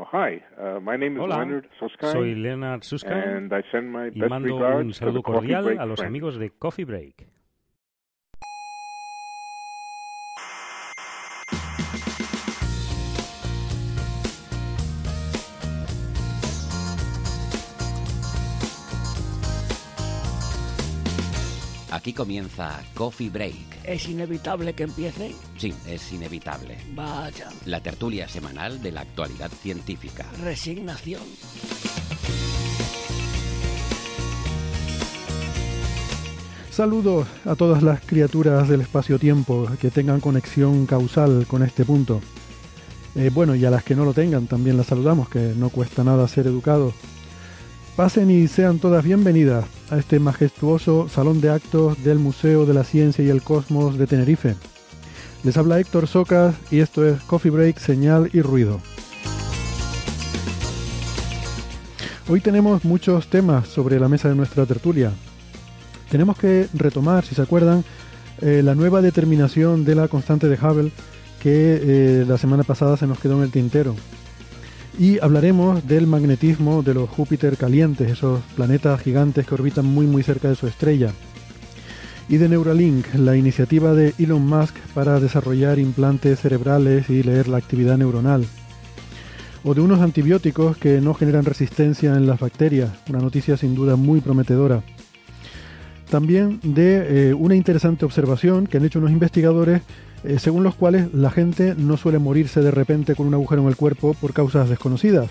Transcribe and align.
Oh, 0.00 0.06
hi. 0.12 0.40
Uh, 0.56 0.78
my 0.80 0.96
name 0.96 1.16
is 1.16 1.20
Hola, 1.20 1.38
Leonard 1.38 1.68
Susskind, 1.80 2.12
soy 2.12 2.34
Leonard 2.36 2.84
Susskind 2.84 3.16
and 3.16 3.52
I 3.52 3.62
send 3.72 3.90
my 3.90 4.06
y 4.14 4.20
best 4.20 4.30
mando 4.30 4.56
un 4.56 4.94
saludo 4.94 5.22
cordial 5.22 5.76
a 5.76 5.86
los 5.86 6.00
amigos 6.00 6.38
de 6.38 6.50
Coffee 6.50 6.84
Break. 6.84 7.26
Aquí 22.08 22.14
comienza 22.14 22.80
Coffee 22.94 23.28
Break. 23.28 23.84
¿Es 23.84 24.08
inevitable 24.08 24.72
que 24.72 24.84
empiece? 24.84 25.34
Sí, 25.58 25.74
es 25.86 26.10
inevitable. 26.10 26.78
Vaya, 26.94 27.50
La 27.66 27.82
tertulia 27.82 28.26
semanal 28.26 28.80
de 28.80 28.92
la 28.92 29.02
actualidad 29.02 29.50
científica. 29.50 30.24
resignación. 30.42 31.20
Saludos 36.70 37.28
a 37.44 37.54
todas 37.56 37.82
las 37.82 38.00
criaturas 38.00 38.70
del 38.70 38.80
espacio-tiempo 38.80 39.68
que 39.78 39.90
tengan 39.90 40.20
conexión 40.20 40.86
causal 40.86 41.46
con 41.46 41.62
este 41.62 41.84
punto. 41.84 42.22
Eh, 43.16 43.30
bueno, 43.34 43.54
y 43.54 43.66
a 43.66 43.70
las 43.70 43.84
que 43.84 43.94
no 43.94 44.06
lo 44.06 44.14
tengan 44.14 44.46
también 44.46 44.78
las 44.78 44.86
saludamos, 44.86 45.28
que 45.28 45.52
no 45.54 45.68
cuesta 45.68 46.04
nada 46.04 46.26
ser 46.26 46.46
educados. 46.46 46.94
Pasen 47.96 48.30
y 48.30 48.48
sean 48.48 48.78
todas 48.78 49.04
bienvenidas 49.04 49.66
a 49.90 49.98
este 49.98 50.20
majestuoso 50.20 51.08
salón 51.08 51.40
de 51.40 51.50
actos 51.50 52.02
del 52.04 52.18
Museo 52.18 52.66
de 52.66 52.74
la 52.74 52.84
Ciencia 52.84 53.24
y 53.24 53.28
el 53.28 53.42
Cosmos 53.42 53.98
de 53.98 54.06
Tenerife. 54.06 54.54
Les 55.44 55.56
habla 55.56 55.80
Héctor 55.80 56.06
Socas 56.06 56.54
y 56.70 56.80
esto 56.80 57.06
es 57.06 57.20
Coffee 57.22 57.50
Break, 57.50 57.78
Señal 57.78 58.30
y 58.32 58.40
Ruido. 58.42 58.80
Hoy 62.28 62.40
tenemos 62.40 62.84
muchos 62.84 63.28
temas 63.28 63.68
sobre 63.68 63.98
la 63.98 64.08
mesa 64.08 64.28
de 64.28 64.34
nuestra 64.34 64.66
tertulia. 64.66 65.12
Tenemos 66.10 66.36
que 66.36 66.68
retomar, 66.74 67.24
si 67.24 67.34
se 67.34 67.42
acuerdan, 67.42 67.84
eh, 68.40 68.62
la 68.62 68.74
nueva 68.74 69.00
determinación 69.00 69.84
de 69.84 69.94
la 69.94 70.08
constante 70.08 70.48
de 70.48 70.56
Hubble 70.56 70.92
que 71.40 71.80
eh, 71.82 72.24
la 72.26 72.36
semana 72.36 72.64
pasada 72.64 72.96
se 72.96 73.06
nos 73.06 73.18
quedó 73.18 73.38
en 73.38 73.44
el 73.44 73.50
tintero. 73.50 73.94
Y 74.98 75.20
hablaremos 75.20 75.86
del 75.86 76.08
magnetismo 76.08 76.82
de 76.82 76.92
los 76.92 77.08
Júpiter 77.08 77.56
calientes, 77.56 78.10
esos 78.10 78.40
planetas 78.56 79.00
gigantes 79.00 79.46
que 79.46 79.54
orbitan 79.54 79.86
muy 79.86 80.06
muy 80.06 80.24
cerca 80.24 80.48
de 80.48 80.56
su 80.56 80.66
estrella. 80.66 81.12
Y 82.28 82.38
de 82.38 82.48
Neuralink, 82.48 83.06
la 83.14 83.36
iniciativa 83.36 83.94
de 83.94 84.12
Elon 84.18 84.44
Musk 84.44 84.74
para 84.94 85.20
desarrollar 85.20 85.78
implantes 85.78 86.40
cerebrales 86.40 87.08
y 87.10 87.22
leer 87.22 87.46
la 87.46 87.58
actividad 87.58 87.96
neuronal. 87.96 88.44
O 89.62 89.72
de 89.72 89.82
unos 89.82 90.00
antibióticos 90.00 90.76
que 90.76 91.00
no 91.00 91.14
generan 91.14 91.44
resistencia 91.44 92.16
en 92.16 92.26
las 92.26 92.40
bacterias, 92.40 92.90
una 93.08 93.20
noticia 93.20 93.56
sin 93.56 93.76
duda 93.76 93.94
muy 93.94 94.20
prometedora. 94.20 94.82
También 96.10 96.58
de 96.64 97.28
eh, 97.28 97.34
una 97.34 97.54
interesante 97.54 98.04
observación 98.04 98.66
que 98.66 98.78
han 98.78 98.84
hecho 98.84 98.98
unos 98.98 99.12
investigadores 99.12 99.80
eh, 100.24 100.38
según 100.38 100.64
los 100.64 100.74
cuales 100.74 101.12
la 101.14 101.30
gente 101.30 101.74
no 101.76 101.96
suele 101.96 102.18
morirse 102.18 102.60
de 102.60 102.70
repente 102.70 103.14
con 103.14 103.26
un 103.26 103.34
agujero 103.34 103.62
en 103.62 103.68
el 103.68 103.76
cuerpo 103.76 104.14
por 104.14 104.32
causas 104.32 104.68
desconocidas. 104.68 105.30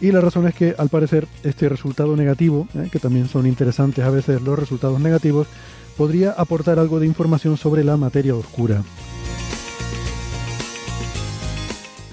Y 0.00 0.12
la 0.12 0.20
razón 0.20 0.46
es 0.46 0.54
que 0.54 0.76
al 0.78 0.88
parecer 0.88 1.26
este 1.42 1.68
resultado 1.68 2.16
negativo, 2.16 2.68
eh, 2.74 2.88
que 2.92 3.00
también 3.00 3.28
son 3.28 3.46
interesantes 3.46 4.04
a 4.04 4.10
veces 4.10 4.40
los 4.42 4.58
resultados 4.58 5.00
negativos, 5.00 5.48
podría 5.96 6.30
aportar 6.30 6.78
algo 6.78 7.00
de 7.00 7.06
información 7.06 7.56
sobre 7.56 7.82
la 7.82 7.96
materia 7.96 8.36
oscura. 8.36 8.82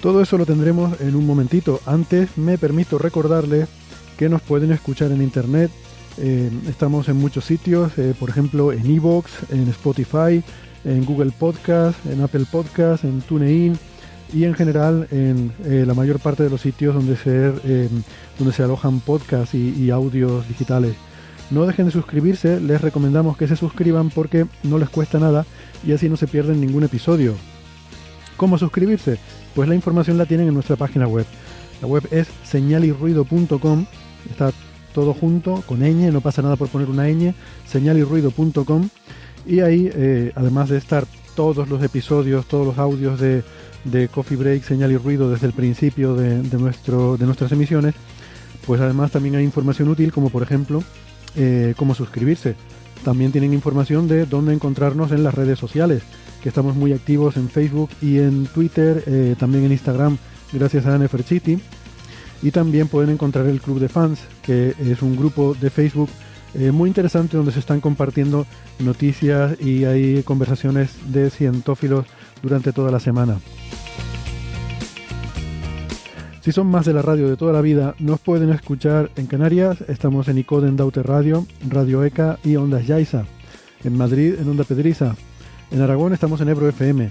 Todo 0.02 0.20
eso 0.20 0.36
lo 0.36 0.46
tendremos 0.46 1.00
en 1.00 1.14
un 1.14 1.26
momentito. 1.26 1.80
Antes 1.86 2.36
me 2.36 2.58
permito 2.58 2.98
recordarles 2.98 3.68
que 4.16 4.28
nos 4.28 4.42
pueden 4.42 4.72
escuchar 4.72 5.12
en 5.12 5.22
internet. 5.22 5.70
Eh, 6.18 6.50
estamos 6.68 7.08
en 7.08 7.16
muchos 7.16 7.44
sitios, 7.44 7.92
por 8.18 8.30
ejemplo 8.30 8.72
en 8.72 8.86
Evox, 8.86 9.30
en 9.50 9.68
Spotify, 9.68 10.42
en 10.86 11.04
Google 11.04 11.32
Podcast, 11.36 11.98
en 12.06 12.22
Apple 12.22 12.46
Podcast, 12.50 13.04
en 13.04 13.20
TuneIn 13.20 13.78
y 14.32 14.44
en 14.44 14.54
general 14.54 15.06
en 15.10 15.52
eh, 15.64 15.84
la 15.86 15.94
mayor 15.94 16.18
parte 16.20 16.42
de 16.42 16.50
los 16.50 16.60
sitios 16.60 16.94
donde 16.94 17.16
se, 17.16 17.52
eh, 17.64 17.88
donde 18.38 18.54
se 18.54 18.62
alojan 18.62 19.00
podcasts 19.00 19.54
y, 19.54 19.74
y 19.76 19.90
audios 19.90 20.48
digitales. 20.48 20.94
No 21.50 21.66
dejen 21.66 21.86
de 21.86 21.92
suscribirse, 21.92 22.60
les 22.60 22.80
recomendamos 22.80 23.36
que 23.36 23.46
se 23.46 23.56
suscriban 23.56 24.10
porque 24.10 24.46
no 24.62 24.78
les 24.78 24.88
cuesta 24.88 25.18
nada 25.18 25.44
y 25.86 25.92
así 25.92 26.08
no 26.08 26.16
se 26.16 26.26
pierden 26.26 26.60
ningún 26.60 26.84
episodio. 26.84 27.34
¿Cómo 28.36 28.58
suscribirse? 28.58 29.18
Pues 29.54 29.68
la 29.68 29.74
información 29.74 30.18
la 30.18 30.26
tienen 30.26 30.48
en 30.48 30.54
nuestra 30.54 30.76
página 30.76 31.06
web. 31.06 31.26
La 31.80 31.88
web 31.88 32.06
es 32.10 32.28
señalirruido.com, 32.44 33.86
está 34.30 34.52
todo 34.94 35.14
junto, 35.14 35.62
con 35.66 35.80
ñ, 35.80 36.10
no 36.10 36.20
pasa 36.20 36.42
nada 36.42 36.56
por 36.56 36.68
poner 36.68 36.88
una 36.88 37.08
ñ, 37.08 37.34
señalirruido.com 37.66 38.88
y 39.46 39.60
ahí, 39.60 39.90
eh, 39.94 40.32
además 40.34 40.68
de 40.68 40.78
estar 40.78 41.06
todos 41.34 41.68
los 41.68 41.82
episodios, 41.82 42.46
todos 42.46 42.66
los 42.66 42.78
audios 42.78 43.20
de, 43.20 43.42
de 43.84 44.08
Coffee 44.08 44.36
Break, 44.36 44.64
Señal 44.64 44.92
y 44.92 44.96
Ruido 44.96 45.30
desde 45.30 45.46
el 45.46 45.52
principio 45.52 46.14
de, 46.14 46.42
de 46.42 46.58
nuestro, 46.58 47.16
de 47.16 47.26
nuestras 47.26 47.52
emisiones, 47.52 47.94
pues 48.66 48.80
además 48.80 49.12
también 49.12 49.36
hay 49.36 49.44
información 49.44 49.88
útil 49.88 50.12
como 50.12 50.30
por 50.30 50.42
ejemplo 50.42 50.82
eh, 51.36 51.74
cómo 51.76 51.94
suscribirse. 51.94 52.56
También 53.04 53.30
tienen 53.30 53.52
información 53.52 54.08
de 54.08 54.26
dónde 54.26 54.54
encontrarnos 54.54 55.12
en 55.12 55.22
las 55.22 55.34
redes 55.34 55.58
sociales, 55.58 56.02
que 56.42 56.48
estamos 56.48 56.74
muy 56.74 56.92
activos 56.92 57.36
en 57.36 57.48
Facebook 57.48 57.90
y 58.00 58.18
en 58.18 58.46
Twitter, 58.46 59.04
eh, 59.06 59.36
también 59.38 59.64
en 59.64 59.72
Instagram, 59.72 60.16
gracias 60.52 60.86
a 60.86 60.98
Neferchiti. 60.98 61.58
Y 62.42 62.50
también 62.50 62.88
pueden 62.88 63.10
encontrar 63.10 63.46
el 63.46 63.60
Club 63.60 63.80
de 63.80 63.88
Fans, 63.88 64.20
que 64.42 64.74
es 64.78 65.02
un 65.02 65.16
grupo 65.16 65.54
de 65.60 65.70
Facebook 65.70 66.10
eh, 66.58 66.72
muy 66.72 66.88
interesante 66.88 67.36
donde 67.36 67.52
se 67.52 67.58
están 67.58 67.80
compartiendo 67.80 68.46
noticias 68.78 69.60
y 69.60 69.84
hay 69.84 70.22
conversaciones 70.22 70.90
de 71.12 71.30
cientófilos 71.30 72.06
durante 72.42 72.72
toda 72.72 72.90
la 72.90 73.00
semana. 73.00 73.38
Si 76.40 76.52
son 76.52 76.68
más 76.68 76.86
de 76.86 76.92
la 76.92 77.02
radio 77.02 77.28
de 77.28 77.36
toda 77.36 77.52
la 77.52 77.60
vida, 77.60 77.94
nos 77.98 78.20
pueden 78.20 78.50
escuchar 78.50 79.10
en 79.16 79.26
Canarias, 79.26 79.78
estamos 79.88 80.28
en 80.28 80.38
Icoden 80.38 80.76
Daute 80.76 81.02
Radio, 81.02 81.44
Radio 81.68 82.04
ECA 82.04 82.38
y 82.44 82.56
Ondas 82.56 82.86
Yaiza. 82.86 83.24
En 83.84 83.98
Madrid, 83.98 84.34
en 84.38 84.48
Onda 84.48 84.64
Pedriza. 84.64 85.16
En 85.70 85.82
Aragón 85.82 86.12
estamos 86.12 86.40
en 86.40 86.48
Ebro 86.48 86.68
FM. 86.68 87.10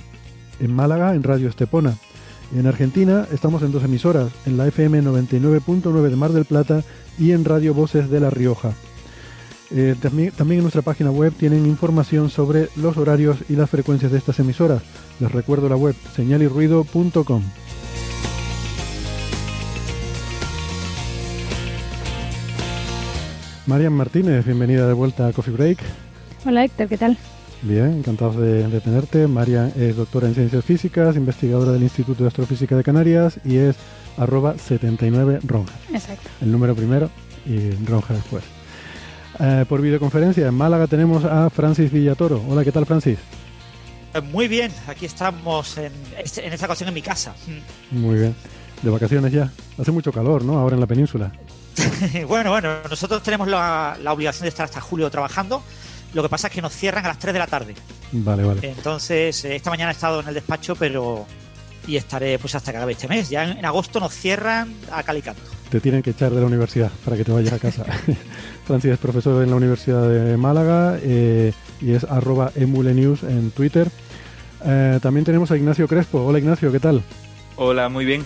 En 0.61 0.73
Málaga, 0.73 1.13
en 1.13 1.23
Radio 1.23 1.49
Estepona. 1.49 1.95
En 2.55 2.65
Argentina 2.65 3.27
estamos 3.31 3.61
en 3.61 3.73
dos 3.73 3.83
emisoras, 3.83 4.31
en 4.45 4.57
la 4.57 4.67
FM 4.67 5.03
99.9 5.03 6.09
de 6.09 6.15
Mar 6.15 6.31
del 6.31 6.45
Plata 6.45 6.83
y 7.19 7.31
en 7.31 7.43
Radio 7.43 7.73
Voces 7.73 8.09
de 8.09 8.21
La 8.21 8.29
Rioja. 8.29 8.71
Eh, 9.71 9.95
también, 9.99 10.31
también 10.31 10.59
en 10.59 10.63
nuestra 10.63 10.81
página 10.81 11.11
web 11.11 11.33
tienen 11.33 11.65
información 11.65 12.29
sobre 12.29 12.69
los 12.75 12.97
horarios 12.97 13.37
y 13.49 13.55
las 13.55 13.69
frecuencias 13.69 14.11
de 14.11 14.17
estas 14.17 14.39
emisoras. 14.39 14.83
Les 15.19 15.31
recuerdo 15.31 15.69
la 15.69 15.75
web 15.75 15.95
señalirruido.com. 16.15 17.43
Marian 23.65 23.93
Martínez, 23.93 24.45
bienvenida 24.45 24.87
de 24.87 24.93
vuelta 24.93 25.27
a 25.27 25.33
Coffee 25.33 25.53
Break. 25.53 25.79
Hola 26.45 26.63
Héctor, 26.63 26.87
¿qué 26.87 26.97
tal? 26.97 27.17
Bien, 27.63 27.97
encantados 27.97 28.37
de, 28.37 28.67
de 28.67 28.79
tenerte. 28.79 29.25
Marian 29.25 29.73
es 29.75 29.95
doctora 29.95 30.27
en 30.27 30.35
ciencias 30.35 30.63
físicas, 30.63 31.15
investigadora 31.15 31.71
del 31.71 31.81
Instituto 31.81 32.23
de 32.23 32.27
Astrofísica 32.27 32.75
de 32.75 32.83
Canarias 32.83 33.39
y 33.43 33.57
es 33.57 33.75
arroba 34.17 34.55
79 34.57 35.39
ronja. 35.43 35.73
Exacto. 35.91 36.29
El 36.41 36.51
número 36.51 36.75
primero 36.75 37.09
y 37.47 37.71
ronja 37.85 38.13
después. 38.13 38.43
Eh, 39.39 39.65
por 39.67 39.81
videoconferencia 39.81 40.47
en 40.47 40.53
Málaga 40.53 40.87
tenemos 40.87 41.25
a 41.25 41.49
Francis 41.49 41.91
Villatoro. 41.91 42.41
Hola, 42.47 42.63
¿qué 42.63 42.71
tal 42.71 42.85
Francis? 42.85 43.17
Eh, 44.13 44.21
Muy 44.21 44.47
bien, 44.47 44.71
aquí 44.87 45.05
estamos 45.05 45.77
en, 45.77 45.91
en 46.17 46.53
esta 46.53 46.65
ocasión 46.65 46.87
en 46.89 46.93
mi 46.95 47.01
casa. 47.01 47.33
Muy 47.91 48.15
bien. 48.19 48.35
De 48.81 48.89
vacaciones 48.89 49.31
ya. 49.31 49.51
Hace 49.79 49.91
mucho 49.91 50.11
calor, 50.11 50.43
¿no? 50.43 50.57
Ahora 50.57 50.75
en 50.75 50.81
la 50.81 50.87
península. 50.87 51.31
bueno, 52.27 52.51
bueno, 52.51 52.75
nosotros 52.89 53.21
tenemos 53.23 53.47
la, 53.47 53.97
la 54.01 54.13
obligación 54.13 54.43
de 54.43 54.49
estar 54.49 54.65
hasta 54.65 54.79
julio 54.79 55.09
trabajando. 55.09 55.61
Lo 56.13 56.23
que 56.23 56.29
pasa 56.29 56.47
es 56.47 56.53
que 56.53 56.61
nos 56.61 56.71
cierran 56.73 57.03
a 57.05 57.09
las 57.09 57.19
3 57.19 57.33
de 57.33 57.39
la 57.39 57.47
tarde. 57.47 57.75
Vale, 58.13 58.43
vale. 58.43 58.59
Entonces, 58.69 59.43
eh, 59.43 59.55
esta 59.55 59.69
mañana 59.69 59.91
he 59.91 59.93
estado 59.93 60.21
en 60.21 60.27
el 60.29 60.33
despacho, 60.33 60.75
pero 60.75 61.25
y 61.87 61.97
estaré 61.97 62.39
pues 62.39 62.55
hasta 62.55 62.71
que 62.71 62.77
acabe 62.77 62.93
este 62.93 63.07
mes. 63.07 63.29
Ya 63.29 63.43
en, 63.43 63.57
en 63.57 63.65
agosto 63.65 63.99
nos 63.99 64.13
cierran 64.13 64.73
a 64.91 65.03
Calicanto. 65.03 65.41
Te 65.69 65.79
tienen 65.81 66.01
que 66.01 66.11
echar 66.11 66.31
de 66.31 66.39
la 66.39 66.47
universidad 66.47 66.91
para 67.03 67.17
que 67.17 67.25
te 67.25 67.31
vayas 67.31 67.53
a 67.53 67.59
casa. 67.59 67.85
Francis 68.65 68.91
es 68.91 68.99
profesor 68.99 69.43
en 69.43 69.51
la 69.51 69.55
Universidad 69.55 70.09
de 70.09 70.37
Málaga 70.37 70.97
eh, 71.01 71.53
y 71.81 71.91
es 71.91 72.03
arroba 72.03 72.51
emulenews 72.55 73.23
en 73.23 73.51
Twitter. 73.51 73.87
Eh, 74.65 74.99
también 75.01 75.23
tenemos 75.23 75.51
a 75.51 75.57
Ignacio 75.57 75.87
Crespo. 75.87 76.25
Hola 76.25 76.39
Ignacio, 76.39 76.71
¿qué 76.71 76.79
tal? 76.79 77.03
Hola, 77.57 77.89
muy 77.89 78.05
bien. 78.05 78.23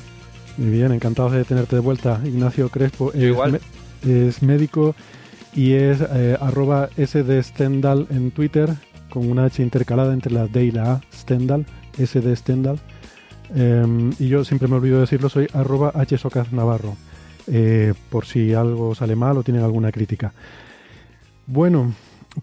Muy 0.57 0.71
bien, 0.71 0.91
encantados 0.91 1.33
de 1.33 1.43
tenerte 1.43 1.75
de 1.75 1.81
vuelta. 1.81 2.21
Ignacio 2.23 2.69
Crespo 2.69 3.11
es, 3.13 3.23
igual. 3.23 3.59
es 4.07 4.41
médico 4.41 4.95
y 5.53 5.73
es 5.73 5.99
eh, 6.01 6.37
arroba 6.39 6.89
Stendhal 6.97 8.07
en 8.09 8.31
Twitter 8.31 8.69
con 9.09 9.29
una 9.29 9.45
H 9.45 9.61
intercalada 9.61 10.13
entre 10.13 10.31
la 10.31 10.47
D 10.47 10.65
y 10.65 10.71
la 10.71 10.93
A, 10.93 11.01
Stendhal, 11.13 11.65
SD 11.97 12.35
Stendhal. 12.35 12.79
Eh, 13.55 14.11
y 14.19 14.27
yo 14.27 14.45
siempre 14.45 14.67
me 14.67 14.75
olvido 14.75 14.99
decirlo, 14.99 15.27
soy 15.29 15.47
arroba 15.53 15.91
hsocas 16.07 16.51
navarro, 16.53 16.95
eh, 17.51 17.93
por 18.09 18.25
si 18.25 18.53
algo 18.53 18.93
sale 18.93 19.15
mal 19.15 19.37
o 19.37 19.43
tienen 19.43 19.63
alguna 19.63 19.91
crítica. 19.91 20.33
Bueno, 21.47 21.93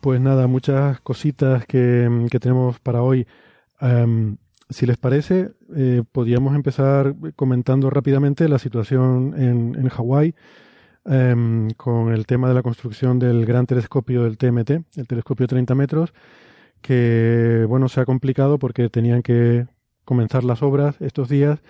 pues 0.00 0.20
nada, 0.20 0.46
muchas 0.48 1.00
cositas 1.00 1.64
que, 1.66 2.08
tenemos 2.40 2.80
para 2.80 3.02
hoy. 3.02 3.26
Em, 3.80 4.36
si 4.68 4.84
les 4.84 4.96
parece, 4.96 5.52
eh, 5.76 6.02
podríamos 6.10 6.56
empezar 6.56 7.14
comentando 7.36 7.88
rápidamente 7.88 8.48
la 8.48 8.58
situación 8.58 9.34
en, 9.36 9.76
en 9.78 9.88
Hawái 9.88 10.34
em, 11.04 11.70
con 11.76 12.12
el 12.12 12.26
tema 12.26 12.48
de 12.48 12.54
la 12.54 12.62
construcción 12.62 13.20
del 13.20 13.46
gran 13.46 13.66
telescopio 13.66 14.24
del 14.24 14.38
TMT, 14.38 14.70
el 14.96 15.06
telescopio 15.06 15.46
30 15.46 15.74
metros, 15.76 16.12
que 16.80 17.64
bueno, 17.68 17.88
se 17.88 18.00
ha 18.00 18.04
complicado 18.04 18.58
porque 18.58 18.88
tenían 18.88 19.22
que 19.22 19.66
comenzar 20.04 20.42
las 20.42 20.62
obras 20.62 20.96
estos 21.00 21.28
días 21.28 21.60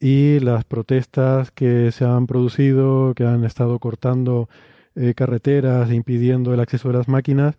y 0.00 0.40
las 0.40 0.64
protestas 0.64 1.50
que 1.50 1.90
se 1.92 2.04
han 2.04 2.26
producido, 2.26 3.14
que 3.14 3.24
han 3.24 3.44
estado 3.44 3.78
cortando 3.78 4.48
eh, 4.94 5.14
carreteras, 5.14 5.90
e 5.90 5.94
impidiendo 5.94 6.52
el 6.54 6.60
acceso 6.60 6.88
de 6.88 6.98
las 6.98 7.08
máquinas, 7.08 7.56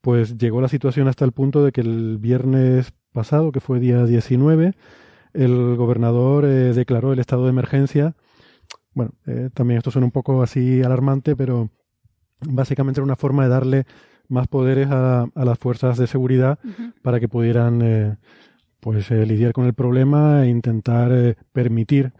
pues 0.00 0.36
llegó 0.38 0.60
la 0.60 0.68
situación 0.68 1.08
hasta 1.08 1.24
el 1.24 1.32
punto 1.32 1.64
de 1.64 1.72
que 1.72 1.80
el 1.80 2.18
viernes 2.18 2.92
pasado, 3.12 3.52
que 3.52 3.60
fue 3.60 3.80
día 3.80 4.04
19, 4.04 4.74
el 5.32 5.76
gobernador 5.76 6.44
eh, 6.44 6.72
declaró 6.72 7.12
el 7.12 7.18
estado 7.18 7.44
de 7.44 7.50
emergencia. 7.50 8.14
Bueno, 8.94 9.12
eh, 9.26 9.50
también 9.52 9.78
esto 9.78 9.90
suena 9.90 10.06
un 10.06 10.12
poco 10.12 10.42
así 10.42 10.82
alarmante, 10.82 11.36
pero 11.36 11.70
básicamente 12.40 13.00
era 13.00 13.04
una 13.04 13.16
forma 13.16 13.44
de 13.44 13.48
darle 13.48 13.86
más 14.28 14.48
poderes 14.48 14.88
a, 14.90 15.22
a 15.22 15.44
las 15.44 15.58
fuerzas 15.58 15.98
de 15.98 16.06
seguridad 16.06 16.58
para 17.02 17.20
que 17.20 17.28
pudieran 17.28 17.80
eh, 17.82 18.16
pues 18.86 19.10
eh, 19.10 19.26
lidiar 19.26 19.52
con 19.52 19.66
el 19.66 19.74
problema 19.74 20.44
e 20.44 20.48
intentar 20.50 21.10
eh, 21.12 21.36
permitir 21.52 22.12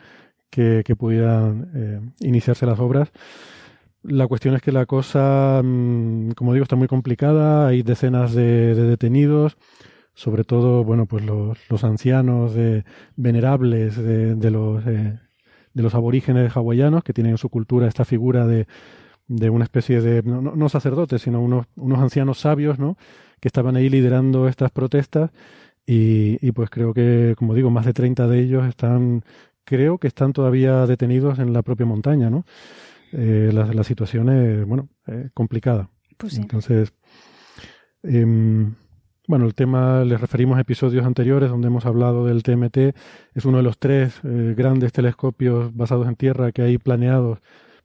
que, 0.51 0.83
que 0.85 0.97
pudieran 0.97 1.71
eh, 1.75 2.01
iniciarse 2.21 2.67
las 2.67 2.81
obras. 2.81 3.13
La 4.03 4.27
cuestión 4.29 4.55
es 4.55 4.63
que 4.63 4.73
la 4.73 4.87
cosa, 4.87 5.61
mm, 5.65 6.31
como 6.33 6.53
digo, 6.55 6.65
está 6.65 6.77
muy 6.77 6.89
complicada. 6.89 7.69
Hay 7.69 7.83
decenas 7.83 8.35
de, 8.35 8.75
de 8.75 8.83
detenidos, 8.85 9.57
sobre 10.15 10.45
todo, 10.45 10.85
bueno, 10.85 11.07
pues 11.07 11.25
los, 11.25 11.59
los 11.71 11.85
ancianos 11.85 12.55
de- 12.55 12.85
venerables 13.17 13.97
de, 13.97 14.35
de 14.37 14.51
los 14.53 14.85
de 15.75 15.83
los 15.83 15.95
aborígenes 15.95 16.57
hawaianos 16.57 17.05
que 17.05 17.13
tienen 17.13 17.33
en 17.33 17.39
su 17.39 17.51
cultura 17.51 17.87
esta 17.87 18.05
figura 18.05 18.47
de, 18.47 18.67
de 19.29 19.51
una 19.51 19.65
especie 19.65 20.01
de 20.01 20.23
no- 20.23 20.43
no 20.43 20.69
sacerdotes, 20.69 21.23
sino 21.23 21.41
unos, 21.41 21.67
unos 21.77 22.01
ancianos 22.01 22.41
sabios, 22.41 22.79
¿no? 22.79 22.97
Que 23.41 23.49
estaban 23.49 23.77
ahí 23.77 23.89
liderando 23.91 24.49
estas 24.49 24.71
protestas 24.71 25.31
y, 25.87 26.39
y 26.47 26.53
pues 26.53 26.71
creo 26.71 26.93
que, 26.95 27.35
como 27.39 27.55
digo, 27.55 27.71
más 27.71 27.87
de 27.87 27.93
30 27.93 28.27
de 28.27 28.41
ellos 28.41 28.67
están, 28.67 29.23
creo 29.65 29.99
que 29.99 30.09
están 30.09 30.33
todavía 30.33 30.87
detenidos 30.87 31.39
en 31.39 31.53
la 31.53 31.63
propia 31.63 31.87
montaña, 31.87 32.31
¿no? 32.31 32.45
Eh, 33.13 33.51
la, 33.53 33.67
la 33.73 33.85
situación 33.85 34.29
es, 34.31 34.67
bueno, 34.67 34.89
eh, 35.07 35.31
complicada. 35.35 35.91
Pues 36.19 36.35
sí. 36.35 36.41
Entonces, 36.43 36.93
em, 38.03 38.75
bueno, 39.29 39.47
el 39.47 39.55
tema, 39.55 40.05
les 40.05 40.21
referimos 40.21 40.57
a 40.59 40.61
episodios 40.61 41.05
anteriores 41.05 41.51
donde 41.51 41.67
hemos 41.69 41.87
hablado 41.87 42.27
del 42.27 42.43
TMT. 42.43 42.95
Es 43.35 43.45
uno 43.45 43.57
de 43.59 43.63
los 43.65 43.79
tres 43.79 44.21
eh, 44.25 44.55
grandes 44.57 44.93
telescopios 44.93 45.75
basados 45.75 46.07
en 46.09 46.17
tierra 46.17 46.53
que 46.53 46.63
hay 46.63 46.79
planeados 46.79 47.41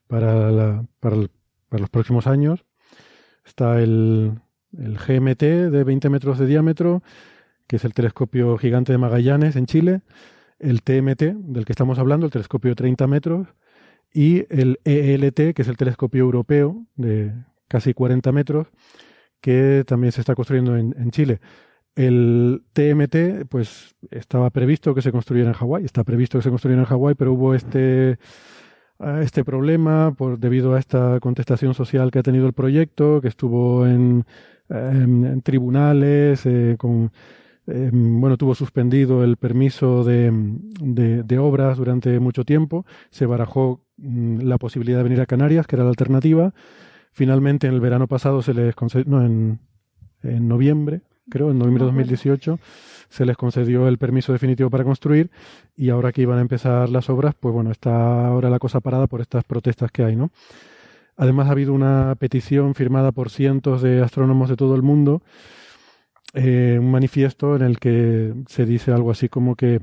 para, 0.07 0.51
la- 0.51 0.85
para, 0.99 1.15
el- 1.15 1.31
para 1.69 1.81
los 1.81 1.89
próximos 1.89 2.27
años. 2.27 2.65
Está 3.45 3.81
el, 3.81 4.33
el 4.77 4.97
GMT 4.99 5.43
de 5.71 5.83
20 5.83 6.09
metros 6.09 6.37
de 6.39 6.45
diámetro, 6.47 7.03
que 7.71 7.77
es 7.77 7.85
el 7.85 7.93
telescopio 7.93 8.57
gigante 8.57 8.91
de 8.91 8.97
Magallanes 8.97 9.55
en 9.55 9.65
Chile. 9.65 10.01
El 10.59 10.81
TMT, 10.81 11.21
del 11.21 11.63
que 11.63 11.71
estamos 11.71 11.99
hablando, 11.99 12.25
el 12.25 12.31
telescopio 12.33 12.71
de 12.71 12.75
30 12.75 13.07
metros. 13.07 13.47
Y 14.13 14.45
el 14.49 14.81
ELT, 14.83 15.53
que 15.55 15.61
es 15.61 15.69
el 15.69 15.77
telescopio 15.77 16.19
europeo 16.19 16.85
de 16.97 17.31
casi 17.69 17.93
40 17.93 18.29
metros, 18.33 18.67
que 19.39 19.85
también 19.87 20.11
se 20.11 20.19
está 20.19 20.35
construyendo 20.35 20.75
en, 20.75 20.93
en 20.97 21.11
Chile. 21.11 21.39
El 21.95 22.63
TMT, 22.73 23.47
pues 23.47 23.95
estaba 24.09 24.49
previsto 24.49 24.93
que 24.93 25.01
se 25.01 25.13
construyera 25.13 25.51
en 25.51 25.55
Hawái, 25.55 25.85
está 25.85 26.03
previsto 26.03 26.39
que 26.39 26.43
se 26.43 26.49
construyera 26.49 26.81
en 26.81 26.87
Hawái, 26.89 27.15
pero 27.15 27.31
hubo 27.31 27.55
este, 27.55 28.19
este 29.21 29.45
problema 29.45 30.13
por, 30.13 30.37
debido 30.37 30.75
a 30.75 30.79
esta 30.79 31.21
contestación 31.21 31.73
social 31.73 32.11
que 32.11 32.19
ha 32.19 32.23
tenido 32.23 32.47
el 32.47 32.53
proyecto, 32.53 33.21
que 33.21 33.29
estuvo 33.29 33.87
en 33.87 34.25
tribunales, 35.43 36.45
eh, 36.45 36.75
con, 36.77 37.11
eh, 37.71 37.89
bueno, 37.93 38.37
tuvo 38.37 38.55
suspendido 38.55 39.23
el 39.23 39.37
permiso 39.37 40.03
de, 40.03 40.31
de- 40.81 41.23
de 41.23 41.37
obras 41.39 41.77
durante 41.77 42.19
mucho 42.19 42.43
tiempo, 42.45 42.85
se 43.09 43.25
barajó 43.25 43.83
mm, 43.97 44.41
la 44.41 44.57
posibilidad 44.57 44.97
de 44.99 45.03
venir 45.03 45.21
a 45.21 45.25
Canarias, 45.25 45.67
que 45.67 45.75
era 45.75 45.83
la 45.83 45.89
alternativa. 45.89 46.53
Finalmente, 47.11 47.67
en 47.67 47.73
el 47.73 47.81
verano 47.81 48.07
pasado 48.07 48.41
se 48.41 48.53
les 48.53 48.75
concedió, 48.75 49.05
no, 49.09 49.25
en, 49.25 49.59
en 50.23 50.47
noviembre, 50.47 51.01
creo, 51.29 51.51
en 51.51 51.57
noviembre 51.59 51.85
de 51.85 51.91
Me 51.91 52.01
acuerdo. 52.03 52.15
2018, 52.15 52.59
se 53.09 53.25
les 53.25 53.35
concedió 53.37 53.87
el 53.87 53.97
permiso 53.97 54.31
definitivo 54.31 54.69
para 54.69 54.83
construir 54.83 55.29
y 55.75 55.89
ahora 55.89 56.11
que 56.11 56.21
iban 56.21 56.37
a 56.37 56.41
empezar 56.41 56.89
las 56.89 57.09
obras, 57.09 57.35
pues 57.39 57.53
bueno, 57.53 57.71
está 57.71 58.27
ahora 58.27 58.49
la 58.49 58.59
cosa 58.59 58.79
parada 58.79 59.07
por 59.07 59.21
estas 59.21 59.43
protestas 59.43 59.91
que 59.91 60.03
hay, 60.03 60.15
¿no? 60.15 60.31
Además 61.17 61.47
ha 61.49 61.51
habido 61.51 61.73
una 61.73 62.15
petición 62.17 62.73
firmada 62.73 63.11
por 63.11 63.29
cientos 63.29 63.81
de 63.81 64.01
astrónomos 64.01 64.49
de 64.49 64.55
todo 64.55 64.75
el 64.75 64.81
mundo, 64.81 65.21
eh, 66.33 66.77
un 66.79 66.91
manifiesto 66.91 67.55
en 67.55 67.61
el 67.63 67.79
que 67.79 68.33
se 68.47 68.65
dice 68.65 68.91
algo 68.91 69.11
así 69.11 69.29
como 69.29 69.55
que, 69.55 69.81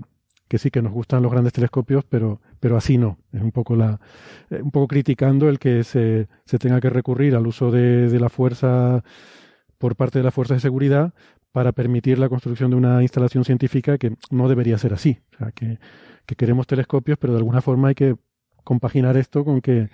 que 0.48 0.58
sí 0.58 0.70
que 0.70 0.82
nos 0.82 0.92
gustan 0.92 1.22
los 1.22 1.30
grandes 1.30 1.52
telescopios, 1.52 2.04
pero, 2.08 2.40
pero 2.60 2.76
así 2.76 2.98
no. 2.98 3.18
Es 3.32 3.42
un 3.42 3.52
poco 3.52 3.76
la, 3.76 4.00
eh, 4.50 4.60
un 4.62 4.70
poco 4.70 4.88
criticando 4.88 5.48
el 5.48 5.58
que 5.58 5.84
se, 5.84 6.28
se 6.44 6.58
tenga 6.58 6.80
que 6.80 6.90
recurrir 6.90 7.34
al 7.36 7.46
uso 7.46 7.70
de, 7.70 8.08
de 8.08 8.20
la 8.20 8.28
fuerza 8.28 9.04
por 9.78 9.96
parte 9.96 10.18
de 10.18 10.24
las 10.24 10.34
fuerzas 10.34 10.56
de 10.56 10.60
seguridad 10.62 11.12
para 11.52 11.72
permitir 11.72 12.18
la 12.18 12.28
construcción 12.28 12.70
de 12.70 12.76
una 12.76 13.02
instalación 13.02 13.44
científica 13.44 13.98
que 13.98 14.16
no 14.30 14.48
debería 14.48 14.78
ser 14.78 14.94
así. 14.94 15.18
O 15.34 15.38
sea, 15.38 15.52
que, 15.52 15.78
que 16.26 16.36
queremos 16.36 16.66
telescopios, 16.66 17.18
pero 17.18 17.32
de 17.32 17.38
alguna 17.38 17.60
forma 17.60 17.88
hay 17.88 17.94
que 17.94 18.16
compaginar 18.64 19.16
esto 19.16 19.44
con 19.44 19.60
que 19.60 19.88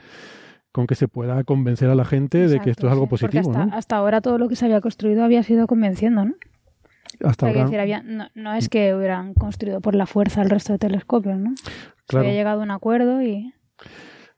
con 0.75 0.89
que 0.89 0.97
se 0.97 1.07
pueda 1.07 1.45
convencer 1.45 1.89
a 1.89 1.95
la 1.95 2.05
gente 2.05 2.49
de 2.49 2.59
que 2.59 2.71
esto 2.71 2.89
es 2.89 2.93
algo 2.93 3.07
positivo, 3.07 3.53
hasta, 3.53 3.67
¿no? 3.67 3.75
hasta 3.77 3.97
ahora 3.97 4.21
todo 4.21 4.39
lo 4.39 4.49
que 4.49 4.57
se 4.57 4.65
había 4.65 4.81
construido 4.81 5.23
había 5.23 5.45
sido 5.45 5.69
convenciendo, 5.69 6.25
¿no? 6.25 6.35
Hasta 7.23 7.47
ahora, 7.47 7.63
decir, 7.63 7.79
había- 7.79 8.03
no, 8.03 8.27
no 8.35 8.55
es 8.55 8.69
que 8.69 8.93
hubieran 8.93 9.35
construido 9.35 9.81
por 9.81 9.95
la 9.95 10.05
fuerza 10.07 10.43
el 10.43 10.51
resto 10.51 10.73
de 10.73 10.81
telescopios, 10.81 11.39
¿no? 11.39 11.55
Se 11.57 11.63
claro, 12.09 12.27
había 12.27 12.37
llegado 12.37 12.61
a 12.61 12.65
un 12.65 12.73
acuerdo 12.73 13.23
y 13.23 13.55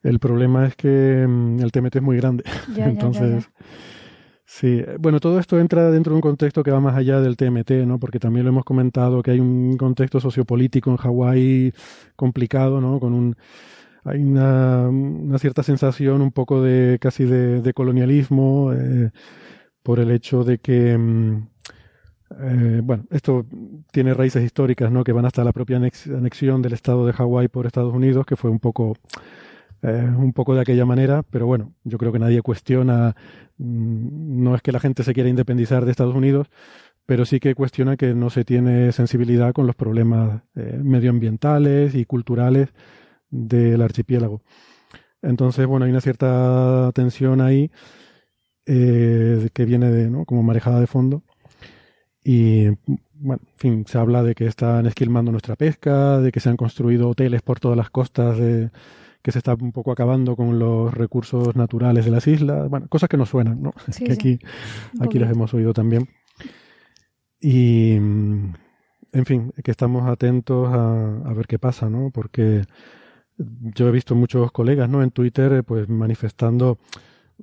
el 0.02 0.19
problema 0.19 0.66
es 0.66 0.76
que 0.76 1.25
mm, 1.26 1.61
el 1.61 1.73
TMT 1.73 1.97
es 1.97 2.02
muy 2.02 2.19
grande. 2.19 2.45
ya, 2.69 2.75
ya, 2.75 2.85
ya, 2.85 2.90
Entonces, 2.90 3.50
sí, 4.45 4.85
bueno, 5.00 5.21
todo 5.21 5.38
esto 5.40 5.59
entra 5.59 5.90
dentro 5.90 6.12
de 6.12 6.16
un 6.16 6.21
contexto 6.21 6.62
que 6.62 6.71
va 6.71 6.81
más 6.81 6.97
allá 6.97 7.19
del 7.23 7.38
TMT, 7.38 7.87
¿no? 7.87 7.99
Porque 7.99 8.19
también 8.19 8.45
lo 8.45 8.50
hemos 8.50 8.64
comentado 8.64 9.23
que 9.23 9.31
hay 9.31 9.40
un 9.40 9.78
contexto 9.78 10.21
sociopolítico 10.21 10.90
en 10.90 10.99
Hawái 10.99 11.73
complicado, 12.14 12.83
¿no? 12.83 13.00
Con 13.00 13.14
un 13.14 13.37
hay 14.07 14.23
una, 14.23 14.89
cierta 15.39 15.63
sensación 15.63 16.23
un 16.23 16.31
poco 16.31 16.63
de 16.63 16.99
casi 17.01 17.25
de, 17.25 17.73
colonialismo 17.75 18.73
eh, 18.73 19.11
por 19.83 19.99
el 19.99 20.13
hecho 20.13 20.45
de 20.45 20.59
que 20.59 20.97
mm, 20.97 21.49
eh, 22.41 22.81
bueno, 22.85 23.05
esto 23.11 23.45
tiene 23.91 24.15
raíces 24.15 24.45
históricas, 24.45 24.91
¿no? 24.93 25.03
Que 25.05 25.13
van 25.13 25.27
hasta 25.27 25.45
la 25.45 25.53
propia 25.53 25.79
anex- 25.79 26.17
anexión 26.17 26.63
del 26.63 26.73
estado 26.73 27.07
de 27.07 27.13
Hawái 27.13 27.49
por 27.49 27.67
Estados 27.67 27.95
Unidos, 27.95 28.27
que 28.27 28.37
fue 28.37 28.51
un 28.51 28.61
poco 28.61 28.97
eh, 29.83 30.09
un 30.17 30.33
poco 30.33 30.55
de 30.55 30.61
aquella 30.61 30.87
manera, 30.87 31.23
pero 31.25 31.47
bueno, 31.47 31.73
yo 31.85 31.99
creo 31.99 32.13
que 32.13 32.19
nadie 32.21 32.43
cuestiona, 32.43 33.17
mm, 33.59 34.43
no 34.43 34.55
es 34.55 34.63
que 34.63 34.73
la 34.73 34.81
gente 34.81 35.03
se 35.03 35.15
quiera 35.15 35.29
independizar 35.29 35.85
de 35.85 35.91
Estados 35.91 36.15
Unidos, 36.15 36.49
pero 37.07 37.25
sí 37.25 37.41
que 37.41 37.55
cuestiona 37.57 37.97
que 37.97 38.15
no 38.15 38.31
se 38.31 38.45
tiene 38.45 38.93
sensibilidad 38.93 39.53
con 39.53 39.67
los 39.67 39.77
problemas 39.77 40.43
medioambientales 40.55 41.95
y 41.95 42.05
culturales 42.05 42.71
del 43.37 43.83
archipiélago. 43.83 44.43
Entonces, 45.23 45.66
bueno, 45.66 45.85
hay 45.85 45.90
una 45.90 46.00
cierta 46.00 46.90
tensión 46.95 47.40
ahí 47.40 47.71
eh, 48.66 49.49
que 49.52 49.64
viene 49.64 49.90
de, 49.90 50.11
¿no? 50.11 50.25
como 50.25 50.43
marejada 50.43 50.81
de 50.81 50.87
fondo. 50.87 51.23
Y 52.23 52.66
bueno, 53.14 53.43
en 53.52 53.59
fin, 53.59 53.85
se 53.87 53.99
habla 53.99 54.23
de 54.23 54.35
que 54.35 54.47
están 54.47 54.87
esquilmando 54.87 55.31
nuestra 55.31 55.57
pesca, 55.57 56.19
de 56.19 56.33
que 56.33 56.40
se 56.40 56.49
han 56.49 56.57
construido 56.57 57.09
hoteles 57.09 57.43
por 57.43 57.61
todas 57.61 57.76
las 57.76 57.90
costas, 57.90 58.38
de 58.38 58.71
que 59.23 59.33
se 59.33 59.38
está 59.38 59.55
un 59.55 59.73
poco 59.73 59.93
acabando 59.93 60.37
con 60.37 60.59
los 60.59 60.93
recursos 60.93 61.57
naturales 61.57 62.05
de 62.05 62.11
las 62.11 62.26
islas, 62.26 62.69
bueno, 62.69 62.88
cosas 62.88 63.09
que 63.09 63.16
nos 63.16 63.28
suenan, 63.28 63.62
¿no? 63.62 63.73
Sí, 63.90 64.05
que 64.05 64.12
aquí, 64.12 64.38
aquí 65.00 65.19
las 65.19 65.31
hemos 65.31 65.52
oído 65.55 65.73
también. 65.73 66.09
Y, 67.40 67.95
en 67.95 69.25
fin, 69.25 69.52
que 69.64 69.71
estamos 69.71 70.09
atentos 70.09 70.69
a, 70.69 71.28
a 71.28 71.33
ver 71.33 71.47
qué 71.47 71.59
pasa, 71.59 71.88
¿no? 71.90 72.11
Porque 72.12 72.62
yo 73.38 73.88
he 73.88 73.90
visto 73.93 74.14
muchos 74.14 74.50
colegas, 74.52 74.88
¿no? 74.88 75.02
En 75.02 75.11
Twitter, 75.11 75.52
eh, 75.52 75.62
pues 75.62 75.88
manifestando, 75.88 76.78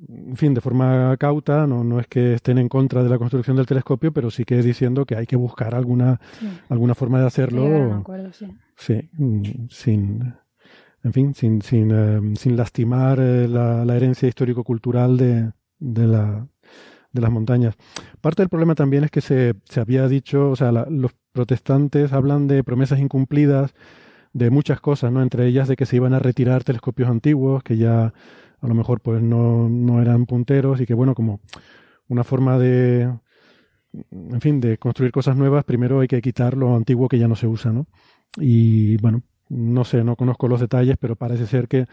en 0.10 0.36
fin, 0.36 0.54
de 0.54 0.62
forma 0.62 1.16
cauta, 1.18 1.68
no, 1.68 1.84
no 1.84 2.00
es 2.00 2.08
que 2.08 2.34
estén 2.34 2.58
en 2.58 2.68
contra 2.70 3.04
de 3.04 3.10
la 3.10 3.18
construcción 3.20 3.56
del 3.58 3.68
telescopio, 3.68 4.12
pero 4.12 4.32
sí 4.32 4.44
que 4.44 4.62
diciendo 4.64 5.06
que 5.06 5.16
hay 5.16 5.26
que 5.28 5.36
buscar 5.36 5.76
alguna, 5.76 6.20
Sí. 6.40 6.48
alguna 6.70 6.96
forma 6.96 7.20
de 7.20 7.28
hacerlo. 7.28 7.66
Un 7.66 7.92
acuerdo, 7.94 8.34
sí. 8.34 8.48
Sí, 8.76 9.08
mm, 9.14 9.42
sin, 9.70 10.34
en 11.04 11.14
fin, 11.14 11.34
sin, 11.36 11.62
sin, 11.62 11.92
eh, 11.94 12.20
sin 12.38 12.58
lastimar 12.58 13.20
eh, 13.20 13.48
la, 13.48 13.86
la 13.86 13.96
herencia 13.96 14.28
histórico-cultural 14.28 15.16
de, 15.18 15.52
de, 15.78 16.08
la, 16.08 16.48
de 17.12 17.22
las 17.22 17.30
montañas. 17.32 17.76
Parte 18.20 18.42
del 18.42 18.50
problema 18.50 18.74
también 18.74 19.04
es 19.04 19.12
que 19.12 19.22
se, 19.22 19.54
se 19.66 19.80
había 19.80 20.08
dicho, 20.08 20.50
o 20.50 20.56
sea, 20.56 20.72
la- 20.72 20.88
los 20.90 21.12
protestantes 21.34 22.14
hablan 22.14 22.48
de 22.48 22.64
promesas 22.64 23.00
incumplidas, 23.00 23.76
de 24.34 24.50
muchas 24.50 24.82
cosas, 24.82 25.12
¿no? 25.12 25.22
Entre 25.22 25.46
ellas 25.48 25.68
de 25.68 25.76
que 25.76 25.86
se 25.86 25.96
iban 25.96 26.14
a 26.14 26.20
retirar 26.20 26.64
telescopios 26.64 27.10
antiguos, 27.10 27.64
que 27.64 27.78
ya 27.78 28.14
a 28.62 28.68
lo 28.68 28.74
mejor 28.74 29.02
pues 29.02 29.22
no, 29.22 29.70
no 29.70 30.02
eran 30.02 30.26
punteros 30.26 30.82
y 30.82 30.86
que 30.86 30.94
bueno, 30.94 31.14
como 31.16 31.40
una 32.08 32.24
forma 32.24 32.58
de, 32.58 33.14
en 34.12 34.42
fin, 34.42 34.60
de 34.60 34.78
construir 34.78 35.12
cosas 35.12 35.38
nuevas, 35.38 35.64
primero 35.64 36.00
hay 36.00 36.08
que 36.08 36.22
quitar 36.22 36.56
lo 36.58 36.76
antiguo 36.76 37.08
que 37.08 37.20
ya 37.20 37.28
no 37.28 37.36
se 37.36 37.48
usa, 37.48 37.72
¿no? 37.72 37.88
Y 38.38 38.98
bueno, 38.98 39.22
no 39.50 39.84
sé, 39.84 40.04
no 40.04 40.16
conozco 40.16 40.48
los 40.48 40.60
detalles, 40.60 40.98
pero 41.00 41.16
parece 41.16 41.46
ser 41.46 41.68
que 41.68 41.86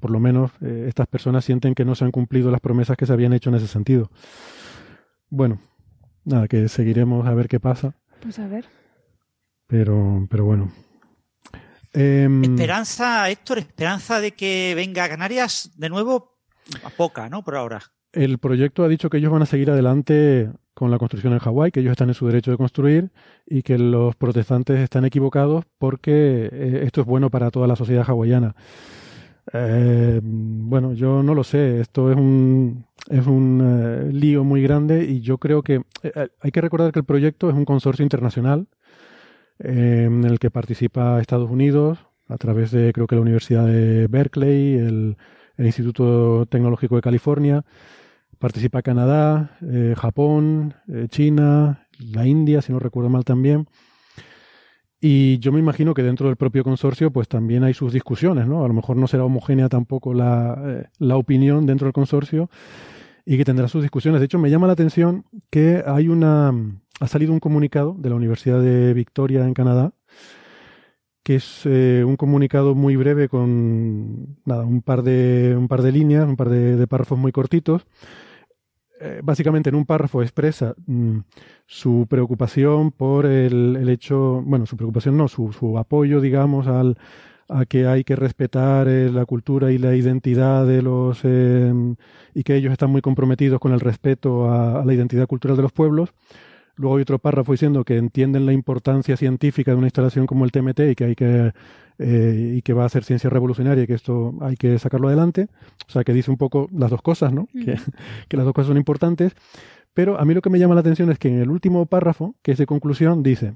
por 0.00 0.10
lo 0.10 0.20
menos 0.20 0.50
eh, 0.60 0.86
estas 0.88 1.06
personas 1.06 1.44
sienten 1.44 1.74
que 1.74 1.84
no 1.84 1.94
se 1.94 2.04
han 2.04 2.10
cumplido 2.10 2.50
las 2.50 2.60
promesas 2.60 2.96
que 2.96 3.06
se 3.06 3.12
habían 3.12 3.32
hecho 3.32 3.50
en 3.50 3.56
ese 3.56 3.66
sentido. 3.66 4.10
Bueno, 5.30 5.60
nada, 6.24 6.48
que 6.48 6.68
seguiremos 6.68 7.26
a 7.26 7.34
ver 7.34 7.48
qué 7.48 7.60
pasa, 7.60 7.96
Pues 8.20 8.38
a 8.38 8.46
ver. 8.48 8.66
pero, 9.66 10.26
pero 10.30 10.44
bueno. 10.44 10.72
Em, 11.94 12.42
Esperanza, 12.42 13.30
Héctor, 13.30 13.58
esperanza 13.58 14.20
de 14.20 14.32
que 14.32 14.74
venga 14.74 15.04
a 15.04 15.08
Canarias 15.08 15.70
de 15.76 15.88
nuevo, 15.88 16.36
a 16.82 16.90
poca, 16.90 17.28
¿no? 17.28 17.42
Por 17.42 17.54
ahora. 17.56 17.80
El 18.12 18.38
proyecto 18.38 18.84
ha 18.84 18.88
dicho 18.88 19.08
que 19.10 19.18
ellos 19.18 19.32
van 19.32 19.42
a 19.42 19.46
seguir 19.46 19.70
adelante 19.70 20.50
con 20.74 20.90
la 20.90 20.98
construcción 20.98 21.32
en 21.32 21.38
Hawái, 21.38 21.70
que 21.70 21.80
ellos 21.80 21.92
están 21.92 22.08
en 22.08 22.14
su 22.14 22.26
derecho 22.26 22.50
de 22.50 22.56
construir 22.56 23.12
y 23.46 23.62
que 23.62 23.78
los 23.78 24.16
protestantes 24.16 24.80
están 24.80 25.04
equivocados 25.04 25.64
porque 25.78 26.48
eh, 26.52 26.80
esto 26.84 27.00
es 27.00 27.06
bueno 27.06 27.30
para 27.30 27.50
toda 27.50 27.68
la 27.68 27.76
sociedad 27.76 28.04
hawaiana. 28.06 28.56
Eh, 29.52 30.20
bueno, 30.22 30.94
yo 30.94 31.22
no 31.22 31.34
lo 31.34 31.44
sé, 31.44 31.80
esto 31.80 32.10
es 32.10 32.16
un, 32.16 32.86
es 33.10 33.26
un 33.26 33.60
eh, 33.62 34.12
lío 34.12 34.42
muy 34.42 34.62
grande 34.62 35.04
y 35.04 35.20
yo 35.20 35.38
creo 35.38 35.62
que 35.62 35.82
eh, 36.02 36.28
hay 36.40 36.50
que 36.50 36.60
recordar 36.60 36.92
que 36.92 37.00
el 37.00 37.04
proyecto 37.04 37.50
es 37.50 37.54
un 37.54 37.66
consorcio 37.66 38.02
internacional 38.02 38.68
en 39.58 40.24
el 40.24 40.38
que 40.38 40.50
participa 40.50 41.20
Estados 41.20 41.50
Unidos 41.50 41.98
a 42.28 42.38
través 42.38 42.70
de 42.70 42.92
creo 42.92 43.06
que 43.06 43.14
la 43.14 43.20
Universidad 43.20 43.66
de 43.66 44.06
Berkeley, 44.08 44.74
el, 44.74 45.16
el 45.56 45.66
Instituto 45.66 46.46
Tecnológico 46.46 46.96
de 46.96 47.02
California, 47.02 47.64
participa 48.38 48.82
Canadá, 48.82 49.56
eh, 49.62 49.94
Japón, 49.96 50.74
eh, 50.88 51.06
China, 51.08 51.86
la 51.98 52.26
India, 52.26 52.62
si 52.62 52.72
no 52.72 52.78
recuerdo 52.78 53.10
mal 53.10 53.24
también. 53.24 53.66
Y 55.00 55.38
yo 55.38 55.52
me 55.52 55.58
imagino 55.58 55.92
que 55.92 56.02
dentro 56.02 56.28
del 56.28 56.36
propio 56.36 56.64
consorcio 56.64 57.10
pues 57.10 57.28
también 57.28 57.62
hay 57.62 57.74
sus 57.74 57.92
discusiones, 57.92 58.46
¿no? 58.46 58.64
A 58.64 58.68
lo 58.68 58.74
mejor 58.74 58.96
no 58.96 59.06
será 59.06 59.24
homogénea 59.24 59.68
tampoco 59.68 60.14
la, 60.14 60.62
eh, 60.64 60.86
la 60.98 61.16
opinión 61.16 61.66
dentro 61.66 61.86
del 61.86 61.92
consorcio 61.92 62.48
y 63.26 63.36
que 63.36 63.44
tendrá 63.44 63.68
sus 63.68 63.82
discusiones. 63.82 64.20
De 64.20 64.26
hecho, 64.26 64.38
me 64.38 64.50
llama 64.50 64.66
la 64.66 64.72
atención 64.72 65.24
que 65.50 65.82
hay 65.86 66.08
una 66.08 66.52
ha 67.00 67.06
salido 67.06 67.32
un 67.32 67.40
comunicado 67.40 67.94
de 67.98 68.10
la 68.10 68.16
Universidad 68.16 68.60
de 68.60 68.94
Victoria 68.94 69.44
en 69.46 69.54
Canadá 69.54 69.92
que 71.24 71.36
es 71.36 71.62
eh, 71.64 72.04
un 72.06 72.16
comunicado 72.16 72.74
muy 72.74 72.96
breve 72.96 73.28
con 73.30 74.36
nada, 74.44 74.64
un 74.64 74.82
par 74.82 75.02
de 75.02 75.56
un 75.58 75.68
par 75.68 75.80
de 75.80 75.90
líneas, 75.90 76.28
un 76.28 76.36
par 76.36 76.50
de, 76.50 76.86
párrafos 76.86 77.18
muy 77.18 77.32
cortitos. 77.32 77.86
Eh, 79.00 79.20
básicamente 79.24 79.70
en 79.70 79.74
un 79.74 79.86
párrafo 79.86 80.22
expresa 80.22 80.74
mm, 80.86 81.20
su 81.66 82.06
preocupación 82.08 82.92
por 82.92 83.26
el, 83.26 83.88
hecho, 83.88 84.42
bueno, 84.44 84.66
su 84.66 84.76
preocupación 84.76 85.16
no, 85.16 85.26
su, 85.26 85.78
apoyo, 85.78 86.20
digamos, 86.20 86.66
al, 86.66 86.98
a 87.48 87.64
que 87.64 87.86
hay 87.86 88.04
que 88.04 88.16
respetar 88.16 88.86
eh, 88.86 89.10
la 89.10 89.24
cultura 89.24 89.72
y 89.72 89.78
la 89.78 89.96
identidad 89.96 90.66
de 90.66 90.82
los 90.82 91.24
y 91.24 92.42
que 92.44 92.54
ellos 92.54 92.72
están 92.72 92.90
muy 92.90 93.00
comprometidos 93.00 93.60
con 93.60 93.72
el 93.72 93.80
respeto 93.80 94.52
a 94.52 94.84
la 94.84 94.92
identidad 94.92 95.26
cultural 95.26 95.56
de 95.56 95.62
los 95.62 95.72
pueblos. 95.72 96.12
Luego 96.76 96.96
hay 96.96 97.02
otro 97.02 97.18
párrafo 97.18 97.52
diciendo 97.52 97.84
que 97.84 97.96
entienden 97.96 98.46
la 98.46 98.52
importancia 98.52 99.16
científica 99.16 99.70
de 99.70 99.76
una 99.76 99.86
instalación 99.86 100.26
como 100.26 100.44
el 100.44 100.52
TMT 100.52 100.80
y 100.90 100.94
que 100.94 101.04
hay 101.04 101.14
que 101.14 101.52
eh, 101.98 102.54
y 102.56 102.62
que 102.62 102.72
va 102.72 102.84
a 102.84 102.88
ser 102.88 103.04
ciencia 103.04 103.30
revolucionaria 103.30 103.84
y 103.84 103.86
que 103.86 103.94
esto 103.94 104.34
hay 104.40 104.56
que 104.56 104.78
sacarlo 104.78 105.08
adelante. 105.08 105.48
O 105.88 105.92
sea, 105.92 106.02
que 106.02 106.12
dice 106.12 106.30
un 106.30 106.36
poco 106.36 106.68
las 106.72 106.90
dos 106.90 107.02
cosas, 107.02 107.32
¿no? 107.32 107.46
Que, 107.46 107.78
que 108.28 108.36
las 108.36 108.44
dos 108.44 108.52
cosas 108.52 108.68
son 108.68 108.76
importantes. 108.76 109.34
Pero 109.92 110.18
a 110.18 110.24
mí 110.24 110.34
lo 110.34 110.42
que 110.42 110.50
me 110.50 110.58
llama 110.58 110.74
la 110.74 110.80
atención 110.80 111.10
es 111.10 111.18
que 111.18 111.28
en 111.28 111.40
el 111.40 111.50
último 111.50 111.86
párrafo, 111.86 112.34
que 112.42 112.50
es 112.50 112.58
de 112.58 112.66
conclusión, 112.66 113.22
dice, 113.22 113.54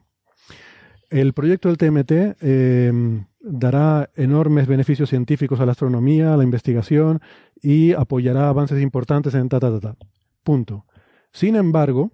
el 1.10 1.32
proyecto 1.32 1.68
del 1.68 1.78
TMT 1.78 2.12
eh, 2.40 3.24
dará 3.40 4.10
enormes 4.14 4.66
beneficios 4.66 5.08
científicos 5.08 5.58
a 5.58 5.66
la 5.66 5.72
astronomía, 5.72 6.34
a 6.34 6.36
la 6.36 6.44
investigación 6.44 7.20
y 7.60 7.92
apoyará 7.92 8.48
avances 8.48 8.80
importantes 8.80 9.34
en 9.34 9.48
ta, 9.48 9.58
ta, 9.58 9.80
ta, 9.80 9.80
ta. 9.80 9.96
Punto. 10.44 10.84
Sin 11.32 11.56
embargo, 11.56 12.12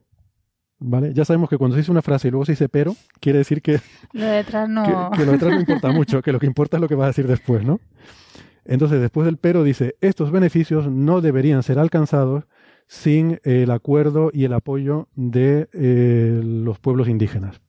¿vale? 0.79 1.13
Ya 1.15 1.25
sabemos 1.25 1.49
que 1.49 1.59
cuando 1.59 1.75
se 1.75 1.81
dice 1.81 1.91
una 1.91 2.03
frase 2.03 2.29
y 2.29 2.31
luego 2.31 2.45
se 2.45 2.53
dice 2.53 2.69
pero, 2.69 2.95
quiere 3.21 3.39
decir 3.39 3.63
que, 3.63 3.81
Lo 4.13 4.25
de 4.25 4.31
detrás 4.33 4.69
no. 4.69 5.11
que, 5.11 5.19
que 5.19 5.27
lo 5.27 5.33
detrás 5.33 5.53
no 5.55 5.61
importa 5.61 5.91
mucho, 5.93 6.23
que 6.23 6.33
lo 6.33 6.39
que 6.39 6.47
importa 6.47 6.77
es 6.77 6.81
lo 6.81 6.89
que 6.89 6.95
vas 6.95 7.05
a 7.05 7.09
decir 7.09 7.27
después, 7.27 7.65
¿no? 7.65 7.81
Entonces, 8.67 9.01
después 9.01 9.27
del 9.27 9.37
pero 9.37 9.63
dice, 9.63 9.97
estos 10.01 10.31
beneficios 10.31 10.91
no 10.91 11.21
deberían 11.21 11.63
ser 11.63 11.79
alcanzados 11.79 12.45
sin 12.87 13.41
el 13.45 13.71
acuerdo 13.71 14.31
y 14.33 14.45
el 14.45 14.53
apoyo 14.53 15.09
de 15.15 15.69
eh, 15.73 16.41
los 16.43 16.79
pueblos 16.79 17.09
indígenas. 17.09 17.61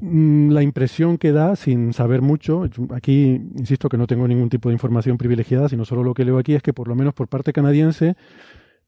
Mm, 0.00 0.50
La 0.50 0.62
impresión 0.62 1.18
que 1.18 1.32
da, 1.32 1.56
sin 1.56 1.92
saber 1.92 2.22
mucho, 2.22 2.64
aquí 2.94 3.40
insisto 3.56 3.88
que 3.88 3.96
no 3.96 4.06
tengo 4.06 4.26
ningún 4.28 4.48
tipo 4.48 4.68
de 4.68 4.74
información 4.74 5.18
privilegiada, 5.18 5.68
sino 5.68 5.84
solo 5.84 6.02
lo 6.04 6.14
que 6.14 6.24
leo 6.24 6.38
aquí 6.38 6.54
es 6.54 6.62
que 6.62 6.72
por 6.72 6.88
lo 6.88 6.94
menos 6.94 7.14
por 7.14 7.28
parte 7.28 7.52
canadiense 7.52 8.16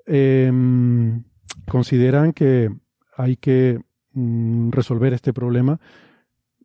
eh, 0.06 0.50
consideran 1.68 2.32
que 2.32 2.70
hay 3.16 3.36
que 3.36 3.80
mm, 4.12 4.70
resolver 4.70 5.12
este 5.12 5.32
problema. 5.32 5.80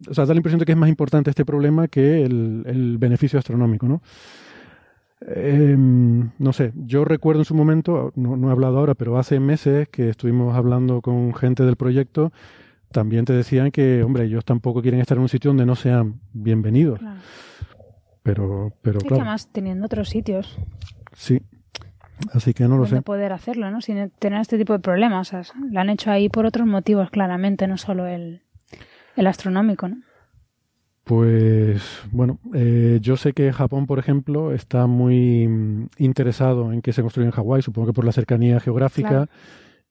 O 0.10 0.14
sea, 0.14 0.26
da 0.26 0.34
la 0.34 0.40
impresión 0.40 0.60
de 0.60 0.66
que 0.66 0.74
es 0.74 0.78
más 0.78 0.90
importante 0.90 1.30
este 1.30 1.46
problema 1.46 1.88
que 1.88 2.24
el, 2.24 2.64
el 2.66 2.98
beneficio 2.98 3.40
astronómico, 3.40 3.88
¿no? 3.88 4.02
Eh, 5.28 5.76
no 5.78 6.54
sé, 6.54 6.74
yo 6.76 7.06
recuerdo 7.06 7.42
en 7.42 7.46
su 7.46 7.56
momento, 7.56 8.12
no, 8.16 8.36
no 8.36 8.50
he 8.50 8.52
hablado 8.52 8.78
ahora, 8.78 8.96
pero 8.96 9.18
hace 9.18 9.40
meses 9.40 9.88
que 9.88 10.10
estuvimos 10.10 10.56
hablando 10.56 11.02
con 11.02 11.34
gente 11.34 11.64
del 11.64 11.78
proyecto, 11.78 12.32
también 12.92 13.26
te 13.26 13.34
decían 13.34 13.72
que, 13.72 14.04
hombre, 14.04 14.26
ellos 14.26 14.46
tampoco 14.46 14.82
quieren 14.82 15.00
estar 15.00 15.18
en 15.18 15.24
un 15.24 15.30
sitio 15.30 15.50
donde 15.50 15.66
no 15.66 15.76
sean 15.76 16.20
bienvenidos. 16.34 17.00
Claro. 17.00 17.20
Pero, 18.24 18.74
pero 18.82 19.00
que 19.00 19.08
claro, 19.08 19.22
además 19.22 19.50
teniendo 19.52 19.86
otros 19.86 20.10
sitios 20.10 20.58
sí. 21.14 21.42
Así 22.34 22.54
que 22.54 22.68
no 22.68 22.78
lo 22.78 22.86
sé. 22.86 23.02
poder 23.02 23.34
hacerlo, 23.34 23.70
¿no? 23.72 23.82
Sin 23.82 24.10
tener 24.20 24.40
este 24.42 24.58
tipo 24.58 24.74
de 24.74 24.80
problemas. 24.80 25.34
O 25.34 25.44
sea, 25.44 25.56
lo 25.72 25.80
han 25.80 25.90
hecho 25.90 26.12
ahí 26.12 26.30
por 26.30 26.46
otros 26.46 26.66
motivos, 26.68 27.10
claramente, 27.10 27.68
no 27.68 27.78
solo 27.78 28.06
el, 28.08 28.42
el 29.16 29.28
astronómico, 29.28 29.88
¿no? 29.90 29.98
Pues 31.04 32.02
bueno, 32.12 32.40
eh, 32.56 32.98
yo 33.00 33.16
sé 33.16 33.34
que 33.34 33.54
Japón, 33.54 33.86
por 33.86 34.00
ejemplo, 34.00 34.52
está 34.54 34.88
muy 34.88 35.48
mm, 35.48 35.88
interesado 36.00 36.74
en 36.74 36.82
que 36.82 36.94
se 36.94 37.02
construya 37.04 37.28
en 37.28 37.32
Hawái, 37.32 37.62
supongo 37.62 37.88
que 37.88 37.94
por 37.94 38.06
la 38.06 38.12
cercanía 38.12 38.60
geográfica 38.60 39.10
Claro. 39.10 39.28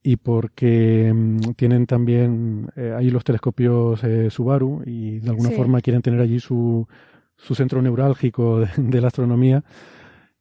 y 0.02 0.16
porque 0.16 1.12
mm, 1.14 1.52
tienen 1.54 1.87
también 1.87 2.69
eh, 2.75 2.95
ahí 2.99 3.11
los 3.11 3.23
telescopios 3.23 4.02
eh, 4.02 4.28
Subaru 4.28 4.83
y 4.87 5.21
de 5.21 5.31
alguna 5.31 5.50
Sí. 5.50 5.54
forma 5.54 5.81
quieren 5.83 6.02
tener 6.02 6.19
allí 6.21 6.40
su, 6.40 6.88
su 7.37 7.54
centro 7.54 7.81
neurálgico 7.81 8.61
de, 8.61 8.69
de 8.76 9.00
la 9.00 9.07
astronomía. 9.07 9.62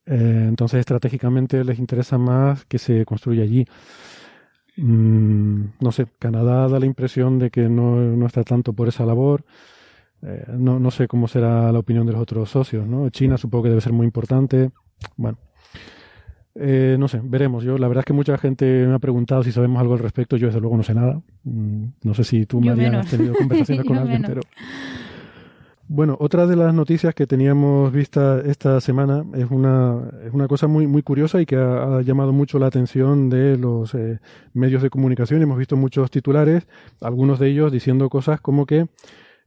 Eh, 0.05 0.45
entonces, 0.50 0.79
estratégicamente 0.81 1.63
les 1.63 1.79
interesa 1.79 2.17
más 2.17 2.65
que 2.65 2.77
se 2.77 3.05
construya 3.05 3.43
allí. 3.43 3.65
Mm, 4.77 5.63
no 5.79 5.91
sé, 5.91 6.07
Canadá 6.19 6.67
da 6.67 6.79
la 6.79 6.86
impresión 6.86 7.38
de 7.39 7.51
que 7.51 7.69
no, 7.69 7.95
no 7.98 8.25
está 8.25 8.43
tanto 8.43 8.74
por 8.74 8.88
esa 8.88 9.05
labor. 9.05 9.43
Eh, 10.24 10.45
no, 10.57 10.79
no 10.79 10.89
sé 10.89 11.07
cómo 11.07 11.27
será 11.27 11.72
la 11.72 11.79
opinión 11.79 12.05
de 12.07 12.13
los 12.13 12.22
otros 12.22 12.50
socios, 12.50 12.88
¿no? 12.88 13.10
China 13.10 13.38
supongo 13.38 13.63
que 13.63 13.69
debe 13.69 13.81
ser 13.81 13.93
muy 13.93 14.05
importante. 14.05 14.72
Bueno, 15.17 15.38
Eh, 16.55 16.98
no 17.00 17.07
sé, 17.07 17.19
veremos. 17.24 17.63
Yo, 17.63 17.77
la 17.79 17.88
verdad 17.88 18.01
es 18.01 18.05
que 18.05 18.13
mucha 18.13 18.38
gente 18.38 18.86
me 18.86 18.93
ha 18.93 19.00
preguntado 19.00 19.41
si 19.43 19.51
sabemos 19.51 19.81
algo 19.81 19.93
al 19.93 20.00
respecto. 20.00 20.38
Yo, 20.38 20.48
desde 20.48 20.62
luego, 20.62 20.77
no 20.77 20.83
sé 20.83 20.93
nada. 20.93 21.19
Mm, 21.43 21.86
No 22.03 22.13
sé 22.13 22.24
si 22.24 22.45
tú, 22.45 22.62
María, 22.62 23.00
has 23.00 23.10
tenido 23.10 23.33
conversaciones 23.33 23.86
con 23.88 23.98
alguien, 23.98 24.22
menos. 24.22 24.29
pero. 24.29 24.41
Bueno, 25.95 26.17
otra 26.19 26.47
de 26.47 26.55
las 26.55 26.73
noticias 26.73 27.13
que 27.13 27.27
teníamos 27.27 27.91
vista 27.93 28.41
esta 28.43 28.81
semana 28.81 29.23
es 29.35 29.51
una, 29.51 30.09
es 30.25 30.33
una 30.33 30.47
cosa 30.47 30.65
muy, 30.65 30.88
muy 30.88 31.03
curiosa 31.03 31.39
y 31.39 31.45
que 31.45 31.55
ha, 31.55 32.01
llamado 32.01 32.33
mucho 32.33 32.57
la 32.57 32.65
atención 32.65 33.29
de 33.29 33.59
los 33.59 33.93
eh, 33.93 34.19
medios 34.53 34.81
de 34.81 34.89
comunicación. 34.89 35.43
Hemos 35.43 35.59
visto 35.59 35.77
muchos 35.77 36.09
titulares, 36.09 36.67
algunos 37.00 37.38
de 37.38 37.50
ellos 37.50 37.71
diciendo 37.71 38.09
cosas 38.09 38.41
como 38.41 38.65
que 38.65 38.88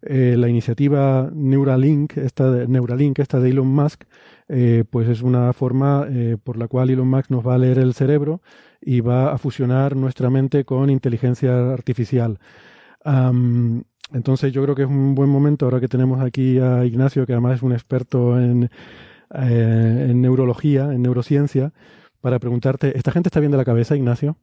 eh, 0.03 0.37
la 0.38 0.49
iniciativa 0.49 1.29
Neuralink, 1.35 2.17
esta 2.17 2.49
de, 2.49 2.69
Neuralink, 2.69 3.19
esta 3.19 3.41
de 3.41 3.50
Elon 3.50 3.67
Musk, 3.67 4.05
eh, 4.49 4.85
pues 4.88 5.09
es 5.09 5.23
una 5.23 5.53
forma 5.53 6.07
por 6.45 6.59
la 6.59 6.69
cual 6.69 6.91
Elon 6.91 7.09
Musk 7.09 7.29
nos 7.29 7.45
va 7.45 7.57
a 7.57 7.59
leer 7.59 7.81
el 7.81 7.93
cerebro 7.93 8.41
y 8.81 9.00
va 9.00 9.33
a 9.33 9.38
fusionar 9.38 9.97
nuestra 9.97 10.31
mente 10.31 10.65
con 10.65 10.91
inteligencia 10.91 11.73
artificial. 11.73 12.38
Entonces 14.13 14.53
yo 14.53 14.63
creo 14.63 14.75
que 14.75 14.83
es 14.83 14.89
un 14.89 15.15
buen 15.15 15.29
momento 15.29 15.67
ahora 15.67 15.81
que 15.81 15.89
tenemos 15.89 16.21
aquí 16.21 16.59
a 16.59 16.85
Ignacio, 16.85 17.27
que 17.27 17.33
además 17.33 17.57
es 17.57 17.63
un 17.63 17.73
experto 17.73 18.39
en, 18.39 18.71
eh, 19.35 20.13
neurología, 20.15 20.93
en 20.93 21.03
neurociencia, 21.03 21.73
para 22.21 22.39
preguntarte, 22.39 22.97
¿esta 22.97 23.13
gente 23.13 23.29
está 23.29 23.41
bien 23.41 23.53
de 23.53 23.59
la 23.59 23.65
cabeza, 23.65 23.97
Ignacio? 23.97 24.37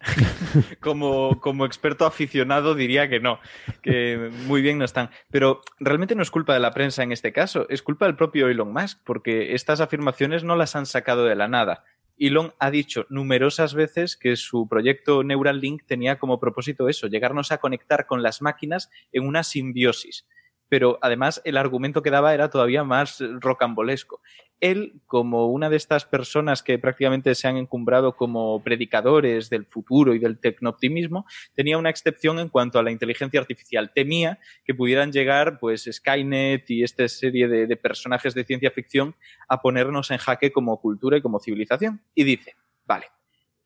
como 0.80 1.66
experto 1.66 2.06
aficionado 2.06 2.74
diría 2.74 3.10
que 3.10 3.20
no, 3.20 3.38
que 3.82 4.30
muy 4.46 4.62
bien 4.62 4.78
no 4.78 4.84
están. 4.84 5.10
Pero 5.30 5.60
realmente 5.78 6.14
no 6.14 6.22
es 6.22 6.30
culpa 6.30 6.54
de 6.54 6.60
la 6.60 6.70
prensa 6.70 7.02
en 7.02 7.12
este 7.12 7.32
caso, 7.32 7.66
es 7.68 7.82
culpa 7.82 8.06
del 8.06 8.16
propio 8.16 8.48
Elon 8.48 8.72
Musk, 8.72 9.00
porque 9.04 9.54
estas 9.54 9.80
afirmaciones 9.80 10.44
no 10.44 10.56
las 10.56 10.74
han 10.74 10.86
sacado 10.86 11.24
de 11.24 11.36
la 11.36 11.48
nada. 11.48 11.84
Elon 12.20 12.52
ha 12.58 12.70
dicho 12.70 13.06
numerosas 13.08 13.74
veces 13.74 14.16
que 14.16 14.36
su 14.36 14.68
proyecto 14.68 15.24
Neuralink 15.24 15.84
tenía 15.86 16.18
como 16.18 16.38
propósito 16.38 16.88
eso, 16.88 17.06
llegarnos 17.06 17.50
a 17.50 17.58
conectar 17.58 18.06
con 18.06 18.22
las 18.22 18.42
máquinas 18.42 18.90
en 19.10 19.26
una 19.26 19.42
simbiosis. 19.42 20.26
Pero 20.70 20.98
además 21.02 21.42
el 21.44 21.58
argumento 21.58 22.02
que 22.02 22.10
daba 22.10 22.32
era 22.32 22.48
todavía 22.48 22.84
más 22.84 23.22
rocambolesco. 23.40 24.22
Él, 24.60 25.00
como 25.06 25.48
una 25.48 25.68
de 25.68 25.76
estas 25.76 26.04
personas 26.04 26.62
que 26.62 26.78
prácticamente 26.78 27.34
se 27.34 27.48
han 27.48 27.56
encumbrado 27.56 28.16
como 28.16 28.62
predicadores 28.62 29.50
del 29.50 29.66
futuro 29.66 30.14
y 30.14 30.18
del 30.18 30.38
tecnooptimismo, 30.38 31.26
tenía 31.54 31.76
una 31.76 31.90
excepción 31.90 32.38
en 32.38 32.48
cuanto 32.48 32.78
a 32.78 32.82
la 32.82 32.90
inteligencia 32.90 33.40
artificial. 33.40 33.90
Temía 33.92 34.38
que 34.64 34.74
pudieran 34.74 35.12
llegar, 35.12 35.58
pues, 35.58 35.88
Skynet 35.90 36.70
y 36.70 36.84
esta 36.84 37.08
serie 37.08 37.48
de, 37.48 37.66
de 37.66 37.76
personajes 37.76 38.32
de 38.34 38.44
ciencia 38.44 38.70
ficción 38.70 39.16
a 39.48 39.60
ponernos 39.60 40.10
en 40.10 40.18
jaque 40.18 40.52
como 40.52 40.80
cultura 40.80 41.16
y 41.16 41.22
como 41.22 41.40
civilización. 41.40 42.00
Y 42.14 42.24
dice, 42.24 42.54
vale, 42.86 43.06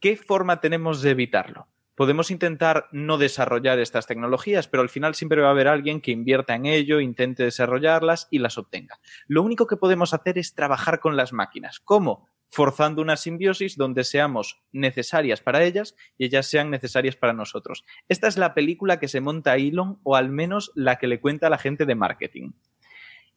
¿qué 0.01 0.17
forma 0.17 0.61
tenemos 0.61 1.03
de 1.03 1.11
evitarlo? 1.11 1.67
Podemos 1.95 2.33
intentar 2.33 2.89
no 2.91 3.19
desarrollar 3.19 3.79
estas 3.79 4.07
tecnologías, 4.09 4.67
pero 4.67 4.83
al 4.83 4.89
final 4.89 5.15
siempre 5.15 5.41
va 5.41 5.49
a 5.49 5.53
haber 5.53 5.69
alguien 5.69 6.01
que 6.01 6.11
invierta 6.11 6.57
en 6.57 6.67
ello, 6.67 6.99
intente 6.99 7.45
desarrollarlas 7.45 8.27
y 8.31 8.41
las 8.41 8.59
obtenga. 8.59 8.99
Lo 9.29 9.43
único 9.43 9.69
que 9.69 9.77
podemos 9.77 10.13
hacer 10.13 10.37
es 10.39 10.55
trabajar 10.55 10.99
con 10.99 11.17
las 11.17 11.33
máquinas. 11.33 11.79
¿Cómo? 11.79 12.29
Forzando 12.51 13.01
una 13.01 13.17
simbiosis 13.17 13.77
donde 13.77 14.03
seamos 14.03 14.61
necesarias 14.73 15.41
para 15.41 15.63
ellas 15.63 15.95
y 16.19 16.27
ellas 16.27 16.47
sean 16.47 16.71
necesarias 16.71 17.15
para 17.15 17.33
nosotros. 17.33 17.85
Esta 18.09 18.27
es 18.27 18.37
la 18.37 18.55
película 18.55 18.99
que 18.99 19.09
se 19.09 19.21
monta 19.21 19.57
Elon, 19.57 20.01
o 20.03 20.17
al 20.17 20.31
menos 20.31 20.73
la 20.75 20.97
que 20.97 21.07
le 21.07 21.21
cuenta 21.21 21.47
a 21.47 21.51
la 21.51 21.59
gente 21.59 21.87
de 21.87 21.95
marketing. 21.95 22.53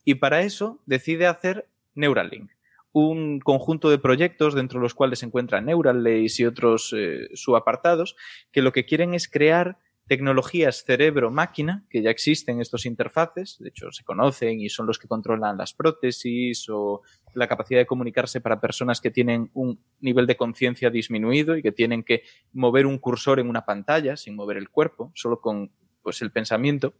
Y 0.04 0.16
para 0.16 0.42
eso 0.42 0.82
decide 0.86 1.28
hacer 1.28 1.68
Neuralink 1.94 2.57
un 2.91 3.39
conjunto 3.39 3.89
de 3.89 4.00
proyectos 4.00 4.56
dentro 4.56 4.79
de 4.79 4.84
los 4.84 4.94
cuales 4.94 5.20
se 5.20 5.25
encuentran 5.25 5.65
Neuralace 5.65 6.44
y 6.44 6.46
otros 6.46 6.94
eh, 6.98 7.27
subapartados 7.34 8.15
que 8.51 8.62
lo 8.62 8.72
que 8.72 8.86
quieren 8.86 9.13
es 9.13 9.27
crear 9.27 9.77
tecnologías 10.08 10.86
cerebro-máquina, 10.86 11.86
que 11.89 12.01
ya 12.01 12.10
existen 12.10 12.62
estos 12.62 12.86
interfaces, 12.86 13.58
de 13.60 13.70
hecho 13.70 13.91
se 13.91 14.06
conocen 14.06 14.62
y 14.62 14.70
son 14.70 14.88
los 14.88 15.00
que 15.00 15.08
controlan 15.08 15.58
las 15.58 15.74
prótesis 15.74 16.67
o 16.70 17.01
la 17.34 17.48
capacidad 17.48 17.82
de 17.82 17.86
comunicarse 17.86 18.39
para 18.39 18.62
personas 18.62 19.02
que 19.02 19.12
tienen 19.12 19.52
un 19.54 19.82
nivel 20.00 20.26
de 20.26 20.38
conciencia 20.38 20.89
disminuido 20.89 21.58
y 21.58 21.62
que 21.62 21.73
tienen 21.73 22.04
que 22.04 22.23
mover 22.54 22.86
un 22.86 22.97
cursor 23.00 23.39
en 23.39 23.50
una 23.50 23.65
pantalla 23.65 24.15
sin 24.15 24.36
mover 24.36 24.58
el 24.58 24.69
cuerpo, 24.69 25.12
solo 25.13 25.41
con 25.41 25.71
pues, 26.02 26.21
el 26.21 26.32
pensamiento 26.32 26.93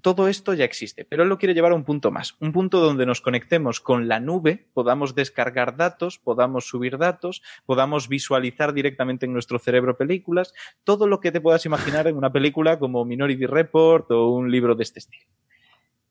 todo 0.00 0.28
esto 0.28 0.54
ya 0.54 0.64
existe, 0.64 1.04
pero 1.04 1.22
él 1.22 1.28
lo 1.28 1.38
quiere 1.38 1.54
llevar 1.54 1.72
a 1.72 1.74
un 1.74 1.84
punto 1.84 2.10
más, 2.10 2.36
un 2.40 2.52
punto 2.52 2.80
donde 2.80 3.06
nos 3.06 3.20
conectemos 3.20 3.80
con 3.80 4.08
la 4.08 4.20
nube, 4.20 4.66
podamos 4.72 5.14
descargar 5.14 5.76
datos, 5.76 6.18
podamos 6.18 6.66
subir 6.68 6.98
datos, 6.98 7.42
podamos 7.66 8.08
visualizar 8.08 8.72
directamente 8.72 9.26
en 9.26 9.32
nuestro 9.32 9.58
cerebro 9.58 9.96
películas, 9.96 10.54
todo 10.84 11.06
lo 11.06 11.20
que 11.20 11.32
te 11.32 11.40
puedas 11.40 11.66
imaginar 11.66 12.06
en 12.06 12.16
una 12.16 12.32
película 12.32 12.78
como 12.78 13.04
Minority 13.04 13.46
Report 13.46 14.10
o 14.10 14.30
un 14.30 14.50
libro 14.50 14.74
de 14.74 14.82
este 14.82 15.00
estilo. 15.00 15.24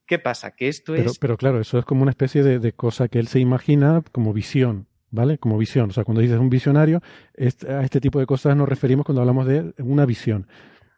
¿Qué 0.06 0.18
pasa? 0.18 0.56
Que 0.56 0.68
esto 0.68 0.94
Pero, 0.94 1.12
es... 1.12 1.20
pero 1.20 1.38
claro, 1.38 1.60
eso 1.60 1.78
es 1.78 1.86
como 1.86 2.02
una 2.02 2.12
especie 2.12 2.42
de, 2.42 2.58
de 2.58 2.74
cosa 2.74 3.08
que 3.10 3.20
él 3.20 3.28
se 3.28 3.40
imagina 3.40 4.04
como 4.12 4.34
visión, 4.34 4.88
¿vale? 5.12 5.38
Como 5.38 5.58
visión. 5.58 5.92
O 5.92 5.94
sea, 5.94 6.04
cuando 6.04 6.22
dices 6.22 6.40
un 6.40 6.50
visionario, 6.50 7.02
a 7.38 7.84
este 7.84 8.02
tipo 8.02 8.20
de 8.20 8.26
cosas 8.26 8.56
nos 8.56 8.68
referimos 8.68 9.06
cuando 9.06 9.22
hablamos 9.22 9.46
de 9.46 9.72
una 9.78 10.08
visión. 10.08 10.48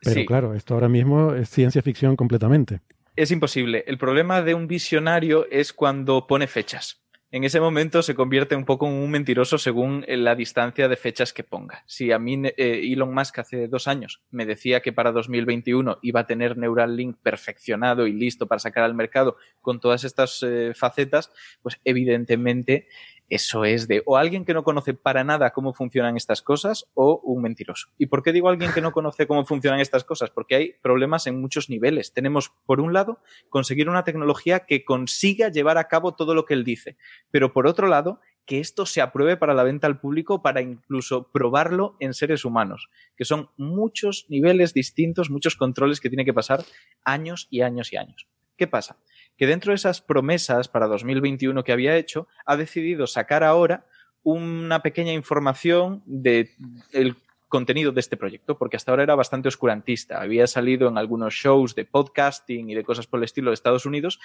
Pero 0.01 0.15
Sí. 0.15 0.25
claro, 0.25 0.53
esto 0.53 0.73
ahora 0.73 0.89
mismo 0.89 1.33
es 1.33 1.49
ciencia 1.49 1.81
ficción 1.81 2.15
completamente. 2.15 2.81
Es 3.15 3.31
imposible. 3.31 3.83
El 3.87 3.97
problema 3.97 4.41
de 4.41 4.53
un 4.55 4.67
visionario 4.67 5.45
es 5.51 5.73
cuando 5.73 6.27
pone 6.27 6.47
fechas. 6.47 7.01
En 7.33 7.45
ese 7.45 7.61
momento 7.61 8.01
se 8.01 8.13
convierte 8.13 8.57
un 8.57 8.65
poco 8.65 8.87
en 8.87 8.93
un 8.93 9.09
mentiroso 9.09 9.57
según 9.57 10.03
la 10.05 10.35
distancia 10.35 10.89
de 10.89 10.97
fechas 10.97 11.31
que 11.31 11.45
ponga. 11.45 11.81
Si 11.85 12.11
a 12.11 12.19
mí 12.19 12.41
eh, 12.43 12.81
Elon 12.91 13.13
Musk 13.13 13.39
hace 13.39 13.69
dos 13.69 13.87
años 13.87 14.21
me 14.31 14.45
decía 14.45 14.81
que 14.81 14.91
para 14.91 15.13
2021 15.13 15.99
iba 16.01 16.19
a 16.19 16.27
tener 16.27 16.57
Neuralink 16.57 17.17
perfeccionado 17.23 18.05
y 18.05 18.11
listo 18.11 18.47
para 18.47 18.59
sacar 18.59 18.83
al 18.83 18.95
mercado 18.95 19.37
con 19.61 19.79
todas 19.79 20.03
estas 20.03 20.43
eh, 20.43 20.73
facetas, 20.75 21.31
pues 21.61 21.79
evidentemente 21.85 22.87
eso 23.31 23.63
es 23.63 23.87
de 23.87 24.03
o 24.05 24.17
alguien 24.17 24.43
que 24.43 24.53
no 24.53 24.65
conoce 24.65 24.93
para 24.93 25.23
nada 25.23 25.51
cómo 25.51 25.73
funcionan 25.73 26.17
estas 26.17 26.41
cosas 26.41 26.85
o 26.95 27.21
un 27.23 27.41
mentiroso. 27.41 27.87
¿Y 27.97 28.07
por 28.07 28.23
qué 28.23 28.33
digo 28.33 28.49
alguien 28.49 28.73
que 28.73 28.81
no 28.81 28.91
conoce 28.91 29.25
cómo 29.25 29.45
funcionan 29.45 29.79
estas 29.79 30.03
cosas? 30.03 30.29
Porque 30.29 30.55
hay 30.55 30.73
problemas 30.81 31.27
en 31.27 31.39
muchos 31.39 31.69
niveles. 31.69 32.11
Tenemos, 32.11 32.51
por 32.65 32.81
un 32.81 32.91
lado, 32.91 33.19
conseguir 33.47 33.87
una 33.87 34.03
tecnología 34.03 34.65
que 34.65 34.83
consiga 34.83 35.47
llevar 35.47 35.77
a 35.77 35.87
cabo 35.87 36.13
todo 36.13 36.35
lo 36.35 36.43
que 36.43 36.55
él 36.55 36.65
dice, 36.65 36.97
pero 37.31 37.53
por 37.53 37.67
otro 37.67 37.87
lado, 37.87 38.19
que 38.45 38.59
esto 38.59 38.85
se 38.85 38.99
apruebe 38.99 39.37
para 39.37 39.53
la 39.53 39.63
venta 39.63 39.87
al 39.87 40.01
público, 40.01 40.41
para 40.41 40.61
incluso 40.61 41.31
probarlo 41.31 41.95
en 42.01 42.13
seres 42.13 42.43
humanos, 42.43 42.89
que 43.15 43.23
son 43.23 43.49
muchos 43.55 44.25
niveles 44.27 44.73
distintos, 44.73 45.29
muchos 45.29 45.55
controles 45.55 46.01
que 46.01 46.09
tiene 46.09 46.25
que 46.25 46.33
pasar 46.33 46.65
años 47.05 47.47
y 47.49 47.61
años 47.61 47.93
y 47.93 47.97
años. 47.97 48.27
¿Qué 48.57 48.67
pasa? 48.67 48.97
Que 49.41 49.47
dentro 49.47 49.71
de 49.71 49.75
esas 49.77 50.01
promesas 50.01 50.67
para 50.67 50.85
2021 50.85 51.63
que 51.63 51.71
había 51.71 51.97
hecho, 51.97 52.27
ha 52.45 52.57
decidido 52.57 53.07
sacar 53.07 53.43
ahora 53.43 53.87
una 54.21 54.83
pequeña 54.83 55.13
información 55.13 56.03
de 56.05 56.51
el 56.91 57.15
contenido 57.47 57.91
de 57.91 58.01
este 58.01 58.17
proyecto, 58.17 58.59
porque 58.59 58.77
hasta 58.77 58.91
ahora 58.91 59.01
era 59.01 59.15
bastante 59.15 59.47
oscurantista. 59.47 60.21
Había 60.21 60.45
salido 60.45 60.87
en 60.87 60.99
algunos 60.99 61.33
shows 61.33 61.73
de 61.73 61.85
podcasting 61.85 62.69
y 62.69 62.75
de 62.75 62.83
cosas 62.83 63.07
por 63.07 63.17
el 63.17 63.23
estilo 63.23 63.49
de 63.49 63.55
Estados 63.55 63.87
Unidos, 63.87 64.19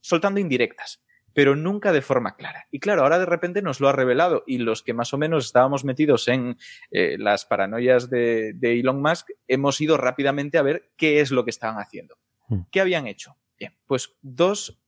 soltando 0.00 0.38
indirectas, 0.38 1.02
pero 1.32 1.56
nunca 1.56 1.90
de 1.90 2.02
forma 2.02 2.36
clara. 2.36 2.68
Y 2.70 2.78
claro, 2.78 3.02
ahora 3.02 3.18
de 3.18 3.26
repente 3.26 3.62
nos 3.62 3.80
lo 3.80 3.88
ha 3.88 3.92
revelado 3.94 4.44
y 4.46 4.58
los 4.58 4.84
que 4.84 4.94
más 4.94 5.12
o 5.12 5.18
menos 5.18 5.46
estábamos 5.46 5.82
metidos 5.84 6.28
en 6.28 6.56
eh, 6.92 7.16
las 7.18 7.46
paranoias 7.46 8.10
de, 8.10 8.52
de 8.54 8.78
Elon 8.78 9.02
Musk, 9.02 9.28
hemos 9.48 9.80
ido 9.80 9.96
rápidamente 9.96 10.56
a 10.56 10.62
ver 10.62 10.92
qué 10.96 11.18
es 11.18 11.32
lo 11.32 11.44
que 11.44 11.50
estaban 11.50 11.80
haciendo. 11.80 12.16
Hmm. 12.46 12.60
¿Qué 12.70 12.80
habían 12.80 13.08
hecho? 13.08 13.36
Bien, 13.58 13.74
pues 13.86 14.16
dos 14.22 14.78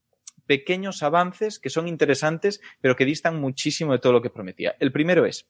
pequeños 0.46 1.02
avances 1.02 1.59
que 1.59 1.70
son 1.70 1.88
interesantes, 1.88 2.61
pero 2.81 2.96
que 2.96 3.04
distan 3.04 3.40
muchísimo 3.40 3.92
de 3.92 3.98
todo 3.98 4.12
lo 4.12 4.22
que 4.22 4.31
prometía. 4.31 4.76
El 4.81 4.92
primero 4.92 5.26
es 5.26 5.48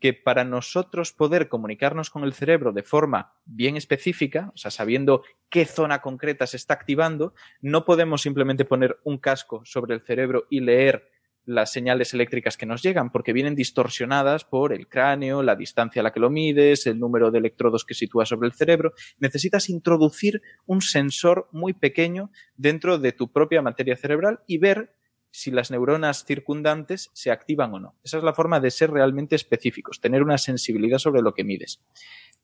que 0.00 0.12
para 0.12 0.44
nosotros 0.44 1.12
poder 1.12 1.48
comunicarnos 1.48 2.10
con 2.10 2.24
el 2.24 2.34
cerebro 2.34 2.72
de 2.72 2.82
forma 2.82 3.32
bien 3.46 3.76
específica, 3.76 4.50
o 4.54 4.56
sea, 4.58 4.70
sabiendo 4.70 5.22
qué 5.48 5.64
zona 5.64 6.02
concreta 6.02 6.46
se 6.46 6.58
está 6.58 6.74
activando, 6.74 7.34
no 7.60 7.84
podemos 7.84 8.20
simplemente 8.20 8.64
poner 8.64 8.98
un 9.04 9.18
casco 9.18 9.62
sobre 9.64 9.94
el 9.94 10.02
cerebro 10.02 10.46
y 10.50 10.60
leer 10.60 11.10
las 11.46 11.70
señales 11.72 12.14
eléctricas 12.14 12.56
que 12.56 12.66
nos 12.66 12.82
llegan, 12.82 13.10
porque 13.10 13.32
vienen 13.32 13.54
distorsionadas 13.54 14.44
por 14.44 14.72
el 14.72 14.88
cráneo, 14.88 15.42
la 15.42 15.56
distancia 15.56 16.00
a 16.00 16.02
la 16.02 16.12
que 16.12 16.20
lo 16.20 16.30
mides, 16.30 16.86
el 16.86 16.98
número 16.98 17.30
de 17.30 17.38
electrodos 17.38 17.84
que 17.84 17.94
sitúas 17.94 18.28
sobre 18.30 18.46
el 18.48 18.54
cerebro. 18.54 18.92
Necesitas 19.18 19.68
introducir 19.68 20.40
un 20.66 20.80
sensor 20.80 21.48
muy 21.52 21.72
pequeño 21.74 22.30
dentro 22.56 22.98
de 22.98 23.12
tu 23.12 23.30
propia 23.30 23.60
materia 23.62 23.96
cerebral 23.96 24.40
y 24.46 24.58
ver 24.58 24.94
si 25.30 25.50
las 25.50 25.70
neuronas 25.70 26.24
circundantes 26.24 27.10
se 27.12 27.30
activan 27.30 27.74
o 27.74 27.80
no. 27.80 27.96
Esa 28.04 28.18
es 28.18 28.24
la 28.24 28.32
forma 28.32 28.60
de 28.60 28.70
ser 28.70 28.90
realmente 28.92 29.34
específicos, 29.36 30.00
tener 30.00 30.22
una 30.22 30.38
sensibilidad 30.38 30.98
sobre 30.98 31.22
lo 31.22 31.34
que 31.34 31.44
mides. 31.44 31.80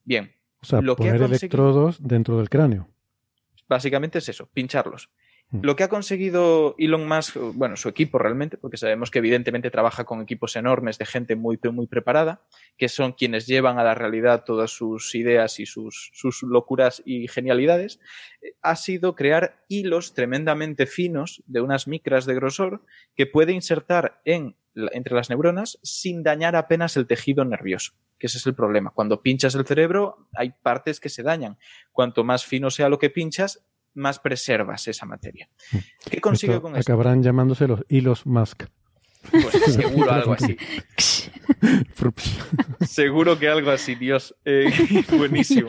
Bien, 0.05 0.33
O 0.63 0.67
sea, 0.67 0.83
Lo 0.83 0.95
que 0.97 1.05
poner 1.05 1.21
conseguido- 1.21 1.37
electrodos 1.39 2.03
dentro 2.03 2.37
del 2.37 2.51
cráneo. 2.51 2.89
básicamente 3.69 4.19
es 4.19 4.29
eso, 4.29 4.47
pincharlos. 4.53 5.09
Lo 5.53 5.75
que 5.75 5.83
ha 5.83 5.89
conseguido 5.89 6.77
Elon 6.79 7.09
Musk, 7.09 7.37
bueno, 7.55 7.77
su 7.77 7.89
equipo 7.89 8.19
realmente, 8.19 8.57
porque 8.57 8.77
sabemos 8.77 9.11
que 9.11 9.19
evidentemente 9.19 9.73
trabaja 9.73 10.05
con 10.05 10.21
equipos 10.21 10.55
enormes 10.55 10.97
de 10.97 11.07
gente 11.07 11.35
muy, 11.35 11.59
muy 11.73 11.89
preparada, 11.89 12.43
que 12.79 12.89
son 12.89 13.13
quienes 13.13 13.49
llevan 13.49 13.77
a 13.81 13.83
la 13.83 13.97
realidad 13.97 14.45
todas 14.45 14.71
sus 14.71 15.13
ideas 15.17 15.59
y 15.59 15.67
sus, 15.67 16.13
sus 16.15 16.45
locuras 16.45 17.03
y 17.05 17.27
genialidades, 17.27 17.99
ha 18.63 18.77
sido 18.77 19.17
crear 19.17 19.65
hilos 19.69 20.15
tremendamente 20.15 20.87
finos 20.87 21.43
de 21.47 21.61
unas 21.61 21.89
micras 21.89 22.27
de 22.27 22.35
grosor 22.35 22.85
que 23.17 23.27
puede 23.27 23.53
insertar 23.53 24.21
en, 24.25 24.55
entre 24.93 25.17
las 25.17 25.31
neuronas 25.31 25.81
sin 25.83 26.23
dañar 26.23 26.55
apenas 26.55 26.97
el 26.97 27.09
tejido 27.09 27.45
nervioso 27.45 27.93
que 28.21 28.27
ese 28.27 28.37
es 28.37 28.47
el 28.47 28.55
problema. 28.55 28.91
Cuando 28.91 29.23
pinchas 29.23 29.55
el 29.55 29.65
cerebro, 29.65 30.29
hay 30.35 30.51
partes 30.51 31.01
que 31.01 31.09
se 31.09 31.23
dañan. 31.23 31.57
Cuanto 31.91 32.23
más 32.23 32.45
fino 32.45 32.71
sea 32.71 32.91
lo 32.91 32.99
que 32.99 33.09
pinchas, 33.09 33.65
más 33.95 34.19
preservas 34.19 34.89
esa 34.89 35.07
materia. 35.07 35.49
¿Qué 36.11 36.21
consigue 36.21 36.55
Esto 36.55 36.63
con 36.63 36.77
esto? 36.77 36.93
Acabarán 36.93 37.23
llamándose 37.23 37.69
los 37.69 37.85
hilos 37.89 38.27
Musk. 38.27 38.65
Pues 39.31 39.51
seguro 39.75 40.11
algo 40.13 40.33
así. 40.33 40.57
Seguro 42.87 43.39
que 43.39 43.49
algo 43.49 43.71
así, 43.71 43.95
Dios. 43.95 44.35
Eh, 44.45 44.71
buenísimo. 45.17 45.69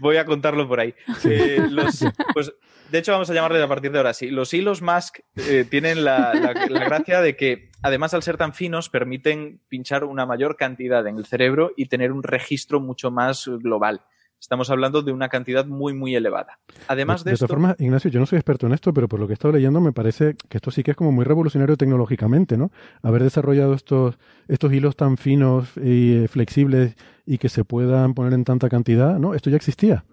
Voy 0.00 0.16
a 0.16 0.24
contarlo 0.24 0.68
por 0.68 0.80
ahí. 0.80 0.94
Eh, 1.24 1.66
los- 1.70 2.04
pues, 2.32 2.52
de 2.90 2.98
hecho, 2.98 3.12
vamos 3.12 3.28
a 3.30 3.34
llamarle 3.34 3.62
a 3.62 3.68
partir 3.68 3.90
de 3.90 3.98
ahora 3.98 4.14
sí. 4.14 4.30
Los 4.30 4.54
hilos 4.54 4.82
Musk 4.82 5.18
eh, 5.36 5.66
tienen 5.68 6.04
la, 6.04 6.32
la- 6.34 6.66
la 6.68 6.84
gracia 6.84 7.20
de 7.20 7.36
que, 7.36 7.70
además, 7.82 8.14
al 8.14 8.22
ser 8.22 8.36
tan 8.36 8.54
finos, 8.54 8.88
permiten 8.88 9.60
pinchar 9.68 10.04
una 10.04 10.26
mayor 10.26 10.56
cantidad 10.56 11.06
en 11.06 11.16
el 11.18 11.26
cerebro 11.26 11.72
y 11.76 11.86
tener 11.86 12.12
un 12.12 12.22
registro 12.22 12.80
mucho 12.80 13.10
más 13.10 13.46
global. 13.48 14.02
Estamos 14.40 14.70
hablando 14.70 15.02
de 15.02 15.12
una 15.12 15.28
cantidad 15.28 15.66
muy, 15.66 15.92
muy 15.94 16.14
elevada. 16.14 16.58
Además 16.88 17.24
de, 17.24 17.30
de 17.30 17.34
esto, 17.34 17.46
todas 17.46 17.58
formas, 17.58 17.80
Ignacio, 17.80 18.10
yo 18.10 18.20
no 18.20 18.26
soy 18.26 18.36
experto 18.36 18.66
en 18.66 18.74
esto, 18.74 18.92
pero 18.92 19.08
por 19.08 19.18
lo 19.18 19.26
que 19.26 19.32
he 19.32 19.34
estado 19.34 19.52
leyendo 19.52 19.80
me 19.80 19.92
parece 19.92 20.36
que 20.48 20.58
esto 20.58 20.70
sí 20.70 20.82
que 20.82 20.92
es 20.92 20.96
como 20.96 21.12
muy 21.12 21.24
revolucionario 21.24 21.76
tecnológicamente, 21.76 22.56
¿no? 22.56 22.70
Haber 23.02 23.22
desarrollado 23.22 23.74
estos, 23.74 24.18
estos 24.48 24.72
hilos 24.72 24.96
tan 24.96 25.16
finos 25.16 25.76
y 25.76 26.24
eh, 26.24 26.28
flexibles 26.28 26.96
y 27.24 27.38
que 27.38 27.48
se 27.48 27.64
puedan 27.64 28.14
poner 28.14 28.34
en 28.34 28.44
tanta 28.44 28.68
cantidad, 28.68 29.18
¿no? 29.18 29.34
Esto 29.34 29.50
ya 29.50 29.56
existía. 29.56 30.04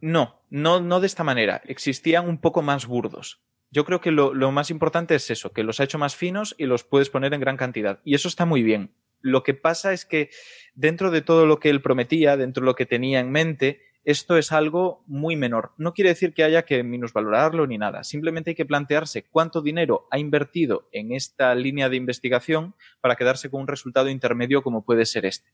No, 0.00 0.42
no, 0.50 0.80
no 0.80 1.00
de 1.00 1.06
esta 1.06 1.24
manera. 1.24 1.60
Existían 1.64 2.28
un 2.28 2.38
poco 2.38 2.62
más 2.62 2.86
burdos. 2.86 3.40
Yo 3.70 3.84
creo 3.84 4.00
que 4.00 4.10
lo, 4.10 4.34
lo 4.34 4.52
más 4.52 4.70
importante 4.70 5.14
es 5.14 5.30
eso, 5.30 5.52
que 5.52 5.62
los 5.62 5.80
ha 5.80 5.84
hecho 5.84 5.98
más 5.98 6.14
finos 6.14 6.54
y 6.58 6.66
los 6.66 6.84
puedes 6.84 7.08
poner 7.08 7.32
en 7.34 7.40
gran 7.40 7.56
cantidad. 7.56 8.00
Y 8.04 8.14
eso 8.14 8.28
está 8.28 8.44
muy 8.44 8.62
bien. 8.62 8.90
Lo 9.22 9.42
que 9.42 9.54
pasa 9.54 9.92
es 9.92 10.04
que 10.04 10.30
dentro 10.74 11.10
de 11.10 11.22
todo 11.22 11.46
lo 11.46 11.58
que 11.58 11.70
él 11.70 11.80
prometía, 11.80 12.36
dentro 12.36 12.62
de 12.62 12.66
lo 12.66 12.74
que 12.74 12.86
tenía 12.86 13.20
en 13.20 13.30
mente, 13.30 13.80
esto 14.04 14.36
es 14.36 14.50
algo 14.50 15.04
muy 15.06 15.36
menor. 15.36 15.72
No 15.78 15.94
quiere 15.94 16.10
decir 16.10 16.34
que 16.34 16.42
haya 16.42 16.64
que 16.64 16.82
minusvalorarlo 16.82 17.66
ni 17.68 17.78
nada. 17.78 18.02
Simplemente 18.02 18.50
hay 18.50 18.56
que 18.56 18.66
plantearse 18.66 19.22
cuánto 19.22 19.62
dinero 19.62 20.08
ha 20.10 20.18
invertido 20.18 20.88
en 20.90 21.12
esta 21.12 21.54
línea 21.54 21.88
de 21.88 21.96
investigación 21.96 22.74
para 23.00 23.14
quedarse 23.14 23.48
con 23.48 23.60
un 23.60 23.68
resultado 23.68 24.08
intermedio 24.08 24.62
como 24.62 24.84
puede 24.84 25.06
ser 25.06 25.24
este. 25.24 25.50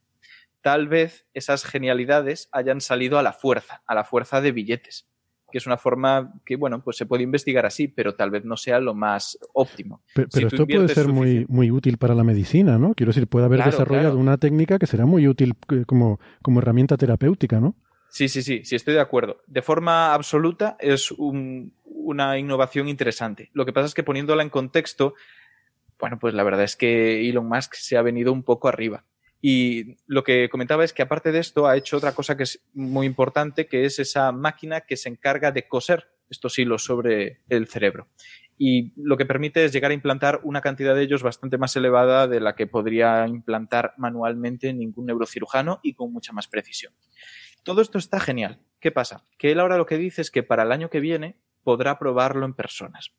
Tal 0.62 0.88
vez 0.88 1.26
esas 1.34 1.64
genialidades 1.64 2.48
hayan 2.50 2.80
salido 2.80 3.18
a 3.18 3.22
la 3.22 3.34
fuerza, 3.34 3.82
a 3.86 3.94
la 3.94 4.04
fuerza 4.04 4.40
de 4.40 4.52
billetes 4.52 5.08
que 5.50 5.58
es 5.58 5.66
una 5.66 5.78
forma 5.78 6.34
que, 6.44 6.56
bueno, 6.56 6.82
pues 6.82 6.96
se 6.96 7.06
puede 7.06 7.22
investigar 7.22 7.64
así, 7.66 7.88
pero 7.88 8.14
tal 8.14 8.30
vez 8.30 8.44
no 8.44 8.56
sea 8.56 8.80
lo 8.80 8.94
más 8.94 9.38
óptimo. 9.54 10.02
Pero, 10.14 10.28
esto 10.48 10.66
puede 10.66 10.88
ser 10.88 11.08
muy, 11.08 11.46
muy 11.48 11.70
útil 11.70 11.96
para 11.98 12.14
la 12.14 12.24
medicina, 12.24 12.78
¿no? 12.78 12.94
Quiero 12.94 13.10
decir, 13.10 13.26
puede 13.26 13.46
haber 13.46 13.58
Claro, 13.58 13.70
desarrollado 13.72 14.10
claro. 14.10 14.20
una 14.20 14.36
técnica 14.36 14.78
que 14.78 14.86
será 14.86 15.06
muy 15.06 15.26
útil 15.26 15.54
eh, 15.70 15.84
como, 15.86 16.20
como 16.42 16.60
herramienta 16.60 16.96
terapéutica, 16.96 17.60
¿no? 17.60 17.74
Sí, 18.10 18.28
sí, 18.28 18.42
sí, 18.42 18.62
sí, 18.64 18.74
estoy 18.76 18.94
de 18.94 19.00
acuerdo. 19.00 19.42
De 19.46 19.62
forma 19.62 20.14
absoluta 20.14 20.76
es 20.80 21.10
un- 21.12 21.72
una 21.84 22.38
innovación 22.38 22.88
interesante. 22.88 23.50
Lo 23.52 23.66
que 23.66 23.72
pasa 23.72 23.86
es 23.86 23.94
que 23.94 24.02
poniéndola 24.02 24.42
en 24.42 24.48
contexto, 24.50 25.14
bueno, 26.00 26.18
pues 26.18 26.32
la 26.34 26.42
verdad 26.42 26.62
es 26.64 26.76
que 26.76 27.28
Elon 27.28 27.48
Musk 27.48 27.74
se 27.74 27.96
ha 27.96 28.02
venido 28.02 28.32
un 28.32 28.42
poco 28.44 28.68
arriba. 28.68 29.04
Y 29.40 29.96
lo 30.06 30.24
que 30.24 30.48
comentaba 30.48 30.84
es 30.84 30.92
que 30.92 31.02
aparte 31.02 31.32
de 31.32 31.38
esto 31.38 31.66
ha 31.66 31.76
hecho 31.76 31.96
otra 31.96 32.12
cosa 32.12 32.36
que 32.36 32.42
es 32.42 32.60
muy 32.74 33.06
importante, 33.06 33.66
que 33.66 33.84
es 33.84 33.98
esa 33.98 34.32
máquina 34.32 34.80
que 34.82 34.96
se 34.96 35.08
encarga 35.08 35.52
de 35.52 35.68
coser 35.68 36.10
estos 36.28 36.58
hilos 36.58 36.84
sobre 36.84 37.40
el 37.48 37.68
cerebro. 37.68 38.08
Y 38.58 38.92
lo 38.96 39.16
que 39.16 39.24
permite 39.24 39.64
es 39.64 39.72
llegar 39.72 39.92
a 39.92 39.94
implantar 39.94 40.40
una 40.42 40.60
cantidad 40.60 40.94
de 40.94 41.02
ellos 41.02 41.22
bastante 41.22 41.58
más 41.58 41.76
elevada 41.76 42.26
de 42.26 42.40
la 42.40 42.56
que 42.56 42.66
podría 42.66 43.26
implantar 43.26 43.94
manualmente 43.96 44.72
ningún 44.72 45.06
neurocirujano 45.06 45.78
y 45.82 45.94
con 45.94 46.12
mucha 46.12 46.32
más 46.32 46.48
precisión. 46.48 46.92
Todo 47.62 47.80
esto 47.80 47.98
está 47.98 48.18
genial. 48.18 48.58
¿Qué 48.80 48.90
pasa? 48.90 49.24
Que 49.38 49.52
él 49.52 49.60
ahora 49.60 49.76
lo 49.76 49.86
que 49.86 49.96
dice 49.96 50.22
es 50.22 50.30
que 50.30 50.42
para 50.42 50.64
el 50.64 50.72
año 50.72 50.90
que 50.90 51.00
viene 51.00 51.36
podrá 51.62 51.98
probarlo 51.98 52.44
en 52.46 52.54
personas. 52.54 53.12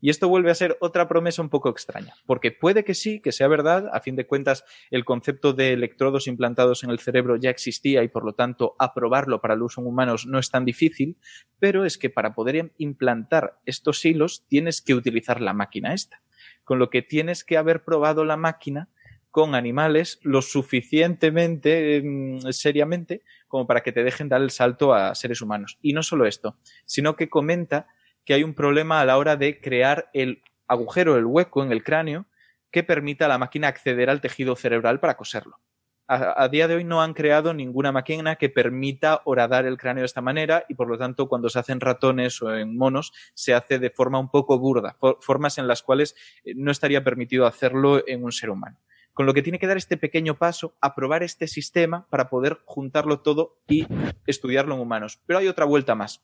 Y 0.00 0.10
esto 0.10 0.28
vuelve 0.28 0.50
a 0.50 0.54
ser 0.54 0.76
otra 0.80 1.08
promesa 1.08 1.42
un 1.42 1.50
poco 1.50 1.68
extraña, 1.68 2.14
porque 2.26 2.50
puede 2.50 2.84
que 2.84 2.94
sí, 2.94 3.20
que 3.20 3.32
sea 3.32 3.48
verdad, 3.48 3.90
a 3.92 4.00
fin 4.00 4.16
de 4.16 4.26
cuentas 4.26 4.64
el 4.90 5.04
concepto 5.04 5.52
de 5.52 5.72
electrodos 5.72 6.26
implantados 6.26 6.82
en 6.84 6.90
el 6.90 6.98
cerebro 6.98 7.36
ya 7.36 7.50
existía 7.50 8.02
y 8.02 8.08
por 8.08 8.24
lo 8.24 8.34
tanto 8.34 8.74
aprobarlo 8.78 9.40
para 9.40 9.54
el 9.54 9.62
uso 9.62 9.80
en 9.80 9.86
humanos 9.86 10.26
no 10.26 10.38
es 10.38 10.50
tan 10.50 10.64
difícil, 10.64 11.16
pero 11.58 11.84
es 11.84 11.98
que 11.98 12.10
para 12.10 12.34
poder 12.34 12.72
implantar 12.78 13.58
estos 13.66 14.04
hilos 14.04 14.44
tienes 14.48 14.80
que 14.80 14.94
utilizar 14.94 15.40
la 15.40 15.52
máquina 15.52 15.92
esta, 15.92 16.22
con 16.64 16.78
lo 16.78 16.90
que 16.90 17.02
tienes 17.02 17.44
que 17.44 17.56
haber 17.56 17.84
probado 17.84 18.24
la 18.24 18.36
máquina 18.36 18.88
con 19.30 19.54
animales 19.54 20.18
lo 20.22 20.42
suficientemente 20.42 22.02
mm, 22.04 22.50
seriamente 22.50 23.22
como 23.48 23.66
para 23.66 23.82
que 23.82 23.92
te 23.92 24.02
dejen 24.02 24.28
dar 24.28 24.42
el 24.42 24.50
salto 24.50 24.94
a 24.94 25.14
seres 25.14 25.40
humanos. 25.40 25.78
Y 25.82 25.92
no 25.92 26.02
solo 26.02 26.26
esto, 26.26 26.56
sino 26.84 27.16
que 27.16 27.28
comenta 27.28 27.86
que 28.30 28.34
hay 28.34 28.44
un 28.44 28.54
problema 28.54 29.00
a 29.00 29.04
la 29.04 29.18
hora 29.18 29.34
de 29.34 29.60
crear 29.60 30.08
el 30.12 30.44
agujero, 30.68 31.16
el 31.16 31.26
hueco 31.26 31.64
en 31.64 31.72
el 31.72 31.82
cráneo 31.82 32.26
que 32.70 32.84
permita 32.84 33.24
a 33.24 33.28
la 33.28 33.38
máquina 33.38 33.66
acceder 33.66 34.08
al 34.08 34.20
tejido 34.20 34.54
cerebral 34.54 35.00
para 35.00 35.16
coserlo. 35.16 35.58
A, 36.06 36.46
día 36.46 36.68
de 36.68 36.76
hoy 36.76 36.84
no 36.84 37.02
han 37.02 37.12
creado 37.12 37.52
ninguna 37.54 37.90
máquina 37.90 38.36
que 38.36 38.48
permita 38.48 39.22
horadar 39.24 39.66
el 39.66 39.76
cráneo 39.78 40.02
de 40.02 40.06
esta 40.06 40.20
manera 40.20 40.64
y 40.68 40.74
por 40.74 40.86
lo 40.86 40.96
tanto 40.96 41.26
cuando 41.26 41.48
se 41.48 41.58
hacen 41.58 41.80
ratones 41.80 42.40
o 42.40 42.54
en 42.54 42.76
monos 42.76 43.10
se 43.34 43.52
hace 43.52 43.80
de 43.80 43.90
forma 43.90 44.20
un 44.20 44.30
poco 44.30 44.60
burda, 44.60 44.94
for- 45.00 45.18
formas 45.20 45.58
en 45.58 45.66
las 45.66 45.82
cuales 45.82 46.14
eh, 46.44 46.52
no 46.54 46.70
estaría 46.70 47.02
permitido 47.02 47.46
hacerlo 47.46 48.04
en 48.06 48.22
un 48.22 48.30
ser 48.30 48.50
humano. 48.50 48.78
Con 49.12 49.26
lo 49.26 49.34
que 49.34 49.42
tiene 49.42 49.58
que 49.58 49.66
dar 49.66 49.76
este 49.76 49.96
pequeño 49.96 50.36
paso, 50.38 50.76
aprobar 50.80 51.24
este 51.24 51.48
sistema 51.48 52.06
para 52.10 52.30
poder 52.30 52.60
juntarlo 52.64 53.22
todo 53.22 53.58
y 53.66 53.88
estudiarlo 54.24 54.76
en 54.76 54.82
humanos. 54.82 55.20
Pero 55.26 55.40
hay 55.40 55.48
otra 55.48 55.64
vuelta 55.64 55.96
más. 55.96 56.22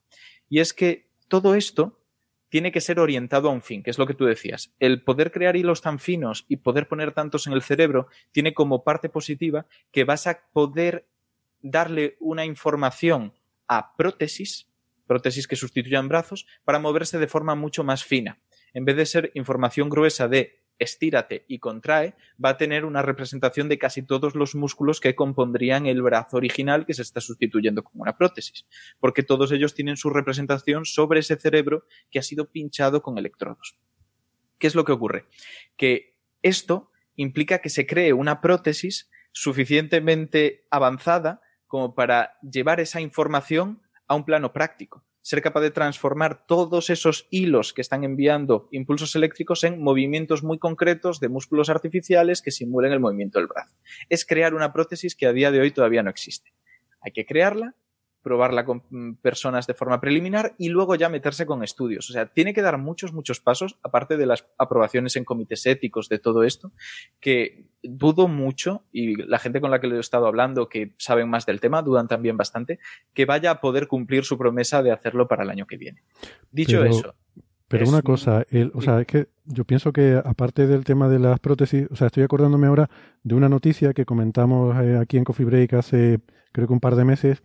Y 0.48 0.60
es 0.60 0.72
que 0.72 1.05
todo 1.28 1.54
esto 1.54 2.00
tiene 2.48 2.72
que 2.72 2.80
ser 2.80 3.00
orientado 3.00 3.48
a 3.48 3.52
un 3.52 3.62
fin, 3.62 3.82
que 3.82 3.90
es 3.90 3.98
lo 3.98 4.06
que 4.06 4.14
tú 4.14 4.24
decías. 4.24 4.72
El 4.78 5.02
poder 5.02 5.32
crear 5.32 5.56
hilos 5.56 5.82
tan 5.82 5.98
finos 5.98 6.44
y 6.48 6.58
poder 6.58 6.88
poner 6.88 7.12
tantos 7.12 7.46
en 7.46 7.52
el 7.52 7.62
cerebro 7.62 8.06
tiene 8.32 8.54
como 8.54 8.84
parte 8.84 9.08
positiva 9.08 9.66
que 9.90 10.04
vas 10.04 10.26
a 10.26 10.40
poder 10.52 11.06
darle 11.60 12.16
una 12.20 12.44
información 12.44 13.34
a 13.66 13.96
prótesis, 13.96 14.68
prótesis 15.06 15.48
que 15.48 15.56
sustituyan 15.56 16.08
brazos, 16.08 16.46
para 16.64 16.78
moverse 16.78 17.18
de 17.18 17.26
forma 17.26 17.54
mucho 17.54 17.82
más 17.82 18.04
fina. 18.04 18.38
En 18.72 18.84
vez 18.84 18.96
de 18.96 19.06
ser 19.06 19.30
información 19.34 19.88
gruesa 19.88 20.28
de 20.28 20.60
estírate 20.78 21.44
y 21.48 21.58
contrae, 21.58 22.14
va 22.42 22.50
a 22.50 22.56
tener 22.56 22.84
una 22.84 23.02
representación 23.02 23.68
de 23.68 23.78
casi 23.78 24.02
todos 24.02 24.34
los 24.34 24.54
músculos 24.54 25.00
que 25.00 25.14
compondrían 25.14 25.86
el 25.86 26.02
brazo 26.02 26.36
original 26.36 26.86
que 26.86 26.94
se 26.94 27.02
está 27.02 27.20
sustituyendo 27.20 27.82
con 27.82 28.00
una 28.00 28.16
prótesis, 28.16 28.66
porque 29.00 29.22
todos 29.22 29.52
ellos 29.52 29.74
tienen 29.74 29.96
su 29.96 30.10
representación 30.10 30.84
sobre 30.84 31.20
ese 31.20 31.36
cerebro 31.36 31.84
que 32.10 32.18
ha 32.18 32.22
sido 32.22 32.50
pinchado 32.50 33.02
con 33.02 33.18
electrodos. 33.18 33.78
¿Qué 34.58 34.66
es 34.66 34.74
lo 34.74 34.84
que 34.84 34.92
ocurre? 34.92 35.26
Que 35.76 36.16
esto 36.42 36.90
implica 37.14 37.60
que 37.60 37.70
se 37.70 37.86
cree 37.86 38.12
una 38.12 38.40
prótesis 38.40 39.10
suficientemente 39.32 40.66
avanzada 40.70 41.40
como 41.66 41.94
para 41.94 42.38
llevar 42.40 42.80
esa 42.80 43.00
información 43.00 43.82
a 44.06 44.14
un 44.14 44.24
plano 44.24 44.52
práctico 44.52 45.05
ser 45.26 45.42
capaz 45.42 45.60
de 45.62 45.72
transformar 45.72 46.46
todos 46.46 46.88
esos 46.88 47.26
hilos 47.30 47.72
que 47.72 47.80
están 47.80 48.04
enviando 48.04 48.68
impulsos 48.70 49.16
eléctricos 49.16 49.64
en 49.64 49.82
movimientos 49.82 50.44
muy 50.44 50.60
concretos 50.60 51.18
de 51.18 51.28
músculos 51.28 51.68
artificiales 51.68 52.42
que 52.42 52.52
simulen 52.52 52.92
el 52.92 53.00
movimiento 53.00 53.40
del 53.40 53.48
brazo. 53.48 53.74
Es 54.08 54.24
crear 54.24 54.54
una 54.54 54.72
prótesis 54.72 55.16
que 55.16 55.26
a 55.26 55.32
día 55.32 55.50
de 55.50 55.58
hoy 55.58 55.72
todavía 55.72 56.04
no 56.04 56.10
existe. 56.10 56.52
Hay 57.00 57.10
que 57.10 57.26
crearla, 57.26 57.74
probarla 58.26 58.64
con 58.64 58.82
mm, 58.90 59.12
personas 59.22 59.68
de 59.68 59.74
forma 59.74 60.00
preliminar 60.00 60.56
y 60.58 60.68
luego 60.68 60.96
ya 60.96 61.08
meterse 61.08 61.46
con 61.46 61.62
estudios. 61.62 62.10
O 62.10 62.12
sea, 62.12 62.26
tiene 62.26 62.52
que 62.52 62.60
dar 62.60 62.76
muchos, 62.76 63.12
muchos 63.12 63.38
pasos, 63.38 63.78
aparte 63.84 64.16
de 64.16 64.26
las 64.26 64.44
aprobaciones 64.58 65.14
en 65.14 65.22
comités 65.24 65.64
éticos 65.66 66.08
de 66.08 66.18
todo 66.18 66.42
esto, 66.42 66.72
que 67.20 67.66
dudo 67.84 68.26
mucho, 68.26 68.82
y 68.90 69.14
la 69.14 69.38
gente 69.38 69.60
con 69.60 69.70
la 69.70 69.80
que 69.80 69.86
le 69.86 69.94
he 69.98 70.00
estado 70.00 70.26
hablando, 70.26 70.68
que 70.68 70.92
saben 70.98 71.28
más 71.30 71.46
del 71.46 71.60
tema, 71.60 71.82
dudan 71.82 72.08
también 72.08 72.36
bastante, 72.36 72.80
que 73.14 73.26
vaya 73.26 73.52
a 73.52 73.60
poder 73.60 73.86
cumplir 73.86 74.24
su 74.24 74.36
promesa 74.36 74.82
de 74.82 74.90
hacerlo 74.90 75.28
para 75.28 75.44
el 75.44 75.50
año 75.50 75.68
que 75.68 75.76
viene. 75.76 76.02
Dicho 76.50 76.80
Pero- 76.80 76.90
eso, 76.90 77.14
Pero 77.68 77.82
Es 77.84 77.88
una 77.90 77.98
un- 77.98 78.02
cosa, 78.02 78.44
el, 78.50 78.72
o 78.74 78.80
sea, 78.80 79.00
es 79.00 79.06
que 79.06 79.28
yo 79.44 79.64
pienso 79.64 79.92
que 79.92 80.20
aparte 80.24 80.66
del 80.66 80.82
tema 80.84 81.08
de 81.08 81.20
las 81.20 81.38
prótesis, 81.38 81.86
o 81.92 81.94
sea, 81.94 82.08
estoy 82.08 82.24
acordándome 82.24 82.66
ahora 82.66 82.90
de 83.22 83.34
una 83.36 83.48
noticia 83.48 83.92
que 83.92 84.04
comentamos 84.04 84.76
eh, 84.82 84.96
aquí 85.00 85.16
en 85.16 85.22
Coffee 85.24 85.46
Break 85.46 85.74
hace 85.74 86.18
creo 86.52 86.66
que 86.66 86.72
un 86.72 86.80
par 86.80 86.94
de 86.96 87.04
meses 87.04 87.42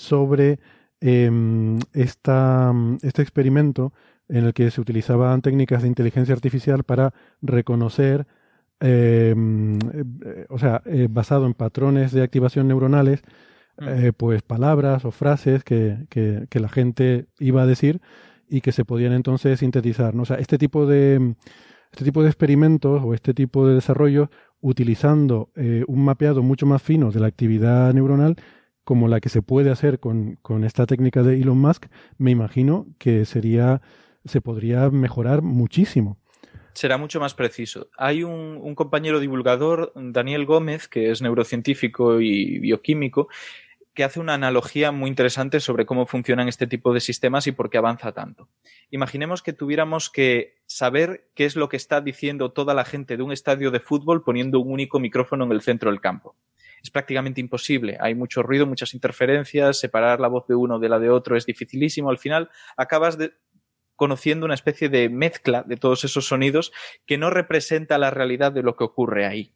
sobre 0.00 0.58
em, 1.00 1.78
esta, 1.92 2.72
este 3.02 3.22
experimento 3.22 3.92
en 4.28 4.44
el 4.46 4.54
que 4.54 4.70
se 4.70 4.80
utilizaban 4.80 5.42
técnicas 5.42 5.82
de 5.82 5.88
inteligencia 5.88 6.34
artificial 6.34 6.84
para 6.84 7.12
reconocer, 7.42 8.26
eh, 8.80 9.34
eh, 9.34 10.46
o 10.48 10.58
sea, 10.58 10.82
eh, 10.86 11.08
basado 11.10 11.46
en 11.46 11.54
patrones 11.54 12.12
de 12.12 12.22
activación 12.22 12.68
neuronales, 12.68 13.22
Mm. 13.80 14.10
pues 14.16 14.42
palabras 14.42 15.04
o 15.06 15.10
frases 15.10 15.64
que, 15.64 16.06
que, 16.10 16.46
que 16.50 16.60
la 16.60 16.68
gente 16.68 17.26
iba 17.38 17.62
a 17.62 17.66
decir 17.66 18.00
y 18.48 18.60
que 18.60 18.72
se 18.72 18.84
podían 18.84 19.12
entonces 19.12 19.60
sintetizar. 19.60 20.14
¿no? 20.14 20.22
O 20.22 20.26
sea, 20.26 20.36
este 20.36 20.58
tipo 20.58 20.86
de 20.86 21.34
este 21.92 22.04
tipo 22.04 22.22
de 22.22 22.28
experimentos 22.28 23.02
o 23.04 23.14
este 23.14 23.34
tipo 23.34 23.66
de 23.66 23.74
desarrollo 23.74 24.30
utilizando 24.60 25.50
eh, 25.56 25.84
un 25.88 26.04
mapeado 26.04 26.42
mucho 26.42 26.66
más 26.66 26.82
fino 26.82 27.10
de 27.10 27.20
la 27.20 27.26
actividad 27.26 27.92
neuronal 27.94 28.36
como 28.90 29.06
la 29.06 29.20
que 29.20 29.28
se 29.28 29.40
puede 29.40 29.70
hacer 29.70 30.00
con, 30.00 30.34
con, 30.42 30.64
esta 30.64 30.84
técnica 30.84 31.22
de 31.22 31.36
Elon 31.36 31.58
Musk, 31.58 31.86
me 32.18 32.32
imagino 32.32 32.88
que 32.98 33.24
sería 33.24 33.82
se 34.24 34.40
podría 34.40 34.90
mejorar 34.90 35.42
muchísimo. 35.42 36.18
Será 36.72 36.98
mucho 36.98 37.20
más 37.20 37.34
preciso. 37.34 37.86
Hay 37.96 38.24
un, 38.24 38.58
un 38.60 38.74
compañero 38.74 39.20
divulgador, 39.20 39.92
Daniel 39.94 40.44
Gómez, 40.44 40.88
que 40.88 41.12
es 41.12 41.22
neurocientífico 41.22 42.20
y 42.20 42.58
bioquímico, 42.58 43.28
que 43.94 44.02
hace 44.02 44.18
una 44.18 44.34
analogía 44.34 44.90
muy 44.90 45.08
interesante 45.08 45.60
sobre 45.60 45.86
cómo 45.86 46.04
funcionan 46.04 46.48
este 46.48 46.66
tipo 46.66 46.92
de 46.92 46.98
sistemas 46.98 47.46
y 47.46 47.52
por 47.52 47.70
qué 47.70 47.78
avanza 47.78 48.10
tanto. 48.10 48.48
Imaginemos 48.90 49.40
que 49.40 49.52
tuviéramos 49.52 50.10
que 50.10 50.56
saber 50.66 51.30
qué 51.36 51.44
es 51.44 51.54
lo 51.54 51.68
que 51.68 51.76
está 51.76 52.00
diciendo 52.00 52.50
toda 52.50 52.74
la 52.74 52.84
gente 52.84 53.16
de 53.16 53.22
un 53.22 53.30
estadio 53.30 53.70
de 53.70 53.78
fútbol 53.78 54.24
poniendo 54.24 54.58
un 54.58 54.72
único 54.72 54.98
micrófono 54.98 55.44
en 55.44 55.52
el 55.52 55.60
centro 55.60 55.92
del 55.92 56.00
campo. 56.00 56.34
Es 56.82 56.90
prácticamente 56.90 57.40
imposible. 57.40 57.96
Hay 58.00 58.14
mucho 58.14 58.42
ruido, 58.42 58.66
muchas 58.66 58.94
interferencias, 58.94 59.78
separar 59.78 60.20
la 60.20 60.28
voz 60.28 60.46
de 60.46 60.54
uno 60.54 60.78
de 60.78 60.88
la 60.88 60.98
de 60.98 61.10
otro 61.10 61.36
es 61.36 61.46
dificilísimo. 61.46 62.10
Al 62.10 62.18
final 62.18 62.50
acabas 62.76 63.18
conociendo 63.96 64.46
una 64.46 64.54
especie 64.54 64.88
de 64.88 65.08
mezcla 65.08 65.62
de 65.62 65.76
todos 65.76 66.04
esos 66.04 66.26
sonidos 66.26 66.72
que 67.06 67.18
no 67.18 67.30
representa 67.30 67.98
la 67.98 68.10
realidad 68.10 68.52
de 68.52 68.62
lo 68.62 68.76
que 68.76 68.84
ocurre 68.84 69.26
ahí 69.26 69.52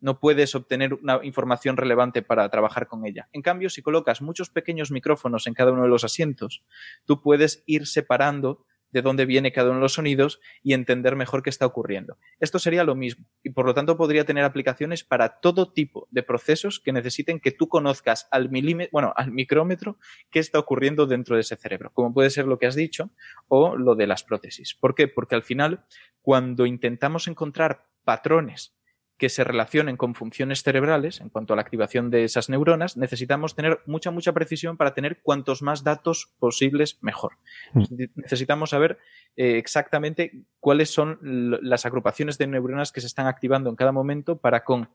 no 0.00 0.18
puedes 0.18 0.54
obtener 0.54 0.94
una 0.94 1.20
información 1.22 1.76
relevante 1.76 2.22
para 2.22 2.48
trabajar 2.48 2.86
con 2.86 3.06
ella. 3.06 3.28
En 3.32 3.42
cambio, 3.42 3.70
si 3.70 3.82
colocas 3.82 4.22
muchos 4.22 4.50
pequeños 4.50 4.90
micrófonos 4.90 5.46
en 5.46 5.54
cada 5.54 5.72
uno 5.72 5.82
de 5.82 5.88
los 5.88 6.04
asientos, 6.04 6.64
tú 7.04 7.20
puedes 7.22 7.62
ir 7.66 7.86
separando 7.86 8.64
de 8.92 9.02
dónde 9.02 9.26
viene 9.26 9.52
cada 9.52 9.70
uno 9.70 9.78
de 9.78 9.82
los 9.82 9.94
sonidos 9.94 10.40
y 10.62 10.72
entender 10.72 11.16
mejor 11.16 11.42
qué 11.42 11.50
está 11.50 11.66
ocurriendo. 11.66 12.18
Esto 12.38 12.58
sería 12.58 12.84
lo 12.84 12.94
mismo 12.94 13.26
y 13.42 13.50
por 13.50 13.66
lo 13.66 13.74
tanto 13.74 13.96
podría 13.96 14.24
tener 14.24 14.44
aplicaciones 14.44 15.04
para 15.04 15.40
todo 15.40 15.72
tipo 15.72 16.08
de 16.10 16.22
procesos 16.22 16.80
que 16.80 16.92
necesiten 16.92 17.40
que 17.40 17.52
tú 17.52 17.68
conozcas 17.68 18.28
al 18.30 18.50
milímetro, 18.50 18.90
bueno, 18.92 19.12
al 19.16 19.30
micrómetro 19.30 19.98
qué 20.30 20.38
está 20.38 20.58
ocurriendo 20.58 21.06
dentro 21.06 21.36
de 21.36 21.42
ese 21.42 21.56
cerebro, 21.56 21.90
como 21.92 22.12
puede 22.12 22.30
ser 22.30 22.46
lo 22.46 22.58
que 22.58 22.66
has 22.66 22.74
dicho 22.74 23.10
o 23.48 23.76
lo 23.76 23.94
de 23.94 24.06
las 24.06 24.24
prótesis. 24.24 24.74
¿Por 24.74 24.94
qué? 24.94 25.08
Porque 25.08 25.34
al 25.34 25.42
final, 25.42 25.84
cuando 26.22 26.66
intentamos 26.66 27.28
encontrar 27.28 27.86
patrones 28.04 28.79
que 29.20 29.28
se 29.28 29.44
relacionen 29.44 29.98
con 29.98 30.14
funciones 30.14 30.62
cerebrales 30.62 31.20
en 31.20 31.28
cuanto 31.28 31.52
a 31.52 31.56
la 31.56 31.60
activación 31.60 32.10
de 32.10 32.24
esas 32.24 32.48
neuronas, 32.48 32.96
necesitamos 32.96 33.54
tener 33.54 33.80
mucha, 33.84 34.10
mucha 34.10 34.32
precisión 34.32 34.78
para 34.78 34.94
tener 34.94 35.20
cuantos 35.22 35.60
más 35.60 35.84
datos 35.84 36.32
posibles 36.38 36.96
mejor. 37.02 37.34
Mm. 37.74 37.84
Necesitamos 38.16 38.70
saber 38.70 38.98
eh, 39.36 39.58
exactamente 39.58 40.46
cuáles 40.58 40.88
son 40.90 41.18
las 41.20 41.84
agrupaciones 41.84 42.38
de 42.38 42.46
neuronas 42.46 42.92
que 42.92 43.02
se 43.02 43.08
están 43.08 43.26
activando 43.26 43.68
en 43.68 43.76
cada 43.76 43.92
momento 43.92 44.38
para 44.38 44.64
con 44.64 44.88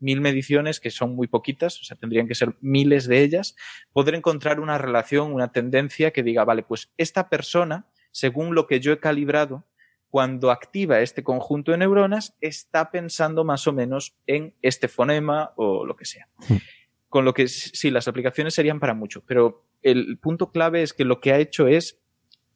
mil 0.00 0.22
mediciones, 0.22 0.80
que 0.80 0.90
son 0.90 1.14
muy 1.14 1.26
poquitas, 1.26 1.78
o 1.78 1.84
sea, 1.84 1.98
tendrían 1.98 2.26
que 2.26 2.34
ser 2.34 2.54
miles 2.62 3.06
de 3.06 3.22
ellas, 3.22 3.54
poder 3.92 4.14
encontrar 4.14 4.60
una 4.60 4.78
relación, 4.78 5.34
una 5.34 5.52
tendencia 5.52 6.10
que 6.10 6.22
diga, 6.22 6.44
vale, 6.44 6.62
pues 6.62 6.90
esta 6.96 7.28
persona, 7.28 7.84
según 8.12 8.54
lo 8.54 8.66
que 8.66 8.80
yo 8.80 8.92
he 8.92 8.98
calibrado, 8.98 9.66
cuando 10.10 10.50
activa 10.50 11.00
este 11.00 11.22
conjunto 11.22 11.72
de 11.72 11.78
neuronas, 11.78 12.36
está 12.40 12.90
pensando 12.90 13.44
más 13.44 13.66
o 13.66 13.72
menos 13.72 14.16
en 14.26 14.54
este 14.62 14.88
fonema 14.88 15.52
o 15.56 15.84
lo 15.84 15.96
que 15.96 16.04
sea. 16.04 16.28
Mm. 16.48 16.56
Con 17.08 17.24
lo 17.24 17.34
que 17.34 17.48
sí, 17.48 17.90
las 17.90 18.08
aplicaciones 18.08 18.54
serían 18.54 18.80
para 18.80 18.94
mucho, 18.94 19.22
pero 19.26 19.64
el 19.82 20.18
punto 20.18 20.50
clave 20.50 20.82
es 20.82 20.92
que 20.92 21.04
lo 21.04 21.20
que 21.20 21.32
ha 21.32 21.38
hecho 21.38 21.66
es, 21.66 22.00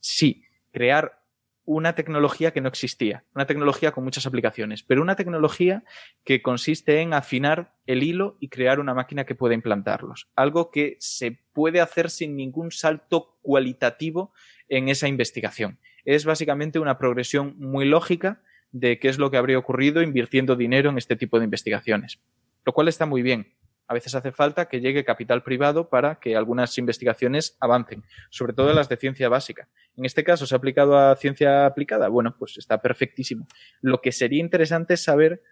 sí, 0.00 0.44
crear 0.72 1.22
una 1.64 1.94
tecnología 1.94 2.52
que 2.52 2.60
no 2.60 2.68
existía, 2.68 3.24
una 3.34 3.46
tecnología 3.46 3.92
con 3.92 4.04
muchas 4.04 4.26
aplicaciones, 4.26 4.82
pero 4.82 5.00
una 5.00 5.14
tecnología 5.16 5.84
que 6.24 6.42
consiste 6.42 7.00
en 7.00 7.14
afinar 7.14 7.74
el 7.86 8.02
hilo 8.02 8.36
y 8.40 8.48
crear 8.48 8.80
una 8.80 8.94
máquina 8.94 9.24
que 9.24 9.36
pueda 9.36 9.54
implantarlos. 9.54 10.28
Algo 10.34 10.70
que 10.70 10.96
se 10.98 11.38
puede 11.52 11.80
hacer 11.80 12.10
sin 12.10 12.36
ningún 12.36 12.72
salto 12.72 13.38
cualitativo 13.42 14.32
en 14.68 14.88
esa 14.88 15.06
investigación 15.06 15.78
es 16.04 16.24
básicamente 16.24 16.78
una 16.78 16.98
progresión 16.98 17.54
muy 17.58 17.84
lógica 17.84 18.42
de 18.70 18.98
qué 18.98 19.08
es 19.08 19.18
lo 19.18 19.30
que 19.30 19.36
habría 19.36 19.58
ocurrido 19.58 20.02
invirtiendo 20.02 20.56
dinero 20.56 20.90
en 20.90 20.98
este 20.98 21.16
tipo 21.16 21.38
de 21.38 21.44
investigaciones. 21.44 22.20
Lo 22.64 22.72
cual 22.72 22.88
está 22.88 23.06
muy 23.06 23.22
bien. 23.22 23.54
A 23.88 23.94
veces 23.94 24.14
hace 24.14 24.32
falta 24.32 24.68
que 24.68 24.80
llegue 24.80 25.04
capital 25.04 25.42
privado 25.42 25.90
para 25.90 26.14
que 26.14 26.36
algunas 26.36 26.78
investigaciones 26.78 27.56
avancen, 27.60 28.04
sobre 28.30 28.54
todo 28.54 28.72
las 28.72 28.88
de 28.88 28.96
ciencia 28.96 29.28
básica. 29.28 29.68
En 29.96 30.06
este 30.06 30.24
caso, 30.24 30.46
¿se 30.46 30.54
ha 30.54 30.58
aplicado 30.58 30.96
a 30.96 31.14
ciencia 31.16 31.66
aplicada? 31.66 32.08
Bueno, 32.08 32.34
pues 32.38 32.56
está 32.56 32.80
perfectísimo. 32.80 33.46
Lo 33.82 34.00
que 34.00 34.12
sería 34.12 34.40
interesante 34.40 34.94
es 34.94 35.02
saber 35.02 35.42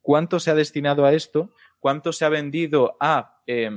cuánto 0.00 0.40
se 0.40 0.50
ha 0.50 0.54
destinado 0.54 1.04
a 1.04 1.12
esto, 1.12 1.54
cuánto 1.78 2.12
se 2.12 2.24
ha 2.24 2.30
vendido 2.30 2.96
a, 2.98 3.42
eh, 3.46 3.70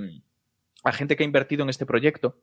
a 0.84 0.92
gente 0.94 1.16
que 1.16 1.24
ha 1.24 1.26
invertido 1.26 1.64
en 1.64 1.70
este 1.70 1.86
proyecto, 1.86 2.42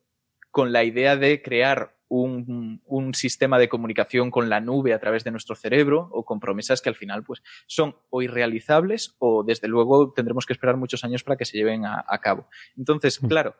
con 0.54 0.72
la 0.72 0.84
idea 0.84 1.16
de 1.16 1.42
crear 1.42 1.96
un, 2.06 2.80
un, 2.86 3.12
sistema 3.12 3.58
de 3.58 3.68
comunicación 3.68 4.30
con 4.30 4.48
la 4.48 4.60
nube 4.60 4.94
a 4.94 5.00
través 5.00 5.24
de 5.24 5.32
nuestro 5.32 5.56
cerebro 5.56 6.08
o 6.12 6.24
con 6.24 6.38
promesas 6.38 6.80
que 6.80 6.88
al 6.88 6.94
final 6.94 7.24
pues 7.24 7.42
son 7.66 7.96
o 8.08 8.22
irrealizables 8.22 9.16
o 9.18 9.42
desde 9.42 9.66
luego 9.66 10.12
tendremos 10.12 10.46
que 10.46 10.52
esperar 10.52 10.76
muchos 10.76 11.02
años 11.02 11.24
para 11.24 11.36
que 11.36 11.44
se 11.44 11.58
lleven 11.58 11.84
a, 11.84 12.04
a 12.06 12.20
cabo. 12.20 12.48
Entonces, 12.76 13.18
claro, 13.18 13.56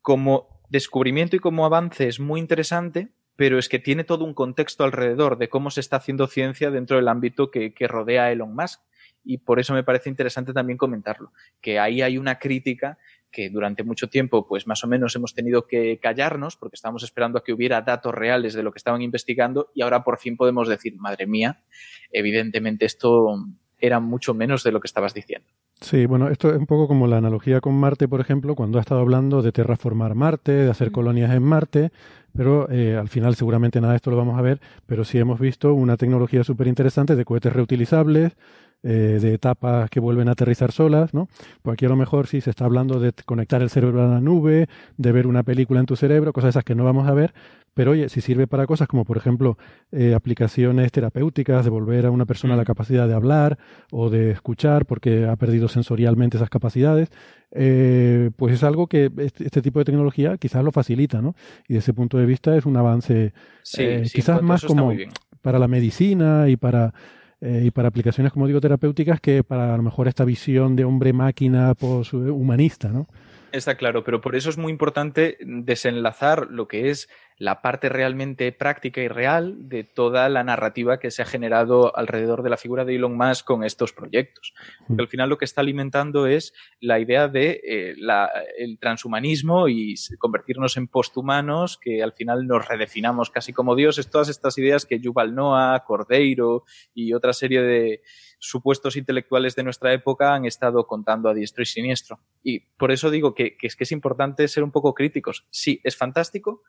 como 0.00 0.62
descubrimiento 0.70 1.34
y 1.34 1.40
como 1.40 1.66
avance 1.66 2.06
es 2.06 2.20
muy 2.20 2.38
interesante, 2.38 3.08
pero 3.34 3.58
es 3.58 3.68
que 3.68 3.80
tiene 3.80 4.04
todo 4.04 4.24
un 4.24 4.32
contexto 4.32 4.84
alrededor 4.84 5.38
de 5.38 5.48
cómo 5.48 5.72
se 5.72 5.80
está 5.80 5.96
haciendo 5.96 6.28
ciencia 6.28 6.70
dentro 6.70 6.98
del 6.98 7.08
ámbito 7.08 7.50
que, 7.50 7.74
que 7.74 7.88
rodea 7.88 8.26
a 8.26 8.30
Elon 8.30 8.54
Musk. 8.54 8.80
Y 9.24 9.38
por 9.38 9.58
eso 9.58 9.74
me 9.74 9.82
parece 9.82 10.08
interesante 10.08 10.52
también 10.52 10.78
comentarlo, 10.78 11.32
que 11.60 11.80
ahí 11.80 12.00
hay 12.00 12.16
una 12.16 12.38
crítica 12.38 12.96
que 13.30 13.50
durante 13.50 13.82
mucho 13.82 14.08
tiempo, 14.08 14.46
pues 14.46 14.66
más 14.66 14.82
o 14.84 14.86
menos 14.86 15.14
hemos 15.16 15.34
tenido 15.34 15.66
que 15.66 15.98
callarnos 15.98 16.56
porque 16.56 16.76
estábamos 16.76 17.02
esperando 17.02 17.38
a 17.38 17.44
que 17.44 17.52
hubiera 17.52 17.82
datos 17.82 18.14
reales 18.14 18.54
de 18.54 18.62
lo 18.62 18.72
que 18.72 18.78
estaban 18.78 19.02
investigando 19.02 19.70
y 19.74 19.82
ahora 19.82 20.04
por 20.04 20.18
fin 20.18 20.36
podemos 20.36 20.68
decir, 20.68 20.96
madre 20.96 21.26
mía, 21.26 21.62
evidentemente 22.10 22.86
esto 22.86 23.44
era 23.80 24.00
mucho 24.00 24.34
menos 24.34 24.64
de 24.64 24.72
lo 24.72 24.80
que 24.80 24.86
estabas 24.86 25.14
diciendo. 25.14 25.46
Sí, 25.80 26.06
bueno, 26.06 26.28
esto 26.28 26.50
es 26.50 26.56
un 26.56 26.66
poco 26.66 26.88
como 26.88 27.06
la 27.06 27.18
analogía 27.18 27.60
con 27.60 27.74
Marte, 27.74 28.08
por 28.08 28.20
ejemplo, 28.20 28.56
cuando 28.56 28.78
ha 28.78 28.80
estado 28.80 29.00
hablando 29.00 29.42
de 29.42 29.52
terraformar 29.52 30.16
Marte, 30.16 30.52
de 30.52 30.70
hacer 30.70 30.90
colonias 30.90 31.32
en 31.32 31.42
Marte, 31.44 31.92
pero 32.36 32.68
eh, 32.70 32.96
al 32.96 33.08
final 33.08 33.36
seguramente 33.36 33.80
nada 33.80 33.92
de 33.92 33.96
esto 33.96 34.10
lo 34.10 34.16
vamos 34.16 34.38
a 34.38 34.42
ver, 34.42 34.60
pero 34.86 35.04
sí 35.04 35.18
hemos 35.18 35.38
visto 35.38 35.74
una 35.74 35.96
tecnología 35.96 36.42
súper 36.42 36.66
interesante 36.66 37.14
de 37.14 37.24
cohetes 37.24 37.52
reutilizables, 37.52 38.36
eh, 38.82 39.18
de 39.20 39.34
etapas 39.34 39.90
que 39.90 40.00
vuelven 40.00 40.28
a 40.28 40.32
aterrizar 40.32 40.72
solas, 40.72 41.14
¿no? 41.14 41.28
Pues 41.62 41.74
aquí 41.74 41.84
a 41.84 41.88
lo 41.88 41.96
mejor 41.96 42.26
sí 42.26 42.40
se 42.40 42.50
está 42.50 42.64
hablando 42.64 43.00
de 43.00 43.12
conectar 43.24 43.62
el 43.62 43.70
cerebro 43.70 44.02
a 44.02 44.06
la 44.06 44.20
nube, 44.20 44.68
de 44.96 45.12
ver 45.12 45.26
una 45.26 45.42
película 45.42 45.80
en 45.80 45.86
tu 45.86 45.96
cerebro, 45.96 46.32
cosas 46.32 46.50
esas 46.50 46.64
que 46.64 46.74
no 46.74 46.84
vamos 46.84 47.08
a 47.08 47.12
ver, 47.12 47.34
pero 47.78 47.92
oye, 47.92 48.08
si 48.08 48.20
sirve 48.20 48.48
para 48.48 48.66
cosas 48.66 48.88
como 48.88 49.04
por 49.04 49.16
ejemplo 49.16 49.56
eh, 49.92 50.12
aplicaciones 50.12 50.90
terapéuticas, 50.90 51.62
de 51.64 51.70
volver 51.70 52.06
a 52.06 52.10
una 52.10 52.26
persona 52.26 52.56
la 52.56 52.64
capacidad 52.64 53.06
de 53.06 53.14
hablar 53.14 53.56
o 53.92 54.10
de 54.10 54.32
escuchar 54.32 54.84
porque 54.84 55.26
ha 55.26 55.36
perdido 55.36 55.68
sensorialmente 55.68 56.38
esas 56.38 56.50
capacidades, 56.50 57.08
eh, 57.52 58.30
pues 58.36 58.54
es 58.54 58.64
algo 58.64 58.88
que 58.88 59.12
este, 59.18 59.44
este, 59.44 59.62
tipo 59.62 59.78
de 59.78 59.84
tecnología 59.84 60.36
quizás 60.38 60.64
lo 60.64 60.72
facilita, 60.72 61.22
¿no? 61.22 61.36
Y 61.68 61.74
desde 61.74 61.84
ese 61.84 61.94
punto 61.94 62.18
de 62.18 62.26
vista 62.26 62.56
es 62.56 62.66
un 62.66 62.76
avance 62.76 63.32
sí, 63.62 63.82
eh, 63.82 64.04
sí, 64.06 64.12
quizás 64.12 64.42
más 64.42 64.64
como 64.64 64.92
para 65.40 65.60
la 65.60 65.68
medicina 65.68 66.48
y 66.48 66.56
para 66.56 66.92
eh, 67.40 67.62
y 67.66 67.70
para 67.70 67.88
aplicaciones, 67.88 68.32
como 68.32 68.46
digo, 68.46 68.60
terapéuticas 68.60 69.20
que 69.20 69.44
para 69.44 69.74
a 69.74 69.76
lo 69.76 69.82
mejor 69.82 70.08
esta 70.08 70.24
visión 70.24 70.74
de 70.76 70.84
hombre-máquina 70.84 71.74
pues, 71.74 72.12
humanista, 72.12 72.88
¿no? 72.88 73.06
Está 73.52 73.76
claro, 73.76 74.04
pero 74.04 74.20
por 74.20 74.36
eso 74.36 74.50
es 74.50 74.58
muy 74.58 74.72
importante 74.72 75.38
desenlazar 75.40 76.48
lo 76.50 76.68
que 76.68 76.90
es 76.90 77.08
la 77.38 77.62
parte 77.62 77.88
realmente 77.88 78.50
práctica 78.50 79.00
y 79.00 79.08
real 79.08 79.68
de 79.68 79.84
toda 79.84 80.28
la 80.28 80.42
narrativa 80.42 80.98
que 80.98 81.12
se 81.12 81.22
ha 81.22 81.24
generado 81.24 81.96
alrededor 81.96 82.42
de 82.42 82.50
la 82.50 82.56
figura 82.56 82.84
de 82.84 82.96
Elon 82.96 83.16
Musk 83.16 83.46
con 83.46 83.62
estos 83.62 83.92
proyectos. 83.92 84.54
Porque 84.86 85.02
al 85.02 85.08
final 85.08 85.28
lo 85.28 85.38
que 85.38 85.44
está 85.44 85.60
alimentando 85.60 86.26
es 86.26 86.52
la 86.80 86.98
idea 86.98 87.28
de 87.28 87.60
eh, 87.62 87.94
la, 87.96 88.28
el 88.58 88.78
transhumanismo 88.80 89.68
y 89.68 89.94
convertirnos 90.18 90.76
en 90.76 90.88
posthumanos, 90.88 91.78
que 91.78 92.02
al 92.02 92.12
final 92.12 92.46
nos 92.46 92.66
redefinamos 92.66 93.30
casi 93.30 93.52
como 93.52 93.76
dioses. 93.76 94.10
Todas 94.10 94.28
estas 94.28 94.58
ideas 94.58 94.84
que 94.84 94.98
Yuval 94.98 95.34
Noah, 95.34 95.84
Cordeiro 95.86 96.64
y 96.92 97.14
otra 97.14 97.32
serie 97.32 97.62
de 97.62 98.02
supuestos 98.40 98.96
intelectuales 98.96 99.54
de 99.54 99.62
nuestra 99.62 99.92
época 99.92 100.34
han 100.34 100.44
estado 100.44 100.86
contando 100.86 101.28
a 101.28 101.34
diestro 101.34 101.62
y 101.62 101.66
siniestro. 101.66 102.20
Y 102.42 102.60
por 102.60 102.90
eso 102.90 103.10
digo 103.10 103.34
que, 103.34 103.56
que 103.56 103.68
es 103.68 103.76
que 103.76 103.84
es 103.84 103.92
importante 103.92 104.48
ser 104.48 104.64
un 104.64 104.72
poco 104.72 104.94
críticos. 104.94 105.46
Sí, 105.50 105.80
es 105.84 105.96
fantástico, 105.96 106.62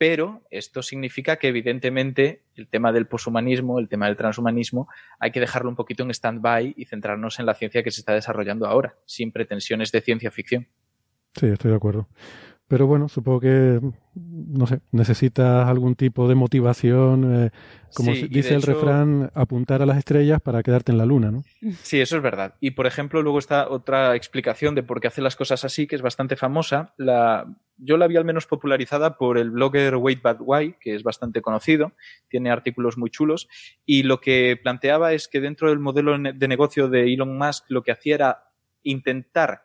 pero 0.00 0.40
esto 0.50 0.80
significa 0.80 1.36
que 1.36 1.48
evidentemente 1.48 2.40
el 2.54 2.68
tema 2.68 2.90
del 2.90 3.06
poshumanismo, 3.06 3.78
el 3.78 3.90
tema 3.90 4.06
del 4.06 4.16
transhumanismo, 4.16 4.88
hay 5.18 5.30
que 5.30 5.40
dejarlo 5.40 5.68
un 5.68 5.76
poquito 5.76 6.02
en 6.02 6.10
stand-by 6.10 6.72
y 6.74 6.86
centrarnos 6.86 7.38
en 7.38 7.44
la 7.44 7.52
ciencia 7.52 7.82
que 7.82 7.90
se 7.90 8.00
está 8.00 8.14
desarrollando 8.14 8.66
ahora, 8.66 8.94
sin 9.04 9.30
pretensiones 9.30 9.92
de 9.92 10.00
ciencia 10.00 10.30
ficción. 10.30 10.66
Sí, 11.38 11.48
estoy 11.48 11.72
de 11.72 11.76
acuerdo. 11.76 12.08
Pero 12.70 12.86
bueno, 12.86 13.08
supongo 13.08 13.40
que, 13.40 13.80
no 14.14 14.64
sé, 14.68 14.78
necesitas 14.92 15.66
algún 15.66 15.96
tipo 15.96 16.28
de 16.28 16.36
motivación, 16.36 17.46
eh, 17.46 17.50
como 17.92 18.14
Sí, 18.14 18.28
dice 18.28 18.50
el 18.54 18.58
hecho- 18.58 18.68
refrán, 18.68 19.28
apuntar 19.34 19.82
a 19.82 19.86
las 19.86 19.98
estrellas 19.98 20.40
para 20.40 20.62
quedarte 20.62 20.92
en 20.92 20.98
la 20.98 21.04
luna, 21.04 21.32
¿no? 21.32 21.42
Sí, 21.82 22.00
eso 22.00 22.16
es 22.16 22.22
verdad. 22.22 22.54
Y 22.60 22.70
por 22.70 22.86
ejemplo, 22.86 23.22
luego 23.22 23.40
está 23.40 23.68
otra 23.68 24.14
explicación 24.14 24.76
de 24.76 24.84
por 24.84 25.00
qué 25.00 25.08
hace 25.08 25.20
las 25.20 25.34
cosas 25.34 25.64
así, 25.64 25.88
que 25.88 25.96
es 25.96 26.02
bastante 26.02 26.36
famosa. 26.36 26.94
La... 26.96 27.44
Yo 27.76 27.96
la 27.96 28.06
vi 28.06 28.16
al 28.18 28.24
menos 28.24 28.46
popularizada 28.46 29.16
por 29.18 29.36
el 29.36 29.50
blogger 29.50 29.96
Wait 29.96 30.22
Bad 30.22 30.36
Why, 30.38 30.76
que 30.80 30.94
es 30.94 31.02
bastante 31.02 31.42
conocido, 31.42 31.90
tiene 32.28 32.50
artículos 32.52 32.96
muy 32.96 33.10
chulos. 33.10 33.48
Y 33.84 34.04
lo 34.04 34.20
que 34.20 34.56
planteaba 34.62 35.12
es 35.12 35.26
que 35.26 35.40
dentro 35.40 35.70
del 35.70 35.80
modelo 35.80 36.16
de 36.16 36.46
negocio 36.48 36.86
de 36.88 37.12
Elon 37.12 37.36
Musk, 37.36 37.64
lo 37.68 37.82
que 37.82 37.90
hacía 37.90 38.14
era 38.14 38.44
intentar 38.84 39.62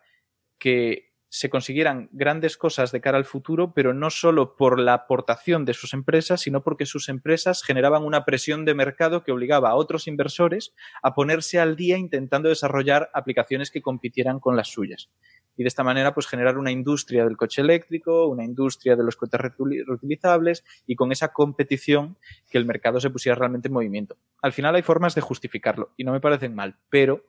que 0.58 1.05
se 1.28 1.50
consiguieran 1.50 2.08
grandes 2.12 2.56
cosas 2.56 2.92
de 2.92 3.00
cara 3.00 3.18
al 3.18 3.24
futuro, 3.24 3.74
pero 3.74 3.92
no 3.92 4.10
solo 4.10 4.56
por 4.56 4.78
la 4.78 4.94
aportación 4.94 5.64
de 5.64 5.74
sus 5.74 5.92
empresas, 5.92 6.40
sino 6.40 6.62
porque 6.62 6.86
sus 6.86 7.08
empresas 7.08 7.62
generaban 7.62 8.04
una 8.04 8.24
presión 8.24 8.64
de 8.64 8.74
mercado 8.74 9.24
que 9.24 9.32
obligaba 9.32 9.70
a 9.70 9.74
otros 9.74 10.06
inversores 10.06 10.74
a 11.02 11.14
ponerse 11.14 11.58
al 11.58 11.76
día 11.76 11.98
intentando 11.98 12.48
desarrollar 12.48 13.10
aplicaciones 13.12 13.70
que 13.70 13.82
compitieran 13.82 14.40
con 14.40 14.56
las 14.56 14.68
suyas. 14.68 15.10
Y 15.56 15.62
de 15.62 15.68
esta 15.68 15.82
manera, 15.82 16.12
pues 16.12 16.26
generar 16.26 16.58
una 16.58 16.70
industria 16.70 17.24
del 17.24 17.36
coche 17.36 17.62
eléctrico, 17.62 18.28
una 18.28 18.44
industria 18.44 18.94
de 18.94 19.02
los 19.02 19.16
coches 19.16 19.40
reutili- 19.40 19.84
reutilizables 19.86 20.64
y 20.86 20.96
con 20.96 21.12
esa 21.12 21.32
competición 21.32 22.18
que 22.50 22.58
el 22.58 22.66
mercado 22.66 23.00
se 23.00 23.10
pusiera 23.10 23.36
realmente 23.36 23.68
en 23.68 23.74
movimiento. 23.74 24.16
Al 24.42 24.52
final 24.52 24.74
hay 24.74 24.82
formas 24.82 25.14
de 25.14 25.22
justificarlo 25.22 25.92
y 25.96 26.04
no 26.04 26.12
me 26.12 26.20
parecen 26.20 26.54
mal, 26.54 26.76
pero 26.90 27.24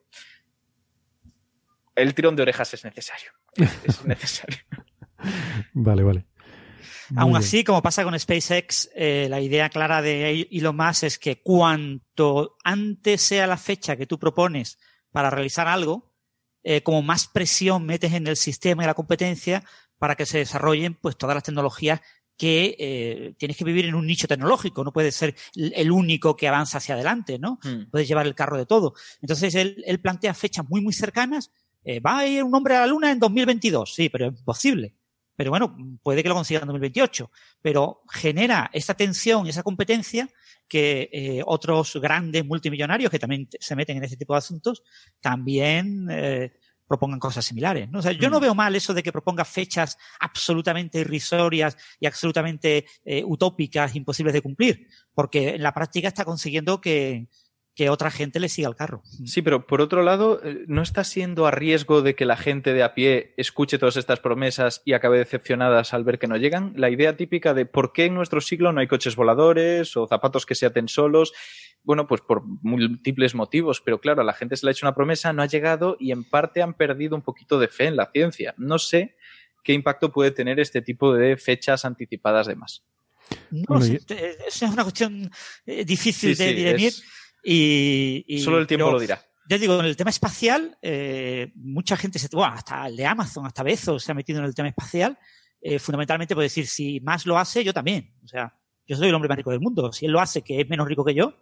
el 1.98 2.14
tirón 2.14 2.36
de 2.36 2.42
orejas 2.42 2.72
es 2.74 2.84
necesario. 2.84 3.30
Es 3.84 4.04
necesario. 4.04 4.58
Vale, 5.72 6.02
vale. 6.02 6.26
Muy 7.10 7.22
Aún 7.22 7.32
bien. 7.32 7.42
así, 7.42 7.64
como 7.64 7.82
pasa 7.82 8.04
con 8.04 8.18
SpaceX, 8.18 8.90
eh, 8.94 9.26
la 9.30 9.40
idea 9.40 9.70
clara 9.70 10.02
de 10.02 10.46
Elon 10.50 10.76
Musk 10.76 11.04
es 11.04 11.18
que 11.18 11.40
cuanto 11.40 12.56
antes 12.64 13.22
sea 13.22 13.46
la 13.46 13.56
fecha 13.56 13.96
que 13.96 14.06
tú 14.06 14.18
propones 14.18 14.78
para 15.10 15.30
realizar 15.30 15.68
algo, 15.68 16.12
eh, 16.62 16.82
como 16.82 17.02
más 17.02 17.26
presión 17.26 17.86
metes 17.86 18.12
en 18.12 18.26
el 18.26 18.36
sistema 18.36 18.82
y 18.82 18.86
la 18.86 18.94
competencia 18.94 19.64
para 19.96 20.16
que 20.16 20.26
se 20.26 20.38
desarrollen 20.38 20.94
pues 20.94 21.16
todas 21.16 21.34
las 21.34 21.44
tecnologías 21.44 22.00
que 22.36 22.76
eh, 22.78 23.34
tienes 23.36 23.56
que 23.56 23.64
vivir 23.64 23.86
en 23.86 23.96
un 23.96 24.06
nicho 24.06 24.28
tecnológico, 24.28 24.84
no 24.84 24.92
puedes 24.92 25.14
ser 25.16 25.34
el 25.56 25.72
el 25.74 25.90
único 25.90 26.36
que 26.36 26.46
avanza 26.46 26.78
hacia 26.78 26.94
adelante, 26.94 27.38
¿no? 27.38 27.58
Mm. 27.64 27.90
Puedes 27.90 28.06
llevar 28.06 28.26
el 28.26 28.34
carro 28.34 28.56
de 28.56 28.64
todo. 28.64 28.94
Entonces 29.20 29.54
él, 29.56 29.82
él 29.86 30.00
plantea 30.00 30.34
fechas 30.34 30.68
muy, 30.68 30.80
muy 30.80 30.92
cercanas. 30.92 31.50
Eh, 31.90 32.00
va 32.00 32.18
a 32.18 32.26
ir 32.26 32.44
un 32.44 32.54
hombre 32.54 32.76
a 32.76 32.80
la 32.80 32.86
luna 32.86 33.10
en 33.10 33.18
2022, 33.18 33.94
sí, 33.94 34.10
pero 34.10 34.26
es 34.26 34.38
imposible. 34.38 34.94
Pero 35.34 35.50
bueno, 35.50 35.74
puede 36.02 36.22
que 36.22 36.28
lo 36.28 36.34
consiga 36.34 36.60
en 36.60 36.66
2028. 36.66 37.30
Pero 37.62 38.02
genera 38.10 38.68
esa 38.74 38.92
tensión 38.92 39.46
y 39.46 39.50
esa 39.50 39.62
competencia 39.62 40.28
que 40.68 41.08
eh, 41.10 41.42
otros 41.46 41.96
grandes 41.96 42.44
multimillonarios 42.44 43.10
que 43.10 43.18
también 43.18 43.48
se 43.58 43.74
meten 43.74 43.96
en 43.96 44.04
ese 44.04 44.18
tipo 44.18 44.34
de 44.34 44.38
asuntos 44.38 44.82
también 45.20 46.08
eh, 46.10 46.52
propongan 46.86 47.20
cosas 47.20 47.44
similares. 47.46 47.88
¿no? 47.88 48.00
O 48.00 48.02
sea, 48.02 48.12
yo 48.12 48.28
no 48.28 48.38
Mm. 48.38 48.42
veo 48.42 48.54
mal 48.54 48.76
eso 48.76 48.92
de 48.92 49.02
que 49.02 49.12
proponga 49.12 49.46
fechas 49.46 49.96
absolutamente 50.20 51.00
irrisorias 51.00 51.76
y 52.00 52.06
absolutamente 52.06 52.84
eh, 53.04 53.22
utópicas, 53.24 53.94
imposibles 53.96 54.34
de 54.34 54.42
cumplir, 54.42 54.88
porque 55.14 55.54
en 55.54 55.62
la 55.62 55.72
práctica 55.72 56.08
está 56.08 56.24
consiguiendo 56.26 56.80
que, 56.80 57.28
que 57.78 57.90
otra 57.90 58.10
gente 58.10 58.40
le 58.40 58.48
siga 58.48 58.68
el 58.68 58.74
carro. 58.74 59.04
Sí, 59.24 59.40
pero 59.40 59.64
por 59.64 59.80
otro 59.80 60.02
lado, 60.02 60.40
eh, 60.42 60.64
¿no 60.66 60.82
está 60.82 61.04
siendo 61.04 61.46
a 61.46 61.52
riesgo 61.52 62.02
de 62.02 62.16
que 62.16 62.24
la 62.26 62.36
gente 62.36 62.72
de 62.74 62.82
a 62.82 62.92
pie 62.92 63.34
escuche 63.36 63.78
todas 63.78 63.96
estas 63.96 64.18
promesas 64.18 64.82
y 64.84 64.94
acabe 64.94 65.18
decepcionadas 65.18 65.94
al 65.94 66.02
ver 66.02 66.18
que 66.18 66.26
no 66.26 66.36
llegan? 66.36 66.72
La 66.74 66.90
idea 66.90 67.16
típica 67.16 67.54
de 67.54 67.66
por 67.66 67.92
qué 67.92 68.06
en 68.06 68.14
nuestro 68.14 68.40
siglo 68.40 68.72
no 68.72 68.80
hay 68.80 68.88
coches 68.88 69.14
voladores 69.14 69.96
o 69.96 70.08
zapatos 70.08 70.44
que 70.44 70.56
se 70.56 70.66
aten 70.66 70.88
solos. 70.88 71.32
Bueno, 71.84 72.08
pues 72.08 72.20
por 72.20 72.42
múltiples 72.44 73.36
motivos, 73.36 73.80
pero 73.80 74.00
claro, 74.00 74.22
a 74.22 74.24
la 74.24 74.32
gente 74.32 74.56
se 74.56 74.66
le 74.66 74.70
ha 74.70 74.72
hecho 74.72 74.84
una 74.84 74.96
promesa, 74.96 75.32
no 75.32 75.42
ha 75.42 75.46
llegado 75.46 75.96
y 76.00 76.10
en 76.10 76.24
parte 76.24 76.62
han 76.62 76.74
perdido 76.74 77.14
un 77.14 77.22
poquito 77.22 77.60
de 77.60 77.68
fe 77.68 77.84
en 77.86 77.94
la 77.94 78.10
ciencia. 78.10 78.54
No 78.58 78.80
sé 78.80 79.14
qué 79.62 79.72
impacto 79.72 80.10
puede 80.10 80.32
tener 80.32 80.58
este 80.58 80.82
tipo 80.82 81.14
de 81.14 81.36
fechas 81.36 81.84
anticipadas 81.84 82.48
de 82.48 82.56
más. 82.56 82.82
No, 83.52 83.62
Bueno, 83.68 83.84
sé, 83.84 84.00
y- 84.08 84.12
eh, 84.14 84.36
es 84.48 84.62
una 84.62 84.82
cuestión 84.82 85.30
eh, 85.64 85.84
difícil 85.84 86.34
Sí, 86.34 86.42
de 86.42 86.50
sí, 86.50 86.56
dirimir. 86.56 86.88
es- 86.88 87.04
Y, 87.42 88.24
y- 88.26 88.40
Solo 88.40 88.58
el 88.58 88.66
tiempo 88.66 88.86
pero- 88.86 88.94
lo 88.94 89.00
dirá. 89.00 89.22
Ya 89.50 89.56
digo, 89.56 89.80
en 89.80 89.86
el 89.86 89.96
tema 89.96 90.10
espacial, 90.10 90.76
eh, 90.82 91.52
mucha 91.54 91.96
gente 91.96 92.18
se, 92.18 92.28
bueno, 92.36 92.52
hasta 92.52 92.86
el 92.86 92.96
de 92.96 93.06
Amazon, 93.06 93.46
hasta 93.46 93.62
Bezos 93.62 94.02
se 94.04 94.12
ha 94.12 94.14
metido 94.14 94.40
en 94.40 94.44
el 94.44 94.54
tema 94.54 94.68
espacial, 94.68 95.18
eh, 95.62 95.78
fundamentalmente 95.78 96.34
por 96.34 96.42
decir, 96.42 96.66
si 96.66 97.00
más 97.00 97.24
lo 97.24 97.38
hace, 97.38 97.64
yo 97.64 97.72
también. 97.72 98.12
O 98.22 98.28
sea, 98.28 98.54
yo 98.86 98.94
soy 98.94 99.08
el 99.08 99.14
hombre 99.14 99.26
más 99.30 99.38
rico 99.38 99.50
del 99.50 99.60
mundo. 99.60 99.90
Si 99.90 100.04
él 100.04 100.12
lo 100.12 100.20
hace, 100.20 100.42
que 100.42 100.60
es 100.60 100.68
menos 100.68 100.86
rico 100.86 101.02
que 101.02 101.14
yo, 101.14 101.32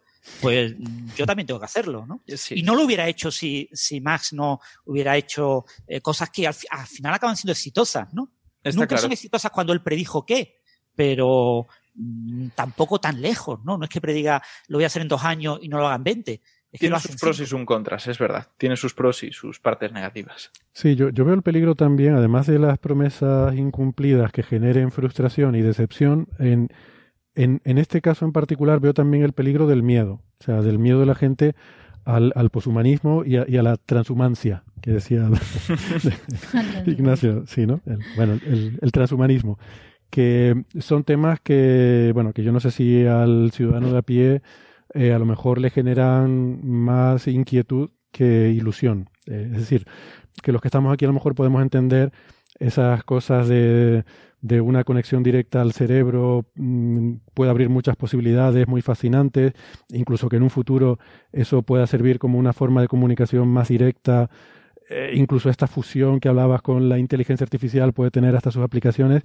pues 0.40 0.74
yo 1.16 1.26
también 1.26 1.48
tengo 1.48 1.58
que 1.58 1.66
hacerlo, 1.66 2.06
¿no? 2.06 2.22
Sí. 2.28 2.54
Y 2.60 2.62
no 2.62 2.76
lo 2.76 2.84
hubiera 2.84 3.08
hecho 3.08 3.32
si, 3.32 3.68
si 3.72 4.00
Max 4.00 4.32
no 4.32 4.60
hubiera 4.84 5.16
hecho 5.16 5.64
eh, 5.88 6.00
cosas 6.00 6.30
que 6.30 6.46
al, 6.46 6.54
fi- 6.54 6.68
al 6.70 6.86
final 6.86 7.12
acaban 7.12 7.36
siendo 7.36 7.52
exitosas, 7.52 8.14
¿no? 8.14 8.32
Está 8.62 8.76
Nunca 8.76 8.86
claro. 8.88 9.02
son 9.02 9.12
exitosas 9.12 9.50
cuando 9.50 9.72
él 9.72 9.82
predijo 9.82 10.24
qué, 10.24 10.60
pero 10.94 11.66
tampoco 12.54 12.98
tan 12.98 13.20
lejos, 13.20 13.64
¿no? 13.64 13.78
No 13.78 13.84
es 13.84 13.90
que 13.90 14.00
prediga 14.00 14.42
lo 14.68 14.78
voy 14.78 14.84
a 14.84 14.88
hacer 14.88 15.02
en 15.02 15.08
dos 15.08 15.24
años 15.24 15.58
y 15.62 15.68
no 15.68 15.78
lo 15.78 15.86
hagan 15.86 16.04
20. 16.04 16.40
Es 16.72 16.80
Tiene 16.80 16.98
sus 17.00 17.16
pros 17.16 17.40
y 17.40 17.46
sus 17.46 17.64
contras, 17.64 18.06
es 18.06 18.18
verdad. 18.18 18.48
Tiene 18.58 18.76
sus 18.76 18.92
pros 18.92 19.22
y 19.22 19.32
sus 19.32 19.60
partes 19.60 19.92
negativas. 19.92 20.50
Sí, 20.72 20.94
yo, 20.94 21.08
yo 21.08 21.24
veo 21.24 21.34
el 21.34 21.42
peligro 21.42 21.74
también, 21.74 22.14
además 22.14 22.46
de 22.46 22.58
las 22.58 22.78
promesas 22.78 23.54
incumplidas 23.56 24.30
que 24.32 24.42
generen 24.42 24.90
frustración 24.90 25.54
y 25.54 25.62
decepción, 25.62 26.28
en, 26.38 26.68
en, 27.34 27.62
en 27.64 27.78
este 27.78 28.02
caso 28.02 28.24
en 28.26 28.32
particular 28.32 28.80
veo 28.80 28.92
también 28.92 29.22
el 29.24 29.32
peligro 29.32 29.66
del 29.66 29.82
miedo, 29.82 30.20
o 30.40 30.44
sea, 30.44 30.60
del 30.60 30.78
miedo 30.78 31.00
de 31.00 31.06
la 31.06 31.14
gente 31.14 31.54
al, 32.04 32.32
al 32.36 32.50
poshumanismo 32.50 33.24
y 33.24 33.36
a, 33.38 33.46
y 33.48 33.56
a 33.56 33.62
la 33.62 33.76
transhumancia, 33.78 34.64
que 34.82 34.90
decía 34.90 35.30
Ignacio, 36.86 37.44
sí, 37.46 37.66
¿no? 37.66 37.80
El- 37.86 38.00
bueno, 38.16 38.34
el, 38.44 38.78
el 38.82 38.92
transhumanismo, 38.92 39.58
que 40.10 40.64
son 40.78 41.04
temas 41.04 41.40
que, 41.40 42.10
bueno, 42.14 42.32
que 42.32 42.42
yo 42.42 42.52
no 42.52 42.60
sé 42.60 42.70
si 42.70 43.04
al 43.06 43.50
ciudadano 43.52 43.92
de 43.92 43.98
a 43.98 44.02
pie 44.02 44.42
eh, 44.94 45.12
a 45.12 45.18
lo 45.18 45.26
mejor 45.26 45.60
le 45.60 45.70
generan 45.70 46.60
más 46.66 47.26
inquietud 47.28 47.90
que 48.12 48.50
ilusión. 48.50 49.10
Eh, 49.26 49.50
es 49.52 49.58
decir, 49.58 49.86
que 50.42 50.52
los 50.52 50.62
que 50.62 50.68
estamos 50.68 50.92
aquí 50.92 51.04
a 51.04 51.08
lo 51.08 51.14
mejor 51.14 51.34
podemos 51.34 51.62
entender 51.62 52.12
esas 52.58 53.04
cosas 53.04 53.48
de, 53.48 54.04
de 54.40 54.60
una 54.60 54.84
conexión 54.84 55.22
directa 55.22 55.60
al 55.60 55.72
cerebro, 55.72 56.46
mm, 56.54 57.14
puede 57.34 57.50
abrir 57.50 57.68
muchas 57.68 57.96
posibilidades 57.96 58.68
muy 58.68 58.80
fascinantes, 58.82 59.52
incluso 59.90 60.28
que 60.28 60.36
en 60.36 60.44
un 60.44 60.50
futuro 60.50 60.98
eso 61.32 61.62
pueda 61.62 61.86
servir 61.86 62.18
como 62.18 62.38
una 62.38 62.52
forma 62.52 62.80
de 62.80 62.88
comunicación 62.88 63.48
más 63.48 63.68
directa 63.68 64.30
eh, 64.88 65.12
incluso 65.14 65.50
esta 65.50 65.66
fusión 65.66 66.20
que 66.20 66.28
hablabas 66.28 66.62
con 66.62 66.88
la 66.88 66.98
inteligencia 66.98 67.44
artificial 67.44 67.92
puede 67.92 68.10
tener 68.10 68.36
hasta 68.36 68.50
sus 68.50 68.62
aplicaciones, 68.62 69.22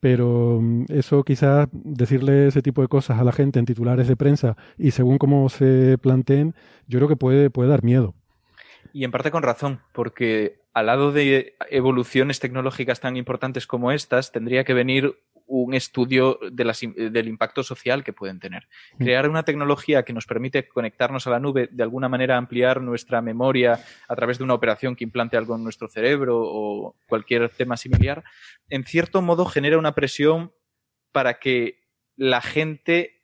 pero 0.00 0.58
mm, 0.60 0.84
eso 0.88 1.24
quizás 1.24 1.68
decirle 1.72 2.48
ese 2.48 2.62
tipo 2.62 2.82
de 2.82 2.88
cosas 2.88 3.18
a 3.18 3.24
la 3.24 3.32
gente 3.32 3.58
en 3.58 3.64
titulares 3.64 4.08
de 4.08 4.16
prensa 4.16 4.56
y 4.76 4.90
según 4.90 5.18
cómo 5.18 5.48
se 5.48 5.96
planteen, 5.98 6.54
yo 6.86 6.98
creo 6.98 7.08
que 7.08 7.16
puede, 7.16 7.50
puede 7.50 7.70
dar 7.70 7.82
miedo. 7.82 8.14
Y 8.92 9.04
en 9.04 9.10
parte 9.10 9.30
con 9.30 9.42
razón, 9.42 9.80
porque 9.92 10.60
al 10.74 10.86
lado 10.86 11.12
de 11.12 11.54
evoluciones 11.70 12.40
tecnológicas 12.40 13.00
tan 13.00 13.16
importantes 13.16 13.66
como 13.66 13.92
estas, 13.92 14.32
tendría 14.32 14.64
que 14.64 14.74
venir 14.74 15.16
un 15.54 15.74
estudio 15.74 16.38
de 16.50 16.64
las, 16.64 16.80
del 16.80 17.28
impacto 17.28 17.62
social 17.62 18.02
que 18.02 18.14
pueden 18.14 18.40
tener. 18.40 18.68
Crear 18.98 19.28
una 19.28 19.42
tecnología 19.42 20.02
que 20.02 20.14
nos 20.14 20.24
permite 20.24 20.66
conectarnos 20.66 21.26
a 21.26 21.30
la 21.30 21.40
nube, 21.40 21.68
de 21.70 21.82
alguna 21.82 22.08
manera 22.08 22.38
ampliar 22.38 22.80
nuestra 22.80 23.20
memoria 23.20 23.78
a 24.08 24.16
través 24.16 24.38
de 24.38 24.44
una 24.44 24.54
operación 24.54 24.96
que 24.96 25.04
implante 25.04 25.36
algo 25.36 25.54
en 25.54 25.62
nuestro 25.62 25.88
cerebro 25.88 26.40
o 26.42 26.96
cualquier 27.06 27.50
tema 27.50 27.76
similar, 27.76 28.24
en 28.70 28.84
cierto 28.84 29.20
modo 29.20 29.44
genera 29.44 29.76
una 29.76 29.94
presión 29.94 30.52
para 31.12 31.38
que 31.38 31.82
la 32.16 32.40
gente 32.40 33.21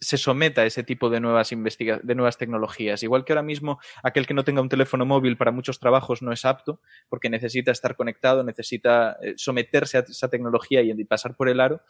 se 0.00 0.16
someta 0.16 0.62
a 0.62 0.66
ese 0.66 0.82
tipo 0.82 1.10
de 1.10 1.20
nuevas 1.20 1.52
investiga 1.52 2.00
de 2.02 2.14
nuevas 2.14 2.38
tecnologías. 2.38 3.02
Igual 3.02 3.24
que 3.24 3.32
ahora 3.32 3.42
mismo 3.42 3.78
aquel 4.02 4.26
que 4.26 4.34
no 4.34 4.44
tenga 4.44 4.62
un 4.62 4.68
teléfono 4.68 5.04
móvil 5.04 5.36
para 5.36 5.50
muchos 5.50 5.78
trabajos 5.78 6.22
no 6.22 6.32
es 6.32 6.44
apto, 6.44 6.80
porque 7.08 7.28
necesita 7.28 7.70
estar 7.70 7.96
conectado, 7.96 8.42
necesita 8.42 9.18
eh, 9.22 9.34
someterse 9.36 9.98
a 9.98 10.00
esa 10.00 10.28
tecnología 10.28 10.80
y 10.80 11.04
pasar 11.04 11.36
por 11.36 11.48
el 11.48 11.60
aro, 11.60 11.82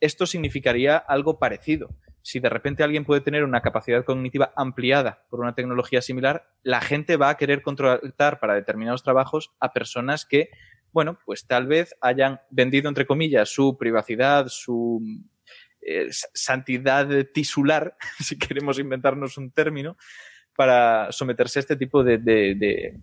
esto 0.00 0.26
significaría 0.26 0.96
algo 0.96 1.38
parecido. 1.38 1.88
Si 2.22 2.40
de 2.40 2.48
repente 2.48 2.84
alguien 2.84 3.04
puede 3.04 3.22
tener 3.22 3.42
una 3.42 3.62
capacidad 3.62 4.04
cognitiva 4.04 4.52
ampliada 4.56 5.24
por 5.30 5.40
una 5.40 5.54
tecnología 5.54 6.02
similar, 6.02 6.50
la 6.62 6.80
gente 6.80 7.16
va 7.16 7.30
a 7.30 7.36
querer 7.36 7.62
contratar 7.62 8.38
para 8.38 8.54
determinados 8.54 9.02
trabajos 9.02 9.52
a 9.60 9.72
personas 9.72 10.24
que 10.24 10.50
bueno, 10.90 11.18
pues 11.26 11.46
tal 11.46 11.66
vez 11.66 11.94
hayan 12.00 12.40
vendido, 12.50 12.88
entre 12.88 13.06
comillas, 13.06 13.50
su 13.50 13.76
privacidad, 13.76 14.46
su 14.48 15.02
eh, 15.88 16.08
santidad 16.10 17.08
tisular, 17.32 17.96
si 18.20 18.38
queremos 18.38 18.78
inventarnos 18.78 19.38
un 19.38 19.50
término, 19.50 19.96
para 20.56 21.12
someterse 21.12 21.58
a 21.58 21.60
este 21.60 21.76
tipo 21.76 22.02
de, 22.02 22.18
de, 22.18 22.54
de 22.56 23.00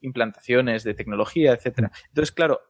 implantaciones 0.00 0.82
de 0.84 0.94
tecnología, 0.94 1.52
etcétera. 1.52 1.90
Entonces, 2.08 2.32
claro, 2.32 2.60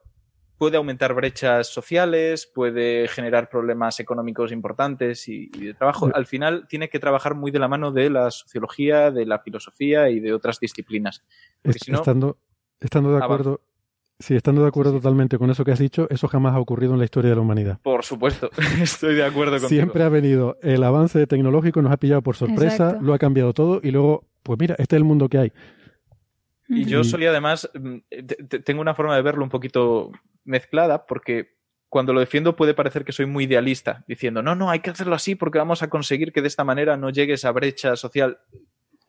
puede 0.57 0.77
aumentar 0.77 1.13
brechas 1.13 1.67
sociales, 1.67 2.49
puede 2.53 3.07
generar 3.07 3.49
problemas 3.49 3.99
económicos 3.99 4.51
importantes 4.51 5.27
y, 5.27 5.49
y, 5.53 5.65
de 5.67 5.73
trabajo. 5.73 6.09
Al 6.13 6.25
final 6.25 6.67
tiene 6.67 6.89
que 6.89 6.99
trabajar 6.99 7.35
muy 7.35 7.51
de 7.51 7.59
la 7.59 7.67
mano 7.67 7.91
de 7.91 8.09
la 8.09 8.31
sociología, 8.31 9.11
de 9.11 9.25
la 9.25 9.39
filosofía 9.39 10.09
y 10.09 10.19
de 10.19 10.33
otras 10.33 10.59
disciplinas. 10.59 11.23
Porque 11.61 11.77
Est- 11.77 11.85
si 11.85 11.91
no, 11.91 11.99
estando, 11.99 12.37
estando 12.79 13.11
de 13.11 13.23
acuerdo, 13.23 13.61
sí, 14.19 14.35
estando 14.35 14.61
de 14.61 14.67
acuerdo 14.67 14.93
totalmente 14.93 15.37
con 15.37 15.49
eso 15.49 15.63
que 15.65 15.71
has 15.71 15.79
dicho, 15.79 16.07
eso 16.09 16.27
jamás 16.27 16.53
ha 16.55 16.59
ocurrido 16.59 16.93
en 16.93 16.99
la 16.99 17.05
historia 17.05 17.29
de 17.29 17.35
la 17.35 17.41
humanidad. 17.41 17.79
por 17.81 18.03
supuesto, 18.03 18.49
estoy 18.81 19.15
de 19.15 19.25
acuerdo 19.25 19.53
contigo. 19.53 19.69
Siempre 19.69 20.03
ha 20.03 20.09
venido 20.09 20.57
el 20.61 20.83
avance 20.83 21.25
tecnológico, 21.27 21.81
nos 21.81 21.91
ha 21.91 21.97
pillado 21.97 22.21
por 22.21 22.35
sorpresa, 22.35 22.85
Exacto. 22.87 23.01
lo 23.05 23.13
ha 23.13 23.19
cambiado 23.19 23.53
todo 23.53 23.79
y 23.83 23.91
luego, 23.91 24.25
pues 24.43 24.59
mira, 24.59 24.75
este 24.77 24.95
es 24.95 24.99
el 24.99 25.03
mundo 25.05 25.27
que 25.29 25.37
hay. 25.37 25.53
Y 26.67 26.85
yo 26.85 27.03
solía 27.03 27.29
además, 27.29 27.69
mm, 27.73 27.97
te- 28.09 28.23
te- 28.43 28.59
tengo 28.59 28.81
una 28.81 28.95
forma 28.95 29.15
de 29.15 29.21
verlo 29.21 29.43
un 29.43 29.49
poquito 29.51 30.11
mezclada 30.45 31.05
porque 31.05 31.53
cuando 31.89 32.11
lo 32.11 32.19
defiendo 32.19 32.55
puede 32.55 32.73
parecer 32.73 33.05
que 33.05 33.11
soy 33.11 33.25
muy 33.27 33.43
idealista, 33.45 34.03
diciendo, 34.07 34.41
no, 34.41 34.55
no, 34.55 34.69
hay 34.71 34.79
que 34.79 34.89
hacerlo 34.89 35.15
así 35.15 35.35
porque 35.35 35.59
vamos 35.59 35.83
a 35.83 35.89
conseguir 35.89 36.33
que 36.33 36.41
de 36.41 36.47
esta 36.47 36.63
manera 36.63 36.97
no 36.97 37.09
llegue 37.11 37.33
esa 37.33 37.51
brecha 37.51 37.95
social. 37.95 38.39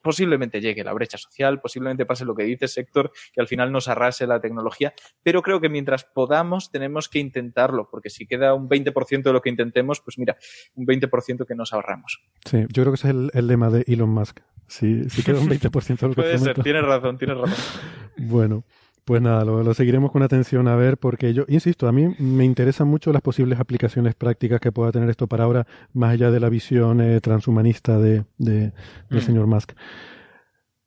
Posiblemente 0.07 0.61
llegue 0.61 0.85
la 0.85 0.93
brecha 0.93 1.19
social, 1.19 1.61
posiblemente 1.61 2.07
pase 2.07 2.25
lo 2.25 2.37
que 2.37 2.45
dices, 2.45 2.79
Héctor, 2.79 3.11
que 3.33 3.41
al 3.41 3.49
final 3.49 3.73
nos 3.73 3.89
arrase 3.89 4.25
la 4.25 4.41
tecnología, 4.41 4.95
pero 5.25 5.43
creo 5.43 5.61
que 5.61 5.69
mientras 5.69 6.05
podamos 6.05 6.71
tenemos 6.71 7.09
que 7.09 7.19
intentarlo, 7.19 7.89
porque 7.91 8.09
si 8.09 8.25
queda 8.25 8.55
un 8.55 8.69
20% 8.69 9.25
de 9.25 9.33
lo 9.33 9.43
que 9.43 9.51
intentemos, 9.51 10.01
pues 10.01 10.17
mira, 10.17 10.37
un 10.77 10.87
20% 10.87 11.45
que 11.45 11.57
nos 11.57 11.73
ahorramos. 11.73 12.23
Sí, 12.45 12.67
yo 12.69 12.85
creo 12.85 12.93
que 12.93 12.99
ese 12.99 13.09
es 13.09 13.15
el, 13.15 13.31
el 13.35 13.49
lema 13.49 13.69
de 13.69 13.83
Elon 13.89 14.11
Musk. 14.11 14.39
Si, 14.69 15.11
si 15.11 15.25
queda 15.25 15.41
un 15.41 15.49
20% 15.51 15.99
de 15.99 16.07
lo 16.07 16.15
que 16.15 16.23
Puede 16.23 16.39
ser, 16.39 16.63
tienes 16.63 16.85
razón, 16.85 17.19
tienes 17.19 17.37
razón. 17.37 17.59
Bueno, 18.19 18.65
pues 19.07 19.23
nada, 19.23 19.45
lo, 19.45 19.63
lo 19.63 19.73
seguiremos 19.73 20.11
con 20.11 20.23
atención 20.25 20.67
a 20.67 20.75
ver, 20.75 20.99
porque 20.99 21.33
yo, 21.33 21.45
insisto, 21.47 21.87
a 21.87 21.93
mí 21.93 22.13
me 22.19 22.45
interesan 22.45 22.89
mucho 22.89 23.13
las 23.13 23.23
posibles 23.23 23.61
aplicaciones 23.61 24.17
prácticas 24.17 24.61
que 24.61 24.73
pueda 24.73 24.91
tener 24.91 25.09
esto 25.09 25.29
para 25.29 25.45
ahora, 25.45 25.65
más 25.95 26.11
allá 26.15 26.31
de 26.33 26.41
la 26.41 26.49
visión 26.49 27.01
eh, 27.01 27.21
transhumanista 27.21 27.99
de, 28.01 28.25
de- 28.37 28.73
del 29.09 29.21
Mm. 29.21 29.21
señor 29.21 29.47
Musk. 29.47 29.73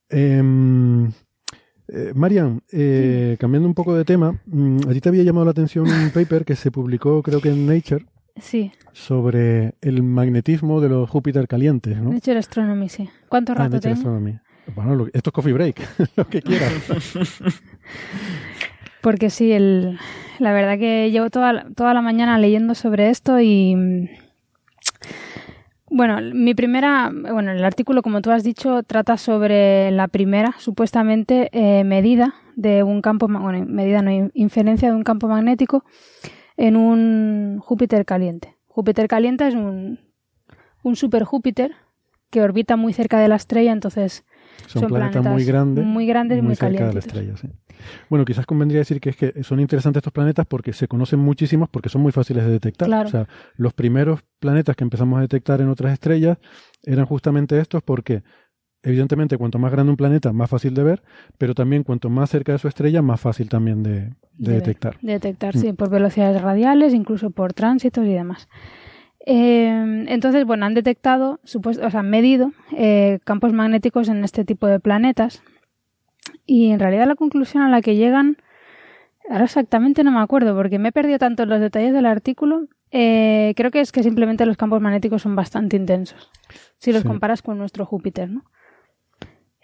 Em, 0.09 1.07
eh, 1.87 2.11
Marian, 2.15 2.61
eh, 2.71 3.37
cambiando 3.39 3.67
un 3.69 3.73
poco 3.73 3.95
de 3.95 4.03
tema, 4.05 4.35
mm, 4.47 4.89
a 4.89 4.91
ti 4.93 4.99
te 5.01 5.09
había 5.09 5.23
llamado 5.23 5.45
la 5.45 5.51
atención 5.51 5.85
un 5.89 6.11
paper 6.13 6.43
que 6.45 6.55
se 6.55 6.71
publicó, 6.71 7.23
creo 7.23 7.39
que 7.41 7.49
en 7.49 7.65
Nature, 7.65 8.05
Sí, 8.35 8.71
sobre 8.93 9.75
el 9.81 10.01
magnetismo 10.03 10.81
de 10.81 10.89
los 10.89 11.09
Júpiter 11.09 11.47
calientes, 11.47 11.97
¿no? 12.01 12.11
Nature 12.11 12.37
Astronomy, 12.39 12.89
sí. 12.89 13.09
¿Cuánto 13.29 13.51
Ah, 13.53 13.55
rato 13.55 13.75
Nature 13.75 13.81
tengo? 13.81 13.97
Astronomy. 13.97 14.39
Bueno, 14.75 14.95
lo- 14.95 15.07
esto 15.07 15.29
es 15.29 15.33
coffee 15.33 15.53
break, 15.53 15.81
lo 16.17 16.25
que 16.27 16.41
quieras. 16.41 16.73
Porque 19.01 19.29
sí, 19.29 19.51
el, 19.51 19.97
la 20.39 20.51
verdad 20.53 20.77
que 20.77 21.09
llevo 21.11 21.29
toda, 21.29 21.65
toda 21.75 21.93
la 21.93 22.01
mañana 22.01 22.37
leyendo 22.37 22.75
sobre 22.75 23.09
esto 23.09 23.39
y... 23.39 24.09
Bueno, 25.91 26.19
mi 26.35 26.53
primera, 26.53 27.11
bueno, 27.11 27.51
el 27.51 27.63
artículo, 27.65 28.03
como 28.03 28.21
tú 28.21 28.29
has 28.29 28.43
dicho, 28.43 28.83
trata 28.83 29.17
sobre 29.17 29.89
la 29.89 30.07
primera, 30.07 30.53
supuestamente, 30.59 31.49
eh, 31.51 31.83
medida 31.83 32.35
de 32.55 32.83
un 32.83 33.01
campo, 33.01 33.27
bueno, 33.27 33.65
medida 33.65 34.03
no, 34.03 34.11
in- 34.11 34.31
inferencia 34.35 34.89
de 34.89 34.95
un 34.95 35.03
campo 35.03 35.27
magnético 35.27 35.83
en 36.57 36.75
un 36.75 37.57
Júpiter 37.59 38.05
caliente. 38.05 38.55
Júpiter 38.67 39.07
caliente 39.07 39.47
es 39.47 39.55
un, 39.55 39.99
un 40.83 40.95
super 40.95 41.23
Júpiter 41.23 41.71
que 42.29 42.41
orbita 42.41 42.75
muy 42.75 42.93
cerca 42.93 43.19
de 43.19 43.27
la 43.27 43.37
estrella, 43.37 43.71
entonces 43.71 44.25
Son, 44.67 44.81
Son 44.81 44.89
planetas, 44.89 45.11
planetas 45.21 45.33
muy 45.33 45.43
grandes, 45.45 45.85
muy 45.85 46.05
grandes 46.07 46.39
y 46.39 46.41
muy 46.41 46.55
cerca 46.55 46.87
de 46.87 46.93
la 46.93 46.99
estrella. 46.99 47.37
sí. 47.37 47.47
Bueno, 48.09 48.25
quizás 48.25 48.45
convendría 48.45 48.79
decir 48.79 48.99
que 48.99 49.09
es 49.11 49.15
que 49.15 49.43
son 49.43 49.59
interesantes 49.59 50.01
estos 50.01 50.13
planetas 50.13 50.45
porque 50.45 50.73
se 50.73 50.87
conocen 50.87 51.19
muchísimos, 51.19 51.69
porque 51.69 51.89
son 51.89 52.01
muy 52.01 52.11
fáciles 52.11 52.43
de 52.45 52.51
detectar. 52.51 52.87
Claro. 52.87 53.07
O 53.07 53.11
sea, 53.11 53.27
los 53.55 53.73
primeros 53.73 54.21
planetas 54.39 54.75
que 54.75 54.83
empezamos 54.83 55.17
a 55.17 55.21
detectar 55.21 55.61
en 55.61 55.69
otras 55.69 55.93
estrellas 55.93 56.37
eran 56.83 57.05
justamente 57.05 57.57
estos 57.59 57.81
porque, 57.81 58.21
evidentemente, 58.83 59.37
cuanto 59.37 59.59
más 59.59 59.71
grande 59.71 59.91
un 59.91 59.97
planeta, 59.97 60.33
más 60.33 60.49
fácil 60.49 60.73
de 60.73 60.83
ver, 60.83 61.03
pero 61.37 61.53
también 61.55 61.83
cuanto 61.83 62.09
más 62.09 62.29
cerca 62.29 62.51
de 62.51 62.57
su 62.59 62.67
estrella, 62.67 63.01
más 63.01 63.19
fácil 63.21 63.47
también 63.49 63.81
de, 63.83 63.91
de 64.01 64.13
de 64.37 64.53
detectar. 64.55 64.97
de 65.01 65.13
detectar, 65.13 65.55
Mm. 65.55 65.59
sí, 65.59 65.73
por 65.73 65.89
velocidades 65.89 66.41
radiales, 66.41 66.93
incluso 66.93 67.29
por 67.31 67.53
tránsitos 67.53 68.05
y 68.05 68.13
demás. 68.13 68.47
Eh, 69.25 70.05
entonces, 70.07 70.45
bueno, 70.45 70.65
han 70.65 70.73
detectado, 70.73 71.39
supuesto, 71.43 71.85
o 71.85 71.89
sea, 71.91 71.99
han 71.99 72.09
medido 72.09 72.51
eh, 72.75 73.19
campos 73.25 73.53
magnéticos 73.53 74.07
en 74.09 74.23
este 74.23 74.45
tipo 74.45 74.65
de 74.67 74.79
planetas 74.79 75.43
y 76.45 76.71
en 76.71 76.79
realidad 76.79 77.05
la 77.07 77.15
conclusión 77.15 77.63
a 77.63 77.69
la 77.69 77.81
que 77.81 77.95
llegan, 77.95 78.37
ahora 79.29 79.43
exactamente 79.45 80.03
no 80.03 80.11
me 80.11 80.21
acuerdo 80.21 80.55
porque 80.55 80.79
me 80.79 80.89
he 80.89 80.91
perdido 80.91 81.19
tanto 81.19 81.43
en 81.43 81.49
los 81.49 81.59
detalles 81.59 81.93
del 81.93 82.05
artículo, 82.05 82.67
eh, 82.91 83.53
creo 83.55 83.69
que 83.71 83.81
es 83.81 83.91
que 83.91 84.01
simplemente 84.03 84.45
los 84.45 84.57
campos 84.57 84.81
magnéticos 84.81 85.21
son 85.21 85.35
bastante 85.35 85.75
intensos, 85.75 86.31
si 86.77 86.91
los 86.91 87.01
Sí. 87.03 87.07
comparas 87.07 87.41
con 87.41 87.57
nuestro 87.57 87.85
Júpiter, 87.85 88.29
¿no? 88.29 88.43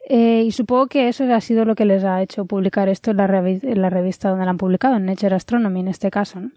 Eh, 0.08 0.44
y 0.46 0.52
supongo 0.52 0.86
que 0.86 1.08
eso 1.08 1.24
ha 1.34 1.42
sido 1.42 1.66
lo 1.66 1.74
que 1.74 1.86
les 1.86 2.04
ha 2.04 2.22
hecho 2.22 2.46
publicar 2.46 2.90
esto 2.90 3.10
en 3.10 3.18
la, 3.18 3.28
revi- 3.28 3.64
en 3.64 3.82
la 3.82 3.90
revista 3.90 4.30
donde 4.30 4.46
lo 4.46 4.52
han 4.52 4.58
publicado, 4.58 4.98
en 4.98 5.06
Nature 5.06 5.34
Astronomy 5.34 5.80
en 5.80 5.88
este 5.88 6.12
caso. 6.12 6.40
¿no? 6.42 6.52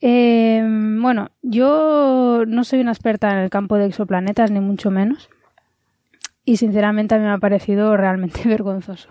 Eh, 0.00 0.62
bueno, 1.00 1.30
yo 1.42 2.44
no 2.46 2.64
soy 2.64 2.80
una 2.80 2.92
experta 2.92 3.30
en 3.32 3.38
el 3.38 3.50
campo 3.50 3.76
de 3.76 3.86
exoplanetas, 3.86 4.50
ni 4.50 4.60
mucho 4.60 4.90
menos. 4.90 5.28
Y 6.44 6.56
sinceramente 6.56 7.14
a 7.14 7.18
mí 7.18 7.24
me 7.24 7.30
ha 7.32 7.38
parecido 7.38 7.96
realmente 7.96 8.40
vergonzoso 8.48 9.10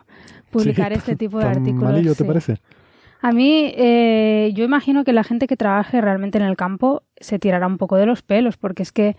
publicar 0.52 0.92
Sí, 0.94 0.98
este 0.98 1.16
tipo 1.16 1.38
de 1.40 1.46
artículos. 1.46 1.92
malillo, 1.92 2.12
¿te 2.16 2.24
sí. 2.24 2.28
parece? 2.28 2.58
A 3.22 3.32
mí, 3.34 3.72
eh, 3.76 4.52
yo 4.56 4.64
imagino 4.64 5.04
que 5.04 5.14
la 5.14 5.24
gente 5.24 5.46
que 5.46 5.58
trabaje 5.58 6.02
realmente 6.02 6.38
en 6.38 6.46
el 6.46 6.56
campo 6.56 7.04
se 7.18 7.38
tirará 7.38 7.68
un 7.68 7.78
poco 7.78 7.98
de 7.98 8.06
los 8.06 8.22
pelos, 8.24 8.58
porque 8.58 8.82
es 8.82 8.92
que 8.92 9.16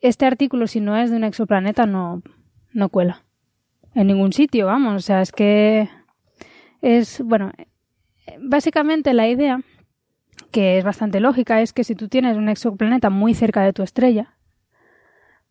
este 0.00 0.26
artículo, 0.26 0.66
si 0.66 0.80
no 0.80 0.96
es 0.96 1.10
de 1.10 1.16
un 1.16 1.24
exoplaneta, 1.24 1.86
no, 1.86 2.22
no 2.72 2.88
cuela. 2.90 3.22
En 3.94 4.08
ningún 4.08 4.32
sitio, 4.32 4.66
vamos. 4.66 4.94
O 4.94 4.98
sea, 5.00 5.22
es 5.22 5.32
que 5.32 5.88
es, 6.82 7.22
bueno, 7.24 7.52
básicamente 8.40 9.14
la 9.14 9.28
idea, 9.28 9.60
que 10.50 10.78
es 10.78 10.84
bastante 10.84 11.20
lógica, 11.20 11.60
es 11.60 11.72
que 11.72 11.84
si 11.84 11.94
tú 11.94 12.08
tienes 12.08 12.36
un 12.36 12.48
exoplaneta 12.48 13.10
muy 13.10 13.34
cerca 13.34 13.62
de 13.62 13.72
tu 13.72 13.82
estrella, 13.82 14.34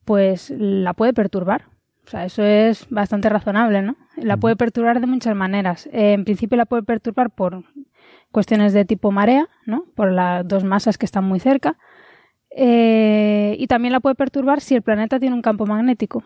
pues 0.05 0.51
la 0.51 0.93
puede 0.93 1.13
perturbar. 1.13 1.65
O 2.05 2.09
sea, 2.09 2.25
eso 2.25 2.43
es 2.43 2.87
bastante 2.89 3.29
razonable, 3.29 3.81
¿no? 3.81 3.95
La 4.15 4.37
puede 4.37 4.55
perturbar 4.55 4.99
de 4.99 5.07
muchas 5.07 5.35
maneras. 5.35 5.87
Eh, 5.87 6.13
en 6.13 6.23
principio 6.23 6.55
la 6.57 6.65
puede 6.65 6.83
perturbar 6.83 7.31
por 7.31 7.63
cuestiones 8.31 8.73
de 8.73 8.85
tipo 8.85 9.11
marea, 9.11 9.47
¿no? 9.65 9.85
Por 9.95 10.11
las 10.11 10.47
dos 10.47 10.63
masas 10.63 10.99
que 10.99 11.05
están 11.05 11.23
muy 11.23 11.39
cerca. 11.39 11.77
Eh, 12.51 13.55
y 13.59 13.67
también 13.67 13.91
la 13.91 13.99
puede 13.99 14.15
perturbar 14.15 14.61
si 14.61 14.75
el 14.75 14.83
planeta 14.83 15.19
tiene 15.19 15.35
un 15.35 15.41
campo 15.41 15.65
magnético. 15.65 16.23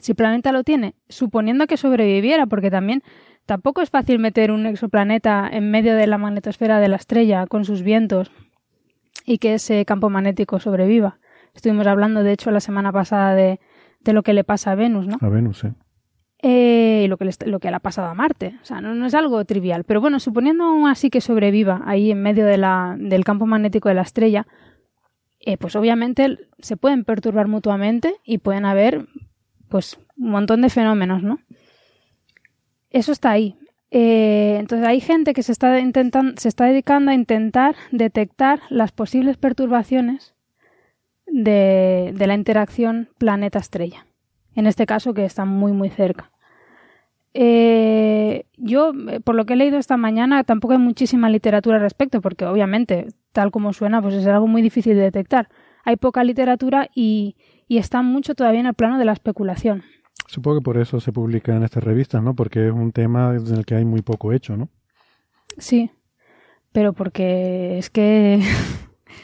Si 0.00 0.12
el 0.12 0.16
planeta 0.16 0.52
lo 0.52 0.62
tiene, 0.62 0.94
suponiendo 1.08 1.66
que 1.66 1.76
sobreviviera, 1.76 2.46
porque 2.46 2.70
también 2.70 3.02
tampoco 3.50 3.82
es 3.82 3.90
fácil 3.90 4.20
meter 4.20 4.52
un 4.52 4.64
exoplaneta 4.64 5.48
en 5.50 5.72
medio 5.72 5.96
de 5.96 6.06
la 6.06 6.18
magnetosfera 6.18 6.78
de 6.78 6.86
la 6.86 6.94
estrella 6.94 7.48
con 7.48 7.64
sus 7.64 7.82
vientos 7.82 8.30
y 9.26 9.38
que 9.38 9.54
ese 9.54 9.84
campo 9.84 10.08
magnético 10.08 10.60
sobreviva. 10.60 11.18
Estuvimos 11.52 11.88
hablando, 11.88 12.22
de 12.22 12.30
hecho, 12.30 12.52
la 12.52 12.60
semana 12.60 12.92
pasada 12.92 13.34
de, 13.34 13.58
de 14.04 14.12
lo 14.12 14.22
que 14.22 14.34
le 14.34 14.44
pasa 14.44 14.70
a 14.70 14.74
Venus, 14.76 15.08
¿no? 15.08 15.18
A 15.20 15.28
Venus, 15.28 15.58
sí. 15.58 15.68
Eh, 16.42 17.02
y 17.04 17.08
lo 17.08 17.16
que, 17.16 17.24
le, 17.24 17.32
lo 17.46 17.58
que 17.58 17.70
le 17.70 17.74
ha 17.74 17.80
pasado 17.80 18.06
a 18.06 18.14
Marte. 18.14 18.56
O 18.62 18.64
sea, 18.64 18.80
no, 18.80 18.94
no 18.94 19.04
es 19.04 19.14
algo 19.14 19.44
trivial. 19.44 19.82
Pero 19.82 20.00
bueno, 20.00 20.20
suponiendo 20.20 20.62
aún 20.62 20.86
así 20.88 21.10
que 21.10 21.20
sobreviva 21.20 21.82
ahí 21.86 22.12
en 22.12 22.22
medio 22.22 22.46
de 22.46 22.56
la, 22.56 22.94
del 23.00 23.24
campo 23.24 23.46
magnético 23.46 23.88
de 23.88 23.96
la 23.96 24.02
estrella, 24.02 24.46
eh, 25.40 25.56
pues 25.56 25.74
obviamente 25.74 26.38
se 26.60 26.76
pueden 26.76 27.02
perturbar 27.02 27.48
mutuamente 27.48 28.14
y 28.24 28.38
pueden 28.38 28.64
haber 28.64 29.08
pues 29.68 29.98
un 30.16 30.30
montón 30.30 30.60
de 30.60 30.70
fenómenos, 30.70 31.24
¿no? 31.24 31.40
Eso 32.90 33.12
está 33.12 33.30
ahí. 33.30 33.56
Eh, 33.90 34.56
entonces 34.60 34.86
hay 34.86 35.00
gente 35.00 35.32
que 35.32 35.42
se 35.42 35.52
está 35.52 35.78
intentando, 35.80 36.40
se 36.40 36.48
está 36.48 36.66
dedicando 36.66 37.10
a 37.10 37.14
intentar 37.14 37.74
detectar 37.90 38.60
las 38.68 38.92
posibles 38.92 39.36
perturbaciones 39.36 40.34
de, 41.26 42.12
de 42.14 42.26
la 42.26 42.34
interacción 42.34 43.08
planeta-estrella. 43.18 44.06
En 44.54 44.66
este 44.66 44.86
caso 44.86 45.14
que 45.14 45.24
está 45.24 45.44
muy 45.44 45.72
muy 45.72 45.90
cerca. 45.90 46.30
Eh, 47.32 48.46
yo, 48.56 48.92
eh, 49.08 49.20
por 49.20 49.34
lo 49.34 49.46
que 49.46 49.52
he 49.52 49.56
leído 49.56 49.78
esta 49.78 49.96
mañana, 49.96 50.42
tampoco 50.44 50.72
hay 50.72 50.78
muchísima 50.80 51.30
literatura 51.30 51.76
al 51.76 51.82
respecto, 51.82 52.20
porque 52.20 52.44
obviamente, 52.44 53.08
tal 53.32 53.50
como 53.50 53.72
suena, 53.72 54.02
pues 54.02 54.14
es 54.14 54.26
algo 54.26 54.46
muy 54.46 54.62
difícil 54.62 54.96
de 54.96 55.02
detectar. 55.02 55.48
Hay 55.84 55.96
poca 55.96 56.24
literatura 56.24 56.88
y, 56.94 57.36
y 57.68 57.78
está 57.78 58.02
mucho 58.02 58.34
todavía 58.34 58.60
en 58.60 58.66
el 58.66 58.74
plano 58.74 58.98
de 58.98 59.04
la 59.04 59.12
especulación. 59.12 59.84
Supongo 60.30 60.60
que 60.60 60.64
por 60.64 60.78
eso 60.78 61.00
se 61.00 61.10
publica 61.10 61.56
en 61.56 61.64
estas 61.64 61.82
revistas, 61.82 62.22
¿no? 62.22 62.36
Porque 62.36 62.68
es 62.68 62.72
un 62.72 62.92
tema 62.92 63.34
en 63.34 63.52
el 63.52 63.66
que 63.66 63.74
hay 63.74 63.84
muy 63.84 64.00
poco 64.00 64.32
hecho, 64.32 64.56
¿no? 64.56 64.68
Sí, 65.58 65.90
pero 66.70 66.92
porque 66.92 67.78
es 67.78 67.90
que 67.90 68.40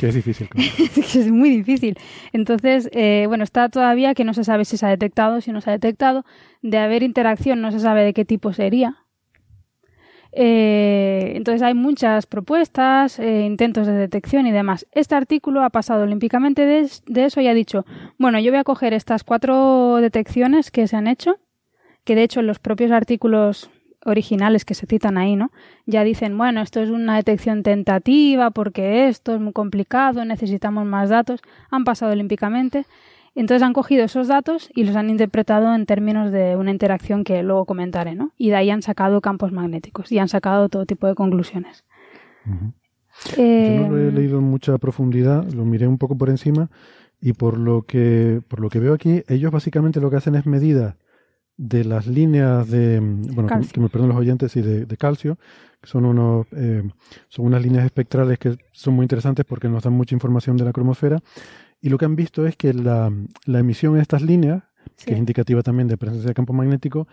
Que 0.01 0.09
es 0.09 0.15
difícil. 0.17 0.49
claro. 0.49 0.69
es 0.97 1.31
muy 1.31 1.51
difícil. 1.51 1.97
Entonces, 2.33 2.91
eh, 2.93 3.27
bueno, 3.29 3.45
está 3.45 3.69
todavía 3.69 4.15
que 4.15 4.25
no 4.25 4.35
se 4.35 4.43
sabe 4.43 4.65
si 4.65 4.77
se 4.77 4.85
ha 4.85 4.89
detectado, 4.89 5.41
si 5.41 5.53
no 5.53 5.61
se 5.61 5.71
ha 5.71 5.75
detectado. 5.75 6.25
De 6.61 6.79
haber 6.79 7.05
interacción 7.05 7.61
no 7.61 7.71
se 7.71 7.79
sabe 7.79 8.03
de 8.03 8.13
qué 8.13 8.25
tipo 8.25 8.53
sería. 8.53 9.06
Eh, 10.39 11.33
entonces 11.35 11.63
hay 11.63 11.73
muchas 11.73 12.27
propuestas, 12.27 13.19
eh, 13.19 13.47
intentos 13.47 13.87
de 13.87 13.95
detección 13.95 14.47
y 14.47 14.53
demás. 14.53 14.87
Este 14.93 15.15
artículo 15.15 15.65
ha 15.65 15.71
pasado 15.71 16.03
olímpicamente 16.03 16.67
de, 16.67 17.25
eso 17.25 17.41
y 17.41 17.49
ha 17.49 17.55
dicho, 17.55 17.87
bueno, 18.19 18.39
yo 18.39 18.51
voy 18.51 18.59
a 18.59 18.65
coger 18.65 18.93
estas 18.93 19.25
cuatro 19.25 19.97
detecciones 19.97 20.71
que 20.71 20.87
se 20.89 20.97
han 20.97 21.07
hecho, 21.07 21.39
que 22.05 22.15
de 22.15 22.25
hecho 22.25 22.41
en 22.41 22.49
los 22.49 22.59
propios 22.59 22.91
artículos 22.91 23.71
originales 24.05 24.67
que 24.67 24.75
se 24.75 24.85
citan 24.87 25.17
ahí, 25.17 25.37
¿no? 25.37 25.53
Ya 25.87 26.05
dicen, 26.05 26.37
bueno, 26.37 26.61
esto 26.61 26.83
es 26.83 26.91
una 26.91 27.17
detección 27.17 27.63
tentativa 27.63 28.51
porque 28.51 29.09
esto 29.09 29.35
es 29.35 29.41
muy 29.41 29.55
complicado, 29.55 30.23
necesitamos 30.27 30.85
más 30.85 31.09
datos. 31.09 31.41
Han 31.71 31.85
pasado 31.85 32.13
olímpicamente. 32.13 32.85
Entonces 33.37 33.63
han 33.63 33.75
cogido 33.75 34.05
esos 34.05 34.29
datos 34.29 34.71
y 34.75 34.85
los 34.85 34.97
han 34.97 35.11
interpretado 35.11 35.75
en 35.75 35.85
términos 35.85 36.33
de 36.33 36.57
una 36.57 36.71
interacción 36.71 37.23
que 37.23 37.43
luego 37.43 37.67
comentaré, 37.67 38.15
¿no? 38.15 38.33
Y 38.39 38.49
de 38.49 38.57
ahí 38.57 38.71
han 38.71 38.81
sacado 38.81 39.21
campos 39.21 39.53
magnéticos 39.53 40.11
y 40.11 40.19
han 40.19 40.29
sacado 40.29 40.69
todo 40.71 40.87
tipo 40.87 41.07
de 41.07 41.15
conclusiones. 41.15 41.85
Eh, 43.37 43.77
Yo 43.79 43.89
no 43.89 43.97
lo 43.97 44.09
he 44.09 44.11
leído 44.13 44.39
en 44.39 44.45
mucha 44.45 44.79
profundidad, 44.79 45.45
lo 45.53 45.65
miré 45.67 45.87
un 45.87 45.99
poco 45.99 46.17
por 46.17 46.31
encima 46.31 46.71
y 47.21 47.35
por 47.35 47.59
lo 47.59 47.83
que 47.83 48.41
por 48.49 48.61
lo 48.61 48.71
que 48.71 48.81
veo 48.81 48.95
aquí, 48.95 49.23
ellos 49.29 49.53
básicamente 49.53 50.01
lo 50.01 50.11
que 50.11 50.17
hacen 50.17 50.35
es 50.35 50.47
medidas 50.47 50.97
de 51.59 51.85
las 51.85 52.07
líneas 52.07 52.71
de 52.71 53.01
bueno 53.01 53.49
que, 53.49 53.55
Calcio. 53.55 53.73
que 53.73 53.81
me 53.81 53.89
perdonen 53.89 54.15
los 54.15 54.21
oyentes 54.21 54.57
y 54.57 54.63
de, 54.63 54.85
de 54.85 54.97
calcio 54.99 55.39
que 55.81 55.89
son 55.89 56.05
unos 56.05 56.47
eh, 56.53 56.83
son 57.29 57.47
unas 57.47 57.63
líneas 57.63 57.87
espectrales 57.87 58.39
que 58.39 58.59
son 58.73 58.95
muy 58.95 59.05
interesantes 59.05 59.47
porque 59.47 59.69
nos 59.69 59.83
dan 59.85 59.95
mucha 59.95 60.15
información 60.15 60.59
de 60.59 60.65
la 60.65 60.73
cromosfera 60.73 61.19
y 61.87 61.89
lo 61.89 61.99
que 61.99 62.05
han 62.05 62.17
visto 62.17 62.47
es 62.49 62.57
que 62.57 62.75
la, 62.75 63.13
la 63.45 63.59
emisión 63.61 63.95
en 63.95 64.03
estas 64.03 64.21
líneas 64.21 64.65
que 65.05 65.13
es 65.13 65.19
indicativa 65.19 65.63
también 65.63 65.87
de 65.87 65.97
presencia 65.97 66.27
de 66.27 66.35
campo 66.35 66.53
magnético 66.53 67.07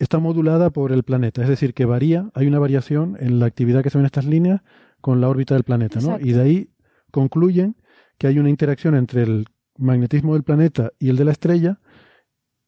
está 0.00 0.18
modulada 0.18 0.70
por 0.70 0.90
el 0.90 1.04
planeta 1.04 1.40
es 1.42 1.48
decir 1.48 1.72
que 1.72 1.84
varía 1.84 2.28
hay 2.34 2.48
una 2.48 2.58
variación 2.58 3.16
en 3.20 3.38
la 3.38 3.46
actividad 3.46 3.82
que 3.82 3.90
se 3.90 3.98
ve 3.98 4.02
en 4.02 4.06
estas 4.06 4.24
líneas 4.24 4.62
con 5.00 5.20
la 5.20 5.28
órbita 5.28 5.54
del 5.54 5.62
planeta 5.62 6.00
¿no? 6.00 6.18
Y 6.18 6.32
de 6.32 6.42
ahí 6.42 6.70
concluyen 7.12 7.76
que 8.18 8.26
hay 8.26 8.40
una 8.40 8.50
interacción 8.50 8.96
entre 8.96 9.22
el 9.22 9.46
magnetismo 9.76 10.34
del 10.34 10.42
planeta 10.42 10.90
y 10.98 11.10
el 11.10 11.16
de 11.16 11.24
la 11.24 11.30
estrella 11.30 11.78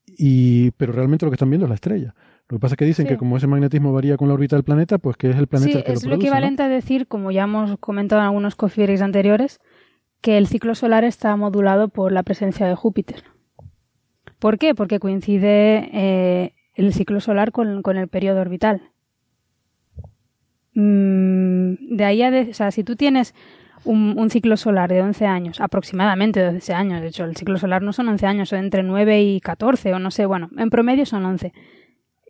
y 0.06 0.70
pero 0.72 0.92
realmente 0.92 1.26
lo 1.26 1.30
que 1.32 1.34
están 1.34 1.50
viendo 1.50 1.66
es 1.66 1.70
la 1.70 1.74
estrella. 1.74 2.14
Lo 2.48 2.56
que 2.56 2.60
pasa 2.60 2.74
es 2.74 2.78
que 2.78 2.84
dicen 2.84 3.06
Sí. 3.06 3.10
que 3.12 3.16
como 3.16 3.36
ese 3.36 3.46
magnetismo 3.46 3.92
varía 3.92 4.16
con 4.16 4.28
la 4.28 4.34
órbita 4.34 4.56
del 4.56 4.64
planeta, 4.64 4.98
pues 4.98 5.16
que 5.16 5.30
es 5.30 5.36
el 5.36 5.46
planeta 5.46 5.72
Sí, 5.72 5.78
el 5.78 5.84
que 5.84 5.92
es 5.92 6.02
lo 6.04 6.10
lo 6.10 6.16
equivalente 6.16 6.62
a 6.62 6.68
decir, 6.68 7.06
como 7.06 7.30
ya 7.30 7.44
hemos 7.44 7.78
comentado 7.78 8.20
en 8.20 8.26
algunos 8.26 8.56
coffee 8.56 8.84
breaks 8.84 9.02
anteriores, 9.02 9.60
que 10.20 10.38
el 10.38 10.46
ciclo 10.46 10.74
solar 10.74 11.04
está 11.04 11.34
modulado 11.36 11.88
por 11.88 12.12
la 12.12 12.22
presencia 12.22 12.66
de 12.66 12.74
Júpiter. 12.74 13.24
¿Por 14.38 14.58
qué? 14.58 14.74
Porque 14.74 14.98
coincide 14.98 15.90
eh, 15.92 16.54
el 16.74 16.92
ciclo 16.92 17.20
solar 17.20 17.52
con, 17.52 17.82
el 17.96 18.08
periodo 18.08 18.40
orbital. 18.40 18.90
Mm, 20.74 21.96
de 21.96 22.04
ahí 22.04 22.22
a 22.22 22.30
o 22.30 22.54
sea, 22.54 22.70
si 22.70 22.84
tú 22.84 22.96
tienes 22.96 23.34
un, 23.84 24.30
ciclo 24.30 24.56
solar 24.56 24.90
de 24.90 25.02
11 25.02 25.26
años, 25.26 25.60
aproximadamente 25.60 26.40
de 26.40 26.48
11 26.48 26.74
años, 26.74 27.00
de 27.00 27.08
hecho 27.08 27.24
el 27.24 27.36
ciclo 27.36 27.58
solar 27.58 27.82
no 27.82 27.92
son 27.92 28.08
11 28.08 28.26
años, 28.26 28.48
son 28.48 28.60
entre 28.60 28.82
9 28.82 29.22
y 29.22 29.40
14 29.40 29.94
o 29.94 29.98
no 29.98 30.10
sé, 30.10 30.26
bueno, 30.26 30.50
en 30.56 30.70
promedio 30.70 31.06
son 31.06 31.24
11. 31.24 31.52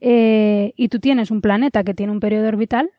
Eh, 0.00 0.72
y 0.76 0.88
tú 0.88 0.98
tienes 0.98 1.30
un 1.30 1.40
planeta 1.40 1.84
que 1.84 1.94
tiene 1.94 2.12
un 2.12 2.20
periodo 2.20 2.48
orbital, 2.48 2.90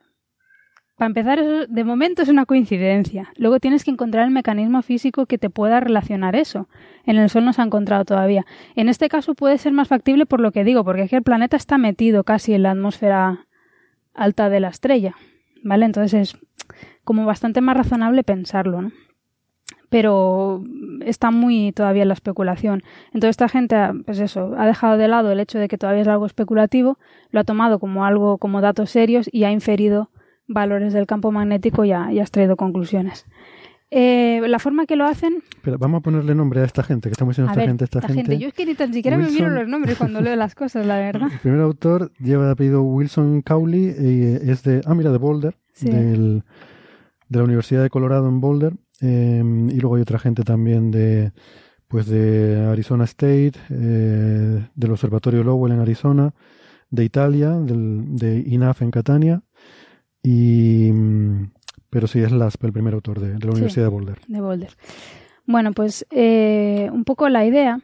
para 1.02 1.08
empezar, 1.08 1.40
eso 1.40 1.66
de 1.68 1.84
momento 1.84 2.22
es 2.22 2.30
una 2.30 2.46
coincidencia. 2.46 3.34
Luego 3.36 3.60
tienes 3.60 3.84
que 3.84 3.90
encontrar 3.90 4.24
el 4.24 4.30
mecanismo 4.30 4.84
físico 4.84 5.26
que 5.26 5.40
te 5.40 5.50
pueda 5.50 5.80
relacionar 5.80 6.36
eso. 6.36 6.70
En 7.08 7.18
el 7.18 7.28
Sol 7.32 7.44
no 7.44 7.54
se 7.54 7.62
ha 7.64 7.66
encontrado 7.66 8.06
todavía. 8.06 8.46
En 8.76 8.88
este 8.88 9.10
caso 9.10 9.34
puede 9.34 9.58
ser 9.58 9.74
más 9.74 9.88
factible 9.88 10.28
por 10.28 10.40
lo 10.40 10.52
que 10.52 10.64
digo, 10.64 10.84
porque 10.84 11.02
es 11.02 11.10
que 11.10 11.16
el 11.16 11.24
planeta 11.24 11.58
está 11.58 11.80
metido 11.80 12.24
casi 12.24 12.54
en 12.54 12.62
la 12.62 12.72
atmósfera 12.74 13.48
alta 14.14 14.50
de 14.50 14.60
la 14.60 14.68
estrella. 14.68 15.16
¿Vale? 15.64 15.86
Entonces 15.86 16.14
es 16.14 16.38
como 17.04 17.26
bastante 17.26 17.62
más 17.62 17.76
razonable 17.76 18.22
pensarlo, 18.22 18.84
¿no? 18.84 18.92
Pero 19.90 20.64
está 21.04 21.32
muy 21.32 21.72
todavía 21.72 22.04
en 22.04 22.10
la 22.10 22.14
especulación. 22.14 22.84
Entonces 23.08 23.32
esta 23.32 23.50
gente, 23.50 23.76
pues 24.06 24.20
eso, 24.20 24.54
ha 24.56 24.68
dejado 24.68 24.98
de 24.98 25.08
lado 25.08 25.32
el 25.32 25.40
hecho 25.40 25.58
de 25.58 25.68
que 25.68 25.80
todavía 25.80 26.04
es 26.04 26.08
algo 26.08 26.28
especulativo, 26.28 27.00
lo 27.32 27.40
ha 27.40 27.44
tomado 27.44 27.80
como 27.80 28.06
algo, 28.06 28.38
como 28.38 28.62
datos 28.62 28.92
serios 28.92 29.28
y 29.32 29.46
ha 29.46 29.52
inferido 29.52 30.12
valores 30.54 30.94
del 30.94 31.06
campo 31.08 31.32
magnético 31.32 31.86
y 31.86 31.92
ha, 31.92 32.12
y 32.12 32.20
ha 32.20 32.22
extraído 32.22 32.56
conclusiones. 32.56 33.26
Eh, 33.94 34.42
la 34.48 34.58
forma 34.60 34.86
que 34.86 34.96
lo 34.96 35.06
hacen, 35.06 35.44
Espera, 35.54 35.76
vamos 35.78 36.00
a 36.00 36.02
ponerle 36.02 36.34
nombre 36.34 36.62
a 36.62 36.64
esta 36.64 36.82
gente, 36.82 37.10
que 37.10 37.12
estamos 37.12 37.34
diciendo 37.34 37.52
esta 37.52 37.60
ver, 37.60 37.68
gente, 37.70 37.84
esta, 37.84 38.02
gente. 38.02 38.38
yo 38.38 38.48
es 38.48 38.54
que 38.54 38.66
ni 38.66 38.74
tan 38.74 38.94
siquiera 38.94 39.18
me 39.18 39.30
miro 39.30 39.50
los 39.50 39.68
nombres 39.68 39.98
cuando 39.98 40.22
leo 40.22 40.36
las 40.38 40.56
cosas, 40.56 40.86
la 40.86 40.98
verdad. 40.98 41.28
El 41.30 41.40
primer 41.40 41.60
autor 41.60 42.10
lleva 42.20 42.46
de 42.46 42.52
apellido 42.52 42.84
Wilson 42.84 43.42
Cowley 43.42 43.94
y 44.00 44.50
es 44.50 44.64
de, 44.64 44.82
ah, 44.86 44.96
mira, 44.96 45.12
de 45.12 45.18
Boulder, 45.18 45.56
Sí. 45.74 45.90
del, 45.90 46.44
de 47.28 47.38
la 47.40 47.44
Universidad 47.44 47.82
de 47.84 47.90
Colorado 47.90 48.30
en 48.30 48.40
Boulder. 48.40 48.74
eh, 49.02 49.44
y 49.70 49.80
luego 49.82 49.96
hay 49.96 50.04
otra 50.04 50.20
gente 50.20 50.44
también 50.44 50.92
de, 50.92 51.34
pues 51.90 52.06
de 52.06 52.68
Arizona 52.72 53.04
State, 53.04 53.54
eh, 53.72 54.68
del 54.74 54.92
Observatorio 54.92 55.44
Lowell 55.44 55.74
en 55.74 55.80
Arizona, 55.82 56.34
de 56.92 57.04
Italia, 57.04 57.50
del, 57.50 58.16
de 58.16 58.40
INAF 58.48 58.82
en 58.84 58.92
Catania. 58.92 59.42
Y, 60.24 60.92
mm, 60.92 61.52
pero 61.90 62.08
sí 62.08 62.20
es 62.20 62.32
LASP 62.32 62.64
el 62.66 62.74
primer 62.74 62.94
autor 62.94 63.20
de, 63.20 63.28
de 63.30 63.34
la 63.36 63.40
Sí. 63.42 63.48
Universidad 63.50 63.86
de 63.86 63.90
Boulder. 63.90 64.20
de 64.28 64.42
Boulder. 64.42 64.70
Bueno, 65.46 65.72
pues 65.74 66.06
eh, 66.12 66.90
un 66.94 67.04
poco 67.04 67.28
la 67.30 67.46
idea 67.46 67.80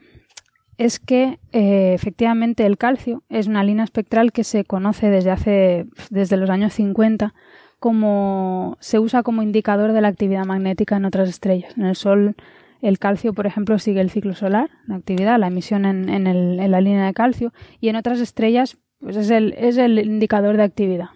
es 0.77 0.99
que 0.99 1.39
eh, 1.51 1.93
efectivamente 1.95 2.65
el 2.65 2.77
calcio 2.77 3.23
es 3.29 3.47
una 3.47 3.63
línea 3.63 3.83
espectral 3.83 4.31
que 4.31 4.43
se 4.43 4.63
conoce 4.63 5.09
desde 5.09 5.31
hace 5.31 5.87
desde 6.11 6.37
los 6.37 6.49
años 6.51 6.73
50 6.73 7.33
como 7.79 8.77
se 8.79 8.99
usa 8.99 9.23
como 9.23 9.41
indicador 9.43 9.91
de 9.91 10.01
la 10.01 10.07
actividad 10.07 10.45
magnética 10.45 10.97
en 10.97 11.05
otras 11.05 11.29
estrellas. 11.29 11.75
En 11.77 11.85
el 11.85 11.95
Sol 11.95 12.35
el 12.81 12.99
calcio, 12.99 13.33
por 13.33 13.47
ejemplo, 13.47 13.79
sigue 13.79 14.01
el 14.01 14.11
ciclo 14.11 14.35
solar, 14.35 14.69
la 14.85 14.95
actividad, 14.95 15.39
la 15.39 15.47
emisión 15.47 15.85
en, 15.85 16.09
en, 16.09 16.27
el- 16.27 16.59
en 16.59 16.69
la 16.71 16.79
línea 16.79 17.07
de 17.07 17.13
calcio, 17.13 17.51
y 17.81 17.89
en 17.89 17.95
otras 17.95 18.19
estrellas 18.19 18.77
pues 18.99 19.15
es 19.15 19.31
el, 19.31 19.53
es 19.57 19.77
el 19.77 19.97
indicador 19.99 20.57
de 20.57 20.63
actividad. 20.63 21.07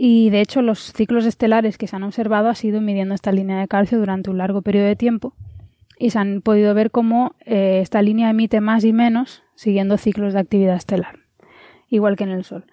Y 0.00 0.30
de 0.30 0.40
hecho 0.40 0.62
los 0.62 0.92
ciclos 0.92 1.26
estelares 1.26 1.76
que 1.76 1.88
se 1.88 1.96
han 1.96 2.04
observado 2.04 2.48
ha 2.48 2.54
sido 2.54 2.80
midiendo 2.80 3.14
esta 3.14 3.32
línea 3.32 3.58
de 3.58 3.68
calcio 3.68 3.98
durante 3.98 4.30
un 4.30 4.38
largo 4.38 4.62
periodo 4.62 4.86
de 4.86 4.96
tiempo 4.96 5.34
y 5.98 6.10
se 6.10 6.18
han 6.20 6.40
podido 6.40 6.72
ver 6.72 6.92
cómo 6.92 7.34
eh, 7.44 7.80
esta 7.82 8.00
línea 8.00 8.30
emite 8.30 8.60
más 8.60 8.84
y 8.84 8.92
menos 8.92 9.42
siguiendo 9.56 9.98
ciclos 9.98 10.32
de 10.32 10.38
actividad 10.38 10.76
estelar, 10.76 11.18
igual 11.88 12.16
que 12.16 12.24
en 12.24 12.30
el 12.30 12.44
Sol. 12.44 12.64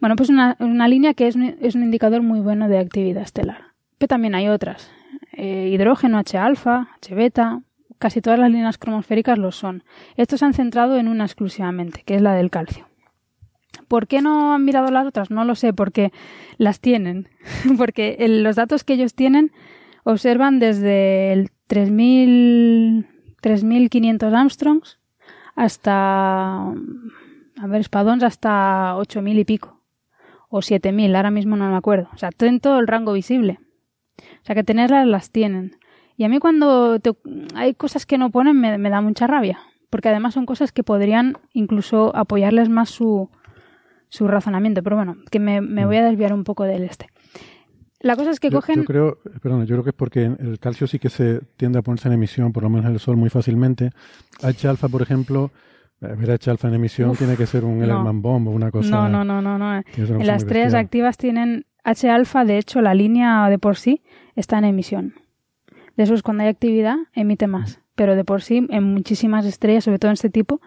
Bueno, 0.00 0.16
pues 0.16 0.28
una, 0.28 0.56
una 0.58 0.88
línea 0.88 1.14
que 1.14 1.28
es 1.28 1.36
un, 1.36 1.56
es 1.60 1.76
un 1.76 1.84
indicador 1.84 2.22
muy 2.22 2.40
bueno 2.40 2.68
de 2.68 2.78
actividad 2.78 3.22
estelar. 3.22 3.74
Pero 3.98 4.08
también 4.08 4.34
hay 4.34 4.48
otras. 4.48 4.90
Eh, 5.32 5.70
hidrógeno, 5.72 6.18
H-alfa, 6.18 6.88
H-beta, 6.96 7.62
casi 7.98 8.20
todas 8.20 8.38
las 8.38 8.50
líneas 8.50 8.78
cromosféricas 8.78 9.38
lo 9.38 9.52
son. 9.52 9.84
Estos 10.16 10.40
se 10.40 10.46
han 10.46 10.54
centrado 10.54 10.98
en 10.98 11.06
una 11.06 11.24
exclusivamente, 11.24 12.02
que 12.04 12.16
es 12.16 12.22
la 12.22 12.34
del 12.34 12.50
calcio. 12.50 12.86
¿Por 13.88 14.06
qué 14.06 14.22
no 14.22 14.54
han 14.54 14.64
mirado 14.64 14.90
las 14.90 15.06
otras? 15.06 15.30
No 15.30 15.44
lo 15.44 15.54
sé, 15.54 15.72
porque 15.72 16.12
las 16.58 16.80
tienen. 16.80 17.28
porque 17.78 18.16
los 18.28 18.56
datos 18.56 18.84
que 18.84 18.94
ellos 18.94 19.14
tienen 19.14 19.52
observan 20.04 20.58
desde 20.58 21.32
el 21.32 21.50
3000, 21.66 23.06
3500 23.40 24.32
Armstrongs 24.32 24.98
hasta, 25.54 26.56
a 26.56 27.66
ver, 27.68 27.80
espadons 27.80 28.22
hasta 28.22 28.96
8000 28.96 29.38
y 29.38 29.44
pico. 29.44 29.80
O 30.48 30.62
7000, 30.62 31.14
ahora 31.16 31.30
mismo 31.30 31.56
no 31.56 31.68
me 31.70 31.76
acuerdo. 31.76 32.08
O 32.12 32.16
sea, 32.16 32.30
tienen 32.30 32.60
todo 32.60 32.78
el 32.78 32.86
rango 32.86 33.12
visible. 33.12 33.58
O 34.18 34.44
sea, 34.44 34.54
que 34.54 34.62
tenerlas 34.64 35.06
las 35.06 35.30
tienen. 35.30 35.76
Y 36.16 36.24
a 36.24 36.28
mí 36.28 36.38
cuando 36.38 37.00
te- 37.00 37.16
hay 37.54 37.74
cosas 37.74 38.06
que 38.06 38.18
no 38.18 38.30
ponen 38.30 38.60
me 38.60 38.90
da 38.90 39.00
mucha 39.00 39.26
rabia. 39.26 39.58
Porque 39.90 40.08
además 40.08 40.34
son 40.34 40.46
cosas 40.46 40.72
que 40.72 40.82
podrían 40.84 41.38
incluso 41.52 42.14
apoyarles 42.16 42.68
más 42.68 42.88
su, 42.90 43.30
su 44.08 44.28
razonamiento. 44.28 44.82
Pero 44.82 44.96
bueno, 44.96 45.16
que 45.30 45.38
me, 45.38 45.60
me 45.60 45.86
voy 45.86 45.96
a 45.96 46.04
desviar 46.04 46.32
un 46.32 46.44
poco 46.44 46.64
del 46.64 46.84
este. 46.84 47.06
La 48.00 48.16
cosa 48.16 48.30
es 48.30 48.38
que 48.40 48.50
Yo, 48.50 48.58
cogen... 48.58 48.76
yo 48.76 48.84
creo, 48.84 49.18
perdón, 49.42 49.64
yo 49.64 49.76
creo 49.76 49.82
que 49.84 49.90
es 49.90 49.96
porque 49.96 50.24
el 50.24 50.58
calcio 50.60 50.86
sí 50.86 50.98
que 50.98 51.08
se 51.08 51.40
tiende 51.56 51.78
a 51.78 51.82
ponerse 51.82 52.08
en 52.08 52.14
emisión, 52.14 52.52
por 52.52 52.62
lo 52.62 52.68
menos 52.68 52.84
en 52.84 52.92
el 52.92 52.98
Sol, 53.00 53.16
muy 53.16 53.30
fácilmente. 53.30 53.92
H-alfa, 54.42 54.88
por 54.88 55.00
ejemplo, 55.00 55.52
eh, 56.02 56.14
ver 56.18 56.32
H-alfa 56.32 56.68
en 56.68 56.74
emisión 56.74 57.10
Uf, 57.10 57.18
tiene 57.18 57.36
que 57.36 57.46
ser 57.46 57.64
un 57.64 57.78
no. 57.78 57.84
Ellerman 57.84 58.20
bomb 58.20 58.48
o 58.48 58.50
una 58.50 58.70
cosa. 58.70 58.90
No, 58.90 59.08
no, 59.08 59.24
no, 59.24 59.40
no, 59.40 59.56
no. 59.58 59.74
En 59.76 60.26
las 60.26 60.42
estrellas 60.42 60.72
bestial. 60.72 60.84
activas 60.84 61.16
tienen 61.16 61.64
H-alfa, 61.82 62.44
de 62.44 62.58
hecho, 62.58 62.82
la 62.82 62.92
línea 62.92 63.48
de 63.48 63.58
por 63.58 63.76
sí 63.76 64.02
está 64.36 64.58
en 64.58 64.64
emisión. 64.66 65.14
De 65.96 66.02
eso 66.02 66.12
es 66.12 66.22
cuando 66.22 66.42
hay 66.42 66.50
actividad, 66.50 66.96
emite 67.14 67.46
más. 67.46 67.80
Pero 67.94 68.16
de 68.16 68.24
por 68.24 68.42
sí, 68.42 68.66
en 68.68 68.82
muchísimas 68.82 69.46
estrellas, 69.46 69.84
sobre 69.84 69.98
todo 69.98 70.10
en 70.10 70.14
este 70.14 70.28
tipo, 70.28 70.60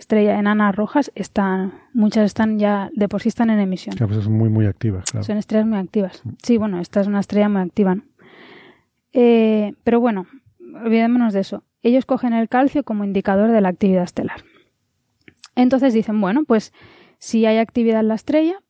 estrellas 0.00 0.38
enanas 0.38 0.74
rojas, 0.74 1.12
están, 1.14 1.74
muchas 1.92 2.24
están 2.24 2.58
ya, 2.58 2.90
de 2.94 3.08
por 3.08 3.20
sí 3.22 3.28
están 3.28 3.50
en 3.50 3.60
emisión. 3.60 3.96
Claro, 3.96 4.12
pues 4.12 4.24
son 4.24 4.32
muy, 4.32 4.48
muy 4.48 4.66
activas, 4.66 5.04
claro. 5.10 5.24
Son 5.24 5.36
estrellas 5.36 5.66
muy 5.66 5.78
activas. 5.78 6.22
Sí, 6.42 6.56
bueno, 6.56 6.80
esta 6.80 7.00
es 7.00 7.06
una 7.06 7.20
estrella 7.20 7.48
muy 7.48 7.60
activa. 7.60 7.94
¿no? 7.94 8.02
Eh, 9.12 9.74
pero 9.84 10.00
bueno, 10.00 10.26
olvidémonos 10.84 11.32
de 11.32 11.40
eso. 11.40 11.64
Ellos 11.82 12.06
cogen 12.06 12.32
el 12.32 12.48
calcio 12.48 12.82
como 12.82 13.04
indicador 13.04 13.50
de 13.50 13.60
la 13.60 13.68
actividad 13.68 14.02
estelar. 14.02 14.42
Entonces 15.54 15.92
dicen, 15.92 16.20
bueno, 16.20 16.44
pues 16.44 16.72
si 17.18 17.44
hay 17.46 17.58
actividad 17.58 18.00
en 18.00 18.08
la 18.08 18.14
estrella, 18.14 18.62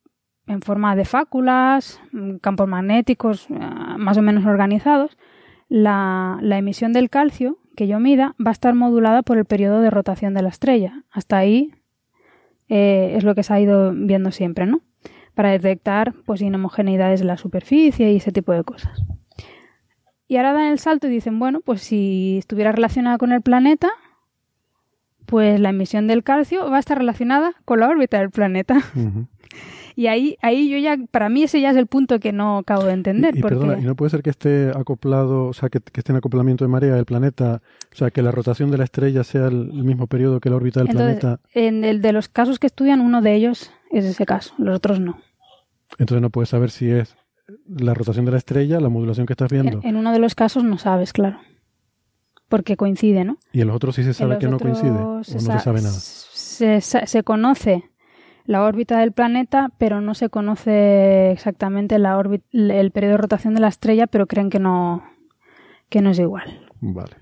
en 0.46 0.60
forma 0.62 0.96
de 0.96 1.04
fáculas, 1.04 2.00
mm, 2.12 2.36
campos 2.36 2.68
magnéticos 2.68 3.48
eh, 3.50 3.54
más 3.98 4.18
o 4.18 4.22
menos 4.22 4.44
organizados, 4.46 5.16
la, 5.68 6.38
la, 6.42 6.58
emisión 6.58 6.92
del 6.92 7.08
calcio 7.08 7.58
que 7.76 7.86
yo 7.86 8.00
mida 8.00 8.34
va 8.44 8.50
a 8.50 8.52
estar 8.52 8.74
modulada 8.74 9.22
por 9.22 9.38
el 9.38 9.44
periodo 9.44 9.80
de 9.80 9.90
rotación 9.90 10.34
de 10.34 10.42
la 10.42 10.48
estrella. 10.48 11.04
Hasta 11.10 11.38
ahí 11.38 11.72
eh, 12.68 13.14
es 13.16 13.24
lo 13.24 13.34
que 13.34 13.42
se 13.42 13.52
ha 13.52 13.60
ido 13.60 13.92
viendo 13.92 14.30
siempre, 14.30 14.66
¿no? 14.66 14.80
Para 15.34 15.50
detectar 15.50 16.14
pues 16.24 16.40
inhomogeneidades 16.40 17.20
de 17.20 17.26
la 17.26 17.36
superficie 17.36 18.12
y 18.12 18.16
ese 18.16 18.32
tipo 18.32 18.52
de 18.52 18.64
cosas. 18.64 19.02
Y 20.28 20.36
ahora 20.36 20.52
dan 20.52 20.68
el 20.68 20.78
salto 20.78 21.08
y 21.08 21.10
dicen, 21.10 21.38
bueno, 21.40 21.60
pues 21.60 21.82
si 21.82 22.38
estuviera 22.38 22.70
relacionada 22.70 23.18
con 23.18 23.32
el 23.32 23.42
planeta, 23.42 23.90
pues 25.26 25.58
la 25.58 25.70
emisión 25.70 26.06
del 26.06 26.22
calcio 26.22 26.70
va 26.70 26.76
a 26.76 26.80
estar 26.80 26.98
relacionada 26.98 27.54
con 27.64 27.80
la 27.80 27.88
órbita 27.88 28.18
del 28.18 28.30
planeta. 28.30 28.76
Y 30.00 30.06
ahí, 30.06 30.38
ahí 30.40 30.70
yo 30.70 30.78
ya, 30.78 30.96
para 31.10 31.28
mí 31.28 31.42
ese 31.42 31.60
ya 31.60 31.72
es 31.72 31.76
el 31.76 31.86
punto 31.86 32.20
que 32.20 32.32
no 32.32 32.56
acabo 32.56 32.84
de 32.84 32.94
entender. 32.94 33.36
Y, 33.36 33.42
perdona, 33.42 33.78
¿y 33.78 33.82
no 33.82 33.94
puede 33.94 34.08
ser 34.08 34.22
que 34.22 34.30
esté 34.30 34.70
acoplado, 34.70 35.48
o 35.48 35.52
sea, 35.52 35.68
que, 35.68 35.76
esté 35.76 36.12
en 36.12 36.16
acoplamiento 36.16 36.64
de 36.64 36.68
marea 36.68 36.94
del 36.94 37.04
planeta, 37.04 37.60
o 37.92 37.94
sea, 37.94 38.10
que 38.10 38.22
la 38.22 38.30
rotación 38.30 38.70
de 38.70 38.78
la 38.78 38.84
estrella 38.84 39.24
sea 39.24 39.48
el, 39.48 39.74
mismo 39.74 40.06
periodo 40.06 40.40
que 40.40 40.48
la 40.48 40.56
órbita 40.56 40.80
del 40.80 40.88
planeta? 40.88 41.40
En 41.52 41.84
el 41.84 42.00
de 42.00 42.14
los 42.14 42.30
casos 42.30 42.58
que 42.58 42.66
estudian, 42.66 43.02
uno 43.02 43.20
de 43.20 43.34
ellos 43.34 43.72
es 43.90 44.06
ese 44.06 44.24
caso, 44.24 44.54
los 44.56 44.74
otros 44.74 45.00
no. 45.00 45.20
Entonces 45.98 46.22
no 46.22 46.30
puedes 46.30 46.48
saber 46.48 46.70
si 46.70 46.90
es 46.90 47.14
la 47.68 47.92
rotación 47.92 48.24
de 48.24 48.30
la 48.30 48.38
estrella, 48.38 48.80
la 48.80 48.88
modulación 48.88 49.26
que 49.26 49.34
estás 49.34 49.52
viendo. 49.52 49.80
En, 49.82 49.96
uno 49.96 50.12
de 50.12 50.18
los 50.18 50.34
casos 50.34 50.64
no 50.64 50.78
sabes, 50.78 51.12
claro 51.12 51.40
porque 52.48 52.76
coincide, 52.76 53.24
¿no? 53.24 53.36
¿Y 53.52 53.60
en 53.60 53.68
los 53.68 53.76
otros 53.76 53.94
sí 53.94 54.02
se 54.02 54.12
sabe 54.12 54.38
que 54.38 54.48
no 54.48 54.58
coincide? 54.58 54.90
¿O 54.90 55.18
no 55.18 55.22
se 55.22 55.38
sabe 55.38 55.82
nada? 55.82 55.92
Se, 55.92 56.80
se, 56.80 57.22
conoce 57.22 57.84
la 58.44 58.64
órbita 58.64 58.98
del 58.98 59.12
planeta, 59.12 59.70
pero 59.78 60.00
no 60.00 60.14
se 60.14 60.28
conoce 60.28 61.30
exactamente 61.30 61.98
la 61.98 62.16
órbita, 62.16 62.46
el 62.52 62.90
periodo 62.90 63.12
de 63.12 63.18
rotación 63.18 63.54
de 63.54 63.60
la 63.60 63.68
estrella, 63.68 64.06
pero 64.06 64.26
creen 64.26 64.50
que 64.50 64.58
no, 64.58 65.04
que 65.88 66.00
no 66.00 66.10
es 66.10 66.18
igual. 66.18 66.66
Vale. 66.80 67.16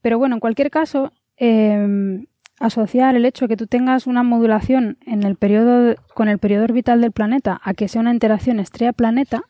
Pero 0.00 0.18
bueno, 0.18 0.36
en 0.36 0.40
cualquier 0.40 0.70
caso, 0.70 1.12
em, 1.36 2.26
asociar 2.60 3.16
el 3.16 3.24
hecho 3.24 3.44
de 3.44 3.48
que 3.48 3.56
tú 3.56 3.66
tengas 3.66 4.06
una 4.06 4.22
modulación 4.22 4.98
en 5.06 5.22
el 5.24 5.36
periodo, 5.36 5.94
con 6.14 6.28
el 6.28 6.38
periodo 6.38 6.64
orbital 6.64 7.00
del 7.00 7.12
planeta 7.12 7.60
a 7.62 7.74
que 7.74 7.88
sea 7.88 8.00
una 8.00 8.12
interacción 8.12 8.60
estrella-planeta 8.60 9.42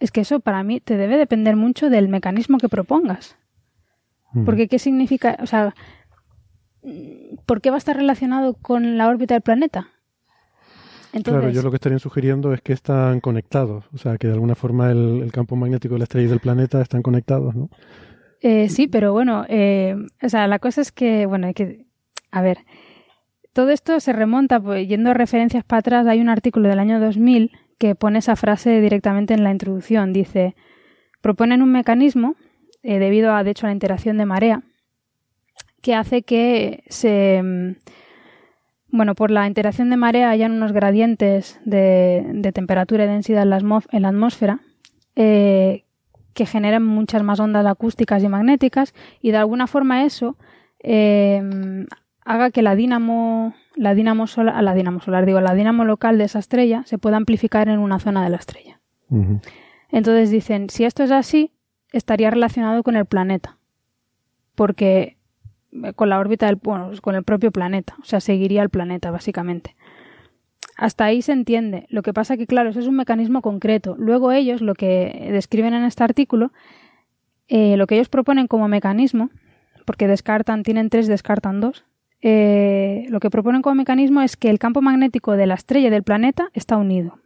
es 0.00 0.10
que 0.10 0.22
eso 0.22 0.40
para 0.40 0.64
mí 0.64 0.80
te 0.80 0.96
debe 0.96 1.16
depender 1.16 1.54
mucho 1.54 1.88
del 1.88 2.08
mecanismo 2.08 2.58
que 2.58 2.68
propongas. 2.68 3.36
Porque 4.44 4.66
¿qué 4.66 4.78
significa? 4.78 5.36
O 5.40 5.46
sea, 5.46 5.74
¿por 7.46 7.60
qué 7.60 7.70
va 7.70 7.76
a 7.76 7.78
estar 7.78 7.96
relacionado 7.96 8.54
con 8.54 8.96
la 8.98 9.08
órbita 9.08 9.34
del 9.34 9.42
planeta? 9.42 9.88
Entonces, 11.12 11.40
claro, 11.40 11.54
yo 11.54 11.62
lo 11.62 11.70
que 11.70 11.76
estaría 11.76 11.98
sugiriendo 11.98 12.54
es 12.54 12.62
que 12.62 12.72
están 12.72 13.20
conectados, 13.20 13.84
o 13.92 13.98
sea, 13.98 14.16
que 14.16 14.28
de 14.28 14.32
alguna 14.32 14.54
forma 14.54 14.90
el, 14.90 15.30
campo 15.30 15.56
magnético 15.56 15.94
de 15.94 15.98
la 15.98 16.04
estrella 16.04 16.26
y 16.26 16.30
del 16.30 16.40
planeta 16.40 16.80
están 16.80 17.02
conectados, 17.02 17.54
¿no? 17.54 17.68
Eh, 18.40 18.68
sí, 18.70 18.88
pero 18.88 19.12
bueno, 19.12 19.44
eh, 19.48 19.94
o 20.22 20.28
sea, 20.28 20.48
la 20.48 20.58
cosa 20.58 20.80
es 20.80 20.90
que, 20.90 21.26
bueno, 21.26 21.46
hay 21.48 21.54
que, 21.54 21.86
a 22.30 22.40
ver, 22.40 22.58
todo 23.52 23.70
esto 23.70 24.00
se 24.00 24.12
remonta, 24.14 24.58
pues, 24.58 24.88
yendo 24.88 25.10
a 25.10 25.14
referencias 25.14 25.64
para 25.64 25.80
atrás, 25.80 26.06
hay 26.06 26.20
un 26.20 26.30
artículo 26.30 26.68
del 26.68 26.78
año 26.78 26.98
2000 26.98 27.52
que 27.78 27.94
pone 27.94 28.20
esa 28.20 28.34
frase 28.34 28.80
directamente 28.80 29.34
en 29.34 29.44
la 29.44 29.50
introducción. 29.50 30.12
Dice, 30.12 30.56
proponen 31.20 31.62
un 31.62 31.70
mecanismo, 31.70 32.36
eh, 32.82 32.98
debido 32.98 33.34
a, 33.34 33.44
de 33.44 33.50
hecho, 33.50 33.66
a 33.66 33.68
la 33.68 33.74
interacción 33.74 34.16
de 34.16 34.24
marea, 34.24 34.62
que 35.82 35.94
hace 35.94 36.22
que 36.22 36.84
se... 36.88 37.42
Mm, 37.42 37.76
bueno, 38.94 39.14
por 39.14 39.30
la 39.30 39.46
interacción 39.46 39.88
de 39.88 39.96
marea 39.96 40.30
hayan 40.30 40.52
unos 40.52 40.72
gradientes 40.72 41.60
de, 41.64 42.50
temperatura 42.54 43.04
y 43.04 43.08
densidad 43.08 43.42
en 43.42 44.02
la, 44.02 44.08
atmósfera 44.08 44.60
eh, 45.16 45.84
que 46.34 46.44
generan 46.44 46.84
muchas 46.84 47.22
más 47.22 47.40
ondas 47.40 47.64
acústicas 47.64 48.22
y 48.22 48.28
magnéticas 48.28 48.92
y 49.22 49.30
de 49.30 49.38
alguna 49.38 49.66
forma 49.66 50.04
eso 50.04 50.36
eh, 50.80 51.86
haga 52.24 52.50
que 52.50 52.60
la 52.60 52.74
dínamo 52.74 53.54
la 53.76 53.94
dinamo 53.94 54.26
solar, 54.26 54.62
la 54.62 54.74
dinamo 54.74 55.00
solar, 55.00 55.24
digo, 55.24 55.40
la 55.40 55.54
dinamo 55.54 55.84
local 55.84 56.18
de 56.18 56.24
esa 56.24 56.38
estrella 56.38 56.82
se 56.84 56.98
pueda 56.98 57.16
amplificar 57.16 57.68
en 57.68 57.78
una 57.78 57.98
zona 57.98 58.22
de 58.22 58.30
la 58.30 58.36
estrella. 58.36 58.80
Entonces 59.90 60.30
dicen, 60.30 60.70
si 60.70 60.84
esto 60.84 61.02
es 61.02 61.10
así, 61.10 61.52
estaría 61.92 62.30
relacionado 62.30 62.82
con 62.82 62.96
el 62.96 63.04
planeta, 63.04 63.58
porque 64.54 65.16
con 65.94 66.08
la 66.08 66.18
órbita 66.18 66.46
del, 66.46 66.56
bueno, 66.56 66.88
pues 66.88 67.00
con 67.00 67.14
el 67.14 67.24
propio 67.24 67.50
planeta, 67.50 67.96
o 68.00 68.04
sea, 68.04 68.20
seguiría 68.20 68.62
el 68.62 68.70
planeta 68.70 69.10
básicamente. 69.10 69.74
Hasta 70.76 71.04
ahí 71.04 71.22
se 71.22 71.32
entiende. 71.32 71.86
Lo 71.90 72.02
que 72.02 72.12
pasa 72.12 72.36
que, 72.36 72.46
claro, 72.46 72.70
eso 72.70 72.80
es 72.80 72.86
un 72.86 72.96
mecanismo 72.96 73.42
concreto. 73.42 73.94
Luego 73.98 74.32
ellos, 74.32 74.62
lo 74.62 74.74
que 74.74 75.28
describen 75.30 75.74
en 75.74 75.84
este 75.84 76.02
artículo, 76.02 76.52
eh, 77.48 77.76
lo 77.76 77.86
que 77.86 77.96
ellos 77.96 78.08
proponen 78.08 78.46
como 78.46 78.68
mecanismo, 78.68 79.30
porque 79.84 80.06
descartan, 80.06 80.62
tienen 80.62 80.88
tres, 80.88 81.06
descartan 81.08 81.60
dos, 81.60 81.84
eh, 82.22 83.06
lo 83.08 83.18
que 83.20 83.30
proponen 83.30 83.62
como 83.62 83.74
mecanismo 83.74 84.22
es 84.22 84.36
que 84.36 84.48
el 84.48 84.58
campo 84.58 84.80
magnético 84.80 85.32
de 85.32 85.46
la 85.46 85.54
estrella 85.54 85.88
y 85.88 85.90
del 85.90 86.04
planeta 86.04 86.48
está 86.54 86.76
unido. 86.76 87.18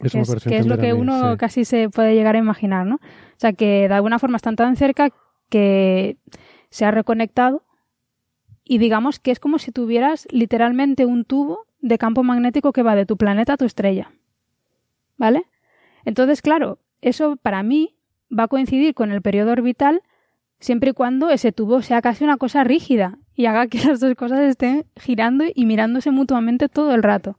que, 0.00 0.56
es, 0.56 0.66
lo 0.66 0.78
que 0.78 0.92
uno 0.92 1.36
casi 1.38 1.64
se 1.64 1.88
puede 1.88 2.14
llegar 2.14 2.34
a 2.34 2.38
imaginar, 2.38 2.84
¿no? 2.84 2.96
O 2.96 3.38
sea, 3.38 3.52
que 3.52 3.88
de 3.88 3.94
alguna 3.94 4.18
forma 4.18 4.36
están 4.36 4.56
tan 4.56 4.76
cerca 4.76 5.10
que 5.48 6.16
se 6.70 6.84
ha 6.84 6.90
reconectado 6.90 7.62
y 8.64 8.78
digamos 8.78 9.18
que 9.18 9.30
es 9.30 9.40
como 9.40 9.58
si 9.58 9.72
tuvieras 9.72 10.28
literalmente 10.30 11.06
un 11.06 11.24
tubo 11.24 11.66
de 11.80 11.98
campo 11.98 12.22
magnético 12.22 12.72
que 12.72 12.82
va 12.82 12.94
de 12.94 13.06
tu 13.06 13.16
planeta 13.16 13.54
a 13.54 13.56
tu 13.56 13.64
estrella. 13.64 14.10
¿Vale? 15.16 15.46
Entonces, 16.04 16.42
claro, 16.42 16.78
eso 17.00 17.36
para 17.36 17.62
mí 17.62 17.96
va 18.36 18.44
a 18.44 18.48
coincidir 18.48 18.94
con 18.94 19.10
el 19.10 19.22
periodo 19.22 19.52
orbital 19.52 20.02
siempre 20.60 20.90
y 20.90 20.92
cuando 20.92 21.30
ese 21.30 21.52
tubo 21.52 21.82
sea 21.82 22.02
casi 22.02 22.24
una 22.24 22.36
cosa 22.36 22.64
rígida 22.64 23.18
y 23.34 23.46
haga 23.46 23.68
que 23.68 23.78
las 23.84 24.00
dos 24.00 24.14
cosas 24.14 24.40
estén 24.40 24.84
girando 24.96 25.44
y 25.52 25.64
mirándose 25.64 26.10
mutuamente 26.10 26.68
todo 26.68 26.94
el 26.94 27.02
rato. 27.02 27.38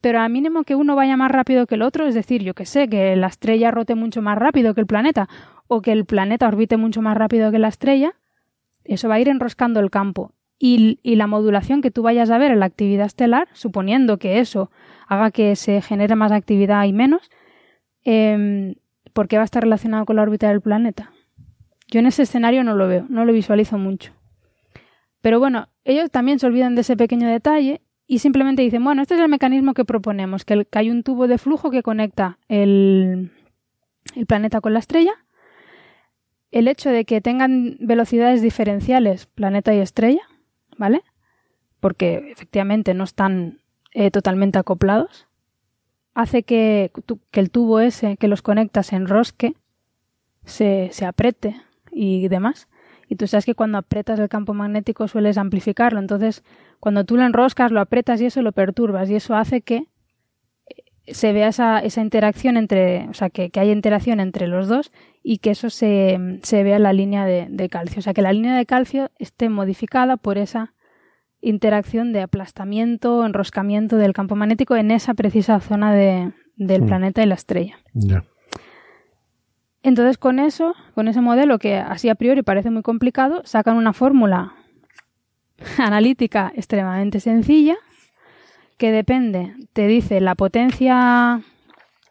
Pero 0.00 0.20
a 0.20 0.28
mínimo 0.28 0.64
que 0.64 0.74
uno 0.74 0.94
vaya 0.94 1.16
más 1.16 1.30
rápido 1.30 1.66
que 1.66 1.74
el 1.74 1.82
otro, 1.82 2.06
es 2.06 2.14
decir, 2.14 2.42
yo 2.42 2.54
que 2.54 2.66
sé, 2.66 2.88
que 2.88 3.16
la 3.16 3.26
estrella 3.28 3.70
rote 3.70 3.94
mucho 3.94 4.22
más 4.22 4.38
rápido 4.38 4.74
que 4.74 4.80
el 4.80 4.86
planeta 4.86 5.28
o 5.68 5.80
que 5.80 5.92
el 5.92 6.04
planeta 6.04 6.46
orbite 6.46 6.76
mucho 6.76 7.02
más 7.02 7.16
rápido 7.16 7.50
que 7.50 7.58
la 7.58 7.68
estrella, 7.68 8.14
eso 8.88 9.08
va 9.08 9.16
a 9.16 9.20
ir 9.20 9.28
enroscando 9.28 9.80
el 9.80 9.90
campo. 9.90 10.32
Y, 10.58 10.98
la 11.04 11.26
modulación 11.26 11.82
que 11.82 11.90
tú 11.90 12.02
vayas 12.02 12.30
a 12.30 12.38
ver 12.38 12.50
en 12.50 12.60
la 12.60 12.66
actividad 12.66 13.06
estelar, 13.06 13.48
suponiendo 13.52 14.18
que 14.18 14.38
eso 14.38 14.70
haga 15.06 15.30
que 15.30 15.54
se 15.54 15.82
genere 15.82 16.16
más 16.16 16.32
actividad 16.32 16.84
y 16.84 16.92
menos, 16.92 17.30
eh, 18.04 18.76
¿por 19.12 19.28
qué 19.28 19.36
va 19.36 19.42
a 19.42 19.44
estar 19.44 19.62
relacionado 19.62 20.06
con 20.06 20.16
la 20.16 20.22
órbita 20.22 20.48
del 20.48 20.62
planeta? 20.62 21.12
Yo 21.88 22.00
en 22.00 22.06
ese 22.06 22.22
escenario 22.22 22.64
no 22.64 22.74
lo 22.74 22.88
veo, 22.88 23.06
no 23.08 23.24
lo 23.24 23.32
visualizo 23.32 23.78
mucho. 23.78 24.12
Pero 25.20 25.38
bueno, 25.38 25.68
ellos 25.84 26.10
también 26.10 26.38
se 26.38 26.46
olvidan 26.46 26.74
de 26.74 26.80
ese 26.80 26.96
pequeño 26.96 27.28
detalle 27.28 27.82
y 28.06 28.20
simplemente 28.20 28.62
dicen, 28.62 28.84
bueno, 28.84 29.02
este 29.02 29.14
es 29.14 29.20
el 29.20 29.28
mecanismo 29.28 29.74
que 29.74 29.84
proponemos, 29.84 30.44
que, 30.44 30.66
hay 30.72 30.90
un 30.90 31.02
tubo 31.02 31.26
de 31.26 31.38
flujo 31.38 31.70
que 31.70 31.82
conecta 31.82 32.38
el, 32.48 33.32
el 34.14 34.26
planeta 34.26 34.60
con 34.60 34.72
la 34.72 34.78
estrella. 34.78 35.12
El 36.56 36.68
hecho 36.68 36.88
de 36.88 37.04
que 37.04 37.20
tengan 37.20 37.76
velocidades 37.80 38.40
diferenciales, 38.40 39.26
planeta 39.26 39.74
y 39.74 39.78
estrella, 39.80 40.22
¿vale? 40.78 41.02
Porque 41.80 42.30
efectivamente 42.32 42.94
no 42.94 43.04
están 43.04 43.60
eh, 43.92 44.10
totalmente 44.10 44.58
acoplados, 44.58 45.26
hace 46.14 46.44
que, 46.44 46.92
el 47.32 47.50
tubo 47.50 47.80
ese 47.80 48.16
que 48.16 48.26
los 48.26 48.40
conecta 48.40 48.82
se 48.82 48.96
enrosque, 48.96 49.52
se, 50.46 50.88
se 50.92 51.04
apriete 51.04 51.60
y 51.92 52.26
demás. 52.28 52.68
Y 53.06 53.16
tú 53.16 53.26
sabes 53.26 53.44
que 53.44 53.54
cuando 53.54 53.76
aprietas 53.76 54.18
el 54.18 54.30
campo 54.30 54.54
magnético 54.54 55.08
sueles 55.08 55.36
amplificarlo. 55.36 55.98
Entonces, 56.00 56.42
cuando 56.80 57.04
tú 57.04 57.18
lo 57.18 57.26
enroscas, 57.26 57.70
lo 57.70 57.82
aprietas 57.82 58.18
y 58.22 58.24
eso 58.24 58.40
lo 58.40 58.52
perturbas. 58.52 59.10
Y 59.10 59.16
eso 59.16 59.36
hace 59.36 59.60
que 59.60 59.88
se 61.08 61.32
vea 61.32 61.48
esa, 61.48 61.78
esa 61.78 62.00
interacción 62.00 62.56
entre, 62.56 63.08
o 63.08 63.14
sea, 63.14 63.30
que, 63.30 63.50
que 63.50 63.60
haya 63.60 63.72
interacción 63.72 64.20
entre 64.20 64.48
los 64.48 64.68
dos 64.68 64.92
y 65.22 65.38
que 65.38 65.50
eso 65.50 65.70
se, 65.70 66.18
se 66.42 66.62
vea 66.62 66.76
en 66.76 66.82
la 66.82 66.92
línea 66.92 67.24
de, 67.24 67.68
calcio. 67.68 67.98
O 68.00 68.02
sea, 68.02 68.14
que 68.14 68.22
la 68.22 68.32
línea 68.32 68.56
de 68.56 68.66
calcio 68.66 69.10
esté 69.18 69.48
modificada 69.48 70.16
por 70.16 70.38
esa 70.38 70.74
interacción 71.40 72.12
de 72.12 72.22
aplastamiento, 72.22 73.24
enroscamiento 73.24 73.96
del 73.96 74.12
campo 74.12 74.36
magnético 74.36 74.76
en 74.76 74.90
esa 74.90 75.14
precisa 75.14 75.60
zona 75.60 75.94
de, 75.94 76.32
del 76.56 76.82
mm. 76.82 76.86
planeta 76.86 77.22
y 77.22 77.26
la 77.26 77.34
estrella. 77.34 77.76
Entonces 79.82 80.18
con 80.18 80.40
eso, 80.40 80.74
con 80.94 81.06
ese 81.06 81.20
modelo 81.20 81.58
que 81.58 81.76
así 81.76 82.08
a 82.08 82.16
priori 82.16 82.42
parece 82.42 82.70
muy 82.70 82.82
complicado, 82.82 83.42
sacan 83.44 83.76
una 83.76 83.92
fórmula 83.92 84.54
analítica 85.78 86.52
extremadamente 86.56 87.20
sencilla 87.20 87.76
que 88.76 88.92
depende, 88.92 89.54
te 89.72 89.86
dice 89.86 90.20
la 90.20 90.34
potencia 90.34 91.40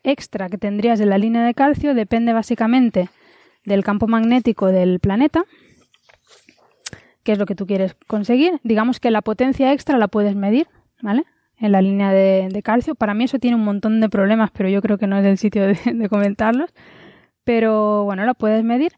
extra 0.03 0.49
que 0.49 0.57
tendrías 0.57 0.99
en 0.99 1.09
la 1.09 1.17
línea 1.17 1.43
de 1.43 1.53
calcio 1.53 1.93
depende 1.93 2.33
básicamente 2.33 3.09
del 3.65 3.83
campo 3.83 4.07
magnético 4.07 4.67
del 4.67 4.99
planeta, 4.99 5.45
que 7.23 7.31
es 7.31 7.39
lo 7.39 7.45
que 7.45 7.55
tú 7.55 7.65
quieres 7.65 7.95
conseguir. 8.07 8.59
Digamos 8.63 8.99
que 8.99 9.09
la 9.09 9.21
potencia 9.21 9.73
extra 9.73 9.97
la 9.97 10.07
puedes 10.07 10.35
medir, 10.35 10.67
¿vale? 11.01 11.23
En 11.57 11.71
la 11.71 11.81
línea 11.81 12.11
de, 12.11 12.49
de 12.51 12.61
calcio. 12.61 12.93
Para 12.93 13.15
mí 13.15 13.23
eso 13.23 13.39
tiene 13.39 13.55
un 13.55 13.63
montón 13.63 13.99
de 13.99 14.09
problemas, 14.09 14.51
pero 14.51 14.69
yo 14.69 14.81
creo 14.81 14.97
que 14.97 15.07
no 15.07 15.17
es 15.17 15.25
el 15.25 15.37
sitio 15.37 15.65
de, 15.65 15.79
de 15.93 16.09
comentarlos. 16.09 16.71
Pero 17.43 18.03
bueno, 18.03 18.25
la 18.25 18.35
puedes 18.35 18.63
medir. 18.63 18.93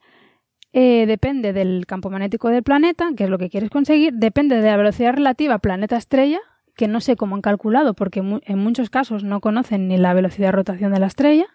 Eh, 0.73 1.05
depende 1.07 1.53
del 1.53 1.85
campo 1.85 2.09
magnético 2.09 2.49
del 2.49 2.63
planeta, 2.63 3.11
que 3.15 3.23
es 3.23 3.29
lo 3.29 3.37
que 3.37 3.49
quieres 3.49 3.69
conseguir. 3.69 4.13
Depende 4.13 4.59
de 4.59 4.67
la 4.67 4.77
velocidad 4.77 5.13
relativa 5.13 5.59
planeta-estrella, 5.59 6.39
que 6.77 6.87
no 6.87 7.01
sé 7.01 7.15
cómo 7.15 7.35
han 7.35 7.41
calculado, 7.41 7.95
porque 7.95 8.19
en 8.19 8.59
muchos 8.59 8.89
casos 8.89 9.23
no 9.23 9.41
conocen 9.41 9.87
ni 9.87 9.97
la 9.97 10.13
velocidad 10.13 10.49
de 10.49 10.51
rotación 10.53 10.93
de 10.93 10.99
la 10.99 11.07
estrella, 11.07 11.47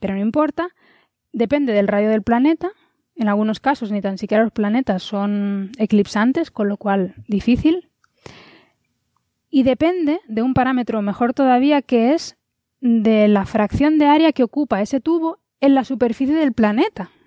pero 0.00 0.14
no 0.14 0.20
importa. 0.20 0.68
Depende 1.32 1.74
del 1.74 1.88
radio 1.88 2.08
del 2.08 2.22
planeta. 2.22 2.70
En 3.16 3.28
algunos 3.28 3.60
casos 3.60 3.92
ni 3.92 4.00
tan 4.00 4.16
siquiera 4.16 4.42
los 4.42 4.52
planetas 4.52 5.02
son 5.02 5.72
eclipsantes, 5.78 6.50
con 6.50 6.68
lo 6.68 6.78
cual 6.78 7.14
difícil. 7.28 7.90
Y 9.50 9.62
depende 9.62 10.20
de 10.26 10.42
un 10.42 10.54
parámetro 10.54 11.02
mejor 11.02 11.34
todavía 11.34 11.82
que 11.82 12.14
es 12.14 12.36
de 12.80 13.28
la 13.28 13.44
fracción 13.44 13.98
de 13.98 14.06
área 14.06 14.32
que 14.32 14.42
ocupa 14.42 14.80
ese 14.80 15.00
tubo 15.00 15.38
en 15.60 15.74
la 15.74 15.84
superficie 15.84 16.34
del 16.34 16.54
planeta. 16.54 17.10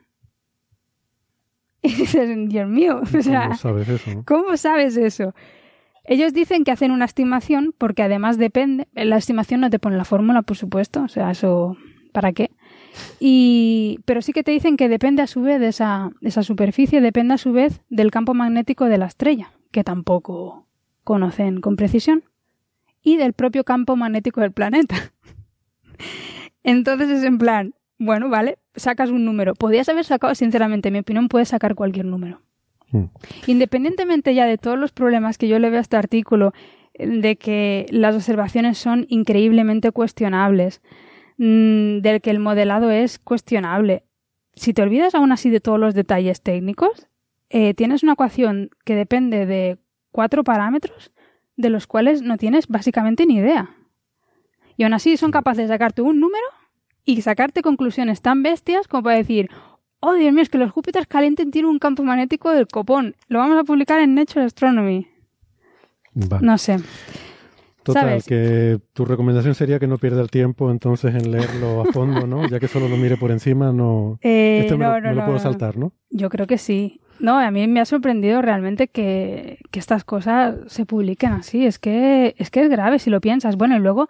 Y 1.83 1.93
dices, 1.93 2.27
Dios 2.49 2.67
mío, 2.67 3.01
o 3.01 3.21
sea, 3.21 3.49
¿Cómo 3.49 3.55
sabes 3.55 3.87
eso? 3.87 4.15
no? 4.15 4.23
¿Cómo 4.25 4.57
sabes 4.57 4.97
eso? 4.97 5.35
Ellos 6.07 6.33
dicen 6.33 6.63
que 6.63 6.71
hacen 6.71 6.91
una 6.91 7.05
estimación 7.05 7.73
porque 7.77 8.01
además 8.01 8.37
depende. 8.37 8.87
La 8.93 9.17
estimación 9.17 9.59
no 9.59 9.69
te 9.69 9.77
pone 9.77 9.97
la 9.97 10.05
fórmula, 10.05 10.41
por 10.41 10.57
supuesto. 10.57 11.03
O 11.03 11.07
sea, 11.07 11.29
eso. 11.31 11.77
¿Para 12.13 12.31
qué? 12.31 12.49
Y, 13.19 13.99
pero 14.05 14.21
sí 14.21 14.33
que 14.33 14.43
te 14.43 14.51
dicen 14.51 14.77
que 14.77 14.89
depende 14.89 15.21
a 15.21 15.27
su 15.27 15.41
vez 15.41 15.59
de 15.59 15.67
esa, 15.67 16.09
esa 16.21 16.41
superficie, 16.41 17.01
depende 17.01 17.35
a 17.35 17.37
su 17.37 17.51
vez 17.51 17.81
del 17.89 18.09
campo 18.09 18.33
magnético 18.33 18.85
de 18.85 18.97
la 18.97 19.05
estrella, 19.05 19.51
que 19.71 19.83
tampoco 19.83 20.65
conocen 21.03 21.61
con 21.61 21.75
precisión, 21.75 22.23
y 23.03 23.17
del 23.17 23.33
propio 23.33 23.63
campo 23.65 23.95
magnético 23.95 24.41
del 24.41 24.51
planeta. 24.51 24.95
Entonces 26.63 27.09
es 27.09 27.23
en 27.23 27.37
plan, 27.37 27.75
bueno, 27.99 28.29
vale, 28.29 28.57
sacas 28.75 29.09
un 29.09 29.25
número. 29.25 29.53
Podías 29.53 29.87
haber 29.89 30.05
sacado, 30.05 30.33
sinceramente, 30.33 30.89
en 30.89 30.93
mi 30.93 30.99
opinión, 30.99 31.27
puedes 31.27 31.49
sacar 31.49 31.75
cualquier 31.75 32.05
número. 32.05 32.41
Mm. 32.91 33.05
Independientemente 33.47 34.33
ya 34.33 34.45
de 34.45 34.57
todos 34.57 34.77
los 34.77 34.91
problemas 34.91 35.37
que 35.37 35.47
yo 35.47 35.59
le 35.59 35.69
veo 35.69 35.79
a 35.79 35.81
este 35.81 35.97
artículo, 35.97 36.53
de 36.97 37.35
que 37.35 37.85
las 37.89 38.15
observaciones 38.15 38.77
son 38.77 39.05
increíblemente 39.09 39.91
cuestionables, 39.91 40.81
mm, 41.37 41.99
del 41.99 42.21
que 42.21 42.31
el 42.31 42.39
modelado 42.39 42.89
es 42.89 43.19
cuestionable, 43.19 44.03
si 44.57 44.73
te 44.73 44.81
olvidas 44.81 45.13
aún 45.13 45.31
así 45.31 45.49
de 45.49 45.59
todos 45.59 45.79
los 45.79 45.93
detalles 45.93 46.41
técnicos, 46.41 47.07
eh, 47.49 47.73
tienes 47.75 48.01
una 48.01 48.13
ecuación 48.13 48.71
que 48.83 48.95
depende 48.95 49.45
de 49.45 49.77
cuatro 50.11 50.43
parámetros 50.43 51.11
de 51.55 51.69
los 51.69 51.85
cuales 51.85 52.23
no 52.23 52.37
tienes 52.37 52.67
básicamente 52.67 53.25
ni 53.25 53.35
idea. 53.35 53.75
Y 54.75 54.83
aún 54.83 54.93
así 54.93 55.15
son 55.15 55.31
capaces 55.31 55.67
de 55.67 55.73
sacarte 55.73 56.01
un 56.01 56.19
número 56.19 56.45
y 57.05 57.21
sacarte 57.21 57.61
conclusiones 57.61 58.21
tan 58.21 58.43
bestias 58.43 58.87
como 58.87 59.03
para 59.03 59.17
decir, 59.17 59.49
oh 59.99 60.13
Dios 60.13 60.33
mío, 60.33 60.43
es 60.43 60.49
que 60.49 60.57
los 60.57 60.71
Júpiter 60.71 61.07
calientes 61.07 61.49
tienen 61.51 61.69
un 61.69 61.79
campo 61.79 62.03
magnético 62.03 62.51
del 62.51 62.67
copón. 62.67 63.15
Lo 63.27 63.39
vamos 63.39 63.57
a 63.57 63.63
publicar 63.63 63.99
en 63.99 64.15
Nature 64.15 64.45
Astronomy. 64.45 65.07
No 66.41 66.57
sé. 66.57 66.77
Total, 67.83 68.03
¿sabes? 68.03 68.25
que 68.25 68.79
tu 68.91 69.05
recomendación 69.05 69.55
sería 69.55 69.79
que 69.79 69.87
no 69.87 69.97
pierda 69.97 70.21
el 70.21 70.29
tiempo 70.29 70.71
entonces 70.71 71.15
en 71.15 71.31
leerlo 71.31 71.81
a 71.81 71.85
fondo, 71.85 72.27
¿no? 72.27 72.45
Ya 72.49 72.59
que 72.59 72.67
solo 72.67 72.89
lo 72.89 72.97
mire 72.97 73.15
por 73.15 73.31
encima, 73.31 73.71
no... 73.71 74.19
Eh, 74.23 74.59
este 74.63 74.75
me, 74.75 74.83
no, 74.83 74.95
lo, 74.95 75.01
no, 75.01 75.09
me 75.09 75.15
lo 75.15 75.25
puedo 75.25 75.39
saltar, 75.39 75.77
¿no? 75.77 75.93
Yo 76.09 76.29
creo 76.29 76.47
que 76.47 76.57
sí. 76.57 76.99
No, 77.19 77.39
a 77.39 77.49
mí 77.49 77.65
me 77.67 77.79
ha 77.79 77.85
sorprendido 77.85 78.41
realmente 78.41 78.89
que, 78.89 79.59
que 79.71 79.79
estas 79.79 80.03
cosas 80.03 80.55
se 80.67 80.85
publiquen 80.85 81.31
así. 81.31 81.65
Es 81.65 81.79
que, 81.79 82.35
es 82.37 82.51
que 82.51 82.61
es 82.61 82.69
grave 82.69 82.99
si 82.99 83.09
lo 83.09 83.21
piensas. 83.21 83.55
Bueno, 83.55 83.77
y 83.77 83.79
luego 83.79 84.09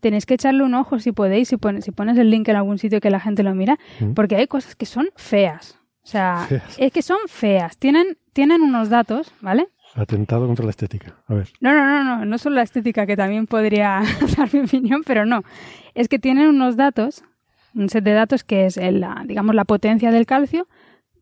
tenéis 0.00 0.26
que 0.26 0.34
echarle 0.34 0.62
un 0.64 0.74
ojo 0.74 0.98
si 0.98 1.12
podéis, 1.12 1.48
si 1.48 1.56
pones, 1.56 1.84
si 1.84 1.90
pones 1.92 2.16
el 2.18 2.30
link 2.30 2.48
en 2.48 2.56
algún 2.56 2.78
sitio 2.78 3.00
que 3.00 3.10
la 3.10 3.20
gente 3.20 3.42
lo 3.42 3.54
mira, 3.54 3.78
Mm. 4.00 4.14
porque 4.14 4.36
hay 4.36 4.46
cosas 4.46 4.74
que 4.76 4.86
son 4.86 5.08
feas. 5.16 5.78
O 6.02 6.06
sea, 6.10 6.46
Feas. 6.48 6.76
es 6.78 6.92
que 6.92 7.02
son 7.02 7.18
feas. 7.26 7.76
Tienen, 7.76 8.16
tienen 8.32 8.62
unos 8.62 8.88
datos, 8.88 9.32
¿vale? 9.42 9.68
Atentado 9.94 10.46
contra 10.46 10.64
la 10.64 10.70
estética. 10.70 11.16
A 11.26 11.34
ver. 11.34 11.48
No, 11.60 11.72
no, 11.74 11.84
no, 11.84 12.02
no, 12.04 12.24
no 12.24 12.38
solo 12.38 12.56
la 12.56 12.62
estética, 12.62 13.06
que 13.06 13.16
también 13.16 13.46
podría 13.46 14.00
dar 14.38 14.52
mi 14.54 14.60
opinión, 14.60 15.02
pero 15.04 15.26
no. 15.26 15.42
Es 15.94 16.08
que 16.08 16.18
tienen 16.18 16.48
unos 16.48 16.76
datos, 16.76 17.24
un 17.74 17.88
set 17.90 18.04
de 18.04 18.12
datos 18.12 18.42
que 18.44 18.64
es, 18.66 18.76
el, 18.78 19.00
la, 19.00 19.22
digamos, 19.26 19.54
la 19.54 19.64
potencia 19.64 20.10
del 20.10 20.24
calcio 20.26 20.66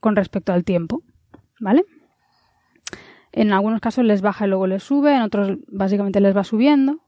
con 0.01 0.15
respecto 0.15 0.53
al 0.53 0.63
tiempo, 0.63 1.03
¿vale? 1.59 1.85
En 3.33 3.53
algunos 3.53 3.81
casos 3.81 4.05
les 4.05 4.23
baja 4.23 4.47
y 4.47 4.49
luego 4.49 4.67
les 4.67 4.83
sube, 4.83 5.15
en 5.15 5.23
otros 5.23 5.59
básicamente 5.69 6.21
les 6.21 6.37
va 6.37 6.45
subiendo. 6.45 7.01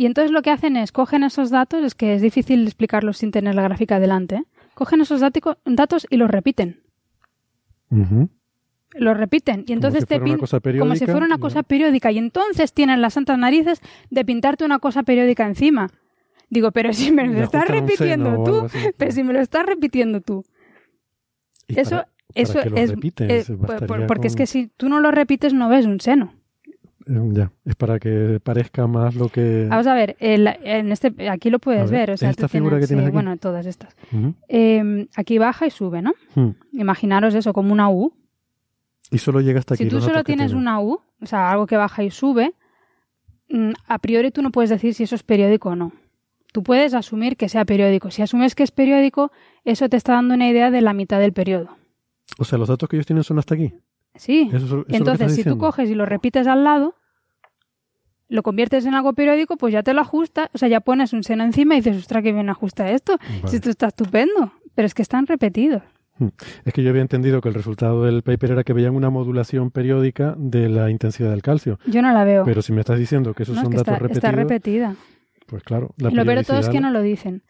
Y 0.00 0.06
entonces 0.06 0.30
lo 0.30 0.40
que 0.40 0.48
hacen 0.50 0.78
es, 0.78 0.92
cogen 0.92 1.24
esos 1.24 1.50
datos, 1.50 1.84
es 1.84 1.94
que 1.94 2.14
es 2.14 2.22
difícil 2.22 2.64
explicarlos 2.66 3.18
sin 3.18 3.30
tener 3.32 3.54
la 3.54 3.60
gráfica 3.60 4.00
delante, 4.00 4.36
¿eh? 4.36 4.44
cogen 4.72 5.02
esos 5.02 5.20
datos 5.20 6.06
y 6.08 6.16
los 6.16 6.30
repiten. 6.30 6.80
Los 8.94 9.14
repiten 9.14 9.64
y 9.66 9.72
entonces 9.74 9.98
si 10.04 10.06
te 10.06 10.14
fuera 10.14 10.24
pin- 10.36 10.38
como 10.80 10.94
si 10.94 11.04
fuera 11.12 11.26
una 11.26 11.36
cosa 11.42 11.62
periódica 11.62 12.10
y 12.12 12.16
entonces 12.16 12.72
tienen 12.72 13.02
las 13.02 13.12
santas 13.12 13.36
narices 13.38 13.82
de 14.08 14.24
pintarte 14.24 14.64
una 14.64 14.78
cosa 14.78 15.02
periódica 15.02 15.46
encima. 15.46 15.90
Digo, 16.48 16.70
pero 16.72 16.94
si 16.94 17.12
me 17.12 17.26
lo 17.26 17.32
estás 17.44 17.64
repitiendo 17.82 18.30
tú, 18.44 18.66
pero 18.96 19.12
si 19.12 19.22
me 19.22 19.34
lo 19.34 19.40
estás 19.40 19.66
repitiendo 19.66 20.22
tú. 20.22 20.44
Eso, 21.68 21.90
para- 21.90 22.08
para 22.34 22.42
eso 22.42 22.58
es, 22.74 22.90
eh, 23.28 23.44
porque 24.08 24.28
es 24.28 24.34
que 24.36 24.46
si 24.46 24.68
tú 24.78 24.88
no 24.88 25.00
lo 25.00 25.10
repites 25.10 25.52
no 25.52 25.68
ves 25.68 25.84
un 25.84 26.00
seno. 26.00 26.32
Eh, 27.06 27.28
Ya, 27.32 27.50
es 27.64 27.74
para 27.76 27.98
que 27.98 28.40
parezca 28.42 28.86
más 28.86 29.14
lo 29.14 29.28
que... 29.28 29.66
Vamos 29.68 29.86
a 29.86 29.94
ver, 29.94 30.16
el- 30.20 30.46
en 30.62 30.92
este, 30.92 31.28
aquí 31.28 31.50
lo 31.50 31.58
puedes 31.58 31.90
ver, 31.90 32.00
ver, 32.08 32.10
o 32.12 32.16
sea, 32.16 32.30
¿esta 32.30 32.48
figura 32.48 32.72
tienes, 32.76 32.88
que 32.88 32.94
tienes 32.94 33.04
sí, 33.04 33.08
aquí? 33.08 33.14
bueno, 33.14 33.36
todas 33.38 33.66
estas. 33.66 33.96
Eh, 34.48 35.08
aquí 35.16 35.38
baja 35.38 35.66
y 35.66 35.70
sube, 35.70 36.02
¿no? 36.02 36.12
Hmm. 36.34 36.50
Imaginaros 36.72 37.34
eso 37.34 37.52
como 37.52 37.72
una 37.72 37.88
U. 37.90 38.12
Y 39.10 39.18
solo 39.18 39.40
llega 39.40 39.58
hasta 39.58 39.74
aquí. 39.74 39.84
Si 39.84 39.90
tú 39.90 40.00
solo 40.00 40.22
tienes 40.24 40.48
tiene. 40.48 40.60
una 40.60 40.80
U, 40.80 41.00
o 41.20 41.26
sea, 41.26 41.50
algo 41.50 41.66
que 41.66 41.76
baja 41.76 42.02
y 42.04 42.10
sube, 42.10 42.52
mm, 43.48 43.70
a 43.88 43.98
priori 43.98 44.30
tú 44.30 44.42
no 44.42 44.50
puedes 44.52 44.70
decir 44.70 44.94
si 44.94 45.02
eso 45.04 45.14
es 45.16 45.22
periódico 45.22 45.70
o 45.70 45.76
no. 45.76 45.92
Tú 46.52 46.62
puedes 46.62 46.94
asumir 46.94 47.36
que 47.36 47.48
sea 47.48 47.64
periódico. 47.64 48.10
Si 48.10 48.22
asumes 48.22 48.54
que 48.54 48.62
es 48.64 48.70
periódico, 48.72 49.30
eso 49.64 49.88
te 49.88 49.96
está 49.96 50.12
dando 50.14 50.34
una 50.34 50.48
idea 50.48 50.70
de 50.70 50.80
la 50.80 50.92
mitad 50.92 51.18
del 51.20 51.32
periodo. 51.32 51.76
O 52.38 52.44
sea, 52.44 52.58
los 52.58 52.68
datos 52.68 52.88
que 52.88 52.96
ellos 52.96 53.06
tienen 53.06 53.24
son 53.24 53.38
hasta 53.38 53.54
aquí. 53.54 53.72
Sí. 54.14 54.48
Eso 54.52 54.66
eso 54.66 54.84
Entonces, 54.88 55.34
si 55.34 55.44
tú 55.44 55.58
coges 55.58 55.88
y 55.90 55.94
lo 55.94 56.06
repites 56.06 56.46
al 56.46 56.64
lado, 56.64 56.94
lo 58.28 58.42
conviertes 58.42 58.86
en 58.86 58.94
algo 58.94 59.12
periódico, 59.12 59.56
pues 59.56 59.72
ya 59.72 59.82
te 59.82 59.92
lo 59.94 60.00
ajusta. 60.00 60.50
O 60.54 60.58
sea, 60.58 60.68
ya 60.68 60.80
pones 60.80 61.12
un 61.12 61.22
seno 61.22 61.42
encima 61.44 61.74
y 61.74 61.78
dices, 61.78 61.96
ostras, 61.96 62.22
que 62.22 62.32
bien 62.32 62.48
ajusta 62.48 62.90
esto. 62.90 63.16
Vale. 63.18 63.48
Si 63.48 63.56
esto 63.56 63.70
está 63.70 63.88
estupendo. 63.88 64.52
Pero 64.74 64.86
es 64.86 64.94
que 64.94 65.02
están 65.02 65.26
repetidos. 65.26 65.82
Hmm. 66.18 66.28
Es 66.64 66.72
que 66.72 66.82
yo 66.82 66.90
había 66.90 67.02
entendido 67.02 67.40
que 67.40 67.48
el 67.48 67.54
resultado 67.54 68.04
del 68.04 68.22
paper 68.22 68.52
era 68.52 68.62
que 68.64 68.72
veían 68.72 68.94
una 68.94 69.10
modulación 69.10 69.70
periódica 69.70 70.34
de 70.38 70.68
la 70.68 70.90
intensidad 70.90 71.30
del 71.30 71.42
calcio. 71.42 71.78
Yo 71.86 72.02
no 72.02 72.12
la 72.12 72.24
veo. 72.24 72.44
Pero 72.44 72.62
si 72.62 72.72
me 72.72 72.80
estás 72.80 72.98
diciendo 72.98 73.34
que 73.34 73.42
esos 73.42 73.56
No, 73.56 73.62
es 73.62 73.64
son 73.64 73.72
que 73.72 73.78
datos 73.78 73.94
está, 73.94 73.98
repetidos, 74.00 74.16
está 74.16 74.30
repetida. 74.32 74.96
pues 75.46 75.62
claro. 75.64 75.94
La 75.96 76.10
lo 76.10 76.24
peor 76.24 76.44
todo 76.44 76.58
es 76.58 76.68
que 76.68 76.80
no 76.80 76.90
lo 76.90 77.02
dicen. 77.02 77.42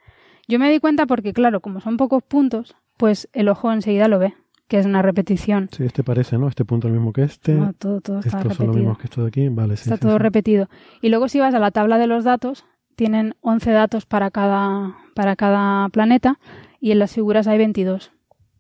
Yo 0.49 0.59
me 0.59 0.71
di 0.71 0.79
cuenta 0.81 1.07
porque, 1.07 1.33
claro, 1.33 1.61
como 1.61 1.81
son 1.81 1.97
pocos 1.97 2.23
puntos, 2.23 2.75
pues 2.97 3.29
el 3.33 3.49
ojo 3.49 3.71
enseguida 3.73 4.09
lo 4.09 4.19
ve, 4.19 4.35
que 4.71 4.79
es 4.79 4.87
una 4.87 5.03
repetición. 5.03 5.69
Sí, 5.73 5.85
este 5.85 6.05
parece, 6.05 6.39
¿no? 6.39 6.47
Este 6.49 6.65
punto 6.65 6.87
es 6.87 6.93
el 6.93 6.99
mismo 6.99 7.13
que 7.13 7.25
este. 7.25 7.53
No, 7.55 7.73
todo, 7.75 8.01
todo 8.01 8.21
está 8.21 8.39
Estos 8.39 8.43
son 8.43 8.49
los 8.49 8.59
repetido. 8.59 8.75
mismos 8.79 8.99
que 8.99 9.05
estos 9.05 9.25
de 9.25 9.29
aquí. 9.29 9.49
Vale, 9.49 9.77
sí. 9.77 9.83
Está 9.83 9.97
sí, 9.97 10.01
todo 10.03 10.13
sí. 10.13 10.19
repetido. 10.19 10.69
Y 11.03 11.09
luego 11.09 11.29
si 11.29 11.41
vas 11.41 11.53
a 11.55 11.59
la 11.59 11.73
tabla 11.73 11.99
de 11.99 12.07
los 12.07 12.23
datos, 12.25 12.65
tienen 12.95 13.35
11 13.41 13.71
datos 13.73 14.07
para 14.07 14.31
cada, 14.31 14.97
para 15.17 15.35
cada 15.35 15.89
planeta 15.89 16.39
y 16.81 16.93
en 16.93 17.01
las 17.01 17.13
figuras 17.13 17.49
hay 17.49 17.59
22. 17.59 18.13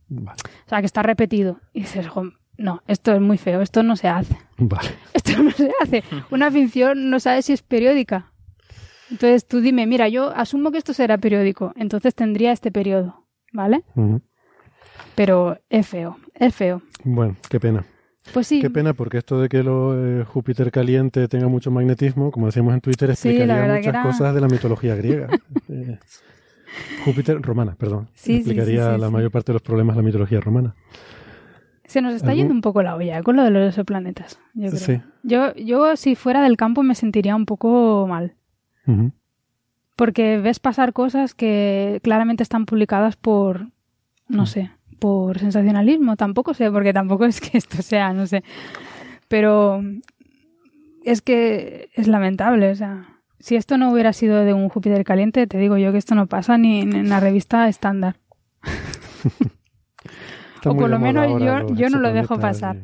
Vale, 0.08 0.38
O 0.66 0.68
sea, 0.68 0.80
que 0.80 0.86
está 0.86 1.02
repetido. 1.04 1.61
Y 1.72 1.82
dices, 1.82 2.08
"Jo, 2.08 2.24
no, 2.58 2.82
esto 2.88 3.12
es 3.12 3.20
muy 3.20 3.38
feo, 3.38 3.61
esto 3.62 3.84
no 3.84 3.94
se 3.94 4.08
hace. 4.08 4.36
vale. 4.58 4.88
Esto 5.14 5.40
no 5.42 5.50
se 5.52 5.70
hace. 5.80 6.02
Una 6.32 6.50
ficción 6.50 7.08
no 7.08 7.20
sabe 7.20 7.42
si 7.42 7.52
es 7.52 7.62
periódica. 7.62 8.32
Entonces 9.12 9.46
tú 9.46 9.61
dime, 9.61 9.86
mira, 9.86 10.08
yo 10.08 10.30
asumo 10.36 10.70
que 10.72 10.78
esto 10.78 10.92
será 10.92 11.18
periódico, 11.18 11.72
entonces 11.76 12.14
tendría 12.14 12.52
este 12.52 12.70
periodo, 12.70 13.26
¿vale? 13.52 13.84
Ujú. 13.96 14.20
Pero 15.14 15.59
es 15.68 15.86
feo, 15.86 16.16
es 16.34 16.55
feo. 16.55 16.82
Bueno, 17.05 17.36
qué 17.48 17.59
pena. 17.61 17.84
Pues 18.34 18.46
sí, 18.46 18.61
Qué 18.61 18.70
pena 18.70 18.92
porque 18.92 19.18
esto 19.18 19.40
de 19.40 19.48
que 19.48 19.62
lo, 19.62 19.94
eh, 20.20 20.24
Júpiter 20.24 20.70
caliente 20.70 21.26
tenga 21.26 21.48
mucho 21.48 21.70
magnetismo, 21.70 22.30
como 22.30 22.46
decíamos 22.46 22.74
en 22.74 22.80
Twitter, 22.80 23.11
explicaría 23.11 23.62
muchas 23.66 23.86
era- 23.86 24.03
cosas 24.03 24.34
de 24.34 24.40
la 24.40 24.48
mitología 24.48 24.94
griega. 24.94 25.28
Eh, 25.68 25.98
Júpiter 27.05 27.40
romana, 27.42 27.74
perdón. 27.76 28.09
Sí, 28.14 28.36
explicaría 28.36 28.96
la 28.96 29.11
mayor 29.11 29.30
parte 29.32 29.51
de 29.51 29.55
los 29.55 29.62
problemas 29.62 29.96
de 29.96 30.03
la 30.03 30.07
mitología 30.07 30.40
romana. 30.40 30.74
se 31.84 32.01
nos 32.01 32.14
está 32.14 32.28
¿Algún- 32.28 32.38
yendo 32.38 32.55
un 32.55 32.61
poco 32.61 32.82
la 32.84 32.94
olla 32.94 33.22
con 33.24 33.34
lo 33.36 33.42
de 33.42 33.51
los 33.51 33.68
exoplanetas. 33.70 34.38
Yo, 34.55 34.68
creo. 34.68 34.78
Sí. 34.80 35.01
yo, 35.24 35.53
yo 35.57 35.96
si 35.96 36.14
fuera 36.14 36.42
del 36.42 36.57
campo 36.57 36.84
me 36.84 36.94
sentiría 36.94 37.34
un 37.34 37.46
poco 37.46 38.07
mal. 38.09 38.34
Porque 39.96 40.38
ves 40.38 40.61
pasar 40.61 40.92
cosas 40.92 41.34
que 41.34 42.01
claramente 42.03 42.42
están 42.42 42.64
publicadas 42.66 43.16
por, 43.16 43.68
no 44.28 44.46
sé, 44.46 44.70
por 45.01 45.38
sensacionalismo. 45.38 46.16
Tampoco 46.16 46.55
sé, 46.55 46.70
porque 46.70 46.92
tampoco 46.92 47.24
es 47.24 47.40
que 47.40 47.59
esto 47.59 47.82
sea, 47.82 48.12
no 48.12 48.26
sé. 48.26 48.44
Pero 49.26 49.82
es 51.05 51.22
que 51.22 51.88
es 51.94 52.07
lamentable, 52.07 52.70
o 52.70 52.74
sea, 52.74 53.09
si 53.40 53.57
esto 53.57 53.78
no 53.78 53.90
hubiera 53.90 54.12
sido 54.12 54.44
de 54.44 54.53
un 54.53 54.68
Júpiter 54.68 55.03
caliente, 55.05 55.46
te 55.46 55.59
digo 55.59 55.78
yo 55.78 55.92
que 55.92 55.98
esto 55.98 56.14
no 56.14 56.26
pasa 56.26 56.59
ni 56.59 56.82
en 56.82 57.09
la 57.09 57.20
revista 57.20 57.68
estándar. 57.68 58.16
o 60.64 60.76
por 60.76 60.90
lo 60.90 60.98
menos 60.98 61.40
yo, 61.40 61.74
yo 61.74 61.88
no 61.88 61.98
lo 61.98 62.12
dejo 62.12 62.38
pasar. 62.38 62.76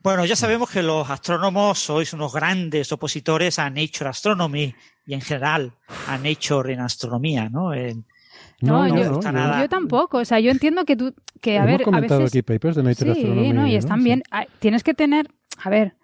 Bueno, 0.00 0.24
ya 0.24 0.36
sabemos 0.36 0.70
que 0.70 0.82
los 0.82 1.10
astrónomos 1.10 1.80
sois 1.80 2.12
unos 2.12 2.32
grandes 2.32 2.92
opositores 2.92 3.58
a 3.58 3.68
Nature 3.68 4.08
Astronomy 4.10 4.72
y 5.04 5.12
en 5.12 5.20
general 5.20 5.72
a 6.06 6.16
Nature 6.16 6.72
en 6.72 6.80
astronomía, 6.80 7.48
¿no? 7.48 7.74
No, 8.60 8.88
yo, 8.88 9.20
yo, 9.20 9.68
tampoco. 9.68 10.18
O 10.18 10.24
sea, 10.24 10.40
yo 10.40 10.50
entiendo 10.50 10.84
que 10.84 10.96
tú, 10.96 11.14
que 11.40 11.58
a 11.58 11.62
Hemos 11.62 11.66
ver, 11.66 11.82
comentado 11.82 12.20
a 12.20 12.24
veces... 12.24 12.36
aquí 12.36 12.42
papers 12.42 12.76
de 12.76 12.82
Nature 12.82 13.14
sí, 13.14 13.52
no, 13.52 13.66
y 13.66 13.76
están 13.76 14.02
bien. 14.02 14.22
Tienes 14.58 14.82
que 14.82 14.94
tener, 14.94 15.28
a 15.62 15.70
ver, 15.70 15.94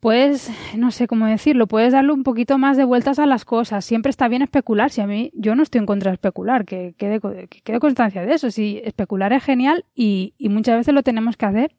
puedes, 0.00 0.50
no 0.76 0.90
sé 0.90 1.06
cómo 1.06 1.26
decirlo, 1.26 1.68
puedes 1.68 1.92
darle 1.92 2.12
un 2.12 2.24
poquito 2.24 2.58
más 2.58 2.76
de 2.76 2.84
vueltas 2.84 3.18
a 3.18 3.26
las 3.26 3.44
cosas. 3.44 3.84
Siempre 3.84 4.10
está 4.10 4.26
bien 4.28 4.42
especular. 4.42 4.90
Si 4.90 5.00
a 5.00 5.06
mí, 5.06 5.30
yo 5.34 5.54
no 5.54 5.62
estoy 5.62 5.78
en 5.78 5.86
contra 5.86 6.10
de 6.10 6.14
especular, 6.16 6.64
que 6.64 6.94
quede, 6.98 7.20
que 7.20 7.60
quede 7.62 7.78
constancia 7.78 8.24
de 8.26 8.34
eso. 8.34 8.50
Si 8.50 8.80
especular 8.84 9.32
es 9.32 9.44
genial 9.44 9.84
y, 9.94 10.34
y 10.36 10.48
muchas 10.48 10.76
veces 10.76 10.92
lo 10.92 11.04
tenemos 11.04 11.36
que 11.36 11.46
hacer, 11.46 11.76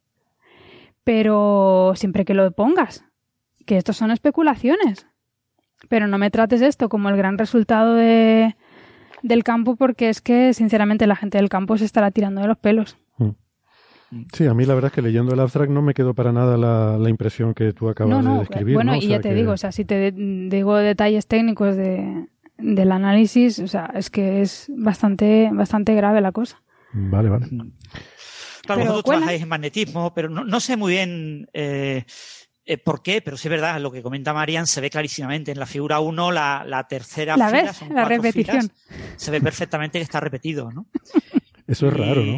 pero 1.03 1.93
siempre 1.95 2.23
que 2.23 2.33
lo 2.33 2.49
pongas, 2.51 3.03
que 3.65 3.75
estos 3.77 3.97
son 3.97 4.11
especulaciones. 4.11 5.05
Pero 5.89 6.07
no 6.07 6.17
me 6.17 6.31
trates 6.31 6.61
esto 6.61 6.87
como 6.87 7.09
el 7.09 7.17
gran 7.17 7.37
resultado 7.37 7.93
de, 7.93 8.55
del 9.27 9.43
campo, 9.43 9.75
porque 9.75 10.09
es 10.09 10.21
que, 10.21 10.53
sinceramente, 10.53 11.07
la 11.07 11.15
gente 11.15 11.37
del 11.37 11.49
campo 11.49 11.77
se 11.77 11.85
estará 11.85 12.11
tirando 12.11 12.41
de 12.41 12.47
los 12.47 12.57
pelos. 12.57 12.97
Sí, 14.33 14.45
a 14.45 14.53
mí 14.53 14.65
la 14.65 14.75
verdad 14.75 14.89
es 14.91 14.93
que 14.95 15.01
leyendo 15.01 15.33
el 15.33 15.39
abstract 15.39 15.71
no 15.71 15.81
me 15.81 15.93
quedó 15.93 16.13
para 16.13 16.31
nada 16.31 16.57
la, 16.57 16.97
la 16.97 17.09
impresión 17.09 17.53
que 17.53 17.73
tú 17.73 17.89
acabas 17.89 18.11
No, 18.11 18.21
no, 18.21 18.33
de 18.35 18.39
describir. 18.41 18.75
bueno, 18.75 18.91
¿no? 18.93 18.97
O 18.99 19.01
y 19.01 19.07
ya 19.07 19.19
te 19.19 19.29
que- 19.29 19.35
digo, 19.35 19.51
o 19.51 19.57
sea, 19.57 19.71
si 19.71 19.83
te 19.83 19.95
de- 19.95 20.47
digo 20.49 20.75
detalles 20.77 21.25
técnicos 21.27 21.75
de, 21.75 22.27
del 22.57 22.91
análisis, 22.91 23.59
o 23.59 23.67
sea, 23.67 23.91
es 23.95 24.09
que 24.09 24.41
es 24.41 24.71
bastante, 24.77 25.49
bastante 25.51 25.95
grave 25.95 26.21
la 26.21 26.31
cosa. 26.31 26.61
Vale, 26.93 27.29
vale. 27.29 27.47
Claro, 27.47 27.71
Pero 28.67 28.85
vosotros 28.91 29.03
trabajáis 29.15 29.41
en 29.41 29.49
magnetismo, 29.49 30.13
pero 30.13 30.29
no, 30.29 30.45
no 30.45 30.59
sé 30.59 30.77
muy 30.77 30.93
bien 30.93 31.47
eh, 31.53 32.05
eh, 32.65 32.77
por 32.77 33.01
qué, 33.03 33.21
pero 33.21 33.37
sí 33.37 33.47
es 33.47 33.51
verdad, 33.51 33.79
lo 33.79 33.91
que 33.91 34.01
comenta 34.01 34.33
Marian 34.33 34.65
se 34.67 34.81
ve 34.81 34.89
clarísimamente. 34.89 35.51
En 35.51 35.59
la 35.59 35.65
figura 35.65 35.99
1, 35.99 36.31
la, 36.31 36.63
la 36.65 36.87
tercera 36.87 37.37
¿La 37.37 37.49
fila, 37.49 37.61
ves? 37.63 37.75
son 37.77 37.89
La 37.89 37.93
cuatro 38.01 38.09
repetición. 38.17 38.61
filas, 38.61 39.13
se 39.17 39.31
ve 39.31 39.41
perfectamente 39.41 39.99
que 39.99 40.03
está 40.03 40.19
repetido, 40.19 40.71
¿no? 40.71 40.85
Eso 41.67 41.87
es 41.87 41.93
raro, 41.93 42.23
¿no? 42.23 42.37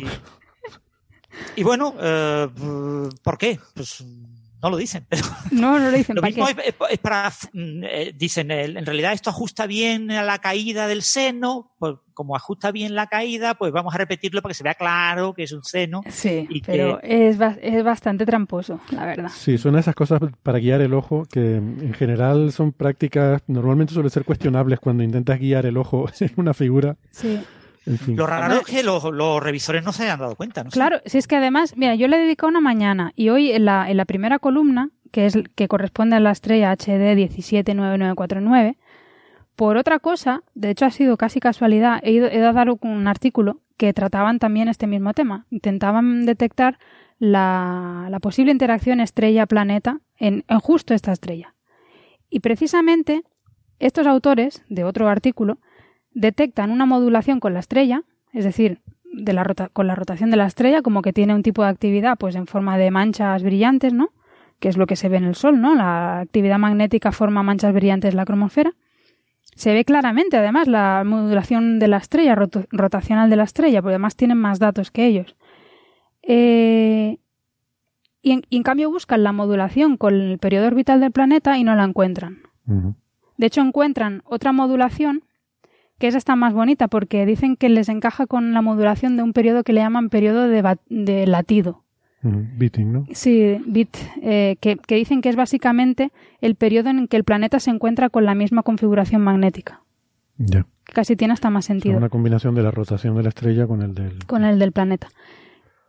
Y 1.55 1.63
bueno, 1.63 1.93
eh, 1.99 2.47
¿por 3.23 3.37
qué? 3.37 3.59
Pues 3.73 4.03
no 4.67 4.71
lo 4.71 4.77
dicen. 4.77 5.05
Pero 5.09 5.23
No, 5.51 5.79
no 5.79 5.89
lo 5.89 5.91
dicen. 5.91 6.15
lo 6.15 6.21
¿para 6.21 6.29
mismo 6.31 6.45
qué? 6.47 6.69
es, 6.69 6.75
es 6.91 6.97
para, 6.99 7.29
mm, 7.53 7.83
eh, 7.83 8.13
dicen, 8.15 8.51
eh, 8.51 8.65
en 8.65 8.85
realidad 8.85 9.13
esto 9.13 9.29
ajusta 9.29 9.65
bien 9.67 10.11
a 10.11 10.23
la 10.23 10.39
caída 10.39 10.87
del 10.87 11.01
seno, 11.01 11.71
pues 11.79 11.95
como 12.13 12.35
ajusta 12.35 12.71
bien 12.71 12.95
la 12.95 13.07
caída, 13.07 13.53
pues 13.55 13.71
vamos 13.71 13.93
a 13.93 13.97
repetirlo 13.99 14.41
para 14.41 14.51
que 14.51 14.57
se 14.57 14.63
vea 14.63 14.73
claro 14.73 15.33
que 15.33 15.43
es 15.43 15.51
un 15.51 15.63
seno. 15.63 16.01
Sí, 16.09 16.47
y 16.49 16.61
pero 16.61 16.99
que- 16.99 17.27
es, 17.29 17.37
ba- 17.37 17.57
es 17.61 17.83
bastante 17.83 18.25
tramposo, 18.25 18.79
la 18.91 19.05
verdad. 19.05 19.29
Sí, 19.33 19.57
son 19.59 19.77
esas 19.77 19.93
cosas 19.93 20.19
para 20.43 20.57
guiar 20.59 20.81
el 20.81 20.93
ojo 20.95 21.25
que 21.31 21.57
en 21.57 21.93
general 21.93 22.51
son 22.51 22.71
prácticas, 22.71 23.43
normalmente 23.47 23.93
suelen 23.93 24.09
ser 24.09 24.25
cuestionables 24.25 24.79
cuando 24.79 25.03
intentas 25.03 25.39
guiar 25.39 25.65
el 25.67 25.77
ojo 25.77 26.07
en 26.19 26.31
una 26.37 26.53
figura. 26.55 26.97
Sí. 27.11 27.39
En 27.87 27.97
fin. 27.97 28.17
Lo 28.17 28.27
raro 28.27 28.55
es 28.55 28.65
que 28.65 28.83
los, 28.83 29.03
los 29.05 29.41
revisores 29.41 29.83
no 29.83 29.93
se 29.93 30.03
hayan 30.03 30.19
dado 30.19 30.35
cuenta, 30.35 30.63
¿no? 30.63 30.69
Claro, 30.71 30.99
si 31.05 31.17
es 31.17 31.27
que 31.27 31.37
además, 31.37 31.75
mira, 31.77 31.95
yo 31.95 32.07
le 32.07 32.17
he 32.17 32.19
dedicado 32.19 32.49
una 32.49 32.59
mañana 32.59 33.13
y 33.15 33.29
hoy 33.29 33.51
en 33.51 33.65
la, 33.65 33.89
en 33.89 33.95
la 33.95 34.05
primera 34.05 34.39
columna, 34.39 34.89
que 35.11 35.25
es 35.25 35.37
que 35.55 35.67
corresponde 35.69 36.17
a 36.17 36.19
la 36.19 36.31
estrella 36.31 36.73
HD 36.73 37.15
179949, 37.15 38.77
por 39.55 39.77
otra 39.77 39.99
cosa, 39.99 40.43
de 40.53 40.69
hecho 40.69 40.85
ha 40.85 40.91
sido 40.91 41.17
casi 41.17 41.39
casualidad, 41.39 41.99
he 42.03 42.11
ido, 42.11 42.27
he 42.27 42.39
dar 42.39 42.69
un 42.69 43.07
artículo 43.07 43.61
que 43.77 43.93
trataban 43.93 44.37
también 44.37 44.67
este 44.67 44.85
mismo 44.85 45.13
tema. 45.13 45.45
Intentaban 45.49 46.25
detectar 46.25 46.77
la, 47.19 48.07
la 48.11 48.19
posible 48.19 48.51
interacción 48.51 48.99
estrella-planeta 48.99 50.01
en, 50.17 50.43
en 50.47 50.59
justo 50.59 50.93
esta 50.93 51.11
estrella. 51.11 51.55
Y 52.29 52.41
precisamente 52.41 53.23
estos 53.79 54.07
autores 54.07 54.63
de 54.69 54.83
otro 54.83 55.07
artículo 55.07 55.59
detectan 56.19 56.71
una 56.71 56.85
modulación 56.85 57.39
con 57.39 57.53
la 57.53 57.59
estrella, 57.59 58.01
es 58.33 58.43
decir, 58.43 58.79
de 59.13 59.33
la 59.33 59.43
rota- 59.43 59.69
con 59.69 59.87
la 59.87 59.95
rotación 59.95 60.29
de 60.31 60.37
la 60.37 60.45
estrella, 60.47 60.81
como 60.81 61.01
que 61.01 61.13
tiene 61.13 61.33
un 61.35 61.43
tipo 61.43 61.63
de 61.63 61.69
actividad 61.69 62.17
pues 62.17 62.35
en 62.35 62.47
forma 62.47 62.77
de 62.77 62.91
manchas 62.91 63.43
brillantes, 63.43 63.93
¿no? 63.93 64.09
Que 64.59 64.67
es 64.69 64.77
lo 64.77 64.87
que 64.87 64.95
se 64.95 65.09
ve 65.09 65.17
en 65.17 65.23
el 65.25 65.35
Sol, 65.35 65.61
¿no? 65.61 65.75
La 65.75 66.19
actividad 66.21 66.57
magnética 66.57 67.11
forma 67.11 67.43
manchas 67.43 67.73
brillantes 67.73 68.11
en 68.11 68.17
la 68.17 68.25
cromosfera. 68.25 68.71
Se 69.55 69.73
ve 69.73 69.85
claramente, 69.85 70.37
además, 70.37 70.67
la 70.67 71.03
modulación 71.05 71.79
de 71.79 71.87
la 71.87 71.97
estrella, 71.97 72.35
rotacional 72.35 73.29
de 73.29 73.35
la 73.35 73.43
estrella, 73.43 73.81
porque 73.81 73.93
además 73.95 74.15
tienen 74.15 74.37
más 74.37 74.59
datos 74.59 74.91
que 74.91 75.05
ellos. 75.05 75.35
Eh, 76.23 77.17
y, 78.21 78.31
en, 78.31 78.41
y 78.49 78.57
en 78.57 78.63
cambio 78.63 78.89
buscan 78.91 79.23
la 79.23 79.31
modulación 79.31 79.97
con 79.97 80.13
el 80.15 80.37
periodo 80.39 80.67
orbital 80.67 80.99
del 80.99 81.11
planeta 81.11 81.57
y 81.57 81.63
no 81.63 81.75
la 81.75 81.83
encuentran. 81.83 82.39
De 83.37 83.45
hecho, 83.47 83.61
encuentran 83.61 84.21
otra 84.25 84.51
modulación 84.51 85.23
que 85.99 86.07
esa 86.07 86.17
está 86.17 86.35
más 86.35 86.53
bonita 86.53 86.87
porque 86.87 87.25
dicen 87.25 87.55
que 87.55 87.69
les 87.69 87.89
encaja 87.89 88.27
con 88.27 88.53
la 88.53 88.61
modulación 88.61 89.17
de 89.17 89.23
un 89.23 89.33
periodo 89.33 89.63
que 89.63 89.73
le 89.73 89.81
llaman 89.81 90.09
periodo 90.09 90.47
de, 90.47 90.77
de 90.89 91.27
latido. 91.27 91.83
Ujú. 92.23 92.45
Beating, 92.57 92.91
¿no? 92.91 93.05
Sí, 93.11 93.57
bit, 93.65 93.95
eh, 94.21 94.57
que, 94.59 94.77
que 94.77 94.95
dicen 94.95 95.21
que 95.21 95.29
es 95.29 95.35
básicamente 95.35 96.11
el 96.41 96.55
periodo 96.55 96.89
en 96.89 97.07
que 97.07 97.17
el 97.17 97.23
planeta 97.23 97.59
se 97.59 97.69
encuentra 97.69 98.09
con 98.09 98.25
la 98.25 98.35
misma 98.35 98.63
configuración 98.63 99.21
magnética. 99.21 99.81
Ya. 100.37 100.65
Casi 100.85 101.15
tiene 101.15 101.33
hasta 101.33 101.49
más 101.49 101.65
O 101.65 101.67
sea, 101.67 101.75
sentido 101.75 101.97
una 101.97 102.09
combinación 102.09 102.55
de 102.55 102.63
la 102.63 102.71
rotación 102.71 103.15
de 103.15 103.23
la 103.23 103.29
estrella 103.29 103.67
con 103.67 103.81
el 103.81 103.93
del... 103.93 104.25
con 104.25 104.45
el 104.45 104.57
del 104.59 104.71
planeta. 104.71 105.09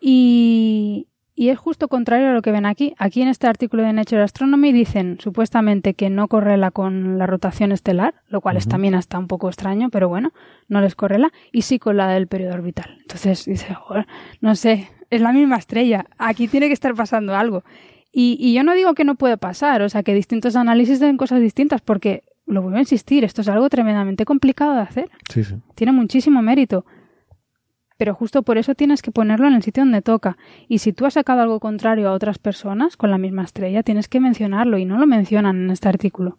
Y, 0.00 1.09
y 1.41 1.51
es 1.51 1.59
justo 1.59 1.86
contrario 1.86 2.30
a 2.30 2.32
lo 2.32 2.43
que 2.43 2.51
ven 2.51 2.66
aquí. 2.66 2.95
Aquí 2.99 3.22
en 3.22 3.28
este 3.28 3.47
artículo 3.47 3.84
de 3.84 3.93
Nature 3.93 4.22
Astronomy 4.22 4.72
dicen 4.72 5.18
supuestamente 5.20 5.95
que 5.95 6.11
no 6.11 6.26
correla 6.26 6.72
con 6.72 7.16
la 7.16 7.26
rotación 7.26 7.70
estelar, 7.70 8.14
lo 8.28 8.41
cual 8.41 8.57
es 8.57 8.64
Ujú. 8.64 8.70
también 8.72 8.95
hasta 8.97 9.18
un 9.18 9.28
poco 9.28 9.49
extraño, 9.49 9.89
pero 9.91 10.09
bueno, 10.09 10.32
no 10.66 10.80
les 10.80 10.97
correla, 10.97 11.30
y 11.53 11.62
sí 11.62 11.78
con 11.78 11.97
la 11.97 12.09
del 12.09 12.26
periodo 12.26 12.55
orbital. 12.55 12.97
Entonces 13.03 13.45
dice, 13.45 13.72
"Joder, 13.74 14.07
no 14.41 14.57
sé, 14.57 14.89
es 15.11 15.20
la 15.20 15.32
misma 15.32 15.57
estrella, 15.57 16.07
aquí 16.18 16.49
tiene 16.49 16.66
que 16.66 16.72
estar 16.74 16.95
pasando 16.95 17.36
algo. 17.36 17.62
Y, 18.11 18.36
y 18.41 18.53
yo 18.55 18.64
no 18.64 18.74
digo 18.74 18.95
que 18.95 19.05
no 19.05 19.14
puede 19.14 19.36
pasar, 19.36 19.82
o 19.82 19.89
sea, 19.89 20.03
que 20.03 20.14
distintos 20.14 20.57
análisis 20.57 20.99
den 20.99 21.16
cosas 21.16 21.41
distintas, 21.41 21.80
porque, 21.82 22.24
lo 22.47 22.62
vuelvo 22.62 22.78
a 22.78 22.80
insistir, 22.80 23.22
esto 23.24 23.43
es 23.43 23.49
algo 23.49 23.68
tremendamente 23.68 24.24
complicado 24.24 24.74
de 24.74 24.80
hacer 24.80 25.11
Sí, 25.32 25.45
sí. 25.45 25.55
tiene 25.76 25.93
muchísimo 25.93 26.41
mérito. 26.43 26.84
Pero 27.99 28.14
justo 28.14 28.42
por 28.44 28.59
eso 28.59 28.74
tienes 28.74 29.03
que 29.03 29.11
ponerlo 29.11 29.49
en 29.49 29.55
el 29.55 29.62
sitio 29.62 29.82
donde 29.82 30.03
toca. 30.03 30.38
Y 30.68 30.78
si 30.78 30.92
tú 30.92 31.05
has 31.05 31.14
sacado 31.14 31.42
algo 31.42 31.59
contrario 31.61 32.09
a 32.09 32.12
otras 32.12 32.38
personas 32.38 32.96
con 32.96 33.11
la 33.11 33.18
misma 33.18 33.42
estrella, 33.42 33.82
tienes 33.82 34.09
que 34.09 34.20
mencionarlo 34.20 34.78
y 34.78 34.84
no 34.84 34.99
lo 34.99 35.07
mencionan 35.07 35.57
en 35.64 35.70
este 35.70 35.88
artículo. 35.88 36.38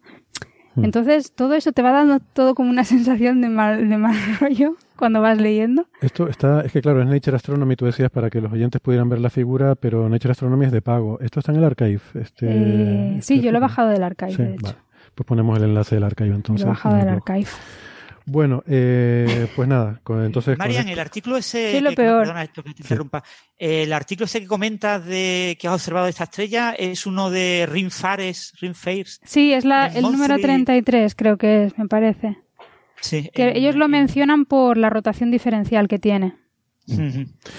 Hmm. 0.74 0.84
Entonces, 0.84 1.32
todo 1.34 1.52
eso 1.54 1.72
te 1.72 1.82
va 1.82 1.92
dando 1.92 2.18
todo 2.32 2.54
como 2.54 2.70
una 2.70 2.84
sensación 2.94 3.42
de 3.42 3.50
mal, 3.50 3.88
de 3.88 3.96
mal 3.98 4.16
rollo 4.40 4.76
cuando 4.96 5.20
vas 5.20 5.38
leyendo. 5.38 5.86
Esto 6.00 6.28
está, 6.28 6.62
es 6.62 6.72
que 6.72 6.80
claro, 6.80 7.02
es 7.02 7.08
Nature 7.08 7.36
Astronomy, 7.36 7.76
tú 7.76 7.84
decías 7.86 8.10
para 8.10 8.30
que 8.30 8.40
los 8.40 8.52
oyentes 8.52 8.80
pudieran 8.80 9.08
ver 9.10 9.18
la 9.20 9.30
figura, 9.30 9.74
pero 9.74 10.08
Nature 10.08 10.32
Astronomy 10.32 10.64
es 10.66 10.72
de 10.72 10.80
pago. 10.82 11.20
Esto 11.20 11.40
está 11.40 11.52
en 11.52 11.58
el 11.58 11.64
archive. 11.64 12.00
Este, 12.14 12.46
Eh, 12.46 13.08
este 13.18 13.22
sí, 13.22 13.40
yo 13.42 13.52
lo 13.52 13.58
he 13.58 13.60
bajado 13.60 13.90
del 13.90 14.02
archive, 14.02 14.32
Sí, 14.32 14.42
de 14.42 14.54
hecho. 14.54 14.62
vale. 14.62 14.76
Pues 15.14 15.26
ponemos 15.26 15.58
el 15.58 15.64
enlace 15.64 15.96
del 15.96 16.04
archive 16.04 16.34
entonces. 16.34 16.64
lo 16.64 16.70
he 16.70 16.74
bajado 16.74 16.96
del 16.96 17.08
archive. 17.08 17.46
Bueno, 18.32 18.62
eh, 18.68 19.48
pues 19.56 19.68
nada, 19.68 19.98
con- 20.04 20.24
entonces... 20.24 20.56
Marian, 20.56 20.88
el 20.88 20.98
artículo 21.00 21.36
ese. 21.36 21.72
Sí, 21.72 21.80
lo 21.80 21.90
que- 21.90 21.96
peor. 21.96 22.20
Perdona 22.20 22.44
esto 22.44 22.62
que 22.62 22.74
te 22.74 22.82
interrumpa. 22.82 23.24
El 23.58 23.92
artículo 23.92 24.26
ese 24.26 24.40
que 24.40 24.46
comentas 24.46 25.04
de 25.04 25.58
que 25.60 25.66
has 25.66 25.74
observado 25.74 26.06
esta 26.06 26.24
estrella 26.24 26.72
es 26.78 27.06
uno 27.06 27.28
de 27.30 27.66
Rim 27.68 27.90
Fares, 27.90 28.52
Rim 28.60 28.74
Fares. 28.74 29.20
Sí, 29.24 29.52
es 29.52 29.64
la, 29.64 29.88
El 29.88 29.96
el 29.96 30.02
número 30.12 30.36
Monthly- 30.36 30.42
33, 30.42 31.14
creo 31.16 31.36
que 31.38 31.64
es, 31.64 31.76
me 31.78 31.88
parece. 31.88 32.38
Sí. 33.00 33.28
Que 33.34 33.48
en- 33.50 33.56
ellos 33.56 33.74
lo 33.74 33.86
en- 33.86 33.90
mencionan 33.90 34.44
por 34.44 34.76
la 34.76 34.90
rotación 34.90 35.30
diferencial 35.32 35.88
que 35.88 35.98
tiene. 35.98 36.34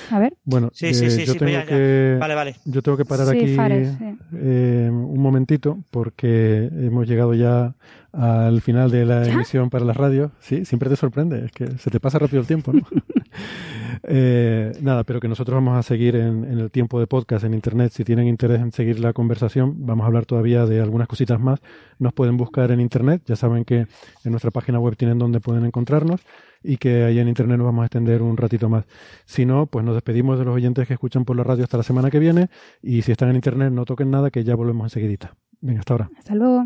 A 0.10 0.20
ver. 0.20 0.34
Bueno, 0.44 0.70
Sí, 0.74 0.94
sí, 0.94 1.06
eh, 1.06 1.10
sí, 1.10 1.26
yo 1.26 1.34
sí, 1.34 1.40
tengo 1.40 1.52
ya, 1.52 1.60
ya. 1.62 1.66
que... 1.66 2.18
Vale, 2.20 2.36
vale. 2.36 2.56
Yo 2.66 2.82
tengo 2.82 2.98
que 2.98 3.06
parar 3.06 3.28
Sí, 3.28 3.38
aquí 3.38 3.56
Fares, 3.56 3.96
sí. 3.98 4.06
eh, 4.36 4.90
un 4.92 5.22
momentito 5.22 5.80
porque 5.90 6.70
hemos 6.74 7.08
llegado 7.08 7.34
ya 7.34 7.76
al 8.14 8.62
final 8.62 8.92
de 8.92 9.06
la 9.06 9.26
emisión 9.26 9.70
para 9.70 9.86
las 9.86 9.96
radios. 9.96 10.32
Sí, 10.40 10.66
siempre 10.66 10.90
te 10.90 10.96
sorprende, 10.96 11.46
es 11.46 11.52
que 11.52 11.78
se 11.78 11.90
te 11.90 12.00
pasa 12.00 12.20
rápido 12.20 12.42
el 12.42 12.48
tiempo, 12.48 12.74
¿no? 12.74 12.82
eh, 14.04 14.74
nada, 14.82 15.04
pero 15.04 15.20
que 15.20 15.28
nosotros 15.28 15.56
vamos 15.56 15.78
a 15.78 15.84
seguir 15.84 16.16
en, 16.16 16.44
en, 16.44 16.60
el 16.60 16.72
tiempo 16.72 17.00
de 17.00 17.08
podcast 17.08 17.46
en 17.46 17.54
Internet. 17.54 17.92
Si 17.94 18.04
tienen 18.04 18.28
interés 18.28 18.60
en 18.60 18.72
seguir 18.72 19.00
la 19.00 19.14
conversación, 19.14 19.86
vamos 19.86 20.04
a 20.04 20.08
hablar 20.08 20.26
todavía 20.26 20.66
de 20.66 20.82
algunas 20.82 21.08
cositas 21.08 21.40
más. 21.40 21.62
Nos 22.00 22.14
pueden 22.14 22.38
buscar 22.38 22.72
en 22.72 22.82
Internet, 22.82 23.24
ya 23.26 23.36
saben 23.36 23.64
que 23.64 23.88
en 24.24 24.32
nuestra 24.32 24.52
página 24.52 24.80
web 24.80 24.96
tienen 24.98 25.18
donde 25.18 25.40
pueden 25.40 25.66
encontrarnos 25.66 26.22
y 26.64 26.78
que 26.78 27.04
ahí 27.04 27.20
en 27.20 27.28
Internet 27.28 27.58
nos 27.58 27.66
vamos 27.66 27.84
a 27.84 27.86
extender 27.86 28.22
un 28.22 28.38
ratito 28.38 28.70
más. 28.70 28.86
Si 29.26 29.46
no, 29.46 29.68
pues 29.68 29.86
nos 29.86 29.96
despedimos 29.96 30.38
de 30.38 30.46
los 30.46 30.56
oyentes 30.56 30.88
que 30.88 30.94
escuchan 30.94 31.26
por 31.26 31.36
la 31.36 31.44
radio 31.44 31.64
hasta 31.64 31.78
la 31.78 31.84
semana 31.84 32.12
que 32.12 32.20
viene 32.20 32.50
y 32.82 33.02
si 33.02 33.12
están 33.12 33.30
en 33.30 33.36
Internet 33.36 33.72
no 33.72 33.86
toquen 33.86 34.12
nada 34.12 34.30
que 34.30 34.44
ya 34.44 34.56
volvemos 34.56 34.86
enseguidita. 34.86 35.36
Venga, 35.62 35.80
hasta 35.80 35.94
ahora. 35.94 36.10
Hasta 36.18 36.36
luego. 36.36 36.66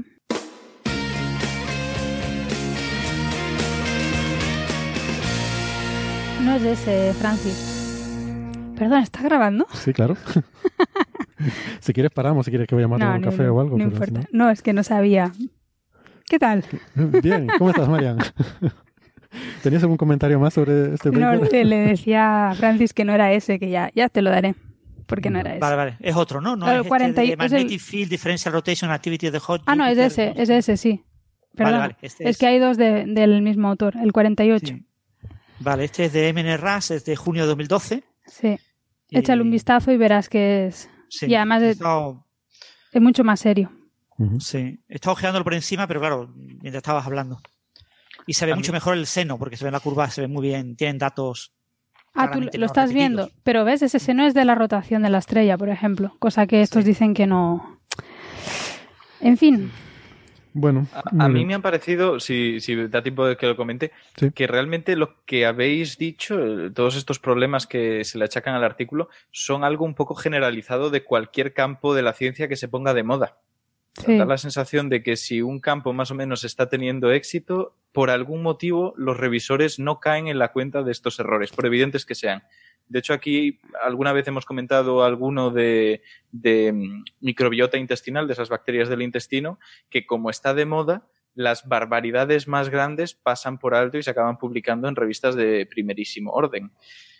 No 6.45 6.55
es 6.55 6.63
ese, 6.63 7.13
Francis. 7.13 8.73
Perdón, 8.77 9.01
¿está 9.01 9.21
grabando? 9.23 9.65
Sí, 9.73 9.93
claro. 9.93 10.15
si 11.79 11.93
quieres 11.93 12.11
paramos, 12.11 12.45
si 12.45 12.51
quieres 12.51 12.67
que 12.67 12.75
vayamos 12.75 12.97
a 13.01 13.05
tomar 13.05 13.17
un 13.17 13.23
café 13.23 13.47
o 13.47 13.59
algo. 13.59 13.77
No 13.77 13.83
importa. 13.85 14.21
No... 14.31 14.49
es 14.49 14.61
que 14.61 14.73
no 14.73 14.83
sabía. 14.83 15.31
¿Qué 16.27 16.39
tal? 16.39 16.63
Bien, 16.95 17.47
¿cómo 17.57 17.69
estás, 17.71 17.87
Marian? 17.87 18.17
¿Tenías 19.63 19.83
algún 19.83 19.97
comentario 19.97 20.39
más 20.39 20.53
sobre 20.53 20.93
este 20.93 21.11
No, 21.11 21.35
le, 21.35 21.65
le 21.65 21.75
decía 21.77 22.51
a 22.51 22.55
Francis 22.55 22.93
que 22.93 23.05
no 23.05 23.13
era 23.13 23.31
ese, 23.33 23.59
que 23.59 23.69
ya, 23.69 23.91
ya 23.95 24.09
te 24.09 24.21
lo 24.21 24.29
daré. 24.29 24.55
Porque 25.07 25.29
no 25.29 25.39
era 25.39 25.51
ese. 25.51 25.59
Vale, 25.59 25.75
vale. 25.75 25.97
Es 25.99 26.15
otro, 26.15 26.41
¿no? 26.41 26.55
No 26.55 26.65
Claro, 26.65 26.81
es 26.81 26.87
40 26.87 27.21
este 27.21 27.27
de 27.27 27.33
es 27.33 27.37
Magnetic 27.51 27.71
el- 27.73 27.79
Field 27.79 28.09
Differential 28.09 28.53
Rotation 28.53 28.91
Activity 28.91 29.27
of 29.27 29.33
the 29.33 29.39
Hot 29.39 29.61
Ah, 29.65 29.75
no, 29.75 29.85
es 29.85 29.97
ese, 29.97 30.33
es 30.35 30.49
ese, 30.49 30.77
sí. 30.77 31.03
Perdón. 31.55 31.73
Vale, 31.73 31.77
vale. 31.77 31.95
Este 32.01 32.23
es, 32.23 32.29
es, 32.31 32.37
que 32.37 32.47
hay 32.47 32.59
dos 32.59 32.77
de- 32.77 33.05
del 33.05 33.41
mismo 33.41 33.67
autor, 33.67 33.95
el 34.01 34.11
48. 34.11 34.65
sí. 34.67 34.85
Vale, 35.59 35.85
este 35.85 36.05
es 36.05 36.13
de 36.13 36.29
MN 36.33 36.57
Ras, 36.57 36.91
es 36.91 37.05
de 37.05 37.15
junio 37.15 37.43
de 37.43 37.47
2012. 37.49 38.03
Sí. 38.25 38.57
Y- 39.09 39.17
Échale 39.19 39.41
un 39.41 39.51
vistazo 39.51 39.91
y 39.91 39.97
verás 39.97 40.29
que 40.29 40.67
es, 40.67 40.89
Sí. 41.09 41.27
y 41.27 41.35
además 41.35 41.61
he 41.61 41.69
es- 41.69 41.77
estado, 41.77 42.25
es 42.91 43.01
mucho 43.01 43.23
más 43.23 43.39
serio. 43.39 43.71
Sí, 44.39 44.79
he 44.87 44.95
estado 44.95 45.13
ojeándolo 45.13 45.43
por 45.43 45.53
encima, 45.53 45.87
pero 45.87 45.99
claro, 45.99 46.33
mientras 46.35 46.75
estabas 46.75 47.05
hablando. 47.05 47.41
Y 48.27 48.33
se 48.33 48.45
ve 48.45 48.55
mucho 48.55 48.71
mejor 48.73 48.95
el 48.97 49.05
seno, 49.05 49.37
porque 49.37 49.57
se 49.57 49.65
ve 49.65 49.69
en 49.69 49.73
la 49.73 49.79
curva, 49.81 50.09
se 50.09 50.21
ve 50.21 50.27
muy 50.27 50.47
bien, 50.47 50.75
tienen 50.75 50.97
datos. 50.97 51.51
Ah, 52.13 52.31
tú 52.31 52.39
lo 52.39 52.45
no 52.45 52.65
estás 52.65 52.89
repetidos. 52.89 52.93
viendo, 52.93 53.29
pero 53.43 53.65
ves, 53.65 53.81
ese 53.81 53.99
seno 53.99 54.25
es 54.25 54.33
de 54.33 54.45
la 54.45 54.55
rotación 54.55 55.03
de 55.03 55.09
la 55.09 55.17
estrella, 55.17 55.57
por 55.57 55.67
ejemplo, 55.69 56.15
cosa 56.19 56.47
que 56.47 56.61
estos 56.61 56.83
Sí. 56.83 56.89
dicen 56.91 57.13
que 57.13 57.27
no. 57.27 57.79
En 59.19 59.37
fin, 59.37 59.71
Bueno, 60.57 60.87
A, 61.19 61.27
mí 61.27 61.43
me 61.45 61.53
han 61.53 61.61
parecido, 61.61 62.21
si, 62.21 62.61
si 62.61 62.87
da 62.87 63.03
tiempo 63.03 63.27
de 63.27 63.35
que 63.35 63.45
lo 63.45 63.57
comente, 63.57 63.91
Sí. 64.15 64.31
que 64.31 64.47
realmente 64.47 64.95
lo 64.95 65.21
que 65.25 65.45
habéis 65.45 65.97
dicho, 65.97 66.39
eh, 66.39 66.71
todos 66.71 66.95
estos 66.95 67.19
problemas 67.19 67.67
que 67.67 68.05
se 68.05 68.17
le 68.17 68.23
achacan 68.23 68.55
al 68.55 68.63
artículo, 68.63 69.09
son 69.31 69.65
algo 69.65 69.83
un 69.83 69.95
poco 69.95 70.15
generalizado 70.15 70.89
de 70.89 71.03
cualquier 71.03 71.53
campo 71.53 71.93
de 71.93 72.03
la 72.03 72.13
ciencia 72.13 72.47
que 72.47 72.55
se 72.55 72.69
ponga 72.69 72.93
de 72.93 73.03
moda. 73.03 73.37
Sí. 73.95 74.17
Da 74.17 74.23
la 74.23 74.37
sensación 74.37 74.87
de 74.87 75.03
que 75.03 75.17
si 75.17 75.41
un 75.41 75.59
campo 75.59 75.91
más 75.91 76.09
o 76.11 76.15
menos 76.15 76.45
está 76.45 76.69
teniendo 76.69 77.11
éxito, 77.11 77.75
por 77.91 78.09
algún 78.09 78.41
motivo 78.41 78.93
los 78.95 79.17
revisores 79.17 79.77
no 79.77 79.99
caen 79.99 80.29
en 80.29 80.39
la 80.39 80.53
cuenta 80.53 80.83
de 80.83 80.91
estos 80.93 81.19
errores, 81.19 81.51
por 81.51 81.65
evidentes 81.65 82.05
que 82.05 82.15
sean. 82.15 82.43
De 82.87 82.99
hecho, 82.99 83.13
aquí 83.13 83.59
alguna 83.83 84.13
vez 84.13 84.27
hemos 84.27 84.45
comentado 84.45 85.03
alguno 85.03 85.49
de, 85.49 86.01
de 86.31 86.71
mm, 86.71 87.03
microbiota 87.21 87.77
intestinal, 87.77 88.27
de 88.27 88.33
esas 88.33 88.49
bacterias 88.49 88.89
del 88.89 89.01
intestino, 89.01 89.59
que 89.89 90.05
como 90.05 90.29
está 90.29 90.53
de 90.53 90.65
moda, 90.65 91.07
las 91.33 91.67
barbaridades 91.67 92.47
más 92.47 92.69
grandes 92.69 93.13
pasan 93.13 93.57
por 93.57 93.75
alto 93.75 93.97
y 93.97 94.03
se 94.03 94.11
acaban 94.11 94.37
publicando 94.37 94.87
en 94.87 94.95
revistas 94.95 95.35
de 95.35 95.65
primerísimo 95.69 96.31
orden. 96.31 96.71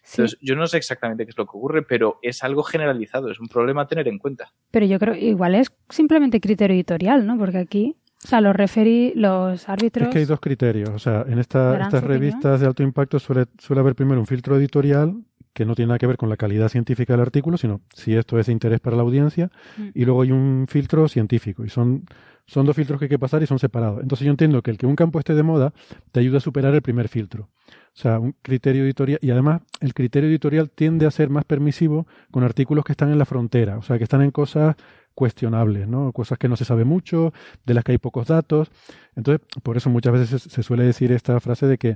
sí. 0.04 0.22
Entonces, 0.22 0.40
yo 0.42 0.56
no 0.56 0.68
sé 0.68 0.78
exactamente 0.78 1.26
qué 1.26 1.32
es 1.32 1.38
lo 1.38 1.46
que 1.46 1.58
ocurre, 1.58 1.82
pero 1.82 2.20
es 2.22 2.44
algo 2.44 2.64
generalizado, 2.64 3.30
es 3.30 3.40
un 3.40 3.48
problema 3.48 3.82
a 3.82 3.88
tener 3.88 4.08
en 4.08 4.20
cuenta. 4.20 4.54
Pero 4.72 4.86
yo 4.86 5.00
creo 5.00 5.16
igual 5.16 5.56
es 5.56 5.68
simplemente 5.90 6.40
criterio 6.40 6.76
editorial, 6.76 7.26
¿no? 7.28 7.38
Porque 7.38 7.58
aquí, 7.58 7.96
o 8.24 8.28
sea, 8.28 8.40
los 8.40 8.56
referí, 8.56 9.12
los 9.16 9.68
árbitros. 9.68 10.08
Es 10.08 10.14
que 10.14 10.20
hay 10.20 10.26
dos 10.26 10.40
criterios. 10.40 10.90
O 10.92 11.00
sea, 11.00 11.26
en 11.28 11.40
esta- 11.40 11.74
estas 11.74 11.96
opinión. 12.04 12.08
revistas 12.22 12.62
de 12.62 12.68
alto 12.68 12.84
impacto 12.84 13.20
suele, 13.20 13.48
suele 13.58 13.82
haber 13.82 13.96
primero 13.96 14.20
un 14.22 14.28
filtro 14.28 14.56
editorial 14.56 15.14
que 15.56 15.66
no 15.66 15.74
tiene 15.74 15.88
nada 15.88 15.98
que 16.00 16.06
ver 16.06 16.18
con 16.18 16.30
la 16.30 16.36
calidad 16.38 16.68
científica 16.70 17.14
del 17.14 17.22
artículo, 17.22 17.58
sino 17.58 17.80
si 17.94 18.14
esto 18.14 18.38
es 18.38 18.46
de 18.48 18.52
interés 18.52 18.82
para 18.82 18.98
la 18.98 19.04
audiencia, 19.04 19.50
Mm. 19.78 19.88
y 19.96 20.06
luego 20.06 20.22
hay 20.22 20.32
un 20.32 20.66
filtro 20.70 21.08
científico, 21.08 21.64
y 21.64 21.70
son, 21.70 22.04
son 22.46 22.66
dos 22.66 22.76
filtros 22.76 23.00
que 23.00 23.06
hay 23.06 23.10
que 23.10 23.18
pasar 23.18 23.42
y 23.42 23.48
son 23.48 23.58
separados. 23.58 24.02
Entonces 24.04 24.26
yo 24.26 24.32
entiendo 24.32 24.62
que 24.62 24.70
el 24.72 24.78
que 24.78 24.86
un 24.86 24.96
campo 24.98 25.18
esté 25.18 25.34
de 25.34 25.44
moda 25.44 25.74
te 26.12 26.20
ayuda 26.20 26.38
a 26.38 26.42
superar 26.42 26.76
el 26.76 26.82
primer 26.82 27.08
filtro. 27.08 27.50
O 27.70 27.98
sea, 27.98 28.20
un 28.20 28.36
criterio 28.42 28.84
editorial, 28.84 29.18
y 29.22 29.32
además 29.32 29.62
el 29.80 29.94
criterio 29.94 30.30
editorial 30.30 30.70
tiende 30.70 31.06
a 31.06 31.12
ser 31.12 31.30
más 31.30 31.46
permisivo 31.46 32.06
con 32.32 32.44
artículos 32.44 32.84
que 32.84 32.92
están 32.92 33.10
en 33.12 33.18
la 33.18 33.26
frontera, 33.26 33.78
o 33.78 33.82
sea, 33.82 33.98
que 33.98 34.04
están 34.04 34.22
en 34.22 34.32
cosas 34.32 34.76
cuestionables, 35.16 35.88
¿no? 35.88 36.12
Cosas 36.12 36.38
que 36.38 36.50
no 36.50 36.58
se 36.58 36.66
sabe 36.66 36.84
mucho, 36.84 37.32
de 37.66 37.74
las 37.74 37.86
que 37.86 37.94
hay 37.94 37.98
pocos 37.98 38.28
datos. 38.28 38.70
Entonces, 39.16 39.48
por 39.64 39.78
eso 39.78 39.90
muchas 39.90 40.12
veces 40.12 40.42
se, 40.42 40.50
se 40.50 40.62
suele 40.62 40.84
decir 40.84 41.14
esta 41.14 41.40
frase 41.40 41.68
de 41.68 41.78
que 41.78 41.96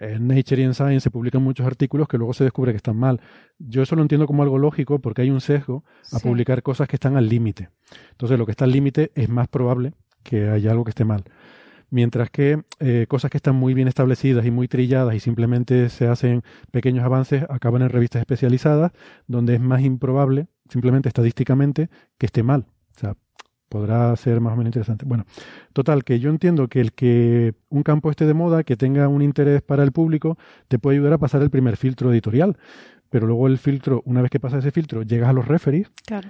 en 0.00 0.26
Nature 0.28 0.62
y 0.62 0.64
en 0.64 0.74
Science 0.74 1.00
se 1.00 1.10
publican 1.10 1.42
muchos 1.42 1.66
artículos 1.66 2.08
que 2.08 2.18
luego 2.18 2.32
se 2.34 2.44
descubre 2.44 2.72
que 2.72 2.76
están 2.76 2.96
mal. 2.96 3.20
Yo 3.58 3.82
eso 3.82 3.96
lo 3.96 4.02
entiendo 4.02 4.26
como 4.26 4.42
algo 4.42 4.58
lógico 4.58 4.98
porque 5.00 5.22
hay 5.22 5.30
un 5.30 5.40
sesgo 5.40 5.84
a 6.12 6.18
Sí. 6.18 6.28
publicar 6.28 6.62
cosas 6.62 6.88
que 6.88 6.96
están 6.96 7.16
al 7.16 7.28
límite. 7.28 7.68
Entonces, 8.12 8.38
lo 8.38 8.44
que 8.46 8.52
está 8.52 8.64
al 8.64 8.72
límite 8.72 9.10
es 9.14 9.28
más 9.28 9.48
probable 9.48 9.94
que 10.22 10.48
haya 10.48 10.70
algo 10.70 10.84
que 10.84 10.90
esté 10.90 11.04
mal. 11.04 11.24
Mientras 11.90 12.28
que 12.30 12.62
eh, 12.80 13.06
cosas 13.08 13.30
que 13.30 13.38
están 13.38 13.56
muy 13.56 13.72
bien 13.72 13.88
establecidas 13.88 14.44
y 14.44 14.50
muy 14.50 14.68
trilladas 14.68 15.14
y 15.14 15.20
simplemente 15.20 15.88
se 15.88 16.06
hacen 16.06 16.42
pequeños 16.70 17.02
avances 17.02 17.44
acaban 17.48 17.80
en 17.80 17.88
revistas 17.88 18.20
especializadas 18.20 18.92
donde 19.26 19.54
es 19.54 19.60
más 19.60 19.80
improbable, 19.80 20.48
simplemente 20.68 21.08
estadísticamente, 21.08 21.88
que 22.18 22.26
esté 22.26 22.42
mal. 22.42 22.66
O 22.94 23.00
sea, 23.00 23.14
podrá 23.68 24.14
ser 24.16 24.40
más 24.40 24.52
o 24.52 24.56
menos 24.56 24.68
interesante. 24.68 25.04
Bueno, 25.04 25.24
total, 25.72 26.04
que 26.04 26.18
yo 26.20 26.30
entiendo 26.30 26.68
que 26.68 26.80
el 26.80 26.92
que 26.92 27.54
un 27.68 27.82
campo 27.82 28.10
esté 28.10 28.26
de 28.26 28.34
moda, 28.34 28.64
que 28.64 28.76
tenga 28.76 29.08
un 29.08 29.22
interés 29.22 29.62
para 29.62 29.82
el 29.82 29.92
público, 29.92 30.38
te 30.68 30.78
puede 30.78 30.96
ayudar 30.96 31.14
a 31.14 31.18
pasar 31.18 31.42
el 31.42 31.50
primer 31.50 31.76
filtro 31.76 32.12
editorial. 32.12 32.56
Pero 33.10 33.26
luego 33.26 33.46
el 33.46 33.58
filtro, 33.58 34.02
una 34.04 34.20
vez 34.22 34.30
que 34.30 34.40
pasa 34.40 34.58
ese 34.58 34.70
filtro, 34.70 35.02
llegas 35.02 35.30
a 35.30 35.32
los 35.32 35.48
referees, 35.48 35.90
Claro. 36.06 36.28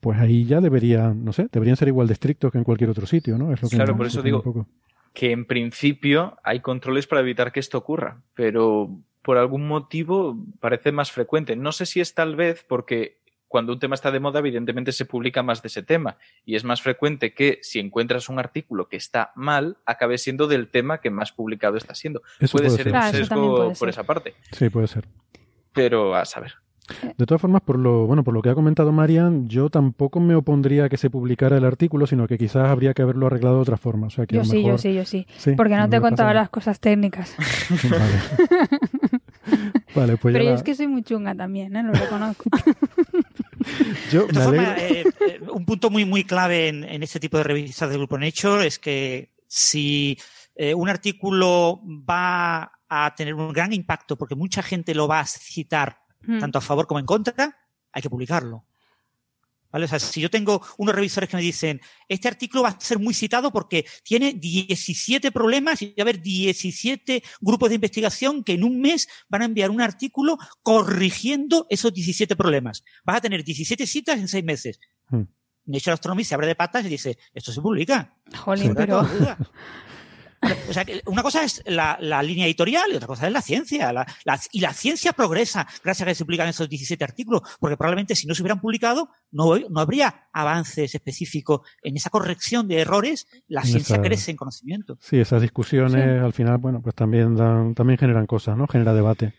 pues 0.00 0.18
ahí 0.18 0.44
ya 0.44 0.60
deberían, 0.60 1.24
no 1.24 1.32
sé, 1.32 1.48
deberían 1.50 1.76
ser 1.76 1.88
igual 1.88 2.06
de 2.06 2.12
estrictos 2.14 2.52
que 2.52 2.58
en 2.58 2.64
cualquier 2.64 2.90
otro 2.90 3.06
sitio, 3.06 3.36
¿no? 3.36 3.52
Es 3.52 3.62
lo 3.62 3.68
que 3.68 3.76
Claro, 3.76 3.96
por 3.96 4.06
eso 4.06 4.22
digo, 4.22 4.66
que 5.12 5.32
en 5.32 5.44
principio 5.44 6.36
hay 6.44 6.60
controles 6.60 7.06
para 7.06 7.20
evitar 7.22 7.50
que 7.52 7.60
esto 7.60 7.78
ocurra, 7.78 8.22
pero 8.34 8.96
por 9.22 9.38
algún 9.38 9.66
motivo 9.66 10.38
parece 10.60 10.92
más 10.92 11.10
frecuente. 11.12 11.56
No 11.56 11.72
sé 11.72 11.84
si 11.84 12.00
es 12.00 12.14
tal 12.14 12.36
vez 12.36 12.64
porque 12.66 13.18
cuando 13.50 13.72
un 13.72 13.80
tema 13.80 13.96
está 13.96 14.12
de 14.12 14.20
moda, 14.20 14.38
evidentemente 14.38 14.92
se 14.92 15.04
publica 15.06 15.42
más 15.42 15.60
de 15.60 15.66
ese 15.66 15.82
tema 15.82 16.16
y 16.46 16.54
es 16.54 16.62
más 16.62 16.80
frecuente 16.80 17.34
que 17.34 17.58
si 17.62 17.80
encuentras 17.80 18.28
un 18.28 18.38
artículo 18.38 18.86
que 18.88 18.96
está 18.96 19.32
mal, 19.34 19.76
acabe 19.84 20.18
siendo 20.18 20.46
del 20.46 20.68
tema 20.68 20.98
que 21.00 21.10
más 21.10 21.32
publicado 21.32 21.76
está 21.76 21.94
siendo. 21.96 22.22
Eso 22.38 22.52
puede, 22.58 22.68
puede 22.68 22.70
ser 22.70 22.84
ser. 22.84 22.86
un 22.86 22.92
Claro, 22.92 23.18
eso 23.18 23.28
también 23.28 23.50
sesgo 23.50 23.56
puede 23.56 23.68
por 23.70 23.76
ser. 23.76 23.88
esa 23.88 24.02
parte, 24.04 24.34
Sí, 24.52 24.68
puede 24.70 24.86
ser. 24.86 25.08
pero 25.72 26.14
a 26.14 26.24
saber. 26.24 26.52
De 27.16 27.24
todas 27.24 27.40
formas, 27.40 27.62
por 27.62 27.78
lo, 27.78 28.04
bueno, 28.06 28.24
por 28.24 28.34
lo 28.34 28.42
que 28.42 28.48
ha 28.50 28.54
comentado 28.56 28.90
Marian, 28.90 29.48
yo 29.48 29.70
tampoco 29.70 30.18
me 30.18 30.34
opondría 30.34 30.86
a 30.86 30.88
que 30.88 30.96
se 30.96 31.08
publicara 31.08 31.56
el 31.56 31.64
artículo, 31.64 32.04
sino 32.08 32.26
que 32.26 32.36
quizás 32.36 32.66
habría 32.68 32.94
que 32.94 33.02
haberlo 33.02 33.28
arreglado 33.28 33.56
de 33.56 33.62
otra 33.62 33.76
forma. 33.76 34.08
O 34.08 34.10
sea, 34.10 34.26
que 34.26 34.34
a 34.36 34.42
Yo 34.42 34.44
lo 34.44 34.50
sí, 34.50 34.56
yo 34.60 34.62
mejor- 34.64 34.80
sí, 34.80 34.94
yo 34.94 35.04
sí. 35.04 35.24
Sí, 35.36 35.52
Porque 35.56 35.76
no 35.76 35.88
te 35.88 35.96
he 35.96 36.00
me 36.00 36.08
contado 36.08 36.30
pasa- 36.30 36.40
las 36.40 36.50
cosas 36.50 36.80
técnicas. 36.80 37.36
Vale. 37.90 39.20
Vale, 39.94 40.16
pues 40.16 40.32
Pero 40.32 40.38
ya 40.38 40.42
yo 40.44 40.50
la- 40.50 40.56
es 40.56 40.62
que 40.62 40.74
soy 40.74 40.88
muy 40.88 41.02
chunga 41.04 41.34
también, 41.34 41.74
¿eh? 41.76 41.82
Lo 41.84 41.92
reconozco. 41.92 42.44
yo 44.10 44.26
De 44.26 44.26
me 44.26 44.32
todas 44.32 44.46
alegro. 44.48 44.64
formas, 44.66 44.78
eh, 44.82 45.04
eh, 45.28 45.40
un 45.52 45.64
punto 45.64 45.90
muy, 45.90 46.04
muy 46.04 46.24
clave 46.24 46.68
en, 46.68 46.84
en 46.84 47.02
este 47.02 47.20
tipo 47.20 47.36
de 47.38 47.44
revistas 47.44 47.88
del 47.88 47.98
Grupo 47.98 48.18
Nature 48.18 48.66
es 48.66 48.78
que 48.78 49.32
si 49.46 50.18
eh, 50.54 50.74
un 50.74 50.88
artículo 50.88 51.80
va 51.84 52.72
a 52.88 53.14
tener 53.14 53.34
un 53.34 53.52
gran 53.52 53.72
impacto 53.72 54.16
porque 54.16 54.34
mucha 54.34 54.62
gente 54.62 54.94
lo 54.94 55.06
va 55.08 55.20
a 55.20 55.26
citar 55.26 55.98
Mm. 56.22 56.38
tanto 56.38 56.58
a 56.58 56.60
favor 56.60 56.86
como 56.86 57.00
en 57.00 57.06
contra, 57.06 57.56
hay 57.92 58.02
que 58.02 58.10
publicarlo. 58.10 58.62
¿Vale? 59.72 59.84
O 59.84 59.88
sea, 59.88 59.98
si 59.98 60.20
yo 60.20 60.30
tengo 60.30 60.60
unos 60.78 60.94
revisores 60.94 61.28
que 61.28 61.36
me 61.36 61.42
dicen, 61.42 61.80
este 62.08 62.28
artículo 62.28 62.64
va 62.64 62.70
a 62.70 62.80
ser 62.80 62.98
muy 62.98 63.14
citado 63.14 63.52
porque 63.52 63.86
tiene 64.02 64.32
17 64.32 65.30
problemas 65.30 65.80
y 65.82 65.86
va 65.88 65.94
a 65.98 66.02
haber 66.02 66.20
17 66.20 67.22
grupos 67.40 67.68
de 67.68 67.76
investigación 67.76 68.42
que 68.42 68.54
en 68.54 68.64
un 68.64 68.80
mes 68.80 69.08
van 69.28 69.42
a 69.42 69.44
enviar 69.44 69.70
un 69.70 69.80
artículo 69.80 70.38
corrigiendo 70.62 71.66
esos 71.70 71.92
17 71.92 72.34
problemas. 72.36 72.82
Vas 73.04 73.18
a 73.18 73.20
tener 73.20 73.44
17 73.44 73.86
citas 73.86 74.18
en 74.18 74.28
seis 74.28 74.44
meses. 74.44 74.80
Hmm. 75.08 75.24
Nature 75.66 75.92
Astronomy 75.92 76.24
se 76.24 76.34
abre 76.34 76.48
de 76.48 76.56
patas 76.56 76.84
y 76.84 76.88
dice, 76.88 77.18
esto 77.32 77.52
se 77.52 77.60
publica. 77.60 78.16
Jolín, 78.36 78.74
pero... 78.74 79.08
O 80.68 80.72
sea, 80.72 80.86
una 81.06 81.22
cosa 81.22 81.44
es 81.44 81.62
la, 81.66 81.98
la 82.00 82.22
línea 82.22 82.46
editorial 82.46 82.90
y 82.92 82.96
otra 82.96 83.06
cosa 83.06 83.26
es 83.26 83.32
la 83.32 83.42
ciencia. 83.42 83.92
La- 83.92 84.06
la- 84.24 84.40
y 84.52 84.60
la 84.60 84.72
ciencia 84.72 85.12
progresa 85.12 85.66
gracias 85.84 86.06
a 86.06 86.10
que 86.10 86.14
se 86.14 86.24
publican 86.24 86.48
esos 86.48 86.68
17 86.68 87.02
artículos, 87.04 87.42
porque 87.60 87.76
probablemente 87.76 88.14
si 88.14 88.26
no 88.26 88.34
se 88.34 88.42
hubieran 88.42 88.60
publicado, 88.60 89.10
no, 89.32 89.56
no 89.68 89.80
habría 89.80 90.28
avances 90.32 90.94
específicos 90.94 91.60
en 91.82 91.96
esa 91.96 92.08
corrección 92.10 92.68
de 92.68 92.80
errores, 92.80 93.26
la 93.48 93.60
En 93.62 93.66
ciencia 93.66 93.96
esa- 93.96 94.02
crece 94.02 94.30
en 94.30 94.36
conocimiento. 94.38 94.96
Sí, 95.00 95.18
esas 95.18 95.42
discusiones 95.42 95.92
Sí. 95.92 96.24
al 96.24 96.32
final, 96.32 96.58
bueno, 96.58 96.80
pues 96.80 96.94
también 96.94 97.36
dan, 97.36 97.74
también 97.74 97.98
generan 97.98 98.26
cosas, 98.26 98.56
¿no? 98.56 98.66
Genera 98.66 98.94
debate. 98.94 99.34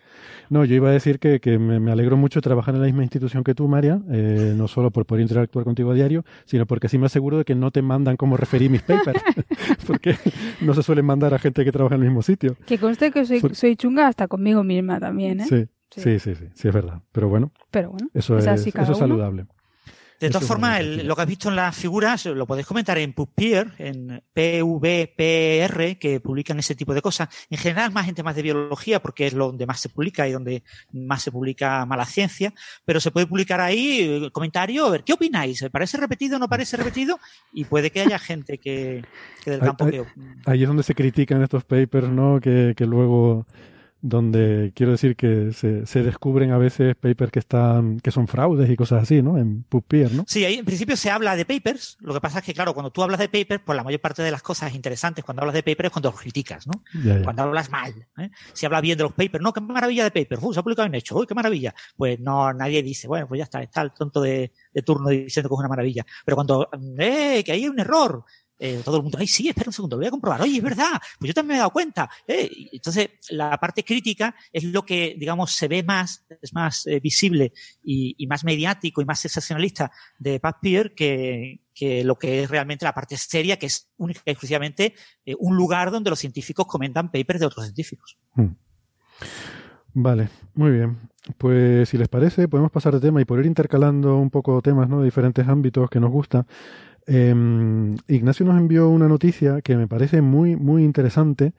No, 0.50 0.66
yo 0.66 0.76
iba 0.76 0.90
a 0.90 0.92
decir 0.92 1.18
que, 1.18 1.40
que 1.40 1.58
me, 1.58 1.80
me 1.80 1.92
alegro 1.94 2.18
mucho 2.18 2.40
de 2.40 2.44
trabajar 2.44 2.76
en 2.76 2.82
la 2.82 2.86
misma 2.88 3.04
institución 3.04 3.44
que 3.44 3.56
tú, 3.56 3.68
María, 3.70 4.02
eh, 4.12 4.54
no 4.56 4.68
solo 4.68 4.92
por 4.92 5.06
poder 5.06 5.22
interactuar 5.22 5.64
contigo 5.64 5.92
a 5.92 5.94
diario, 5.96 6.26
sino 6.46 6.66
porque 6.68 6.90
sí 6.90 6.98
me 6.98 7.06
aseguro 7.06 7.38
de 7.38 7.46
que 7.46 7.56
no 7.56 7.72
te 7.72 7.82
mandan 7.82 8.18
cómo 8.18 8.36
referir 8.38 8.70
mis 8.70 8.82
papers, 8.82 9.22
porque 9.88 10.18
no 10.60 10.74
se 10.74 10.84
suelen 10.92 11.06
mandar 11.06 11.34
a 11.34 11.40
gente 11.40 11.64
que 11.64 11.72
trabaja 11.72 11.96
en 11.96 12.02
el 12.02 12.08
mismo 12.10 12.22
sitio. 12.22 12.58
Que 12.66 12.78
conste 12.78 13.12
que 13.12 13.26
soy, 13.26 13.40
soy 13.54 13.78
chunga 13.78 14.08
hasta 14.08 14.28
conmigo 14.28 14.62
misma 14.62 15.00
también, 15.00 15.40
¿eh? 15.40 15.46
Sí, 15.48 15.66
Sí. 15.90 16.02
sí, 16.20 16.20
sí, 16.36 16.46
sí, 16.54 16.68
es 16.68 16.74
verdad. 16.74 17.02
Pero 17.14 17.28
bueno, 17.30 17.52
Pero 17.70 17.92
bueno, 17.92 18.08
eso 18.14 18.38
es 18.38 18.48
así 18.48 18.72
cada 18.72 18.84
eso 18.84 18.94
es 18.94 19.02
uno. 19.02 19.16
De 20.22 20.30
todas 20.30 20.48
formas, 20.48 20.80
el- 20.80 21.08
lo 21.08 21.16
que 21.16 21.22
has 21.24 21.28
visto 21.28 21.50
en 21.50 21.56
las 21.56 21.76
figuras 21.76 22.26
lo 22.28 22.46
podéis 22.48 22.68
comentar 22.68 22.98
en 22.98 23.12
PubPeer, 23.14 23.74
en 23.80 24.22
PVPR, 24.34 25.98
que 25.98 26.20
publican 26.20 26.60
ese 26.60 26.76
tipo 26.76 26.94
de 26.94 27.02
cosas. 27.02 27.30
En 27.50 27.58
general, 27.58 27.92
más 27.92 28.08
en 28.08 28.16
temas 28.16 28.36
de 28.36 28.42
biología, 28.42 29.02
porque 29.02 29.28
es 29.28 29.34
lo 29.34 29.48
donde 29.48 29.66
más 29.66 29.80
se 29.80 29.90
publica 29.90 30.28
y 30.28 30.32
donde 30.32 30.64
más 30.94 31.22
se 31.24 31.32
publica 31.32 31.86
mala 31.86 32.06
ciencia. 32.06 32.54
Pero 32.86 33.00
se 33.00 33.12
puede 33.12 33.28
publicar 33.28 33.60
ahí 33.62 34.00
eh, 34.26 34.30
comentario, 34.32 34.86
a 34.86 34.90
ver, 34.92 35.04
¿qué 35.04 35.14
opináis? 35.14 35.66
¿Parece 35.72 35.98
repetido 35.98 36.38
o 36.38 36.40
no 36.40 36.48
parece 36.48 36.78
repetido? 36.78 37.20
Y 37.54 37.66
puede 37.66 37.90
que 37.92 38.02
haya 38.02 38.20
gente 38.20 38.58
que, 38.58 39.04
que 39.44 39.52
del 39.52 39.60
campo 39.60 39.88
que. 39.88 40.04
Ahí 40.46 40.62
es 40.62 40.68
donde 40.68 40.84
se 40.84 40.96
critican 40.96 41.42
estos 41.42 41.64
papers, 41.64 42.10
¿no? 42.10 42.40
Que, 42.40 42.74
que 42.76 42.86
luego, 42.86 43.46
donde 44.02 44.72
quiero 44.76 44.94
decir 44.94 45.16
que 45.16 45.52
se, 45.54 45.86
se 45.86 46.04
descubren 46.04 46.52
a 46.52 46.58
veces 46.58 46.96
papers 46.96 47.32
que 47.32 47.40
están, 47.40 48.00
que 48.00 48.12
son 48.12 48.28
fraudes 48.28 48.70
y 48.70 48.76
cosas 48.76 49.04
así, 49.04 49.22
¿no? 49.22 49.38
En 49.38 49.64
PubPeer, 49.64 50.12
¿no? 50.14 50.24
Sí, 50.28 50.44
ahí 50.44 50.56
en 50.56 50.66
principio 50.66 50.98
se 50.98 51.10
habla 51.10 51.36
de 51.36 51.46
papers. 51.46 51.98
Lo 52.02 52.14
que 52.14 52.22
pasa 52.22 52.40
es 52.40 52.46
que, 52.46 52.54
claro, 52.54 52.74
cuando 52.74 52.92
tú 52.92 53.04
hablas 53.04 53.20
de 53.20 53.30
papers, 53.30 53.62
pues 53.66 53.76
la 53.76 53.84
mayor 53.84 54.02
parte 54.02 54.24
de 54.24 54.32
las 54.32 54.42
cosas 54.42 54.74
interesantes 54.74 55.24
cuando 55.24 55.42
hablas 55.42 55.54
de 55.54 55.64
papers 55.64 55.88
es 55.88 55.92
cuando 55.92 56.12
los 56.12 56.20
criticas, 56.20 56.68
¿no? 56.68 56.84
Ya, 57.04 57.18
ya. 57.18 57.24
Cuando 57.24 57.44
hablas 57.44 57.70
mal. 57.70 57.94
¿eh? 58.18 58.30
Si 58.54 58.66
hablas 58.66 58.82
bien 58.82 58.98
de 58.98 59.04
los 59.04 59.14
papers, 59.14 59.42
no, 59.44 59.54
qué 59.54 59.62
maravilla 59.62 60.04
de 60.04 60.12
papers, 60.12 60.42
uh, 60.44 60.54
se 60.54 60.60
ha 60.60 60.64
publicado 60.64 60.88
en 60.88 60.96
hecho, 60.96 61.18
uy, 61.18 61.28
qué 61.28 61.36
maravilla. 61.36 61.74
Pues 61.96 62.20
no, 62.20 62.52
nadie 62.54 62.84
dice, 62.84 63.08
bueno, 63.08 63.28
pues 63.28 63.40
ya 63.40 63.44
está, 63.44 63.62
está 63.62 63.82
el 63.82 63.92
tonto 63.92 64.22
de, 64.22 64.52
de 64.74 64.82
turno 64.82 65.10
diciendo 65.10 65.50
que 65.50 65.54
es 65.54 65.60
una 65.60 65.70
maravilla. 65.70 66.06
Pero 66.26 66.36
cuando, 66.36 66.70
eh, 66.98 67.44
que 67.46 67.52
ahí 67.52 67.62
hay 67.62 67.70
un 67.70 67.80
error, 67.80 68.26
eh, 68.64 68.84
todo 68.86 68.98
el 68.98 69.02
mundo, 69.02 69.18
ay, 69.20 69.26
sí, 69.26 69.50
espera 69.50 69.70
un 69.70 69.74
segundo, 69.74 69.96
lo 69.96 70.02
voy 70.02 70.08
a 70.08 70.12
comprobar, 70.12 70.40
oye, 70.44 70.58
es 70.58 70.64
verdad, 70.64 71.02
pues 71.18 71.30
yo 71.30 71.34
también 71.34 71.48
me 71.48 71.56
he 71.56 71.58
dado 71.58 71.72
cuenta. 71.72 72.08
Eh, 72.28 72.70
entonces, 72.74 73.10
la 73.32 73.58
parte 73.58 73.84
crítica 73.84 74.36
es 74.54 74.64
lo 74.66 74.86
que, 74.86 75.16
digamos, 75.18 75.52
se 75.54 75.68
ve 75.68 75.82
más, 75.82 76.24
es 76.40 76.54
más 76.54 76.86
eh, 76.86 77.00
visible 77.00 77.54
y, 77.84 78.28
más 78.28 78.44
mediático 78.44 79.02
y 79.02 79.06
más 79.06 79.20
sensacionalista 79.20 79.92
de 80.20 80.40
Pat 80.40 80.58
Peer 80.62 80.94
que, 80.94 81.62
que 81.74 82.04
lo 82.04 82.20
que 82.20 82.44
es 82.44 82.50
realmente 82.52 82.86
la 82.86 82.94
parte 82.94 83.18
seria, 83.18 83.58
que 83.58 83.66
es 83.66 83.90
única 83.98 84.22
y 84.28 84.30
exclusivamente 84.30 84.94
un 85.40 85.58
lugar 85.58 85.90
donde 85.90 86.12
los 86.12 86.20
científicos 86.20 86.68
comentan 86.68 87.12
papers 87.12 87.40
de 87.40 87.46
otros 87.48 87.66
científicos. 87.66 88.20
Mm. 88.36 88.50
Vale, 89.94 90.30
muy 90.54 90.70
bien. 90.70 91.11
Pues 91.38 91.90
si 91.90 91.98
les 91.98 92.08
parece, 92.08 92.48
podemos 92.48 92.72
pasar 92.72 92.94
de 92.94 93.00
tema 93.00 93.22
y 93.22 93.26
por 93.26 93.40
ir 93.40 93.46
intercalando 93.46 94.18
un 94.18 94.32
poco 94.32 94.62
temas, 94.62 94.90
¿no? 94.90 95.00
De 95.00 95.06
diferentes 95.06 95.48
ámbitos 95.48 95.90
que 95.90 96.00
nos 96.00 96.12
gusta. 96.12 96.46
Eh, 97.06 97.34
Ignacio 98.08 98.46
nos 98.46 98.58
envió 98.58 98.90
una 98.90 99.08
noticia 99.08 99.62
que 99.62 99.76
me 99.76 99.88
parece 99.88 100.22
muy, 100.22 100.56
muy 100.56 100.84
interesante 100.84 101.54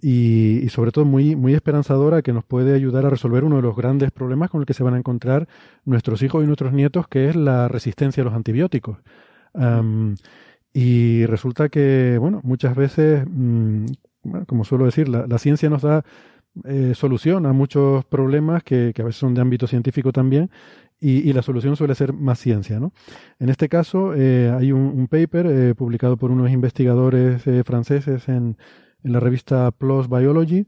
y, 0.00 0.68
sobre 0.68 0.92
todo 0.92 1.04
muy, 1.04 1.34
muy 1.34 1.54
esperanzadora 1.54 2.22
que 2.22 2.32
nos 2.32 2.44
puede 2.44 2.74
ayudar 2.74 3.04
a 3.04 3.10
resolver 3.10 3.42
uno 3.44 3.56
de 3.56 3.62
los 3.62 3.76
grandes 3.76 4.12
problemas 4.12 4.50
con 4.50 4.60
el 4.60 4.66
que 4.66 4.74
se 4.74 4.84
van 4.84 4.94
a 4.94 4.98
encontrar 4.98 5.48
nuestros 5.84 6.22
hijos 6.22 6.44
y 6.44 6.46
nuestros 6.46 6.72
nietos, 6.72 7.08
que 7.08 7.28
es 7.28 7.34
la 7.36 7.66
resistencia 7.66 8.22
a 8.22 8.24
los 8.24 8.34
antibióticos. 8.34 8.98
Y 10.72 11.26
resulta 11.26 11.68
que, 11.68 12.16
bueno, 12.20 12.40
muchas 12.44 12.76
veces, 12.76 13.24
mm, 13.28 13.86
como 14.46 14.64
suelo 14.64 14.84
decir, 14.84 15.08
la 15.08 15.38
ciencia 15.38 15.68
nos 15.68 15.82
da 15.82 16.04
eh, 16.64 16.92
solución 16.94 17.46
a 17.46 17.52
muchos 17.52 18.04
problemas 18.04 18.62
que, 18.62 18.92
a 18.98 19.02
veces 19.02 19.20
son 19.20 19.34
de 19.34 19.40
ámbito 19.40 19.66
científico 19.66 20.12
también, 20.12 20.50
y, 21.00 21.32
la 21.32 21.42
solución 21.42 21.76
suele 21.76 21.94
ser 21.94 22.12
más 22.12 22.40
ciencia, 22.40 22.80
¿no? 22.80 22.92
En 23.38 23.48
este 23.50 23.68
caso, 23.68 24.14
eh, 24.14 24.50
hay 24.50 24.72
un, 24.72 25.06
paper 25.06 25.46
eh, 25.46 25.74
publicado 25.76 26.16
por 26.16 26.32
unos 26.32 26.50
investigadores 26.50 27.46
eh, 27.46 27.62
franceses 27.64 28.28
en, 28.28 28.56
en 29.04 29.12
la 29.12 29.20
revista 29.20 29.70
PLOS 29.70 30.08
Biology, 30.08 30.66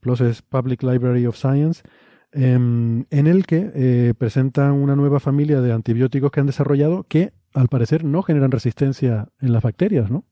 PLOS 0.00 0.20
es 0.22 0.42
Public 0.42 0.82
Library 0.82 1.26
of 1.26 1.36
Science, 1.36 1.82
em, 2.32 3.04
en 3.10 3.26
el 3.26 3.46
que 3.46 4.14
presentan 4.18 4.72
una 4.72 4.96
nueva 4.96 5.20
familia 5.20 5.60
de 5.60 5.72
antibióticos 5.72 6.32
que 6.32 6.40
han 6.40 6.46
desarrollado 6.46 7.04
que, 7.04 7.32
al 7.54 7.68
parecer, 7.68 8.04
no 8.04 8.22
generan 8.22 8.50
resistencia 8.50 9.28
en 9.40 9.52
las 9.52 9.62
bacterias, 9.62 10.10
¿no? 10.10 10.24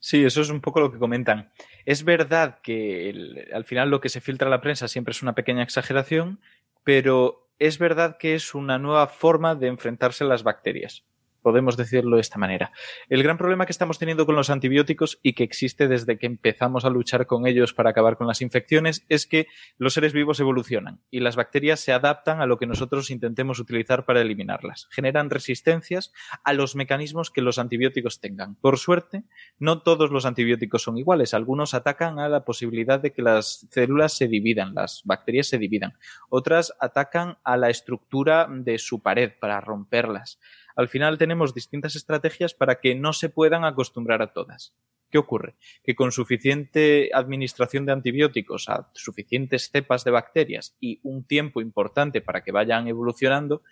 Sí, 0.00 0.24
eso 0.24 0.40
es 0.40 0.50
un 0.50 0.60
poco 0.60 0.80
lo 0.80 0.92
que 0.92 0.98
comentan. 0.98 1.50
Es 1.84 2.04
verdad 2.04 2.60
que 2.62 3.46
al 3.52 3.64
final 3.64 3.90
lo 3.90 4.00
que 4.00 4.08
se 4.08 4.20
filtra 4.20 4.48
a 4.48 4.50
la 4.50 4.60
prensa 4.60 4.88
siempre 4.88 5.12
es 5.12 5.22
una 5.22 5.34
pequeña 5.34 5.62
exageración, 5.62 6.40
pero 6.84 7.48
es 7.58 7.78
verdad 7.78 8.16
que 8.18 8.34
es 8.34 8.54
una 8.54 8.78
nueva 8.78 9.06
forma 9.06 9.54
de 9.54 9.68
enfrentarse 9.68 10.24
a 10.24 10.26
las 10.26 10.42
bacterias. 10.42 11.04
Podemos 11.42 11.76
decirlo 11.76 12.16
de 12.16 12.22
esta 12.22 12.38
manera. 12.38 12.72
El 13.08 13.22
gran 13.22 13.36
problema 13.36 13.66
que 13.66 13.72
estamos 13.72 13.98
teniendo 13.98 14.26
con 14.26 14.36
los 14.36 14.50
antibióticos 14.50 15.18
y 15.22 15.34
que 15.34 15.44
existe 15.44 15.88
desde 15.88 16.18
que 16.18 16.26
empezamos 16.26 16.84
a 16.84 16.90
luchar 16.90 17.26
con 17.26 17.46
ellos 17.46 17.74
para 17.74 17.90
acabar 17.90 18.16
con 18.16 18.26
las 18.26 18.40
infecciones 18.40 19.04
es 19.08 19.26
que 19.26 19.48
los 19.78 19.94
seres 19.94 20.12
vivos 20.12 20.40
evolucionan 20.40 21.00
y 21.10 21.20
las 21.20 21.36
bacterias 21.36 21.80
se 21.80 21.92
adaptan 21.92 22.40
a 22.40 22.46
lo 22.46 22.58
que 22.58 22.66
nosotros 22.66 23.10
intentemos 23.10 23.58
utilizar 23.58 24.04
para 24.04 24.20
eliminarlas. 24.20 24.88
Generan 24.90 25.30
resistencias 25.30 26.12
a 26.44 26.52
los 26.52 26.76
mecanismos 26.76 27.30
que 27.30 27.42
los 27.42 27.58
antibióticos 27.58 28.20
tengan. 28.20 28.54
Por 28.56 28.78
suerte, 28.78 29.24
no 29.58 29.82
todos 29.82 30.10
los 30.10 30.26
antibióticos 30.26 30.82
son 30.82 30.98
iguales. 30.98 31.34
Algunos 31.34 31.74
atacan 31.74 32.18
a 32.18 32.28
la 32.28 32.44
posibilidad 32.44 33.00
de 33.00 33.12
que 33.12 33.22
las 33.22 33.66
células 33.70 34.16
se 34.16 34.28
dividan, 34.28 34.74
las 34.74 35.02
bacterias 35.04 35.48
se 35.48 35.58
dividan. 35.58 35.94
Otras 36.28 36.72
atacan 36.80 37.38
a 37.44 37.56
la 37.56 37.70
estructura 37.70 38.46
de 38.50 38.78
su 38.78 39.00
pared 39.00 39.32
para 39.40 39.60
romperlas. 39.60 40.38
Al 40.76 40.88
final 40.88 41.18
tenemos 41.18 41.54
distintas 41.54 41.96
estrategias 41.96 42.54
para 42.54 42.80
que 42.80 42.94
no 42.94 43.12
se 43.12 43.28
puedan 43.28 43.64
acostumbrar 43.64 44.22
a 44.22 44.32
todas. 44.32 44.74
¿Qué 45.10 45.18
ocurre? 45.18 45.56
Que 45.84 45.94
con 45.94 46.10
suficiente 46.10 47.10
administración 47.12 47.84
de 47.84 47.92
antibióticos 47.92 48.70
a 48.70 48.88
suficientes 48.94 49.70
cepas 49.70 50.04
de 50.04 50.10
bacterias 50.10 50.74
y 50.80 51.00
un 51.02 51.24
tiempo 51.24 51.60
importante 51.60 52.22
para 52.22 52.42
que 52.42 52.50
vayan 52.50 52.88
evolucionando, 52.88 53.62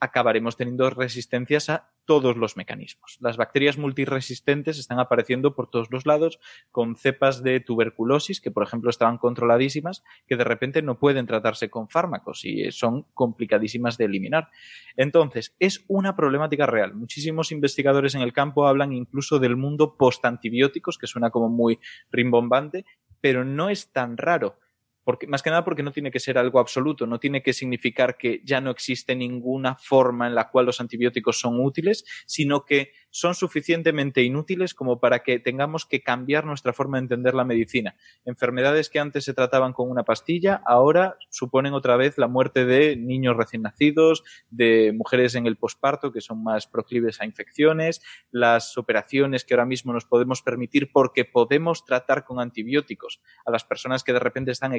acabaremos 0.00 0.56
teniendo 0.56 0.88
resistencias 0.90 1.68
a 1.68 1.90
todos 2.04 2.36
los 2.36 2.56
mecanismos. 2.56 3.18
Las 3.20 3.36
bacterias 3.36 3.78
multiresistentes 3.78 4.78
están 4.78 4.98
apareciendo 4.98 5.54
por 5.54 5.70
todos 5.70 5.90
los 5.90 6.06
lados 6.06 6.40
con 6.72 6.96
cepas 6.96 7.42
de 7.42 7.60
tuberculosis 7.60 8.40
que, 8.40 8.50
por 8.50 8.64
ejemplo, 8.64 8.90
estaban 8.90 9.18
controladísimas, 9.18 10.02
que 10.26 10.36
de 10.36 10.44
repente 10.44 10.82
no 10.82 10.98
pueden 10.98 11.26
tratarse 11.26 11.70
con 11.70 11.88
fármacos 11.88 12.44
y 12.44 12.72
son 12.72 13.06
complicadísimas 13.14 13.98
de 13.98 14.06
eliminar. 14.06 14.48
Entonces, 14.96 15.54
es 15.60 15.84
una 15.86 16.16
problemática 16.16 16.66
real. 16.66 16.94
Muchísimos 16.94 17.52
investigadores 17.52 18.14
en 18.14 18.22
el 18.22 18.32
campo 18.32 18.66
hablan 18.66 18.92
incluso 18.92 19.38
del 19.38 19.56
mundo 19.56 19.96
post-antibióticos, 19.96 20.98
que 20.98 21.06
suena 21.06 21.30
como 21.30 21.48
muy 21.48 21.78
rimbombante, 22.10 22.84
pero 23.20 23.44
no 23.44 23.68
es 23.68 23.92
tan 23.92 24.16
raro. 24.16 24.58
Porque, 25.04 25.26
más 25.26 25.42
que 25.42 25.50
nada 25.50 25.64
porque 25.64 25.82
no 25.82 25.92
tiene 25.92 26.10
que 26.10 26.20
ser 26.20 26.38
algo 26.38 26.58
absoluto, 26.58 27.06
no 27.06 27.18
tiene 27.18 27.42
que 27.42 27.52
significar 27.52 28.16
que 28.16 28.42
ya 28.44 28.60
no 28.60 28.70
existe 28.70 29.16
ninguna 29.16 29.76
forma 29.76 30.26
en 30.26 30.34
la 30.34 30.50
cual 30.50 30.66
los 30.66 30.80
antibióticos 30.80 31.40
son 31.40 31.60
útiles, 31.60 32.04
sino 32.26 32.64
que 32.64 32.92
son 33.10 33.34
suficientemente 33.34 34.22
inútiles 34.22 34.74
como 34.74 35.00
para 35.00 35.20
que 35.20 35.38
tengamos 35.38 35.86
que 35.86 36.02
cambiar 36.02 36.44
nuestra 36.44 36.72
forma 36.72 36.98
de 36.98 37.04
entender 37.04 37.34
la 37.34 37.44
medicina. 37.44 37.96
Enfermedades 38.24 38.88
que 38.88 39.00
antes 39.00 39.24
se 39.24 39.34
trataban 39.34 39.72
con 39.72 39.90
una 39.90 40.04
pastilla, 40.04 40.62
ahora 40.66 41.16
suponen 41.30 41.74
otra 41.74 41.96
vez 41.96 42.18
la 42.18 42.28
muerte 42.28 42.64
de 42.64 42.96
niños 42.96 43.36
recién 43.36 43.62
nacidos, 43.62 44.22
de 44.50 44.92
mujeres 44.94 45.34
en 45.34 45.46
el 45.46 45.56
posparto 45.56 46.12
que 46.12 46.20
son 46.20 46.42
más 46.42 46.66
proclives 46.66 47.20
a 47.20 47.26
infecciones, 47.26 48.02
las 48.30 48.78
operaciones 48.78 49.44
que 49.44 49.54
ahora 49.54 49.66
mismo 49.66 49.92
nos 49.92 50.04
podemos 50.04 50.42
permitir 50.42 50.90
porque 50.92 51.24
podemos 51.24 51.84
tratar 51.84 52.24
con 52.24 52.40
antibióticos 52.40 53.20
a 53.44 53.50
las 53.50 53.64
personas 53.64 54.04
que 54.04 54.12
de 54.12 54.18
repente 54.18 54.52
están 54.52 54.72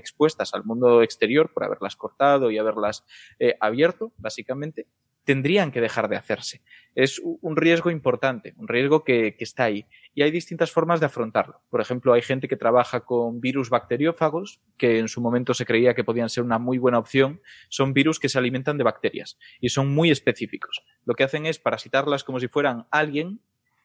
al 0.53 0.63
mundo 0.63 1.01
exterior 1.01 1.51
por 1.53 1.63
haberlas 1.63 1.95
cortado 1.95 2.51
y 2.51 2.57
haberlas 2.57 3.05
eh, 3.39 3.55
abierto, 3.59 4.13
básicamente, 4.17 4.88
tendrían 5.23 5.71
que 5.71 5.81
dejar 5.81 6.09
de 6.09 6.15
hacerse. 6.15 6.61
Es 6.95 7.19
un 7.19 7.55
riesgo 7.55 7.91
importante, 7.91 8.53
un 8.57 8.67
riesgo 8.67 9.03
que, 9.03 9.35
que, 9.38 9.43
está 9.43 9.65
ahí. 9.65 9.85
Y 10.13 10.23
hay 10.23 10.31
distintas 10.31 10.71
formas 10.71 10.99
de 10.99 11.05
afrontarlo. 11.05 11.61
Por 11.69 11.79
ejemplo, 11.79 12.13
hay 12.13 12.21
gente 12.21 12.47
que 12.47 12.57
trabaja 12.57 13.01
con 13.01 13.39
virus 13.39 13.69
bacteriófagos, 13.69 14.61
que 14.77 14.99
en 14.99 15.07
su 15.07 15.21
momento 15.21 15.53
se 15.53 15.65
creía 15.65 15.93
que 15.93 16.03
podían 16.03 16.29
ser 16.29 16.43
una 16.43 16.57
muy 16.57 16.79
buena 16.79 16.97
opción. 16.97 17.41
Son 17.69 17.93
virus 17.93 18.19
que 18.19 18.29
se 18.29 18.39
alimentan 18.39 18.77
de 18.77 18.83
bacterias 18.83 19.38
y 19.59 19.69
son 19.69 19.93
muy 19.93 20.11
específicos. 20.11 20.83
Lo 21.05 21.13
que 21.13 21.23
hacen 21.23 21.45
es 21.45 21.59
parasitarlas 21.59 22.23
como 22.23 22.39
si 22.39 22.47
fueran 22.47 22.88
alguien 22.89 23.41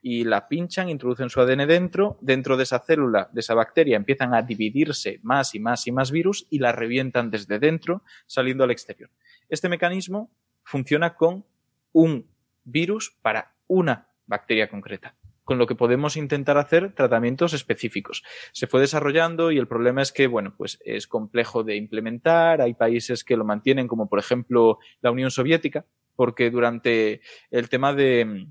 y 0.08 0.22
la 0.22 0.46
pinchan, 0.46 0.88
introducen 0.88 1.30
su 1.30 1.40
ADN 1.40 1.66
dentro, 1.66 2.16
dentro 2.20 2.56
de 2.56 2.62
esa 2.62 2.78
célula, 2.78 3.28
de 3.32 3.40
esa 3.40 3.54
bacteria, 3.54 3.96
empiezan 3.96 4.34
a 4.34 4.42
dividirse 4.42 5.18
más 5.24 5.56
y 5.56 5.58
más 5.58 5.84
y 5.88 5.90
más 5.90 6.12
virus 6.12 6.46
y 6.48 6.60
la 6.60 6.70
revientan 6.70 7.28
desde 7.28 7.58
dentro, 7.58 8.04
saliendo 8.24 8.62
al 8.62 8.70
exterior. 8.70 9.10
Este 9.48 9.68
mecanismo 9.68 10.30
funciona 10.62 11.16
con 11.16 11.44
un 11.90 12.30
virus 12.62 13.16
para 13.20 13.56
una 13.66 14.06
bacteria 14.26 14.68
concreta 14.68 15.16
con 15.42 15.58
lo 15.58 15.66
que 15.66 15.76
podemos 15.76 16.16
intentar 16.16 16.58
hacer 16.58 16.92
tratamientos 16.92 17.52
específicos. 17.52 18.24
Se 18.52 18.66
fue 18.66 18.80
desarrollando 18.80 19.52
y 19.52 19.58
el 19.58 19.68
problema 19.68 20.02
es 20.02 20.10
que, 20.10 20.26
bueno, 20.26 20.54
pues 20.56 20.80
es 20.84 21.06
complejo 21.06 21.62
de 21.62 21.76
implementar. 21.76 22.60
Hay 22.60 22.74
países 22.74 23.22
que 23.22 23.36
lo 23.36 23.44
mantienen, 23.44 23.86
como 23.86 24.08
por 24.08 24.18
ejemplo 24.18 24.78
la 25.02 25.12
Unión 25.12 25.30
Soviética, 25.30 25.84
porque 26.16 26.50
durante 26.50 27.20
el 27.52 27.68
tema 27.68 27.92
de 27.92 28.48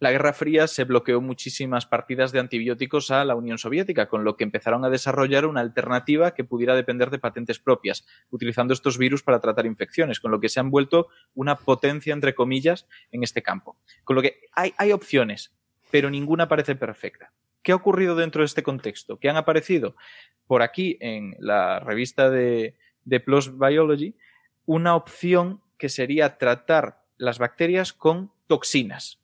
la 0.00 0.10
Guerra 0.10 0.32
Fría 0.32 0.66
se 0.66 0.84
bloqueó 0.84 1.20
muchísimas 1.20 1.86
partidas 1.86 2.32
de 2.32 2.40
antibióticos 2.40 3.10
a 3.10 3.24
la 3.24 3.36
Unión 3.36 3.58
Soviética, 3.58 4.08
con 4.08 4.24
lo 4.24 4.36
que 4.36 4.44
empezaron 4.44 4.84
a 4.84 4.90
desarrollar 4.90 5.46
una 5.46 5.60
alternativa 5.60 6.34
que 6.34 6.44
pudiera 6.44 6.74
depender 6.74 7.10
de 7.10 7.18
patentes 7.18 7.58
propias, 7.58 8.06
utilizando 8.30 8.74
estos 8.74 8.98
virus 8.98 9.22
para 9.22 9.40
tratar 9.40 9.66
infecciones, 9.66 10.20
con 10.20 10.30
lo 10.30 10.40
que 10.40 10.48
se 10.48 10.60
han 10.60 10.70
vuelto 10.70 11.08
una 11.34 11.56
potencia, 11.56 12.12
entre 12.12 12.34
comillas, 12.34 12.86
en 13.12 13.22
este 13.22 13.42
campo. 13.42 13.76
Con 14.02 14.16
lo 14.16 14.22
que 14.22 14.40
hay, 14.52 14.92
opciones, 14.92 15.54
pero 15.90 16.10
ninguna 16.10 16.48
parece 16.48 16.74
perfecta. 16.74 17.32
¿Qué 17.62 17.72
ha 17.72 17.76
ocurrido 17.76 18.14
dentro 18.14 18.42
de 18.42 18.46
este 18.46 18.62
contexto? 18.62 19.18
¿Qué 19.18 19.30
han 19.30 19.36
aparecido 19.36 19.96
por 20.46 20.62
aquí 20.62 20.98
en 21.00 21.34
la 21.38 21.80
revista 21.80 22.28
de, 22.28 22.76
de 23.04 23.20
PLOS 23.20 23.58
Biology 23.58 24.16
una 24.66 24.96
opción 24.96 25.62
que 25.78 25.88
sería 25.88 26.36
tratar 26.38 27.02
las 27.16 27.38
bacterias 27.38 27.92
con 27.92 28.32
toxinas. 28.46 29.23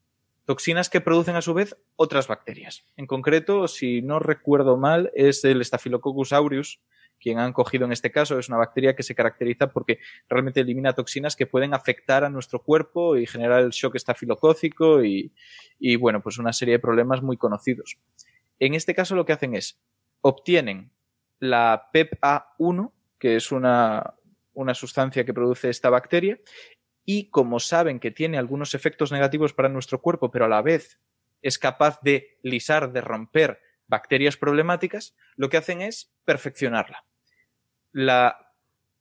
Toxinas 0.51 0.90
que 0.90 1.01
producen 1.01 1.36
a 1.36 1.43
su 1.43 1.55
vez 1.55 1.77
otras 1.94 2.27
bacterias. 2.27 2.85
En 2.97 3.06
concreto, 3.06 3.68
si 3.68 4.02
no 4.02 4.18
recuerdo 4.18 4.77
mal, 4.77 5.12
es 5.14 5.44
el 5.44 5.64
Staphylococcus 5.64 6.32
aureus, 6.32 6.81
quien 7.20 7.39
han 7.39 7.52
cogido 7.52 7.85
en 7.85 7.93
este 7.93 8.10
caso 8.10 8.36
es 8.36 8.48
una 8.48 8.59
bacteria 8.59 8.97
que 8.97 9.05
se 9.05 9.14
caracteriza 9.14 9.68
porque 9.68 10.01
realmente 10.28 10.59
elimina 10.59 10.93
toxinas 10.93 11.36
que 11.36 11.47
pueden 11.47 11.72
afectar 11.72 12.24
a 12.24 12.31
nuestro 12.31 12.64
cuerpo 12.64 13.16
y 13.16 13.28
generar 13.28 13.62
el 13.62 13.70
shock 13.70 13.94
estafilocócico 13.94 15.05
y, 15.05 15.32
y 15.78 15.94
bueno, 15.94 16.20
pues 16.20 16.36
una 16.39 16.52
serie 16.52 16.72
de 16.72 16.78
problemas 16.81 17.22
muy 17.22 17.36
conocidos. 17.36 17.98
En 18.59 18.74
este 18.74 18.93
caso 18.93 19.14
lo 19.14 19.24
que 19.24 19.35
hacen 19.35 19.55
es 19.55 19.78
obtienen 20.20 20.90
la 21.39 21.90
PEP-A1, 21.93 22.90
que 23.20 23.36
es 23.36 23.52
una, 23.52 24.14
una 24.55 24.74
sustancia 24.74 25.24
que 25.24 25.32
produce 25.32 25.70
esta 25.70 25.90
bacteria, 25.90 26.40
y 27.05 27.31
como 27.31 27.60
saben 27.60 28.01
que 28.01 28.10
tiene 28.10 28.39
algunos 28.39 28.74
efectos 28.74 29.12
negativos 29.12 29.52
para 29.52 29.68
nuestro 29.68 30.01
cuerpo, 30.01 30.31
pero 30.31 30.44
a 30.44 30.48
la 30.48 30.62
vez 30.62 30.98
es 31.43 31.59
capaz 31.59 32.01
de 32.02 32.39
lisar, 32.43 32.93
de 32.93 33.01
romper 33.01 33.60
bacterias 33.86 34.36
problemáticas, 34.36 35.16
lo 35.36 35.48
que 35.48 35.56
hacen 35.56 35.81
es 35.81 36.12
perfeccionarla 36.24 37.05
la 37.93 38.55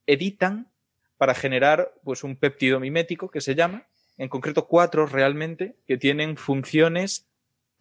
editan 0.06 0.72
para 1.18 1.36
generar 1.36 1.94
pues, 2.04 2.24
un 2.24 2.36
péptido 2.36 2.80
mimético 2.80 3.30
que 3.30 3.42
se 3.42 3.56
llama, 3.56 3.88
en 4.18 4.30
concreto 4.30 4.68
cuatro 4.68 5.06
realmente, 5.06 5.78
que 5.86 5.98
tienen 5.98 6.38
funciones 6.38 7.28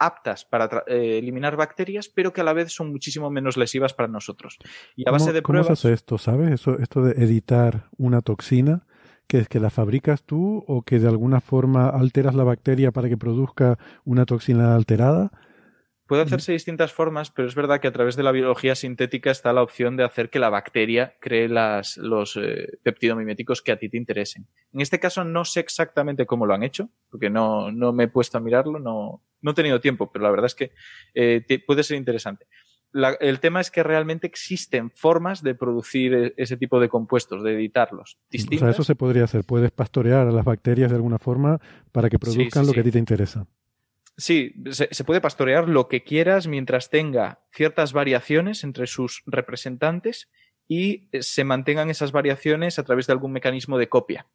aptas 0.00 0.44
para 0.44 0.84
eh, 0.86 1.18
eliminar 1.18 1.56
bacterias, 1.56 2.08
pero 2.08 2.32
que 2.32 2.40
a 2.40 2.44
la 2.44 2.52
vez 2.52 2.72
son 2.72 2.90
muchísimo 2.90 3.30
menos 3.30 3.56
lesivas 3.56 3.94
para 3.94 4.08
nosotros. 4.08 4.58
Y 4.94 5.08
a 5.08 5.12
base 5.12 5.32
de 5.32 5.42
pruebas. 5.42 5.66
¿Cómo 5.66 5.76
se 5.76 5.88
hace 5.88 5.94
esto? 5.94 6.18
¿Sabes? 6.18 6.52
Eso, 6.52 6.78
esto 6.78 7.02
de 7.02 7.22
editar 7.24 7.88
una 7.96 8.20
toxina, 8.22 8.86
que 9.28 9.38
es 9.38 9.48
que 9.48 9.60
la 9.60 9.70
fabricas 9.70 10.22
tú 10.24 10.64
o 10.66 10.82
que 10.82 10.98
de 10.98 11.06
alguna 11.06 11.40
forma 11.40 11.88
alteras 11.90 12.34
la 12.34 12.44
bacteria 12.44 12.90
para 12.90 13.08
que 13.08 13.18
produzca 13.18 13.78
una 14.04 14.24
toxina 14.24 14.74
alterada. 14.74 15.30
Puede 16.06 16.22
hacerse 16.22 16.52
de 16.52 16.56
distintas 16.56 16.90
formas, 16.90 17.30
pero 17.30 17.46
es 17.46 17.54
verdad 17.54 17.80
que 17.80 17.88
a 17.88 17.92
través 17.92 18.16
de 18.16 18.22
la 18.22 18.32
biología 18.32 18.74
sintética 18.74 19.30
está 19.30 19.52
la 19.52 19.62
opción 19.62 19.98
de 19.98 20.04
hacer 20.04 20.30
que 20.30 20.38
la 20.38 20.48
bacteria 20.48 21.16
cree 21.20 21.50
las, 21.50 21.98
los 21.98 22.38
eh, 22.38 22.78
peptidomiméticos 22.82 23.60
que 23.60 23.72
a 23.72 23.78
ti 23.78 23.90
te 23.90 23.98
interesen. 23.98 24.46
En 24.72 24.80
este 24.80 24.98
caso 24.98 25.22
no 25.24 25.44
sé 25.44 25.60
exactamente 25.60 26.24
cómo 26.24 26.46
lo 26.46 26.54
han 26.54 26.62
hecho, 26.62 26.88
porque 27.10 27.28
no, 27.28 27.70
no 27.70 27.92
me 27.92 28.04
he 28.04 28.08
puesto 28.08 28.38
a 28.38 28.40
mirarlo, 28.40 28.78
no, 28.78 29.22
no 29.42 29.50
he 29.50 29.54
tenido 29.54 29.80
tiempo, 29.80 30.10
pero 30.10 30.24
la 30.24 30.30
verdad 30.30 30.46
es 30.46 30.54
que 30.54 30.72
eh, 31.12 31.62
puede 31.66 31.82
ser 31.82 31.98
interesante. 31.98 32.46
El 32.92 33.40
tema 33.40 33.60
es 33.60 33.70
que 33.70 33.82
realmente 33.82 34.26
existen 34.26 34.90
formas 34.90 35.42
de 35.42 35.54
producir 35.54 36.14
e, 36.14 36.34
ese 36.36 36.56
tipo 36.56 36.80
de 36.80 36.88
compuestos, 36.88 37.42
de 37.42 37.54
editarlos. 37.54 38.18
Distintas. 38.30 38.62
O 38.62 38.66
sea, 38.66 38.70
eso 38.70 38.84
se 38.84 38.94
podría 38.94 39.24
hacer. 39.24 39.44
Puedes 39.44 39.70
pastorear 39.70 40.26
a 40.26 40.32
las 40.32 40.44
bacterias 40.44 40.90
de 40.90 40.96
alguna 40.96 41.18
forma 41.18 41.60
para 41.92 42.08
que 42.08 42.18
produzcan 42.18 42.66
lo 42.66 42.72
que 42.72 42.80
a 42.80 42.84
ti 42.84 42.90
te 42.90 42.98
interesa. 42.98 43.46
Sí, 44.18 44.52
se, 44.72 45.04
puede 45.04 45.20
pastorear 45.20 45.68
lo 45.68 45.86
que 45.86 46.02
quieras 46.02 46.48
mientras 46.48 46.90
tenga 46.90 47.40
ciertas 47.52 47.92
variaciones 47.92 48.64
entre 48.64 48.88
sus 48.88 49.22
representantes 49.26 50.28
y 50.66 51.08
eh, 51.12 51.22
se 51.22 51.44
mantengan 51.44 51.88
esas 51.88 52.10
variaciones 52.10 52.80
a 52.80 52.82
través 52.82 53.06
de 53.06 53.12
algún 53.12 53.30
mecanismo 53.30 53.78
de 53.78 53.88
copia. 53.88 54.26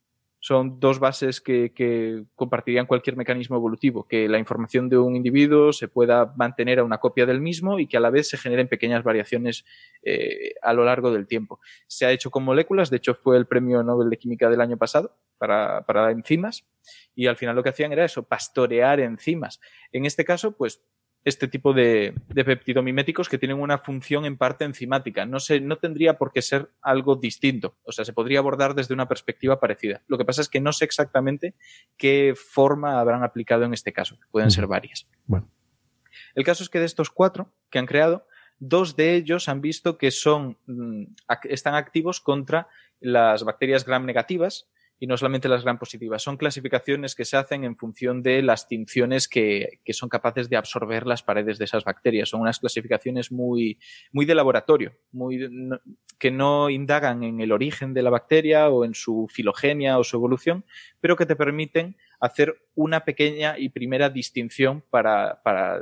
Son 0.45 0.77
dos 0.81 0.99
bases 0.99 1.39
que, 1.39 2.25
compartirían 2.35 2.85
cualquier 2.85 3.15
mecanismo 3.15 3.55
evolutivo, 3.55 4.05
que 4.05 4.27
la 4.27 4.39
información 4.39 4.89
de 4.89 4.97
un 4.97 5.15
individuo 5.15 5.71
se 5.71 5.87
pueda 5.87 6.33
mantener 6.35 6.79
a 6.79 6.83
una 6.83 6.97
copia 6.97 7.25
del 7.25 7.39
mismo 7.39 7.79
y 7.79 7.87
que 7.87 7.95
a 7.95 8.01
la 8.01 8.09
vez 8.09 8.27
se 8.27 8.37
generen 8.37 8.67
pequeñas 8.67 9.05
variaciones 9.05 9.63
eh, 10.01 10.55
a 10.61 10.73
lo 10.73 10.83
largo 10.83 11.13
del 11.13 11.27
tiempo. 11.27 11.61
Se 11.87 12.05
ha 12.05 12.11
hecho 12.11 12.29
con 12.29 12.43
moléculas, 12.43 12.89
de 12.89 12.97
hecho 12.97 13.15
fue 13.15 13.37
el 13.37 13.47
premio 13.47 13.83
Nobel 13.83 14.09
de 14.09 14.17
Química 14.17 14.49
del 14.49 14.59
año 14.59 14.75
pasado 14.75 15.15
para, 15.37 15.85
para 15.85 16.11
enzimas 16.11 16.65
y 17.15 17.27
al 17.27 17.37
final 17.37 17.55
lo 17.55 17.63
que 17.63 17.69
hacían 17.69 17.93
era 17.93 18.03
eso, 18.03 18.23
pastorear 18.23 18.99
enzimas. 18.99 19.61
En 19.93 20.05
este 20.05 20.25
caso, 20.25 20.57
pues 20.57 20.83
este 21.25 21.47
tipo 21.47 21.73
de, 21.73 22.13
de, 22.27 22.43
peptidomiméticos 22.43 23.29
que 23.29 23.37
tienen 23.37 23.59
una 23.59 23.77
función 23.77 24.25
en 24.25 24.37
parte 24.37 24.65
enzimática. 24.65 25.25
No, 25.25 25.39
se, 25.39 25.61
no 25.61 25.77
tendría 25.77 26.17
por 26.17 26.31
qué 26.31 26.41
ser 26.41 26.69
algo 26.81 27.15
distinto. 27.15 27.77
O 27.83 27.91
sea, 27.91 28.03
se 28.03 28.13
podría 28.13 28.39
abordar 28.39 28.75
desde 28.75 28.93
una 28.93 29.07
perspectiva 29.07 29.59
parecida. 29.59 30.01
Lo 30.07 30.17
que 30.17 30.25
pasa 30.25 30.41
es 30.41 30.49
que 30.49 30.59
no 30.59 30.73
sé 30.73 30.85
exactamente 30.85 31.55
qué 31.97 32.33
forma 32.35 32.99
habrán 32.99 33.23
aplicado 33.23 33.63
en 33.63 33.73
este 33.73 33.93
caso. 33.93 34.17
Pueden 34.31 34.51
ser 34.51 34.67
varias. 34.67 35.07
Bueno. 35.25 35.49
El 36.35 36.43
caso 36.43 36.63
es 36.63 36.69
que 36.69 36.79
de 36.79 36.85
estos 36.85 37.09
cuatro 37.09 37.53
que 37.69 37.79
han 37.79 37.85
creado, 37.85 38.27
dos 38.59 38.95
de 38.95 39.15
ellos 39.15 39.49
han 39.49 39.61
visto 39.61 39.97
que 39.97 40.11
son, 40.11 40.57
mm, 40.65 41.03
están 41.43 41.75
activos 41.75 42.19
contra 42.19 42.67
las 42.99 43.43
bacterias 43.43 43.85
gram 43.85 44.05
negativas, 44.05 44.69
y 44.99 45.07
no 45.07 45.17
solamente 45.17 45.49
las 45.49 45.63
gran 45.63 45.77
positivas. 45.77 46.21
Son 46.21 46.37
clasificaciones 46.37 47.15
que 47.15 47.25
se 47.25 47.37
hacen 47.37 47.63
en 47.63 47.75
función 47.75 48.21
de 48.23 48.41
las 48.41 48.67
tinciones 48.67 49.27
que, 49.27 49.79
son 49.89 50.09
capaces 50.09 50.49
de 50.49 50.57
absorber 50.57 51.05
las 51.05 51.23
paredes 51.23 51.57
de 51.57 51.65
esas 51.65 51.83
bacterias. 51.83 52.29
Son 52.29 52.41
unas 52.41 52.59
clasificaciones 52.59 53.31
muy, 53.31 53.79
muy 54.11 54.25
de 54.25 54.35
laboratorio, 54.35 54.93
muy, 55.11 55.49
que 56.19 56.31
no 56.31 56.69
indagan 56.69 57.23
en 57.23 57.41
el 57.41 57.51
origen 57.51 57.93
de 57.93 58.03
la 58.03 58.09
bacteria 58.09 58.69
o 58.69 58.85
en 58.85 58.93
su 58.93 59.27
filogenia 59.29 59.97
o 59.97 60.03
su 60.03 60.15
evolución, 60.15 60.65
pero 61.01 61.17
que 61.17 61.25
te 61.25 61.35
permiten 61.35 61.97
hacer 62.19 62.55
una 62.75 63.03
pequeña 63.03 63.59
y 63.59 63.69
primera 63.69 64.09
distinción 64.09 64.83
para, 64.89 65.41
para 65.43 65.81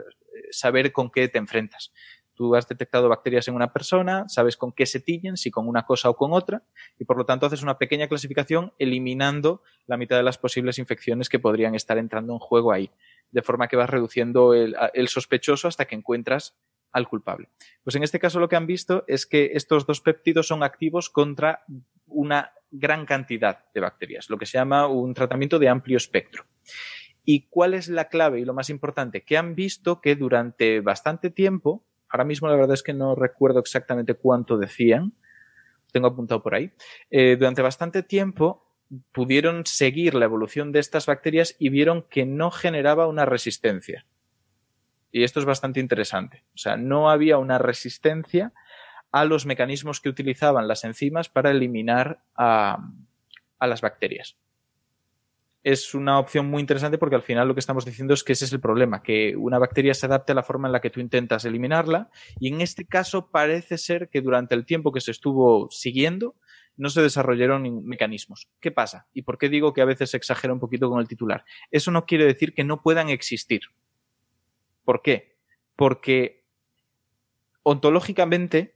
saber 0.50 0.92
con 0.92 1.10
qué 1.12 1.28
te 1.28 1.38
enfrentas. 1.38 1.94
Tú 2.34 2.56
has 2.56 2.68
detectado 2.68 3.10
bacterias 3.10 3.48
en 3.48 3.56
una 3.56 3.74
persona, 3.74 4.28
sabes 4.28 4.58
con 4.58 4.72
qué 4.72 4.86
se 4.86 5.00
tiñen, 5.00 5.38
si 5.38 5.52
con 5.52 5.68
una 5.68 5.86
cosa 5.86 6.10
o 6.10 6.16
con 6.16 6.34
otra, 6.34 6.64
y 6.98 7.06
por 7.06 7.18
lo 7.18 7.26
tanto 7.26 7.46
haces 7.46 7.62
una 7.62 7.78
pequeña 7.78 8.08
clasificación 8.08 8.74
eliminando 8.80 9.62
la 9.86 9.98
mitad 9.98 10.18
de 10.18 10.24
las 10.24 10.38
posibles 10.38 10.80
infecciones 10.80 11.30
que 11.30 11.40
podrían 11.40 11.76
estar 11.76 11.98
entrando 11.98 12.34
en 12.34 12.40
juego 12.40 12.72
ahí, 12.72 12.92
de 13.32 13.42
forma 13.42 13.68
que 13.68 13.76
vas 13.76 13.90
reduciendo 13.90 14.54
el, 14.54 14.76
sospechoso 15.08 15.68
hasta 15.68 15.86
que 15.86 15.96
encuentras 15.96 16.58
al 16.92 17.08
culpable. 17.08 17.50
Pues 17.84 17.96
en 17.96 18.04
este 18.04 18.20
caso 18.20 18.40
lo 18.40 18.50
que 18.50 18.56
han 18.56 18.68
visto 18.68 19.04
es 19.08 19.26
que 19.26 19.52
estos 19.54 19.86
dos 19.86 20.02
péptidos 20.02 20.48
son 20.48 20.64
activos 20.64 21.10
contra 21.10 21.64
una 22.06 22.54
gran 22.70 23.06
cantidad 23.06 23.66
de 23.74 23.82
bacterias, 23.82 24.30
lo 24.30 24.38
que 24.38 24.46
se 24.46 24.58
llama 24.58 24.88
un 24.88 25.14
tratamiento 25.14 25.60
de 25.60 25.70
amplio 25.70 25.98
espectro. 25.98 26.46
¿Y 27.24 27.48
cuál 27.50 27.74
es 27.74 27.88
la 27.88 28.10
clave 28.10 28.40
y 28.40 28.46
lo 28.46 28.54
más 28.54 28.70
importante? 28.70 29.24
Que 29.24 29.38
han 29.38 29.56
visto 29.56 30.02
que 30.02 30.16
durante 30.16 30.82
bastante 30.82 31.30
tiempo 31.30 31.86
Ahora 32.12 32.26
mismo 32.26 32.48
la 32.48 32.56
verdad 32.56 32.74
es 32.74 32.84
que 32.84 32.94
no 32.94 33.16
recuerdo 33.16 33.60
exactamente 33.60 34.16
cuánto 34.16 34.58
decían. 34.58 35.14
Tengo 35.92 36.08
apuntado 36.08 36.42
por 36.42 36.56
ahí. 36.56 36.72
Eh, 37.10 37.36
durante 37.38 37.62
bastante 37.62 38.04
tiempo 38.04 38.68
pudieron 39.12 39.66
seguir 39.66 40.16
la 40.16 40.26
evolución 40.26 40.72
de 40.72 40.80
estas 40.80 41.06
bacterias 41.06 41.56
y 41.60 41.70
vieron 41.70 42.04
que 42.04 42.26
no 42.26 42.52
generaba 42.52 43.08
una 43.08 43.26
resistencia. 43.26 44.06
Y 45.12 45.24
esto 45.24 45.40
es 45.40 45.46
bastante 45.46 45.80
interesante. 45.80 46.44
O 46.54 46.58
sea, 46.58 46.78
no 46.78 47.10
había 47.10 47.38
una 47.38 47.58
resistencia 47.58 48.54
a 49.12 49.26
los 49.26 49.46
mecanismos 49.46 50.00
que 50.00 50.10
utilizaban 50.10 50.68
las 50.68 50.84
enzimas 50.84 51.30
para 51.30 51.52
eliminar 51.52 52.24
a 52.36 52.78
las 53.60 53.82
bacterias 53.82 54.38
es 55.64 55.94
una 55.94 56.20
opción 56.20 56.48
muy 56.48 56.60
interesante 56.60 56.98
porque 56.98 57.16
al 57.16 57.22
final 57.22 57.48
lo 57.48 57.54
que 57.54 57.60
estamos 57.60 57.86
diciendo 57.86 58.14
es 58.14 58.24
que 58.24 58.34
ese 58.34 58.46
es 58.46 58.54
el 58.54 58.60
problema, 58.60 59.04
que 59.04 59.36
una 59.36 59.60
bacteria 59.60 59.94
se 59.94 60.08
adapte 60.08 60.32
a 60.32 60.36
la 60.36 60.44
forma 60.44 60.68
en 60.68 60.72
la 60.72 60.82
que 60.82 60.90
tú 60.90 61.00
intentas 61.00 61.46
eliminarla 61.46 62.10
y 62.40 62.48
en 62.48 62.62
este 62.62 62.86
caso 62.86 63.30
parece 63.30 63.78
ser 63.78 64.10
que 64.10 64.22
durante 64.22 64.56
el 64.56 64.66
tiempo 64.66 64.92
que 64.92 65.02
se 65.02 65.12
estuvo 65.12 65.70
siguiendo 65.70 66.36
no 66.78 66.90
se 66.90 67.02
desarrollaron 67.02 67.86
mecanismos. 67.86 68.50
¿Qué 68.60 68.72
pasa? 68.72 69.08
¿Y 69.14 69.22
por 69.22 69.38
qué 69.38 69.50
digo 69.50 69.74
que 69.74 69.82
a 69.82 69.86
veces 69.86 70.12
se 70.12 70.18
exagera 70.18 70.54
un 70.54 70.60
poquito 70.60 70.90
con 70.90 71.00
el 71.00 71.08
titular? 71.08 71.46
Eso 71.70 71.92
no 71.92 72.06
quiere 72.06 72.26
decir 72.26 72.54
que 72.54 72.64
no 72.64 72.82
puedan 72.82 73.10
existir. 73.10 73.62
¿Por 74.84 75.04
qué? 75.04 75.38
Porque 75.76 76.44
ontológicamente 77.62 78.76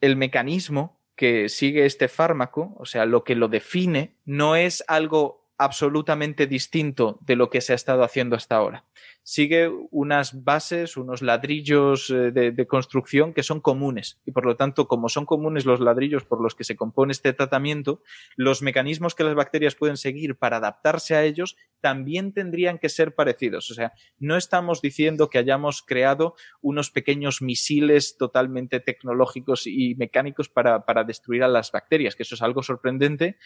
el 0.00 0.16
mecanismo 0.16 1.00
que 1.14 1.48
sigue 1.48 1.86
este 1.86 2.08
fármaco, 2.08 2.74
o 2.78 2.84
sea, 2.84 3.06
lo 3.06 3.22
que 3.22 3.36
lo 3.36 3.46
define, 3.46 4.16
no 4.24 4.56
es 4.56 4.82
algo 4.88 5.43
absolutamente 5.58 6.46
distinto 6.46 7.18
de 7.22 7.36
lo 7.36 7.50
que 7.50 7.60
se 7.60 7.72
ha 7.72 7.76
estado 7.76 8.02
haciendo 8.02 8.36
hasta 8.36 8.56
ahora. 8.56 8.84
Sigue 9.26 9.70
unas 9.90 10.44
bases, 10.44 10.98
unos 10.98 11.22
ladrillos 11.22 12.10
eh, 12.10 12.30
de, 12.30 12.66
construcción 12.66 13.32
que 13.32 13.42
son 13.42 13.60
comunes 13.60 14.20
y 14.26 14.32
por 14.32 14.44
lo 14.44 14.54
tanto, 14.54 14.86
como 14.86 15.08
son 15.08 15.24
comunes 15.24 15.64
los 15.64 15.80
ladrillos 15.80 16.26
por 16.26 16.42
los 16.42 16.54
que 16.54 16.62
se 16.62 16.76
compone 16.76 17.12
este 17.12 17.32
tratamiento, 17.32 18.02
los 18.36 18.60
mecanismos 18.60 19.14
que 19.14 19.24
las 19.24 19.34
bacterias 19.34 19.76
pueden 19.76 19.96
seguir 19.96 20.36
para 20.36 20.58
adaptarse 20.58 21.16
a 21.16 21.24
ellos 21.24 21.56
también 21.80 22.34
tendrían 22.34 22.78
que 22.78 22.90
ser 22.90 23.14
parecidos. 23.14 23.70
O 23.70 23.74
sea, 23.74 23.94
no 24.18 24.36
estamos 24.36 24.82
diciendo 24.82 25.30
que 25.30 25.38
hayamos 25.38 25.82
creado 25.82 26.34
unos 26.60 26.90
pequeños 26.90 27.40
misiles 27.40 28.18
totalmente 28.18 28.78
tecnológicos 28.78 29.66
y 29.66 29.94
mecánicos 29.94 30.50
para, 30.50 30.84
para 30.84 31.02
destruir 31.04 31.44
a 31.44 31.48
las 31.48 31.72
bacterias, 31.72 32.14
que 32.14 32.24
eso 32.24 32.34
es 32.34 32.42
algo 32.42 32.62
sorprendente 32.62 33.38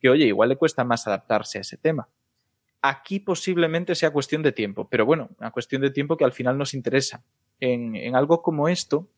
que, 0.00 0.08
oye, 0.08 0.24
igual 0.24 0.48
le 0.48 0.56
cuesta 0.56 0.82
más 0.82 1.06
adaptarse 1.06 1.58
a 1.58 1.60
ese 1.60 1.76
tema. 1.76 2.08
Aquí 2.88 3.18
posiblemente 3.18 3.96
sea 3.96 4.12
cuestión 4.12 4.42
de 4.42 4.52
tiempo, 4.52 4.88
pero 4.88 5.04
bueno, 5.04 5.30
una 5.40 5.50
cuestión 5.50 5.82
de 5.82 5.90
tiempo 5.90 6.16
que 6.16 6.24
al 6.24 6.32
final 6.32 6.56
nos 6.56 6.72
interesa. 6.72 7.24
En, 7.58 8.14
algo 8.14 8.42
como 8.42 8.68
esto, 8.68 9.10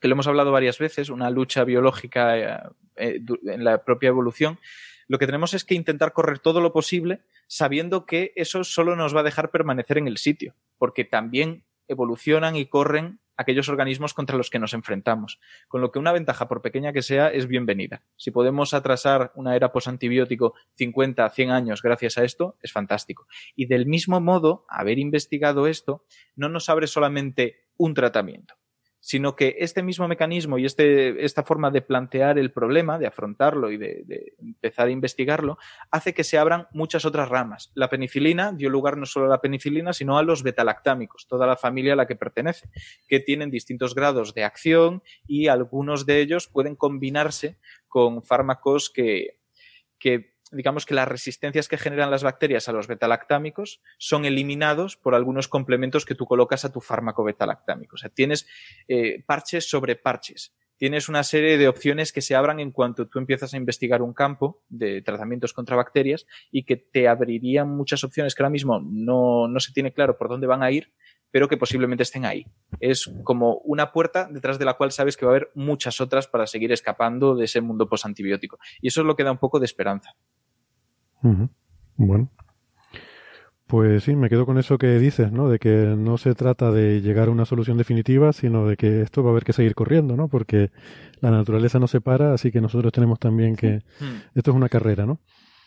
que 0.00 0.08
lo 0.08 0.14
hemos 0.14 0.26
hablado 0.26 0.50
varias 0.50 0.80
veces, 0.80 1.08
una 1.08 1.30
lucha 1.30 1.62
biológica 1.62 2.36
eh, 2.36 2.58
eh, 2.96 3.20
en 3.44 3.62
la 3.62 3.84
propia 3.84 4.08
evolución, 4.08 4.58
lo 5.06 5.18
que 5.18 5.26
tenemos 5.26 5.54
es 5.54 5.64
que 5.64 5.76
intentar 5.76 6.12
correr 6.12 6.40
todo 6.40 6.60
lo 6.60 6.72
posible 6.72 7.20
sabiendo 7.46 8.06
que 8.06 8.32
eso 8.34 8.64
solo 8.64 8.96
nos 8.96 9.14
va 9.14 9.20
a 9.20 9.22
dejar 9.30 9.52
permanecer 9.52 9.98
en 9.98 10.08
el 10.08 10.16
sitio, 10.16 10.56
porque 10.76 11.04
también 11.04 11.62
evolucionan 11.86 12.56
y 12.56 12.66
corren 12.66 13.20
aquellos 13.36 13.68
organismos 13.68 14.14
contra 14.14 14.36
los 14.36 14.50
que 14.50 14.58
nos 14.58 14.74
enfrentamos. 14.74 15.40
Con 15.68 15.80
lo 15.80 15.90
que 15.90 15.98
una 15.98 16.12
ventaja, 16.12 16.48
por 16.48 16.62
pequeña 16.62 16.92
que 16.92 17.02
sea, 17.02 17.28
es 17.28 17.46
bienvenida. 17.46 18.02
Si 18.16 18.30
podemos 18.30 18.74
atrasar 18.74 19.32
una 19.34 19.56
era 19.56 19.72
posantibiótico 19.72 20.54
50, 20.74 21.28
100 21.28 21.50
años 21.50 21.82
gracias 21.82 22.18
a 22.18 22.24
esto, 22.24 22.56
es 22.62 22.72
fantástico. 22.72 23.26
Y 23.54 23.66
del 23.66 23.86
mismo 23.86 24.20
modo, 24.20 24.64
haber 24.68 24.98
investigado 24.98 25.66
esto 25.66 26.04
no 26.34 26.48
nos 26.48 26.68
abre 26.68 26.86
solamente 26.86 27.66
un 27.76 27.94
tratamiento, 27.94 28.54
sino 29.06 29.36
que 29.36 29.54
este 29.60 29.84
mismo 29.84 30.08
mecanismo 30.08 30.58
y 30.58 30.64
este, 30.64 31.24
esta 31.24 31.44
forma 31.44 31.70
de 31.70 31.80
plantear 31.80 32.40
el 32.40 32.50
problema, 32.50 32.98
de 32.98 33.06
afrontarlo 33.06 33.70
y 33.70 33.76
de, 33.76 34.02
de, 34.04 34.32
empezar 34.40 34.88
a 34.88 34.90
investigarlo, 34.90 35.58
hace 35.92 36.12
que 36.12 36.24
se 36.24 36.38
abran 36.38 36.66
muchas 36.72 37.04
otras 37.04 37.28
ramas. 37.28 37.70
La 37.74 37.88
penicilina 37.88 38.50
dio 38.50 38.68
lugar 38.68 38.96
no 38.96 39.06
solo 39.06 39.26
a 39.26 39.28
la 39.28 39.40
penicilina, 39.40 39.92
sino 39.92 40.18
a 40.18 40.24
los 40.24 40.42
betalactámicos, 40.42 41.28
toda 41.28 41.46
la 41.46 41.56
familia 41.56 41.92
a 41.92 41.96
la 41.96 42.08
que 42.08 42.16
pertenece, 42.16 42.68
que 43.06 43.20
tienen 43.20 43.48
distintos 43.48 43.94
grados 43.94 44.34
de 44.34 44.42
acción 44.42 45.04
y 45.24 45.46
algunos 45.46 46.04
de 46.04 46.20
ellos 46.20 46.48
pueden 46.48 46.74
combinarse 46.74 47.58
con 47.86 48.24
fármacos 48.24 48.90
que, 48.90 49.38
que 50.00 50.35
digamos 50.52 50.86
que 50.86 50.94
las 50.94 51.08
resistencias 51.08 51.68
que 51.68 51.78
generan 51.78 52.10
las 52.10 52.22
bacterias 52.22 52.68
a 52.68 52.72
los 52.72 52.86
betalactámicos 52.86 53.80
son 53.98 54.24
eliminados 54.24 54.96
por 54.96 55.14
algunos 55.14 55.48
complementos 55.48 56.04
que 56.04 56.14
tú 56.14 56.26
colocas 56.26 56.64
a 56.64 56.72
tu 56.72 56.80
fármaco 56.80 57.24
betalactámico. 57.24 57.94
O 57.94 57.98
sea, 57.98 58.10
tienes 58.10 58.46
eh, 58.88 59.22
parches 59.24 59.68
sobre 59.68 59.96
parches. 59.96 60.54
Tienes 60.78 61.08
una 61.08 61.22
serie 61.22 61.56
de 61.56 61.68
opciones 61.68 62.12
que 62.12 62.20
se 62.20 62.34
abran 62.34 62.60
en 62.60 62.70
cuanto 62.70 63.08
tú 63.08 63.18
empiezas 63.18 63.54
a 63.54 63.56
investigar 63.56 64.02
un 64.02 64.12
campo 64.12 64.62
de 64.68 65.00
tratamientos 65.00 65.54
contra 65.54 65.74
bacterias 65.74 66.26
y 66.50 66.64
que 66.64 66.76
te 66.76 67.08
abrirían 67.08 67.74
muchas 67.74 68.04
opciones 68.04 68.34
que 68.34 68.42
ahora 68.42 68.50
mismo 68.50 68.80
no, 68.80 69.48
no 69.48 69.60
se 69.60 69.72
tiene 69.72 69.94
claro 69.94 70.18
por 70.18 70.28
dónde 70.28 70.46
van 70.46 70.62
a 70.62 70.70
ir, 70.70 70.92
pero 71.30 71.48
que 71.48 71.56
posiblemente 71.56 72.02
estén 72.02 72.26
ahí. 72.26 72.46
Es 72.78 73.10
como 73.24 73.58
una 73.64 73.90
puerta 73.92 74.28
detrás 74.30 74.58
de 74.58 74.66
la 74.66 74.74
cual 74.74 74.92
sabes 74.92 75.16
que 75.16 75.24
va 75.24 75.32
a 75.32 75.36
haber 75.36 75.50
muchas 75.54 76.00
otras 76.00 76.26
para 76.28 76.46
seguir 76.46 76.72
escapando 76.72 77.34
de 77.34 77.46
ese 77.46 77.62
mundo 77.62 77.88
posantibiótico. 77.88 78.58
Y 78.80 78.88
eso 78.88 79.00
es 79.00 79.06
lo 79.06 79.16
que 79.16 79.24
da 79.24 79.32
un 79.32 79.38
poco 79.38 79.58
de 79.58 79.64
esperanza. 79.64 80.14
Uh 81.22 81.28
-huh. 81.28 81.48
Bueno. 81.96 82.30
Pues 83.66 84.04
sí, 84.04 84.14
me 84.14 84.28
quedo 84.28 84.46
con 84.46 84.58
eso 84.58 84.78
que 84.78 84.98
dices, 85.00 85.32
¿no? 85.32 85.48
De 85.48 85.58
que 85.58 85.68
no 85.68 86.18
se 86.18 86.34
trata 86.34 86.70
de 86.70 87.00
llegar 87.00 87.26
a 87.26 87.32
una 87.32 87.44
solución 87.44 87.76
definitiva, 87.76 88.32
sino 88.32 88.64
de 88.68 88.76
que 88.76 89.02
esto 89.02 89.24
va 89.24 89.30
a 89.30 89.32
haber 89.32 89.42
que 89.42 89.52
seguir 89.52 89.74
corriendo, 89.74 90.16
¿no? 90.16 90.28
Porque 90.28 90.70
la 91.20 91.32
naturaleza 91.32 91.80
no 91.80 91.88
se 91.88 92.00
para, 92.00 92.32
así 92.32 92.52
que 92.52 92.60
nosotros 92.60 92.92
tenemos 92.92 93.18
también 93.18 93.56
que... 93.56 93.82
Esto 94.36 94.52
es 94.52 94.56
una 94.56 94.68
carrera, 94.68 95.04
¿no? 95.04 95.18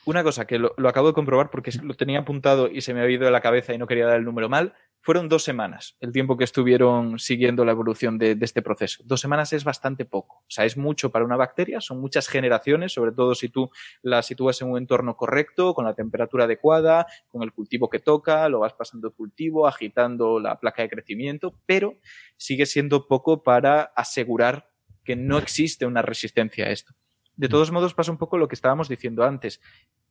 Una 0.05 0.23
cosa 0.23 0.47
que 0.47 0.59
lo, 0.59 0.73
lo, 0.77 0.87
acabo 0.87 1.07
de 1.07 1.13
comprobar 1.13 1.49
porque 1.49 1.71
lo 1.83 1.93
tenía 1.93 2.19
apuntado 2.19 2.69
y 2.69 2.81
se 2.81 2.93
me 2.93 3.01
ha 3.01 3.09
ido 3.09 3.25
de 3.25 3.31
la 3.31 3.41
cabeza 3.41 3.73
y 3.73 3.77
no 3.77 3.85
quería 3.85 4.05
dar 4.07 4.17
el 4.17 4.23
número 4.23 4.47
mal. 4.47 4.73
Fueron 5.01 5.29
dos 5.29 5.43
semanas 5.43 5.95
el 6.01 6.11
tiempo 6.11 6.35
que 6.35 6.43
estuvieron 6.43 7.19
siguiendo 7.19 7.63
la 7.63 7.71
evolución 7.71 8.17
de, 8.17 8.35
de, 8.35 8.45
este 8.45 8.61
proceso. 8.61 9.01
Dos 9.05 9.21
semanas 9.21 9.53
es 9.53 9.63
bastante 9.63 10.03
poco. 10.05 10.37
O 10.39 10.49
sea, 10.49 10.65
es 10.65 10.75
mucho 10.75 11.09
para 11.09 11.23
una 11.23 11.37
bacteria, 11.37 11.79
son 11.79 12.01
muchas 12.01 12.27
generaciones, 12.27 12.91
sobre 12.93 13.13
todo 13.13 13.33
si 13.33 13.49
tú 13.49 13.69
la 14.01 14.21
sitúas 14.21 14.61
en 14.61 14.69
un 14.69 14.77
entorno 14.77 15.15
correcto, 15.15 15.73
con 15.73 15.85
la 15.85 15.93
temperatura 15.93 16.43
adecuada, 16.43 17.07
con 17.29 17.43
el 17.43 17.53
cultivo 17.53 17.89
que 17.89 17.99
toca, 17.99 18.49
lo 18.49 18.59
vas 18.59 18.73
pasando 18.73 19.07
el 19.07 19.13
cultivo, 19.13 19.67
agitando 19.67 20.39
la 20.39 20.59
placa 20.59 20.81
de 20.81 20.89
crecimiento, 20.89 21.55
pero 21.65 21.95
sigue 22.35 22.65
siendo 22.65 23.07
poco 23.07 23.41
para 23.41 23.81
asegurar 23.81 24.69
que 25.03 25.15
no 25.15 25.37
existe 25.37 25.85
una 25.85 26.01
resistencia 26.01 26.65
a 26.65 26.71
esto. 26.71 26.93
De 27.35 27.47
todos 27.47 27.71
modos, 27.71 27.93
pasa 27.93 28.11
un 28.11 28.17
poco 28.17 28.37
lo 28.37 28.49
que 28.49 28.55
estábamos 28.55 28.89
diciendo 28.89 29.23
antes. 29.23 29.61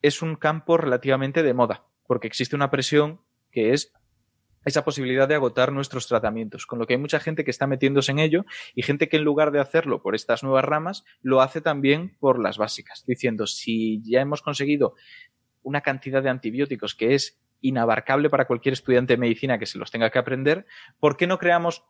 Es 0.01 0.23
un 0.23 0.35
campo 0.35 0.79
relativamente 0.79 1.43
de 1.43 1.53
moda, 1.53 1.85
porque 2.07 2.27
existe 2.27 2.57
una 2.57 2.71
presión 2.71 3.21
que 3.51 3.75
es 3.75 3.93
esa 4.65 4.85
posibilidad 4.85 5.29
de 5.29 5.35
agotar 5.35 5.73
nuestros 5.73 6.07
tratamientos, 6.07 6.67
con 6.67 6.79
lo 6.79 6.87
que 6.87 6.95
hay 6.95 6.99
mucha 6.99 7.21
gente 7.21 7.45
que 7.45 7.51
está 7.51 7.67
metiéndose 7.67 8.13
en 8.13 8.19
ello 8.19 8.45
y 8.75 8.83
gente 8.83 9.09
que 9.09 9.17
en 9.17 9.25
lugar 9.25 9.51
de 9.51 9.61
hacerlo 9.61 10.03
por 10.03 10.15
estas 10.15 10.43
nuevas 10.43 10.65
ramas, 10.65 11.05
lo 11.23 11.41
hace 11.41 11.61
también 11.61 12.17
por 12.19 12.41
las 12.41 12.59
básicas, 12.59 13.05
diciendo, 13.07 13.47
si 13.47 14.03
ya 14.03 14.21
hemos 14.21 14.43
conseguido 14.43 14.95
una 15.63 15.81
cantidad 15.81 16.23
de 16.23 16.31
antibióticos 16.31 16.95
que 16.95 17.15
es 17.15 17.41
inabarcable 17.61 18.31
para 18.31 18.47
cualquier 18.47 18.75
estudiante 18.75 19.15
de 19.15 19.19
medicina 19.19 19.59
que 19.59 19.67
se 19.67 19.79
los 19.79 19.91
tenga 19.91 20.11
que 20.11 20.19
aprender, 20.19 20.67
¿por 21.01 21.17
qué 21.17 21.27
no 21.27 21.39
creamos 21.39 21.85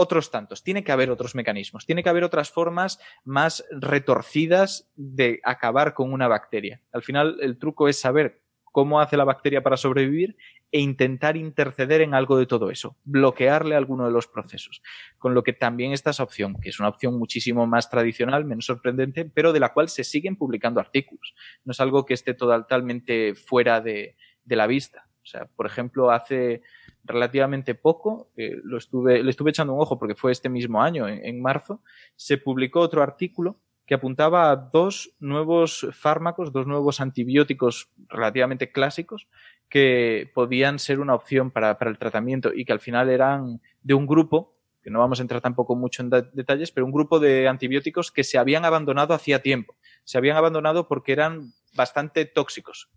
otros 0.00 0.30
tantos. 0.30 0.62
Tiene 0.62 0.82
que 0.82 0.92
haber 0.92 1.10
otros 1.10 1.34
mecanismos, 1.34 1.84
tiene 1.84 2.02
que 2.02 2.08
haber 2.08 2.24
otras 2.24 2.50
formas 2.50 2.98
más 3.24 3.64
retorcidas 3.70 4.90
de 4.96 5.40
acabar 5.44 5.94
con 5.94 6.12
una 6.12 6.26
bacteria. 6.26 6.80
Al 6.92 7.02
final, 7.02 7.36
el 7.40 7.58
truco 7.58 7.86
es 7.86 8.00
saber 8.00 8.40
cómo 8.64 9.00
hace 9.00 9.16
la 9.16 9.24
bacteria 9.24 9.62
para 9.62 9.76
sobrevivir 9.76 10.36
e 10.72 10.80
intentar 10.80 11.36
interceder 11.36 12.00
en 12.00 12.14
algo 12.14 12.38
de 12.38 12.46
todo 12.46 12.70
eso, 12.70 12.96
bloquearle 13.04 13.74
alguno 13.74 14.06
de 14.06 14.12
los 14.12 14.26
procesos. 14.26 14.82
Con 15.18 15.34
lo 15.34 15.42
que 15.42 15.52
también 15.52 15.92
está 15.92 16.10
esa 16.10 16.22
opción, 16.22 16.56
que 16.60 16.68
es 16.68 16.78
una 16.78 16.88
opción 16.88 17.18
muchísimo 17.18 17.66
más 17.66 17.90
tradicional, 17.90 18.44
menos 18.44 18.66
sorprendente, 18.66 19.24
pero 19.24 19.52
de 19.52 19.60
la 19.60 19.72
cual 19.72 19.88
se 19.88 20.04
siguen 20.04 20.36
publicando 20.36 20.80
artículos. 20.80 21.34
No 21.64 21.72
es 21.72 21.80
algo 21.80 22.06
que 22.06 22.14
esté 22.14 22.34
totalmente 22.34 23.34
fuera 23.34 23.80
de, 23.80 24.16
de 24.44 24.56
la 24.56 24.66
vista. 24.66 25.06
O 25.22 25.26
sea, 25.26 25.46
por 25.46 25.66
ejemplo, 25.66 26.10
hace 26.10 26.62
relativamente 27.04 27.74
poco, 27.74 28.30
eh, 28.36 28.56
lo 28.62 28.78
estuve, 28.78 29.22
le 29.22 29.30
estuve 29.30 29.50
echando 29.50 29.74
un 29.74 29.80
ojo 29.80 29.98
porque 29.98 30.14
fue 30.14 30.32
este 30.32 30.48
mismo 30.48 30.82
año, 30.82 31.08
en, 31.08 31.40
marzo, 31.40 31.82
se 32.16 32.38
publicó 32.38 32.80
otro 32.80 33.02
artículo 33.02 33.60
que 33.90 33.94
apuntaba 33.94 34.52
a 34.52 34.54
dos 34.54 35.16
nuevos 35.18 35.84
fármacos, 35.90 36.52
dos 36.52 36.64
nuevos 36.64 37.00
antibióticos 37.00 37.90
relativamente 38.08 38.70
clásicos 38.70 39.26
que 39.68 40.30
podían 40.32 40.78
ser 40.78 41.00
una 41.00 41.12
opción 41.12 41.50
para, 41.50 41.76
el 41.80 41.98
tratamiento 41.98 42.52
y 42.54 42.64
que 42.64 42.72
al 42.72 42.78
final 42.78 43.08
eran 43.08 43.60
de 43.82 43.94
un 43.94 44.06
grupo 44.06 44.54
que 44.80 44.90
no 44.90 45.00
vamos 45.00 45.18
a 45.18 45.22
entrar 45.22 45.40
tampoco 45.40 45.74
mucho 45.74 46.02
en 46.02 46.10
detalles, 46.10 46.70
pero 46.70 46.86
un 46.86 46.92
grupo 46.92 47.18
de 47.18 47.48
antibióticos 47.48 48.12
que 48.12 48.22
se 48.22 48.38
habían 48.38 48.64
abandonado 48.64 49.12
hacía 49.12 49.42
tiempo. 49.42 49.74
Se 50.04 50.18
habían 50.18 50.36
abandonado 50.36 50.86
porque 50.86 51.10
eran 51.10 51.52
bastante 51.74 52.26
tóxicos, 52.26 52.90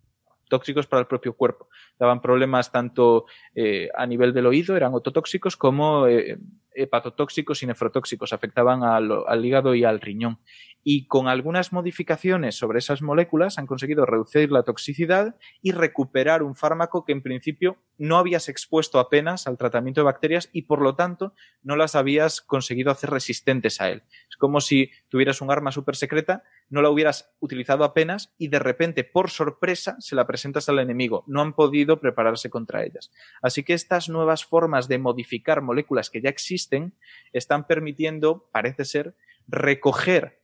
tóxicos 0.47 0.85
para 0.85 0.99
el 0.99 1.07
propio 1.07 1.33
cuerpo. 1.33 1.69
Daban 1.97 2.21
problemas 2.21 2.71
tanto 2.71 3.25
eh, 3.55 3.89
a 3.97 4.05
nivel 4.05 4.31
del 4.31 4.45
oído, 4.45 4.77
eran 4.77 4.93
ototóxicos, 4.93 5.57
como 5.57 6.05
eh, 6.05 6.37
hepatotóxicos 6.75 7.63
y 7.63 7.67
nefrotóxicos, 7.67 8.33
afectaban 8.33 8.83
al, 8.83 9.45
hígado 9.45 9.75
y 9.75 9.83
al 9.83 9.99
riñón. 9.99 10.39
Y 10.83 11.07
con 11.07 11.27
algunas 11.27 11.71
modificaciones 11.71 12.55
sobre 12.55 12.79
esas 12.79 13.01
moléculas 13.01 13.57
han 13.57 13.67
conseguido 13.67 14.05
reducir 14.05 14.51
la 14.51 14.63
toxicidad 14.63 15.35
y 15.61 15.71
recuperar 15.71 16.43
un 16.43 16.55
fármaco 16.55 17.05
que 17.05 17.13
en 17.13 17.21
principio 17.21 17.77
no 17.97 18.17
habías 18.17 18.49
expuesto 18.49 18.99
apenas 18.99 19.47
al 19.47 19.57
tratamiento 19.57 20.01
de 20.01 20.05
bacterias 20.05 20.49
y 20.51 20.63
por 20.63 20.81
lo 20.81 20.95
tanto 20.95 21.33
no 21.61 21.75
las 21.75 21.95
habías 21.95 22.41
conseguido 22.41 22.91
hacer 22.91 23.11
resistentes 23.11 23.79
a 23.81 23.89
él. 23.89 24.03
Es 24.29 24.35
como 24.37 24.61
si 24.61 24.91
tuvieras 25.09 25.41
un 25.41 25.51
arma 25.51 25.71
súper 25.71 25.95
secreta, 25.95 26.43
no 26.69 26.81
la 26.81 26.89
hubieras 26.89 27.33
utilizado 27.39 27.83
apenas 27.83 28.33
y 28.37 28.47
de 28.47 28.59
repente, 28.59 29.03
por 29.03 29.29
sorpresa, 29.29 29.95
se 29.99 30.15
la 30.15 30.27
presentas 30.27 30.69
al 30.69 30.79
enemigo. 30.79 31.23
No 31.27 31.41
han 31.41 31.53
podido 31.53 31.99
prepararse 31.99 32.49
contra 32.49 32.83
ellas. 32.83 33.11
Así 33.41 33.63
que 33.63 33.73
estas 33.73 34.09
nuevas 34.09 34.43
formas 34.45 34.87
de 34.87 34.97
modificar 34.97 35.61
moléculas 35.61 36.09
que 36.09 36.21
ya 36.21 36.29
existen 36.29 36.95
están 37.31 37.67
permitiendo, 37.67 38.49
parece 38.51 38.85
ser, 38.85 39.15
recoger 39.47 40.42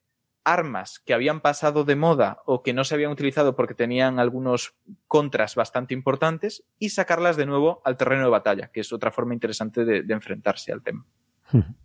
armas 0.54 1.00
que 1.06 1.14
habían 1.14 1.42
pasado 1.42 1.84
de 1.84 1.96
moda 1.96 2.42
o 2.46 2.64
que 2.64 2.74
no 2.74 2.84
se 2.84 2.96
habían 2.96 3.12
utilizado 3.12 3.56
porque 3.56 3.74
tenían 3.74 4.20
algunos 4.20 4.76
contras 5.08 5.56
bastante 5.56 5.94
importantes 5.94 6.64
y 6.80 6.90
sacarlas 6.90 7.38
de 7.38 7.46
nuevo 7.46 7.82
al 7.86 7.98
terreno 7.98 8.24
de 8.24 8.30
batalla, 8.30 8.72
que 8.72 8.82
es 8.82 8.92
otra 8.92 9.12
forma 9.12 9.34
interesante 9.34 9.86
de, 9.86 10.04
de 10.04 10.14
enfrentarse 10.14 10.72
al 10.72 10.82
tema. 10.82 11.06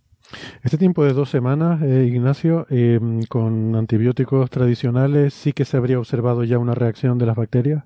Este 0.63 0.77
tiempo 0.77 1.03
de 1.03 1.13
dos 1.13 1.29
semanas, 1.29 1.81
eh, 1.83 2.05
Ignacio, 2.05 2.65
eh, 2.69 2.99
con 3.29 3.75
antibióticos 3.75 4.49
tradicionales, 4.49 5.35
¿sí 5.35 5.53
que 5.53 5.65
se 5.65 5.77
habría 5.77 5.99
observado 5.99 6.43
ya 6.43 6.57
una 6.57 6.73
reacción 6.73 7.17
de 7.17 7.25
las 7.27 7.35
bacterias? 7.35 7.83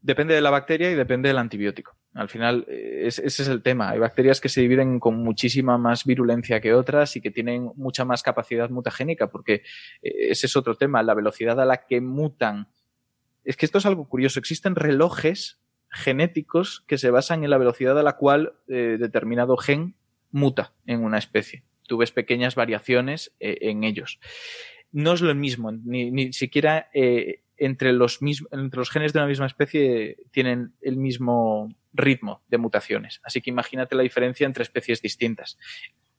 Depende 0.00 0.34
de 0.34 0.40
la 0.40 0.50
bacteria 0.50 0.90
y 0.90 0.94
depende 0.94 1.28
del 1.28 1.38
antibiótico. 1.38 1.96
Al 2.14 2.28
final, 2.28 2.66
eh, 2.68 3.04
ese 3.06 3.26
es 3.26 3.48
el 3.48 3.62
tema. 3.62 3.90
Hay 3.90 3.98
bacterias 3.98 4.40
que 4.40 4.50
se 4.50 4.60
dividen 4.60 5.00
con 5.00 5.16
muchísima 5.16 5.78
más 5.78 6.04
virulencia 6.04 6.60
que 6.60 6.74
otras 6.74 7.16
y 7.16 7.22
que 7.22 7.30
tienen 7.30 7.70
mucha 7.76 8.04
más 8.04 8.22
capacidad 8.22 8.68
mutagénica, 8.68 9.28
porque 9.30 9.62
eh, 10.02 10.30
ese 10.30 10.46
es 10.46 10.56
otro 10.56 10.76
tema, 10.76 11.02
la 11.02 11.14
velocidad 11.14 11.58
a 11.60 11.64
la 11.64 11.86
que 11.86 12.00
mutan. 12.00 12.68
Es 13.44 13.56
que 13.56 13.64
esto 13.64 13.78
es 13.78 13.86
algo 13.86 14.08
curioso. 14.08 14.38
Existen 14.38 14.74
relojes 14.74 15.60
genéticos 15.90 16.84
que 16.86 16.98
se 16.98 17.10
basan 17.10 17.44
en 17.44 17.50
la 17.50 17.58
velocidad 17.58 17.98
a 17.98 18.02
la 18.02 18.16
cual 18.16 18.54
eh, 18.68 18.96
determinado 19.00 19.56
gen 19.56 19.96
muta 20.30 20.74
en 20.86 21.02
una 21.02 21.18
especie. 21.18 21.64
Tú 21.86 21.96
ves 21.96 22.12
pequeñas 22.12 22.54
variaciones 22.54 23.34
en 23.40 23.84
ellos. 23.84 24.18
No 24.92 25.12
es 25.12 25.20
lo 25.20 25.34
mismo, 25.34 25.72
ni, 25.72 26.10
ni 26.10 26.32
siquiera 26.32 26.88
entre 27.56 27.92
los, 27.92 28.20
entre 28.22 28.78
los 28.78 28.90
genes 28.90 29.12
de 29.12 29.18
una 29.18 29.28
misma 29.28 29.46
especie 29.46 30.16
tienen 30.30 30.72
el 30.80 30.96
mismo 30.96 31.68
ritmo 31.92 32.42
de 32.48 32.58
mutaciones. 32.58 33.20
Así 33.22 33.40
que 33.40 33.50
imagínate 33.50 33.94
la 33.94 34.02
diferencia 34.02 34.46
entre 34.46 34.62
especies 34.62 35.02
distintas. 35.02 35.58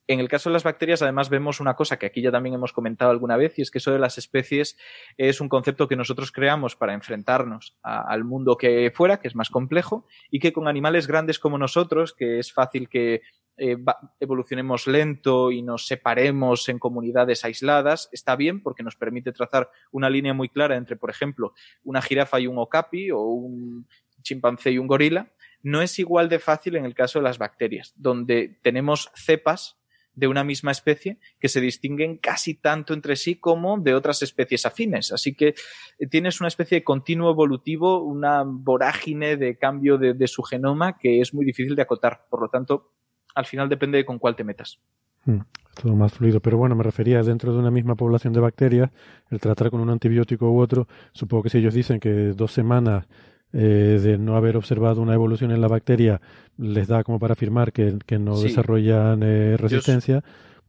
En 0.06 0.20
el 0.20 0.28
caso 0.28 0.50
de 0.50 0.54
las 0.54 0.64
bacterias, 0.64 1.02
además, 1.02 1.30
vemos 1.30 1.62
una 1.62 1.76
cosa 1.76 1.98
que 1.98 2.06
aquí 2.06 2.22
ya 2.22 2.32
también 2.32 2.56
hemos 2.56 2.74
comentado 2.74 3.10
alguna 3.10 3.38
vez, 3.38 3.58
y 3.58 3.62
es 3.62 3.72
que 3.72 3.78
eso 3.78 3.94
de 3.94 4.00
las 4.00 4.18
especies 4.18 4.78
es 5.16 5.40
un 5.40 5.48
concepto 5.48 5.88
que 5.88 5.96
nosotros 5.96 6.34
creamos 6.34 6.76
para 6.76 6.94
enfrentarnos 6.94 7.78
al 7.82 8.26
mundo 8.26 8.58
que 8.58 8.92
fuera, 8.94 9.22
que 9.22 9.30
es 9.30 9.36
más 9.36 9.50
complejo, 9.50 10.06
y 10.30 10.40
que 10.40 10.52
con 10.52 10.68
animales 10.68 11.08
grandes 11.08 11.40
como 11.40 11.58
nosotros, 11.58 12.14
que 12.14 12.40
es 12.40 12.52
fácil 12.52 12.90
que 12.90 13.22
eh, 13.56 13.78
evolucionemos 14.20 14.88
lento 14.88 15.52
y 15.52 15.62
nos 15.62 15.88
separemos 15.88 16.68
en 16.68 16.80
comunidades 16.80 17.46
aisladas, 17.46 18.10
está 18.12 18.36
bien 18.36 18.62
porque 18.62 18.84
nos 18.84 18.98
permite 18.98 19.32
trazar 19.32 19.70
una 19.92 20.10
línea 20.10 20.34
muy 20.34 20.50
clara 20.50 20.76
entre, 20.76 20.98
por 20.98 21.12
ejemplo, 21.12 21.54
una 21.84 22.02
jirafa 22.02 22.42
y 22.42 22.48
un 22.48 22.58
okapi 22.58 23.12
o 23.12 23.22
un 23.22 23.88
chimpancé 24.22 24.72
y 24.72 24.80
un 24.80 24.88
gorila. 24.88 25.32
No 25.64 25.82
es 25.82 25.98
igual 25.98 26.30
de 26.30 26.40
fácil 26.40 26.76
en 26.76 26.86
el 26.86 26.94
caso 26.94 27.20
de 27.20 27.24
las 27.24 27.38
bacterias, 27.38 27.94
donde 27.96 28.60
tenemos 28.62 29.10
cepas 29.16 29.78
de 30.16 30.28
una 30.28 30.44
misma 30.44 30.72
especie 30.72 31.18
que 31.40 31.50
se 31.50 31.60
distinguen 31.60 32.18
casi 32.18 32.56
tanto 32.56 32.94
entre 32.94 33.16
sí 33.16 33.36
como 33.36 33.80
de 33.80 33.96
otras 33.96 34.22
especies 34.22 34.66
afines. 34.66 35.12
Así 35.12 35.34
que 35.34 35.56
eh, 36.00 36.08
tienes 36.08 36.40
una 36.40 36.48
especie 36.48 36.80
de 36.80 36.84
continuo 36.84 37.32
evolutivo, 37.32 38.04
una 38.04 38.44
vorágine 38.46 39.38
de 39.38 39.58
cambio 39.58 39.98
de, 39.98 40.28
su 40.28 40.44
genoma 40.44 40.98
que 40.98 41.22
es 41.22 41.34
muy 41.34 41.46
difícil 41.46 41.76
de 41.76 41.82
acotar. 41.82 42.26
Por 42.30 42.42
lo 42.42 42.50
tanto, 42.50 42.92
al 43.36 43.46
final 43.46 43.70
depende 43.70 43.98
de 43.98 44.06
con 44.06 44.20
cuál 44.20 44.36
te 44.36 44.44
metas. 44.44 44.80
Hmm, 45.26 45.40
todo 45.82 45.96
más 45.96 46.14
fluido. 46.14 46.40
Pero 46.42 46.58
bueno, 46.58 46.76
me 46.76 46.84
refería 46.84 47.24
dentro 47.24 47.54
de 47.54 47.60
una 47.60 47.72
misma 47.72 47.96
población 47.96 48.34
de 48.34 48.42
bacterias, 48.42 48.92
el 49.32 49.40
tratar 49.40 49.72
con 49.72 49.82
un 49.82 49.90
antibiótico 49.90 50.52
u 50.52 50.60
otro, 50.60 50.88
supongo 51.14 51.44
que 51.44 51.50
si 51.50 51.58
ellos 51.58 51.74
dicen 51.74 52.00
que 52.00 52.34
dos 52.36 52.52
semanas 52.52 53.08
eh, 53.56 54.00
de 54.02 54.18
no 54.18 54.36
haber 54.36 54.58
observado 54.58 55.00
una 55.00 55.14
evolución 55.14 55.52
en 55.52 55.62
la 55.62 55.68
bacteria 55.68 56.20
les 56.58 56.88
da 56.88 57.04
como 57.04 57.20
para 57.20 57.34
afirmar 57.34 57.72
que, 57.72 58.00
no 58.18 58.40
desarrollan 58.40 59.22
eh, 59.22 59.58
resistencia, 59.58 60.24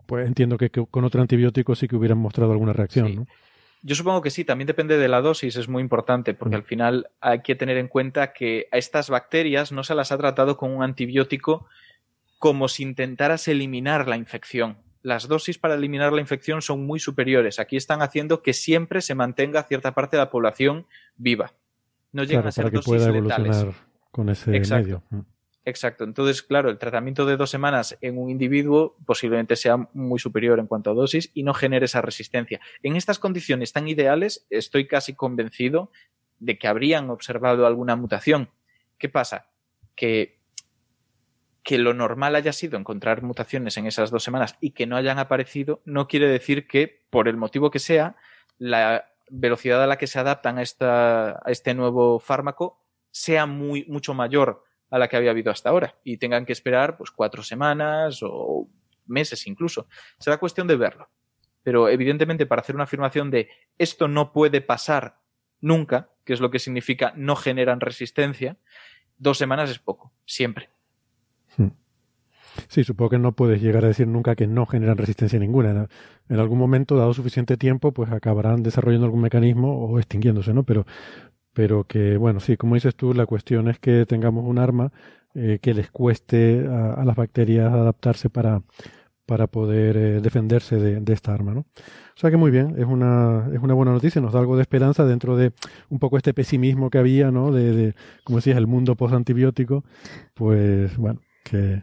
pues 0.04 0.26
entiendo 0.26 0.58
que, 0.58 0.68
con 0.68 1.04
otro 1.04 1.22
antibiótico 1.22 1.74
sí 1.74 1.88
que 1.88 1.96
hubieran 1.96 2.18
mostrado 2.18 2.52
alguna 2.52 2.74
reacción, 2.74 3.14
¿no? 3.14 3.26
Yo 3.80 3.94
supongo 3.94 4.20
que 4.20 4.30
sí, 4.30 4.44
también 4.44 4.66
depende 4.66 4.98
de 4.98 5.08
la 5.08 5.22
dosis, 5.22 5.56
es 5.56 5.68
muy 5.68 5.82
importante, 5.82 6.32
porque 6.34 6.56
mm. 6.56 6.58
al 6.58 6.64
final 6.64 7.10
hay 7.20 7.40
que 7.40 7.54
tener 7.54 7.78
en 7.78 7.88
cuenta 7.88 8.32
que 8.32 8.66
a 8.70 8.76
estas 8.76 9.08
bacterias 9.10 9.72
no 9.72 9.82
se 9.82 9.94
las 9.94 10.12
ha 10.12 10.18
tratado 10.18 10.56
con 10.56 10.70
un 10.70 10.82
antibiótico 10.82 11.66
como 12.38 12.68
si 12.68 12.82
intentaras 12.82 13.48
eliminar 13.48 14.08
la 14.08 14.16
infección. 14.16 14.78
Las 15.02 15.28
dosis 15.28 15.58
para 15.58 15.74
eliminar 15.74 16.12
la 16.12 16.22
infección 16.22 16.62
son 16.62 16.86
muy 16.86 16.98
superiores. 16.98 17.58
Aquí 17.58 17.76
están 17.76 18.00
haciendo 18.00 18.42
que 18.42 18.52
siempre 18.54 19.02
se 19.02 19.14
mantenga 19.14 19.62
cierta 19.62 19.92
parte 19.92 20.16
de 20.16 20.22
la 20.22 20.30
población 20.30 20.86
viva 21.16 21.52
no 22.14 22.22
llegan 22.22 22.46
a 22.46 22.52
ser 22.52 22.64
para 22.64 22.78
que 22.78 22.84
pueda 22.84 23.08
evolucionar 23.08 23.74
con 24.10 24.28
ese 24.28 24.56
Exacto. 24.56 25.02
medio. 25.10 25.26
Exacto. 25.66 26.04
Entonces, 26.04 26.42
claro, 26.42 26.70
el 26.70 26.78
tratamiento 26.78 27.26
de 27.26 27.36
dos 27.36 27.50
semanas 27.50 27.96
en 28.00 28.18
un 28.18 28.30
individuo 28.30 28.96
posiblemente 29.04 29.56
sea 29.56 29.88
muy 29.94 30.18
superior 30.18 30.58
en 30.60 30.66
cuanto 30.66 30.90
a 30.90 30.94
dosis 30.94 31.30
y 31.34 31.42
no 31.42 31.54
genere 31.54 31.86
esa 31.86 32.02
resistencia. 32.02 32.60
En 32.82 32.96
estas 32.96 33.18
condiciones 33.18 33.72
tan 33.72 33.88
ideales, 33.88 34.46
estoy 34.50 34.86
casi 34.86 35.14
convencido 35.14 35.90
de 36.38 36.58
que 36.58 36.68
habrían 36.68 37.10
observado 37.10 37.66
alguna 37.66 37.96
mutación. 37.96 38.50
¿Qué 38.98 39.08
pasa? 39.08 39.48
Que, 39.96 40.38
que 41.62 41.78
lo 41.78 41.94
normal 41.94 42.36
haya 42.36 42.52
sido 42.52 42.78
encontrar 42.78 43.22
mutaciones 43.22 43.76
en 43.76 43.86
esas 43.86 44.10
dos 44.10 44.22
semanas 44.22 44.56
y 44.60 44.70
que 44.70 44.86
no 44.86 44.96
hayan 44.96 45.18
aparecido, 45.18 45.80
no 45.84 46.06
quiere 46.06 46.28
decir 46.28 46.68
que, 46.68 47.02
por 47.10 47.26
el 47.26 47.38
motivo 47.38 47.70
que 47.70 47.78
sea, 47.80 48.16
la 48.58 49.13
velocidad 49.30 49.82
a 49.82 49.86
la 49.86 49.98
que 49.98 50.06
se 50.06 50.18
adaptan 50.18 50.58
a, 50.58 50.62
esta, 50.62 51.30
a 51.30 51.50
este 51.50 51.74
nuevo 51.74 52.18
fármaco 52.18 52.80
sea 53.10 53.46
muy, 53.46 53.84
mucho 53.86 54.14
mayor 54.14 54.64
a 54.90 54.98
la 54.98 55.08
que 55.08 55.16
había 55.16 55.30
habido 55.30 55.50
hasta 55.50 55.70
ahora 55.70 55.98
y 56.04 56.18
tengan 56.18 56.46
que 56.46 56.52
esperar 56.52 56.96
pues 56.96 57.10
cuatro 57.10 57.42
semanas 57.42 58.20
o 58.22 58.68
meses 59.06 59.46
incluso. 59.46 59.88
Será 60.18 60.38
cuestión 60.38 60.66
de 60.66 60.76
verlo. 60.76 61.08
Pero 61.62 61.88
evidentemente 61.88 62.46
para 62.46 62.60
hacer 62.60 62.74
una 62.74 62.84
afirmación 62.84 63.30
de 63.30 63.48
esto 63.78 64.06
no 64.08 64.32
puede 64.32 64.60
pasar 64.60 65.20
nunca, 65.60 66.10
que 66.24 66.34
es 66.34 66.40
lo 66.40 66.50
que 66.50 66.58
significa 66.58 67.12
no 67.16 67.36
generan 67.36 67.80
resistencia, 67.80 68.58
dos 69.16 69.38
semanas 69.38 69.70
es 69.70 69.78
poco, 69.78 70.12
siempre. 70.26 70.70
Hmm. 71.56 71.68
Sí, 72.68 72.84
supongo 72.84 73.10
que 73.10 73.18
no 73.18 73.32
puedes 73.32 73.60
llegar 73.62 73.84
a 73.84 73.88
decir 73.88 74.06
nunca 74.06 74.34
que 74.36 74.46
no 74.46 74.66
generan 74.66 74.96
resistencia 74.96 75.38
ninguna. 75.38 75.88
En 76.28 76.38
algún 76.38 76.58
momento, 76.58 76.96
dado 76.96 77.14
suficiente 77.14 77.56
tiempo, 77.56 77.92
pues 77.92 78.10
acabarán 78.10 78.62
desarrollando 78.62 79.06
algún 79.06 79.20
mecanismo 79.22 79.86
o 79.86 79.98
extinguiéndose, 79.98 80.54
¿no? 80.54 80.64
Pero, 80.64 80.86
pero 81.52 81.84
que, 81.84 82.16
bueno, 82.16 82.40
sí, 82.40 82.56
como 82.56 82.74
dices 82.74 82.94
tú, 82.94 83.14
la 83.14 83.26
cuestión 83.26 83.68
es 83.68 83.78
que 83.78 84.06
tengamos 84.06 84.44
un 84.46 84.58
arma 84.58 84.92
eh, 85.34 85.58
que 85.60 85.74
les 85.74 85.90
cueste 85.90 86.66
a, 86.68 87.04
las 87.04 87.16
bacterias 87.16 87.72
adaptarse 87.72 88.30
para, 88.30 88.62
para 89.26 89.46
poder 89.46 89.96
eh, 89.96 90.20
defenderse 90.20 90.76
de, 90.76 91.12
esta 91.12 91.34
arma, 91.34 91.54
¿no? 91.54 91.60
O 91.60 92.16
sea 92.16 92.30
que 92.30 92.36
muy 92.36 92.50
bien, 92.50 92.76
es 92.78 92.84
una, 92.84 93.48
es 93.52 93.58
una 93.60 93.74
buena 93.74 93.92
noticia, 93.92 94.20
nos 94.20 94.32
da 94.32 94.40
algo 94.40 94.56
de 94.56 94.62
esperanza 94.62 95.04
dentro 95.04 95.36
de 95.36 95.52
un 95.88 95.98
poco 95.98 96.16
este 96.16 96.34
pesimismo 96.34 96.90
que 96.90 96.98
había, 96.98 97.30
¿no? 97.30 97.50
De, 97.52 97.72
de 97.72 97.94
como 98.22 98.38
decías, 98.38 98.56
el 98.58 98.66
mundo 98.66 98.94
post-antibiótico, 98.94 99.84
pues 100.34 100.96
bueno, 100.96 101.20
que 101.42 101.82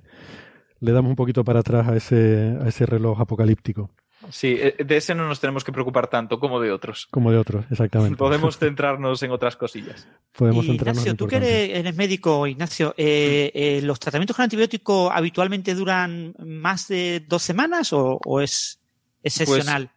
le 0.81 0.91
damos 0.91 1.09
un 1.09 1.15
poquito 1.15 1.43
para 1.43 1.61
atrás 1.61 1.87
a 1.87 1.95
ese, 1.95 2.57
a 2.61 2.67
ese 2.67 2.85
reloj 2.85 3.21
apocalíptico. 3.21 3.89
Sí, 4.29 4.55
eh, 4.59 4.75
de 4.83 4.97
ese 4.97 5.15
no 5.15 5.27
nos 5.27 5.39
tenemos 5.39 5.63
que 5.63 5.71
preocupar 5.71 6.07
tanto 6.07 6.39
como 6.39 6.59
de 6.59 6.71
otros. 6.71 7.07
Como 7.09 7.31
de 7.31 7.37
otros, 7.37 7.65
exactamente. 7.71 8.17
Podemos 8.17 8.57
centrarnos 8.59 9.21
en 9.23 9.31
otras 9.31 9.55
cosillas. 9.55 10.07
Podemos 10.35 10.65
Ignacio, 10.65 11.15
tú 11.15 11.27
que 11.27 11.37
eres, 11.37 11.95
médico, 11.95 12.45
Ignacio, 12.45 12.93
eh, 12.97 13.51
eh, 13.53 13.81
¿los 13.83 13.99
tratamientos 13.99 14.35
con 14.35 14.43
antibiótico 14.43 15.11
habitualmente 15.11 15.73
duran 15.73 16.33
más 16.39 16.87
de 16.87 17.23
dos 17.27 17.41
semanas 17.41 17.93
o, 17.93 18.19
es 18.41 18.79
excepcional? 19.23 19.89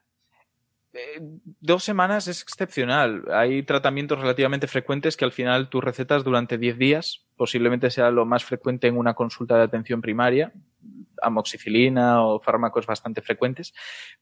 Pues, 0.91 1.21
dos 1.61 1.85
semanas 1.85 2.29
es 2.29 2.43
excepcional. 2.43 3.25
Hay 3.33 3.63
tratamientos 3.65 4.21
relativamente 4.21 4.69
frecuentes 4.69 5.17
que 5.17 5.25
al 5.25 5.33
final 5.33 5.69
tú 5.69 5.81
recetas 5.81 6.25
durante 6.25 6.57
10 6.57 6.79
días. 6.79 7.25
Posiblemente 7.37 7.91
sea 7.91 8.11
lo 8.11 8.25
más 8.25 8.45
frecuente 8.45 8.87
en 8.87 8.97
una 8.97 9.15
consulta 9.15 9.57
de 9.57 9.65
atención 9.65 10.01
primaria 10.01 10.53
amoxicilina 11.23 12.25
o 12.25 12.41
fármacos 12.41 12.87
bastante 12.87 13.23
frecuentes, 13.23 13.73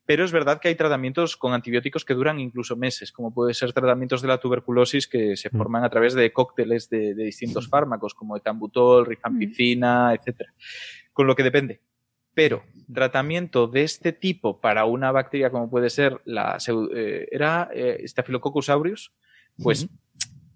pero 0.07 0.25
es 0.25 0.33
verdad 0.33 0.61
que 0.61 0.69
hay 0.69 0.75
tratamientos 0.75 1.37
con 1.37 1.53
antibióticos 1.53 2.05
que 2.05 2.15
duran 2.15 2.41
incluso 2.41 2.77
meses, 2.77 3.13
como 3.13 3.33
puede 3.33 3.55
ser 3.55 3.73
tratamientos 3.73 4.23
de 4.23 4.29
la 4.29 4.39
tuberculosis 4.39 5.07
que 5.09 5.37
se 5.37 5.49
mm. 5.51 5.57
forman 5.57 5.85
a 5.85 5.91
través 5.91 6.15
de 6.15 6.33
cócteles 6.33 6.89
de, 6.89 7.15
distintos 7.15 7.69
fármacos, 7.69 8.15
como 8.15 8.37
etambutol, 8.37 9.07
rifampicina, 9.07 10.11
mm. 10.11 10.15
etcétera. 10.15 10.55
Con 11.13 11.27
lo 11.27 11.35
que 11.37 11.43
depende. 11.43 11.81
Pero 12.35 12.63
tratamiento 12.93 13.67
de 13.67 13.83
este 13.83 14.13
tipo 14.13 14.61
para 14.61 14.87
una 14.87 15.13
bacteria 15.13 15.51
como 15.51 15.69
puede 15.69 15.91
ser 15.91 16.21
la 16.25 16.57
eh, 16.95 17.29
era 17.31 17.69
eh, 17.75 18.03
Staphylococcus 18.07 18.71
aureus, 18.71 19.13
pues 19.63 19.89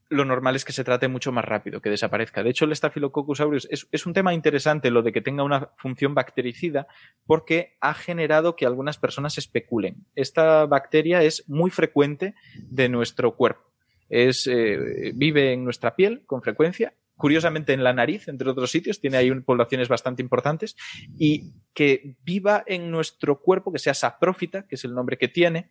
lo 0.09 0.25
normal 0.25 0.57
es 0.57 0.65
que 0.65 0.73
se 0.73 0.85
trate 0.85 1.09
mucho 1.09 1.33
más 1.33 1.45
rápido, 1.45 1.81
que 1.81 1.91
desaparezca. 1.91 2.43
De 2.43 2.51
hecho, 2.51 2.65
el 2.65 2.75
Staphylococcus 2.75 3.41
aureus 3.41 3.69
es, 3.71 4.07
un 4.07 4.13
tema 4.13 4.35
interesante 4.35 4.91
lo 4.91 5.03
de 5.03 5.13
que 5.13 5.21
tenga 5.21 5.43
una 5.43 5.71
función 5.79 6.15
bactericida 6.15 6.87
porque 7.27 7.77
ha 7.81 7.95
generado 7.95 8.57
que 8.57 8.67
algunas 8.67 8.99
personas 8.99 9.39
especulen. 9.39 10.07
Esta 10.15 10.67
bacteria 10.67 11.23
es 11.23 11.49
muy 11.49 11.71
frecuente 11.71 12.35
de 12.57 12.89
nuestro 12.89 13.37
cuerpo. 13.37 13.73
Es, 14.09 14.47
eh, 14.47 15.13
vive 15.15 15.53
en 15.53 15.65
nuestra 15.65 15.97
piel 15.97 16.23
con 16.27 16.41
frecuencia, 16.41 16.95
curiosamente 17.17 17.73
en 17.73 17.83
la 17.83 17.93
nariz, 17.93 18.29
entre 18.29 18.49
otros 18.49 18.71
sitios, 18.71 19.01
tiene 19.01 19.17
ahí 19.17 19.31
poblaciones 19.41 19.89
bastante 19.89 20.23
importantes, 20.23 20.77
y 21.19 21.53
que 21.75 22.17
viva 22.23 22.63
en 22.67 22.91
nuestro 22.91 23.41
cuerpo, 23.41 23.73
que 23.73 23.79
sea 23.79 23.95
saprófita, 23.95 24.67
que 24.69 24.77
es 24.77 24.85
el 24.85 24.95
nombre 24.95 25.17
que 25.17 25.29
tiene, 25.29 25.71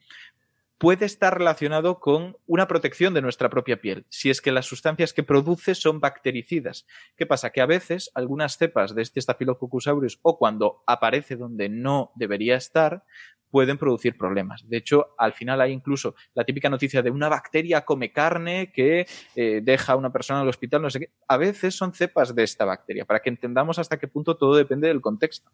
puede 0.86 1.06
estar 1.06 1.36
relacionado 1.36 1.99
con 1.99 2.38
una 2.45 2.68
protección 2.68 3.16
de 3.16 3.22
nuestra 3.24 3.49
propia 3.49 3.82
piel, 3.82 4.06
si 4.10 4.30
es 4.30 4.40
que 4.40 4.52
las 4.52 4.68
sustancias 4.68 5.14
que 5.14 5.24
produce 5.24 5.74
son 5.74 5.99
bactericidas. 5.99 6.86
¿Qué 7.18 7.26
pasa? 7.26 7.49
Que 7.49 7.62
a 7.62 7.66
veces 7.66 8.12
algunas 8.14 8.60
cepas 8.60 8.94
de 8.94 9.02
este 9.02 9.20
Staphylococcus 9.20 9.88
aureus 9.88 10.20
o 10.22 10.38
cuando 10.38 10.84
aparece 10.86 11.38
donde 11.38 11.70
no 11.70 12.12
debería 12.14 12.56
estar, 12.56 13.03
pueden 13.49 13.80
producir 13.80 14.16
problemas. 14.16 14.70
De 14.70 14.78
hecho, 14.78 15.16
al 15.18 15.34
final 15.34 15.60
hay 15.60 15.72
incluso 15.72 16.14
la 16.36 16.44
típica 16.44 16.70
noticia 16.70 17.02
de 17.02 17.10
una 17.10 17.30
bacteria 17.30 17.82
come 17.82 18.12
carne 18.12 18.72
que 18.72 19.07
eh, 19.36 19.62
deja 19.64 19.94
a 19.94 19.95
una 19.95 20.12
persona 20.12 20.41
en 20.41 20.44
el 20.44 20.49
hospital, 20.49 20.84
no 20.84 20.91
sé 20.91 20.99
qué. 20.99 21.10
A 21.28 21.38
veces 21.38 21.74
son 21.74 21.95
cepas 21.95 22.36
de 22.36 22.44
esta 22.44 22.64
bacteria, 22.64 23.06
para 23.06 23.22
que 23.22 23.30
entendamos 23.30 23.80
hasta 23.80 23.98
qué 23.98 24.07
punto 24.07 24.38
todo 24.38 24.53
depende 24.53 24.88
del 24.88 25.02
contexto. 25.02 25.49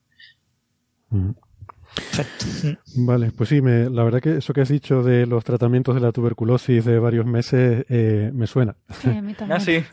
Mm. 1.08 1.32
Vale, 2.96 3.32
pues 3.32 3.50
sí, 3.50 3.62
me, 3.62 3.90
la 3.90 4.04
verdad 4.04 4.22
que 4.22 4.38
eso 4.38 4.54
que 4.54 4.62
has 4.62 4.70
dicho 4.70 5.04
de 5.04 5.26
los 5.26 5.44
tratamientos 5.44 5.96
de 5.96 6.02
la 6.02 6.12
tuberculosis 6.12 6.86
de 6.86 7.00
varios 7.00 7.26
meses 7.26 7.86
eh, 7.90 8.32
me 8.34 8.48
suena. 8.48 8.76
Sí, 8.90 9.10
a 9.10 9.22
mí 9.22 9.34
también. 9.34 9.58
Ah, 9.58 9.60
sí. 9.60 9.84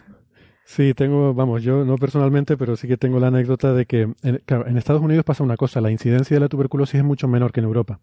Sí, 0.64 0.92
tengo, 0.92 1.32
vamos, 1.32 1.62
yo 1.62 1.82
no 1.86 1.96
personalmente, 1.96 2.58
pero 2.58 2.76
sí 2.76 2.86
que 2.86 2.98
tengo 2.98 3.18
la 3.18 3.28
anécdota 3.28 3.72
de 3.72 3.86
que, 3.86 4.02
en, 4.22 4.42
claro, 4.44 4.66
en 4.66 4.76
Estados 4.76 5.00
Unidos 5.00 5.24
pasa 5.24 5.42
una 5.42 5.56
cosa, 5.56 5.80
la 5.80 5.90
incidencia 5.90 6.36
de 6.36 6.40
la 6.40 6.48
tuberculosis 6.48 6.96
es 6.96 7.04
mucho 7.04 7.26
menor 7.26 7.52
que 7.52 7.60
en 7.60 7.64
Europa, 7.64 8.00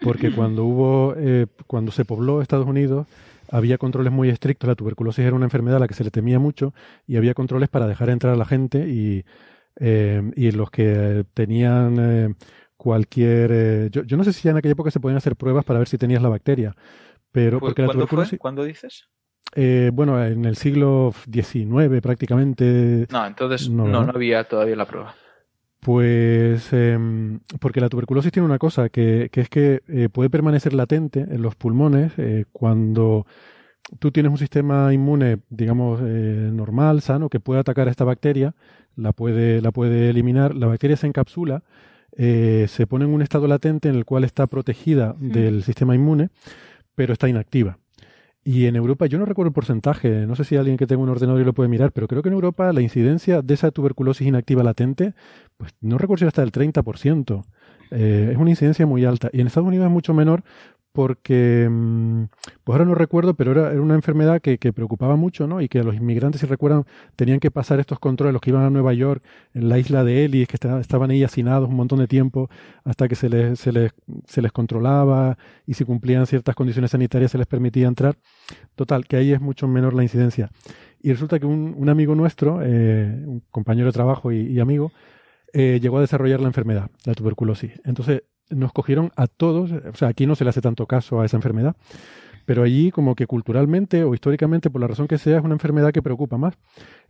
porque 0.00 0.32
cuando 0.32 0.64
hubo, 0.64 1.14
eh, 1.18 1.46
cuando 1.66 1.92
se 1.92 2.06
pobló 2.06 2.40
Estados 2.40 2.66
Unidos, 2.66 3.06
había 3.50 3.76
controles 3.76 4.10
muy 4.10 4.30
estrictos, 4.30 4.68
la 4.68 4.74
tuberculosis 4.74 5.22
era 5.22 5.36
una 5.36 5.44
enfermedad 5.44 5.76
a 5.76 5.80
la 5.80 5.86
que 5.88 5.92
se 5.92 6.02
le 6.02 6.10
temía 6.10 6.38
mucho 6.38 6.72
y 7.06 7.16
había 7.16 7.34
controles 7.34 7.68
para 7.68 7.86
dejar 7.86 8.08
entrar 8.08 8.32
a 8.32 8.36
la 8.36 8.46
gente 8.46 8.88
y, 8.88 9.26
eh, 9.78 10.22
y 10.34 10.50
los 10.52 10.70
que 10.70 11.26
tenían 11.34 11.96
eh, 11.98 12.34
cualquier... 12.78 13.50
eh, 13.52 13.88
yo, 13.92 14.04
yo 14.04 14.16
no 14.16 14.24
sé 14.24 14.32
si 14.32 14.42
ya 14.44 14.52
en 14.52 14.58
aquella 14.58 14.72
época 14.72 14.90
se 14.90 15.00
podían 15.00 15.18
hacer 15.18 15.36
pruebas 15.36 15.66
para 15.66 15.80
ver 15.80 15.88
si 15.88 15.98
tenías 15.98 16.22
la 16.22 16.30
bacteria, 16.30 16.74
pero 17.32 17.60
porque 17.60 17.82
la 17.82 17.88
¿Cuándo 17.88 18.06
tuberculosis... 18.06 18.30
fue? 18.30 18.38
¿Cuándo 18.38 18.64
dices? 18.64 19.08
Eh, 19.54 19.90
bueno, 19.94 20.22
en 20.24 20.44
el 20.46 20.56
siglo 20.56 21.12
XIX 21.32 22.00
prácticamente. 22.02 23.06
No, 23.10 23.26
entonces 23.26 23.68
No, 23.70 23.86
no, 23.88 24.00
había 24.00 24.44
todavía 24.44 24.76
la 24.76 24.86
prueba. 24.86 25.14
Pues 25.80 26.72
em, 26.72 27.40
porque 27.60 27.80
la 27.80 27.88
tuberculosis 27.88 28.32
tiene 28.32 28.46
una 28.46 28.58
cosa, 28.58 28.88
que, 28.88 29.28
que 29.32 29.40
es 29.42 29.48
que 29.48 29.82
eh, 29.88 30.08
puede 30.10 30.28
permanecer 30.30 30.74
latente 30.74 31.20
en 31.20 31.40
los 31.42 31.54
pulmones 31.54 32.12
eh, 32.18 32.46
cuando 32.52 33.26
tú 33.98 34.10
tienes 34.12 34.32
un 34.32 34.38
sistema 34.38 34.92
inmune, 34.92 35.40
digamos, 35.50 36.00
eh, 36.02 36.50
normal, 36.52 37.00
sano, 37.02 37.28
que 37.30 37.40
puede 37.40 37.60
atacar 37.60 37.88
a 37.88 37.90
esta 37.90 38.04
bacteria, 38.04 38.54
la 38.96 39.12
puede, 39.12 39.62
la 39.62 39.72
puede 39.72 40.10
eliminar, 40.10 40.54
la 40.54 40.66
bacteria 40.66 40.96
se 40.96 41.06
encapsula, 41.06 41.62
eh, 42.18 42.66
se 42.68 42.86
pone 42.86 43.04
en 43.04 43.12
un 43.12 43.22
estado 43.22 43.46
latente 43.46 43.88
en 43.88 43.94
el 43.94 44.04
cual 44.04 44.24
está 44.24 44.46
protegida 44.48 45.14
del 45.18 45.62
sistema 45.62 45.94
inmune, 45.94 46.30
pero 46.94 47.12
está 47.12 47.28
inactiva. 47.28 47.78
Y 48.44 48.66
en 48.66 48.76
Europa, 48.76 49.06
yo 49.06 49.18
no 49.18 49.24
recuerdo 49.24 49.48
el 49.48 49.54
porcentaje, 49.54 50.26
no 50.26 50.34
sé 50.34 50.42
si 50.42 50.56
alguien 50.56 50.76
que 50.76 50.86
tenga 50.86 51.02
un 51.02 51.08
ordenador 51.10 51.40
y 51.40 51.44
lo 51.44 51.52
puede 51.52 51.68
mirar, 51.68 51.92
pero 51.92 52.08
creo 52.08 52.22
que 52.22 52.28
en 52.28 52.34
Europa 52.34 52.72
la 52.72 52.80
incidencia 52.80 53.40
de 53.40 53.54
esa 53.54 53.70
tuberculosis 53.70 54.26
inactiva 54.26 54.62
latente, 54.64 55.14
pues 55.56 55.72
no 55.80 55.96
recuerdo 55.96 56.18
si 56.18 56.24
era 56.24 56.28
hasta 56.28 56.42
el 56.42 56.50
30%. 56.50 57.44
Eh, 57.90 58.30
es 58.32 58.36
una 58.36 58.50
incidencia 58.50 58.86
muy 58.86 59.04
alta. 59.04 59.30
Y 59.32 59.40
en 59.40 59.46
Estados 59.46 59.68
Unidos 59.68 59.86
es 59.86 59.92
mucho 59.92 60.12
menor 60.14 60.42
porque, 60.92 61.68
mm, 61.70 62.24
pues 62.64 62.74
ahora 62.74 62.84
no 62.84 62.94
recuerdo, 62.94 63.34
pero 63.34 63.52
era, 63.52 63.70
era 63.72 63.80
una 63.80 63.94
enfermedad 63.94 64.40
que, 64.40 64.58
que 64.58 64.72
preocupaba 64.72 65.16
mucho, 65.16 65.46
¿no? 65.46 65.60
Y 65.60 65.68
que 65.68 65.82
los 65.84 65.94
inmigrantes, 65.94 66.40
si 66.40 66.46
recuerdan, 66.46 66.84
tenían 67.16 67.40
que 67.40 67.50
pasar 67.50 67.78
estos 67.80 67.98
controles, 68.00 68.32
los 68.32 68.40
que 68.42 68.50
iban 68.50 68.62
a 68.64 68.70
Nueva 68.70 68.92
York, 68.94 69.22
en 69.54 69.68
la 69.68 69.78
isla 69.78 70.02
de 70.04 70.24
Ellis, 70.24 70.48
que 70.48 70.56
esta- 70.56 70.80
estaban 70.80 71.10
ahí 71.10 71.22
hacinados 71.24 71.68
un 71.68 71.76
montón 71.76 71.98
de 72.00 72.08
tiempo 72.08 72.48
hasta 72.84 73.06
que 73.08 73.14
se 73.14 73.28
les, 73.28 73.58
se 73.60 73.72
les, 73.72 73.92
se 74.26 74.42
les 74.42 74.52
controlaba 74.52 75.38
y 75.66 75.74
si 75.74 75.84
cumplían 75.84 76.26
ciertas 76.26 76.54
condiciones 76.54 76.90
sanitarias 76.90 77.30
se 77.32 77.38
les 77.38 77.46
permitía 77.46 77.86
entrar. 77.86 78.16
Total, 78.76 79.06
que 79.06 79.16
ahí 79.16 79.32
es 79.32 79.40
mucho 79.40 79.68
menor 79.68 79.94
la 79.94 80.02
incidencia. 80.02 80.50
Y 81.02 81.12
resulta 81.12 81.38
que 81.38 81.46
un, 81.46 81.74
un 81.76 81.88
amigo 81.88 82.14
nuestro, 82.14 82.60
eh, 82.62 83.22
un 83.26 83.42
compañero 83.50 83.86
de 83.86 83.92
trabajo 83.92 84.32
y, 84.32 84.40
y 84.40 84.60
amigo, 84.60 84.92
eh, 85.52 85.78
llegó 85.80 85.98
a 85.98 86.02
desarrollar 86.02 86.40
la 86.40 86.48
enfermedad, 86.48 86.90
la 87.04 87.14
tuberculosis. 87.14 87.72
Entonces 87.84 88.22
nos 88.50 88.72
cogieron 88.72 89.10
a 89.16 89.26
todos, 89.26 89.70
o 89.72 89.94
sea, 89.94 90.08
aquí 90.08 90.26
no 90.26 90.34
se 90.34 90.44
le 90.44 90.50
hace 90.50 90.60
tanto 90.60 90.86
caso 90.86 91.20
a 91.20 91.24
esa 91.26 91.36
enfermedad, 91.36 91.76
pero 92.46 92.62
allí 92.62 92.90
como 92.90 93.14
que 93.14 93.26
culturalmente 93.26 94.04
o 94.04 94.14
históricamente, 94.14 94.70
por 94.70 94.80
la 94.80 94.86
razón 94.86 95.06
que 95.06 95.18
sea, 95.18 95.38
es 95.38 95.44
una 95.44 95.54
enfermedad 95.54 95.92
que 95.92 96.00
preocupa 96.02 96.38
más. 96.38 96.54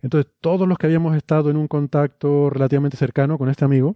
Entonces 0.01 0.31
todos 0.41 0.67
los 0.67 0.77
que 0.77 0.87
habíamos 0.87 1.15
estado 1.15 1.49
en 1.49 1.55
un 1.57 1.67
contacto 1.67 2.49
relativamente 2.49 2.97
cercano 2.97 3.37
con 3.37 3.49
este 3.49 3.63
amigo, 3.63 3.95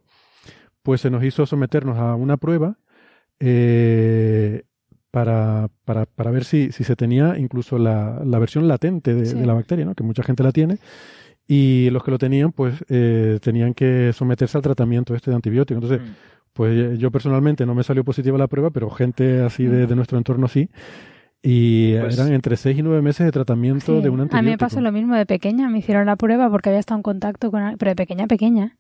pues 0.84 1.02
se 1.02 1.10
nos 1.10 1.24
hizo 1.24 1.46
someternos 1.46 1.98
a 1.98 2.16
una 2.16 2.38
prueba 2.38 2.78
eh, 3.40 4.64
para, 5.12 5.70
para, 5.86 6.06
para 6.06 6.32
ver 6.32 6.44
si, 6.44 6.72
si 6.72 6.84
se 6.84 6.96
tenía 6.96 7.38
incluso 7.38 7.78
la, 7.78 8.22
la 8.26 8.40
versión 8.40 8.68
latente 8.68 9.14
de, 9.14 9.26
Sí. 9.26 9.36
de 9.38 9.46
la 9.46 9.54
bacteria, 9.54 9.86
¿no? 9.86 9.96
que 9.96 10.04
mucha 10.04 10.24
gente 10.24 10.44
la 10.44 10.52
tiene. 10.52 10.78
Y 11.46 11.90
los 11.92 12.04
que 12.04 12.12
lo 12.12 12.18
tenían, 12.18 12.54
pues 12.54 12.84
eh, 12.90 13.38
tenían 13.42 13.74
que 13.74 14.12
someterse 14.14 14.58
al 14.58 14.64
tratamiento 14.64 15.14
este 15.14 15.30
de 15.30 15.36
antibiótico. 15.36 15.78
Entonces, 15.78 16.00
Mm. 16.02 16.14
Pues 16.54 16.78
eh, 16.78 16.98
yo 16.98 17.12
personalmente 17.12 17.66
no 17.66 17.76
me 17.76 17.84
salió 17.84 18.04
positiva 18.04 18.38
la 18.38 18.48
prueba, 18.48 18.70
pero 18.70 18.90
gente 18.90 19.42
así 19.42 19.66
de, 19.66 19.88
de 19.88 19.96
nuestro 19.96 20.18
entorno 20.18 20.48
sí. 20.48 20.70
Y 21.42 21.98
Pues- 21.98 22.18
eran 22.18 22.32
entre 22.34 22.56
seis 22.56 22.78
y 22.78 22.82
nueve 22.84 23.02
meses 23.02 23.26
de 23.26 23.32
tratamiento 23.32 23.98
Sí, 23.98 24.02
de 24.02 24.10
un 24.10 24.22
antibiótico. 24.22 24.38
A 24.38 24.42
mí 24.42 24.50
me 24.52 24.58
pasó 24.58 24.80
lo 24.82 24.92
mismo 24.92 25.16
de 25.16 25.26
pequeña, 25.26 25.70
me 25.70 25.80
hicieron 25.80 26.06
la 26.06 26.16
prueba 26.16 26.50
porque 26.50 26.70
había 26.70 26.80
estado 26.80 27.00
en 27.00 27.04
contacto 27.04 27.52
con 27.52 27.76
pero 27.78 27.92
de 27.92 27.96
pequeña, 27.96 28.28
pequeña. 28.28 28.78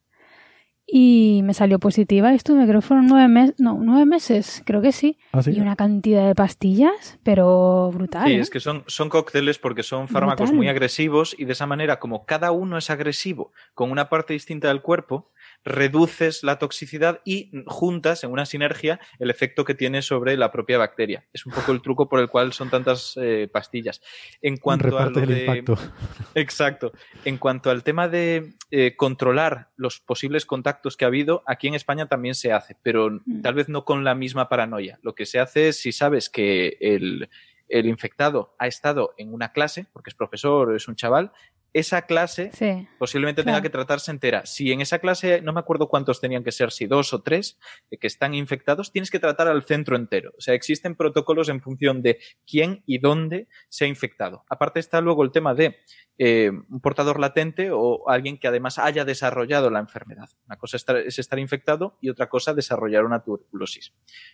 Y 0.85 1.41
me 1.45 1.53
salió 1.53 1.79
positiva 1.79 2.33
y 2.33 2.35
estuve, 2.35 2.67
creo 2.67 2.81
que 2.81 2.85
fueron 2.85 3.07
nueve 3.07 3.29
meses, 3.29 3.55
no, 3.57 3.79
nueve 3.81 4.05
meses, 4.05 4.61
creo 4.65 4.81
que 4.81 4.91
sí. 4.91 5.17
¿Ah, 5.31 5.41
sí? 5.41 5.51
Y 5.51 5.61
una 5.61 5.77
cantidad 5.77 6.27
de 6.27 6.35
pastillas, 6.35 7.19
pero 7.23 7.89
brutal. 7.93 8.25
Sí, 8.27 8.33
¿eh? 8.33 8.39
es 8.39 8.49
que 8.49 8.59
son, 8.59 8.83
son 8.87 9.07
cócteles 9.07 9.59
porque 9.59 9.81
son 9.81 10.09
fármacos 10.09 10.41
Brutal. 10.49 10.57
muy 10.57 10.67
agresivos 10.67 11.35
y 11.39 11.45
de 11.45 11.53
esa 11.53 11.65
manera, 11.67 11.99
como 11.99 12.25
cada 12.25 12.51
uno 12.51 12.77
es 12.77 12.89
agresivo 12.89 13.53
con 13.73 13.91
una 13.91 14.09
parte 14.09 14.33
distinta 14.33 14.67
del 14.67 14.81
cuerpo, 14.81 15.31
reduces 15.65 16.44
la 16.44 16.60
toxicidad 16.60 17.22
y 17.26 17.52
juntas 17.68 18.23
en 18.23 18.31
una 18.31 18.45
sinergia 18.45 18.99
el 19.19 19.30
efecto 19.30 19.64
que 19.65 19.76
tiene 19.76 20.02
sobre 20.02 20.38
la 20.38 20.52
propia 20.52 20.77
bacteria. 20.77 21.26
Es 21.34 21.45
un 21.45 21.53
poco 21.53 21.72
el 21.72 21.81
truco 21.81 22.10
por 22.10 22.19
el 22.19 22.30
cual 22.30 22.53
son 22.53 22.69
tantas 22.69 23.18
eh, 23.22 23.48
pastillas. 23.52 24.02
En 24.41 24.57
cuanto 24.57 24.98
a 24.98 25.10
lo 25.10 25.19
el 25.22 25.27
de- 25.27 25.40
impacto. 25.45 25.77
Exacto. 26.35 26.91
En 27.26 27.38
cuanto 27.38 27.69
al 27.69 27.84
tema 27.84 28.07
de 28.07 28.53
eh, 28.72 28.95
controlar 28.95 29.69
los 29.76 29.99
posibles 29.99 30.45
contactos 30.45 30.98
que 30.98 31.06
ha 31.06 31.07
habido, 31.07 31.44
aquí 31.45 31.68
en 31.68 31.76
España 31.76 32.07
también 32.07 32.35
se 32.35 32.52
hace, 32.52 32.76
pero 32.81 33.10
Mm. 33.26 33.41
tal 33.41 33.53
vez 33.53 33.69
no 33.69 33.85
con 33.85 34.03
la 34.03 34.15
misma 34.15 34.49
paranoia. 34.49 34.99
Lo 35.02 35.14
que 35.15 35.26
se 35.26 35.40
hace 35.40 35.69
es 35.69 35.80
si 35.80 35.91
sabes 35.91 36.30
que 36.30 36.77
el, 36.81 37.30
el 37.69 37.85
infectado 37.85 38.56
ha 38.60 38.68
estado 38.68 39.14
en 39.18 39.34
una 39.34 39.52
clase, 39.52 39.85
porque 39.94 40.10
es 40.10 40.15
profesor 40.15 40.69
o 40.69 40.76
es 40.76 40.88
un 40.88 40.95
chaval, 40.95 41.31
esa 41.73 42.03
clase 42.03 42.51
Sí. 42.53 42.87
posiblemente 42.97 43.43
tenga 43.43 43.61
que 43.61 43.69
tratarse 43.69 44.11
entera. 44.11 44.45
Si 44.45 44.71
en 44.71 44.81
esa 44.81 44.99
clase, 44.99 45.41
no 45.41 45.53
me 45.53 45.59
acuerdo 45.59 45.89
cuántos 45.89 46.21
tenían 46.21 46.43
que 46.43 46.51
ser, 46.51 46.71
si 46.71 46.85
dos 46.85 47.13
o 47.13 47.21
tres, 47.21 47.59
eh, 47.91 47.97
que 47.97 48.07
están 48.07 48.33
infectados, 48.33 48.91
tienes 48.91 49.09
que 49.09 49.19
tratar 49.19 49.47
al 49.47 49.63
centro 49.63 49.95
entero. 49.95 50.31
O 50.37 50.41
sea, 50.41 50.53
existen 50.53 50.95
protocolos 50.95 51.49
en 51.49 51.61
función 51.61 52.01
de 52.01 52.19
quién 52.45 52.83
y 52.85 52.99
dónde 52.99 53.47
se 53.69 53.85
ha 53.85 53.87
infectado. 53.87 54.45
Aparte 54.49 54.79
está 54.79 55.01
luego 55.01 55.23
el 55.23 55.31
tema 55.31 55.53
de 55.55 55.77
eh, 56.19 56.51
un 56.51 56.79
portador 56.79 57.19
latente 57.19 57.71
o 57.71 58.07
alguien 58.07 58.37
que 58.37 58.47
además 58.47 58.77
haya 58.77 59.03
desarrollado 59.03 59.71
la 59.71 59.79
enfermedad. 59.79 60.29
Una 60.45 60.57
cosa 60.57 60.77
es 60.77 61.17
estar 61.19 61.39
infectado 61.39 61.97
y 62.01 62.09
otra 62.09 62.29
cosa 62.29 62.53
desarrollar 62.53 63.03
una 63.03 63.23
tuberculosis. 63.23 63.93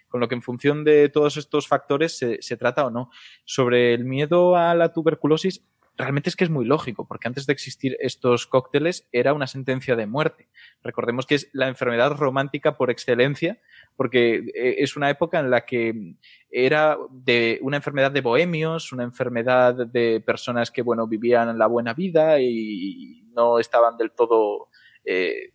Con 0.09 0.19
lo 0.19 0.27
que 0.27 0.35
en 0.35 0.41
función 0.41 0.83
de 0.83 1.07
todos 1.07 1.37
estos 1.37 1.67
factores 1.69 2.17
se, 2.17 2.41
se 2.41 2.57
trata 2.57 2.85
o 2.85 2.91
no. 2.91 3.09
Sobre 3.45 3.93
el 3.93 4.03
miedo 4.03 4.57
a 4.57 4.75
la 4.75 4.91
tuberculosis, 4.91 5.63
realmente 5.99 6.30
es 6.30 6.38
que 6.38 6.45
es 6.45 6.49
muy 6.49 6.63
lógico, 6.63 7.05
porque 7.05 7.27
antes 7.27 7.45
de 7.45 7.51
existir 7.51 7.97
estos 7.99 8.47
cócteles 8.47 9.07
era 9.11 9.34
una 9.34 9.47
sentencia 9.47 9.97
de 9.97 10.07
muerte. 10.07 10.47
Recordemos 10.81 11.26
que 11.26 11.35
es 11.35 11.49
la 11.51 11.67
enfermedad 11.67 12.11
romántica 12.11 12.77
por 12.77 12.89
excelencia, 12.89 13.59
porque 13.97 14.35
eh, 14.55 14.76
es 14.80 14.95
una 14.95 15.09
época 15.09 15.39
en 15.39 15.51
la 15.51 15.65
que 15.65 16.15
era 16.49 16.97
de 17.11 17.59
una 17.61 17.77
enfermedad 17.77 18.11
de 18.11 18.21
bohemios, 18.21 18.93
una 18.93 19.03
enfermedad 19.03 19.88
de 19.88 20.23
personas 20.26 20.71
que, 20.71 20.84
bueno, 20.84 21.05
vivían 21.05 21.57
la 21.57 21.67
buena 21.67 21.93
vida 21.93 22.39
y 22.39 23.26
no 23.35 23.59
estaban 23.59 23.97
del 23.97 24.11
todo 24.11 24.69
eh, 25.03 25.51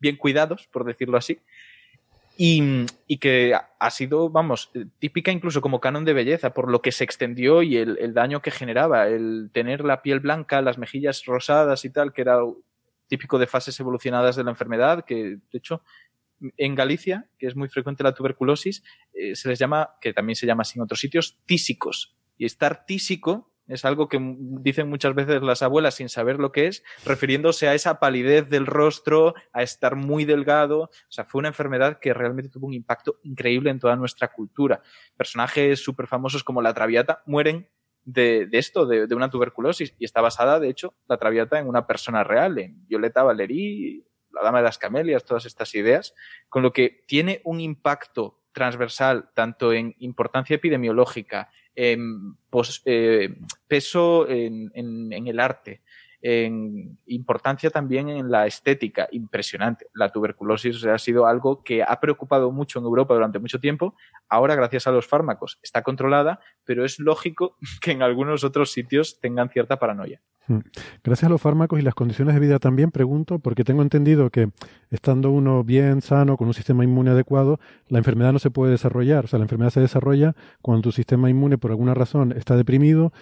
bien 0.00 0.16
cuidados, 0.16 0.66
por 0.72 0.84
decirlo 0.84 1.16
así. 1.16 1.38
Y, 2.36 2.86
que 3.20 3.54
ha- 3.54 3.90
sido, 3.90 4.28
vamos, 4.28 4.72
típica 4.98 5.30
incluso 5.30 5.60
como 5.60 5.80
canon 5.80 6.04
de 6.04 6.12
belleza, 6.12 6.52
por 6.52 6.70
lo 6.70 6.82
que 6.82 6.90
se 6.90 7.04
extendió 7.04 7.62
y 7.62 7.76
el, 7.76 7.96
el 8.00 8.12
daño 8.12 8.42
que 8.42 8.50
generaba, 8.50 9.06
el 9.08 9.50
tener 9.52 9.84
la 9.84 10.02
piel 10.02 10.20
blanca, 10.20 10.60
las 10.60 10.78
mejillas 10.78 11.24
rosadas 11.26 11.84
y 11.84 11.90
tal, 11.90 12.12
que 12.12 12.22
era 12.22 12.38
típico 13.06 13.38
de 13.38 13.46
fases 13.46 13.78
evolucionadas 13.78 14.34
de 14.34 14.44
la 14.44 14.50
enfermedad, 14.50 15.04
que 15.04 15.14
de 15.14 15.58
hecho 15.58 15.82
en 16.56 16.74
Galicia, 16.74 17.28
que 17.38 17.46
es 17.46 17.54
muy 17.56 17.68
frecuente 17.68 18.02
la 18.02 18.14
tuberculosis, 18.14 18.82
eh, 19.12 19.36
se 19.36 19.48
les 19.48 19.58
llama, 19.58 19.90
que 20.00 20.12
también 20.12 20.34
se 20.36 20.46
llama 20.46 20.62
así 20.62 20.78
en 20.78 20.82
otros 20.82 21.00
sitios, 21.00 21.38
tísicos. 21.46 22.16
Y 22.36 22.44
estar 22.46 22.84
tísico 22.84 23.53
es 23.66 23.84
algo 23.84 24.08
que 24.08 24.18
dicen 24.20 24.88
muchas 24.88 25.14
veces 25.14 25.42
las 25.42 25.62
abuelas 25.62 25.94
sin 25.94 26.08
saber 26.08 26.38
lo 26.38 26.52
que 26.52 26.66
es, 26.66 26.84
refiriéndose 27.04 27.68
a 27.68 27.74
esa 27.74 27.98
palidez 27.98 28.48
del 28.48 28.66
rostro, 28.66 29.34
a 29.52 29.62
estar 29.62 29.96
muy 29.96 30.24
delgado. 30.24 30.82
O 30.82 30.90
sea, 31.08 31.24
fue 31.24 31.38
una 31.40 31.48
enfermedad 31.48 31.98
que 31.98 32.12
realmente 32.12 32.50
tuvo 32.50 32.66
un 32.66 32.74
impacto 32.74 33.18
increíble 33.22 33.70
en 33.70 33.78
toda 33.78 33.96
nuestra 33.96 34.28
cultura. 34.28 34.82
Personajes 35.16 35.82
súper 35.82 36.06
famosos 36.06 36.44
como 36.44 36.62
la 36.62 36.74
Traviata 36.74 37.22
mueren 37.26 37.68
de, 38.04 38.46
de 38.46 38.58
esto, 38.58 38.86
de, 38.86 39.06
de 39.06 39.14
una 39.14 39.30
tuberculosis. 39.30 39.94
Y 39.98 40.04
está 40.04 40.20
basada, 40.20 40.60
de 40.60 40.68
hecho, 40.68 40.94
la 41.08 41.16
Traviata 41.16 41.58
en 41.58 41.66
una 41.66 41.86
persona 41.86 42.22
real, 42.22 42.58
en 42.58 42.86
Violeta 42.86 43.22
Valerí, 43.22 44.04
la 44.30 44.42
Dama 44.42 44.58
de 44.58 44.64
las 44.64 44.78
Camelias, 44.78 45.24
todas 45.24 45.46
estas 45.46 45.74
ideas, 45.74 46.14
con 46.48 46.62
lo 46.62 46.72
que 46.72 47.04
tiene 47.06 47.40
un 47.44 47.60
impacto 47.60 48.42
transversal, 48.52 49.30
tanto 49.34 49.72
en 49.72 49.94
importancia 49.98 50.56
epidemiológica, 50.56 51.50
en 51.74 52.36
eh, 52.84 53.34
peso 53.66 54.28
en, 54.28 54.70
en, 54.74 55.26
el 55.26 55.40
arte, 55.40 55.82
importancia 56.26 57.68
también 57.68 58.08
en 58.08 58.30
la 58.30 58.46
estética, 58.46 59.08
impresionante. 59.12 59.88
La 59.92 60.10
tuberculosis 60.10 60.84
ha 60.86 60.96
sido 60.96 61.26
algo 61.26 61.62
que 61.62 61.82
ha 61.82 62.00
preocupado 62.00 62.50
mucho 62.50 62.78
en 62.78 62.86
Europa 62.86 63.12
durante 63.12 63.38
mucho 63.38 63.60
tiempo. 63.60 63.94
Ahora, 64.28 64.54
gracias 64.54 64.86
a 64.86 64.90
los 64.90 65.06
fármacos, 65.06 65.58
está 65.62 65.82
controlada, 65.82 66.40
pero 66.64 66.84
es 66.84 66.98
lógico 66.98 67.56
que 67.82 67.90
en 67.92 68.02
algunos 68.02 68.42
otros 68.42 68.72
sitios 68.72 69.20
tengan 69.20 69.50
cierta 69.50 69.78
paranoia. 69.78 70.22
Hmm. 70.46 70.60
Gracias 71.02 71.26
a 71.26 71.30
los 71.30 71.40
fármacos 71.40 71.78
y 71.78 71.82
las 71.82 71.94
condiciones 71.94 72.34
de 72.34 72.40
vida 72.40 72.58
también 72.58 72.90
pregunto, 72.90 73.38
porque 73.38 73.64
tengo 73.64 73.82
entendido 73.82 74.30
que 74.30 74.50
estando 74.90 75.30
uno 75.30 75.64
bien 75.64 76.02
sano, 76.02 76.36
con 76.36 76.48
un 76.48 76.54
sistema 76.54 76.84
inmune 76.84 77.10
adecuado, 77.10 77.60
la 77.88 77.98
enfermedad 77.98 78.32
no 78.32 78.38
se 78.38 78.50
puede 78.50 78.72
desarrollar. 78.72 79.24
O 79.24 79.28
sea, 79.28 79.38
la 79.38 79.44
enfermedad 79.44 79.70
se 79.70 79.80
desarrolla 79.80 80.34
cuando 80.60 80.82
tu 80.82 80.92
sistema 80.92 81.30
inmune 81.30 81.58
por 81.58 81.70
alguna 81.70 81.94
razón 81.94 82.32
está 82.32 82.56
deprimido 82.56 83.12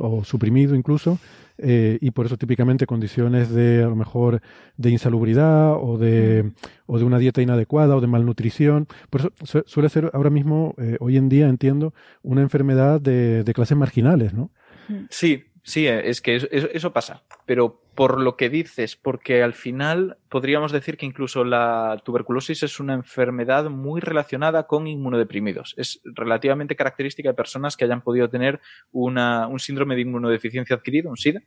o 0.00 0.24
suprimido 0.24 0.74
incluso, 0.74 1.18
eh, 1.58 1.98
y 2.00 2.10
por 2.10 2.26
eso 2.26 2.36
típicamente 2.36 2.86
condiciones 2.86 3.50
de 3.50 3.82
a 3.84 3.88
lo 3.88 3.96
mejor 3.96 4.40
de 4.76 4.90
insalubridad 4.90 5.74
o 5.74 5.98
de, 5.98 6.50
o 6.86 6.98
de 6.98 7.04
una 7.04 7.18
dieta 7.18 7.42
inadecuada 7.42 7.96
o 7.96 8.00
de 8.00 8.06
malnutrición. 8.06 8.86
Por 9.10 9.20
eso 9.20 9.62
suele 9.66 9.88
ser 9.88 10.10
ahora 10.14 10.30
mismo, 10.30 10.74
eh, 10.78 10.96
hoy 11.00 11.16
en 11.16 11.28
día 11.28 11.48
entiendo, 11.48 11.92
una 12.22 12.40
enfermedad 12.40 13.00
de, 13.00 13.44
de 13.44 13.52
clases 13.52 13.76
marginales, 13.76 14.32
¿no? 14.32 14.50
Sí, 15.08 15.44
Sí, 15.62 15.86
es 15.86 16.22
que 16.22 16.36
eso, 16.36 16.92
pasa, 16.92 17.22
pero 17.44 17.82
por 17.94 18.18
lo 18.20 18.36
que 18.36 18.48
dices, 18.48 18.96
porque 18.96 19.42
al 19.42 19.52
final 19.52 20.16
podríamos 20.30 20.72
decir 20.72 20.96
que 20.96 21.04
incluso 21.04 21.44
la 21.44 22.00
tuberculosis 22.02 22.62
es 22.62 22.80
una 22.80 22.94
enfermedad 22.94 23.68
muy 23.68 24.00
relacionada 24.00 24.66
con 24.66 24.86
inmunodeprimidos. 24.86 25.74
Es 25.76 26.00
relativamente 26.04 26.76
característica 26.76 27.28
de 27.28 27.34
personas 27.34 27.76
que 27.76 27.84
hayan 27.84 28.00
podido 28.00 28.30
tener 28.30 28.60
una, 28.90 29.48
un 29.48 29.58
síndrome 29.58 29.96
de 29.96 30.02
inmunodeficiencia 30.02 30.76
adquirido, 30.76 31.10
un 31.10 31.18
SIDA, 31.18 31.42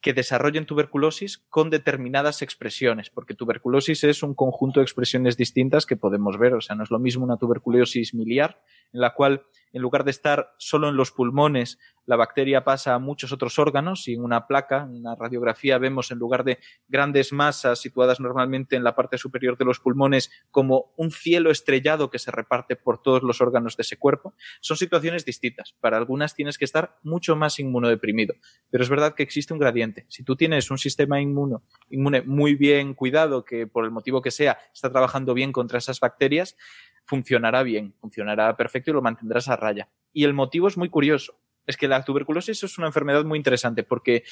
que 0.00 0.14
desarrollen 0.14 0.66
tuberculosis 0.66 1.38
con 1.48 1.70
determinadas 1.70 2.42
expresiones, 2.42 3.10
porque 3.10 3.34
tuberculosis 3.34 4.04
es 4.04 4.22
un 4.22 4.34
conjunto 4.34 4.80
de 4.80 4.84
expresiones 4.84 5.36
distintas 5.36 5.86
que 5.86 5.96
podemos 5.96 6.38
ver. 6.38 6.54
O 6.54 6.60
sea, 6.60 6.76
no 6.76 6.84
es 6.84 6.90
lo 6.90 6.98
mismo 6.98 7.24
una 7.24 7.36
tuberculosis 7.36 8.14
miliar, 8.14 8.62
en 8.92 9.00
la 9.00 9.14
cual 9.14 9.44
en 9.72 9.82
lugar 9.82 10.04
de 10.04 10.10
estar 10.10 10.52
solo 10.58 10.88
en 10.88 10.96
los 10.96 11.12
pulmones, 11.12 11.78
la 12.06 12.16
bacteria 12.16 12.64
pasa 12.64 12.94
a 12.94 12.98
muchos 12.98 13.30
otros 13.30 13.58
órganos 13.58 14.08
y 14.08 14.14
en 14.14 14.24
una 14.24 14.48
placa, 14.48 14.82
en 14.82 14.96
una 14.96 15.14
radiografía, 15.14 15.78
vemos 15.78 16.10
en 16.10 16.18
lugar 16.18 16.42
de 16.42 16.58
grandes 16.88 17.32
masas 17.32 17.78
situadas 17.78 18.18
normalmente 18.18 18.74
en 18.74 18.82
la 18.82 18.96
parte 18.96 19.16
superior 19.16 19.56
de 19.56 19.64
los 19.64 19.78
pulmones 19.78 20.30
como 20.50 20.92
un 20.96 21.12
cielo 21.12 21.50
estrellado 21.52 22.10
que 22.10 22.18
se 22.18 22.32
reparte 22.32 22.74
por 22.74 23.00
todos 23.00 23.22
los 23.22 23.40
órganos 23.40 23.76
de 23.76 23.82
ese 23.82 23.96
cuerpo. 23.96 24.34
Son 24.60 24.76
situaciones 24.76 25.24
distintas. 25.24 25.74
Para 25.80 25.98
algunas 25.98 26.34
tienes 26.34 26.58
que 26.58 26.64
estar 26.64 26.98
mucho 27.04 27.36
más 27.36 27.60
inmunodeprimido, 27.60 28.34
pero 28.70 28.82
es 28.82 28.90
verdad 28.90 29.14
que 29.14 29.22
existe 29.22 29.52
un 29.52 29.60
gradiente. 29.60 29.89
Si 30.08 30.22
tú 30.22 30.36
tienes 30.36 30.70
un 30.70 30.78
sistema 30.78 31.20
inmuno, 31.20 31.62
inmune 31.90 32.22
muy 32.22 32.54
bien 32.54 32.94
cuidado, 32.94 33.44
que 33.44 33.66
por 33.66 33.84
el 33.84 33.90
motivo 33.90 34.22
que 34.22 34.30
sea 34.30 34.58
está 34.72 34.90
trabajando 34.90 35.34
bien 35.34 35.52
contra 35.52 35.78
esas 35.78 36.00
bacterias, 36.00 36.56
funcionará 37.04 37.62
bien, 37.62 37.94
funcionará 38.00 38.56
perfecto 38.56 38.90
y 38.90 38.94
lo 38.94 39.02
mantendrás 39.02 39.48
a 39.48 39.56
raya. 39.56 39.88
Y 40.12 40.24
el 40.24 40.34
motivo 40.34 40.68
es 40.68 40.76
muy 40.76 40.88
curioso. 40.88 41.40
Es 41.66 41.76
que 41.76 41.88
la 41.88 42.04
tuberculosis 42.04 42.62
es 42.62 42.78
una 42.78 42.86
enfermedad 42.86 43.24
muy 43.24 43.36
interesante 43.36 43.82
porque 43.82 44.24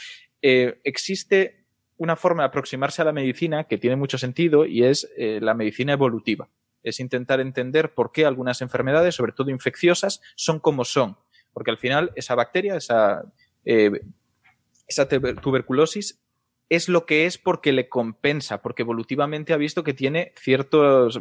eh, 0.43 0.81
existe 0.85 1.65
una 1.97 2.17
forma 2.17 2.45
de 2.45 2.49
aproximarse 2.49 3.03
a 3.03 3.05
la 3.05 3.13
medicina 3.13 3.65
que 3.65 3.79
tiene 3.79 3.97
mucho 3.97 4.19
sentido 4.19 4.65
y 4.65 4.85
es 4.85 5.11
eh, 5.17 5.41
la 5.43 5.55
medicina 5.55 5.93
evolutiva. 5.93 6.49
Es 6.83 7.01
intentar 7.01 7.41
entender 7.41 7.93
por 7.93 8.13
qué 8.13 8.25
algunas 8.25 8.63
enfermedades, 8.63 9.17
sobre 9.17 9.33
todo 9.33 9.51
infecciosas, 9.51 10.21
son 10.37 10.61
como 10.61 10.85
son. 10.85 11.17
Porque 11.53 11.73
al 11.73 11.79
final 11.79 12.13
esa 12.15 12.37
bacteria, 12.37 12.77
esa, 12.77 13.25
eh, 13.65 13.91
esa 14.89 15.09
tuberculosis 15.09 16.21
es 16.69 16.89
lo 16.89 17.07
que 17.07 17.27
es 17.27 17.39
porque 17.39 17.73
le 17.73 17.89
compensa, 17.89 18.61
porque 18.61 18.83
evolutivamente 18.83 19.53
ha 19.53 19.57
visto 19.57 19.85
que 19.85 19.95
tiene 19.95 20.33
ciertos, 20.37 21.19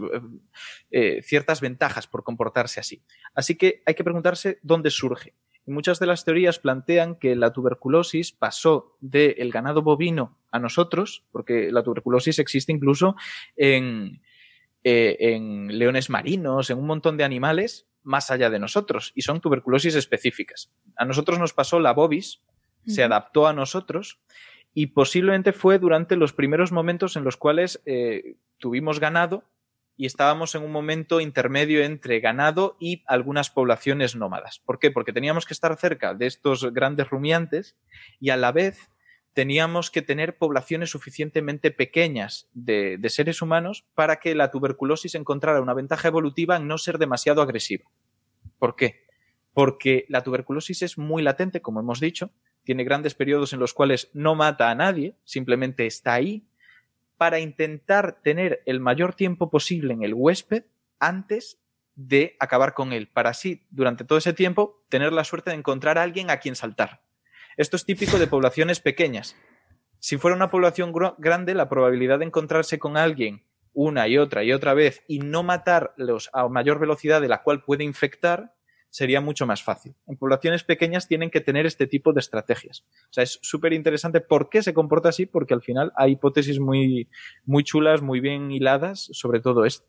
eh, 0.92 1.22
ciertas 1.24 1.62
ventajas 1.62 2.08
por 2.08 2.24
comportarse 2.24 2.80
así. 2.80 3.02
Así 3.34 3.56
que 3.56 3.82
hay 3.86 3.94
que 3.96 4.04
preguntarse 4.04 4.60
dónde 4.62 4.90
surge. 4.90 5.36
Y 5.66 5.72
muchas 5.72 6.00
de 6.00 6.06
las 6.06 6.26
teorías 6.26 6.60
plantean 6.60 7.16
que 7.16 7.36
la 7.36 7.52
tuberculosis 7.52 8.32
pasó 8.32 8.98
del 9.00 9.52
ganado 9.52 9.82
bovino 9.82 10.38
a 10.52 10.60
nosotros, 10.60 11.26
porque 11.32 11.72
la 11.72 11.84
tuberculosis 11.84 12.40
existe 12.40 12.72
incluso 12.72 13.16
en, 13.56 14.22
eh, 14.84 15.18
en 15.20 15.78
leones 15.78 16.10
marinos, 16.10 16.70
en 16.70 16.78
un 16.78 16.88
montón 16.88 17.18
de 17.18 17.26
animales 17.26 17.88
más 18.04 18.32
allá 18.32 18.50
de 18.50 18.60
nosotros, 18.60 19.12
y 19.16 19.22
son 19.22 19.42
tuberculosis 19.42 19.96
específicas. 19.96 20.72
A 20.96 21.04
nosotros 21.04 21.40
nos 21.40 21.54
pasó 21.54 21.80
la 21.82 21.92
bovis, 21.92 22.42
se 22.88 23.04
adaptó 23.04 23.48
a 23.48 23.54
nosotros 23.54 24.20
y 24.74 24.88
posiblemente 24.88 25.54
fue 25.54 25.80
durante 25.80 26.16
los 26.16 26.34
primeros 26.34 26.72
momentos 26.72 27.16
en 27.16 27.24
los 27.24 27.38
cuales 27.38 27.82
eh, 27.86 28.36
tuvimos 28.58 29.00
ganado 29.00 29.44
y 29.98 30.06
estábamos 30.06 30.54
en 30.54 30.64
un 30.64 30.72
momento 30.72 31.20
intermedio 31.20 31.84
entre 31.84 32.20
ganado 32.20 32.78
y 32.80 33.04
algunas 33.08 33.50
poblaciones 33.50 34.16
nómadas. 34.16 34.60
¿Por 34.60 34.78
qué? 34.78 34.92
Porque 34.92 35.12
teníamos 35.12 35.46
que 35.48 35.56
estar 35.56 35.76
cerca 35.78 36.14
de 36.14 36.28
estos 36.28 36.72
grandes 36.72 37.10
rumiantes 37.10 37.76
y 38.20 38.30
a 38.30 38.38
la 38.38 38.52
vez 38.52 38.92
teníamos 39.34 39.90
que 39.90 40.04
tener 40.04 40.38
poblaciones 40.38 40.92
suficientemente 40.92 41.72
pequeñas 41.72 42.48
de, 42.54 42.98
de 43.00 43.10
seres 43.10 43.42
humanos 43.42 43.86
para 43.96 44.18
que 44.18 44.36
la 44.36 44.52
tuberculosis 44.52 45.16
encontrara 45.16 45.62
una 45.62 45.74
ventaja 45.74 46.08
evolutiva 46.08 46.58
en 46.58 46.68
no 46.68 46.78
ser 46.78 47.00
demasiado 47.00 47.42
agresiva. 47.42 47.86
¿Por 48.60 48.76
qué? 48.76 49.06
Porque 49.54 50.06
la 50.08 50.24
tuberculosis 50.24 50.84
es 50.84 51.00
muy 51.00 51.24
latente, 51.24 51.62
como 51.62 51.80
hemos 51.80 52.00
dicho, 52.00 52.32
tiene 52.68 52.84
grandes 52.84 53.14
periodos 53.14 53.54
en 53.54 53.62
los 53.62 53.74
cuales 53.74 54.10
no 54.12 54.36
mata 54.36 54.70
a 54.70 54.76
nadie, 54.76 55.16
simplemente 55.24 55.86
está 55.86 56.16
ahí, 56.16 56.44
para 57.16 57.40
intentar 57.40 58.22
tener 58.22 58.62
el 58.66 58.82
mayor 58.82 59.14
tiempo 59.14 59.50
posible 59.50 59.94
en 59.94 60.04
el 60.04 60.14
huésped 60.14 60.66
antes 61.00 61.62
de 61.96 62.36
acabar 62.42 62.74
con 62.74 62.92
él, 62.92 63.08
para 63.08 63.30
así, 63.30 63.66
durante 63.70 64.04
todo 64.04 64.18
ese 64.18 64.34
tiempo, 64.34 64.84
tener 64.90 65.14
la 65.14 65.24
suerte 65.24 65.52
de 65.52 65.56
encontrar 65.56 65.98
a 65.98 66.04
alguien 66.04 66.30
a 66.30 66.40
quien 66.40 66.58
saltar. 66.58 67.00
Esto 67.56 67.78
es 67.78 67.86
típico 67.86 68.20
de 68.20 68.28
poblaciones 68.28 68.82
pequeñas. 68.82 69.38
Si 70.00 70.18
fuera 70.18 70.36
una 70.36 70.52
población 70.52 70.94
grande, 71.18 71.56
la 71.56 71.70
probabilidad 71.70 72.20
de 72.20 72.26
encontrarse 72.26 72.80
con 72.80 72.98
alguien 72.98 73.46
una 73.72 74.10
y 74.10 74.18
otra 74.18 74.44
y 74.44 74.52
otra 74.52 74.74
vez 74.74 75.06
y 75.08 75.20
no 75.20 75.42
matarlos 75.42 76.30
a 76.34 76.50
mayor 76.50 76.80
velocidad 76.80 77.22
de 77.22 77.30
la 77.30 77.44
cual 77.44 77.64
puede 77.64 77.86
infectar 77.86 78.57
sería 78.98 79.22
mucho 79.22 79.46
más 79.46 79.62
fácil. 79.62 79.94
En 80.08 80.18
poblaciones 80.18 80.64
pequeñas 80.64 81.08
tienen 81.08 81.30
que 81.30 81.40
tener 81.40 81.68
este 81.68 81.86
tipo 81.86 82.14
de 82.14 82.20
estrategias. 82.20 82.84
O 83.04 83.14
sea, 83.14 83.24
es 83.24 83.38
súper 83.44 83.74
interesante 83.74 84.22
por 84.22 84.50
qué 84.50 84.64
se 84.64 84.74
comporta 84.74 85.10
así, 85.10 85.28
porque 85.28 85.54
al 85.54 85.62
final 85.62 85.92
hay 85.96 86.14
hipótesis 86.14 86.60
muy, 86.60 87.08
muy 87.46 87.64
chulas, 87.64 88.02
muy 88.02 88.22
bien 88.22 88.50
hiladas 88.50 89.08
sobre 89.12 89.40
todo 89.40 89.66
esto. 89.66 89.86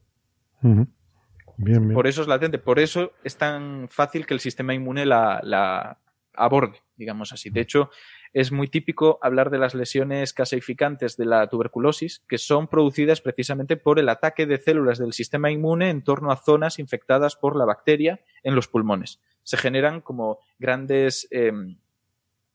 Por 1.94 2.06
eso 2.06 2.20
es 2.20 2.28
latente, 2.28 2.58
por 2.58 2.78
eso 2.78 3.12
es 3.24 3.38
tan 3.38 3.88
fácil 3.88 4.26
que 4.26 4.34
el 4.34 4.40
sistema 4.40 4.74
inmune 4.74 5.06
la, 5.06 5.40
la 5.42 5.98
aborde, 6.34 6.82
digamos 6.94 7.32
así. 7.32 7.48
De 7.48 7.62
hecho, 7.62 7.88
es 8.32 8.52
muy 8.52 8.68
típico 8.68 9.18
hablar 9.22 9.50
de 9.50 9.58
las 9.58 9.74
lesiones 9.74 10.32
caseificantes 10.32 11.16
de 11.16 11.24
la 11.24 11.48
tuberculosis, 11.48 12.24
que 12.28 12.38
son 12.38 12.68
producidas 12.68 13.20
precisamente 13.20 13.76
por 13.76 13.98
el 13.98 14.08
ataque 14.08 14.46
de 14.46 14.58
células 14.58 14.98
del 14.98 15.12
sistema 15.12 15.50
inmune 15.50 15.90
en 15.90 16.02
torno 16.02 16.30
a 16.30 16.36
zonas 16.36 16.78
infectadas 16.78 17.36
por 17.36 17.56
la 17.56 17.64
bacteria 17.64 18.20
en 18.42 18.54
los 18.54 18.68
pulmones. 18.68 19.20
Se 19.42 19.56
generan 19.56 20.00
como 20.00 20.38
grandes 20.58 21.26
em, 21.30 21.78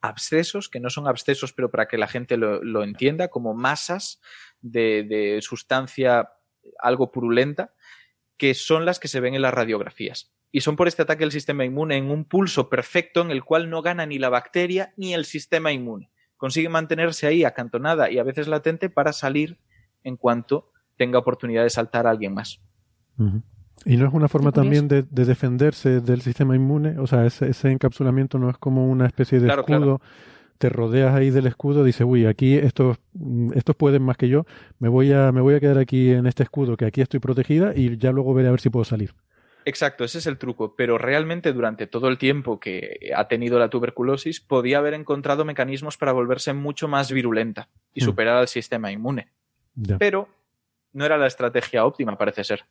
abscesos, 0.01 0.69
que 0.69 0.79
no 0.79 0.89
son 0.89 1.07
abscesos, 1.07 1.53
pero 1.53 1.71
para 1.71 1.87
que 1.87 1.97
la 1.97 2.07
gente 2.07 2.37
lo, 2.37 2.83
entienda, 2.83 3.29
como 3.29 3.53
masas 3.53 4.21
de, 4.61 5.03
de 5.03 5.41
sustancia 5.41 6.33
algo 6.79 7.11
purulenta, 7.11 7.73
que 8.37 8.53
son 8.53 8.85
las 8.85 8.99
que 8.99 9.07
se 9.07 9.19
ven 9.19 9.35
en 9.35 9.41
las 9.41 9.53
radiografías 9.53 10.33
y 10.55 10.61
son 10.61 10.75
por 10.75 10.87
este 10.87 11.01
ataque 11.01 11.23
del 11.23 11.31
sistema 11.31 11.65
inmune 11.65 11.97
en 11.97 12.11
un 12.11 12.25
pulso 12.25 12.69
perfecto 12.69 13.21
en 13.21 13.31
el 13.31 13.43
cual 13.43 13.71
no 13.71 13.81
gana 13.81 14.05
ni 14.05 14.19
la 14.19 14.29
bacteria 14.29 14.93
ni 14.97 15.15
el 15.15 15.25
sistema 15.25 15.71
inmune. 15.71 16.11
Consigue 16.37 16.69
mantenerse 16.69 17.25
ahí 17.25 17.43
acantonada 17.43 18.11
y 18.11 18.19
a 18.19 18.23
veces 18.23 18.47
latente 18.47 18.91
para 18.91 19.13
salir 19.13 19.57
en 20.03 20.15
cuanto 20.15 20.69
tenga 20.95 21.17
oportunidad 21.17 21.63
de 21.63 21.71
saltar 21.71 22.05
a 22.05 22.11
alguien 22.11 22.35
más. 22.35 22.61
¿Y 23.83 23.97
no 23.97 24.07
es 24.07 24.13
una 24.13 24.27
forma 24.27 24.51
también 24.51 24.87
de, 24.87 25.01
defenderse 25.01 26.01
del 26.01 26.21
sistema 26.21 26.55
inmune? 26.55 26.99
O 26.99 27.07
sea, 27.07 27.25
ese, 27.25 27.71
encapsulamiento 27.71 28.37
no 28.37 28.51
es 28.51 28.57
como 28.59 28.87
una 28.87 29.07
especie 29.07 29.39
de 29.39 29.49
escudo. 29.51 30.01
Te 30.59 30.69
rodeas 30.69 31.15
ahí 31.15 31.31
del 31.31 31.47
escudo, 31.47 31.83
dices, 31.83 32.05
uy, 32.07 32.27
aquí 32.27 32.53
estos, 32.53 32.97
estos 33.55 33.75
pueden 33.75 34.03
más 34.03 34.17
que 34.17 34.29
yo, 34.29 34.45
me 34.77 34.87
voy, 34.87 35.11
a, 35.11 35.31
me 35.31 35.41
voy 35.41 35.55
a 35.55 35.59
quedar 35.59 35.79
aquí 35.79 36.11
en 36.11 36.27
este 36.27 36.43
escudo, 36.43 36.77
que 36.77 36.85
aquí 36.85 37.01
estoy 37.01 37.19
protegida 37.19 37.73
y 37.75 37.97
ya 37.97 38.11
luego 38.11 38.35
veré 38.35 38.49
a 38.49 38.51
ver 38.51 38.61
si 38.61 38.69
puedo 38.69 38.85
salir. 38.85 39.15
Exacto, 39.65 40.03
ese 40.03 40.17
es 40.19 40.27
el 40.27 40.37
truco. 40.37 40.75
Pero 40.75 40.97
realmente 40.97 41.53
durante 41.53 41.87
todo 41.87 42.07
el 42.07 42.17
tiempo 42.17 42.59
que 42.59 43.11
ha 43.15 43.27
tenido 43.27 43.59
la 43.59 43.69
tuberculosis, 43.69 44.39
podía 44.39 44.79
haber 44.79 44.93
encontrado 44.93 45.45
mecanismos 45.45 45.97
para 45.97 46.11
volverse 46.11 46.53
mucho 46.53 46.87
más 46.87 47.11
virulenta 47.11 47.69
y 47.93 48.01
hmm. 48.01 48.05
superar 48.05 48.37
al 48.37 48.47
sistema 48.47 48.91
inmune. 48.91 49.27
Pero 49.97 50.29
no 50.93 51.05
era 51.05 51.17
la 51.17 51.27
estrategia 51.27 51.85
óptima, 51.85 52.17
parece 52.17 52.43
ser. 52.43 52.65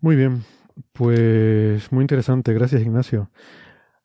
Muy 0.00 0.16
bien, 0.16 0.44
pues 0.92 1.92
muy 1.92 2.02
interesante, 2.02 2.52
gracias 2.54 2.82
Ignacio. 2.82 3.30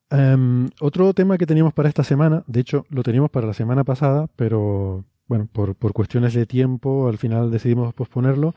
Em, 0.10 0.70
otro 0.80 1.14
tema 1.14 1.38
que 1.38 1.46
teníamos 1.46 1.74
para 1.74 1.90
esta 1.90 2.04
semana, 2.04 2.44
de 2.48 2.62
hecho 2.62 2.86
lo 2.90 3.04
teníamos 3.04 3.30
para 3.30 3.48
la 3.48 3.54
semana 3.54 3.84
pasada, 3.84 4.28
pero 4.36 5.06
bueno, 5.28 5.48
por, 5.52 5.76
por 5.76 5.94
cuestiones 5.94 6.34
de 6.34 6.46
tiempo 6.46 7.08
al 7.08 7.18
final 7.18 7.52
decidimos 7.52 7.94
posponerlo, 7.94 8.56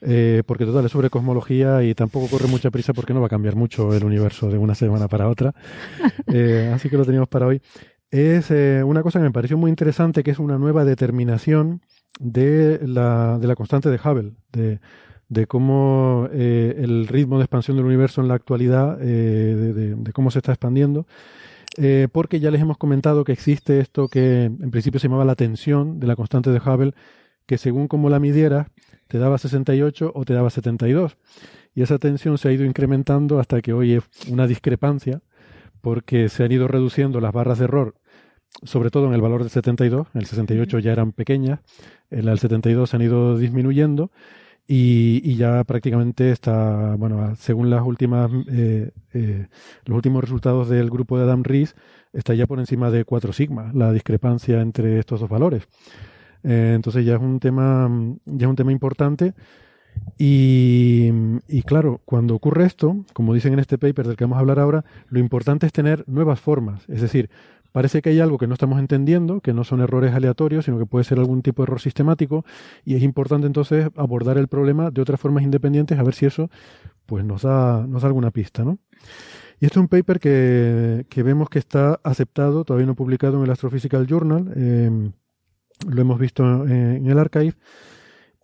eh, 0.00 0.42
porque 0.46 0.64
total 0.64 0.84
es 0.86 0.92
sobre 0.92 1.10
cosmología 1.10 1.82
y 1.82 1.94
tampoco 1.94 2.28
corre 2.28 2.48
mucha 2.48 2.70
prisa 2.70 2.92
porque 2.92 3.14
no 3.14 3.20
va 3.20 3.26
a 3.26 3.30
cambiar 3.30 3.56
mucho 3.56 3.94
el 3.94 4.04
universo 4.04 4.50
de 4.50 4.58
una 4.58 4.74
semana 4.74 5.08
para 5.08 5.28
otra. 5.28 5.54
Eh, 6.32 6.70
así 6.74 6.88
que 6.90 6.96
lo 6.98 7.04
teníamos 7.04 7.28
para 7.28 7.46
hoy. 7.46 7.60
Es 8.10 8.50
eh, 8.50 8.82
una 8.84 9.02
cosa 9.02 9.18
que 9.18 9.24
me 9.24 9.30
pareció 9.32 9.56
muy 9.58 9.70
interesante, 9.70 10.22
que 10.22 10.30
es 10.30 10.38
una 10.38 10.58
nueva 10.58 10.84
determinación 10.84 11.82
de 12.20 12.80
la, 12.86 13.38
de 13.38 13.46
la 13.46 13.54
constante 13.54 13.90
de 13.90 13.96
Hubble, 14.02 14.32
de, 14.52 14.80
de 15.28 15.46
cómo 15.46 16.28
eh, 16.32 16.76
el 16.78 17.06
ritmo 17.06 17.38
de 17.38 17.44
expansión 17.44 17.76
del 17.76 17.86
universo 17.86 18.20
en 18.20 18.28
la 18.28 18.34
actualidad, 18.34 18.98
eh, 19.00 19.06
de, 19.06 19.72
de- 19.74 19.94
de 19.94 20.12
cómo 20.12 20.30
se 20.30 20.38
está 20.38 20.52
expandiendo, 20.52 21.06
eh, 21.76 22.08
porque 22.12 22.40
ya 22.40 22.50
les 22.50 22.60
hemos 22.60 22.78
comentado 22.78 23.24
que 23.24 23.32
existe 23.32 23.80
esto 23.80 24.08
que 24.08 24.44
en 24.44 24.70
principio 24.70 24.98
se 25.00 25.08
llamaba 25.08 25.24
la 25.24 25.36
tensión 25.36 26.00
de 26.00 26.06
la 26.06 26.16
constante 26.16 26.50
de 26.50 26.58
Hubble, 26.58 26.94
que 27.46 27.58
según 27.58 27.88
cómo 27.88 28.10
la 28.10 28.18
midieras, 28.20 28.68
te 29.08 29.18
daba 29.18 29.38
68 29.38 30.12
o 30.14 30.24
te 30.24 30.34
daba 30.34 30.50
72. 30.50 31.16
Y 31.74 31.82
esa 31.82 31.98
tensión 31.98 32.38
se 32.38 32.48
ha 32.48 32.52
ido 32.52 32.64
incrementando 32.64 33.40
hasta 33.40 33.60
que 33.60 33.72
hoy 33.72 33.94
es 33.94 34.04
una 34.28 34.46
discrepancia, 34.46 35.20
porque 35.80 36.28
se 36.28 36.44
han 36.44 36.52
ido 36.52 36.68
reduciendo 36.68 37.20
las 37.20 37.32
barras 37.32 37.58
de 37.58 37.64
error, 37.64 37.94
sobre 38.62 38.90
todo 38.90 39.06
en 39.06 39.14
el 39.14 39.20
valor 39.20 39.42
del 39.42 39.50
72, 39.50 40.08
en 40.14 40.20
el 40.20 40.26
68 40.26 40.78
ya 40.80 40.92
eran 40.92 41.12
pequeñas, 41.12 41.60
en 42.10 42.28
el 42.28 42.38
72 42.38 42.90
se 42.90 42.96
han 42.96 43.02
ido 43.02 43.38
disminuyendo 43.38 44.10
y, 44.66 45.22
y 45.24 45.36
ya 45.36 45.64
prácticamente 45.64 46.30
está, 46.30 46.94
bueno, 46.96 47.34
según 47.36 47.70
las 47.70 47.82
últimas, 47.82 48.30
eh, 48.50 48.90
eh, 49.14 49.46
los 49.84 49.96
últimos 49.96 50.22
resultados 50.22 50.68
del 50.68 50.90
grupo 50.90 51.16
de 51.16 51.24
Adam 51.24 51.42
Rees, 51.42 51.74
está 52.12 52.34
ya 52.34 52.46
por 52.46 52.58
encima 52.58 52.90
de 52.90 53.04
4 53.04 53.32
sigma, 53.32 53.70
la 53.74 53.92
discrepancia 53.92 54.60
entre 54.60 54.98
estos 54.98 55.20
dos 55.20 55.30
valores. 55.30 55.66
Eh, 56.44 56.72
entonces 56.74 57.04
ya 57.04 57.14
es 57.14 57.20
un 57.20 57.40
tema, 57.40 57.90
ya 58.26 58.46
es 58.46 58.50
un 58.50 58.56
tema 58.56 58.72
importante. 58.72 59.34
Y, 60.16 61.62
claro, 61.66 62.00
cuando 62.04 62.34
ocurre 62.34 62.64
esto, 62.64 63.04
como 63.12 63.34
dicen 63.34 63.52
en 63.52 63.58
este 63.58 63.78
paper 63.78 64.06
del 64.06 64.16
que 64.16 64.24
vamos 64.24 64.36
a 64.36 64.40
hablar 64.40 64.58
ahora, 64.58 64.84
lo 65.08 65.18
importante 65.18 65.66
es 65.66 65.72
tener 65.72 66.04
nuevas 66.06 66.40
formas. 66.40 66.88
Es 66.88 67.00
decir, 67.00 67.30
parece 67.72 68.02
que 68.02 68.10
hay 68.10 68.20
algo 68.20 68.38
que 68.38 68.46
no 68.46 68.54
estamos 68.54 68.78
entendiendo, 68.78 69.40
que 69.40 69.52
no 69.52 69.64
son 69.64 69.80
errores 69.80 70.14
aleatorios, 70.14 70.64
sino 70.64 70.78
que 70.78 70.86
puede 70.86 71.04
ser 71.04 71.18
algún 71.18 71.42
tipo 71.42 71.62
de 71.62 71.64
error 71.64 71.80
sistemático, 71.80 72.44
y 72.84 72.94
es 72.94 73.02
importante 73.02 73.46
entonces 73.46 73.88
abordar 73.96 74.38
el 74.38 74.48
problema 74.48 74.90
de 74.90 75.02
otras 75.02 75.20
formas 75.20 75.44
independientes, 75.44 75.98
a 75.98 76.02
ver 76.02 76.14
si 76.14 76.26
eso 76.26 76.50
pues 77.06 77.24
nos 77.24 77.42
da, 77.42 77.86
nos 77.86 78.02
da 78.02 78.08
alguna 78.08 78.30
pista, 78.30 78.64
¿no? 78.64 78.78
Y 79.60 79.66
este 79.66 79.78
es 79.78 79.82
un 79.82 79.88
paper 79.88 80.20
que, 80.20 81.06
que 81.08 81.22
vemos 81.22 81.48
que 81.48 81.58
está 81.58 81.98
aceptado, 82.04 82.64
todavía 82.64 82.86
no 82.86 82.94
publicado 82.94 83.38
en 83.38 83.44
el 83.44 83.50
Astrophysical 83.50 84.06
Journal, 84.06 84.52
eh, 84.54 85.10
lo 85.86 86.00
hemos 86.00 86.18
visto 86.18 86.66
en, 86.66 87.06
el 87.06 87.18
archive, 87.18 87.54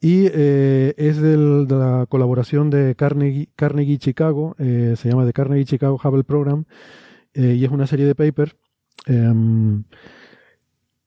y 0.01 0.27
eh, 0.33 0.95
es 0.97 1.21
de 1.21 1.37
la 1.37 2.07
colaboración 2.09 2.71
de 2.71 2.95
Carnegie, 2.95 3.49
Carnegie 3.57 3.99
Chicago, 3.99 4.55
eh, 4.59 4.95
se 4.97 5.09
llama 5.09 5.25
The 5.25 5.33
Carnegie 5.33 5.65
Chicago 5.65 5.99
Hubble 6.03 6.25
Program, 6.25 6.65
eh, 7.33 7.55
y 7.59 7.65
es 7.65 7.71
una 7.71 7.87
serie 7.87 8.07
de 8.07 8.15
papers 8.15 8.55
em, 9.07 9.85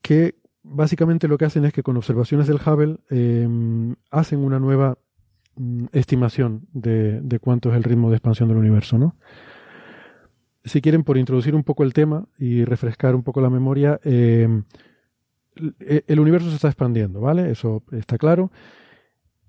que 0.02 0.34
básicamente 0.62 1.28
lo 1.28 1.38
que 1.38 1.46
hacen 1.46 1.64
es 1.64 1.72
que 1.72 1.82
con 1.82 1.96
observaciones 1.96 2.46
del 2.46 2.58
Hubble 2.64 2.98
em, 3.08 3.94
hacen 4.10 4.40
una 4.40 4.58
nueva 4.58 4.98
mm, 5.56 5.86
estimación 5.92 6.66
de, 6.72 7.20
de 7.20 7.38
cuánto 7.38 7.70
es 7.70 7.76
el 7.76 7.84
ritmo 7.84 8.10
de 8.10 8.16
expansión 8.16 8.48
del 8.48 8.58
universo, 8.58 8.98
¿no? 8.98 9.16
Si 10.64 10.82
quieren, 10.82 11.04
por 11.04 11.16
introducir 11.16 11.54
un 11.54 11.64
poco 11.64 11.82
el 11.82 11.94
tema 11.94 12.26
y 12.38 12.64
refrescar 12.64 13.14
un 13.14 13.22
poco 13.22 13.40
la 13.40 13.48
memoria, 13.48 14.00
em, 14.02 14.64
el- 15.58 16.04
el 16.06 16.20
universo 16.20 16.48
se 16.50 16.56
está 16.56 16.68
expandiendo, 16.68 17.20
¿vale? 17.20 17.50
Eso 17.50 17.82
está 17.92 18.18
claro. 18.18 18.50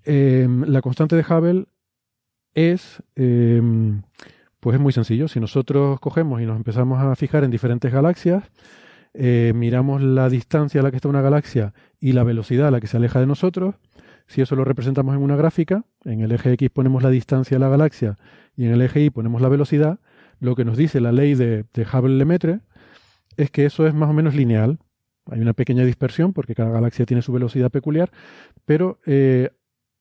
Em, 0.04 0.64
la 0.64 0.80
constante 0.82 1.16
de 1.16 1.22
Hubble 1.22 1.66
es, 2.54 3.02
em, 3.16 4.02
pues 4.60 4.74
es 4.74 4.80
muy 4.80 4.92
sencillo. 4.92 5.28
Si 5.28 5.40
nosotros 5.40 6.00
cogemos 6.00 6.40
y 6.40 6.46
nos 6.46 6.56
empezamos 6.56 7.00
a 7.00 7.14
fijar 7.16 7.44
en 7.44 7.50
diferentes 7.50 7.92
galaxias, 7.92 8.44
eh, 9.14 9.52
miramos 9.54 10.02
la 10.02 10.28
distancia 10.28 10.80
a 10.80 10.84
la 10.84 10.90
que 10.90 10.96
está 10.96 11.08
una 11.08 11.20
galaxia 11.22 11.74
y 11.98 12.12
la 12.12 12.24
velocidad 12.24 12.68
a 12.68 12.70
la 12.70 12.80
que 12.80 12.86
se 12.86 12.96
aleja 12.96 13.20
de 13.20 13.26
nosotros, 13.26 13.74
si 14.26 14.40
eso 14.40 14.54
lo 14.54 14.64
representamos 14.64 15.16
en 15.16 15.22
una 15.22 15.36
gráfica, 15.36 15.84
en 16.04 16.20
el 16.20 16.30
eje 16.32 16.52
X 16.52 16.70
ponemos 16.70 17.02
la 17.02 17.10
distancia 17.10 17.56
a 17.56 17.60
la 17.60 17.68
galaxia 17.68 18.16
y 18.56 18.66
en 18.66 18.72
el 18.72 18.80
eje 18.82 19.00
Y 19.02 19.10
ponemos 19.10 19.42
la 19.42 19.48
velocidad, 19.48 19.98
lo 20.38 20.54
que 20.54 20.64
nos 20.64 20.76
dice 20.76 21.00
la 21.00 21.10
ley 21.12 21.34
de, 21.34 21.64
de 21.74 21.84
Hubble-Lemaitre 21.84 22.60
es 23.36 23.50
que 23.50 23.64
eso 23.66 23.86
es 23.86 23.94
más 23.94 24.08
o 24.08 24.12
menos 24.12 24.34
lineal. 24.34 24.78
Hay 25.30 25.40
una 25.40 25.52
pequeña 25.52 25.84
dispersión 25.84 26.32
porque 26.32 26.54
cada 26.54 26.70
galaxia 26.70 27.06
tiene 27.06 27.22
su 27.22 27.32
velocidad 27.32 27.70
peculiar, 27.70 28.10
pero 28.64 28.98
eh, 29.06 29.50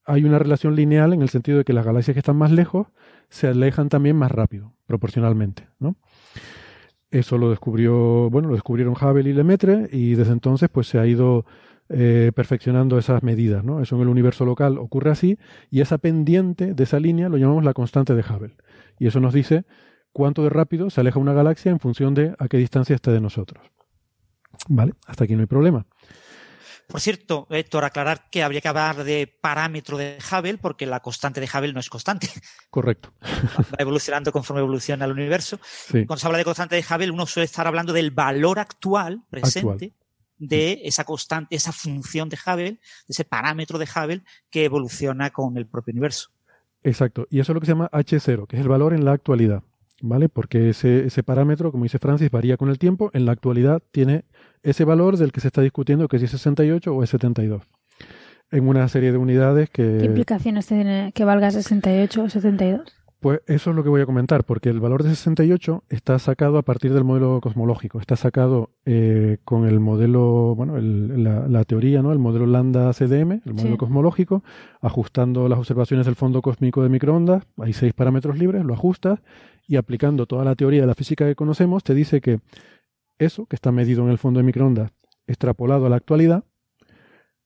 hay 0.05 0.23
una 0.23 0.39
relación 0.39 0.75
lineal 0.75 1.13
en 1.13 1.21
el 1.21 1.29
sentido 1.29 1.59
de 1.59 1.63
que 1.63 1.73
las 1.73 1.85
galaxias 1.85 2.15
que 2.15 2.19
están 2.19 2.35
más 2.35 2.51
lejos 2.51 2.87
se 3.29 3.47
alejan 3.47 3.89
también 3.89 4.15
más 4.15 4.31
rápido, 4.31 4.73
proporcionalmente, 4.87 5.67
¿no? 5.79 5.95
Eso 7.11 7.37
lo 7.37 7.49
descubrió, 7.49 8.29
bueno, 8.29 8.49
lo 8.49 8.55
descubrieron 8.55 8.93
Hubble 8.93 9.29
y 9.29 9.33
Lemaitre 9.33 9.87
y 9.91 10.15
desde 10.15 10.33
entonces 10.33 10.69
pues 10.69 10.87
se 10.87 10.99
ha 10.99 11.07
ido 11.07 11.45
eh, 11.89 12.31
perfeccionando 12.35 12.97
esas 12.99 13.23
medidas, 13.23 13.63
¿no? 13.63 13.81
Eso 13.81 13.95
en 13.95 14.03
el 14.03 14.07
universo 14.09 14.45
local 14.45 14.77
ocurre 14.77 15.11
así 15.11 15.37
y 15.71 15.81
esa 15.81 15.97
pendiente 15.97 16.73
de 16.73 16.83
esa 16.83 16.99
línea 16.99 17.29
lo 17.29 17.37
llamamos 17.37 17.63
la 17.63 17.73
constante 17.73 18.13
de 18.13 18.21
Hubble 18.21 18.55
y 18.99 19.07
eso 19.07 19.19
nos 19.19 19.33
dice 19.33 19.65
cuánto 20.11 20.43
de 20.43 20.49
rápido 20.49 20.89
se 20.89 21.01
aleja 21.01 21.19
una 21.19 21.33
galaxia 21.33 21.71
en 21.71 21.79
función 21.79 22.13
de 22.13 22.35
a 22.37 22.47
qué 22.47 22.57
distancia 22.57 22.95
esté 22.95 23.11
de 23.11 23.21
nosotros. 23.21 23.63
Vale, 24.67 24.93
hasta 25.05 25.23
aquí 25.23 25.35
no 25.35 25.41
hay 25.41 25.47
problema. 25.47 25.85
Por 26.89 27.01
cierto, 27.01 27.45
Héctor, 27.51 27.85
aclarar 27.85 28.31
que 28.31 28.41
habría 28.41 28.61
que 28.61 28.67
hablar 28.67 29.03
de 29.03 29.27
parámetro 29.27 29.95
de 29.95 30.17
Hubble, 30.31 30.57
porque 30.57 30.87
la 30.87 31.01
constante 31.01 31.39
de 31.39 31.47
Hubble 31.47 31.71
no 31.71 31.79
es 31.79 31.87
constante. 31.87 32.27
Correcto. 32.71 33.13
Va 33.21 33.77
evolucionando 33.77 34.31
conforme 34.31 34.61
evoluciona 34.61 35.05
el 35.05 35.11
universo. 35.11 35.59
Sí. 35.61 36.07
Cuando 36.07 36.17
se 36.17 36.25
habla 36.25 36.39
de 36.39 36.45
constante 36.45 36.75
de 36.75 36.81
Hubble, 36.83 37.11
uno 37.11 37.27
suele 37.27 37.45
estar 37.45 37.67
hablando 37.67 37.93
del 37.93 38.09
valor 38.09 38.57
actual, 38.57 39.21
presente, 39.29 39.93
de 40.39 40.81
esa 40.83 41.03
constante, 41.03 41.55
esa 41.55 41.71
función 41.71 42.27
de 42.27 42.39
Hubble, 42.43 42.71
de 42.71 42.79
ese 43.07 43.23
parámetro 43.23 43.77
de 43.77 43.85
Hubble 43.85 44.23
que 44.49 44.65
evoluciona 44.65 45.29
con 45.29 45.57
el 45.57 45.67
propio 45.67 45.91
universo. 45.91 46.31
Exacto. 46.81 47.27
Y 47.29 47.39
eso 47.39 47.51
es 47.51 47.53
lo 47.53 47.59
que 47.59 47.67
se 47.67 47.73
llama 47.73 47.89
H0, 47.91 48.47
que 48.47 48.55
es 48.55 48.61
el 48.63 48.67
valor 48.67 48.93
en 48.93 49.05
la 49.05 49.11
actualidad. 49.11 49.61
¿Vale? 50.01 50.29
Porque 50.29 50.69
ese, 50.69 51.05
ese 51.05 51.23
parámetro, 51.23 51.71
como 51.71 51.83
dice 51.83 51.99
Francis, 51.99 52.31
varía 52.31 52.55
con 52.57 52.69
el 52.69 52.79
tiempo. 52.79 53.09
En 53.13 53.25
la 53.25 53.33
actualidad 53.33 53.81
tiene 53.91 54.23
ese 54.63 54.85
valor 54.85 55.17
del 55.17 55.31
que 55.33 55.41
se 55.41 55.47
está 55.47 55.61
discutiendo, 55.61 56.07
que 56.07 56.19
si 56.19 56.25
es 56.25 56.31
68 56.31 56.93
o 56.95 57.03
es 57.03 57.09
72. 57.09 57.63
En 58.51 58.67
una 58.67 58.87
serie 58.87 59.11
de 59.11 59.17
unidades 59.17 59.69
que... 59.69 59.97
¿Qué 59.99 60.05
implicaciones 60.05 60.65
tiene 60.67 61.11
que 61.13 61.25
valga 61.25 61.51
68 61.51 62.23
o 62.23 62.29
72? 62.29 62.81
Pues 63.19 63.41
eso 63.47 63.71
es 63.71 63.75
lo 63.75 63.83
que 63.83 63.89
voy 63.89 63.99
a 63.99 64.05
comentar, 64.05 64.45
porque 64.45 64.69
el 64.69 64.79
valor 64.79 65.03
de 65.03 65.09
68 65.09 65.83
está 65.89 66.17
sacado 66.19 66.57
a 66.57 66.61
partir 66.61 66.93
del 66.93 67.03
modelo 67.03 67.41
cosmológico, 67.41 67.99
está 67.99 68.15
sacado 68.15 68.69
eh, 68.85 69.39
con 69.43 69.67
el 69.67 69.81
modelo, 69.81 70.55
bueno, 70.55 70.77
el- 70.77 71.21
la, 71.25 71.45
la 71.49 71.65
teoría, 71.65 72.01
¿no? 72.01 72.13
El 72.13 72.19
modelo 72.19 72.45
lambda 72.45 72.93
CDM, 72.93 73.41
el 73.45 73.53
modelo 73.53 73.71
Sí. 73.73 73.77
cosmológico, 73.77 74.41
ajustando 74.79 75.49
las 75.49 75.59
observaciones 75.59 76.05
del 76.05 76.15
fondo 76.15 76.41
cósmico 76.41 76.81
de 76.81 76.87
microondas, 76.87 77.43
hay 77.57 77.73
seis 77.73 77.91
parámetros 77.93 78.39
libres, 78.39 78.63
lo 78.63 78.73
ajustas 78.73 79.19
y 79.69 79.77
aplicando 79.77 80.25
toda 80.25 80.43
la 80.43 80.55
teoría 80.55 80.81
de 80.81 80.87
la 80.87 80.95
física 80.95 81.27
que 81.27 81.35
conocemos, 81.35 81.83
te 81.83 81.93
dice 81.93 82.21
que 82.21 82.39
eso 83.19 83.45
que 83.45 83.55
está 83.55 83.71
medido 83.71 84.03
en 84.03 84.09
el 84.09 84.17
fondo 84.17 84.39
de 84.39 84.43
microondas, 84.43 84.91
extrapolado 85.27 85.85
a 85.85 85.89
la 85.89 85.95
actualidad, 85.95 86.43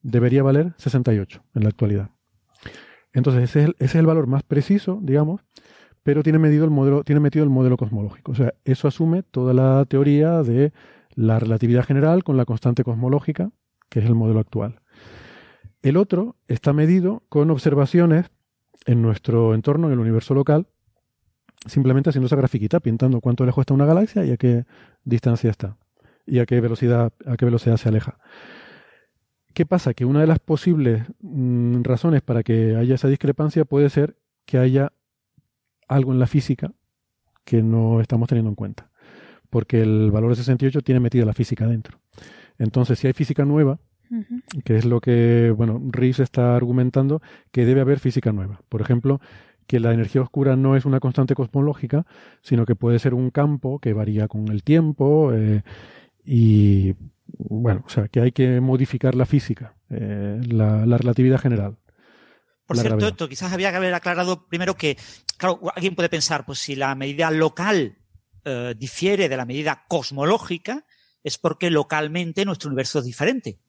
debería 0.02 0.42
valer 0.42 0.74
68 0.78 1.44
en 1.54 1.64
la 1.64 1.70
actualidad. 1.70 2.12
Entonces, 3.12 3.44
ese 3.44 3.60
es, 3.60 3.66
el, 3.66 3.76
ese 3.78 3.86
es 3.86 3.96
el 3.96 4.06
valor 4.06 4.28
más 4.28 4.44
preciso, 4.44 5.00
digamos, 5.04 5.42
pero 6.02 6.24
tiene 6.24 6.40
medido 6.40 6.64
el 6.64 6.72
modelo, 6.72 7.04
tiene 7.04 7.20
metido 7.20 7.44
el 7.44 7.50
modelo 7.50 7.76
cosmológico. 7.76 8.32
O 8.32 8.36
sea, 8.36 8.54
eso 8.64 8.88
asume 8.88 9.24
toda 9.24 9.54
la 9.54 9.84
teoría 9.84 10.44
de 10.44 10.72
la 11.16 11.40
relatividad 11.40 11.84
general 11.84 12.24
con 12.24 12.38
la 12.38 12.46
constante 12.46 12.86
cosmológica, 12.86 13.52
que 13.90 14.00
es 14.00 14.06
el 14.06 14.16
modelo 14.16 14.40
actual. 14.40 14.80
El 15.82 15.98
otro 15.98 16.38
está 16.48 16.72
medido 16.72 17.24
con 17.28 17.52
observaciones 17.52 18.32
en 18.86 19.02
nuestro 19.02 19.54
entorno, 19.54 19.88
en 19.88 19.94
el 19.94 20.00
universo 20.00 20.34
local, 20.34 20.68
simplemente 21.66 22.10
haciendo 22.10 22.28
esa 22.28 22.36
grafiquita, 22.36 22.80
pintando 22.80 23.22
cuánto 23.22 23.46
lejos 23.46 23.64
está 23.64 23.74
una 23.74 23.86
galaxia 23.86 24.26
y 24.26 24.32
a 24.32 24.38
qué 24.38 24.66
distancia 25.04 25.50
está 25.50 25.78
y 26.26 26.40
a 26.40 26.46
qué 26.46 26.62
velocidad, 26.62 27.14
a 27.26 27.38
qué 27.38 27.46
velocidad 27.46 27.78
se 27.78 27.90
aleja. 27.90 28.18
¿Qué 29.54 29.66
pasa? 29.66 29.94
Que 29.94 30.06
una 30.06 30.22
de 30.22 30.28
las 30.28 30.40
posibles 30.40 31.04
mm, 31.22 31.84
razones 31.84 32.22
para 32.22 32.44
que 32.44 32.76
haya 32.76 32.96
esa 32.96 33.08
discrepancia 33.08 33.66
puede 33.66 33.90
ser 33.90 34.18
que 34.46 34.58
haya 34.58 34.92
algo 35.88 36.12
en 36.12 36.20
la 36.20 36.28
física 36.28 36.74
que 37.44 37.62
no 37.62 38.02
estamos 38.02 38.28
teniendo 38.28 38.50
en 38.50 38.56
cuenta. 38.56 38.90
Porque 39.50 39.82
el 39.82 40.10
valor 40.12 40.32
de 40.32 40.38
68 40.38 40.82
tiene 40.82 41.00
metida 41.00 41.26
la 41.26 41.34
física 41.34 41.68
dentro. 41.68 42.00
Entonces, 42.58 42.98
si 42.98 43.08
hay 43.08 43.14
física 43.14 43.46
nueva, 43.46 43.80
que 44.64 44.78
es 44.78 44.86
lo 44.86 45.02
que, 45.02 45.54
bueno, 45.56 45.82
Rees 45.92 46.20
está 46.20 46.56
argumentando 46.56 47.22
que 47.52 47.66
debe 47.66 47.82
haber 47.82 48.00
física 48.00 48.32
nueva. 48.32 48.62
Por 48.70 48.82
ejemplo, 48.82 49.20
que 49.68 49.80
la 49.80 49.94
energía 49.94 50.22
oscura 50.22 50.56
no 50.56 50.76
es 50.76 50.86
una 50.86 51.00
constante 51.00 51.36
cosmológica, 51.36 52.06
sino 52.42 52.66
que 52.66 52.76
puede 52.76 53.00
ser 53.00 53.14
un 53.14 53.30
campo 53.30 53.80
que 53.80 53.94
varía 53.94 54.28
con 54.28 54.48
el 54.50 54.64
tiempo 54.64 55.32
eh, 55.34 55.64
y, 56.24 56.96
bueno, 57.28 57.84
o 57.86 57.90
sea, 57.90 58.08
que 58.08 58.22
hay 58.22 58.32
que 58.32 58.62
modificar 58.62 59.16
la 59.16 59.26
física, 59.26 59.76
eh, 59.90 60.40
la, 60.48 60.86
la, 60.86 60.98
relatividad 60.98 61.40
general. 61.40 61.78
Por 62.66 62.78
cierto, 62.78 63.08
esto 63.08 63.30
quizás 63.30 63.52
había 63.52 63.72
que 63.72 63.78
haber 63.78 63.94
aclarado 63.94 64.48
primero 64.48 64.76
que, 64.76 64.98
claro, 65.38 65.60
alguien 65.76 65.96
puede 65.96 66.10
pensar, 66.10 66.46
pues 66.46 66.60
si 66.60 66.76
la 66.76 66.96
medida 66.96 67.30
local 67.30 67.98
eh, 68.46 68.74
difiere 68.78 69.30
de 69.30 69.38
la 69.38 69.46
medida 69.46 69.86
cosmológica, 69.88 70.86
es 71.24 71.38
porque 71.38 71.70
localmente 71.70 72.46
nuestro 72.46 72.70
universo 72.70 73.00
es 73.00 73.06
diferente 73.06 73.60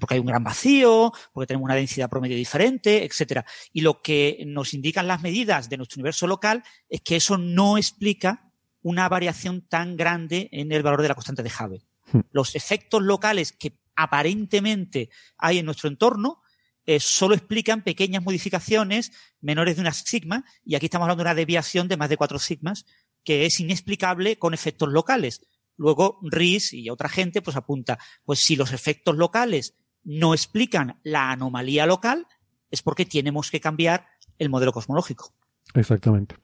porque 0.00 0.14
hay 0.14 0.20
un 0.20 0.26
gran 0.26 0.44
vacío, 0.44 1.12
porque 1.32 1.46
tenemos 1.46 1.66
una 1.66 1.74
densidad 1.74 2.10
promedio 2.10 2.36
diferente, 2.36 3.04
etcétera. 3.04 3.44
Y 3.72 3.80
lo 3.80 4.02
que 4.02 4.42
nos 4.46 4.74
indican 4.74 5.06
las 5.06 5.22
medidas 5.22 5.68
de 5.68 5.76
nuestro 5.76 5.98
universo 5.98 6.26
local 6.26 6.62
es 6.88 7.00
que 7.00 7.16
eso 7.16 7.38
no 7.38 7.78
explica 7.78 8.50
una 8.82 9.08
variación 9.08 9.62
tan 9.62 9.96
grande 9.96 10.48
en 10.52 10.70
el 10.72 10.82
valor 10.82 11.02
de 11.02 11.08
la 11.08 11.14
constante 11.14 11.42
de 11.42 11.50
Hubble. 11.50 11.86
Hmm. 12.12 12.20
Los 12.30 12.54
efectos 12.54 13.02
locales 13.02 13.52
que 13.52 13.78
aparentemente 13.96 15.10
hay 15.38 15.58
en 15.58 15.66
nuestro 15.66 15.88
entorno 15.88 16.42
eh, 16.84 17.00
solo 17.00 17.34
explican 17.34 17.82
pequeñas 17.82 18.22
modificaciones 18.22 19.10
menores 19.40 19.74
de 19.76 19.82
una 19.82 19.92
sigma, 19.92 20.44
y 20.64 20.76
aquí 20.76 20.86
estamos 20.86 21.06
hablando 21.06 21.24
de 21.24 21.30
una 21.30 21.34
deviación 21.34 21.88
de 21.88 21.96
más 21.96 22.08
de 22.08 22.16
cuatro 22.16 22.38
sigmas, 22.38 22.86
que 23.24 23.44
es 23.44 23.58
inexplicable 23.58 24.38
con 24.38 24.54
efectos 24.54 24.88
locales. 24.88 25.40
Luego, 25.76 26.18
Ries 26.22 26.72
y 26.72 26.90
otra 26.90 27.08
gente 27.08 27.42
pues 27.42 27.56
apunta, 27.56 27.98
pues 28.24 28.40
si 28.40 28.56
los 28.56 28.72
efectos 28.72 29.16
locales 29.16 29.74
no 30.04 30.34
explican 30.34 31.00
la 31.02 31.32
anomalía 31.32 31.86
local, 31.86 32.26
es 32.70 32.82
porque 32.82 33.04
tenemos 33.04 33.50
que 33.50 33.60
cambiar 33.60 34.06
el 34.38 34.48
modelo 34.48 34.72
cosmológico. 34.72 35.32
Exactamente. 35.74 36.36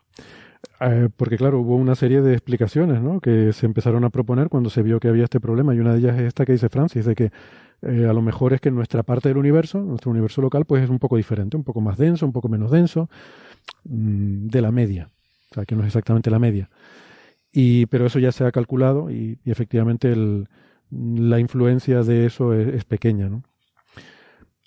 Eh, 0.81 1.09
porque 1.17 1.37
claro, 1.37 1.61
hubo 1.61 1.77
una 1.77 1.95
serie 1.95 2.21
de 2.21 2.33
explicaciones 2.33 3.01
¿no? 3.01 3.21
que 3.21 3.53
se 3.53 3.67
empezaron 3.67 4.05
a 4.05 4.11
proponer 4.11 4.49
cuando 4.49 4.71
se 4.71 4.83
vio 4.83 5.01
que 5.01 5.09
había 5.09 5.25
este 5.25 5.41
problema 5.41 5.75
y 5.75 5.81
una 5.81 5.93
de 5.93 5.99
ellas 5.99 6.19
es 6.19 6.23
esta 6.23 6.45
que 6.45 6.53
dice 6.53 6.69
Francis, 6.69 7.05
de 7.05 7.15
que 7.15 7.31
eh, 7.83 8.07
a 8.09 8.13
lo 8.13 8.23
mejor 8.23 8.53
es 8.53 8.61
que 8.61 8.71
nuestra 8.71 9.03
parte 9.03 9.29
del 9.29 9.39
universo, 9.39 9.79
nuestro 9.81 10.11
universo 10.11 10.41
local, 10.41 10.65
pues 10.65 10.85
es 10.85 10.91
un 10.91 10.99
poco 10.99 11.17
diferente, 11.17 11.57
un 11.57 11.65
poco 11.65 11.81
más 11.81 11.99
denso, 11.99 12.27
un 12.27 12.33
poco 12.33 12.49
menos 12.49 12.71
denso, 12.71 13.09
mm, 13.85 14.47
de 14.49 14.63
la 14.63 14.71
media, 14.71 15.09
o 15.51 15.55
sea, 15.55 15.65
que 15.65 15.75
no 15.75 15.83
es 15.83 15.89
exactamente 15.89 16.31
la 16.31 16.39
media. 16.39 16.71
Y, 17.53 17.87
pero 17.87 18.07
eso 18.07 18.19
ya 18.19 18.33
se 18.33 18.45
ha 18.45 18.53
calculado 18.53 19.11
y, 19.11 19.39
efectivamente 19.45 20.15
la 20.91 21.39
influencia 21.39 22.03
de 22.03 22.27
eso 22.27 22.55
es, 22.55 22.85
pequeña. 22.85 23.31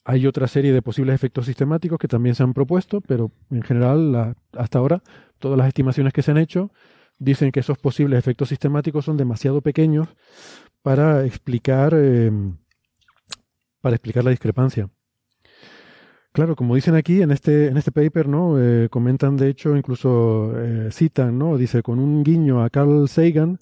Hay 0.04 0.28
otra 0.28 0.48
serie 0.48 0.72
de 0.72 0.82
posibles 0.82 1.16
efectos 1.16 1.48
sistemáticos 1.48 1.98
que 1.98 2.08
también 2.08 2.36
se 2.36 2.44
han 2.44 2.54
propuesto, 2.54 3.02
pero 3.02 3.32
en 3.50 3.64
general, 3.64 4.36
hasta 4.54 4.80
ahora, 4.80 5.02
todas 5.40 5.58
las 5.58 5.68
estimaciones 5.68 6.14
que 6.14 6.22
se 6.22 6.32
han 6.32 6.38
hecho 6.38 6.72
dicen 7.18 7.52
que 7.52 7.62
esos 7.62 7.78
posibles 7.78 8.20
efectos 8.20 8.50
sistemáticos 8.50 9.06
son 9.06 9.18
demasiado 9.18 9.62
pequeños 9.62 10.08
para 10.82 11.26
explicar, 11.26 11.94
eh, 11.96 12.32
para 13.82 13.96
explicar 13.96 14.24
la 14.24 14.32
discrepancia. 14.32 14.90
Claro, 16.36 16.58
como 16.58 16.76
dicen 16.76 16.96
aquí 16.96 17.22
en 17.22 17.32
este, 17.32 17.68
en 17.68 17.78
este 17.78 17.94
paper, 17.94 18.28
¿no? 18.28 18.62
Eh, 18.62 18.90
comentan, 18.90 19.38
de 19.38 19.48
hecho, 19.48 19.78
incluso 19.78 20.52
eh, 20.62 20.90
citan, 20.92 21.40
¿no? 21.40 21.58
Dice, 21.58 21.82
con 21.82 21.98
un 21.98 22.26
guiño 22.26 22.62
a 22.62 22.70
Carl 22.70 23.08
Sagan, 23.08 23.58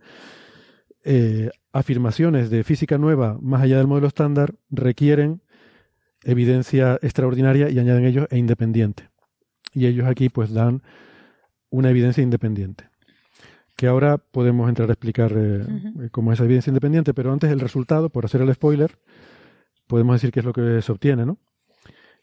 eh, 1.03 1.51
afirmaciones 1.71 2.49
de 2.49 2.63
física 2.63 2.97
nueva 2.97 3.37
más 3.43 3.61
allá 3.61 3.77
del 3.77 3.85
modelo 3.85 4.07
estándar 4.07 4.55
requieren 4.71 5.43
evidencia 6.23 6.97
extraordinaria 7.03 7.69
y 7.69 7.77
añaden 7.77 8.05
ellos 8.05 8.25
e 8.31 8.39
independiente. 8.39 9.07
Y 9.75 9.85
ellos 9.85 10.07
aquí 10.07 10.29
pues 10.29 10.51
dan 10.51 10.81
una 11.69 11.91
evidencia 11.91 12.23
independiente. 12.23 12.89
Que 13.75 13.85
ahora 13.85 14.17
podemos 14.17 14.67
entrar 14.67 14.89
a 14.89 14.93
explicar 14.93 15.31
cómo 16.09 16.31
es 16.31 16.37
esa 16.39 16.45
evidencia 16.45 16.71
independiente, 16.71 17.13
pero 17.13 17.31
antes 17.31 17.51
el 17.51 17.59
resultado, 17.59 18.09
por 18.09 18.25
hacer 18.25 18.41
el 18.41 18.51
spoiler, 18.51 18.97
podemos 19.85 20.15
decir 20.15 20.31
qué 20.31 20.39
es 20.39 20.45
lo 20.45 20.53
que 20.53 20.81
se 20.81 20.91
obtiene, 20.91 21.23
¿no? 21.23 21.37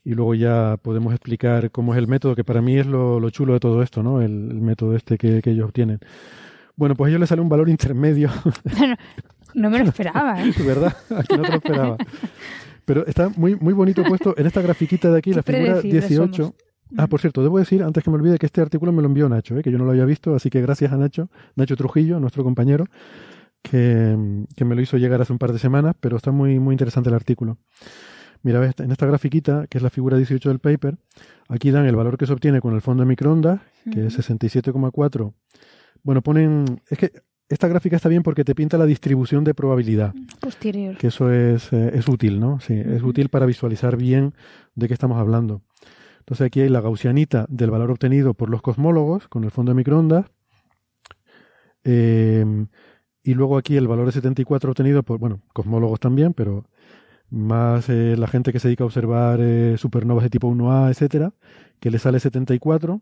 Y 0.04 0.14
luego 0.14 0.34
ya 0.34 0.78
podemos 0.82 1.12
explicar 1.12 1.70
cómo 1.70 1.94
es 1.94 1.98
el 1.98 2.08
método, 2.08 2.34
que 2.34 2.44
para 2.44 2.62
mí 2.62 2.78
es 2.78 2.86
lo, 2.86 3.28
chulo 3.30 3.54
de 3.54 3.60
todo 3.60 3.82
esto, 3.82 4.02
¿no? 4.02 4.22
El, 4.22 4.32
método 4.32 4.96
este 4.96 5.18
que, 5.18 5.42
ellos 5.44 5.66
obtienen. 5.66 5.98
Bueno, 6.76 6.94
pues 6.94 7.08
a 7.08 7.10
ellos 7.10 7.20
les 7.20 7.28
sale 7.28 7.42
un 7.42 7.48
valor 7.48 7.68
intermedio. 7.68 8.30
no 9.54 9.70
me 9.70 9.78
lo 9.78 9.84
esperaba, 9.84 10.42
¿eh? 10.42 10.52
¿Verdad? 10.64 10.96
Aquí 11.16 11.36
no 11.36 11.42
te 11.42 11.48
lo 11.48 11.56
esperaba. 11.56 11.96
Pero 12.84 13.06
está 13.06 13.28
muy, 13.28 13.56
muy 13.56 13.74
bonito 13.74 14.02
puesto 14.02 14.34
en 14.36 14.46
esta 14.46 14.62
grafiquita 14.62 15.10
de 15.10 15.18
aquí, 15.18 15.32
la 15.32 15.42
figura 15.42 15.80
18. 15.80 16.54
Ah, 16.96 17.06
por 17.06 17.20
cierto, 17.20 17.42
debo 17.42 17.58
decir, 17.58 17.82
antes 17.82 18.02
que 18.02 18.10
me 18.10 18.16
olvide, 18.16 18.38
que 18.38 18.46
este 18.46 18.60
artículo 18.60 18.90
me 18.90 19.02
lo 19.02 19.06
envió 19.06 19.28
Nacho, 19.28 19.56
¿eh? 19.56 19.62
que 19.62 19.70
yo 19.70 19.78
no 19.78 19.84
lo 19.84 19.92
había 19.92 20.04
visto, 20.04 20.34
así 20.34 20.50
que 20.50 20.60
gracias 20.60 20.92
a 20.92 20.96
Nacho, 20.96 21.28
Nacho 21.54 21.76
Trujillo, 21.76 22.18
nuestro 22.18 22.42
compañero, 22.42 22.86
que, 23.62 24.44
que 24.56 24.64
me 24.64 24.74
lo 24.74 24.80
hizo 24.80 24.96
llegar 24.96 25.20
hace 25.20 25.32
un 25.32 25.38
par 25.38 25.52
de 25.52 25.60
semanas, 25.60 25.94
pero 26.00 26.16
está 26.16 26.32
muy, 26.32 26.58
muy 26.58 26.72
interesante 26.72 27.10
el 27.10 27.14
artículo. 27.14 27.58
Mira, 28.42 28.64
en 28.64 28.90
esta 28.90 29.06
grafiquita, 29.06 29.66
que 29.66 29.78
es 29.78 29.82
la 29.82 29.90
figura 29.90 30.16
18 30.16 30.48
del 30.48 30.58
paper, 30.60 30.96
aquí 31.48 31.70
dan 31.70 31.86
el 31.86 31.96
valor 31.96 32.16
que 32.16 32.26
se 32.26 32.32
obtiene 32.32 32.60
con 32.60 32.74
el 32.74 32.80
fondo 32.80 33.02
de 33.02 33.08
microondas, 33.08 33.60
que 33.92 34.06
es 34.06 34.18
67,4. 34.18 35.32
Bueno, 36.02 36.22
ponen. 36.22 36.80
Es 36.88 36.98
que 36.98 37.12
esta 37.48 37.68
gráfica 37.68 37.96
está 37.96 38.08
bien 38.08 38.22
porque 38.22 38.44
te 38.44 38.54
pinta 38.54 38.78
la 38.78 38.86
distribución 38.86 39.44
de 39.44 39.54
probabilidad. 39.54 40.14
Posterior. 40.40 40.96
Que 40.96 41.08
eso 41.08 41.30
es, 41.32 41.72
eh, 41.72 41.90
es 41.94 42.08
útil, 42.08 42.40
¿no? 42.40 42.60
Sí, 42.60 42.74
es 42.74 43.02
útil 43.02 43.28
para 43.28 43.44
visualizar 43.44 43.96
bien 43.96 44.34
de 44.74 44.86
qué 44.88 44.94
estamos 44.94 45.18
hablando. 45.18 45.62
Entonces 46.20 46.46
aquí 46.46 46.60
hay 46.60 46.68
la 46.68 46.80
gaussianita 46.80 47.46
del 47.48 47.70
valor 47.70 47.90
obtenido 47.90 48.34
por 48.34 48.50
los 48.50 48.62
cosmólogos 48.62 49.26
con 49.28 49.44
el 49.44 49.50
fondo 49.50 49.72
de 49.72 49.76
microondas. 49.76 50.26
Eh, 51.82 52.66
y 53.22 53.34
luego 53.34 53.58
aquí 53.58 53.76
el 53.76 53.88
valor 53.88 54.06
de 54.06 54.12
74 54.12 54.70
obtenido 54.70 55.02
por, 55.02 55.18
bueno, 55.18 55.40
cosmólogos 55.52 56.00
también, 56.00 56.32
pero 56.32 56.64
más 57.30 57.88
eh, 57.88 58.16
la 58.16 58.26
gente 58.26 58.52
que 58.52 58.58
se 58.58 58.68
dedica 58.68 58.84
a 58.84 58.86
observar 58.86 59.40
eh, 59.40 59.76
supernovas 59.78 60.24
de 60.24 60.30
tipo 60.30 60.48
1A, 60.48 60.90
etcétera, 60.90 61.32
que 61.78 61.90
le 61.90 61.98
sale 61.98 62.20
74 62.20 63.00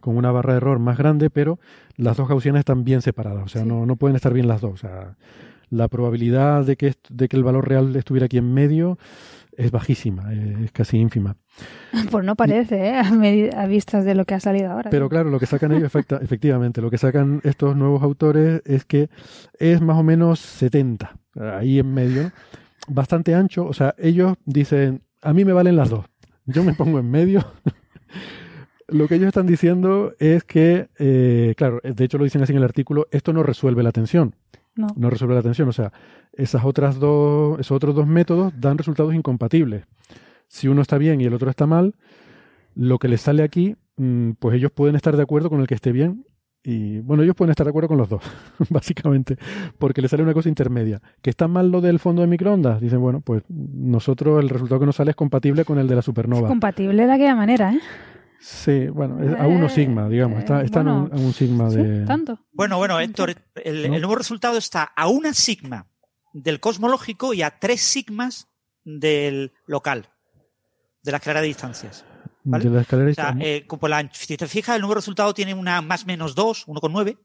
con 0.00 0.16
una 0.16 0.30
barra 0.30 0.52
de 0.52 0.58
error 0.58 0.78
más 0.78 0.96
grande, 0.96 1.30
pero 1.30 1.58
las 1.96 2.16
dos 2.16 2.28
gaussianas 2.28 2.60
están 2.60 2.84
bien 2.84 3.02
separadas, 3.02 3.44
o 3.44 3.48
sea, 3.48 3.64
no, 3.64 3.86
no 3.86 3.96
pueden 3.96 4.16
estar 4.16 4.32
bien 4.32 4.46
las 4.46 4.60
dos. 4.60 4.72
O 4.72 4.76
sea, 4.76 5.16
la 5.70 5.88
probabilidad 5.88 6.64
de 6.64 6.76
que, 6.76 6.94
de 7.08 7.28
que 7.28 7.36
el 7.36 7.44
valor 7.44 7.68
real 7.68 7.94
estuviera 7.96 8.26
aquí 8.26 8.38
en 8.38 8.52
medio 8.52 8.98
es 9.56 9.70
bajísima, 9.70 10.32
eh, 10.32 10.56
es 10.64 10.72
casi 10.72 10.98
ínfima. 10.98 11.36
Pues 12.10 12.24
no 12.24 12.36
parece, 12.36 12.88
¿eh? 12.88 13.50
a, 13.54 13.66
vistas 13.66 14.04
de 14.04 14.14
lo 14.14 14.24
que 14.24 14.34
ha 14.34 14.40
salido 14.40 14.70
ahora. 14.70 14.90
Pero 14.90 15.08
claro, 15.08 15.30
lo 15.30 15.38
que 15.38 15.46
sacan 15.46 15.72
ellos, 15.72 15.92
efectivamente, 16.22 16.80
lo 16.80 16.90
que 16.90 16.98
sacan 16.98 17.40
estos 17.44 17.76
nuevos 17.76 18.02
autores 18.02 18.62
es 18.64 18.84
que 18.84 19.10
es 19.58 19.80
más 19.80 19.98
o 19.98 20.02
menos 20.02 20.40
70, 20.40 21.16
ahí 21.58 21.78
en 21.78 21.92
medio 21.92 22.32
bastante 22.90 23.34
ancho. 23.34 23.64
O 23.66 23.72
sea, 23.72 23.94
ellos 23.98 24.34
dicen, 24.44 25.02
a 25.22 25.32
mí 25.32 25.44
me 25.44 25.52
valen 25.52 25.76
las 25.76 25.90
dos. 25.90 26.06
Yo 26.46 26.64
me 26.64 26.74
pongo 26.74 26.98
en 26.98 27.10
medio. 27.10 27.44
lo 28.88 29.08
que 29.08 29.14
ellos 29.14 29.28
están 29.28 29.46
diciendo 29.46 30.14
es 30.18 30.44
que, 30.44 30.88
eh, 30.98 31.54
claro, 31.56 31.80
de 31.82 32.04
hecho 32.04 32.18
lo 32.18 32.24
dicen 32.24 32.42
así 32.42 32.52
en 32.52 32.58
el 32.58 32.64
artículo, 32.64 33.06
esto 33.10 33.32
no 33.32 33.42
resuelve 33.42 33.82
la 33.82 33.92
tensión. 33.92 34.34
No. 34.76 34.86
no 34.96 35.10
resuelve 35.10 35.34
la 35.34 35.42
tensión. 35.42 35.68
O 35.68 35.72
sea, 35.72 35.92
esas 36.32 36.64
otras 36.64 36.98
dos, 36.98 37.58
esos 37.58 37.76
otros 37.76 37.94
dos 37.94 38.06
métodos 38.06 38.52
dan 38.58 38.78
resultados 38.78 39.14
incompatibles. 39.14 39.84
Si 40.46 40.68
uno 40.68 40.82
está 40.82 40.96
bien 40.96 41.20
y 41.20 41.24
el 41.24 41.34
otro 41.34 41.50
está 41.50 41.66
mal, 41.66 41.94
lo 42.74 42.98
que 42.98 43.08
les 43.08 43.20
sale 43.20 43.42
aquí, 43.42 43.76
mm, 43.96 44.32
pues 44.38 44.56
ellos 44.56 44.72
pueden 44.72 44.96
estar 44.96 45.16
de 45.16 45.22
acuerdo 45.22 45.50
con 45.50 45.60
el 45.60 45.66
que 45.66 45.74
esté 45.74 45.92
bien 45.92 46.24
y 46.62 47.00
bueno, 47.00 47.22
ellos 47.22 47.34
pueden 47.34 47.50
estar 47.50 47.64
de 47.64 47.70
acuerdo 47.70 47.88
con 47.88 47.98
los 47.98 48.08
dos, 48.08 48.22
básicamente, 48.70 49.38
porque 49.78 50.02
les 50.02 50.10
sale 50.10 50.22
una 50.22 50.34
cosa 50.34 50.48
intermedia. 50.48 51.00
¿Que 51.22 51.30
está 51.30 51.48
mal 51.48 51.70
lo 51.70 51.80
del 51.80 51.98
fondo 51.98 52.22
de 52.22 52.28
microondas? 52.28 52.80
Dicen, 52.80 53.00
bueno, 53.00 53.20
pues 53.22 53.42
nosotros 53.48 54.42
el 54.42 54.50
resultado 54.50 54.80
que 54.80 54.86
nos 54.86 54.96
sale 54.96 55.10
es 55.10 55.16
compatible 55.16 55.64
con 55.64 55.78
el 55.78 55.88
de 55.88 55.96
la 55.96 56.02
supernova. 56.02 56.42
Es 56.42 56.48
compatible 56.48 57.06
de 57.06 57.12
aquella 57.12 57.34
manera, 57.34 57.72
¿eh? 57.72 57.80
Sí, 58.40 58.88
bueno, 58.88 59.18
a 59.38 59.46
uno 59.46 59.66
eh, 59.66 59.70
sigma, 59.70 60.08
digamos, 60.08 60.38
está, 60.38 60.62
está 60.62 60.80
en, 60.80 60.88
un, 60.88 61.32
sigma 61.34 61.68
de... 61.68 62.06
¿Tanto? 62.06 62.38
Bueno, 62.52 62.78
bueno, 62.78 62.98
Héctor, 62.98 63.34
el, 63.54 63.84
el, 63.84 63.90
nuevo 64.00 64.14
resultado 64.14 64.56
está 64.56 64.82
a 64.82 65.08
una 65.08 65.34
sigma 65.34 65.86
del 66.32 66.58
cosmológico 66.58 67.34
y 67.34 67.42
a 67.42 67.58
tres 67.58 67.82
sigmas 67.82 68.48
del 68.82 69.52
local, 69.66 70.08
de 71.02 71.10
la 71.10 71.18
escalera 71.18 71.42
de 71.42 71.48
distancias. 71.48 72.06
De 72.42 72.70
la 72.70 72.80
escalera 72.80 73.10
o 73.10 73.14
sea, 73.14 73.36
eh, 73.40 73.66
la, 73.82 74.10
si 74.12 74.36
te 74.36 74.46
fijas, 74.46 74.76
el 74.76 74.82
nuevo 74.82 74.94
resultado 74.94 75.34
tiene 75.34 75.54
una 75.54 75.82
más 75.82 76.06
menos 76.06 76.34
2, 76.34 76.66
1,9. 76.68 77.18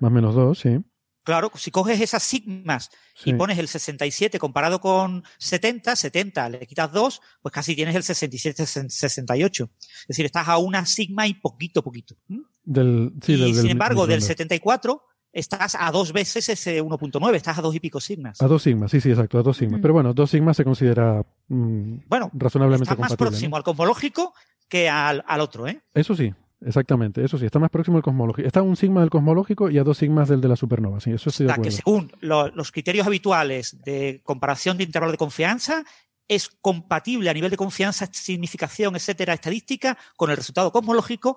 Más 0.00 0.12
menos 0.12 0.34
2, 0.34 0.58
sí. 0.58 0.80
Claro, 1.24 1.50
si 1.54 1.70
coges 1.70 2.00
esas 2.02 2.22
sigmas 2.22 2.90
y 3.24 3.32
pones 3.32 3.58
el 3.58 3.66
67 3.66 4.38
comparado 4.38 4.78
con 4.78 5.24
70, 5.38 5.96
70 5.96 6.50
le 6.50 6.66
quitas 6.66 6.92
2, 6.92 7.20
pues 7.40 7.52
casi 7.52 7.74
tienes 7.74 7.96
el 7.96 8.02
67, 8.02 8.66
68. 8.66 9.70
Es 9.80 10.06
decir, 10.06 10.26
estás 10.26 10.48
a 10.48 10.58
una 10.58 10.84
sigma 10.84 11.26
y 11.26 11.32
poquito, 11.32 11.82
poquito. 11.82 12.14
Del, 12.62 13.14
sí, 13.22 13.32
y 13.42 13.54
sin 13.54 13.70
embargo, 13.70 14.06
del 14.06 14.20
74 14.20 15.02
estás 15.34 15.76
a 15.78 15.90
dos 15.90 16.12
veces 16.12 16.48
ese 16.48 16.82
1.9, 16.82 17.34
estás 17.34 17.58
a 17.58 17.62
dos 17.62 17.74
y 17.74 17.80
pico 17.80 18.00
sigmas. 18.00 18.40
A 18.40 18.46
dos 18.46 18.62
sigmas, 18.62 18.90
sí, 18.90 19.00
sí, 19.00 19.10
exacto, 19.10 19.38
a 19.38 19.42
dos 19.42 19.56
sigmas. 19.56 19.80
Pero 19.82 19.92
bueno, 19.92 20.14
dos 20.14 20.30
sigmas 20.30 20.56
se 20.56 20.64
considera 20.64 21.22
mm, 21.48 21.96
bueno, 22.08 22.30
razonablemente 22.32 22.84
está 22.84 22.94
más 22.94 23.10
compatible. 23.10 23.30
próximo 23.30 23.50
¿no? 23.50 23.56
al 23.56 23.62
cosmológico 23.64 24.32
que 24.68 24.88
al, 24.88 25.22
al 25.26 25.40
otro, 25.40 25.66
¿eh? 25.68 25.82
Eso 25.92 26.14
sí, 26.14 26.32
exactamente, 26.64 27.22
eso 27.24 27.36
sí, 27.36 27.44
está 27.46 27.58
más 27.58 27.70
próximo 27.70 27.96
al 27.98 28.02
cosmológico. 28.02 28.46
Está 28.46 28.60
a 28.60 28.62
un 28.62 28.76
sigma 28.76 29.00
del 29.00 29.10
cosmológico 29.10 29.68
y 29.70 29.78
a 29.78 29.84
dos 29.84 29.98
sigmas 29.98 30.28
del 30.28 30.40
de 30.40 30.48
la 30.48 30.56
supernova, 30.56 31.00
sí, 31.00 31.10
eso 31.10 31.28
estoy 31.30 31.46
O 31.46 31.48
de 31.48 31.54
sea, 31.54 31.62
que 31.62 31.70
según 31.70 32.12
lo- 32.20 32.48
los 32.48 32.70
criterios 32.72 33.06
habituales 33.06 33.82
de 33.84 34.20
comparación 34.24 34.78
de 34.78 34.84
intervalo 34.84 35.12
de 35.12 35.18
confianza, 35.18 35.84
es 36.26 36.48
compatible 36.62 37.28
a 37.28 37.34
nivel 37.34 37.50
de 37.50 37.56
confianza, 37.58 38.06
significación, 38.10 38.96
etcétera, 38.96 39.34
estadística, 39.34 39.98
con 40.16 40.30
el 40.30 40.36
resultado 40.38 40.72
cosmológico 40.72 41.36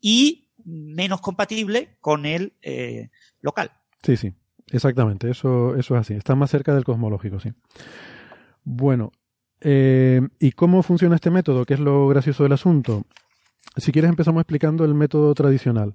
y 0.00 0.44
menos 0.64 1.20
compatible 1.20 1.96
con 2.00 2.24
el 2.26 2.52
eh, 2.62 3.10
local. 3.42 3.70
Sí, 4.02 4.16
sí, 4.16 4.32
exactamente, 4.70 5.30
eso, 5.30 5.76
eso 5.76 5.94
es 5.94 6.00
así, 6.00 6.14
está 6.14 6.34
más 6.34 6.50
cerca 6.50 6.74
del 6.74 6.84
cosmológico, 6.84 7.40
sí. 7.40 7.52
Bueno, 8.64 9.12
eh, 9.60 10.20
¿y 10.38 10.52
cómo 10.52 10.82
funciona 10.82 11.16
este 11.16 11.30
método? 11.30 11.64
¿Qué 11.64 11.74
es 11.74 11.80
lo 11.80 12.08
gracioso 12.08 12.42
del 12.42 12.52
asunto? 12.52 13.04
Si 13.76 13.92
quieres 13.92 14.08
empezamos 14.08 14.40
explicando 14.40 14.84
el 14.84 14.94
método 14.94 15.34
tradicional. 15.34 15.94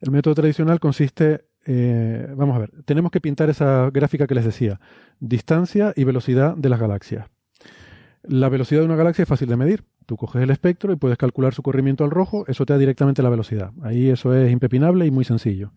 El 0.00 0.10
método 0.10 0.34
tradicional 0.34 0.80
consiste, 0.80 1.46
eh, 1.66 2.28
vamos 2.36 2.56
a 2.56 2.60
ver, 2.60 2.70
tenemos 2.84 3.10
que 3.10 3.20
pintar 3.20 3.48
esa 3.48 3.90
gráfica 3.90 4.26
que 4.26 4.34
les 4.34 4.44
decía, 4.44 4.80
distancia 5.18 5.92
y 5.96 6.04
velocidad 6.04 6.56
de 6.56 6.68
las 6.68 6.80
galaxias. 6.80 7.26
La 8.22 8.48
velocidad 8.48 8.80
de 8.80 8.86
una 8.86 8.96
galaxia 8.96 9.22
es 9.22 9.28
fácil 9.28 9.48
de 9.48 9.56
medir. 9.56 9.84
Tú 10.04 10.16
coges 10.16 10.42
el 10.42 10.50
espectro 10.50 10.92
y 10.92 10.96
puedes 10.96 11.16
calcular 11.16 11.54
su 11.54 11.62
corrimiento 11.62 12.04
al 12.04 12.10
rojo, 12.10 12.44
eso 12.48 12.66
te 12.66 12.72
da 12.72 12.78
directamente 12.78 13.22
la 13.22 13.30
velocidad. 13.30 13.72
Ahí 13.82 14.10
eso 14.10 14.34
es 14.34 14.50
impepinable 14.50 15.06
y 15.06 15.10
muy 15.10 15.24
sencillo. 15.24 15.72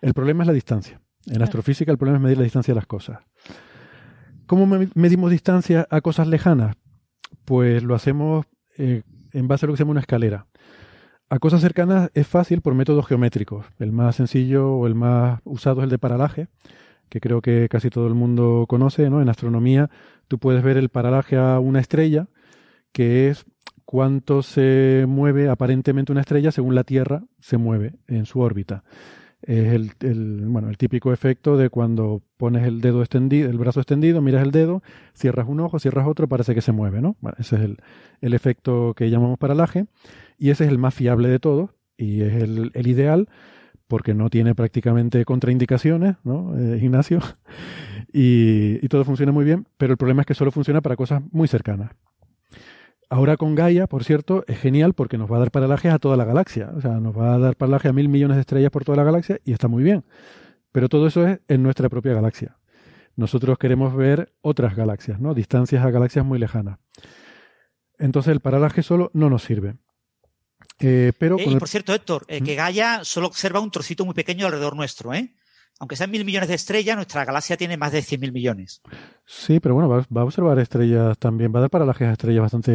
El 0.00 0.14
problema 0.14 0.42
es 0.42 0.46
la 0.48 0.52
distancia. 0.52 1.00
En 1.26 1.42
astrofísica 1.42 1.90
el 1.90 1.98
problema 1.98 2.18
es 2.18 2.22
medir 2.22 2.38
la 2.38 2.44
distancia 2.44 2.72
de 2.74 2.76
las 2.76 2.86
cosas. 2.86 3.20
¿Cómo 4.46 4.66
me- 4.66 4.88
medimos 4.94 5.30
distancia 5.30 5.86
a 5.90 6.00
cosas 6.00 6.28
lejanas? 6.28 6.76
Pues 7.44 7.82
lo 7.82 7.94
hacemos 7.94 8.46
eh, 8.76 9.02
en 9.32 9.48
base 9.48 9.64
a 9.64 9.66
lo 9.66 9.72
que 9.72 9.78
se 9.78 9.82
llama 9.82 9.92
una 9.92 10.00
escalera. 10.00 10.46
A 11.30 11.38
cosas 11.38 11.62
cercanas 11.62 12.10
es 12.14 12.26
fácil 12.26 12.60
por 12.60 12.74
métodos 12.74 13.06
geométricos. 13.06 13.66
El 13.78 13.92
más 13.92 14.16
sencillo 14.16 14.72
o 14.74 14.86
el 14.86 14.94
más 14.94 15.40
usado 15.44 15.80
es 15.80 15.84
el 15.84 15.90
de 15.90 15.98
paralaje, 15.98 16.48
que 17.08 17.20
creo 17.20 17.40
que 17.40 17.68
casi 17.70 17.88
todo 17.88 18.06
el 18.06 18.14
mundo 18.14 18.66
conoce. 18.68 19.08
¿no? 19.08 19.22
En 19.22 19.28
astronomía 19.30 19.90
tú 20.28 20.38
puedes 20.38 20.62
ver 20.62 20.76
el 20.76 20.90
paralaje 20.90 21.36
a 21.36 21.58
una 21.58 21.80
estrella, 21.80 22.28
que 22.92 23.30
es 23.30 23.46
cuánto 23.86 24.42
se 24.42 25.06
mueve 25.08 25.48
aparentemente 25.48 26.12
una 26.12 26.20
estrella 26.20 26.52
según 26.52 26.74
la 26.74 26.84
Tierra 26.84 27.22
se 27.38 27.56
mueve 27.56 27.94
en 28.06 28.26
su 28.26 28.40
órbita. 28.40 28.84
Es 29.46 29.72
el, 29.72 29.92
el, 30.00 30.46
bueno, 30.46 30.70
el 30.70 30.78
típico 30.78 31.12
efecto 31.12 31.56
de 31.56 31.68
cuando 31.68 32.22
pones 32.36 32.66
el 32.66 32.80
dedo 32.80 33.00
extendido, 33.00 33.50
el 33.50 33.58
brazo 33.58 33.80
extendido, 33.80 34.22
miras 34.22 34.42
el 34.42 34.50
dedo, 34.50 34.82
cierras 35.14 35.46
un 35.48 35.60
ojo, 35.60 35.78
cierras 35.78 36.06
otro, 36.06 36.28
parece 36.28 36.54
que 36.54 36.62
se 36.62 36.72
mueve, 36.72 37.02
¿no? 37.02 37.16
Ese 37.38 37.56
es 37.56 37.62
el, 37.62 37.78
el 38.20 38.34
efecto 38.34 38.94
que 38.94 39.10
llamamos 39.10 39.38
paralaje 39.38 39.86
y 40.38 40.50
ese 40.50 40.64
es 40.64 40.70
el 40.70 40.78
más 40.78 40.94
fiable 40.94 41.28
de 41.28 41.38
todos 41.38 41.70
y 41.96 42.22
es 42.22 42.34
el, 42.34 42.70
el 42.74 42.86
ideal 42.86 43.28
porque 43.86 44.14
no 44.14 44.30
tiene 44.30 44.54
prácticamente 44.54 45.24
contraindicaciones, 45.24 46.16
¿no? 46.24 46.58
Eh, 46.58 46.80
y, 48.12 48.84
y 48.84 48.88
todo 48.88 49.04
funciona 49.04 49.32
muy 49.32 49.44
bien, 49.44 49.66
pero 49.76 49.92
el 49.92 49.98
problema 49.98 50.22
es 50.22 50.26
que 50.26 50.34
solo 50.34 50.50
funciona 50.50 50.80
para 50.80 50.96
cosas 50.96 51.22
muy 51.32 51.48
cercanas. 51.48 51.92
Ahora 53.10 53.36
con 53.36 53.54
Gaia, 53.54 53.86
por 53.86 54.02
cierto, 54.04 54.44
es 54.48 54.58
genial 54.58 54.94
porque 54.94 55.18
nos 55.18 55.30
va 55.30 55.36
a 55.36 55.40
dar 55.40 55.50
paralajes 55.50 55.92
a 55.92 55.98
toda 55.98 56.16
la 56.16 56.24
galaxia. 56.24 56.70
O 56.76 56.80
sea, 56.80 56.92
nos 57.00 57.16
va 57.16 57.34
a 57.34 57.38
dar 57.38 57.56
paralaje 57.56 57.88
a 57.88 57.92
mil 57.92 58.08
millones 58.08 58.36
de 58.36 58.40
estrellas 58.40 58.70
por 58.70 58.84
toda 58.84 58.96
la 58.96 59.04
galaxia 59.04 59.38
y 59.44 59.52
está 59.52 59.68
muy 59.68 59.82
bien. 59.82 60.04
Pero 60.72 60.88
todo 60.88 61.06
eso 61.06 61.26
es 61.26 61.38
en 61.48 61.62
nuestra 61.62 61.88
propia 61.88 62.14
galaxia. 62.14 62.56
Nosotros 63.16 63.58
queremos 63.58 63.94
ver 63.94 64.32
otras 64.40 64.74
galaxias, 64.74 65.20
¿no? 65.20 65.34
Distancias 65.34 65.84
a 65.84 65.90
galaxias 65.90 66.24
muy 66.24 66.38
lejanas. 66.38 66.78
Entonces 67.98 68.32
el 68.32 68.40
paralaje 68.40 68.82
solo 68.82 69.10
no 69.14 69.30
nos 69.30 69.44
sirve. 69.44 69.76
Eh, 70.80 71.12
pero 71.18 71.38
Eh, 71.38 71.44
y 71.46 71.52
el- 71.52 71.58
por 71.58 71.68
cierto, 71.68 71.94
Héctor, 71.94 72.24
eh, 72.26 72.40
que 72.42 72.56
Gaia 72.56 73.04
solo 73.04 73.28
observa 73.28 73.60
un 73.60 73.70
trocito 73.70 74.04
muy 74.04 74.14
pequeño 74.14 74.46
alrededor 74.46 74.74
nuestro, 74.74 75.14
¿eh? 75.14 75.32
Aunque 75.84 75.96
sean 75.96 76.10
mil 76.10 76.24
millones 76.24 76.48
de 76.48 76.54
estrellas, 76.54 76.96
nuestra 76.96 77.26
galaxia 77.26 77.58
tiene 77.58 77.76
más 77.76 77.92
de 77.92 78.00
cien 78.00 78.18
mil 78.18 78.32
millones. 78.32 78.80
Sí, 79.26 79.60
pero 79.60 79.74
bueno, 79.74 79.86
va, 79.86 79.98
va 80.16 80.22
a 80.22 80.24
observar 80.24 80.58
estrellas 80.58 81.18
también, 81.18 81.52
va 81.54 81.58
a 81.58 81.60
dar 81.60 81.68
paralajes 81.68 82.08
a 82.08 82.12
estrellas 82.12 82.40
bastante 82.40 82.72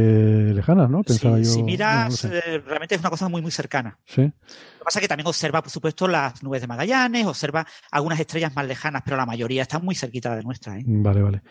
lejanas, 0.53 0.91
¿no? 0.91 1.01
Pensaba 1.01 1.37
si, 1.37 1.43
yo. 1.43 1.49
si 1.49 1.57
no, 1.57 1.61
no 1.61 1.65
miras, 1.71 2.15
sé. 2.17 2.37
eh, 2.37 2.59
realmente 2.59 2.93
es 2.93 3.01
una 3.01 3.09
cosa 3.09 3.27
muy, 3.27 3.41
muy 3.41 3.49
cercana. 3.49 3.97
Sí. 4.05 4.21
Lo 4.21 4.29
que 4.29 4.83
pasa 4.85 4.99
es 4.99 5.01
que 5.01 5.07
también 5.07 5.25
observa, 5.25 5.63
por 5.63 5.71
supuesto, 5.71 6.07
las 6.07 6.43
nubes 6.43 6.61
de 6.61 6.67
Magallanes, 6.67 7.25
observa 7.25 7.65
algunas 7.89 8.19
estrellas 8.19 8.55
más 8.55 8.67
lejanas, 8.67 9.01
pero 9.03 9.17
la 9.17 9.25
mayoría 9.25 9.63
están 9.63 9.83
muy 9.83 9.95
cerquita 9.95 10.35
de 10.35 10.43
nuestra. 10.43 10.77
¿eh? 10.77 10.83
Vale, 10.85 11.23
vale. 11.23 11.41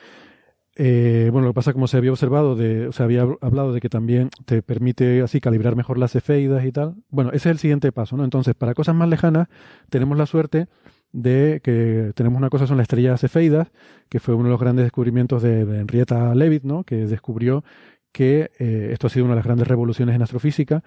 Eh, 0.76 1.30
bueno, 1.32 1.48
lo 1.48 1.52
que 1.52 1.56
pasa 1.56 1.72
como 1.72 1.88
se 1.88 1.96
había 1.96 2.12
observado, 2.12 2.54
de, 2.54 2.86
o 2.86 2.92
sea, 2.92 3.02
había 3.06 3.22
hablado 3.40 3.72
de 3.72 3.80
que 3.80 3.88
también 3.88 4.30
te 4.44 4.62
permite 4.62 5.22
así 5.22 5.40
calibrar 5.40 5.74
mejor 5.74 5.98
las 5.98 6.12
cefeidas 6.12 6.64
y 6.64 6.70
tal. 6.70 6.94
Bueno, 7.08 7.30
ese 7.30 7.48
es 7.48 7.54
el 7.54 7.58
siguiente 7.58 7.90
paso, 7.90 8.16
¿no? 8.16 8.22
Entonces, 8.22 8.54
para 8.54 8.74
cosas 8.74 8.94
más 8.94 9.08
lejanas, 9.08 9.48
tenemos 9.90 10.16
la 10.16 10.26
suerte 10.26 10.68
de 11.12 11.60
que 11.62 12.12
tenemos 12.14 12.38
una 12.38 12.50
cosa, 12.50 12.66
son 12.66 12.76
las 12.76 12.84
estrellas 12.84 13.20
cefeidas, 13.20 13.68
que 14.08 14.20
fue 14.20 14.34
uno 14.34 14.44
de 14.44 14.50
los 14.50 14.60
grandes 14.60 14.84
descubrimientos 14.84 15.42
de, 15.42 15.64
de 15.64 15.80
Henrietta 15.80 16.34
Leavitt, 16.34 16.64
¿no? 16.64 16.84
Que 16.84 17.06
descubrió 17.06 17.64
que 18.12 18.50
eh, 18.58 18.90
esto 18.92 19.06
ha 19.06 19.10
sido 19.10 19.24
una 19.24 19.34
de 19.34 19.38
las 19.38 19.44
grandes 19.44 19.68
revoluciones 19.68 20.14
en 20.14 20.22
astrofísica, 20.22 20.82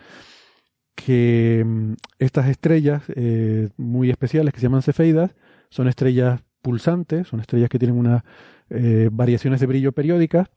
que 0.95 1.63
mm, 1.65 1.93
estas 2.19 2.47
estrellas 2.49 3.03
eh, 3.15 3.69
muy 3.77 4.09
especiales 4.09 4.53
que 4.53 4.59
se 4.59 4.65
llaman 4.65 4.81
cefeidas 4.81 5.35
son 5.69 5.87
estrellas 5.87 6.41
pulsantes, 6.61 7.27
son 7.27 7.39
estrellas 7.39 7.69
que 7.69 7.79
tienen 7.79 7.97
unas 7.97 8.23
eh, 8.69 9.09
variaciones 9.11 9.59
de 9.59 9.67
brillo 9.67 9.93
periódicas 9.93 10.49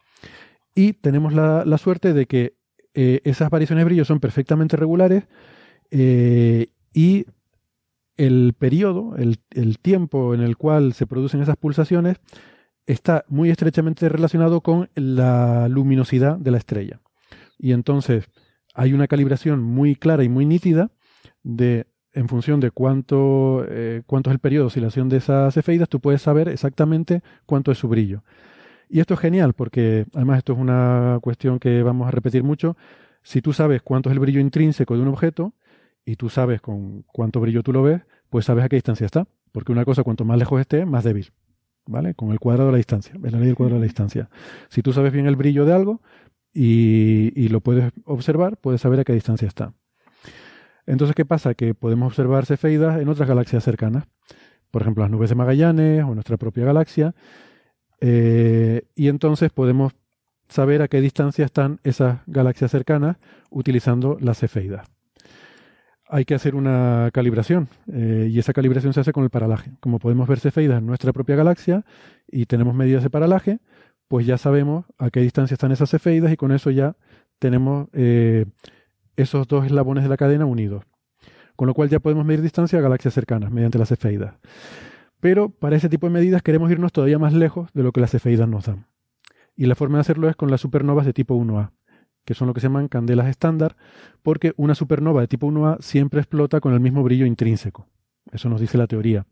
y 0.75 0.95
tenemos 0.95 1.33
la, 1.33 1.65
la 1.65 1.79
suerte 1.79 2.13
de 2.13 2.27
que 2.27 2.57
esas 2.97 3.51
variaciones 3.51 3.81
de 3.81 3.87
brillo 3.87 4.05
son 4.05 4.21
perfectamente 4.21 4.77
regulares 4.77 5.25
y 5.91 7.27
el 8.17 8.55
periodo, 8.59 9.17
el, 9.17 9.79
tiempo 9.79 10.35
en 10.35 10.41
el 10.41 10.57
cual 10.57 10.93
se 10.93 11.07
producen 11.07 11.41
esas 11.41 11.57
pulsaciones 11.57 12.19
está 12.87 13.25
muy 13.29 13.51
estrechamente 13.51 14.09
relacionado 14.09 14.61
con 14.61 14.91
la 14.95 15.69
luminosidad 15.69 16.37
de 16.39 16.51
la 16.51 16.59
estrella. 16.59 17.01
Y 17.59 17.73
entonces 17.73 18.27
hay 18.75 18.93
una 18.93 19.09
calibración 19.09 19.63
muy 19.63 19.97
clara 19.97 20.25
y 20.25 20.29
muy 20.29 20.47
nítida 20.47 20.91
de 21.43 21.87
en 22.13 22.29
función 22.29 22.61
de 22.61 22.71
cuánto, 22.71 23.65
eh, 23.69 24.03
cuánto 24.07 24.31
es 24.31 24.35
el 24.35 24.39
periodo 24.39 24.65
de 24.65 24.67
oscilación 24.69 25.09
de 25.09 25.17
esas 25.17 25.53
cefeidas, 25.53 25.89
tú 25.89 25.99
puedes 25.99 26.23
saber 26.23 26.49
exactamente 26.49 27.23
cuánto 27.45 27.73
es 27.73 27.79
su 27.79 27.89
brillo. 27.89 28.23
Y 28.89 29.01
esto 29.01 29.15
es 29.15 29.21
genial 29.21 29.55
porque 29.55 30.07
además 30.15 30.39
esto 30.39 30.53
es 30.53 30.59
una 30.61 31.19
cuestión 31.23 31.59
que 31.59 31.83
vamos 31.83 32.07
a 32.07 32.13
repetir 32.13 32.45
mucho. 32.45 32.77
Si 33.23 33.43
tú 33.43 33.53
sabes 33.53 33.83
cuánto 33.83 34.11
es 34.11 34.13
el 34.13 34.21
brillo 34.21 34.41
intrínseco 34.41 34.95
de 34.95 35.03
un 35.03 35.09
objeto 35.09 35.55
y 36.05 36.17
tú 36.17 36.29
sabes 36.29 36.61
con 36.61 37.03
cuánto 37.03 37.41
brillo 37.41 37.63
tú 37.63 37.73
lo 37.73 37.83
ves, 37.83 38.03
pues 38.31 38.45
sabes 38.45 38.65
a 38.65 38.69
qué 38.69 38.77
distancia 38.77 39.07
está. 39.07 39.27
Porque 39.53 39.73
una 39.73 39.85
cosa 39.85 40.03
cuanto 40.03 40.25
más 40.25 40.39
lejos 40.39 40.61
esté, 40.61 40.85
más 40.85 41.05
débil. 41.05 41.33
¿Vale? 41.87 42.15
Con 42.15 42.33
el 42.33 42.41
cuadrado 42.41 42.69
de 42.69 42.73
la 42.73 42.79
distancia. 42.79 43.15
Es 43.23 43.33
la 43.33 43.39
ley 43.39 43.47
del 43.47 43.57
cuadrado 43.57 43.77
de 43.77 43.87
la 43.87 43.87
distancia. 43.87 44.29
Si 44.69 44.83
tú 44.83 44.93
sabes 44.93 45.13
bien 45.13 45.27
el 45.27 45.37
brillo 45.37 45.65
de 45.65 45.73
algo 45.73 46.01
y, 46.53 47.49
lo 47.49 47.61
puedes 47.61 47.93
observar, 48.05 48.57
puedes 48.57 48.81
saber 48.81 49.01
a 49.01 49.05
qué 49.05 49.13
distancia 49.13 49.47
está. 49.47 49.73
Entonces, 50.87 51.15
¿qué 51.15 51.25
pasa? 51.25 51.55
Que 51.55 51.75
podemos 51.75 52.09
observar 52.09 52.47
cefeidas 52.47 53.01
en 53.01 53.09
otras 53.09 53.29
galaxias 53.29 53.63
cercanas. 53.63 54.05
Por 54.71 54.83
ejemplo, 54.83 55.05
las 55.05 55.11
nubes 55.11 55.31
de 55.31 55.37
Magallanes 55.37 56.05
o 56.05 56.15
nuestra 56.15 56.37
propia 56.37 56.65
galaxia. 56.65 57.15
Eh, 58.01 58.89
y 58.95 59.09
entonces 59.09 59.51
podemos 59.51 59.95
saber 60.49 60.83
a 60.83 60.89
qué 60.89 61.01
distancia 61.01 61.45
están 61.45 61.81
esas 61.85 62.21
galaxias 62.27 62.71
cercanas 62.71 63.17
utilizando 63.51 64.19
las 64.21 64.39
cefeidas. 64.39 64.94
Hay 66.15 66.25
que 66.25 66.37
hacer 66.37 66.55
una 66.55 67.11
calibración 67.13 67.69
eh, 67.93 68.29
y 68.31 68.39
esa 68.39 68.53
calibración 68.53 68.93
se 68.93 69.01
hace 69.01 69.13
con 69.13 69.25
el 69.25 69.31
paralaje. 69.31 69.73
Como 69.81 69.99
podemos 69.99 70.29
ver 70.29 70.39
cefeidas 70.39 70.79
en 70.79 70.87
nuestra 70.87 71.13
propia 71.13 71.35
galaxia 71.35 71.85
y 72.29 72.47
tenemos 72.47 72.73
medidas 72.73 73.03
de 73.03 73.11
paralaje, 73.11 73.59
pues 74.07 74.25
ya 74.25 74.39
sabemos 74.39 74.85
a 74.97 75.11
qué 75.11 75.19
distancia 75.19 75.55
están 75.55 75.73
esas 75.73 75.91
cefeidas 75.91 76.33
y 76.33 76.37
con 76.37 76.53
eso 76.53 76.71
ya 76.71 76.95
tenemos 77.41 77.89
eh, 77.95 78.47
esos 79.17 79.49
dos 79.49 79.67
eslabones 79.67 80.05
de 80.05 80.09
la 80.09 80.17
cadena 80.17 80.47
unidos. 80.47 80.85
Con 81.57 81.67
lo 81.67 81.75
cual 81.75 81.89
ya 81.89 81.99
podemos 81.99 82.25
medir 82.25 82.43
distancia 82.43 82.79
a 82.79 82.83
galaxias 82.83 83.13
cercanas 83.13 83.51
mediante 83.51 83.79
las 83.79 83.89
cefeidas. 83.89 84.37
Pero 85.19 85.49
para 85.49 85.75
ese 85.75 85.89
tipo 85.89 86.07
de 86.07 86.13
medidas 86.13 86.45
queremos 86.45 86.71
irnos 86.71 86.93
todavía 86.93 87.19
más 87.19 87.33
lejos 87.33 87.73
de 87.75 87.83
lo 87.83 87.91
que 87.91 88.01
las 88.01 88.13
cefeidas 88.13 88.49
nos 88.49 88.67
dan. 88.67 88.87
Y 89.57 89.67
la 89.67 89.75
forma 89.75 89.99
de 89.99 90.03
hacerlo 90.03 90.29
es 90.29 90.37
con 90.37 90.49
las 90.49 90.61
supernovas 90.61 91.07
de 91.07 91.13
tipo 91.13 91.35
1A, 91.35 91.73
que 92.25 92.35
son 92.35 92.49
lo 92.49 92.55
que 92.55 92.61
se 92.61 92.67
llaman 92.67 92.89
candelas 92.89 93.29
estándar, 93.29 93.77
porque 94.23 94.53
una 94.57 94.75
supernova 94.75 95.21
de 95.21 95.29
tipo 95.29 95.47
1A 95.47 95.81
siempre 95.81 96.21
explota 96.21 96.61
con 96.61 96.73
el 96.73 96.81
mismo 96.81 97.03
brillo 97.03 97.27
intrínseco. 97.27 97.87
Eso 98.33 98.49
nos 98.49 98.61
dice 98.61 98.79
la 98.79 98.87
teoría. 98.87 99.27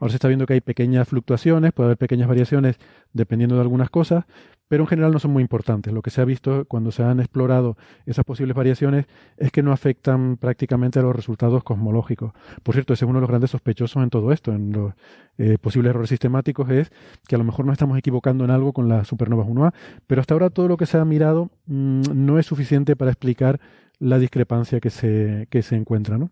Ahora 0.00 0.10
se 0.10 0.16
está 0.16 0.28
viendo 0.28 0.46
que 0.46 0.54
hay 0.54 0.60
pequeñas 0.60 1.08
fluctuaciones, 1.08 1.72
puede 1.72 1.88
haber 1.88 1.98
pequeñas 1.98 2.28
variaciones 2.28 2.78
dependiendo 3.12 3.54
de 3.54 3.60
algunas 3.60 3.90
cosas, 3.90 4.24
pero 4.72 4.84
en 4.84 4.86
general 4.86 5.12
no 5.12 5.18
son 5.18 5.32
muy 5.32 5.42
importantes. 5.42 5.92
Lo 5.92 6.00
que 6.00 6.08
se 6.08 6.22
ha 6.22 6.24
visto 6.24 6.64
cuando 6.64 6.92
se 6.92 7.02
han 7.02 7.20
explorado 7.20 7.76
esas 8.06 8.24
posibles 8.24 8.56
variaciones 8.56 9.04
es 9.36 9.52
que 9.52 9.62
no 9.62 9.70
afectan 9.70 10.38
prácticamente 10.38 10.98
a 10.98 11.02
los 11.02 11.14
resultados 11.14 11.62
cosmológicos. 11.62 12.32
Por 12.62 12.74
cierto, 12.74 12.94
ese 12.94 13.04
es 13.04 13.08
uno 13.10 13.18
de 13.18 13.20
los 13.20 13.28
grandes 13.28 13.50
sospechosos 13.50 14.02
en 14.02 14.08
todo 14.08 14.32
esto, 14.32 14.50
en 14.50 14.72
los 14.72 14.94
eh, 15.36 15.58
posibles 15.60 15.90
errores 15.90 16.08
sistemáticos, 16.08 16.70
es 16.70 16.90
que 17.28 17.34
a 17.34 17.38
lo 17.38 17.44
mejor 17.44 17.66
nos 17.66 17.74
estamos 17.74 17.98
equivocando 17.98 18.46
en 18.46 18.50
algo 18.50 18.72
con 18.72 18.88
las 18.88 19.08
supernovas 19.08 19.46
1A, 19.46 19.74
pero 20.06 20.22
hasta 20.22 20.32
ahora 20.32 20.48
todo 20.48 20.68
lo 20.68 20.78
que 20.78 20.86
se 20.86 20.96
ha 20.96 21.04
mirado 21.04 21.50
mm, 21.66 22.04
no 22.14 22.38
es 22.38 22.46
suficiente 22.46 22.96
para 22.96 23.10
explicar 23.10 23.60
la 23.98 24.18
discrepancia 24.18 24.80
que 24.80 24.88
se, 24.88 25.48
que 25.50 25.60
se 25.60 25.76
encuentra. 25.76 26.16
¿no? 26.16 26.30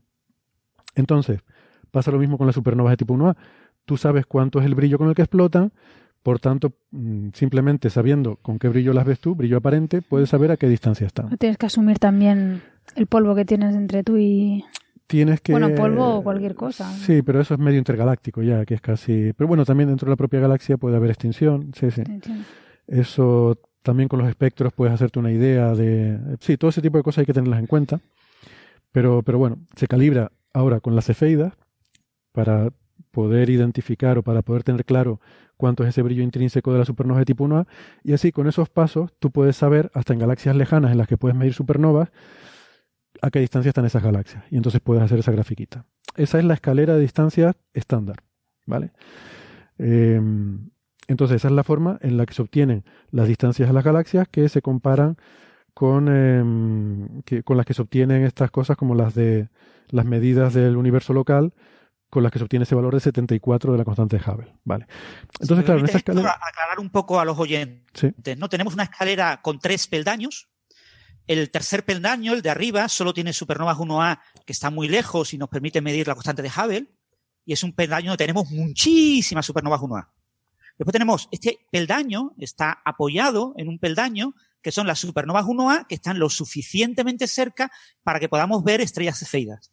Entonces, 0.94 1.40
pasa 1.90 2.10
lo 2.10 2.18
mismo 2.18 2.38
con 2.38 2.46
las 2.46 2.54
supernovas 2.54 2.92
de 2.92 2.96
tipo 2.96 3.12
1A. 3.12 3.36
Tú 3.84 3.98
sabes 3.98 4.24
cuánto 4.24 4.60
es 4.60 4.64
el 4.64 4.74
brillo 4.74 4.96
con 4.96 5.10
el 5.10 5.14
que 5.14 5.20
explotan, 5.20 5.72
por 6.22 6.38
tanto, 6.38 6.72
mm, 6.90 7.30
simplemente 7.32 7.90
sabiendo 7.90 8.36
con 8.36 8.58
qué 8.58 8.68
brillo 8.68 8.92
las 8.92 9.06
ves 9.06 9.20
tú, 9.20 9.34
brillo 9.34 9.58
aparente, 9.58 10.02
puedes 10.02 10.28
saber 10.28 10.50
a 10.50 10.56
qué 10.56 10.68
distancia 10.68 11.06
están. 11.06 11.36
Tienes 11.38 11.56
que 11.56 11.66
asumir 11.66 11.98
también 11.98 12.62
el 12.94 13.06
polvo 13.06 13.34
que 13.34 13.44
tienes 13.44 13.74
entre 13.74 14.02
tú 14.02 14.16
y... 14.18 14.64
Tienes 15.06 15.40
que... 15.40 15.52
Bueno, 15.52 15.74
polvo 15.74 16.16
o 16.16 16.22
cualquier 16.22 16.54
cosa. 16.54 16.90
Sí, 16.92 17.22
pero 17.22 17.40
eso 17.40 17.54
es 17.54 17.60
medio 17.60 17.78
intergaláctico 17.78 18.42
ya, 18.42 18.64
que 18.64 18.74
es 18.74 18.80
casi... 18.80 19.32
Pero 19.32 19.48
bueno, 19.48 19.64
también 19.64 19.88
dentro 19.88 20.06
de 20.06 20.10
la 20.10 20.16
propia 20.16 20.40
galaxia 20.40 20.76
puede 20.76 20.96
haber 20.96 21.10
extinción, 21.10 21.72
sí, 21.74 21.90
sí. 21.90 22.02
Eso 22.86 23.58
también 23.82 24.08
con 24.08 24.20
los 24.20 24.28
espectros 24.28 24.72
puedes 24.72 24.94
hacerte 24.94 25.18
una 25.18 25.32
idea 25.32 25.74
de... 25.74 26.36
Sí, 26.40 26.56
todo 26.56 26.68
ese 26.68 26.82
tipo 26.82 26.98
de 26.98 27.02
cosas 27.02 27.20
hay 27.20 27.26
que 27.26 27.32
tenerlas 27.32 27.58
en 27.58 27.66
cuenta. 27.66 28.00
Pero, 28.92 29.22
pero 29.22 29.38
bueno, 29.38 29.58
se 29.74 29.86
calibra 29.86 30.32
ahora 30.52 30.80
con 30.80 30.94
las 30.94 31.06
cefeidas 31.06 31.54
para 32.32 32.70
poder 33.10 33.50
identificar 33.50 34.18
o 34.18 34.22
para 34.22 34.42
poder 34.42 34.62
tener 34.62 34.84
claro 34.84 35.20
cuánto 35.60 35.84
es 35.84 35.90
ese 35.90 36.00
brillo 36.00 36.22
intrínseco 36.22 36.72
de 36.72 36.78
la 36.78 36.84
supernova 36.86 37.20
de 37.20 37.26
tipo 37.26 37.46
1A, 37.46 37.66
y 38.02 38.14
así 38.14 38.32
con 38.32 38.48
esos 38.48 38.70
pasos 38.70 39.12
tú 39.18 39.30
puedes 39.30 39.56
saber, 39.56 39.90
hasta 39.92 40.14
en 40.14 40.18
galaxias 40.18 40.56
lejanas 40.56 40.90
en 40.90 40.98
las 40.98 41.06
que 41.06 41.18
puedes 41.18 41.36
medir 41.36 41.52
supernovas, 41.52 42.10
a 43.20 43.30
qué 43.30 43.40
distancia 43.40 43.68
están 43.68 43.84
esas 43.84 44.02
galaxias, 44.02 44.42
y 44.50 44.56
entonces 44.56 44.80
puedes 44.80 45.02
hacer 45.02 45.18
esa 45.18 45.32
grafiquita. 45.32 45.84
Esa 46.16 46.38
es 46.38 46.44
la 46.44 46.54
escalera 46.54 46.94
de 46.94 47.00
distancias 47.00 47.54
estándar, 47.74 48.16
¿vale? 48.66 48.92
Em, 49.76 50.70
entonces 51.06 51.36
esa 51.36 51.48
es 51.48 51.54
la 51.54 51.64
forma 51.64 51.98
en 52.00 52.16
la 52.16 52.24
que 52.24 52.32
se 52.32 52.40
obtienen 52.40 52.84
las 53.10 53.28
distancias 53.28 53.68
de 53.68 53.74
las 53.74 53.84
galaxias 53.84 54.28
que 54.28 54.48
se 54.48 54.62
comparan 54.62 55.18
con, 55.74 56.08
em, 56.08 57.22
con 57.44 57.56
las 57.58 57.66
que 57.66 57.74
se 57.74 57.82
obtienen 57.82 58.24
estas 58.24 58.50
cosas 58.50 58.78
como 58.78 58.94
las 58.94 59.14
de 59.14 59.48
las 59.90 60.06
medidas 60.06 60.54
del 60.54 60.76
universo 60.76 61.12
local 61.12 61.52
con 62.10 62.24
las 62.24 62.32
que 62.32 62.38
se 62.40 62.44
obtiene 62.44 62.64
ese 62.64 62.74
valor 62.74 62.92
de 62.92 63.00
74 63.00 63.72
de 63.72 63.78
la 63.78 63.84
constante 63.84 64.18
de 64.18 64.22
Hubble. 64.30 64.52
Vale. 64.64 64.86
Entonces, 65.38 65.64
claro, 65.64 65.80
en 65.80 65.86
esta 65.86 65.98
escalera. 65.98 66.38
Aclarar 66.42 66.80
un 66.80 66.90
poco 66.90 67.20
a 67.20 67.24
los 67.24 67.38
oyentes. 67.38 68.12
¿no? 68.36 68.48
Tenemos 68.48 68.74
una 68.74 68.82
escalera 68.82 69.40
con 69.40 69.60
tres 69.60 69.86
peldaños. 69.86 70.48
El 71.28 71.48
tercer 71.50 71.84
peldaño, 71.84 72.32
el 72.34 72.42
de 72.42 72.50
arriba, 72.50 72.88
solo 72.88 73.14
tiene 73.14 73.32
supernovas 73.32 73.78
1A 73.78 74.20
que 74.44 74.52
está 74.52 74.70
muy 74.70 74.88
lejos 74.88 75.32
y 75.32 75.38
nos 75.38 75.48
permite 75.48 75.80
medir 75.80 76.08
la 76.08 76.14
constante 76.14 76.42
de 76.42 76.48
Hubble. 76.50 76.90
Y 77.46 77.52
es 77.52 77.62
un 77.62 77.72
peldaño 77.72 78.10
donde 78.10 78.24
tenemos 78.24 78.50
muchísimas 78.50 79.46
supernovas 79.46 79.80
1A. 79.80 80.08
Después 80.76 80.92
tenemos 80.92 81.28
este 81.30 81.60
peldaño, 81.70 82.32
está 82.38 82.82
apoyado 82.84 83.54
en 83.56 83.68
un 83.68 83.78
peldaño 83.78 84.34
que 84.62 84.72
son 84.72 84.86
las 84.86 84.98
supernovas 84.98 85.44
1A 85.44 85.86
que 85.86 85.94
están 85.94 86.18
lo 86.18 86.28
suficientemente 86.28 87.28
cerca 87.28 87.70
para 88.02 88.18
que 88.18 88.28
podamos 88.28 88.64
ver 88.64 88.80
estrellas 88.80 89.18
cefeidas. 89.18 89.70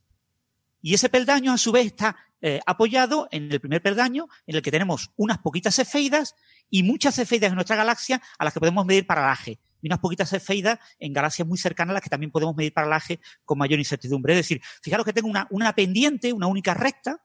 Y 0.81 0.93
ese 0.93 1.09
peldaño, 1.09 1.53
a 1.53 1.57
su 1.57 1.71
vez, 1.71 1.87
está 1.87 2.15
eh, 2.39 2.59
apoyado 2.67 3.27
en 3.31 3.51
el 3.51 3.59
primer 3.59 3.81
peldaño, 3.81 4.27
en 4.45 4.55
el 4.55 4.61
que 4.61 4.69
tenemos 4.69 5.11
unas 5.15 5.39
poquitas 5.39 5.75
cefeidas 5.75 6.35
y 6.69 6.83
muchas 6.83 7.15
cefeidas 7.15 7.49
en 7.49 7.55
nuestra 7.55 7.75
galaxia 7.75 8.21
a 8.37 8.43
las 8.43 8.53
que 8.53 8.59
podemos 8.59 8.85
medir 8.85 9.07
paralaje. 9.07 9.59
Y 9.81 9.87
unas 9.87 9.99
poquitas 9.99 10.29
cefeidas 10.29 10.79
en 10.99 11.13
galaxias 11.13 11.47
muy 11.47 11.57
cercanas 11.57 11.91
a 11.91 11.93
las 11.95 12.03
que 12.03 12.09
también 12.09 12.31
podemos 12.31 12.55
medir 12.55 12.73
paralaje 12.73 13.19
con 13.43 13.57
mayor 13.57 13.79
incertidumbre. 13.79 14.33
Es 14.33 14.39
decir, 14.39 14.61
fijaros 14.81 15.05
que 15.05 15.13
tengo 15.13 15.27
una, 15.29 15.47
una 15.49 15.73
pendiente, 15.73 16.31
una 16.31 16.47
única 16.47 16.73
recta, 16.73 17.23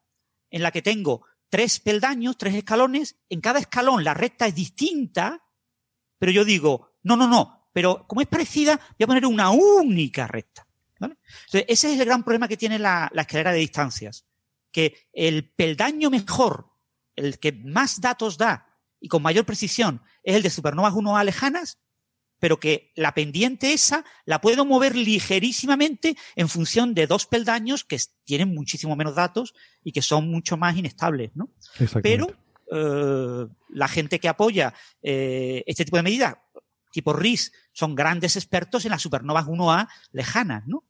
en 0.50 0.62
la 0.62 0.70
que 0.70 0.82
tengo 0.82 1.26
tres 1.50 1.80
peldaños, 1.80 2.38
tres 2.38 2.54
escalones. 2.54 3.16
En 3.28 3.40
cada 3.40 3.58
escalón 3.58 4.04
la 4.04 4.14
recta 4.14 4.46
es 4.46 4.54
distinta, 4.54 5.42
pero 6.18 6.32
yo 6.32 6.44
digo, 6.44 6.92
no, 7.02 7.16
no, 7.16 7.26
no, 7.26 7.68
pero 7.72 8.06
como 8.06 8.22
es 8.22 8.28
parecida, 8.28 8.76
voy 8.98 9.04
a 9.04 9.06
poner 9.06 9.26
una 9.26 9.50
única 9.50 10.26
recta. 10.26 10.66
Entonces, 10.94 11.64
ese 11.68 11.92
es 11.92 12.00
el 12.00 12.06
gran 12.06 12.22
problema 12.22 12.46
que 12.46 12.56
tiene 12.56 12.78
la, 12.78 13.10
la 13.12 13.22
escalera 13.22 13.52
de 13.52 13.58
distancias 13.58 14.24
que 14.72 15.06
el 15.12 15.50
peldaño 15.50 16.10
mejor, 16.10 16.70
el 17.14 17.38
que 17.38 17.52
más 17.52 18.00
datos 18.00 18.38
da 18.38 18.78
y 19.00 19.08
con 19.08 19.22
mayor 19.22 19.44
precisión, 19.44 20.02
es 20.22 20.36
el 20.36 20.42
de 20.42 20.50
supernovas 20.50 20.94
1A 20.94 21.24
lejanas, 21.24 21.78
pero 22.42 22.58
que 22.58 22.92
la 22.96 23.14
pendiente 23.14 23.72
esa 23.72 24.04
la 24.24 24.40
puedo 24.40 24.64
mover 24.64 24.96
ligerísimamente 24.96 26.16
en 26.34 26.48
función 26.48 26.92
de 26.92 27.06
dos 27.06 27.26
peldaños 27.26 27.84
que 27.84 28.00
tienen 28.24 28.52
muchísimo 28.52 28.96
menos 28.96 29.14
datos 29.14 29.54
y 29.84 29.92
que 29.92 30.02
son 30.02 30.28
mucho 30.28 30.56
más 30.56 30.76
inestables, 30.76 31.30
¿no? 31.34 31.50
Pero 32.02 32.34
eh, 32.74 33.46
la 33.68 33.86
gente 33.86 34.18
que 34.18 34.28
apoya 34.28 34.74
eh, 35.02 35.62
este 35.66 35.84
tipo 35.84 35.98
de 35.98 36.02
medidas, 36.02 36.36
tipo 36.90 37.12
RIS, 37.12 37.52
son 37.72 37.94
grandes 37.94 38.34
expertos 38.34 38.84
en 38.84 38.90
las 38.90 39.02
supernovas 39.02 39.46
1A 39.46 39.88
lejanas, 40.10 40.66
¿no? 40.66 40.84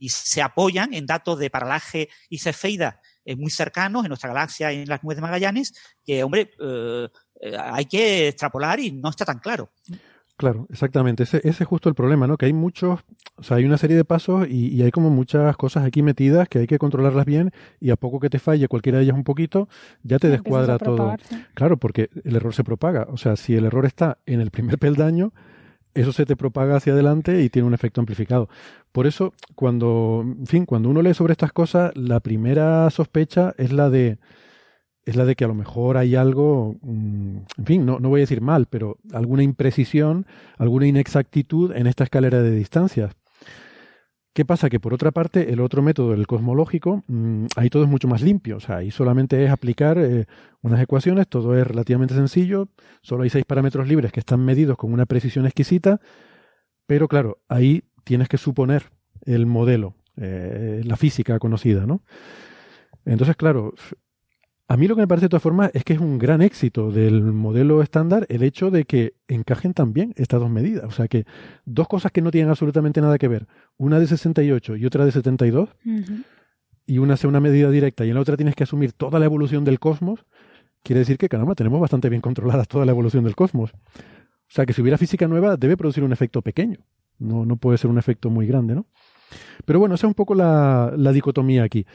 Y 0.00 0.08
se 0.08 0.42
apoyan 0.42 0.94
en 0.94 1.06
datos 1.06 1.38
de 1.38 1.50
paralaje 1.50 2.08
y 2.28 2.38
cefeida 2.38 3.00
muy 3.36 3.50
cercanos 3.50 4.04
en 4.04 4.08
nuestra 4.08 4.28
galaxia 4.28 4.72
y 4.72 4.82
en 4.82 4.88
las 4.88 5.02
nubes 5.02 5.16
de 5.16 5.22
Magallanes, 5.22 5.74
que, 6.04 6.22
hombre, 6.22 6.50
eh, 6.60 7.08
eh, 7.40 7.56
hay 7.58 7.84
que 7.86 8.28
extrapolar 8.28 8.80
y 8.80 8.92
no 8.92 9.10
está 9.10 9.24
tan 9.24 9.38
claro. 9.38 9.70
Claro, 10.38 10.68
exactamente. 10.70 11.24
Ese, 11.24 11.38
ese, 11.38 11.64
es 11.64 11.68
justo 11.68 11.88
el 11.88 11.96
problema, 11.96 12.28
¿no? 12.28 12.36
Que 12.36 12.46
hay 12.46 12.52
muchos, 12.52 13.00
o 13.34 13.42
sea, 13.42 13.56
hay 13.56 13.64
una 13.64 13.76
serie 13.76 13.96
de 13.96 14.04
pasos 14.04 14.46
y, 14.48 14.80
hay 14.82 14.92
como 14.92 15.10
muchas 15.10 15.56
cosas 15.56 15.84
aquí 15.84 16.00
metidas 16.00 16.48
que 16.48 16.60
hay 16.60 16.68
que 16.68 16.78
controlarlas 16.78 17.26
bien 17.26 17.50
y 17.80 17.90
a 17.90 17.96
poco 17.96 18.20
que 18.20 18.30
te 18.30 18.38
falle 18.38 18.68
cualquiera 18.68 18.98
de 18.98 19.04
ellas 19.04 19.16
un 19.16 19.24
poquito, 19.24 19.68
ya 20.04 20.20
te 20.20 20.28
descuadra 20.28 20.78
todo. 20.78 21.16
Claro, 21.54 21.76
porque 21.76 22.10
el 22.22 22.36
error 22.36 22.54
se 22.54 22.62
propaga. 22.62 23.08
O 23.10 23.16
sea, 23.16 23.34
si 23.34 23.56
el 23.56 23.64
error 23.64 23.84
está 23.84 24.18
en 24.26 24.40
el 24.40 24.52
primer 24.52 24.78
peldaño, 24.78 25.32
eso 25.94 26.12
se 26.12 26.26
te 26.26 26.36
propaga 26.36 26.76
hacia 26.76 26.92
adelante 26.92 27.42
y 27.42 27.48
tiene 27.48 27.68
un 27.68 27.74
efecto 27.74 28.00
amplificado. 28.00 28.48
Por 28.92 29.06
eso, 29.06 29.32
cuando, 29.54 30.22
en 30.24 30.46
fin, 30.46 30.66
cuando 30.66 30.88
uno 30.88 31.02
lee 31.02 31.14
sobre 31.14 31.32
estas 31.32 31.52
cosas, 31.52 31.96
la 31.96 32.20
primera 32.20 32.88
sospecha 32.90 33.54
es 33.58 33.72
la 33.72 33.90
de 33.90 34.18
es 35.08 35.16
la 35.16 35.24
de 35.24 35.36
que 35.36 35.44
a 35.44 35.48
lo 35.48 35.54
mejor 35.54 35.96
hay 35.96 36.16
algo, 36.16 36.76
mm, 36.82 37.36
en 37.56 37.64
fin, 37.64 37.86
no, 37.86 37.98
no 37.98 38.10
voy 38.10 38.20
a 38.20 38.24
decir 38.24 38.42
mal, 38.42 38.66
pero 38.66 38.98
alguna 39.14 39.42
imprecisión, 39.42 40.26
alguna 40.58 40.86
inexactitud 40.86 41.74
en 41.74 41.86
esta 41.86 42.04
escalera 42.04 42.42
de 42.42 42.50
distancias. 42.50 43.16
¿Qué 44.38 44.44
pasa? 44.44 44.70
Que 44.70 44.78
por 44.78 44.94
otra 44.94 45.10
parte, 45.10 45.52
el 45.52 45.58
otro 45.58 45.82
método, 45.82 46.14
el 46.14 46.28
cosmológico, 46.28 47.02
mm, 47.08 47.46
ahí 47.56 47.70
todo 47.70 47.82
es 47.82 47.88
mucho 47.88 48.06
más 48.06 48.22
limpio. 48.22 48.58
O 48.58 48.60
sea, 48.60 48.76
ahí 48.76 48.92
solamente 48.92 49.44
es 49.44 49.50
aplicar 49.50 49.98
eh, 49.98 50.26
unas 50.62 50.80
ecuaciones, 50.80 51.26
todo 51.26 51.58
es 51.58 51.66
relativamente 51.66 52.14
sencillo, 52.14 52.68
solo 53.02 53.24
hay 53.24 53.30
seis 53.30 53.44
parámetros 53.44 53.88
libres 53.88 54.12
que 54.12 54.20
están 54.20 54.44
medidos 54.44 54.76
con 54.76 54.92
una 54.92 55.06
precisión 55.06 55.44
exquisita, 55.44 56.00
pero 56.86 57.08
claro, 57.08 57.38
ahí 57.48 57.82
tienes 58.04 58.28
que 58.28 58.38
suponer 58.38 58.92
el 59.22 59.46
modelo, 59.46 59.96
eh, 60.16 60.82
la 60.84 60.96
física 60.96 61.40
conocida, 61.40 61.84
¿no? 61.84 62.02
Entonces, 63.04 63.34
claro, 63.34 63.74
a 64.70 64.76
mí 64.76 64.86
lo 64.86 64.94
que 64.94 65.00
me 65.00 65.08
parece 65.08 65.24
de 65.24 65.28
todas 65.30 65.42
formas 65.42 65.70
es 65.72 65.82
que 65.82 65.94
es 65.94 65.98
un 65.98 66.18
gran 66.18 66.42
éxito 66.42 66.92
del 66.92 67.22
modelo 67.22 67.82
estándar 67.82 68.26
el 68.28 68.42
hecho 68.42 68.70
de 68.70 68.84
que 68.84 69.14
encajen 69.26 69.72
también 69.72 70.12
estas 70.16 70.40
dos 70.40 70.50
medidas. 70.50 70.84
O 70.84 70.90
sea 70.90 71.08
que 71.08 71.24
dos 71.64 71.88
cosas 71.88 72.12
que 72.12 72.20
no 72.20 72.30
tienen 72.30 72.50
absolutamente 72.50 73.00
nada 73.00 73.16
que 73.16 73.28
ver, 73.28 73.46
una 73.78 73.98
de 73.98 74.06
68 74.06 74.76
y 74.76 74.84
otra 74.84 75.06
de 75.06 75.12
72, 75.12 75.70
y 76.84 76.98
una 76.98 77.16
sea 77.16 77.30
una 77.30 77.40
medida 77.40 77.70
directa 77.70 78.04
y 78.04 78.10
en 78.10 78.16
la 78.16 78.20
otra 78.20 78.36
tienes 78.36 78.54
que 78.54 78.64
asumir 78.64 78.92
toda 78.92 79.18
la 79.18 79.24
evolución 79.24 79.64
del 79.64 79.80
cosmos, 79.80 80.26
quiere 80.82 81.00
decir 81.00 81.16
que, 81.16 81.30
caramba, 81.30 81.54
tenemos 81.54 81.80
bastante 81.80 82.10
bien 82.10 82.20
controlada 82.20 82.64
toda 82.64 82.84
la 82.84 82.92
evolución 82.92 83.24
del 83.24 83.34
cosmos. 83.34 83.72
O 83.72 84.50
sea 84.50 84.66
que 84.66 84.74
si 84.74 84.82
hubiera 84.82 84.98
física 84.98 85.26
nueva 85.28 85.56
debe 85.56 85.78
producir 85.78 86.04
un 86.04 86.12
efecto 86.12 86.42
pequeño, 86.42 86.80
no, 87.18 87.46
no 87.46 87.56
puede 87.56 87.78
ser 87.78 87.90
un 87.90 87.96
efecto 87.96 88.28
muy 88.28 88.46
grande, 88.46 88.74
¿no? 88.74 88.86
Pero 89.64 89.78
bueno, 89.78 89.94
esa 89.94 90.06
es 90.06 90.10
un 90.10 90.14
poco 90.14 90.34
la, 90.34 90.92
la 90.94 91.12
dicotomía 91.12 91.62
aquí. 91.62 91.86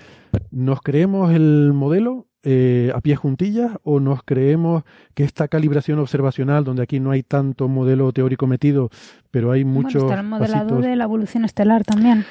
¿Nos 0.49 0.81
creemos 0.81 1.33
el 1.33 1.71
modelo 1.73 2.27
eh, 2.43 2.91
a 2.93 2.99
pie 2.99 3.15
juntillas 3.15 3.71
o 3.83 3.99
nos 3.99 4.21
creemos 4.23 4.83
que 5.13 5.23
esta 5.23 5.47
calibración 5.47 5.99
observacional, 5.99 6.63
donde 6.63 6.83
aquí 6.83 6.99
no 6.99 7.11
hay 7.11 7.23
tanto 7.23 7.69
modelo 7.69 8.11
teórico 8.11 8.47
metido, 8.47 8.89
pero 9.31 9.51
hay 9.51 9.63
mucho. 9.63 9.99
Bueno, 9.99 10.09
está 10.09 10.21
el 10.21 10.27
modelado 10.27 10.81
de 10.81 10.95
la 10.95 11.05
evolución 11.05 11.45
estelar 11.45 11.85
también. 11.85 12.25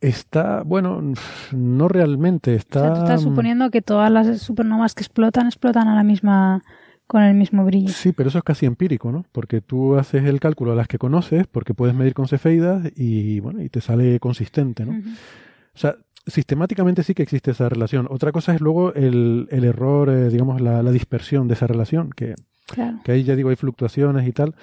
Está, 0.00 0.62
bueno, 0.62 1.02
no 1.52 1.88
realmente. 1.88 2.54
Está. 2.54 2.92
O 2.92 2.94
sea, 2.94 3.04
estás 3.04 3.22
suponiendo 3.22 3.70
que 3.70 3.82
todas 3.82 4.10
las 4.10 4.40
supernovas 4.40 4.94
que 4.94 5.02
explotan 5.02 5.46
explotan 5.46 5.88
a 5.88 5.94
la 5.94 6.02
misma 6.02 6.62
con 7.06 7.22
el 7.22 7.34
mismo 7.34 7.64
brillo. 7.64 7.88
Sí, 7.88 8.12
pero 8.12 8.28
eso 8.28 8.38
es 8.38 8.44
casi 8.44 8.66
empírico, 8.66 9.10
¿no? 9.10 9.24
Porque 9.32 9.60
tú 9.60 9.96
haces 9.96 10.24
el 10.24 10.40
cálculo 10.40 10.72
a 10.72 10.74
las 10.76 10.88
que 10.88 10.98
conoces, 10.98 11.46
porque 11.46 11.74
puedes 11.74 11.94
medir 11.94 12.14
con 12.14 12.28
cefeidas 12.28 12.86
y 12.96 13.40
bueno, 13.40 13.62
y 13.62 13.70
te 13.70 13.80
sale 13.80 14.20
consistente, 14.20 14.84
¿no? 14.84 14.92
O 14.92 15.80
sea, 15.80 15.96
sistemáticamente 16.28 17.02
sí 17.02 17.14
que 17.14 17.24
existe 17.24 17.50
esa 17.50 17.68
relación. 17.68 18.06
Otra 18.10 18.32
cosa 18.32 18.54
es 18.54 18.60
luego 18.60 18.94
el, 18.94 19.48
el 19.50 19.64
error, 19.64 20.08
eh, 20.10 20.28
digamos, 20.28 20.60
la, 20.60 20.82
la, 20.82 20.92
dispersión 20.92 21.48
de 21.48 21.54
esa 21.54 21.66
relación, 21.66 22.10
que 22.10 22.34
Claro. 22.68 23.00
Que 23.02 23.12
ahí 23.12 23.24
ya 23.24 23.34
digo, 23.34 23.48
hay 23.50 23.56
fluctuaciones 23.56 24.26
y 24.26 24.32
tal. 24.32 24.54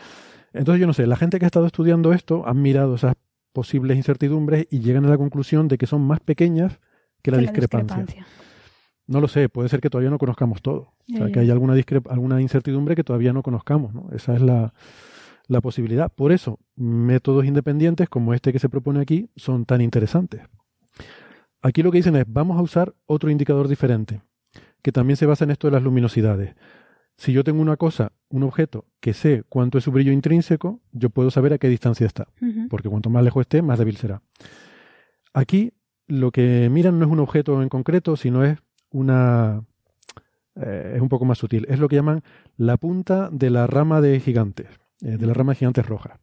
Entonces 0.54 0.80
yo 0.80 0.88
no 0.88 0.94
sé, 0.94 1.08
la 1.08 1.18
gente 1.18 1.40
que 1.40 1.46
ha 1.46 1.48
estado 1.48 1.66
estudiando 1.66 2.14
esto 2.14 2.48
han 2.48 2.62
mirado 2.62 2.96
esas 2.96 3.16
posibles 3.52 3.98
incertidumbres 3.98 4.68
y 4.70 4.80
llegan 4.80 5.06
a 5.06 5.10
la 5.10 5.18
conclusión 5.18 5.68
de 5.68 5.78
que 5.78 5.88
son 5.88 6.02
más 6.02 6.20
pequeñas 6.20 6.80
que 7.22 7.32
la, 7.32 7.38
Que 7.38 7.44
discrepancia. 7.44 8.26
No 9.08 9.22
lo 9.22 9.28
sé, 9.28 9.50
puede 9.50 9.70
ser 9.70 9.82
que 9.82 9.90
todavía 9.90 10.10
no 10.10 10.18
conozcamos 10.18 10.62
todo. 10.62 10.94
O 11.14 11.18
sea, 11.18 11.28
que 11.28 11.34
ya. 11.34 11.42
hay 11.42 11.52
alguna, 11.52 11.76
alguna 12.10 12.42
incertidumbre 12.42 12.96
que 12.96 13.04
todavía 13.04 13.34
no 13.34 13.44
conozcamos. 13.44 13.94
¿no? 13.94 14.10
Esa 14.14 14.36
es 14.36 14.42
la, 14.42 14.74
la 15.48 15.62
posibilidad. 15.62 16.12
Por 16.12 16.32
eso, 16.32 16.60
métodos 16.76 17.46
independientes 17.46 18.10
como 18.10 18.34
este 18.34 18.52
que 18.52 18.60
se 18.60 18.70
propone 18.70 19.02
aquí 19.02 19.30
son 19.36 19.66
tan 19.66 19.82
interesantes. 19.82 20.42
Aquí 21.66 21.82
lo 21.82 21.92
que 21.92 21.98
dicen 21.98 22.16
es, 22.16 22.26
vamos 22.28 22.60
a 22.60 22.62
usar 22.62 22.94
otro 23.08 23.32
indicador 23.32 23.68
diferente, 23.68 24.22
que 24.84 24.92
también 24.92 25.18
se 25.18 25.26
basa 25.26 25.46
en 25.46 25.50
esto 25.50 25.66
de 25.66 25.72
las 25.72 25.82
luminosidades. 25.82 26.54
Si 27.18 27.34
yo 27.34 27.44
tengo 27.44 27.60
una 27.60 27.76
cosa, 27.76 28.12
un 28.30 28.44
objeto, 28.44 28.86
que 29.00 29.14
sé 29.14 29.44
cuánto 29.50 29.80
es 29.80 29.84
su 29.84 29.92
brillo 29.92 30.12
intrínseco, 30.12 30.80
yo 30.92 31.10
puedo 31.10 31.32
saber 31.32 31.54
a 31.54 31.58
qué 31.58 31.68
distancia 31.68 32.06
está, 32.06 32.28
porque 32.70 32.88
cuanto 32.88 33.10
más 33.10 33.24
lejos 33.24 33.42
esté, 33.42 33.64
más 33.64 33.80
débil 33.80 33.98
será. 33.98 34.22
Aquí 35.34 35.74
lo 36.06 36.30
que 36.30 36.70
miran 36.70 37.00
no 37.00 37.06
es 37.06 37.12
un 37.12 37.20
objeto 37.20 37.60
en 37.64 37.70
concreto, 37.70 38.16
sino 38.16 38.44
es 38.44 38.60
una... 38.92 39.64
eh, 40.56 40.94
es 40.98 41.02
un 41.02 41.10
poco 41.10 41.26
más 41.26 41.40
sutil. 41.40 41.66
Es 41.68 41.80
lo 41.80 41.90
que 41.90 41.96
llaman 41.96 42.22
la 42.58 42.78
punta 42.78 43.30
de 43.32 43.50
la 43.50 43.66
rama 43.66 44.02
de 44.02 44.20
gigantes, 44.20 44.68
eh, 45.02 45.18
de 45.18 45.26
la 45.26 45.34
rama 45.34 45.54
de 45.54 45.56
gigantes 45.56 45.88
rojas. 45.88 46.20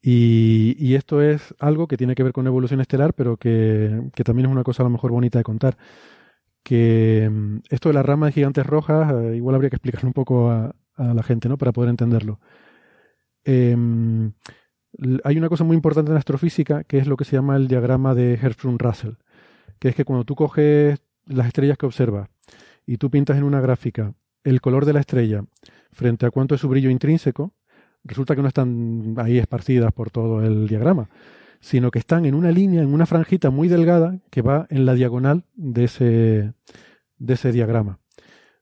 Y, 0.00 0.76
y 0.78 0.94
esto 0.94 1.22
es 1.22 1.54
algo 1.58 1.88
que 1.88 1.96
tiene 1.96 2.14
que 2.14 2.22
ver 2.22 2.32
con 2.32 2.46
evolución 2.46 2.80
estelar, 2.80 3.14
pero 3.14 3.36
que, 3.36 4.10
también 4.24 4.46
es 4.46 4.52
una 4.52 4.64
cosa 4.64 4.82
a 4.82 4.86
lo 4.86 4.90
mejor 4.90 5.10
bonita 5.10 5.38
de 5.38 5.44
contar. 5.44 5.76
Que 6.62 7.28
mm, 7.30 7.58
esto 7.70 7.88
de 7.88 7.94
la 7.94 8.02
rama 8.02 8.26
de 8.26 8.32
gigantes 8.32 8.66
rojas, 8.66 9.12
eh, 9.12 9.36
igual 9.36 9.54
habría 9.56 9.70
que 9.70 9.76
explicarlo 9.76 10.08
un 10.08 10.14
poco 10.14 10.50
a, 10.50 10.74
la 10.96 11.22
gente, 11.22 11.48
¿no? 11.48 11.56
Para 11.58 11.72
poder 11.72 11.90
entenderlo. 11.90 12.40
Em, 13.44 14.32
hay 15.22 15.38
una 15.38 15.48
cosa 15.48 15.62
muy 15.62 15.76
importante 15.76 16.10
en 16.10 16.16
astrofísica 16.16 16.82
que 16.84 16.98
es 16.98 17.06
lo 17.06 17.16
que 17.16 17.24
se 17.24 17.36
llama 17.36 17.56
el 17.56 17.68
diagrama 17.68 18.14
de 18.14 18.36
Hertzsprung-Russell, 18.36 19.14
que 19.78 19.88
es 19.90 19.94
que 19.94 20.04
cuando 20.04 20.24
tú 20.24 20.34
coges 20.34 21.00
las 21.26 21.46
estrellas 21.46 21.78
que 21.78 21.86
observas 21.86 22.28
y 22.84 22.96
tú 22.96 23.10
pintas 23.10 23.36
en 23.36 23.44
una 23.44 23.60
gráfica 23.60 24.14
el 24.44 24.60
color 24.60 24.86
de 24.86 24.92
la 24.92 25.00
estrella 25.00 25.44
frente 25.92 26.26
a 26.26 26.30
cuánto 26.30 26.54
es 26.54 26.60
su 26.60 26.68
brillo 26.68 26.90
intrínseco, 26.90 27.52
resulta 28.04 28.34
que 28.34 28.42
no 28.42 28.48
están 28.48 29.14
ahí 29.18 29.38
esparcidas 29.38 29.92
por 29.92 30.10
todo 30.10 30.44
el 30.44 30.68
diagrama, 30.68 31.08
sino 31.60 31.90
que 31.90 31.98
están 31.98 32.24
en 32.24 32.34
una 32.34 32.50
línea, 32.50 32.82
en 32.82 32.92
una 32.92 33.06
franjita 33.06 33.50
muy 33.50 33.68
delgada 33.68 34.18
que 34.30 34.42
va 34.42 34.66
en 34.70 34.86
la 34.86 34.94
diagonal 34.94 35.44
de 35.54 35.84
ese, 35.84 36.52
de 37.18 37.34
ese 37.34 37.52
diagrama. 37.52 37.98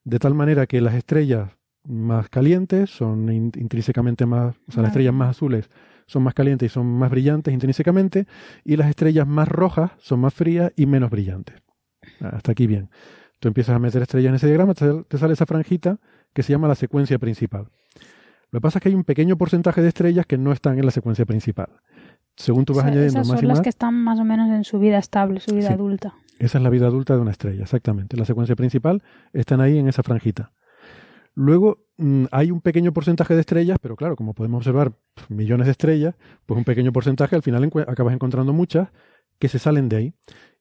De 0.04 0.18
tal 0.18 0.34
manera 0.34 0.66
que 0.66 0.80
las 0.80 0.94
estrellas 0.94 1.50
más 1.84 2.28
calientes 2.28 2.90
son 2.90 3.30
in- 3.30 3.52
intrínsecamente 3.56 4.26
más, 4.26 4.56
o 4.68 4.72
sea, 4.72 4.82
las 4.82 4.90
estrellas 4.90 5.14
más 5.14 5.30
azules 5.30 5.68
son 6.06 6.22
más 6.22 6.34
calientes 6.34 6.70
y 6.70 6.72
son 6.72 6.86
más 6.86 7.10
brillantes 7.10 7.52
intrínsecamente, 7.52 8.26
y 8.64 8.76
las 8.76 8.88
estrellas 8.88 9.26
más 9.26 9.48
rojas 9.48 9.90
son 9.98 10.20
más 10.20 10.32
frías 10.32 10.72
y 10.76 10.86
menos 10.86 11.10
brillantes. 11.10 11.56
Hasta 12.20 12.52
aquí 12.52 12.66
bien. 12.66 12.88
Tú 13.40 13.48
empiezas 13.48 13.74
a 13.74 13.78
meter 13.78 14.02
estrellas 14.02 14.30
en 14.30 14.36
ese 14.36 14.46
diagrama, 14.46 14.74
te 14.74 15.18
sale 15.18 15.34
esa 15.34 15.46
franjita 15.46 15.98
que 16.32 16.42
se 16.42 16.52
llama 16.52 16.68
la 16.68 16.76
secuencia 16.76 17.18
principal. 17.18 17.66
Lo 18.50 18.60
que 18.60 18.62
pasa 18.62 18.78
es 18.78 18.82
que 18.82 18.88
hay 18.90 18.94
un 18.94 19.04
pequeño 19.04 19.36
porcentaje 19.36 19.82
de 19.82 19.88
estrellas 19.88 20.26
que 20.26 20.38
no 20.38 20.52
están 20.52 20.78
en 20.78 20.84
la 20.86 20.90
secuencia 20.92 21.24
principal. 21.26 21.68
Según 22.36 22.64
tú 22.64 22.72
vas 22.74 22.80
O 22.80 22.82
sea, 22.82 22.92
añadiendo 22.92 23.20
esas 23.20 23.28
más 23.28 23.38
son 23.40 23.44
y 23.44 23.48
las 23.48 23.60
que 23.60 23.68
están 23.70 23.94
más 23.94 24.18
o 24.20 24.24
menos 24.24 24.50
en 24.50 24.64
su 24.64 24.78
vida 24.78 24.98
estable, 24.98 25.40
su 25.40 25.54
vida 25.54 25.68
Sí. 25.68 25.72
adulta. 25.74 26.14
esa 26.38 26.58
es 26.58 26.64
la 26.64 26.68
vida 26.70 26.86
adulta 26.86 27.14
de 27.14 27.20
una 27.22 27.30
estrella, 27.30 27.62
exactamente. 27.62 28.16
La 28.16 28.26
secuencia 28.26 28.54
principal 28.56 29.02
están 29.32 29.60
ahí 29.62 29.78
en 29.78 29.88
esa 29.88 30.02
franjita. 30.02 30.52
Luego 31.34 31.84
mm, 31.98 32.26
hay 32.30 32.50
un 32.50 32.60
pequeño 32.60 32.92
porcentaje 32.92 33.34
de 33.34 33.40
estrellas, 33.40 33.78
pero 33.80 33.96
claro, 33.96 34.16
como 34.16 34.34
podemos 34.34 34.58
observar 34.58 34.92
millones 35.30 35.66
de 35.66 35.70
estrellas, 35.72 36.14
pues 36.44 36.58
un 36.58 36.64
pequeño 36.64 36.92
porcentaje 36.92 37.36
al 37.36 37.42
final 37.42 37.64
encue- 37.64 37.84
acabas 37.88 38.12
encontrando 38.14 38.52
muchas 38.52 38.88
que 39.38 39.48
se 39.48 39.58
salen 39.58 39.88
de 39.88 39.96
ahí. 39.96 40.14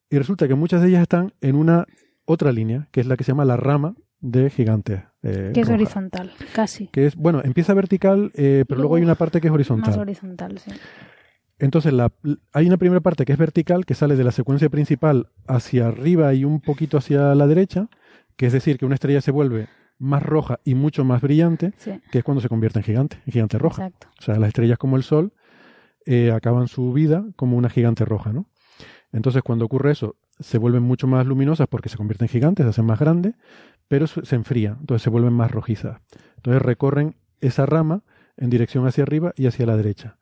Y 0.09 0.17
resulta 0.17 0.47
que 0.47 0.55
muchas 0.55 0.81
de 0.81 0.89
ellas 0.89 1.01
están 1.01 1.33
en 1.41 1.55
una 1.55 1.85
otra 2.25 2.51
línea, 2.53 2.87
que 2.91 3.01
es 3.01 3.07
la 3.07 3.17
que 3.17 3.23
se 3.25 3.31
llama 3.33 3.43
la 3.45 3.57
rama 3.57 3.95
de 4.31 4.49
gigantes. 4.49 5.01
eh, 5.23 5.51
Que 5.53 5.61
es 5.61 5.67
roja. 5.67 5.75
horizontal, 5.75 6.31
casi. 6.53 6.87
Que 6.87 7.05
es, 7.07 7.15
bueno, 7.15 7.41
empieza 7.43 7.73
vertical, 7.73 8.31
eh, 8.35 8.65
pero 8.67 8.79
luego 8.81 8.95
hay 8.95 9.03
una 9.03 9.15
parte 9.15 9.39
que 9.41 9.47
es 9.47 9.53
horizontal. 9.53 9.89
Más 9.91 9.97
horizontal, 9.97 10.57
sí. 10.59 10.71
Entonces, 11.57 11.93
la, 11.93 12.11
hay 12.51 12.67
una 12.67 12.77
primera 12.77 12.99
parte 13.01 13.23
que 13.25 13.31
es 13.31 13.37
vertical, 13.39 13.85
que 13.85 13.93
sale 13.93 14.15
de 14.15 14.23
la 14.23 14.31
secuencia 14.31 14.69
principal 14.69 15.29
hacia 15.47 15.87
arriba 15.87 16.33
y 16.33 16.43
un 16.43 16.59
poquito 16.59 16.97
hacia 16.97 17.33
la 17.33 17.47
derecha, 17.47 17.87
que 18.35 18.47
es 18.47 18.53
decir, 18.53 18.77
que 18.77 18.85
una 18.85 18.95
estrella 18.95 19.21
se 19.21 19.31
vuelve 19.31 19.67
más 19.97 20.21
roja 20.21 20.59
y 20.65 20.75
mucho 20.75 21.05
más 21.05 21.21
brillante, 21.21 21.71
Sí, 21.77 21.91
que 22.11 22.17
es 22.17 22.23
cuando 22.25 22.41
se 22.41 22.49
convierte 22.49 22.79
en 22.79 22.83
gigante, 22.83 23.17
en 23.25 23.31
gigante 23.31 23.57
roja. 23.57 23.85
exacto. 23.85 24.07
O 24.19 24.21
sea, 24.21 24.35
las 24.37 24.49
estrellas 24.49 24.77
como 24.77 24.97
el 24.97 25.03
Sol 25.03 25.31
eh, 26.05 26.31
acaban 26.31 26.67
su 26.67 26.91
vida 26.91 27.23
como 27.37 27.55
una 27.57 27.69
gigante 27.69 28.03
roja, 28.03 28.33
¿no? 28.33 28.47
Entonces, 29.13 29.41
cuando 29.43 29.63
ocurre 29.63 29.91
eso, 29.93 30.17
se 30.41 30.57
vuelven 30.57 30.83
mucho 30.83 31.07
más 31.07 31.25
luminosas 31.25 31.67
porque 31.69 31.87
se 31.87 31.95
convierten 31.95 32.25
en 32.25 32.29
gigantes, 32.29 32.65
se 32.65 32.69
hacen 32.71 32.85
más 32.85 32.99
grandes, 32.99 33.35
pero 33.87 34.07
se 34.07 34.35
enfrían, 34.35 34.77
entonces 34.81 35.03
se 35.03 35.09
vuelven 35.09 35.33
más 35.33 35.51
rojizas. 35.51 36.01
Entonces 36.37 36.61
recorren 36.61 37.15
esa 37.39 37.65
rama 37.65 38.03
en 38.37 38.49
dirección 38.49 38.85
hacia 38.87 39.03
arriba 39.03 39.33
y 39.35 39.47
hacia 39.47 39.65
la 39.65 39.77
derecha. 39.77 40.17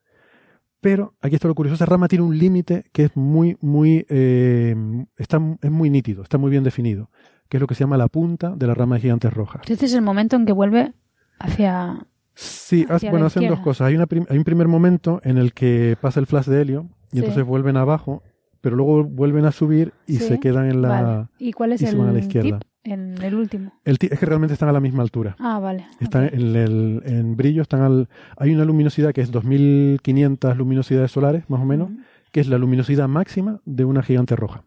Pero 0.82 1.14
aquí 1.22 1.36
está 1.36 1.48
lo 1.48 1.56
curioso, 1.56 1.76
esa 1.76 1.86
rama 1.86 2.08
tiene 2.10 2.26
un 2.26 2.38
límite 2.38 2.84
que 2.92 3.06
es 3.06 3.16
muy, 3.16 3.58
muy, 3.62 4.06
eh, 4.10 4.76
está, 5.18 5.40
es 5.62 5.72
muy 5.72 5.90
nítido, 5.90 6.24
está 6.24 6.38
muy 6.38 6.52
bien 6.52 6.64
definido, 6.66 7.10
que 7.48 7.56
es 7.58 7.62
lo 7.62 7.68
que 7.68 7.76
se 7.76 7.82
llama 7.86 7.96
la 7.98 8.10
punta 8.10 8.54
de 8.56 8.68
la 8.68 8.74
rama 8.74 8.96
de 8.96 9.02
gigantes 9.02 9.34
rojas. 9.34 9.62
Este 9.70 9.86
es 9.86 9.94
el 9.94 10.02
momento 10.02 10.36
en 10.36 10.46
que 10.46 10.52
vuelve 10.52 10.94
hacia... 11.40 12.06
Sí, 12.36 12.86
Hacia 12.90 13.12
bueno, 13.12 13.26
la 13.26 13.28
hacen 13.28 13.48
dos 13.48 13.60
cosas. 13.60 13.88
Hay, 13.88 13.96
una 13.96 14.08
prim- 14.08 14.26
hay 14.28 14.38
un 14.40 14.44
primer 14.44 14.68
momento 14.68 15.22
en 15.24 15.38
el 15.38 15.54
que 15.54 15.96
pasa 16.02 16.20
el 16.20 16.26
flash 16.26 16.48
de 16.48 16.62
helio 16.62 16.90
y 17.12 17.18
Sí. 17.18 17.20
entonces 17.20 17.46
vuelven 17.46 17.78
abajo, 17.78 18.24
pero 18.60 18.76
luego 18.76 19.04
vuelven 19.04 19.46
a 19.46 19.52
subir 19.52 19.94
y 20.08 20.14
Sí, 20.18 20.26
se 20.30 20.40
quedan 20.40 20.66
en 20.68 20.82
la... 20.82 20.90
Vale. 20.90 21.28
¿Y 21.38 21.54
cuál 21.54 21.74
es 21.74 21.82
y 21.84 21.86
se 21.86 21.96
van 21.96 22.10
a 22.10 22.12
la 22.12 22.18
el 22.18 22.26
izquierda. 22.26 22.60
tip? 22.60 22.68
En 22.84 23.22
el 23.22 23.36
último. 23.36 23.74
El 23.86 23.98
es 24.02 24.20
que 24.20 24.26
realmente 24.26 24.54
están 24.54 24.70
a 24.70 24.74
la 24.74 24.80
misma 24.82 25.04
altura. 25.04 25.36
Ah, 25.40 25.60
vale. 25.60 25.86
Están 26.02 26.26
en, 26.26 26.56
el, 26.56 27.02
en 27.06 27.36
brillo, 27.38 27.62
están 27.62 27.82
al... 27.82 28.10
Hay 28.38 28.54
una 28.54 28.66
luminosidad 28.66 29.14
que 29.14 29.22
es 29.22 29.32
2500 29.32 30.58
luminosidades 30.58 31.12
solares, 31.12 31.50
más 31.50 31.62
o 31.62 31.66
menos, 31.66 31.92
que 32.32 32.42
es 32.42 32.48
la 32.48 32.58
luminosidad 32.58 33.08
máxima 33.08 33.62
de 33.66 33.86
una 33.86 34.04
gigante 34.04 34.36
roja. 34.36 34.66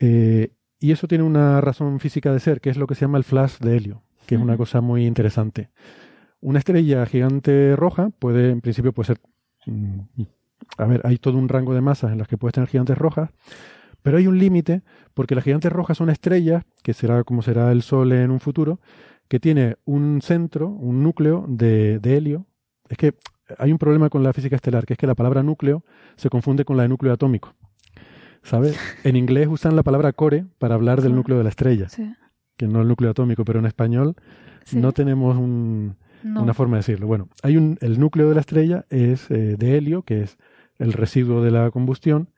Eh, 0.00 0.52
y 0.80 0.92
eso 0.92 1.06
tiene 1.08 1.24
una 1.24 1.60
razón 1.60 2.00
física 2.00 2.32
de 2.32 2.40
ser, 2.40 2.60
que 2.60 2.70
es 2.70 2.76
lo 2.76 2.86
que 2.86 2.94
se 2.94 3.02
llama 3.02 3.18
el 3.18 3.24
flash 3.24 3.58
de 3.58 3.76
helio, 3.76 4.02
que 4.26 4.34
es 4.36 4.40
una 4.40 4.56
cosa 4.56 4.80
muy 4.80 5.06
interesante. 5.06 5.70
Una 6.40 6.58
estrella 6.60 7.04
gigante 7.06 7.74
roja 7.76 8.10
puede, 8.18 8.50
en 8.50 8.60
principio, 8.60 8.92
puede 8.92 9.08
ser. 9.08 9.20
mm, 9.66 10.00
A 10.76 10.84
ver, 10.86 11.00
hay 11.04 11.18
todo 11.18 11.36
un 11.38 11.48
rango 11.48 11.74
de 11.74 11.80
masas 11.80 12.12
en 12.12 12.18
las 12.18 12.28
que 12.28 12.36
puede 12.38 12.52
tener 12.52 12.68
gigantes 12.68 12.96
rojas, 12.96 13.30
pero 14.02 14.18
hay 14.18 14.26
un 14.26 14.38
límite, 14.38 14.82
porque 15.14 15.34
las 15.34 15.44
gigantes 15.44 15.72
rojas 15.72 15.98
son 15.98 16.10
estrellas, 16.10 16.64
que 16.82 16.92
será 16.94 17.24
como 17.24 17.42
será 17.42 17.72
el 17.72 17.82
Sol 17.82 18.12
en 18.12 18.30
un 18.30 18.40
futuro, 18.40 18.80
que 19.28 19.40
tiene 19.40 19.76
un 19.84 20.20
centro, 20.22 20.68
un 20.68 21.02
núcleo 21.02 21.44
de, 21.48 21.98
de 21.98 22.16
helio. 22.16 22.46
Es 22.88 22.96
que 22.96 23.14
hay 23.58 23.72
un 23.72 23.78
problema 23.78 24.08
con 24.10 24.22
la 24.22 24.32
física 24.32 24.56
estelar, 24.56 24.86
que 24.86 24.94
es 24.94 24.98
que 24.98 25.06
la 25.06 25.14
palabra 25.14 25.42
núcleo 25.42 25.84
se 26.16 26.30
confunde 26.30 26.64
con 26.64 26.76
la 26.76 26.84
de 26.84 26.88
núcleo 26.88 27.12
atómico. 27.12 27.54
¿Sabes? 28.42 28.78
En 29.04 29.16
inglés 29.16 29.48
usan 29.50 29.76
la 29.76 29.82
palabra 29.82 30.12
core 30.12 30.46
para 30.58 30.74
hablar 30.74 31.02
del 31.02 31.14
núcleo 31.14 31.36
de 31.38 31.44
la 31.44 31.50
estrella, 31.50 31.88
Sí. 31.88 32.14
que 32.56 32.66
no 32.68 32.80
el 32.80 32.88
núcleo 32.88 33.10
atómico, 33.10 33.44
pero 33.44 33.58
en 33.58 33.66
español 33.66 34.14
Sí. 34.64 34.78
no 34.78 34.92
tenemos 34.92 35.36
un, 35.36 35.96
No. 36.22 36.42
una 36.42 36.54
forma 36.54 36.76
de 36.76 36.80
decirlo. 36.80 37.06
Bueno, 37.06 37.28
hay 37.42 37.56
un, 37.56 37.76
el 37.80 37.98
núcleo 37.98 38.28
de 38.28 38.34
la 38.34 38.40
estrella 38.40 38.86
es 38.90 39.30
eh, 39.30 39.56
de 39.58 39.76
helio, 39.76 40.02
que 40.02 40.22
es 40.22 40.38
el 40.78 40.92
residuo 40.92 41.42
de 41.42 41.50
la 41.50 41.70
combustión, 41.70 42.28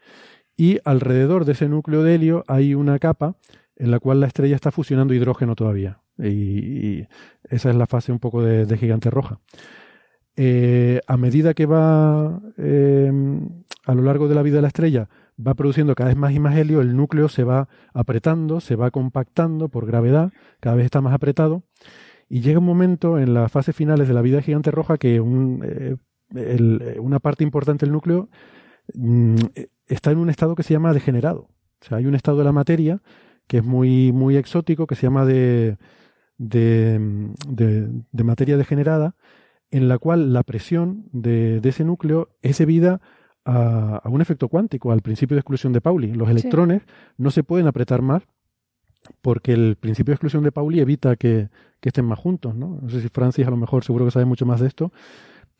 y 0.60 0.78
alrededor 0.84 1.46
de 1.46 1.52
ese 1.52 1.70
núcleo 1.70 2.02
de 2.02 2.14
helio 2.14 2.44
hay 2.46 2.74
una 2.74 2.98
capa 2.98 3.34
en 3.76 3.90
la 3.90 3.98
cual 3.98 4.20
la 4.20 4.26
estrella 4.26 4.56
está 4.56 4.70
fusionando 4.70 5.14
hidrógeno 5.14 5.56
todavía. 5.56 6.02
Y, 6.18 7.06
esa 7.48 7.70
es 7.70 7.76
la 7.76 7.86
fase 7.86 8.12
un 8.12 8.18
poco 8.18 8.42
de, 8.42 8.76
gigante 8.76 9.08
roja. 9.08 9.40
Eh, 10.36 11.00
a 11.06 11.16
medida 11.16 11.54
que 11.54 11.64
va 11.64 12.42
eh, 12.58 13.10
a 13.86 13.94
lo 13.94 14.02
largo 14.02 14.28
de 14.28 14.34
la 14.34 14.42
vida 14.42 14.56
de 14.56 14.60
la 14.60 14.68
estrella, 14.68 15.08
va 15.38 15.54
produciendo 15.54 15.94
cada 15.94 16.08
vez 16.08 16.18
más 16.18 16.34
y 16.34 16.40
más 16.40 16.54
helio, 16.58 16.82
el 16.82 16.94
núcleo 16.94 17.30
se 17.30 17.42
va 17.42 17.70
apretando, 17.94 18.60
se 18.60 18.76
va 18.76 18.90
compactando 18.90 19.70
por 19.70 19.86
gravedad, 19.86 20.30
cada 20.60 20.76
vez 20.76 20.84
está 20.84 21.00
más 21.00 21.14
apretado, 21.14 21.62
y 22.28 22.42
llega 22.42 22.58
un 22.58 22.66
momento 22.66 23.18
en 23.18 23.32
las 23.32 23.50
fases 23.50 23.74
finales 23.74 24.08
de 24.08 24.12
la 24.12 24.20
vida 24.20 24.42
gigante 24.42 24.70
roja 24.70 24.98
que 24.98 25.22
un, 25.22 25.64
eh, 26.34 26.98
una 27.00 27.18
parte 27.18 27.44
importante 27.44 27.86
del 27.86 27.94
núcleo 27.94 28.28
está 29.86 30.10
en 30.10 30.18
un 30.18 30.30
estado 30.30 30.54
que 30.54 30.62
se 30.62 30.72
llama 30.74 30.92
degenerado. 30.92 31.48
O 31.82 31.84
sea, 31.88 31.98
hay 31.98 32.06
un 32.06 32.14
estado 32.14 32.38
de 32.38 32.44
la 32.44 32.52
materia 32.52 33.00
que 33.46 33.58
es 33.58 33.64
muy, 33.64 34.12
muy 34.12 34.36
exótico, 34.36 34.86
que 34.86 34.94
se 34.94 35.02
llama 35.02 35.24
de, 35.24 35.76
de, 36.38 36.98
mm, 37.00 37.32
de- 37.48 37.88
de 38.12 38.24
materia 38.24 38.56
degenerada, 38.56 39.14
en 39.70 39.88
la 39.88 39.98
cual 39.98 40.32
la 40.32 40.42
presión 40.42 41.06
de, 41.12 41.60
de 41.60 41.68
ese 41.68 41.84
núcleo 41.84 42.28
es 42.42 42.58
debida 42.58 43.00
a, 43.44 43.96
a 44.04 44.08
un 44.08 44.20
efecto 44.20 44.48
cuántico, 44.48 44.92
al 44.92 45.00
principio 45.00 45.34
de 45.34 45.40
exclusión 45.40 45.72
de 45.72 45.80
Pauli. 45.80 46.12
Los 46.12 46.28
electrones 46.28 46.82
no 47.16 47.30
se 47.30 47.42
pueden 47.42 47.66
apretar 47.66 48.02
más 48.02 48.22
porque 49.22 49.52
el 49.52 49.76
principio 49.76 50.12
de 50.12 50.16
exclusión 50.16 50.44
de 50.44 50.52
Pauli 50.52 50.78
evita 50.80 51.16
que, 51.16 51.48
que 51.80 51.88
estén 51.88 52.04
más 52.04 52.18
juntos, 52.18 52.54
¿no? 52.54 52.78
No 52.82 52.90
sé 52.90 53.00
si 53.00 53.08
Francis 53.08 53.46
a 53.46 53.50
lo 53.50 53.56
mejor 53.56 53.82
seguro 53.82 54.04
que 54.04 54.10
sabe 54.10 54.26
mucho 54.26 54.44
más 54.44 54.60
de 54.60 54.66
esto, 54.68 54.92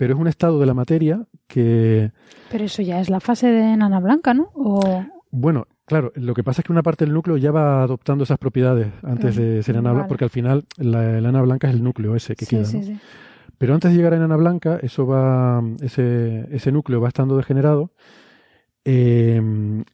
pero 0.01 0.15
es 0.15 0.19
un 0.19 0.29
estado 0.29 0.59
de 0.59 0.65
la 0.65 0.73
materia 0.73 1.27
que, 1.47 2.11
Pero 2.51 2.65
eso 2.65 2.81
ya 2.81 3.01
es 3.01 3.11
la 3.11 3.21
fase 3.21 3.49
de 3.49 3.75
enana 3.75 4.01
blanca, 4.01 4.33
¿no? 4.33 4.51
O... 4.55 5.05
bueno, 5.31 5.67
claro, 5.85 6.11
lo 6.15 6.33
que 6.33 6.43
pasa 6.43 6.63
es 6.63 6.65
que 6.65 6.73
una 6.73 6.83
parte 6.83 7.05
del 7.05 7.13
núcleo 7.13 7.37
ya 7.37 7.51
va 7.53 7.83
adoptando 7.83 8.25
esas 8.25 8.39
propiedades 8.39 8.89
antes 9.03 9.37
de 9.37 9.63
ser 9.63 9.77
enana 9.77 9.93
blanca, 9.93 10.09
porque 10.09 10.25
al 10.25 10.31
final 10.31 10.65
la, 10.79 11.19
enana 11.19 11.43
blanca 11.43 11.69
es 11.69 11.75
el 11.75 11.83
núcleo 11.85 12.17
ese 12.17 12.35
que 12.35 12.47
sí, 12.47 12.57
queda, 12.57 12.65
sí, 12.65 12.79
¿no? 12.79 12.83
sí. 12.83 12.99
Pero 13.59 13.75
antes 13.75 13.91
de 13.91 13.97
llegar 13.99 14.15
a 14.15 14.17
enana 14.17 14.37
blanca, 14.37 14.79
eso 14.83 15.07
va, 15.07 15.63
ese, 15.83 16.49
ese 16.51 16.73
núcleo 16.73 17.03
va 17.03 17.09
estando 17.09 17.37
degenerado. 17.37 17.91
eh, 18.87 19.85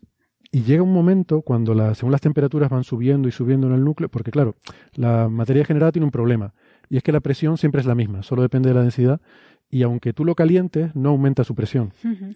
y 0.53 0.63
llega 0.63 0.83
un 0.83 0.93
momento 0.93 1.43
cuando 1.43 1.75
la- 1.75 1.95
según 1.95 2.13
las 2.13 2.21
temperaturas 2.21 2.71
van 2.71 2.85
subiendo 2.85 3.29
y 3.29 3.33
subiendo 3.33 3.67
en 3.67 3.75
el 3.75 3.85
núcleo, 3.85 4.09
porque 4.09 4.31
claro, 4.31 4.55
la 4.95 5.29
materia 5.29 5.63
degenerada 5.63 5.93
tiene 5.93 6.05
un 6.07 6.13
problema, 6.13 6.55
y 6.89 6.97
es 6.97 7.03
que 7.03 7.13
la 7.13 7.21
presión 7.21 7.59
siempre 7.59 7.81
es 7.81 7.87
la 7.87 7.95
misma, 7.97 8.23
solo 8.23 8.41
depende 8.43 8.69
de 8.71 8.75
la 8.77 8.83
densidad, 8.83 9.21
y 9.71 9.83
aunque 9.83 10.13
tú 10.13 10.25
lo 10.25 10.35
calientes, 10.35 10.95
no 10.95 11.11
aumenta 11.11 11.45
su 11.45 11.55
presión 11.55 11.93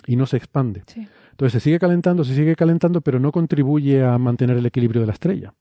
y 0.07 0.17
no 0.17 0.27
se 0.27 0.37
expande. 0.37 0.83
sí. 0.87 1.07
Entonces 1.41 1.63
se 1.63 1.65
sigue 1.65 1.79
calentando, 1.79 2.23
se 2.23 2.35
sigue 2.35 2.55
calentando, 2.55 3.01
pero 3.01 3.19
no 3.19 3.33
contribuye 3.33 4.05
a 4.05 4.19
mantener 4.19 4.59
el 4.59 4.67
equilibrio 4.67 5.01
de 5.01 5.07
la 5.07 5.15
estrella. 5.15 5.55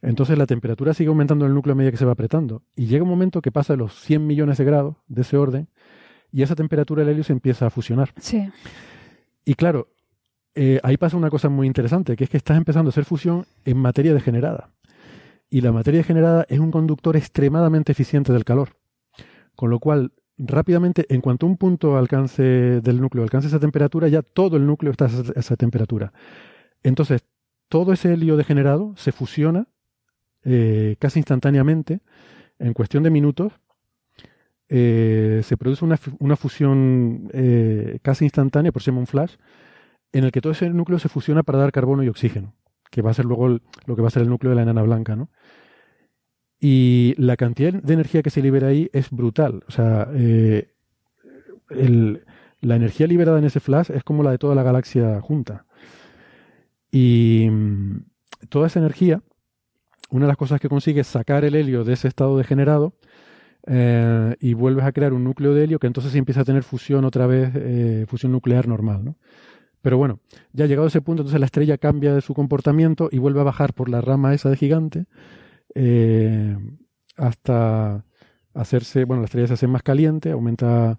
Entonces 0.00 0.38
la 0.38 0.46
temperatura 0.46 0.94
sigue 0.94 1.08
aumentando 1.08 1.44
en 1.44 1.50
el 1.50 1.54
núcleo 1.54 1.74
a 1.74 1.76
medida 1.76 1.90
que 1.90 1.98
se 1.98 2.06
va 2.06 2.12
apretando. 2.12 2.62
Y 2.74 2.86
llega 2.86 3.02
un 3.02 3.10
momento 3.10 3.42
que 3.42 3.52
pasa 3.52 3.74
de 3.74 3.76
los 3.76 3.94
100 4.00 4.26
millones 4.26 4.56
de 4.56 4.64
grados 4.64 4.96
de 5.08 5.20
ese 5.20 5.36
orden 5.36 5.68
y 6.32 6.40
esa 6.40 6.56
temperatura 6.56 7.02
el 7.02 7.10
helio 7.10 7.24
se 7.24 7.34
empieza 7.34 7.66
a 7.66 7.70
fusionar. 7.70 8.14
Sí. 8.18 8.48
Y 9.44 9.54
claro, 9.54 9.88
eh, 10.54 10.80
ahí 10.82 10.96
pasa 10.96 11.16
una 11.16 11.30
cosa 11.30 11.50
muy 11.50 11.66
interesante, 11.66 12.16
que 12.16 12.24
es 12.24 12.30
que 12.30 12.38
estás 12.38 12.56
empezando 12.56 12.88
a 12.88 12.92
hacer 12.92 13.04
fusión 13.04 13.44
en 13.66 13.76
materia 13.76 14.14
degenerada. 14.14 14.70
Y 15.50 15.60
la 15.60 15.72
materia 15.72 15.98
degenerada 15.98 16.46
es 16.48 16.58
un 16.58 16.70
conductor 16.70 17.16
extremadamente 17.16 17.92
eficiente 17.92 18.32
del 18.32 18.44
calor. 18.46 18.70
Con 19.54 19.68
lo 19.68 19.78
cual, 19.78 20.12
rápidamente, 20.44 21.06
en 21.08 21.20
cuanto 21.20 21.46
un 21.46 21.56
punto 21.56 21.96
alcance 21.96 22.42
del 22.42 23.00
núcleo 23.00 23.22
alcance 23.24 23.48
esa 23.48 23.60
temperatura, 23.60 24.08
ya 24.08 24.22
todo 24.22 24.56
el 24.56 24.66
núcleo 24.66 24.92
está 24.92 25.06
a 25.06 25.08
esa, 25.36 25.56
temperatura. 25.56 26.12
Entonces, 26.82 27.24
todo 27.68 27.92
ese 27.92 28.12
helio 28.12 28.36
degenerado 28.36 28.94
se 28.96 29.12
fusiona 29.12 29.66
eh, 30.44 30.96
casi 30.98 31.20
instantáneamente, 31.20 32.00
en 32.58 32.74
cuestión 32.74 33.02
de 33.02 33.10
minutos, 33.10 33.52
eh, 34.68 35.40
se 35.44 35.56
produce 35.56 35.84
una, 35.84 35.96
fu- 35.96 36.16
una 36.18 36.36
fusión 36.36 37.28
eh, 37.32 37.98
casi 38.02 38.24
instantánea, 38.24 38.72
por 38.72 38.82
se 38.82 38.90
llama 38.90 39.00
un 39.00 39.06
flash, 39.06 39.34
en 40.12 40.24
el 40.24 40.32
que 40.32 40.40
todo 40.40 40.52
ese 40.52 40.68
núcleo 40.70 40.98
se 40.98 41.08
fusiona 41.08 41.42
para 41.42 41.58
dar 41.58 41.72
carbono 41.72 42.02
y 42.02 42.08
oxígeno, 42.08 42.54
que 42.90 43.02
va 43.02 43.10
a 43.10 43.14
ser 43.14 43.24
luego 43.24 43.48
lo 43.48 43.96
que 43.96 44.02
va 44.02 44.08
a 44.08 44.10
ser 44.10 44.22
el 44.22 44.28
núcleo 44.28 44.50
de 44.50 44.56
la 44.56 44.62
enana 44.62 44.82
blanca, 44.82 45.16
¿no? 45.16 45.30
Y 46.64 47.16
la 47.18 47.36
cantidad 47.36 47.72
de 47.72 47.92
energía 47.92 48.22
que 48.22 48.30
se 48.30 48.40
libera 48.40 48.68
ahí 48.68 48.88
es 48.92 49.10
brutal. 49.10 49.64
O 49.66 49.72
sea, 49.72 50.08
eh, 50.14 50.68
el- 51.70 52.22
la 52.60 52.76
energía 52.76 53.08
liberada 53.08 53.40
en 53.40 53.44
ese 53.44 53.58
flash 53.58 53.90
es 53.90 54.04
como 54.04 54.22
la 54.22 54.30
de 54.30 54.38
toda 54.38 54.54
la 54.54 54.62
galaxia 54.62 55.20
junta. 55.20 55.66
Y 56.92 57.48
mm, 57.50 57.96
toda 58.48 58.68
esa 58.68 58.78
energía, 58.78 59.22
una 60.10 60.26
de 60.26 60.28
las 60.28 60.36
cosas 60.36 60.60
que 60.60 60.68
consigue 60.68 61.00
es 61.00 61.08
sacar 61.08 61.44
el 61.44 61.56
helio 61.56 61.82
de 61.82 61.94
ese 61.94 62.06
estado 62.06 62.38
degenerado 62.38 62.92
eh, 63.66 64.36
y 64.38 64.54
vuelves 64.54 64.84
a 64.84 64.92
crear 64.92 65.12
un 65.14 65.24
núcleo 65.24 65.54
de 65.54 65.64
helio 65.64 65.80
que 65.80 65.88
entonces 65.88 66.14
empieza 66.14 66.42
a 66.42 66.44
tener 66.44 66.62
fusión 66.62 67.04
otra 67.04 67.26
vez, 67.26 67.50
eh, 67.56 68.04
fusión 68.06 68.30
nuclear 68.30 68.68
normal, 68.68 69.04
¿no? 69.04 69.16
Pero 69.80 69.98
bueno, 69.98 70.20
ya 70.52 70.66
llegado 70.66 70.84
a 70.84 70.88
ese 70.88 71.00
punto, 71.00 71.22
entonces 71.22 71.40
la 71.40 71.46
estrella 71.46 71.76
cambia 71.76 72.14
de 72.14 72.20
su 72.20 72.34
comportamiento 72.34 73.08
y 73.10 73.18
vuelve 73.18 73.40
a 73.40 73.44
bajar 73.44 73.74
por 73.74 73.88
la 73.88 74.00
rama 74.00 74.32
esa 74.32 74.48
de 74.48 74.56
gigante 74.56 75.06
eh, 75.74 76.56
hasta 77.16 78.04
hacerse, 78.54 79.04
bueno, 79.04 79.22
la 79.22 79.26
estrella 79.26 79.48
se 79.48 79.54
hace 79.54 79.66
más 79.66 79.82
caliente, 79.82 80.30
aumenta, 80.30 80.98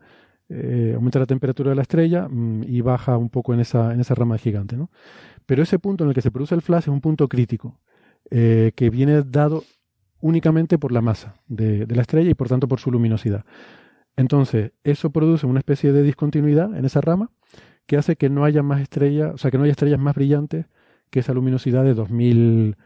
eh, 0.49 0.93
aumenta 0.95 1.19
la 1.19 1.25
temperatura 1.25 1.69
de 1.69 1.75
la 1.75 1.81
estrella 1.83 2.27
mm, 2.29 2.63
y 2.63 2.81
baja 2.81 3.17
un 3.17 3.29
poco 3.29 3.53
en 3.53 3.59
esa, 3.59 3.93
en 3.93 4.01
esa 4.01 4.15
rama 4.15 4.37
gigante, 4.37 4.75
¿no? 4.77 4.89
Pero 5.45 5.63
ese 5.63 5.79
punto 5.79 6.03
en 6.03 6.09
el 6.09 6.15
que 6.15 6.21
se 6.21 6.31
produce 6.31 6.55
el 6.55 6.61
flash 6.61 6.83
es 6.83 6.87
un 6.87 7.01
punto 7.01 7.27
crítico, 7.27 7.79
eh, 8.31 8.71
que 8.75 8.89
viene 8.89 9.23
dado 9.23 9.63
únicamente 10.21 10.77
por 10.77 10.91
la 10.91 11.01
masa 11.01 11.35
de, 11.47 11.85
de 11.85 11.95
la 11.95 12.01
estrella 12.01 12.29
y 12.29 12.33
por 12.33 12.47
tanto 12.47 12.67
por 12.67 12.79
su 12.79 12.91
luminosidad. 12.91 13.45
Entonces, 14.15 14.71
eso 14.83 15.09
produce 15.11 15.45
una 15.45 15.59
especie 15.59 15.91
de 15.91 16.03
discontinuidad 16.03 16.75
en 16.77 16.85
esa 16.85 17.01
rama 17.01 17.31
que 17.85 17.97
hace 17.97 18.15
que 18.15 18.29
no 18.29 18.45
haya 18.45 18.63
más 18.63 18.81
estrellas, 18.81 19.33
o 19.33 19.37
sea, 19.37 19.51
que 19.51 19.57
no 19.57 19.63
haya 19.63 19.71
estrellas 19.71 19.99
más 19.99 20.15
brillantes 20.15 20.67
que 21.09 21.19
esa 21.19 21.33
luminosidad 21.33 21.83
de 21.83 21.93
2000, 21.93 22.77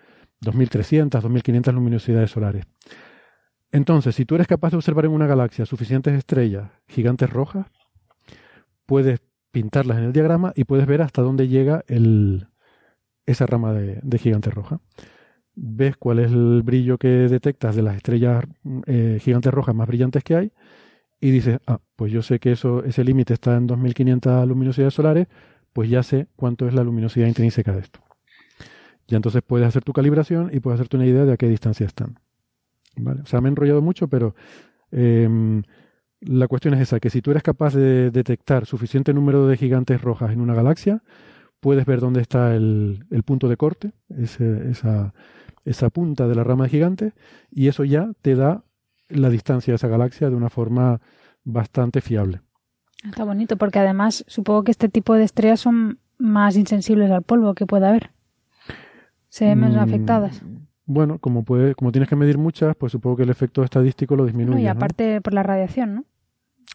2300, 0.42 1.22
2500 1.22 1.74
luminosidades 1.74 2.32
solares. 2.32 2.66
Entonces, 3.72 4.16
si 4.16 4.26
tú 4.26 4.36
eres 4.36 4.48
capaz 4.48 4.72
de 4.72 4.78
observar 4.78 5.06
en 5.06 5.12
una 5.12 5.28
galaxia 5.28 5.66
suficientes 5.66 6.14
estrellas 6.14 6.72
gigantes 6.88 7.30
rojas, 7.30 7.68
puedes 8.86 9.22
pintarlas 9.52 9.98
en 9.98 10.06
el 10.06 10.14
diagrama 10.14 10.54
y 10.56 10.64
puedes 10.64 10.86
ver 10.86 11.02
hasta 11.02 11.22
dónde 11.22 11.48
llega 11.48 11.84
el, 11.88 12.48
esa 13.26 13.46
rama 13.46 13.74
de, 13.74 14.00
de 14.02 14.18
gigante 14.18 14.50
roja. 14.50 14.80
Ves 15.56 15.98
cuál 15.98 16.20
es 16.20 16.32
el 16.32 16.62
brillo 16.64 16.98
que 16.98 17.08
detectas 17.08 17.76
de 17.76 17.82
las 17.82 17.96
estrellas 17.96 18.46
eh, 18.86 19.20
gigantes 19.22 19.54
rojas 19.54 19.76
más 19.76 19.88
brillantes 19.88 20.24
que 20.24 20.36
hay 20.36 20.52
y 21.20 21.32
dices, 21.32 21.60
ah, 21.68 21.80
pues 21.96 22.12
yo 22.12 22.22
sé 22.22 22.40
que 22.40 22.52
eso, 22.52 22.84
ese 22.84 23.04
límite 23.04 23.34
está 23.34 23.56
en 23.58 23.68
2500 23.68 24.48
luminosidades 24.48 24.94
solares, 24.94 25.28
pues 25.74 25.90
ya 25.90 26.04
sé 26.04 26.28
cuánto 26.36 26.68
es 26.68 26.74
la 26.74 26.84
luminosidad 26.84 27.28
intrínseca 27.28 27.74
de 27.74 27.82
esto. 27.82 28.07
Y 29.08 29.16
entonces 29.16 29.42
puedes 29.46 29.68
hacer 29.68 29.84
tu 29.84 29.94
calibración 29.94 30.50
y 30.54 30.60
puedes 30.60 30.80
hacerte 30.80 30.98
una 30.98 31.06
idea 31.06 31.26
de 31.26 31.34
a 31.34 31.38
qué 31.38 31.48
distancia 31.48 31.86
están. 31.86 32.20
¿Vale? 32.96 33.22
O 33.22 33.26
sea, 33.26 33.42
me 33.42 33.48
he 33.48 33.52
enrollado 33.52 33.82
mucho, 33.82 34.08
pero 34.08 34.36
eh, 34.92 35.62
la 36.22 36.48
cuestión 36.48 36.74
es 36.74 36.82
esa, 36.82 37.00
que 37.00 37.10
si 37.10 37.22
tú 37.22 37.32
eres 37.32 37.44
capaz 37.44 37.76
de 37.76 38.12
detectar 38.12 38.66
suficiente 38.66 39.14
número 39.14 39.48
de 39.48 39.58
gigantes 39.58 40.02
rojas 40.02 40.32
en 40.32 40.42
una 40.42 40.56
galaxia, 40.56 41.04
puedes 41.60 41.86
ver 41.86 42.00
dónde 42.00 42.22
está 42.22 42.56
el, 42.56 43.06
punto 43.26 43.48
de 43.48 43.58
corte, 43.58 43.92
esa 44.18 45.90
punta 45.92 46.28
de 46.28 46.36
la 46.36 46.44
rama 46.44 46.66
de 46.66 46.70
gigantes, 46.72 47.14
y 47.52 47.68
eso 47.68 47.84
ya 47.84 48.12
te 48.22 48.36
da 48.36 48.64
la 49.10 49.30
distancia 49.30 49.72
de 49.72 49.76
esa 49.76 49.88
galaxia 49.88 50.30
de 50.30 50.36
una 50.36 50.50
forma 50.50 51.02
bastante 51.44 52.02
fiable. 52.02 52.42
Está 53.04 53.24
bonito, 53.24 53.58
porque 53.58 53.80
además 53.80 54.26
supongo 54.28 54.64
que 54.64 54.72
este 54.72 54.90
tipo 54.90 55.14
de 55.14 55.24
estrellas 55.24 55.60
son 55.60 56.00
más 56.18 56.56
insensibles 56.56 57.12
al 57.12 57.22
polvo 57.22 57.54
que 57.54 57.68
pueda 57.68 57.90
haber. 57.90 58.12
Se 59.38 59.46
ven 59.46 59.60
menos 59.60 59.76
Mm, 59.78 59.80
afectadas. 59.82 60.42
Bueno, 60.88 61.20
como, 61.20 61.44
puede, 61.44 61.76
como 61.76 61.92
tienes 61.92 62.10
que 62.10 62.16
medir 62.16 62.40
muchas, 62.40 62.76
pues 62.76 62.92
supongo 62.92 63.18
que 63.18 63.24
el 63.24 63.30
efecto 63.30 63.64
estadístico 63.64 64.16
lo 64.16 64.26
disminuye. 64.26 64.62
Y 64.62 64.66
¿no? 64.66 64.72
aparte 64.72 65.22
por 65.22 65.36
la 65.36 65.44
radiación, 65.44 65.94
¿no? 65.94 66.06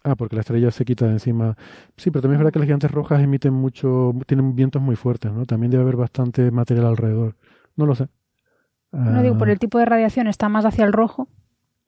Ah, 0.05 0.14
porque 0.14 0.36
la 0.36 0.43
estrella 0.43 0.70
se 0.70 0.84
quita 0.84 1.06
de 1.06 1.12
encima. 1.14 1.56
Sí, 1.97 2.12
pero 2.12 2.22
también 2.22 2.36
es 2.36 2.39
verdad 2.39 2.52
que 2.52 2.60
las 2.60 2.66
gigantes 2.66 2.93
rojas 2.93 3.20
emiten 3.20 3.52
mucho, 3.52 4.14
tienen 4.28 4.55
vientos 4.55 4.80
muy 4.80 4.94
fuertes, 4.94 5.32
¿no? 5.32 5.44
También 5.44 5.72
debe 5.72 5.82
haber 5.82 5.97
bastante 5.97 6.52
material 6.52 6.86
alrededor. 6.86 7.34
No 7.74 7.84
lo 7.84 7.97
sé. 7.97 8.06
No 8.93 9.22
digo, 9.22 9.36
por 9.39 9.48
Ah, 9.48 9.52
el 9.52 9.59
tipo 9.59 9.78
de 9.80 9.86
radiación 9.86 10.28
está 10.28 10.48
más 10.48 10.64
hacia 10.64 10.84
el 10.84 10.93
rojo. 10.93 11.26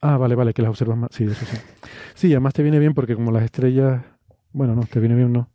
Ah, 0.00 0.16
vale, 0.16 0.34
vale, 0.34 0.52
que 0.54 0.62
las 0.62 0.70
observas 0.70 0.98
más. 0.98 1.10
Sí, 1.12 1.22
eso 1.22 1.44
sí. 1.46 1.56
Sí, 2.14 2.32
además 2.32 2.52
te 2.52 2.62
viene 2.64 2.80
bien 2.80 2.94
porque 2.94 3.14
como 3.14 3.30
las 3.30 3.44
estrellas, 3.44 4.02
bueno, 4.52 4.74
no, 4.74 4.82
te 4.86 4.98
viene 4.98 5.14
bien, 5.14 5.32
no. 5.32 5.50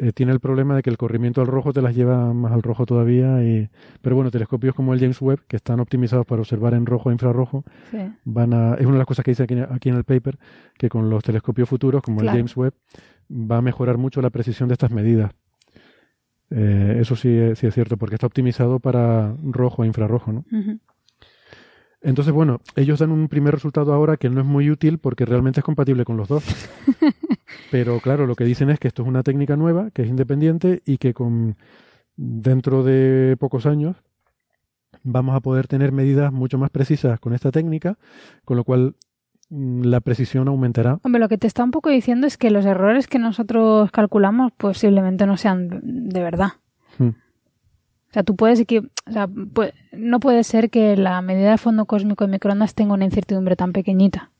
Eh, 0.00 0.12
tiene 0.12 0.32
el 0.32 0.40
problema 0.40 0.76
de 0.76 0.82
que 0.82 0.90
el 0.90 0.96
corrimiento 0.96 1.40
al 1.40 1.46
rojo 1.46 1.72
te 1.72 1.82
las 1.82 1.94
lleva 1.94 2.32
más 2.32 2.52
al 2.52 2.62
rojo 2.62 2.86
todavía. 2.86 3.42
Y... 3.42 3.68
Pero 4.02 4.16
bueno, 4.16 4.30
telescopios 4.30 4.74
como 4.74 4.94
el 4.94 5.00
James 5.00 5.20
Webb, 5.20 5.40
que 5.48 5.56
están 5.56 5.80
optimizados 5.80 6.24
para 6.26 6.40
observar 6.40 6.74
en 6.74 6.86
rojo 6.86 7.10
e 7.10 7.12
infrarrojo, 7.14 7.64
Sí. 7.90 7.98
van 8.24 8.52
a, 8.54 8.74
es 8.74 8.82
una 8.86 8.92
de 8.92 8.98
las 8.98 9.06
cosas 9.06 9.24
que 9.24 9.32
dice 9.32 9.42
aquí, 9.44 9.56
aquí 9.58 9.88
en 9.88 9.96
el 9.96 10.04
paper, 10.04 10.38
que 10.76 10.88
con 10.88 11.10
los 11.10 11.22
telescopios 11.24 11.68
futuros, 11.68 12.02
como 12.02 12.20
Claro. 12.20 12.36
el 12.36 12.38
James 12.42 12.56
Webb, 12.56 12.74
va 13.30 13.58
a 13.58 13.62
mejorar 13.62 13.98
mucho 13.98 14.20
la 14.22 14.30
precisión 14.30 14.68
de 14.68 14.74
estas 14.74 14.90
medidas. 14.90 15.32
Eh, 16.50 16.98
eso 17.00 17.14
sí, 17.14 17.28
es- 17.28 17.58
sí 17.58 17.66
es 17.66 17.74
cierto, 17.74 17.96
porque 17.98 18.14
está 18.14 18.26
optimizado 18.26 18.80
para 18.80 19.34
rojo 19.42 19.84
e 19.84 19.86
infrarrojo, 19.86 20.32
¿no? 20.32 20.44
Entonces, 22.00 22.32
bueno, 22.32 22.60
ellos 22.76 23.00
dan 23.00 23.10
un 23.10 23.28
primer 23.28 23.54
resultado 23.54 23.92
ahora 23.92 24.16
que 24.16 24.30
no 24.30 24.40
es 24.40 24.46
muy 24.46 24.70
útil 24.70 24.98
porque 24.98 25.24
realmente 25.24 25.60
es 25.60 25.64
compatible 25.64 26.04
con 26.04 26.16
los 26.16 26.28
dos. 26.28 26.44
Pero 27.70 27.98
claro, 28.00 28.26
lo 28.26 28.36
que 28.36 28.44
dicen 28.44 28.70
es 28.70 28.78
que 28.78 28.88
esto 28.88 29.02
es 29.02 29.08
una 29.08 29.22
técnica 29.22 29.56
nueva, 29.56 29.90
que 29.90 30.02
es 30.02 30.08
independiente 30.08 30.82
y 30.86 30.98
que 30.98 31.12
con 31.12 31.56
dentro 32.16 32.82
de 32.82 33.36
pocos 33.38 33.66
años 33.66 33.96
vamos 35.02 35.34
a 35.34 35.40
poder 35.40 35.66
tener 35.66 35.92
medidas 35.92 36.32
mucho 36.32 36.58
más 36.58 36.70
precisas 36.70 37.18
con 37.20 37.32
esta 37.32 37.50
técnica, 37.50 37.98
con 38.44 38.56
lo 38.56 38.64
cual 38.64 38.94
mm, 39.50 39.82
la 39.82 40.00
precisión 40.00 40.48
aumentará. 40.48 40.98
Hombre, 41.02 41.20
lo 41.20 41.28
que 41.28 41.38
te 41.38 41.46
está 41.46 41.64
un 41.64 41.70
poco 41.70 41.90
diciendo 41.90 42.26
es 42.26 42.36
que 42.36 42.50
los 42.50 42.64
errores 42.64 43.08
que 43.08 43.18
nosotros 43.18 43.90
calculamos 43.90 44.52
posiblemente 44.52 45.26
no 45.26 45.36
sean 45.36 45.80
de 45.82 46.22
verdad. 46.22 46.52
Hmm. 46.98 47.10
O 48.10 48.12
sea, 48.12 48.22
tú 48.22 48.36
puedes 48.36 48.64
que, 48.66 48.78
o 48.78 49.12
sea, 49.12 49.26
pu- 49.28 49.72
no 49.92 50.18
puede 50.20 50.42
ser 50.44 50.70
que 50.70 50.96
la 50.96 51.20
medida 51.22 51.50
de 51.50 51.58
fondo 51.58 51.84
cósmico 51.84 52.24
de 52.24 52.30
microondas 52.32 52.74
tenga 52.74 52.94
una 52.94 53.04
incertidumbre 53.04 53.54
tan 53.56 53.72
pequeñita. 53.72 54.30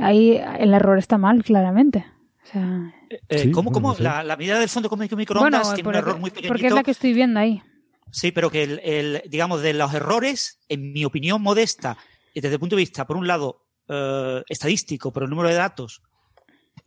Ahí 0.00 0.38
el 0.58 0.74
error 0.74 0.98
está 0.98 1.16
mal, 1.18 1.42
claramente. 1.42 2.04
O 2.44 2.46
sea, 2.52 2.92
Eh, 3.28 3.38
Sí, 3.38 3.50
¿Cómo, 3.50 3.70
bueno, 3.70 3.88
cómo? 3.88 3.94
sí. 3.96 4.02
La, 4.02 4.22
la 4.22 4.36
medida 4.36 4.58
del 4.60 4.68
fondo 4.68 4.88
cósmico 4.88 5.16
bueno, 5.16 5.20
microondas 5.22 5.74
tiene 5.74 5.88
un 5.88 5.94
error 5.94 6.18
muy 6.18 6.30
pequeñito. 6.30 6.52
porque 6.52 6.66
es 6.66 6.74
la 6.74 6.82
que 6.82 6.90
estoy 6.90 7.12
viendo 7.14 7.40
ahí. 7.40 7.62
Sí, 8.10 8.30
pero 8.32 8.50
que 8.50 8.62
el, 8.64 8.80
el, 8.84 9.22
digamos, 9.28 9.62
de 9.62 9.72
los 9.74 9.92
errores, 9.94 10.60
en 10.68 10.92
mi 10.92 11.04
opinión 11.04 11.40
modesta, 11.42 11.96
y 12.34 12.40
desde 12.40 12.54
el 12.54 12.60
punto 12.60 12.76
de 12.76 12.82
vista, 12.82 13.06
por 13.06 13.16
un 13.16 13.26
lado, 13.26 13.62
eh, 13.88 14.42
estadístico, 14.48 15.12
pero 15.12 15.24
el 15.24 15.30
número 15.30 15.48
de 15.48 15.54
datos 15.54 16.02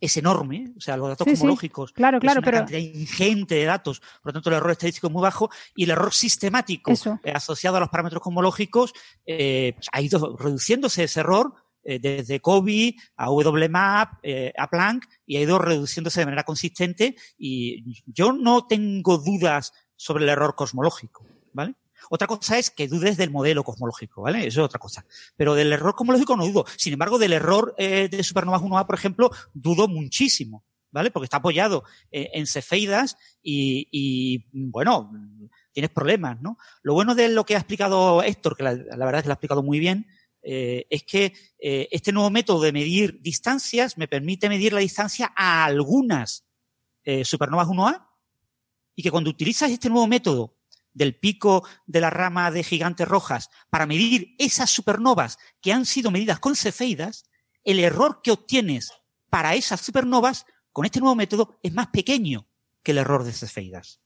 es 0.00 0.16
enorme, 0.16 0.72
o 0.76 0.80
sea, 0.80 0.96
los 0.96 1.08
datos 1.08 1.24
Sí, 1.26 1.30
sí. 1.32 1.36
cosmológicos 1.36 1.92
Claro, 1.92 2.16
es 2.16 2.20
claro, 2.22 2.38
una 2.40 2.44
pero- 2.44 2.56
cantidad 2.58 2.78
ingente 2.78 3.54
de 3.56 3.64
datos, 3.64 4.00
por 4.00 4.26
lo 4.26 4.32
tanto 4.32 4.48
el 4.50 4.56
error 4.56 4.70
estadístico 4.70 5.08
es 5.08 5.12
muy 5.12 5.22
bajo 5.22 5.50
y 5.76 5.84
el 5.84 5.90
error 5.90 6.12
sistemático 6.14 6.90
eh, 7.22 7.32
asociado 7.32 7.76
a 7.76 7.80
los 7.80 7.88
parámetros 7.90 8.22
cosmológicos 8.22 8.92
eh, 9.26 9.72
pues, 9.76 9.88
ha 9.92 10.00
ido 10.00 10.36
reduciéndose 10.38 11.04
ese 11.04 11.20
error 11.20 11.52
eh, 11.82 11.98
desde 11.98 12.40
COBE 12.40 12.94
a 13.16 13.30
WMAP, 13.30 14.18
eh, 14.22 14.52
a 14.56 14.68
Planck, 14.68 15.06
y 15.26 15.36
ha 15.36 15.40
ido 15.40 15.58
reduciéndose 15.58 16.20
de 16.20 16.26
manera 16.26 16.44
consistente 16.44 17.16
y 17.38 18.02
yo 18.06 18.32
no 18.32 18.66
tengo 18.66 19.18
dudas 19.18 19.72
sobre 19.96 20.24
el 20.24 20.30
error 20.30 20.54
cosmológico, 20.54 21.26
¿vale? 21.52 21.74
Otra 22.08 22.26
cosa 22.26 22.58
es 22.58 22.70
que 22.70 22.88
dudes 22.88 23.16
del 23.16 23.30
modelo 23.30 23.64
cosmológico, 23.64 24.22
¿vale? 24.22 24.46
Eso 24.46 24.60
es 24.60 24.64
otra 24.64 24.78
cosa. 24.78 25.04
Pero 25.36 25.54
del 25.54 25.72
error 25.72 25.94
cosmológico 25.94 26.36
no 26.36 26.46
dudo. 26.46 26.64
Sin 26.76 26.92
embargo, 26.92 27.18
del 27.18 27.32
error 27.32 27.74
eh, 27.78 28.08
de 28.10 28.22
supernovas 28.22 28.62
1A, 28.62 28.86
por 28.86 28.94
ejemplo, 28.94 29.30
dudo 29.52 29.88
muchísimo, 29.88 30.64
¿vale? 30.90 31.10
Porque 31.10 31.24
está 31.24 31.38
apoyado 31.38 31.84
eh, 32.10 32.30
en 32.34 32.46
cefeidas 32.46 33.16
y, 33.42 33.88
y, 33.90 34.46
bueno, 34.52 35.12
tienes 35.72 35.90
problemas, 35.90 36.40
¿no? 36.40 36.58
Lo 36.82 36.94
bueno 36.94 37.14
de 37.14 37.28
lo 37.28 37.44
que 37.44 37.54
ha 37.54 37.58
explicado 37.58 38.22
Héctor, 38.22 38.56
que 38.56 38.62
la, 38.62 38.72
verdad 38.72 39.16
es 39.16 39.22
que 39.22 39.28
lo 39.28 39.32
ha 39.32 39.34
explicado 39.34 39.62
muy 39.62 39.78
bien, 39.78 40.06
eh, 40.42 40.86
es 40.88 41.02
que 41.02 41.34
este 41.60 42.12
nuevo 42.12 42.30
método 42.30 42.62
de 42.62 42.72
medir 42.72 43.20
distancias 43.20 43.98
me 43.98 44.08
permite 44.08 44.48
medir 44.48 44.72
la 44.72 44.80
distancia 44.80 45.32
a 45.36 45.64
algunas 45.64 46.46
supernovas 47.24 47.66
1A 47.66 48.06
y 48.94 49.02
que 49.02 49.10
cuando 49.10 49.30
utilizas 49.30 49.70
este 49.70 49.88
nuevo 49.88 50.06
método 50.06 50.59
del 50.92 51.16
pico 51.18 51.66
de 51.86 52.00
la 52.00 52.10
rama 52.10 52.50
de 52.50 52.64
gigantes 52.64 53.08
rojas 53.08 53.50
para 53.70 53.86
medir 53.86 54.34
esas 54.38 54.70
supernovas 54.70 55.38
que 55.60 55.72
han 55.72 55.86
sido 55.86 56.10
medidas 56.10 56.40
con 56.40 56.56
cefeidas, 56.56 57.24
el 57.64 57.78
error 57.80 58.20
que 58.22 58.32
obtienes 58.32 58.92
para 59.28 59.54
esas 59.54 59.80
supernovas 59.80 60.46
con 60.72 60.84
este 60.84 61.00
nuevo 61.00 61.14
método 61.14 61.58
es 61.62 61.72
más 61.72 61.88
pequeño 61.88 62.48
que 62.82 62.92
el 62.92 62.98
error 62.98 63.24
de 63.24 63.32
cefeidas. 63.32 64.00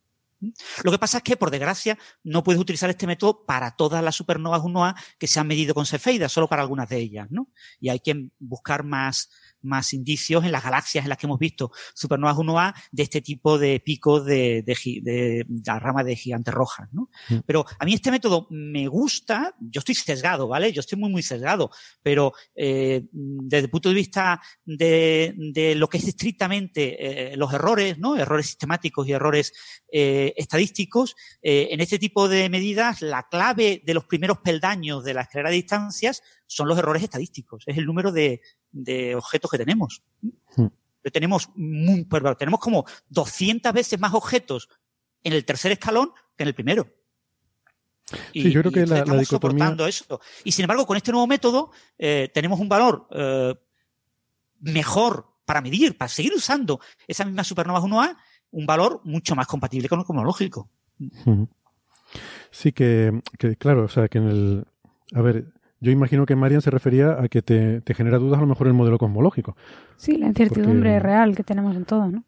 Lo 0.83 0.91
que 0.91 0.99
pasa 0.99 1.19
es 1.19 1.23
que, 1.23 1.37
por 1.37 1.51
desgracia, 1.51 1.99
no 2.23 2.43
puedes 2.43 2.61
utilizar 2.61 2.91
este 2.91 3.07
método 3.07 3.47
para 3.47 3.77
todas 3.77 4.03
las 4.03 4.15
supernovas 4.15 4.61
1A 4.61 4.95
que 5.19 5.27
se 5.27 5.41
han 5.41 5.47
medido 5.47 5.75
con 5.75 5.87
cefeidas, 5.87 6.33
solo 6.33 6.49
para 6.49 6.63
algunas 6.63 6.89
de 6.89 6.99
ellas, 6.99 7.29
¿no? 7.31 7.49
Y 7.81 7.89
hay 7.89 8.01
que 8.01 8.29
buscar 8.39 8.85
más, 8.85 9.31
más 9.65 9.93
indicios 9.93 10.45
en 10.45 10.53
las 10.53 10.63
galaxias 10.63 11.05
en 11.05 11.09
las 11.09 11.19
que 11.19 11.27
hemos 11.27 11.39
visto 11.39 11.73
supernovas 11.95 12.37
1A 12.37 12.75
de 12.93 13.03
este 13.03 13.21
tipo 13.21 13.59
de 13.59 13.81
picos 13.81 14.25
de, 14.25 14.63
de, 14.63 14.75
gi- 14.75 15.01
de 15.01 15.47
la 15.67 15.79
rama 15.79 16.05
de 16.05 16.17
gigantes 16.17 16.55
rojas, 16.55 16.89
¿no? 16.93 17.09
Mm. 17.29 17.39
Pero 17.47 17.65
a 17.79 17.85
mí 17.85 17.95
este 17.95 18.11
método 18.11 18.47
me 18.51 18.87
gusta, 18.87 19.55
yo 19.61 19.81
estoy 19.81 19.95
sesgado, 19.95 20.49
¿vale? 20.49 20.73
Yo 20.73 20.81
estoy 20.81 20.99
muy, 20.99 21.11
muy 21.11 21.23
sesgado, 21.23 21.71
pero 22.03 22.33
eh, 22.55 23.03
desde 23.13 23.65
el 23.65 23.71
punto 23.71 23.89
de 23.89 23.95
vista 23.95 24.41
de, 24.65 25.35
de 25.53 25.75
lo 25.75 25.89
que 25.89 25.99
es 25.99 26.07
estrictamente 26.09 27.33
eh, 27.33 27.37
los 27.37 27.53
errores, 27.53 27.99
¿no? 27.99 28.17
Errores 28.17 28.47
sistemáticos 28.47 29.09
y 29.09 29.13
errores 29.13 29.53
eh, 29.91 30.33
estadísticos, 30.37 31.15
eh, 31.43 31.69
en 31.71 31.81
este 31.81 31.99
tipo 31.99 32.29
de 32.29 32.49
medidas 32.49 33.03
la 33.03 33.27
clave 33.31 33.83
de 33.85 33.95
los 33.95 34.05
primeros 34.05 34.39
peldaños 34.39 35.05
de 35.05 35.15
la 35.15 35.23
escalera 35.23 35.51
de 35.51 35.57
distancias 35.57 36.23
son 36.47 36.69
los 36.69 36.79
errores 36.79 37.03
estadísticos, 37.03 37.65
es 37.67 37.79
el 37.79 37.87
número 37.87 38.13
de, 38.13 38.41
de 38.75 39.15
objetos 39.15 39.51
que 39.51 39.59
tenemos. 39.59 40.03
Hmm. 40.57 40.67
Pero 41.01 41.13
tenemos, 41.13 41.49
muy- 41.55 42.07
tenemos 42.39 42.61
como 42.61 42.85
200 43.09 43.73
veces 43.73 43.99
más 44.01 44.13
objetos 44.15 44.69
en 45.23 45.33
el 45.33 45.45
tercer 45.45 45.73
escalón 45.73 46.11
que 46.37 46.43
en 46.45 46.49
el 46.49 46.55
primero. 46.55 46.87
Sí, 48.33 48.51
yo 48.53 48.61
creo 48.61 48.73
que 48.73 48.81
la- 48.87 48.97
la 48.97 48.99
estamos 49.01 49.21
dicotomía- 49.23 49.29
soportando 49.67 49.87
eso. 49.87 50.21
Y 50.45 50.53
sin 50.53 50.65
embargo, 50.65 50.87
con 50.87 50.97
este 50.97 51.11
nuevo 51.13 51.27
método 51.27 51.71
eh, 51.99 52.31
tenemos 52.35 52.61
un 52.61 52.69
valor 52.69 53.07
eh, 53.11 53.55
mejor 54.61 55.27
para 55.45 55.61
medir, 55.61 55.97
para 55.97 56.09
seguir 56.09 56.35
usando 56.35 56.81
esas 57.07 57.27
mismas 57.27 57.47
supernovas 57.47 57.83
1A, 57.83 58.17
un 58.51 58.67
valor 58.67 59.01
mucho 59.05 59.35
más 59.35 59.47
compatible 59.47 59.89
con 59.89 60.01
el 60.01 60.05
cosmológico. 60.07 60.71
Ujú. 61.01 61.49
Sí, 62.51 62.73
que, 62.73 63.21
que, 63.39 63.57
claro, 63.57 63.85
o 63.85 63.89
sea, 63.89 64.09
que 64.09 64.19
en 64.19 64.29
el... 64.29 64.65
A 65.15 65.21
ver, 65.23 65.53
yo 65.85 65.91
imagino 65.93 66.27
que 66.27 66.35
Marian 66.35 66.63
se 66.63 66.71
refería 66.71 67.13
a 67.23 67.29
que 67.29 67.43
te, 67.43 67.81
te 67.83 67.95
genera 67.95 68.19
dudas 68.19 68.39
a 68.39 68.41
lo 68.41 68.47
mejor 68.49 68.67
el 68.67 68.73
modelo 68.73 68.99
cosmológico. 68.99 69.57
Sí, 69.97 70.17
la 70.19 70.27
incertidumbre 70.27 70.95
Porque- 70.95 71.01
real 71.01 71.37
que 71.37 71.45
tenemos 71.45 71.77
en 71.77 71.85
todo, 71.85 72.09
¿no? 72.11 72.25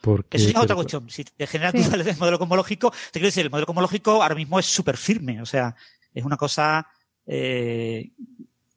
Porque, 0.00 0.36
Eso 0.36 0.46
ya 0.50 0.58
es 0.58 0.64
otra 0.64 0.74
cuestión. 0.74 1.08
Si 1.10 1.22
te 1.24 1.46
genera 1.46 1.70
Sí. 1.70 1.78
dudas 1.82 2.04
del 2.04 2.16
modelo 2.16 2.38
cosmológico, 2.38 2.90
te 2.90 3.12
quiero 3.20 3.26
decir, 3.26 3.44
el 3.44 3.50
modelo 3.50 3.66
cosmológico 3.66 4.22
ahora 4.22 4.34
mismo 4.34 4.58
es 4.58 4.66
súper 4.66 4.96
firme. 4.96 5.40
O 5.42 5.46
sea, 5.46 5.76
es 6.14 6.24
una 6.24 6.36
cosa 6.36 6.86
eh, 7.26 8.10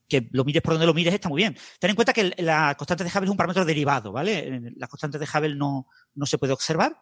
que 0.08 0.28
lo 0.32 0.44
mires 0.46 0.62
por 0.62 0.74
donde 0.76 0.86
lo 0.86 0.94
mires 0.94 1.14
está 1.16 1.30
muy 1.30 1.40
bien. 1.42 1.56
Ten 1.80 1.90
en 1.90 1.96
cuenta 1.96 2.14
que 2.14 2.22
el- 2.22 2.36
la 2.40 2.76
constante 2.78 3.04
de 3.04 3.10
Hubble 3.10 3.26
es 3.26 3.32
un 3.32 3.38
parámetro 3.38 3.66
derivado, 3.66 4.12
¿vale? 4.12 4.72
La 4.78 4.88
constante 4.88 5.18
de 5.18 5.26
Hubble 5.26 5.56
no, 5.56 5.88
no 6.14 6.26
se 6.28 6.38
puede 6.38 6.54
observar. 6.54 6.96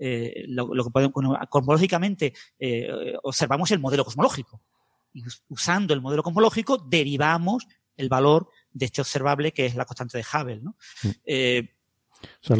Eh, 0.00 0.44
lo, 0.48 0.74
lo 0.74 0.84
que 0.84 0.90
podemos, 0.90 1.12
cosmológicamente 1.48 2.32
eh, 2.58 2.88
observamos 3.22 3.70
el 3.70 3.78
modelo 3.78 4.04
cosmológico. 4.04 4.60
Y 5.18 5.24
usando 5.48 5.94
el 5.94 6.00
modelo 6.00 6.22
cosmológico 6.22 6.78
derivamos 6.78 7.66
el 7.96 8.08
valor 8.08 8.48
de 8.72 8.86
este 8.86 9.00
observable 9.00 9.52
que 9.52 9.66
es 9.66 9.74
la 9.74 9.84
constante 9.84 10.18
de 10.18 10.24
Hubble, 10.24 10.60
¿no? 10.60 10.76
Mm. 11.02 11.08
Eh, 11.24 11.74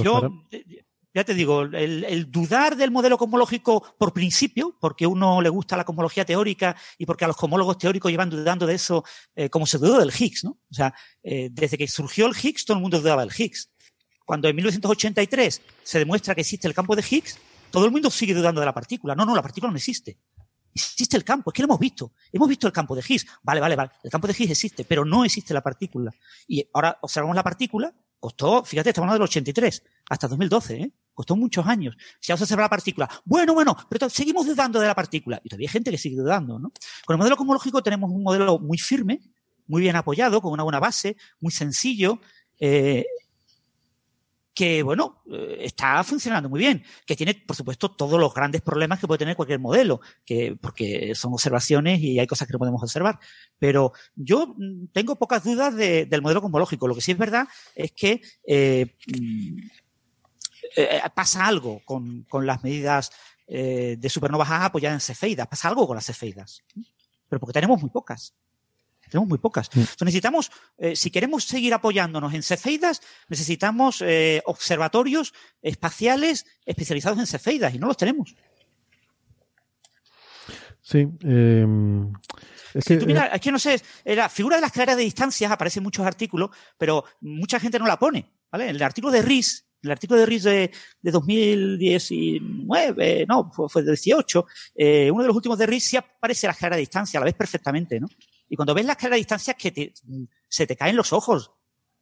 yo, 0.03 0.45
eh, 0.51 0.85
ya 1.15 1.25
te 1.25 1.35
digo, 1.35 1.63
el, 1.63 2.05
el 2.05 2.31
dudar 2.31 2.77
del 2.77 2.91
modelo 2.91 3.19
cosmológico 3.19 3.83
por 3.99 4.13
principio, 4.13 4.77
porque 4.79 5.05
a 5.05 5.09
uno 5.09 5.41
le 5.41 5.49
gusta 5.49 5.77
la 5.77 5.85
cosmología 5.85 6.25
teórica 6.25 6.77
y 6.97 7.07
porque 7.07 7.25
a 7.25 7.29
los 7.29 7.37
cosmólogos 7.37 7.79
teóricos 7.79 8.11
llevan 8.11 8.31
dudando 8.31 8.67
de 8.67 8.75
eso, 8.75 9.05
eh, 9.35 9.49
como 9.49 9.67
se 9.67 9.79
dudó 9.79 9.99
del 9.99 10.13
Higgs, 10.17 10.45
¿no? 10.45 10.59
O 10.71 10.75
sea, 10.75 10.95
eh, 11.23 11.49
desde 11.51 11.79
que 11.79 11.89
surgió 11.89 12.27
el 12.27 12.37
Higgs, 12.41 12.65
todo 12.65 12.77
el 12.77 12.83
mundo 12.83 13.01
dudaba 13.01 13.25
del 13.25 13.35
Higgs. 13.37 13.71
Cuando 14.25 14.49
en 14.49 14.57
1983 14.57 15.63
se 15.83 15.99
demuestra 15.99 16.35
que 16.35 16.43
existe 16.43 16.69
el 16.69 16.75
campo 16.75 16.95
de 16.95 17.05
Higgs, 17.09 17.39
todo 17.71 17.85
el 17.87 17.91
mundo 17.91 18.11
sigue 18.11 18.35
dudando 18.35 18.61
de 18.61 18.67
la 18.67 18.75
partícula. 18.75 19.15
No, 19.15 19.25
no, 19.25 19.35
la 19.35 19.43
partícula 19.43 19.71
no 19.71 19.77
existe. 19.77 20.19
Existe 20.75 21.17
el 21.17 21.25
campo, 21.25 21.51
es 21.51 21.55
que 21.55 21.63
lo 21.63 21.67
hemos 21.67 21.79
visto. 21.79 22.13
Hemos 22.33 22.49
visto 22.49 22.67
el 22.67 22.73
campo 22.73 22.95
de 22.95 23.03
Higgs. 23.07 23.27
Vale, 23.43 23.61
vale, 23.61 23.77
vale. 23.77 23.91
El 24.03 24.11
campo 24.11 24.27
de 24.27 24.35
Higgs 24.39 24.51
existe, 24.51 24.85
pero 24.85 25.05
no 25.05 25.25
existe 25.25 25.53
la 25.55 25.63
partícula. 25.63 26.13
Y 26.47 26.67
ahora 26.73 26.99
observamos 27.03 27.35
la 27.35 27.43
partícula, 27.43 27.93
costó, 28.21 28.65
fíjate, 28.65 28.91
estamos 28.91 29.07
hablando 29.07 29.25
del 29.25 29.31
83 29.31 29.83
hasta 30.11 30.29
2012, 30.29 30.77
¿eh? 30.77 30.93
Costó 31.15 31.35
muchos 31.35 31.67
años. 31.67 31.97
Si 32.21 32.31
vamos 32.31 32.43
a 32.43 32.45
observar 32.45 32.65
la 32.65 32.71
partícula, 32.71 33.09
bueno, 33.25 33.55
bueno, 33.55 33.77
pero 33.89 34.09
seguimos 34.09 34.47
dudando 34.47 34.79
de 34.79 34.87
la 34.87 34.95
partícula. 34.95 35.41
Y 35.43 35.49
todavía 35.49 35.69
hay 35.69 35.73
gente 35.73 35.91
que 35.91 35.99
sigue 35.99 36.17
dudando, 36.17 36.59
¿no? 36.59 36.71
Con 37.05 37.15
el 37.15 37.19
modelo 37.19 37.37
cosmológico 37.37 37.83
tenemos 37.83 38.11
un 38.11 38.23
modelo 38.23 38.59
muy 38.59 38.79
firme, 38.79 39.21
muy 39.67 39.83
bien 39.83 39.97
apoyado, 39.97 40.41
con 40.41 40.53
una 40.53 40.63
buena 40.63 40.79
base, 40.79 41.17
muy 41.41 41.53
sencillo, 41.53 42.21
eh, 42.61 43.05
que, 44.59 44.83
bueno, 44.83 45.23
eh, 45.31 45.59
está 45.61 46.03
funcionando 46.03 46.49
muy 46.49 46.59
bien, 46.59 46.83
que 47.07 47.15
tiene, 47.15 47.33
por 47.47 47.55
supuesto, 47.55 47.93
todos 47.95 48.19
los 48.19 48.35
grandes 48.35 48.61
problemas 48.61 48.99
que 48.99 49.07
puede 49.07 49.19
tener 49.21 49.37
cualquier 49.37 49.61
modelo, 49.61 50.01
que, 50.27 50.57
porque 50.61 51.15
son 51.15 51.33
observaciones 51.33 52.01
y 52.01 52.19
hay 52.19 52.27
cosas 52.27 52.49
que 52.49 52.53
no 52.55 52.59
podemos 52.59 52.83
observar. 52.83 53.21
Pero 53.61 53.93
yo 54.17 54.55
mm, 54.59 54.87
tengo 54.93 55.15
pocas 55.15 55.45
dudas 55.45 55.77
de- 55.77 56.07
del 56.07 56.23
modelo 56.23 56.43
cosmológico. 56.43 56.89
Lo 56.89 56.97
que 56.97 57.01
sí 57.01 57.13
es 57.13 57.19
verdad 57.19 57.47
es 57.77 57.93
que 57.93 58.21
eh, 58.49 58.97
mm, 59.07 59.59
eh, 60.77 61.01
pasa 61.15 61.47
algo 61.47 61.81
con, 61.85 62.25
con 62.25 62.45
las 62.45 62.65
medidas 62.65 63.13
eh, 63.47 63.95
de 63.97 64.09
supernovas 64.11 64.49
apoyadas 64.51 64.97
en 64.97 65.15
cefeidas, 65.15 65.47
pasa 65.47 65.69
algo 65.69 65.87
con 65.87 65.95
las 65.95 66.07
cefeidas. 66.07 66.65
Pero 67.29 67.39
porque 67.39 67.53
tenemos 67.53 67.81
muy 67.81 67.91
pocas. 67.91 68.35
Tenemos 69.09 69.29
muy 69.29 69.39
pocas. 69.39 69.69
Mm. 69.75 69.81
Entonces 69.81 70.05
necesitamos, 70.05 70.51
eh, 70.79 70.97
si 70.97 71.11
queremos 71.11 71.45
seguir 71.45 71.75
apoyándonos 71.75 72.35
en 72.35 72.43
cefeidas, 72.43 73.01
necesitamos 73.29 74.03
eh, 74.03 74.43
observatorios 74.47 75.35
espaciales 75.63 76.47
especializados 76.65 77.19
en 77.19 77.27
cefeidas 77.27 77.75
y 77.75 77.79
no 77.79 77.87
los 77.87 77.97
tenemos. 77.97 78.35
Sí, 80.89 81.07
eh, 81.23 81.67
es 82.73 82.85
Si 82.85 82.95
que, 82.95 83.01
tú 83.01 83.07
miras, 83.07 83.29
es 83.33 83.41
que 83.43 83.53
no 83.53 83.59
sé, 83.59 83.79
eh, 84.05 84.17
la 84.17 84.31
figura 84.31 84.57
de 84.57 84.63
las 84.63 84.71
escaleras 84.71 84.97
de 84.97 85.03
distancias 85.03 85.51
aparece 85.51 85.81
en 85.81 85.85
muchos 85.85 86.07
artículos, 86.07 86.49
pero 86.79 87.05
mucha 87.21 87.61
gente 87.61 87.79
no 87.79 87.87
la 87.87 87.99
pone. 87.99 88.33
¿vale? 88.51 88.71
El 88.71 88.83
artículo 88.83 89.13
de 89.13 89.21
RIS, 89.21 89.67
el 89.83 89.91
artículo 89.91 90.21
de 90.21 90.27
RIS 90.27 90.45
de, 90.45 90.71
de 91.03 91.11
2019, 91.11 93.27
no, 93.29 93.51
fue, 93.53 93.69
fue 93.69 93.83
de 93.83 93.91
18, 93.91 94.47
eh, 94.77 95.11
uno 95.11 95.21
de 95.23 95.29
los 95.29 95.37
últimos 95.37 95.59
de 95.59 95.67
RIS 95.67 95.89
sí 95.89 95.99
aparece 95.99 96.47
la 96.47 96.55
escalera 96.55 96.77
de 96.77 96.81
distancia, 96.81 97.21
la 97.21 97.27
ves 97.27 97.35
perfectamente, 97.35 98.01
¿no? 98.01 98.09
Y 98.49 98.57
cuando 98.57 98.75
ves 98.75 98.85
la 98.87 98.93
escalera 98.93 99.15
de 99.17 99.21
distancia 99.21 99.55
que 99.55 99.71
te- 99.71 99.93
se 100.49 100.67
te 100.67 100.77
caen 100.77 100.97
los 100.97 101.13
ojos. 101.13 101.51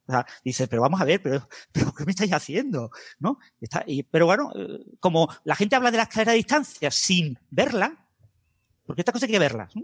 O 0.08 0.12
sea, 0.12 0.24
dices, 0.44 0.68
pero 0.68 0.82
vamos 0.82 1.00
a 1.00 1.04
ver, 1.04 1.20
pero, 1.20 1.48
pero 1.72 1.92
¿qué 1.92 2.04
me 2.04 2.12
estáis 2.12 2.32
haciendo? 2.32 2.90
¿No? 3.18 3.38
Está- 3.60 3.84
y- 3.86 4.02
pero 4.04 4.26
bueno, 4.26 4.52
eh, 4.54 4.84
como 5.00 5.28
la 5.44 5.56
gente 5.56 5.74
habla 5.76 5.90
de 5.90 5.96
la 5.96 6.04
escalera 6.04 6.32
de 6.32 6.36
distancia 6.38 6.90
sin 6.90 7.38
verla, 7.50 8.06
porque 8.86 9.00
esta 9.02 9.12
cosa 9.12 9.26
hay 9.26 9.32
que 9.32 9.38
verla. 9.38 9.68
¿no? 9.74 9.82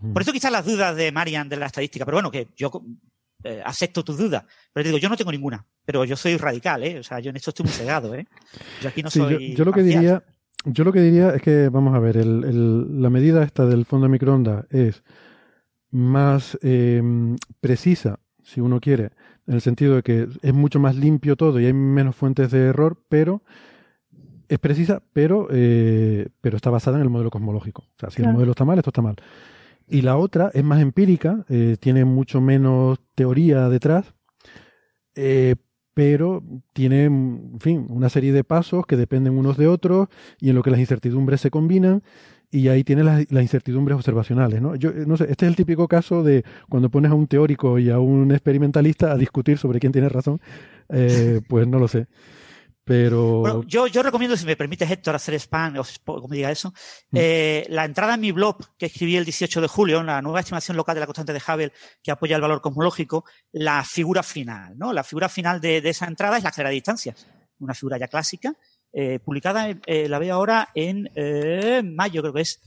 mm, 0.00 0.12
Por 0.12 0.22
eso 0.22 0.32
quizás 0.32 0.52
las 0.52 0.66
dudas 0.66 0.94
de 0.94 1.10
Marian 1.12 1.48
de 1.48 1.56
la 1.56 1.66
estadística, 1.66 2.04
pero 2.04 2.16
bueno, 2.16 2.30
que 2.30 2.48
yo 2.56 2.70
eh, 3.44 3.62
acepto 3.64 4.04
tus 4.04 4.18
dudas. 4.18 4.44
Pero 4.72 4.82
te 4.84 4.88
digo, 4.88 4.98
yo 4.98 5.08
no 5.08 5.16
tengo 5.16 5.32
ninguna, 5.32 5.64
pero 5.84 6.04
yo 6.04 6.16
soy 6.16 6.36
radical, 6.36 6.82
¿eh? 6.84 6.98
O 6.98 7.02
sea, 7.02 7.20
yo 7.20 7.30
en 7.30 7.36
esto 7.36 7.50
estoy 7.50 7.64
muy 7.64 7.72
cegado, 7.72 8.14
¿eh? 8.14 8.26
Yo 8.82 8.88
aquí 8.90 9.02
no 9.02 9.10
sí, 9.10 9.18
yo, 9.20 9.24
soy 9.26 9.54
yo 9.54 9.64
lo 9.64 9.72
que 9.72 9.82
diría, 9.82 10.22
yo 10.64 10.84
lo 10.84 10.92
que 10.92 11.00
diría 11.00 11.30
es 11.34 11.40
que, 11.42 11.68
vamos 11.70 11.94
a 11.94 12.00
ver, 12.00 12.16
el, 12.18 12.44
el- 12.44 13.00
la 13.02 13.08
medida 13.08 13.42
esta 13.44 13.64
del 13.64 13.86
fondo 13.86 14.06
de 14.06 14.10
microondas 14.12 14.66
es 14.70 15.02
más 15.90 16.58
eh, 16.62 17.02
precisa, 17.60 18.18
si 18.42 18.60
uno 18.60 18.80
quiere, 18.80 19.10
en 19.46 19.54
el 19.54 19.60
sentido 19.60 19.96
de 19.96 20.02
que 20.02 20.28
es 20.42 20.54
mucho 20.54 20.80
más 20.80 20.96
limpio 20.96 21.36
todo 21.36 21.60
y 21.60 21.66
hay 21.66 21.72
menos 21.72 22.16
fuentes 22.16 22.50
de 22.50 22.66
error, 22.66 23.00
pero 23.08 23.42
es 24.48 24.58
precisa, 24.58 25.02
pero, 25.12 25.48
eh, 25.50 26.28
pero 26.40 26.56
está 26.56 26.70
basada 26.70 26.96
en 26.96 27.02
el 27.02 27.10
modelo 27.10 27.30
cosmológico. 27.30 27.82
O 27.82 27.98
sea, 27.98 28.10
si 28.10 28.22
el 28.22 28.32
modelo 28.32 28.52
está 28.52 28.64
mal, 28.64 28.78
esto 28.78 28.90
está 28.90 29.02
mal. 29.02 29.16
Y 29.88 30.02
la 30.02 30.16
otra 30.16 30.50
es 30.52 30.64
más 30.64 30.80
empírica, 30.80 31.44
eh, 31.48 31.76
tiene 31.80 32.04
mucho 32.04 32.40
menos 32.40 32.98
teoría 33.14 33.68
detrás, 33.68 34.14
eh, 35.14 35.56
pero 35.94 36.42
tiene, 36.72 37.04
en 37.04 37.58
fin, 37.58 37.86
una 37.88 38.08
serie 38.08 38.32
de 38.32 38.44
pasos 38.44 38.84
que 38.86 38.96
dependen 38.96 39.38
unos 39.38 39.56
de 39.56 39.66
otros 39.66 40.08
y 40.38 40.50
en 40.50 40.56
lo 40.56 40.62
que 40.62 40.70
las 40.70 40.80
incertidumbres 40.80 41.40
se 41.40 41.50
combinan 41.50 42.02
y 42.50 42.68
ahí 42.68 42.84
tienes 42.84 43.04
las, 43.04 43.30
las 43.30 43.42
incertidumbres 43.42 43.96
observacionales, 43.96 44.62
¿no? 44.62 44.74
Yo, 44.76 44.90
eh, 44.90 45.04
no 45.06 45.16
sé, 45.16 45.24
este 45.30 45.46
es 45.46 45.50
el 45.50 45.56
típico 45.56 45.88
caso 45.88 46.22
de 46.22 46.44
cuando 46.68 46.90
pones 46.90 47.10
a 47.10 47.14
un 47.14 47.26
teórico 47.26 47.78
y 47.78 47.90
a 47.90 47.98
un 47.98 48.30
experimentalista 48.32 49.12
a 49.12 49.16
discutir 49.16 49.58
sobre 49.58 49.80
quién 49.80 49.92
tiene 49.92 50.08
razón, 50.08 50.40
eh, 50.88 51.40
pues 51.48 51.66
no 51.66 51.78
lo 51.78 51.88
sé. 51.88 52.06
Pero 52.84 53.40
Bueno, 53.40 53.64
yo, 53.66 53.88
yo 53.88 54.00
recomiendo, 54.00 54.36
si 54.36 54.46
me 54.46 54.54
permites, 54.54 54.88
Héctor, 54.88 55.16
hacer 55.16 55.34
spam, 55.34 55.74
o 55.78 55.84
como 56.20 56.32
diga 56.32 56.52
eso, 56.52 56.72
Mm. 57.10 57.16
eh, 57.18 57.66
la 57.68 57.84
entrada 57.84 58.14
en 58.14 58.20
mi 58.20 58.30
blog 58.30 58.58
que 58.78 58.86
escribí 58.86 59.16
el 59.16 59.24
18 59.24 59.60
de 59.60 59.66
julio, 59.66 60.04
la 60.04 60.22
nueva 60.22 60.38
estimación 60.38 60.76
local 60.76 60.94
de 60.94 61.00
la 61.00 61.06
constante 61.06 61.32
de 61.32 61.40
Hubble 61.40 61.72
que 62.00 62.12
apoya 62.12 62.36
el 62.36 62.42
valor 62.42 62.60
cosmológico, 62.60 63.24
la 63.50 63.82
figura 63.82 64.22
final, 64.22 64.78
¿no? 64.78 64.92
La 64.92 65.02
figura 65.02 65.28
final 65.28 65.60
de, 65.60 65.80
de 65.80 65.90
esa 65.90 66.06
entrada 66.06 66.36
es 66.36 66.44
la 66.44 66.50
escalera 66.50 66.68
de 66.70 66.74
distancias, 66.74 67.26
una 67.58 67.74
figura 67.74 67.98
ya 67.98 68.06
clásica, 68.06 68.54
eh, 68.98 69.18
publicada, 69.18 69.68
eh, 69.84 70.08
la 70.08 70.18
veo 70.18 70.34
ahora 70.34 70.70
en 70.74 71.10
eh, 71.14 71.82
mayo, 71.84 72.22
creo 72.22 72.32
que 72.32 72.40
es, 72.40 72.62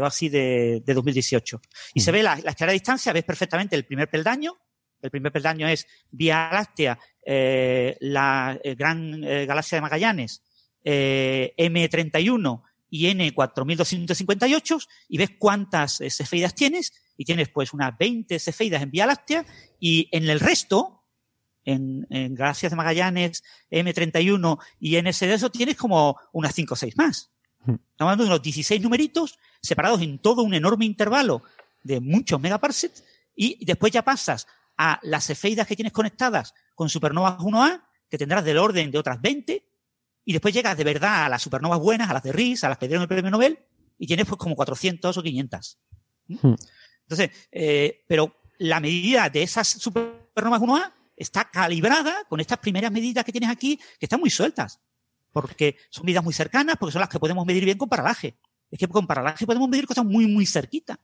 o 0.00 0.04
así, 0.06 0.30
de, 0.30 0.82
de 0.82 0.94
2018. 0.94 1.60
Y 1.92 2.00
se 2.00 2.10
ve 2.10 2.22
la, 2.22 2.36
la 2.36 2.52
escalera 2.52 2.72
de 2.72 2.78
distancia, 2.78 3.12
ves 3.12 3.24
perfectamente 3.24 3.76
el 3.76 3.84
primer 3.84 4.08
peldaño, 4.08 4.56
el 5.02 5.10
primer 5.10 5.30
peldaño 5.30 5.68
es 5.68 5.86
Vía 6.10 6.48
Láctea, 6.50 6.98
la 8.00 8.58
gran 8.78 9.20
galaxia 9.20 9.76
de 9.76 9.82
Magallanes, 9.82 10.42
eh, 10.82 11.52
M31 11.58 12.62
y 12.88 13.06
N4258, 13.08 14.86
y 15.10 15.18
ves 15.18 15.32
cuántas 15.38 15.98
cefeidas 15.98 16.54
tienes, 16.54 16.94
y 17.18 17.26
tienes 17.26 17.50
pues 17.50 17.74
unas 17.74 17.92
20 17.98 18.38
cefeidas 18.38 18.82
en 18.82 18.90
Vía 18.90 19.04
Láctea, 19.04 19.44
y 19.78 20.08
en 20.12 20.30
el 20.30 20.40
resto, 20.40 21.03
en, 21.64 22.06
en 22.10 22.34
galaxias 22.34 22.70
de 22.70 22.76
Magallanes, 22.76 23.42
M31 23.70 24.58
y 24.78 25.00
NS 25.00 25.20
de 25.20 25.34
eso, 25.34 25.50
tienes 25.50 25.76
como 25.76 26.18
unas 26.32 26.54
5 26.54 26.74
o 26.74 26.76
6 26.76 26.96
más. 26.96 27.30
Hmm. 27.64 27.74
Estamos 27.74 28.10
hablando 28.10 28.24
de 28.24 28.30
unos 28.30 28.42
16 28.42 28.80
numeritos 28.82 29.38
separados 29.60 30.02
en 30.02 30.18
todo 30.18 30.42
un 30.42 30.54
enorme 30.54 30.84
intervalo 30.84 31.42
de 31.82 32.00
muchos 32.00 32.40
megaparsecs, 32.40 33.04
y 33.36 33.64
después 33.64 33.92
ya 33.92 34.02
pasas 34.02 34.46
a 34.76 34.98
las 35.02 35.26
cefeidas 35.26 35.66
que 35.66 35.76
tienes 35.76 35.92
conectadas 35.92 36.54
con 36.74 36.88
supernovas 36.88 37.38
1A, 37.38 37.82
que 38.08 38.18
tendrás 38.18 38.44
del 38.44 38.58
orden 38.58 38.90
de 38.90 38.98
otras 38.98 39.20
20, 39.20 39.64
y 40.24 40.32
después 40.32 40.54
llegas 40.54 40.76
de 40.76 40.84
verdad 40.84 41.24
a 41.26 41.28
las 41.28 41.42
supernovas 41.42 41.78
buenas, 41.78 42.08
a 42.08 42.14
las 42.14 42.22
de 42.22 42.32
RIS, 42.32 42.64
a 42.64 42.68
las 42.68 42.78
que 42.78 42.88
dieron 42.88 43.02
el 43.02 43.08
premio 43.08 43.30
Nobel, 43.30 43.58
y 43.98 44.06
tienes 44.06 44.26
pues 44.26 44.38
como 44.38 44.56
400 44.56 45.16
o 45.16 45.22
500. 45.22 45.78
¿Mm? 46.28 46.34
Hmm. 46.42 46.56
Entonces, 47.02 47.30
eh, 47.52 48.04
pero 48.08 48.34
la 48.58 48.80
medida 48.80 49.28
de 49.28 49.42
esas 49.42 49.68
supernovas 49.68 50.60
1A 50.60 50.92
está 51.16 51.44
calibrada 51.50 52.14
con 52.28 52.40
estas 52.40 52.58
primeras 52.58 52.90
medidas 52.92 53.24
que 53.24 53.32
tienes 53.32 53.50
aquí, 53.50 53.76
que 53.98 54.06
están 54.06 54.20
muy 54.20 54.30
sueltas, 54.30 54.80
porque 55.32 55.76
son 55.90 56.04
medidas 56.06 56.24
muy 56.24 56.32
cercanas, 56.34 56.76
porque 56.78 56.92
son 56.92 57.00
las 57.00 57.08
que 57.08 57.18
podemos 57.18 57.44
medir 57.46 57.64
bien 57.64 57.78
con 57.78 57.88
paralaje. 57.88 58.36
Es 58.70 58.78
que 58.78 58.88
con 58.88 59.06
paralaje 59.06 59.46
podemos 59.46 59.68
medir 59.68 59.86
cosas 59.86 60.04
muy, 60.04 60.26
muy 60.26 60.46
cerquita. 60.46 60.98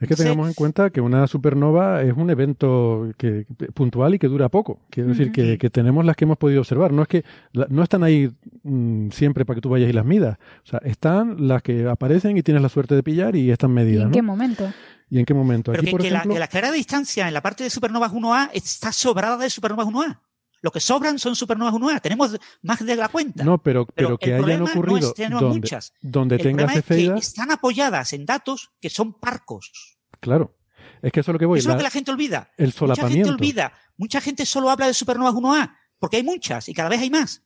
Es 0.00 0.08
que 0.08 0.16
tengamos 0.16 0.48
en 0.48 0.54
cuenta 0.54 0.90
que 0.90 1.00
una 1.00 1.26
supernova 1.28 2.02
es 2.02 2.12
un 2.16 2.28
evento 2.28 3.12
que, 3.16 3.46
puntual 3.72 4.14
y 4.14 4.18
que 4.18 4.26
dura 4.26 4.48
poco. 4.48 4.80
Quiero 4.90 5.10
decir 5.10 5.30
que, 5.30 5.58
que 5.58 5.70
tenemos 5.70 6.04
las 6.04 6.16
que 6.16 6.24
hemos 6.24 6.38
podido 6.38 6.60
observar. 6.60 6.92
No 6.92 7.02
es 7.02 7.08
que 7.08 7.24
la- 7.52 7.66
no 7.70 7.84
están 7.84 8.02
ahí 8.02 8.30
mm, 8.64 9.10
siempre 9.10 9.44
para 9.44 9.54
que 9.56 9.60
tú 9.60 9.68
vayas 9.68 9.88
y 9.90 9.92
las 9.92 10.04
midas. 10.04 10.38
O 10.64 10.66
sea, 10.66 10.80
están 10.82 11.46
las 11.46 11.62
que 11.62 11.86
aparecen 11.86 12.36
y 12.36 12.42
tienes 12.42 12.62
la 12.62 12.68
suerte 12.68 12.96
de 12.96 13.02
pillar 13.04 13.36
y 13.36 13.50
están 13.52 13.70
¿Y 13.70 13.74
medidas. 13.74 14.02
en 14.04 14.08
¿no? 14.10 14.14
qué 14.14 14.22
momento? 14.22 14.72
¿Y 15.10 15.18
en 15.18 15.24
qué 15.24 15.34
momento? 15.34 15.70
Pero 15.72 15.80
Aquí, 15.82 15.86
que, 15.86 15.90
por 15.92 16.02
que 16.02 16.10
la, 16.10 16.22
que 16.22 16.38
la 16.38 16.44
escalera 16.44 16.70
de 16.70 16.76
distancia 16.76 17.28
en 17.28 17.34
la 17.34 17.42
parte 17.42 17.64
de 17.64 17.70
supernovas 17.70 18.12
1A 18.12 18.50
está 18.52 18.92
sobrada 18.92 19.36
de 19.36 19.48
supernovas 19.50 19.86
1A. 19.86 20.20
Lo 20.60 20.72
que 20.72 20.80
sobran 20.80 21.18
son 21.18 21.36
supernovas 21.36 21.72
1A. 21.74 22.00
Tenemos 22.00 22.36
más 22.62 22.84
de 22.84 22.96
la 22.96 23.08
cuenta. 23.08 23.44
no, 23.44 23.62
pero, 23.62 23.86
pero, 23.86 24.08
Pero 24.08 24.18
que 24.18 24.26
el 24.26 24.32
hayan 24.32 24.40
problema 24.44 24.64
no 24.66 24.72
ocurrido 24.72 25.12
tenemos 25.12 25.40
donde, 25.40 25.60
muchas. 25.60 25.92
donde 26.02 26.36
el 26.36 26.42
tengas 26.42 26.76
es 26.76 26.84
que 26.84 27.06
están 27.16 27.50
apoyadas 27.52 28.12
en 28.12 28.26
datos 28.26 28.72
que 28.80 28.90
son 28.90 29.14
parcos. 29.18 29.98
claro. 30.20 30.54
Es 31.00 31.12
que 31.12 31.20
eso 31.20 31.30
es 31.30 31.34
lo 31.34 31.38
que 31.38 31.46
voy. 31.46 31.60
Eso 31.60 31.68
es 31.68 31.74
lo 31.74 31.78
que 31.78 31.84
la 31.84 31.90
gente 31.90 32.10
olvida. 32.10 32.50
el 32.56 32.66
Mucha 32.66 32.72
gente 32.72 32.78
solapamiento. 32.78 33.30
olvida. 33.30 33.72
Mucha 33.96 34.20
gente 34.20 34.44
solo 34.44 34.68
habla 34.68 34.88
de 34.88 34.94
supernovas 34.94 35.32
1A, 35.32 35.76
porque 35.96 36.16
hay 36.16 36.24
muchas 36.24 36.68
y 36.68 36.74
cada 36.74 36.88
vez 36.88 37.00
hay 37.00 37.08
más. 37.10 37.44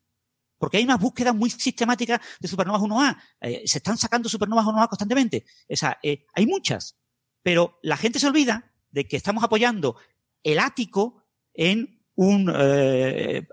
Porque 0.57 0.79
hay 0.79 0.85
unas 0.85 0.99
búsquedas 0.99 1.35
muy 1.35 1.51
sistemáticas 1.51 2.21
de 2.41 2.49
supernovas 2.49 2.81
1A. 2.81 3.19
Eh, 3.43 3.63
se 3.67 3.77
están 3.77 3.99
sacando 3.99 4.31
supernovas 4.31 4.65
1A 4.65 4.89
constantemente. 4.89 5.45
O 5.69 5.77
sea, 5.77 5.99
eh, 6.03 6.25
hay 6.33 6.47
muchas. 6.47 6.97
Pero 7.43 7.79
la 7.83 7.97
gente 7.97 8.19
se 8.19 8.27
olvida 8.27 8.73
de 8.91 9.07
que 9.07 9.17
estamos 9.17 9.43
apoyando 9.43 9.97
el 10.43 10.59
ático 10.59 11.25
en 11.55 12.03
un, 12.15 12.53
eh, 12.55 13.47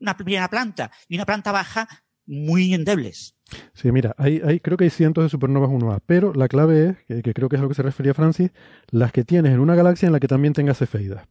una 0.00 0.16
primera 0.16 0.48
planta 0.48 0.90
y 1.08 1.16
una 1.16 1.26
planta 1.26 1.52
baja 1.52 1.88
muy 2.26 2.74
endebles. 2.74 3.34
Sí, 3.74 3.92
mira, 3.92 4.14
hay, 4.18 4.58
creo 4.60 4.76
que 4.76 4.84
hay 4.84 4.90
cientos 4.90 5.22
de 5.22 5.30
supernovas 5.30 5.70
1A, 5.70 6.00
pero 6.04 6.32
la 6.34 6.48
clave 6.48 6.96
es, 7.08 7.22
que, 7.22 7.32
creo 7.32 7.48
que 7.48 7.56
es 7.56 7.60
a 7.60 7.62
lo 7.62 7.68
que 7.68 7.76
se 7.76 7.82
refería 7.82 8.12
Francis, 8.12 8.50
las 8.90 9.12
que 9.12 9.22
tienes 9.22 9.52
en 9.52 9.60
una 9.60 9.76
galaxia 9.76 10.06
en 10.06 10.12
la 10.12 10.18
que 10.18 10.26
también 10.26 10.52
tengas 10.52 10.78
cefeidas. 10.78 11.28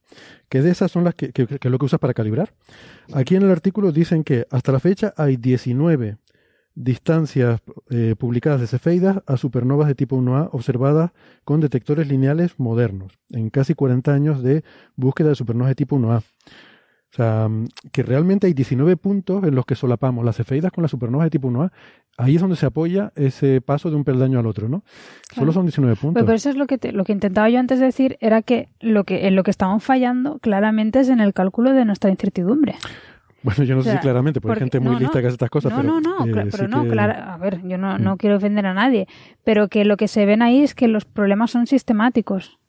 Que 0.48 0.62
de 0.62 0.72
esas 0.72 0.92
son 0.92 1.04
las 1.04 1.16
que, 1.16 1.34
que, 1.34 1.46
que 1.46 1.56
es 1.56 1.72
lo 1.72 1.78
que 1.78 1.86
usas 1.86 2.00
para 2.00 2.14
calibrar. 2.14 2.54
Aquí 3.14 3.36
en 3.36 3.44
el 3.44 3.52
artículo 3.52 3.92
dicen 3.92 4.24
que 4.24 4.48
hasta 4.50 4.72
la 4.72 4.80
fecha 4.80 5.14
hay 5.18 5.36
19 5.36 6.18
distancias 6.76 7.62
eh, 7.90 8.16
publicadas 8.18 8.60
de 8.62 8.68
cefeidas 8.68 9.22
a 9.28 9.38
supernovas 9.38 9.88
de 9.88 9.96
tipo 9.96 10.18
1A 10.18 10.50
observadas 10.52 11.12
con 11.44 11.62
detectores 11.62 12.08
lineales 12.08 12.60
modernos, 12.60 13.18
en 13.32 13.50
casi 13.50 13.74
40 13.74 14.14
años 14.14 14.44
de 14.44 14.64
búsqueda 14.96 15.30
de 15.30 15.36
supernovas 15.36 15.70
de 15.72 15.76
tipo 15.76 15.98
1A. 15.98 16.18
O 16.20 17.16
sea, 17.16 17.48
que 17.94 18.04
realmente 18.04 18.46
hay 18.48 18.54
19 18.54 18.98
puntos 18.98 19.42
en 19.46 19.56
los 19.56 19.66
que 19.66 19.76
solapamos 19.76 20.26
las 20.26 20.36
cefeidas 20.36 20.70
con 20.74 20.82
las 20.82 20.92
supernovas 20.92 21.28
de 21.28 21.30
tipo 21.30 21.48
1A. 21.50 21.72
Ahí 22.18 22.36
es 22.36 22.42
donde 22.42 22.58
se 22.58 22.66
apoya 22.66 23.14
ese 23.16 23.62
paso 23.62 23.90
de 23.90 23.96
un 23.96 24.04
peldaño 24.04 24.38
al 24.38 24.46
otro, 24.46 24.68
¿no? 24.68 24.84
Solo 25.34 25.54
son 25.54 25.66
19 25.66 25.96
puntos. 25.96 26.14
Pues, 26.14 26.26
pero 26.26 26.36
eso 26.36 26.50
es 26.50 26.58
lo 26.58 26.68
que, 26.68 26.78
te- 26.78 26.92
lo 26.92 27.06
que 27.06 27.14
intentaba 27.14 27.50
yo 27.50 27.58
antes 27.60 27.80
decir, 27.80 28.18
era 28.20 28.42
que 28.42 28.68
lo 28.82 29.06
que 29.06 29.28
en 29.28 29.36
lo 29.38 29.44
que 29.44 29.52
estamos 29.52 29.82
fallando 29.82 30.40
claramente 30.40 31.00
es 31.00 31.08
en 31.08 31.22
el 31.22 31.34
cálculo 31.34 31.72
de 31.72 31.86
nuestra 31.86 32.10
incertidumbre. 32.10 32.76
Bueno, 33.46 33.64
yo 33.64 33.76
no 33.76 33.82
O 33.82 33.84
sé 33.84 33.92
sea, 33.92 34.00
si 34.00 34.04
claramente, 34.04 34.42
porque, 34.42 34.54
hay 34.64 34.66
porque- 34.70 34.78
gente 34.78 34.80
muy 34.90 35.00
lista 35.00 35.18
no. 35.20 35.22
que 35.22 35.28
hace 35.28 35.34
estas 35.36 35.50
cosas, 35.50 35.72
no, 35.72 35.82
pero... 35.82 35.94
no, 35.94 36.02
no, 36.02 36.26
eh, 36.26 36.32
cla- 36.32 36.44
sí 36.46 36.50
pero 36.52 36.68
no, 36.68 36.84
que- 36.84 36.90
claro, 36.90 37.14
a 37.32 37.38
ver, 37.38 37.62
yo 37.68 37.78
no, 37.78 37.98
no 38.00 38.16
Mm. 38.16 38.18
quiero 38.18 38.38
ofender 38.38 38.66
a 38.66 38.74
nadie, 38.74 39.08
pero 39.44 39.68
que 39.68 39.86
lo 39.86 39.98
que 39.98 40.08
se 40.08 40.26
ven 40.26 40.42
ahí 40.42 40.62
es 40.64 40.74
que 40.76 40.88
los 40.88 41.06
problemas 41.06 41.52
son 41.52 41.68
sistemáticos. 41.68 42.60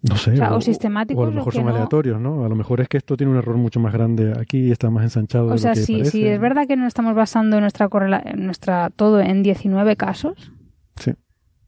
No 0.00 0.14
sé, 0.16 0.32
o 0.32 0.36
sea, 0.36 0.54
o 0.54 0.60
sistemáticos 0.60 1.20
o 1.24 1.26
a 1.26 1.30
lo 1.30 1.36
mejor 1.36 1.52
son 1.52 1.64
no. 1.64 1.70
aleatorios, 1.70 2.20
¿no? 2.20 2.44
A 2.44 2.48
lo 2.48 2.54
mejor 2.54 2.80
es 2.80 2.88
que 2.88 2.96
esto 2.98 3.16
tiene 3.16 3.32
un 3.32 3.38
error 3.38 3.56
mucho 3.56 3.80
más 3.80 3.92
grande 3.92 4.32
aquí 4.40 4.58
y 4.68 4.70
está 4.70 4.90
más 4.90 5.02
ensanchado 5.02 5.48
de 5.48 5.54
O 5.54 5.58
sea, 5.58 5.70
lo 5.70 5.74
que 5.74 5.80
si, 5.82 5.92
parece. 5.94 6.10
si 6.12 6.24
es 6.26 6.40
verdad 6.40 6.68
que 6.68 6.76
no 6.76 6.86
estamos 6.86 7.14
basando 7.16 7.60
nuestra, 7.60 7.88
correla- 7.88 8.22
nuestra 8.36 8.90
todo 8.90 9.20
en 9.20 9.42
19 9.42 9.96
casos, 9.96 10.52
Sí. 10.96 11.10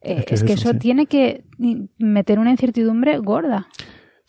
eh, 0.02 0.18
Es 0.18 0.24
que 0.26 0.34
es 0.36 0.44
que 0.44 0.52
eso 0.52 0.62
eso 0.62 0.72
sí. 0.74 0.78
tiene 0.78 1.06
que 1.06 1.44
meter 1.98 2.38
una 2.38 2.50
incertidumbre 2.52 3.18
gorda. 3.18 3.66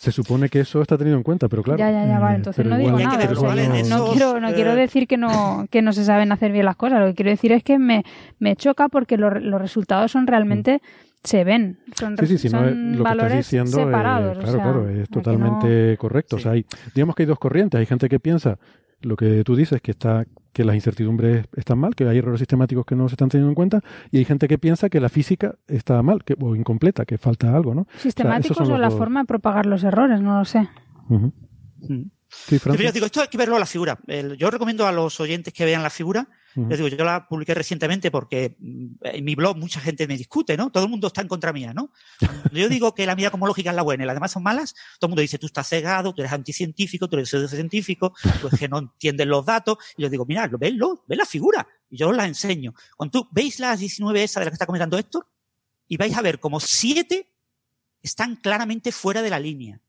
Se 0.01 0.11
supone 0.11 0.49
que 0.49 0.61
eso 0.61 0.81
está 0.81 0.97
tenido 0.97 1.15
en 1.15 1.21
cuenta, 1.21 1.47
pero 1.47 1.61
claro. 1.61 1.77
ya, 1.77 1.91
ya, 1.91 2.07
ya, 2.07 2.17
vale. 2.17 2.33
eh, 2.33 2.37
Entonces 2.37 2.65
no 2.65 2.75
digo 2.75 2.97
nada. 2.99 3.17
o 3.31 3.35
sea, 3.35 3.87
no, 3.87 4.05
quiero, 4.11 4.39
no 4.39 4.49
eh, 4.49 4.53
quiero 4.55 4.73
decir 4.75 5.07
que 5.07 5.15
no, 5.15 5.67
que 5.69 5.83
no 5.83 5.93
se 5.93 6.03
saben 6.05 6.31
hacer 6.31 6.51
bien 6.51 6.65
las 6.65 6.75
cosas. 6.75 6.99
Lo 7.01 7.05
que 7.05 7.13
quiero 7.13 7.29
decir 7.29 7.51
es 7.51 7.61
que 7.63 7.77
me, 7.77 8.03
me 8.39 8.55
choca 8.55 8.89
porque 8.89 9.17
lo- 9.17 9.29
los 9.39 9.61
resultados 9.61 10.11
son 10.11 10.25
realmente 10.25 10.81
se 11.23 11.43
ven. 11.43 11.77
Son, 11.93 12.13
Mm. 12.13 12.17
Sí, 12.17 12.25
sí, 12.25 12.37
sí, 12.39 12.49
no, 12.49 12.61
son 12.61 12.67
es- 12.69 12.73
lo 12.73 12.81
que 12.81 12.91
estás 12.97 13.03
valores 13.03 13.37
diciendo, 13.37 13.79
eh, 13.79 13.83
separados. 13.85 14.37
o 14.37 14.41
claro, 14.41 14.51
sea, 14.53 14.63
claro, 14.63 14.89
es 14.89 15.09
totalmente 15.09 15.97
correcto. 15.99 16.35
O 16.37 16.39
sea, 16.39 16.53
hay, 16.53 16.65
digamos 16.95 17.15
que 17.15 17.21
hay 17.21 17.27
dos 17.27 17.37
corrientes. 17.37 17.79
Hay 17.79 17.85
gente 17.85 18.09
que 18.09 18.19
piensa 18.19 18.57
lo 19.01 19.15
que 19.15 19.43
tú 19.43 19.55
dices, 19.55 19.81
que 19.81 19.91
está 19.91 20.25
que 20.53 20.65
las 20.65 20.75
incertidumbres 20.75 21.45
están 21.55 21.79
mal, 21.79 21.95
que 21.95 22.05
hay 22.07 22.17
errores 22.17 22.39
sistemáticos 22.39 22.85
que 22.85 22.95
no 22.95 23.07
se 23.07 23.13
están 23.15 23.29
teniendo 23.29 23.49
en 23.51 23.55
cuenta, 23.55 23.79
y 24.11 24.17
hay 24.17 24.25
gente 24.25 24.49
que 24.49 24.57
piensa 24.57 24.89
que 24.89 24.99
la 24.99 25.07
física 25.07 25.55
está 25.67 26.01
mal, 26.03 26.23
que, 26.25 26.35
o 26.39 26.55
incompleta, 26.57 27.05
que 27.05 27.17
falta 27.17 27.55
algo, 27.55 27.73
¿no? 27.73 27.81
no- 27.81 27.99
sistemáticos 27.99 28.57
son 28.57 28.71
o 28.71 28.77
la 28.77 28.89
dos. 28.89 28.97
forma 28.97 29.21
de 29.21 29.27
propagar 29.27 29.65
los 29.65 29.83
errores, 29.85 30.21
no 30.21 30.37
lo 30.39 30.43
sé. 30.45 30.67
Sí, 31.87 32.11
Francis. 32.31 32.85
yo 32.85 32.91
digo, 32.91 33.05
esto 33.05 33.21
hay 33.21 33.27
que 33.27 33.37
verlo 33.37 33.55
a 33.55 33.59
la 33.59 33.65
figura. 33.65 33.99
Yo 34.37 34.49
recomiendo 34.49 34.87
a 34.87 34.91
los 34.91 35.19
oyentes 35.19 35.53
que 35.53 35.65
vean 35.65 35.83
la 35.83 35.89
figura. 35.89 36.27
Les 36.55 36.77
digo, 36.77 36.89
yo 36.89 37.03
la 37.05 37.27
publiqué 37.27 37.53
recientemente 37.53 38.11
porque 38.11 38.57
mm, 38.59 38.87
en 39.03 39.23
mi 39.23 39.35
blog 39.35 39.57
mucha 39.57 39.79
gente 39.79 40.05
me 40.05 40.17
discute, 40.17 40.57
¿no? 40.57 40.69
Todo 40.69 40.83
el 40.83 40.89
mundo 40.89 41.07
está 41.07 41.21
en 41.21 41.29
contra 41.29 41.53
mía, 41.53 41.73
¿no? 41.73 41.93
Cuando 42.19 42.41
yo 42.59 42.67
digo 42.67 42.93
que 42.93 43.05
la 43.05 43.15
medida 43.15 43.31
cosmológica 43.31 43.69
es 43.69 43.75
la 43.75 43.83
buena 43.83 44.03
y 44.03 44.07
las 44.07 44.17
demás 44.17 44.31
son 44.31 44.43
malas, 44.43 44.73
todo 44.99 45.07
el 45.07 45.11
mundo 45.11 45.21
dice, 45.21 45.37
tú 45.37 45.45
estás 45.45 45.69
cegado, 45.69 46.13
tú 46.13 46.21
eres 46.21 46.33
anticientífico, 46.33 47.07
tú 47.07 47.15
eres 47.15 47.29
pseudocientífico, 47.29 48.13
tú 48.41 48.49
es 48.51 48.59
que 48.59 48.67
no 48.67 48.79
entiendes 48.79 49.27
los 49.27 49.45
datos. 49.45 49.77
Y 49.95 50.01
yo 50.01 50.09
digo, 50.09 50.25
mira, 50.25 50.47
vedlo, 50.47 51.05
ve 51.07 51.15
la 51.15 51.25
figura. 51.25 51.65
Y 51.89 51.97
yo 51.97 52.09
os 52.09 52.15
la 52.17 52.25
enseño. 52.25 52.73
Cuando 52.97 53.21
tú 53.21 53.29
veis 53.31 53.59
las 53.59 53.79
19 53.79 54.21
esa 54.21 54.41
de 54.41 54.45
la 54.45 54.51
que 54.51 54.55
está 54.55 54.65
comentando 54.65 54.97
Héctor, 54.97 55.27
y 55.87 55.97
vais 55.97 56.15
a 56.15 56.21
ver 56.21 56.39
como 56.39 56.59
siete 56.59 57.31
están 58.01 58.35
claramente 58.37 58.91
fuera 58.91 59.21
de 59.21 59.29
la 59.29 59.39
línea. 59.39 59.81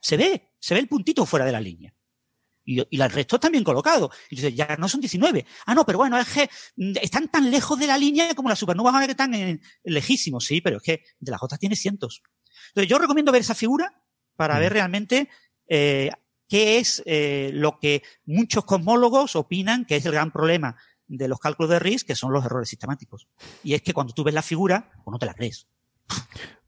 Se 0.00 0.16
ve, 0.16 0.50
se 0.64 0.72
ve 0.72 0.80
el 0.80 0.88
puntito 0.88 1.26
fuera 1.26 1.44
de 1.44 1.52
la 1.52 1.60
línea. 1.60 1.94
Y, 2.64 2.80
y 2.88 2.98
el 2.98 3.10
resto 3.10 3.36
están 3.36 3.52
bien 3.52 3.62
colocados. 3.62 4.10
Y 4.30 4.36
dices, 4.36 4.54
ya 4.54 4.76
no 4.78 4.88
son 4.88 5.02
19. 5.02 5.44
Ah, 5.66 5.74
no, 5.74 5.84
pero 5.84 5.98
bueno, 5.98 6.18
es 6.18 6.26
que 6.26 6.48
mm, 6.76 6.94
están 7.02 7.28
tan 7.28 7.50
lejos 7.50 7.78
de 7.78 7.86
la 7.86 7.98
línea 7.98 8.34
como 8.34 8.48
las 8.48 8.58
supernovas 8.58 8.94
ahora 8.94 9.04
que 9.04 9.10
están 9.10 9.34
en, 9.34 9.60
lejísimos. 9.82 10.46
Sí, 10.46 10.62
pero 10.62 10.78
es 10.78 10.82
que 10.82 11.04
de 11.18 11.30
las 11.30 11.42
otras 11.42 11.60
tiene 11.60 11.76
cientos. 11.76 12.22
Entonces, 12.68 12.88
yo 12.88 12.98
recomiendo 12.98 13.30
ver 13.30 13.42
esa 13.42 13.54
figura 13.54 14.02
para 14.36 14.58
ver 14.58 14.72
realmente 14.72 15.28
eh, 15.68 16.10
qué 16.48 16.78
es 16.78 17.02
eh, 17.04 17.50
lo 17.52 17.78
que 17.78 18.02
muchos 18.24 18.64
cosmólogos 18.64 19.36
opinan 19.36 19.84
que 19.84 19.96
es 19.96 20.06
el 20.06 20.12
gran 20.12 20.32
problema 20.32 20.78
de 21.06 21.28
los 21.28 21.40
cálculos 21.40 21.68
de 21.68 21.78
RIS, 21.78 22.04
que 22.04 22.14
son 22.14 22.32
los 22.32 22.42
errores 22.42 22.70
sistemáticos. 22.70 23.28
Y 23.62 23.74
es 23.74 23.82
que 23.82 23.92
cuando 23.92 24.14
tú 24.14 24.24
ves 24.24 24.32
la 24.32 24.40
figura, 24.40 24.90
pues 25.04 25.12
no 25.12 25.18
te 25.18 25.26
la 25.26 25.34
crees. 25.34 25.68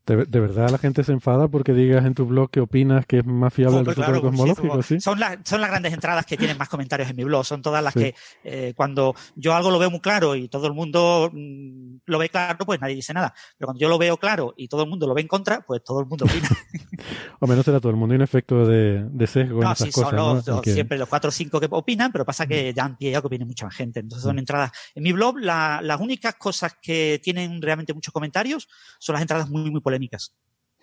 ¿De, 0.06 0.24
de 0.24 0.40
verdad 0.40 0.70
la 0.70 0.78
gente 0.78 1.02
se 1.02 1.10
enfada 1.12 1.48
porque 1.48 1.72
digas 1.72 2.04
en 2.06 2.14
tu 2.14 2.26
blog 2.26 2.48
que 2.50 2.60
opinas 2.60 3.04
que 3.06 3.18
es 3.18 3.26
más 3.26 3.52
fiable 3.52 3.74
el 3.74 3.78
Hombre, 3.80 3.94
resultado 3.94 4.20
claro, 4.20 4.28
cosmológico? 4.30 4.82
sí, 4.82 4.94
¿sí? 4.94 5.00
Son, 5.00 5.18
las, 5.18 5.38
son 5.44 5.60
las 5.60 5.68
grandes 5.70 5.92
entradas 5.92 6.24
que 6.26 6.36
tienen 6.36 6.56
más 6.56 6.68
comentarios 6.68 7.10
en 7.10 7.16
mi 7.16 7.24
blog. 7.24 7.44
Son 7.44 7.60
todas 7.62 7.82
las 7.82 7.92
Sí. 7.92 8.00
que 8.00 8.14
eh, 8.44 8.72
cuando 8.76 9.14
yo 9.34 9.54
algo 9.54 9.70
lo 9.70 9.78
veo 9.78 9.90
muy 9.90 10.00
claro 10.00 10.36
y 10.36 10.48
todo 10.48 10.66
el 10.68 10.74
mundo 10.74 11.30
mm, 11.32 11.96
lo 12.06 12.18
ve 12.18 12.28
claro, 12.28 12.64
pues 12.64 12.80
nadie 12.80 12.94
dice 12.94 13.12
nada. 13.12 13.34
Pero 13.58 13.66
cuando 13.66 13.80
yo 13.80 13.88
lo 13.88 13.98
veo 13.98 14.16
claro 14.16 14.54
y 14.56 14.68
todo 14.68 14.82
el 14.84 14.88
mundo 14.88 15.06
lo 15.06 15.14
ve 15.14 15.22
en 15.22 15.28
contra, 15.28 15.62
pues 15.62 15.82
todo 15.82 16.00
el 16.00 16.06
mundo 16.06 16.24
opina. 16.24 16.48
O 17.38 17.46
menos 17.46 17.64
será 17.66 17.80
todo 17.80 17.90
el 17.90 17.96
mundo. 17.96 18.12
Hay 18.14 18.16
un 18.16 18.22
efecto 18.22 18.64
de, 18.66 19.04
de 19.10 19.26
sesgo 19.26 19.56
en 19.58 19.64
no, 19.64 19.72
esas 19.72 19.88
sí, 19.88 19.92
cosas. 19.92 20.10
son 20.10 20.16
los, 20.16 20.46
¿no? 20.46 20.54
los- 20.56 20.64
siempre 20.64 20.96
los 20.96 21.08
cuatro 21.08 21.28
o 21.28 21.32
cinco 21.32 21.60
que 21.60 21.68
opinan, 21.70 22.10
pero 22.10 22.24
pasa 22.24 22.46
que 22.46 22.72
dan 22.72 22.96
pie 22.96 23.14
a 23.14 23.20
que 23.20 23.26
opine 23.26 23.44
mucha 23.44 23.66
más 23.66 23.74
gente. 23.74 24.00
Entonces 24.00 24.24
son 24.24 24.38
entradas. 24.38 24.70
En 24.94 25.02
mi 25.02 25.12
blog, 25.12 25.38
la- 25.38 25.80
las 25.82 26.00
únicas 26.00 26.34
cosas 26.36 26.76
que 26.80 27.20
tienen 27.22 27.60
realmente 27.60 27.92
muchos 27.92 28.12
comentarios 28.14 28.68
son 28.98 29.12
las 29.14 29.22
entradas 29.22 29.50
muy, 29.50 29.70
muy 29.70 29.80
polémicas. 29.80 29.95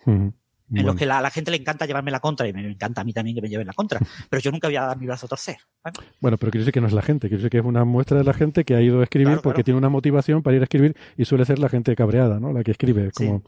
En 0.06 0.32
Bueno. 0.66 0.86
los 0.88 0.96
que 0.96 1.04
la- 1.06 1.18
a 1.18 1.22
la 1.22 1.30
gente 1.30 1.50
le 1.50 1.58
encanta 1.58 1.84
llevarme 1.86 2.10
la 2.10 2.20
contra 2.20 2.48
y 2.48 2.52
me 2.52 2.66
encanta 2.70 3.02
a 3.02 3.04
mí 3.04 3.12
también 3.12 3.34
que 3.36 3.42
me 3.42 3.48
lleven 3.48 3.66
la 3.66 3.74
contra. 3.74 4.00
Pero 4.30 4.40
yo 4.40 4.50
nunca 4.50 4.66
voy 4.68 4.76
a 4.76 4.82
dar 4.82 4.98
mi 4.98 5.06
brazo 5.06 5.26
a 5.26 5.28
torcer. 5.28 5.56
¿vale? 5.84 5.98
Bueno, 6.20 6.38
pero 6.38 6.50
quiero 6.50 6.62
decir 6.62 6.72
que 6.72 6.80
no 6.80 6.86
es 6.86 6.92
la 6.94 7.02
gente, 7.02 7.28
quiero 7.28 7.42
decir 7.42 7.50
que 7.50 7.58
es 7.58 7.64
una 7.64 7.84
muestra 7.84 8.16
de 8.18 8.24
la 8.24 8.32
gente 8.32 8.64
que 8.64 8.74
ha 8.74 8.80
ido 8.80 9.00
a 9.00 9.04
escribir 9.04 9.26
Claro, 9.28 9.42
porque 9.42 9.56
claro. 9.56 9.64
tiene 9.66 9.78
una 9.78 9.90
motivación 9.90 10.42
para 10.42 10.56
ir 10.56 10.62
a 10.62 10.64
escribir 10.64 10.96
y 11.18 11.26
suele 11.26 11.44
ser 11.44 11.58
la 11.58 11.68
gente 11.68 11.94
cabreada, 11.94 12.40
¿no? 12.40 12.52
La 12.52 12.64
que 12.64 12.70
escribe. 12.70 13.10
Como... 13.12 13.42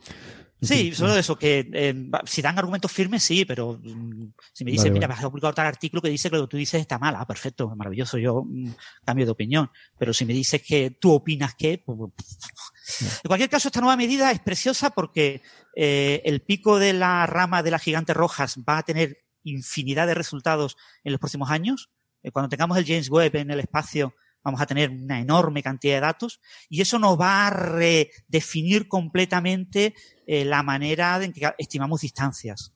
Sí, 0.61 0.95
solo 0.95 1.15
eso, 1.15 1.37
que 1.37 1.69
eh, 1.73 2.11
si 2.25 2.41
dan 2.41 2.59
argumentos 2.59 2.91
firmes, 2.91 3.23
sí, 3.23 3.45
pero 3.45 3.79
mm, 3.83 4.33
si 4.55 4.65
me 4.65 4.71
dicen, 4.71 4.89
Vale, 4.89 4.95
mira, 4.95 5.07
vale. 5.07 5.19
vas 5.19 5.25
a 5.25 5.31
publicar 5.31 5.55
tal 5.55 5.67
artículo 5.67 6.01
que 6.01 6.09
dice 6.09 6.31
que 6.31 6.37
lo 6.37 6.43
que 6.47 6.51
tú 6.53 6.57
dices 6.57 6.81
está 6.81 6.99
mal, 6.99 7.15
ah, 7.17 7.27
perfecto, 7.27 7.69
maravilloso, 7.77 8.17
yo 8.17 8.43
mm, 8.47 8.71
cambio 9.05 9.27
de 9.27 9.33
opinión. 9.33 9.71
Pero 9.99 10.15
si 10.15 10.25
me 10.25 10.33
dices 10.33 10.63
que 10.63 10.91
tú 10.93 11.13
opinas 11.13 11.55
que... 11.55 11.83
pues, 11.85 11.99
pues, 12.17 13.21
en 13.23 13.29
cualquier 13.29 13.51
caso, 13.51 13.69
esta 13.69 13.81
nueva 13.81 13.97
medida 13.97 14.31
es 14.31 14.41
preciosa 14.41 14.91
porque 14.91 15.43
eh, 15.75 16.23
el 16.25 16.41
pico 16.41 16.79
de 16.79 16.95
la 16.95 17.27
rama 17.27 17.63
de 17.63 17.71
las 17.71 17.83
gigantes 17.83 18.17
rojas 18.17 18.59
va 18.67 18.79
a 18.79 18.83
tener 18.83 19.25
infinidad 19.45 20.07
de 20.07 20.15
resultados 20.15 20.77
en 21.05 21.13
los 21.13 21.21
próximos 21.21 21.51
años. 21.51 21.91
Eh, 22.23 22.31
cuando 22.31 22.49
tengamos 22.49 22.79
el 22.79 22.87
James 22.87 23.11
Webb 23.11 23.37
en 23.37 23.51
el 23.51 23.61
espacio, 23.61 24.15
vamos 24.47 24.61
a 24.61 24.67
tener 24.67 24.91
una 24.91 25.21
enorme 25.21 25.61
cantidad 25.61 25.97
de 25.97 26.01
datos 26.03 26.41
y 26.69 26.81
eso 26.81 27.01
nos 27.01 27.21
va 27.21 27.49
a 27.49 27.51
redefinir 27.51 28.87
completamente 28.87 29.93
eh, 30.25 30.45
la 30.45 30.63
manera 30.63 31.21
en 31.21 31.33
que 31.33 31.53
estimamos 31.59 32.03
distancias. 32.03 32.73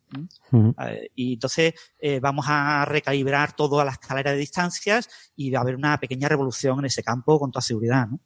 y 1.14 1.34
entonces 1.34 1.74
eh, 2.00 2.18
vamos 2.18 2.46
a 2.48 2.84
recalibrar 2.86 3.52
toda 3.54 3.84
la 3.84 3.92
escalera 3.92 4.32
de 4.32 4.38
distancias 4.38 5.08
y 5.36 5.52
va 5.52 5.60
a 5.60 5.62
haber 5.62 5.76
una 5.76 6.00
pequeña 6.00 6.28
revolución 6.28 6.80
en 6.80 6.86
ese 6.86 7.04
campo 7.04 7.38
con 7.38 7.52
toda 7.52 7.62
seguridad. 7.62 8.08
¿no? 8.08 8.18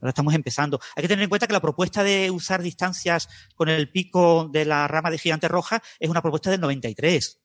Ahora 0.00 0.08
estamos 0.08 0.32
empezando. 0.34 0.80
Hay 0.96 1.02
que 1.02 1.08
tener 1.08 1.24
en 1.24 1.28
cuenta 1.28 1.46
que 1.46 1.52
la 1.52 1.60
propuesta 1.60 2.02
de 2.02 2.30
usar 2.30 2.62
distancias 2.62 3.28
con 3.54 3.68
el 3.68 3.90
pico 3.90 4.48
de 4.50 4.64
la 4.64 4.88
rama 4.88 5.10
de 5.10 5.18
gigante 5.18 5.46
roja 5.46 5.82
es 6.00 6.08
una 6.08 6.22
propuesta 6.22 6.50
del 6.50 6.62
93, 6.62 7.38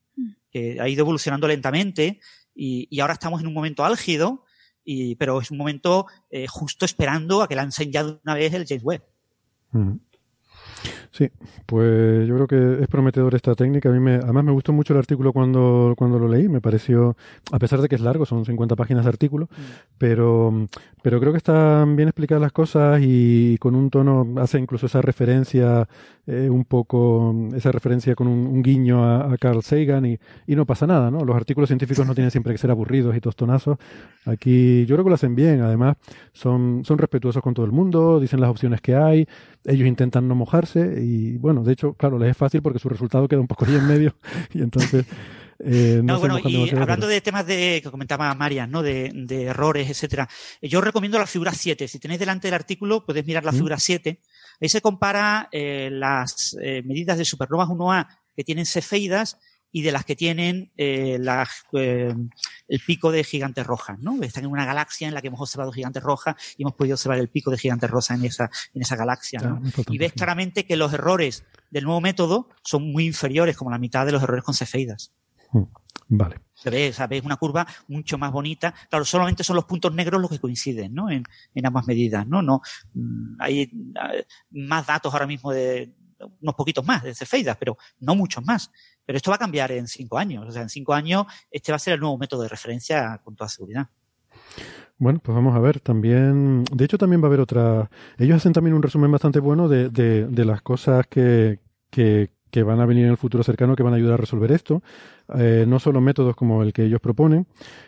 que 0.50 0.80
ha 0.80 0.88
ido 0.88 1.02
evolucionando 1.02 1.50
lentamente 1.50 2.22
y, 2.56 2.88
y 2.90 3.02
ahora 3.02 3.14
estamos 3.14 3.42
en 3.42 3.48
un 3.48 3.54
momento 3.54 3.84
álgido, 3.84 4.46
y, 4.84 5.16
pero 5.16 5.40
es 5.40 5.52
un 5.52 5.58
momento 5.58 6.08
eh, 6.30 6.48
justo 6.48 6.86
esperando 6.86 7.42
a 7.42 7.48
que 7.48 7.56
lancen 7.56 7.92
ya 7.92 8.04
de 8.04 8.20
una 8.24 8.36
vez 8.36 8.54
el 8.54 8.66
James 8.68 8.84
Webb. 8.84 9.04
Sí, 11.14 11.30
pues 11.68 12.28
yo 12.28 12.34
creo 12.34 12.48
que 12.48 12.82
es 12.82 12.88
prometedor 12.88 13.36
esta 13.36 13.54
técnica. 13.54 13.88
A 13.90 13.92
mí 13.92 14.00
me, 14.00 14.16
además 14.16 14.46
me 14.46 14.52
gustó 14.52 14.74
mucho 14.74 14.94
el 14.94 15.00
artículo 15.00 15.32
cuando, 15.32 15.94
cuando 15.96 16.18
lo 16.18 16.28
leí. 16.28 16.50
Me 16.50 16.60
pareció, 16.60 17.16
a 17.52 17.60
pesar 17.60 17.82
de 17.82 17.88
que 17.88 17.94
es 17.94 18.02
largo, 18.02 18.26
son 18.26 18.46
50 18.46 18.76
páginas 18.76 19.06
de 19.06 19.10
artículo, 19.10 19.48
pero, 20.00 20.68
pero 21.04 21.20
creo 21.20 21.32
que 21.32 21.38
están 21.38 21.96
bien 21.96 22.10
explicadas 22.10 22.42
las 22.42 22.52
cosas 22.52 23.00
y 23.04 23.60
con 23.60 23.76
un 23.76 23.92
tono 23.92 24.28
hace 24.42 24.58
incluso 24.58 24.88
esa 24.88 25.04
referencia 25.04 25.88
eh, 26.26 26.50
un 26.50 26.66
poco, 26.66 27.36
esa 27.56 27.72
referencia 27.72 28.16
con 28.16 28.28
un, 28.28 28.48
un 28.48 28.64
guiño 28.64 29.04
a, 29.04 29.34
a 29.34 29.38
Carl 29.38 29.62
Sagan 29.62 30.08
y, 30.08 30.18
y 30.48 30.56
no 30.56 30.66
pasa 30.66 30.88
nada, 30.88 31.12
¿no? 31.12 31.24
Los 31.24 31.36
artículos 31.36 31.70
científicos 31.70 32.08
no 32.08 32.16
tienen 32.16 32.32
siempre 32.32 32.54
que 32.54 32.58
ser 32.58 32.72
aburridos 32.72 33.16
y 33.16 33.22
tostonazos. 33.22 33.78
Aquí 34.26 34.86
yo 34.88 34.96
creo 34.96 35.04
que 35.04 35.10
lo 35.10 35.16
hacen 35.16 35.36
bien. 35.36 35.62
Además, 35.62 35.98
son, 36.32 36.82
son 36.86 36.98
respetuosos 36.98 37.44
con 37.44 37.54
todo 37.54 37.68
el 37.68 37.72
mundo, 37.72 38.20
dicen 38.20 38.42
las 38.42 38.50
opciones 38.50 38.82
que 38.82 38.96
hay, 38.96 39.28
ellos 39.66 39.88
intentan 39.88 40.28
no 40.28 40.36
mojarse 40.36 41.03
y 41.04 41.38
bueno, 41.38 41.64
de 41.64 41.74
hecho, 41.74 41.94
claro, 41.94 42.18
les 42.18 42.32
es 42.32 42.38
fácil 42.38 42.62
porque 42.62 42.80
su 42.80 42.90
resultado 42.90 43.28
queda 43.28 43.40
un 43.40 43.48
poco 43.48 43.66
ahí 43.66 43.76
en 43.76 43.88
medio 43.88 44.16
y 44.54 44.62
entonces 44.62 45.06
eh, 45.60 46.02
no, 46.04 46.14
No, 46.14 46.20
bueno, 46.20 46.40
y 46.44 46.70
hablando 46.72 47.08
de 47.08 47.22
temas 47.22 47.46
de 47.46 47.80
que 47.84 47.92
comentaba 47.92 48.34
Marian, 48.34 48.70
¿no? 48.70 48.82
De, 48.82 49.12
de 49.14 49.44
errores, 49.44 49.90
etcétera. 49.90 50.28
Yo 50.62 50.82
recomiendo 50.82 51.18
la 51.18 51.28
figura 51.28 51.54
7. 51.54 51.88
Si 51.88 52.00
tenéis 52.00 52.20
delante 52.20 52.48
del 52.48 52.56
artículo, 52.56 53.06
podéis 53.06 53.26
mirar 53.26 53.46
la 53.46 53.52
¿Mm? 53.52 53.56
figura 53.56 53.78
7. 53.80 54.20
Ahí 54.62 54.70
se 54.70 54.82
compara 54.82 55.50
eh, 55.52 55.90
las 55.92 56.58
eh, 56.62 56.82
medidas 56.84 57.18
de 57.18 57.26
supernovas 57.26 57.70
1A 57.70 58.08
que 58.36 58.44
tienen 58.44 58.66
cefeidas 58.66 59.38
y 59.74 59.82
de 59.82 59.92
las 59.92 60.06
que 60.06 60.16
tienen 60.16 60.72
eh, 60.78 61.20
eh, 61.74 62.16
el 62.68 62.80
pico 62.86 63.12
de 63.12 63.24
gigantes 63.24 63.66
rojas, 63.66 64.00
¿no? 64.00 64.22
Están 64.22 64.46
en 64.46 64.52
una 64.52 64.66
galaxia 64.66 65.08
en 65.08 65.16
la 65.16 65.22
que 65.22 65.28
hemos 65.28 65.42
observado 65.42 65.72
gigantes 65.72 66.04
rojas 66.04 66.36
y 66.56 66.62
hemos 66.62 66.76
podido 66.76 66.94
observar 66.94 67.18
el 67.18 67.28
pico 67.28 67.50
de 67.50 67.58
gigantes 67.58 67.90
rosas 67.90 68.20
en 68.20 68.26
esa, 68.26 68.52
en 68.74 68.82
esa 68.84 68.96
galaxia, 68.96 69.40
Ah, 69.44 69.48
¿no? 69.48 69.62
Y 69.90 69.98
ves 69.98 70.14
claramente 70.14 70.66
que 70.66 70.78
los 70.78 70.94
errores 70.94 71.44
del 71.72 71.86
nuevo 71.86 72.02
método 72.02 72.50
son 72.64 72.92
muy 72.92 73.08
inferiores, 73.08 73.58
como 73.58 73.72
la 73.72 73.80
mitad 73.80 74.06
de 74.06 74.12
los 74.12 74.22
errores 74.22 74.44
con 74.44 74.54
cefeidas. 74.54 75.12
Mm, 75.52 75.64
Vale. 76.10 76.40
Se 76.54 76.70
ve, 76.70 76.90
o 76.90 76.94
sea, 76.94 77.08
ves 77.08 77.24
una 77.24 77.38
curva 77.38 77.66
mucho 77.88 78.20
más 78.20 78.32
bonita. 78.32 78.76
Claro, 78.90 79.06
solamente 79.06 79.44
son 79.44 79.56
los 79.56 79.66
puntos 79.66 79.92
negros 79.94 80.22
los 80.22 80.30
que 80.30 80.40
coinciden, 80.40 80.94
¿no? 80.94 81.10
En, 81.10 81.24
en 81.56 81.66
ambas 81.66 81.88
medidas, 81.88 82.28
¿no? 82.28 82.44
No, 82.44 82.62
mm, 82.94 83.38
hay 83.40 83.62
eh, 83.62 84.26
más 84.52 84.86
datos 84.86 85.12
ahora 85.12 85.26
mismo 85.26 85.52
de 85.52 85.96
unos 86.42 86.56
poquitos 86.56 86.86
más 86.86 87.04
de 87.04 87.16
cefeidas, 87.16 87.58
pero 87.58 87.78
no 88.00 88.16
muchos 88.16 88.44
más. 88.46 88.72
Pero 89.06 89.18
esto 89.18 89.32
va 89.32 89.36
a 89.36 89.40
cambiar 89.40 89.72
en 89.72 89.88
cinco 89.88 90.18
años. 90.18 90.46
O 90.48 90.52
sea, 90.52 90.62
en 90.62 90.70
cinco 90.70 90.94
años 90.94 91.26
este 91.52 91.72
va 91.72 91.78
a 91.78 91.80
ser 91.80 91.96
el 91.96 92.00
nuevo 92.00 92.18
método 92.18 92.44
de 92.44 92.50
referencia 92.50 93.20
con 93.24 93.36
toda 93.36 93.50
seguridad. 93.50 93.88
Bueno, 94.98 95.20
pues 95.20 95.36
vamos 95.36 95.56
a 95.56 95.60
ver. 95.60 95.80
También, 95.80 96.64
de 96.72 96.86
hecho, 96.86 96.98
también 96.98 97.22
va 97.22 97.26
a 97.26 97.30
haber 97.30 97.42
otra. 97.42 97.90
Ellos 98.18 98.38
hacen 98.38 98.54
también 98.54 98.76
un 98.76 98.84
resumen 98.84 99.12
bastante 99.12 99.40
bueno 99.40 99.68
de, 99.68 99.90
de, 99.90 100.28
de 100.28 100.46
las 100.46 100.62
cosas 100.62 101.08
que, 101.08 101.60
que, 101.90 102.30
que 102.54 102.62
van 102.62 102.80
a 102.80 102.86
venir 102.86 103.06
en 103.06 103.12
el 103.12 103.18
futuro 103.18 103.44
cercano 103.44 103.76
que 103.76 103.82
van 103.82 103.94
a 103.94 103.96
ayudar 103.96 104.14
a 104.14 104.18
resolver 104.18 104.52
esto. 104.52 104.84
Eh, 105.36 105.66
no 105.68 105.80
solo 105.80 106.02
métodos 106.02 106.36
como 106.36 106.62
el 106.62 106.72
que 106.72 106.84
ellos 106.84 107.02
proponen, 107.02 107.48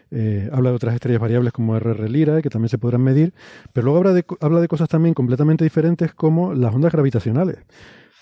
eh, 0.10 0.50
habla 0.52 0.72
de 0.72 0.76
otras 0.76 0.95
estrellas 0.95 1.22
variables 1.22 1.53
como 1.53 1.77
RR 1.77 2.10
Lira, 2.10 2.42
que 2.42 2.50
también 2.50 2.69
se 2.69 2.80
podrán 2.80 3.03
medir, 3.03 3.35
pero 3.74 3.85
luego 3.85 4.00
habla 4.00 4.14
de, 4.14 4.26
habla 4.42 4.61
de 4.61 4.68
cosas 4.68 4.90
también 4.90 5.14
completamente 5.14 5.64
diferentes 5.64 6.16
como 6.16 6.56
las 6.56 6.74
ondas 6.74 6.92
gravitacionales, 6.92 7.60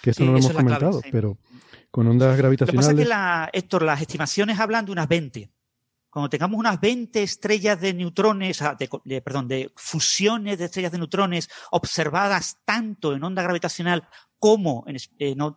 que 0.04 0.10
esto 0.10 0.22
Sí, 0.24 0.26
no 0.26 0.34
lo 0.34 0.38
hemos 0.40 0.52
clave, 0.52 0.64
comentado, 0.66 1.02
sí. 1.02 1.10
pero 1.12 1.38
con 1.90 2.08
ondas 2.08 2.30
Lo 2.32 2.36
que 2.36 2.42
gravitacionales. 2.42 2.86
pasa 2.88 2.92
es 2.92 2.98
que, 3.04 3.10
la, 3.10 3.50
Héctor, 3.54 3.84
las 3.84 4.02
estimaciones 4.02 4.60
hablan 4.60 4.86
de 4.86 4.92
unas 4.92 5.08
20. 5.08 5.50
Cuando 6.10 6.30
tengamos 6.30 6.60
unas 6.60 6.80
20 6.82 7.24
estrellas 7.24 7.80
de 7.80 7.94
neutrones, 7.94 8.60
de, 8.78 8.90
de- 9.06 9.22
perdón, 9.22 9.48
de 9.48 9.72
fusiones 9.76 10.60
de 10.60 10.66
estrellas 10.66 10.92
de 10.92 10.98
neutrones 10.98 11.50
observadas 11.72 12.58
tanto 12.66 13.16
en 13.16 13.24
onda 13.24 13.42
gravitacional 13.42 14.08
como 14.38 14.84
en, 14.88 14.98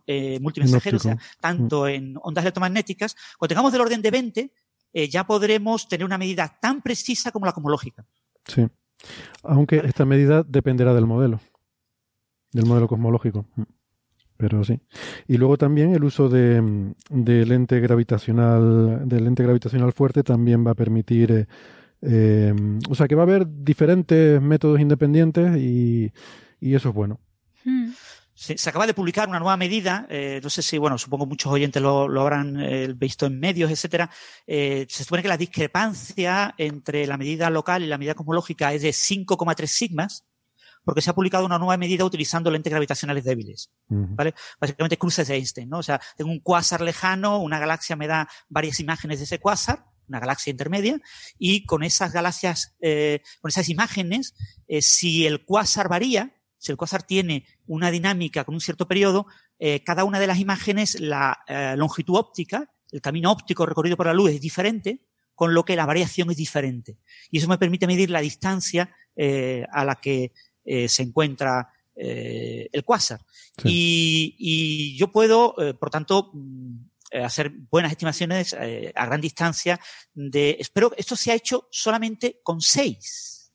eh, 0.06 0.38
multimensajeros, 0.40 1.00
o 1.00 1.08
sea, 1.08 1.18
tanto 1.40 1.88
en 1.88 2.16
ondas 2.22 2.44
electromagnéticas, 2.44 3.16
cuando 3.36 3.48
tengamos 3.48 3.72
del 3.72 3.80
orden 3.82 4.00
de 4.00 4.10
20, 4.12 4.52
eh, 4.92 5.08
ya 5.08 5.26
podremos 5.26 5.88
tener 5.88 6.04
una 6.06 6.16
medida 6.18 6.56
tan 6.60 6.80
precisa 6.82 7.32
como 7.32 7.44
la 7.46 7.52
cosmológica. 7.52 8.06
Sí. 8.46 8.66
Aunque 9.42 9.78
esta 9.84 10.04
medida 10.06 10.42
dependerá 10.44 10.94
del 10.94 11.04
modelo, 11.06 11.40
del 12.52 12.64
modelo 12.64 12.86
cosmológico. 12.88 13.44
Mm. 14.36 14.38
pero 14.38 14.64
sí. 14.64 14.80
Y 15.26 15.36
luego 15.36 15.56
también 15.56 15.94
el 15.94 16.04
uso 16.04 16.28
de, 16.28 16.92
de 17.10 17.46
lente 17.46 17.80
gravitacional, 17.80 19.08
de 19.08 19.20
lente 19.20 19.42
gravitacional 19.42 19.92
fuerte 19.92 20.22
también 20.22 20.66
va 20.66 20.72
a 20.72 20.74
permitir, 20.74 21.32
eh, 21.32 21.46
eh, 22.02 22.54
o 22.88 22.94
sea 22.94 23.08
que 23.08 23.14
va 23.14 23.22
a 23.22 23.26
haber 23.26 23.46
diferentes 23.48 24.40
métodos 24.40 24.80
independientes 24.80 25.56
y, 25.56 26.12
y 26.60 26.74
eso 26.74 26.90
es 26.90 26.94
bueno. 26.94 27.20
Hmm. 27.64 27.90
Se, 28.38 28.58
se 28.58 28.68
acaba 28.68 28.86
de 28.86 28.92
publicar 28.92 29.30
una 29.30 29.38
nueva 29.38 29.56
medida, 29.56 30.06
eh, 30.10 30.40
no 30.42 30.50
sé 30.50 30.60
si, 30.60 30.76
bueno, 30.76 30.98
supongo 30.98 31.24
muchos 31.24 31.50
oyentes 31.50 31.80
lo, 31.80 32.06
lo 32.06 32.20
habrán 32.20 32.60
eh, 32.60 32.92
visto 32.94 33.24
en 33.24 33.40
medios, 33.40 33.70
etcétera. 33.70 34.10
Eh, 34.46 34.86
se 34.90 35.04
supone 35.04 35.22
que 35.22 35.28
la 35.28 35.38
discrepancia 35.38 36.54
entre 36.58 37.06
la 37.06 37.16
medida 37.16 37.48
local 37.48 37.82
y 37.82 37.86
la 37.86 37.96
medida 37.96 38.14
cosmológica 38.14 38.74
es 38.74 38.82
de 38.82 38.90
5,3 38.90 39.66
sigmas, 39.66 40.26
porque 40.86 41.02
se 41.02 41.10
ha 41.10 41.14
publicado 41.14 41.44
una 41.44 41.58
nueva 41.58 41.76
medida 41.76 42.04
utilizando 42.04 42.48
lentes 42.48 42.70
gravitacionales 42.70 43.24
débiles. 43.24 43.72
¿vale? 43.88 44.34
Básicamente 44.60 44.96
cruces 44.96 45.26
de 45.26 45.34
Einstein, 45.34 45.68
¿no? 45.68 45.78
O 45.78 45.82
sea, 45.82 46.00
tengo 46.16 46.30
un 46.30 46.38
cuásar 46.38 46.80
lejano, 46.80 47.40
una 47.40 47.58
galaxia 47.58 47.96
me 47.96 48.06
da 48.06 48.28
varias 48.48 48.78
imágenes 48.78 49.18
de 49.18 49.24
ese 49.24 49.40
cuásar, 49.40 49.84
una 50.06 50.20
galaxia 50.20 50.52
intermedia, 50.52 51.00
y 51.40 51.66
con 51.66 51.82
esas 51.82 52.12
galaxias, 52.12 52.76
eh, 52.80 53.20
con 53.40 53.48
esas 53.48 53.68
imágenes, 53.68 54.36
eh, 54.68 54.80
si 54.80 55.26
el 55.26 55.44
cuásar 55.44 55.88
varía, 55.88 56.36
si 56.56 56.70
el 56.70 56.78
cuásar 56.78 57.02
tiene 57.02 57.44
una 57.66 57.90
dinámica 57.90 58.44
con 58.44 58.54
un 58.54 58.60
cierto 58.60 58.86
periodo, 58.86 59.26
eh, 59.58 59.82
cada 59.82 60.04
una 60.04 60.20
de 60.20 60.28
las 60.28 60.38
imágenes, 60.38 61.00
la 61.00 61.40
eh, 61.48 61.74
longitud 61.76 62.14
óptica, 62.14 62.72
el 62.92 63.00
camino 63.00 63.32
óptico 63.32 63.66
recorrido 63.66 63.96
por 63.96 64.06
la 64.06 64.14
luz 64.14 64.30
es 64.30 64.40
diferente, 64.40 65.00
con 65.34 65.52
lo 65.52 65.64
que 65.64 65.76
la 65.76 65.84
variación 65.84 66.30
es 66.30 66.36
diferente. 66.36 66.98
Y 67.30 67.38
eso 67.38 67.48
me 67.48 67.58
permite 67.58 67.86
medir 67.86 68.10
la 68.10 68.20
distancia 68.20 68.90
eh, 69.14 69.64
a 69.72 69.84
la 69.84 69.96
que 69.96 70.32
eh, 70.66 70.88
se 70.88 71.02
encuentra 71.04 71.72
eh, 71.94 72.68
el 72.72 72.84
cuásar. 72.84 73.24
Sí. 73.62 73.68
Y, 73.68 74.36
y 74.38 74.96
yo 74.98 75.10
puedo, 75.10 75.54
eh, 75.58 75.72
por 75.72 75.88
tanto, 75.88 76.30
mm, 76.34 76.76
hacer 77.24 77.50
buenas 77.70 77.92
estimaciones 77.92 78.54
eh, 78.60 78.92
a 78.94 79.06
gran 79.06 79.20
distancia 79.20 79.80
de, 80.12 80.56
espero 80.58 80.90
que 80.90 81.00
esto 81.00 81.16
se 81.16 81.30
ha 81.30 81.34
hecho 81.34 81.68
solamente 81.70 82.40
con 82.42 82.60
seis. 82.60 83.50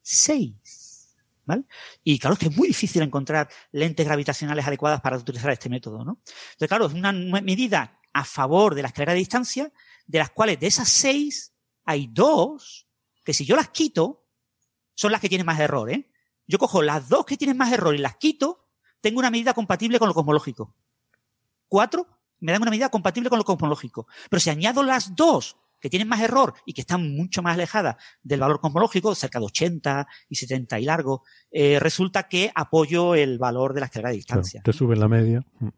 Seis. 0.00 1.14
¿Vale? 1.44 1.64
Y 2.04 2.20
claro, 2.20 2.34
es 2.34 2.38
que 2.38 2.46
es 2.46 2.56
muy 2.56 2.68
difícil 2.68 3.02
encontrar 3.02 3.48
lentes 3.72 4.06
gravitacionales 4.06 4.64
adecuadas 4.64 5.00
para 5.00 5.18
utilizar 5.18 5.50
este 5.50 5.68
método, 5.68 6.04
¿no? 6.04 6.20
Entonces, 6.52 6.68
claro, 6.68 6.86
es 6.86 6.94
una 6.94 7.10
me- 7.10 7.42
medida 7.42 7.98
a 8.12 8.24
favor 8.24 8.76
de 8.76 8.82
la 8.82 8.88
escalera 8.88 9.12
de 9.12 9.18
distancia, 9.18 9.72
de 10.06 10.18
las 10.18 10.30
cuales 10.30 10.60
de 10.60 10.68
esas 10.68 10.88
seis 10.88 11.52
hay 11.84 12.06
dos 12.12 12.86
que 13.24 13.34
si 13.34 13.44
yo 13.44 13.56
las 13.56 13.70
quito, 13.70 14.24
son 14.94 15.10
las 15.10 15.20
que 15.20 15.28
tienen 15.28 15.46
más 15.46 15.58
error, 15.58 15.90
¿eh? 15.90 16.11
Yo 16.52 16.58
cojo 16.58 16.82
las 16.82 17.08
dos 17.08 17.24
que 17.24 17.38
tienen 17.38 17.56
más 17.56 17.72
error 17.72 17.94
y 17.94 17.98
las 17.98 18.16
quito, 18.16 18.68
tengo 19.00 19.20
una 19.20 19.30
medida 19.30 19.54
compatible 19.54 19.98
con 19.98 20.08
lo 20.08 20.12
cosmológico. 20.12 20.74
Cuatro 21.66 22.06
me 22.40 22.52
dan 22.52 22.60
una 22.60 22.70
medida 22.70 22.90
compatible 22.90 23.30
con 23.30 23.38
lo 23.38 23.44
cosmológico. 23.46 24.06
Pero 24.28 24.38
si 24.38 24.50
añado 24.50 24.82
las 24.82 25.16
dos 25.16 25.56
que 25.80 25.88
tienen 25.88 26.08
más 26.08 26.20
error 26.20 26.52
y 26.66 26.74
que 26.74 26.82
están 26.82 27.16
mucho 27.16 27.40
más 27.40 27.54
alejadas 27.54 27.96
del 28.22 28.40
valor 28.40 28.60
cosmológico, 28.60 29.14
cerca 29.14 29.38
de 29.38 29.46
80 29.46 30.06
y 30.28 30.34
70 30.34 30.78
y 30.78 30.84
largo, 30.84 31.22
eh, 31.50 31.78
resulta 31.80 32.28
que 32.28 32.52
apoyo 32.54 33.14
el 33.14 33.38
valor 33.38 33.72
de 33.72 33.80
la 33.80 33.86
escalera 33.86 34.10
de 34.10 34.22
Claro, 34.22 34.42
distancia. 34.42 34.62
te 34.62 34.74
sube 34.74 34.94
la 34.94 35.08
media. 35.08 35.42
Mm. 35.58 35.68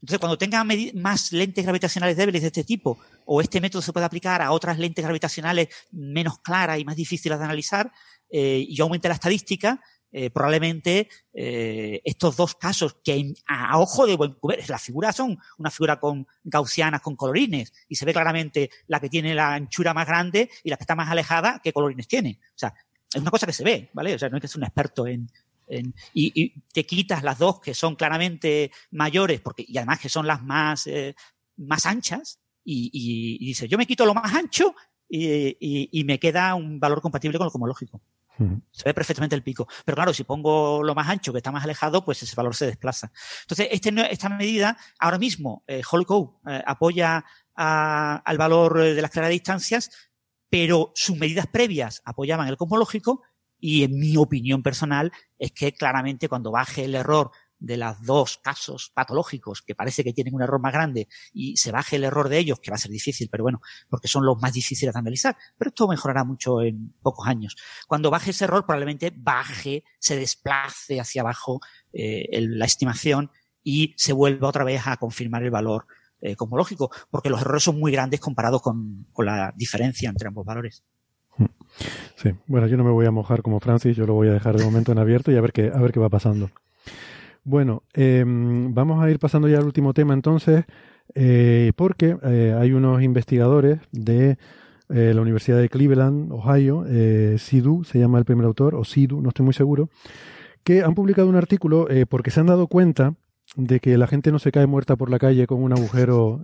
Entonces, 0.00 0.18
cuando 0.18 0.38
tenga 0.38 0.64
más 0.64 1.30
lentes 1.30 1.64
gravitacionales 1.64 2.16
débiles 2.16 2.42
de 2.42 2.48
este 2.48 2.64
tipo, 2.64 2.98
o 3.26 3.40
este 3.40 3.60
método 3.60 3.80
se 3.80 3.92
puede 3.92 4.06
aplicar 4.06 4.42
a 4.42 4.50
otras 4.50 4.76
lentes 4.76 5.04
gravitacionales 5.04 5.68
menos 5.92 6.40
claras 6.40 6.80
y 6.80 6.84
más 6.84 6.96
difíciles 6.96 7.38
de 7.38 7.44
analizar, 7.44 7.92
eh, 8.30 8.64
y 8.68 8.74
yo 8.74 8.84
aumente 8.84 9.08
la 9.08 9.14
estadística, 9.14 9.80
eh, 10.12 10.30
probablemente 10.30 11.08
eh, 11.32 12.00
estos 12.04 12.36
dos 12.36 12.54
casos 12.54 12.96
que 13.04 13.34
a, 13.46 13.78
ojo 13.78 14.06
de 14.06 14.16
buen 14.16 14.32
cubero, 14.34 14.62
las 14.68 14.82
figuras 14.82 15.16
son 15.16 15.38
una 15.58 15.70
figura 15.70 16.00
con 16.00 16.26
gaussianas 16.44 17.00
con 17.00 17.16
colorines, 17.16 17.72
y 17.88 17.94
se 17.96 18.04
ve 18.04 18.12
claramente 18.12 18.70
la 18.86 19.00
que 19.00 19.08
tiene 19.08 19.34
la 19.34 19.54
anchura 19.54 19.94
más 19.94 20.06
grande 20.06 20.50
y 20.64 20.70
la 20.70 20.76
que 20.76 20.84
está 20.84 20.94
más 20.94 21.10
alejada, 21.10 21.60
qué 21.62 21.72
colorines 21.72 22.08
tiene. 22.08 22.38
O 22.54 22.58
sea, 22.58 22.74
es 23.12 23.20
una 23.20 23.30
cosa 23.30 23.46
que 23.46 23.52
se 23.52 23.64
ve, 23.64 23.90
¿vale? 23.92 24.14
O 24.14 24.18
sea, 24.18 24.28
no 24.28 24.36
es 24.36 24.40
que 24.42 24.48
sea 24.48 24.58
un 24.58 24.64
experto 24.64 25.06
en, 25.06 25.30
en- 25.68 25.94
y, 26.14 26.32
y 26.42 26.60
te 26.72 26.84
quitas 26.84 27.22
las 27.22 27.38
dos 27.38 27.60
que 27.60 27.74
son 27.74 27.96
claramente 27.96 28.70
mayores, 28.90 29.40
porque, 29.40 29.64
y 29.66 29.76
además 29.78 30.00
que 30.00 30.08
son 30.08 30.26
las 30.26 30.42
más, 30.42 30.86
eh, 30.86 31.14
más 31.56 31.86
anchas, 31.86 32.38
y, 32.64 32.90
y, 32.92 33.36
y 33.44 33.46
dices, 33.48 33.68
yo 33.68 33.78
me 33.78 33.86
quito 33.86 34.04
lo 34.04 34.14
más 34.14 34.34
ancho 34.34 34.74
y, 35.08 36.04
me 36.04 36.18
queda 36.18 36.54
un 36.54 36.78
valor 36.78 37.00
compatible 37.00 37.38
con 37.38 37.46
lo 37.46 37.50
cosmológico. 37.50 38.00
Se 38.70 38.84
ve 38.84 38.94
perfectamente 38.94 39.36
el 39.36 39.42
pico. 39.42 39.68
Pero 39.84 39.96
claro, 39.96 40.14
si 40.14 40.24
pongo 40.24 40.82
lo 40.82 40.94
más 40.94 41.08
ancho, 41.08 41.32
que 41.32 41.38
está 41.38 41.52
más 41.52 41.64
alejado, 41.64 42.04
pues 42.04 42.22
ese 42.22 42.34
valor 42.36 42.54
se 42.54 42.66
desplaza. 42.66 43.12
Entonces, 43.42 43.68
este, 43.70 43.92
esta 44.10 44.28
medida, 44.28 44.76
ahora 44.98 45.18
mismo, 45.18 45.62
eh, 45.66 45.82
eh, 45.82 46.62
apoya 46.66 47.24
al 47.54 48.38
valor 48.38 48.78
de 48.78 49.02
las 49.02 49.10
claras 49.10 49.30
distancias, 49.30 49.90
pero 50.48 50.92
sus 50.94 51.18
medidas 51.18 51.46
previas 51.46 52.00
apoyaban 52.04 52.48
el 52.48 52.56
cosmológico 52.56 53.22
y 53.58 53.84
en 53.84 53.98
mi 53.98 54.16
opinión 54.16 54.62
personal 54.62 55.12
es 55.38 55.52
que 55.52 55.72
claramente 55.72 56.28
cuando 56.28 56.50
baje 56.50 56.84
el 56.84 56.94
error 56.94 57.30
de 57.60 57.76
los 57.76 58.02
dos 58.02 58.38
casos 58.38 58.90
patológicos 58.92 59.62
que 59.62 59.74
parece 59.74 60.02
que 60.02 60.12
tienen 60.12 60.34
un 60.34 60.42
error 60.42 60.60
más 60.60 60.72
grande 60.72 61.08
y 61.32 61.56
se 61.56 61.70
baje 61.70 61.96
el 61.96 62.04
error 62.04 62.28
de 62.28 62.38
ellos, 62.38 62.58
que 62.58 62.70
va 62.70 62.76
a 62.76 62.78
ser 62.78 62.90
difícil, 62.90 63.28
pero 63.30 63.44
bueno, 63.44 63.60
porque 63.88 64.08
son 64.08 64.24
los 64.24 64.40
más 64.40 64.52
difíciles 64.52 64.92
de 64.92 64.98
analizar, 64.98 65.36
pero 65.56 65.68
esto 65.68 65.86
mejorará 65.86 66.24
mucho 66.24 66.62
en 66.62 66.94
pocos 67.02 67.28
años. 67.28 67.56
Cuando 67.86 68.10
baje 68.10 68.30
ese 68.30 68.44
error, 68.44 68.64
probablemente 68.66 69.12
baje, 69.14 69.84
se 69.98 70.16
desplace 70.16 70.98
hacia 70.98 71.22
abajo 71.22 71.60
eh, 71.92 72.26
la 72.40 72.64
estimación 72.64 73.30
y 73.62 73.94
se 73.96 74.12
vuelva 74.12 74.48
otra 74.48 74.64
vez 74.64 74.86
a 74.86 74.96
confirmar 74.96 75.42
el 75.42 75.50
valor 75.50 75.86
eh, 76.22 76.34
cosmológico, 76.34 76.90
porque 77.10 77.30
los 77.30 77.40
errores 77.40 77.62
son 77.62 77.78
muy 77.78 77.92
grandes 77.92 78.20
comparados 78.20 78.62
con, 78.62 79.06
con 79.12 79.26
la 79.26 79.52
diferencia 79.56 80.08
entre 80.08 80.28
ambos 80.28 80.46
valores. 80.46 80.82
Sí, 82.16 82.30
bueno, 82.46 82.66
yo 82.66 82.76
no 82.76 82.84
me 82.84 82.90
voy 82.90 83.06
a 83.06 83.10
mojar 83.10 83.42
como 83.42 83.60
Francis, 83.60 83.96
yo 83.96 84.06
lo 84.06 84.14
voy 84.14 84.28
a 84.28 84.32
dejar 84.32 84.56
de 84.56 84.64
momento 84.64 84.92
en 84.92 84.98
abierto 84.98 85.32
y 85.32 85.36
a 85.36 85.40
ver 85.40 85.52
qué, 85.52 85.70
a 85.72 85.78
ver 85.80 85.92
qué 85.92 86.00
va 86.00 86.08
pasando. 86.08 86.50
Bueno, 87.44 87.82
eh, 87.94 88.22
vamos 88.26 89.02
a 89.02 89.10
ir 89.10 89.18
pasando 89.18 89.48
ya 89.48 89.58
al 89.58 89.64
último 89.64 89.94
tema 89.94 90.12
entonces, 90.12 90.64
eh, 91.14 91.72
porque 91.74 92.16
eh, 92.22 92.54
hay 92.58 92.72
unos 92.72 93.02
investigadores 93.02 93.80
de 93.92 94.36
eh, 94.90 95.12
la 95.14 95.22
Universidad 95.22 95.58
de 95.58 95.70
Cleveland, 95.70 96.32
Ohio, 96.32 96.84
eh, 96.86 97.36
Sidhu 97.38 97.82
se 97.84 97.98
llama 97.98 98.18
el 98.18 98.26
primer 98.26 98.44
autor, 98.44 98.74
o 98.74 98.84
Sidhu, 98.84 99.22
no 99.22 99.30
estoy 99.30 99.44
muy 99.44 99.54
seguro, 99.54 99.88
que 100.64 100.82
han 100.82 100.94
publicado 100.94 101.28
un 101.28 101.36
artículo 101.36 101.88
porque 102.10 102.30
se 102.30 102.40
han 102.40 102.46
dado 102.46 102.66
cuenta 102.66 103.14
de 103.56 103.80
que 103.80 103.96
la 103.96 104.06
gente 104.06 104.30
no 104.30 104.38
se 104.38 104.52
cae 104.52 104.66
muerta 104.66 104.96
por 104.96 105.10
la 105.10 105.18
calle 105.18 105.46
con 105.46 105.62
un 105.62 105.72
agujero 105.72 106.40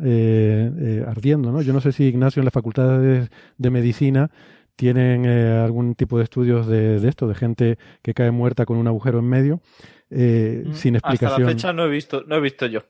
ardiendo, 1.06 1.52
¿no? 1.52 1.60
Yo 1.60 1.74
no 1.74 1.82
sé 1.82 1.92
si 1.92 2.04
Ignacio 2.04 2.40
en 2.40 2.46
las 2.46 2.54
facultades 2.54 3.28
de 3.58 3.70
medicina 3.70 4.30
tienen 4.74 5.26
algún 5.26 5.94
tipo 5.94 6.16
de 6.16 6.24
estudios 6.24 6.66
de 6.66 7.06
esto, 7.06 7.28
de 7.28 7.34
gente 7.34 7.78
que 8.00 8.14
cae 8.14 8.30
muerta 8.30 8.64
con 8.64 8.78
un 8.78 8.86
agujero 8.86 9.18
en 9.18 9.26
medio, 9.26 9.60
eh, 10.10 10.64
sin 10.72 10.96
Hasta 10.96 11.08
explicación 11.08 11.46
la 11.46 11.52
fecha 11.52 11.72
no 11.72 11.84
he 11.84 11.88
visto, 11.88 12.24
no 12.26 12.36
he 12.36 12.40
visto 12.40 12.66
yo. 12.66 12.80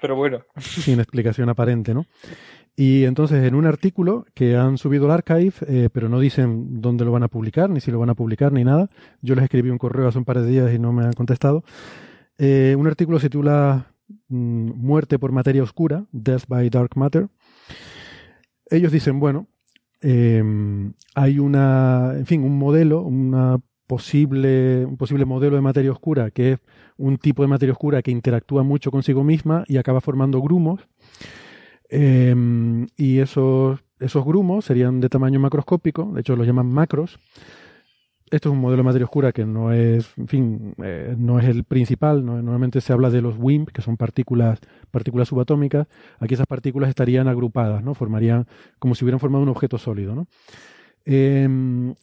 Pero 0.00 0.16
bueno. 0.16 0.40
sin 0.58 1.00
explicación 1.00 1.48
aparente, 1.48 1.94
¿no? 1.94 2.06
Y 2.78 3.04
entonces 3.04 3.42
en 3.44 3.54
un 3.54 3.64
artículo 3.64 4.26
que 4.34 4.54
han 4.54 4.76
subido 4.76 5.06
al 5.06 5.12
archive, 5.12 5.54
eh, 5.66 5.88
pero 5.90 6.10
no 6.10 6.20
dicen 6.20 6.82
dónde 6.82 7.06
lo 7.06 7.12
van 7.12 7.22
a 7.22 7.28
publicar, 7.28 7.70
ni 7.70 7.80
si 7.80 7.90
lo 7.90 7.98
van 7.98 8.10
a 8.10 8.14
publicar, 8.14 8.52
ni 8.52 8.64
nada. 8.64 8.90
Yo 9.22 9.34
les 9.34 9.44
escribí 9.44 9.70
un 9.70 9.78
correo 9.78 10.08
hace 10.08 10.18
un 10.18 10.26
par 10.26 10.38
de 10.40 10.46
días 10.46 10.72
y 10.74 10.78
no 10.78 10.92
me 10.92 11.04
han 11.04 11.14
contestado. 11.14 11.64
Eh, 12.36 12.76
un 12.78 12.86
artículo 12.86 13.18
se 13.18 13.30
titula 13.30 13.94
mm, 14.28 14.72
Muerte 14.74 15.18
por 15.18 15.32
materia 15.32 15.62
oscura, 15.62 16.04
Death 16.12 16.44
by 16.48 16.68
Dark 16.68 16.90
Matter. 16.96 17.28
Ellos 18.68 18.92
dicen, 18.92 19.20
bueno, 19.20 19.48
eh, 20.02 20.42
hay 21.14 21.38
una, 21.38 22.12
en 22.14 22.26
fin, 22.26 22.42
un 22.42 22.58
modelo, 22.58 23.00
una 23.00 23.58
posible, 23.86 24.84
un 24.84 24.96
posible 24.96 25.24
modelo 25.24 25.56
de 25.56 25.62
materia 25.62 25.92
oscura 25.92 26.30
que 26.30 26.52
es 26.52 26.58
un 26.96 27.18
tipo 27.18 27.42
de 27.42 27.48
materia 27.48 27.72
oscura 27.72 28.02
que 28.02 28.10
interactúa 28.10 28.62
mucho 28.62 28.90
consigo 28.90 29.24
misma 29.24 29.64
y 29.68 29.76
acaba 29.76 30.00
formando 30.00 30.40
grumos. 30.40 30.80
Eh, 31.88 32.34
y 32.96 33.18
esos, 33.18 33.80
esos 34.00 34.24
grumos 34.24 34.64
serían 34.64 35.00
de 35.00 35.08
tamaño 35.08 35.38
macroscópico, 35.38 36.10
de 36.14 36.20
hecho 36.20 36.36
los 36.36 36.46
llaman 36.46 36.66
macros. 36.66 37.18
Esto 38.28 38.48
es 38.48 38.54
un 38.54 38.60
modelo 38.60 38.78
de 38.78 38.86
materia 38.86 39.04
oscura 39.04 39.30
que 39.30 39.44
no 39.44 39.72
es, 39.72 40.12
en 40.16 40.26
fin, 40.26 40.74
eh, 40.82 41.14
no 41.16 41.38
es 41.38 41.46
el 41.46 41.62
principal. 41.62 42.26
¿no? 42.26 42.34
Normalmente 42.34 42.80
se 42.80 42.92
habla 42.92 43.08
de 43.08 43.22
los 43.22 43.36
WIMP, 43.38 43.68
que 43.68 43.82
son 43.82 43.96
partículas, 43.96 44.58
partículas 44.90 45.28
subatómicas. 45.28 45.86
Aquí 46.18 46.34
esas 46.34 46.48
partículas 46.48 46.88
estarían 46.88 47.28
agrupadas, 47.28 47.84
¿no? 47.84 47.94
Formarían 47.94 48.48
como 48.80 48.96
si 48.96 49.04
hubieran 49.04 49.20
formado 49.20 49.44
un 49.44 49.48
objeto 49.50 49.78
sólido. 49.78 50.26
Eh, 51.06 51.48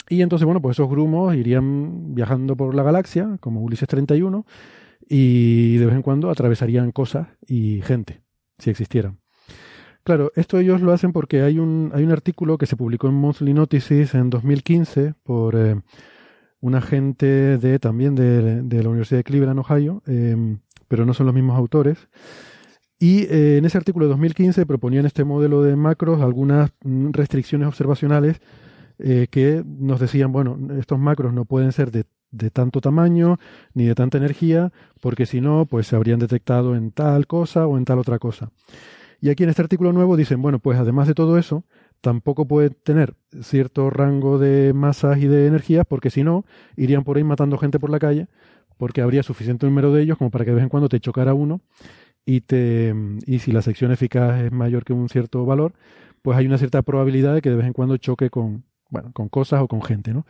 y 0.09 0.21
entonces, 0.21 0.45
bueno, 0.45 0.61
pues 0.61 0.77
esos 0.77 0.89
grumos 0.89 1.35
irían 1.35 2.15
viajando 2.15 2.55
por 2.55 2.73
la 2.73 2.83
galaxia, 2.83 3.37
como 3.39 3.61
Ulises 3.61 3.87
31, 3.87 4.45
y 5.07 5.77
de 5.77 5.85
vez 5.85 5.95
en 5.95 6.01
cuando 6.01 6.29
atravesarían 6.29 6.91
cosas 6.91 7.27
y 7.45 7.81
gente, 7.81 8.21
si 8.57 8.69
existieran. 8.69 9.19
Claro, 10.03 10.31
esto 10.35 10.57
ellos 10.57 10.81
lo 10.81 10.91
hacen 10.91 11.13
porque 11.13 11.41
hay 11.41 11.59
un, 11.59 11.91
hay 11.93 12.03
un 12.03 12.11
artículo 12.11 12.57
que 12.57 12.65
se 12.65 12.75
publicó 12.75 13.07
en 13.07 13.13
Monthly 13.13 13.53
Notices 13.53 14.15
en 14.15 14.29
2015 14.29 15.13
por 15.23 15.55
eh, 15.55 15.81
un 16.59 16.75
agente 16.75 17.57
de, 17.57 17.79
también 17.79 18.15
de, 18.15 18.63
de 18.63 18.83
la 18.83 18.89
Universidad 18.89 19.19
de 19.19 19.23
Cleveland, 19.23 19.59
Ohio, 19.59 20.01
eh, 20.07 20.57
pero 20.87 21.05
no 21.05 21.13
son 21.13 21.25
los 21.25 21.35
mismos 21.35 21.57
autores. 21.57 22.09
Y 22.99 23.23
eh, 23.23 23.57
en 23.57 23.65
ese 23.65 23.77
artículo 23.77 24.05
de 24.05 24.11
2015 24.11 24.65
proponían 24.65 25.05
este 25.05 25.23
modelo 25.23 25.61
de 25.61 25.75
macros 25.75 26.21
algunas 26.21 26.71
mm, 26.83 27.11
restricciones 27.11 27.67
observacionales 27.67 28.39
eh, 29.05 29.27
que 29.29 29.63
nos 29.65 29.99
decían, 29.99 30.31
bueno, 30.31 30.57
estos 30.79 30.97
macros 30.97 31.33
no 31.33 31.43
pueden 31.43 31.73
ser 31.73 31.91
de, 31.91 32.05
de, 32.31 32.49
tanto 32.49 32.79
tamaño 32.79 33.37
ni 33.73 33.83
de 33.83 33.95
tanta 33.95 34.17
energía, 34.17 34.71
porque 35.01 35.25
si 35.25 35.41
no, 35.41 35.65
pues 35.65 35.87
se 35.87 35.97
habrían 35.97 36.19
detectado 36.19 36.73
en 36.77 36.91
tal 36.91 37.27
cosa 37.27 37.67
o 37.67 37.77
en 37.77 37.83
tal 37.83 37.99
otra 37.99 38.17
cosa. 38.17 38.49
Y 39.19 39.29
aquí 39.29 39.43
en 39.43 39.49
este 39.49 39.61
artículo 39.61 39.91
nuevo 39.91 40.15
dicen, 40.15 40.41
bueno, 40.41 40.59
pues 40.59 40.79
además 40.79 41.09
de 41.09 41.15
todo 41.15 41.37
eso, 41.37 41.65
tampoco 41.99 42.47
puede 42.47 42.69
tener 42.69 43.15
cierto 43.41 43.89
rango 43.89 44.39
de 44.39 44.71
masas 44.73 45.17
y 45.17 45.27
de 45.27 45.47
energías, 45.47 45.85
porque 45.85 46.09
si 46.09 46.23
no, 46.23 46.45
irían 46.77 47.03
por 47.03 47.17
ahí 47.17 47.25
matando 47.25 47.57
gente 47.57 47.79
por 47.79 47.89
la 47.89 47.99
calle, 47.99 48.27
porque 48.77 49.01
habría 49.01 49.21
suficiente 49.21 49.65
número 49.65 49.91
de 49.91 50.01
ellos 50.01 50.17
como 50.17 50.31
para 50.31 50.45
que 50.45 50.51
de 50.51 50.55
vez 50.55 50.63
en 50.63 50.69
cuando 50.69 50.87
te 50.87 51.01
chocara 51.01 51.33
uno 51.33 51.59
y, 52.25 52.39
te, 52.39 52.95
y 53.25 53.39
si 53.39 53.51
la 53.51 53.61
sección 53.61 53.91
eficaz 53.91 54.41
es 54.41 54.51
mayor 54.53 54.85
que 54.85 54.93
un 54.93 55.09
cierto 55.09 55.45
valor, 55.45 55.73
pues 56.21 56.37
hay 56.37 56.45
una 56.45 56.57
cierta 56.57 56.81
probabilidad 56.83 57.33
de 57.33 57.41
que 57.41 57.49
de 57.49 57.57
vez 57.57 57.65
en 57.65 57.73
cuando 57.73 57.97
choque 57.97 58.29
con, 58.29 58.63
bueno, 58.93 59.11
con 59.11 59.27
cosas 59.27 59.61
o 59.61 59.67
con 59.67 59.81
gente, 59.81 60.13
¿no? 60.13 60.25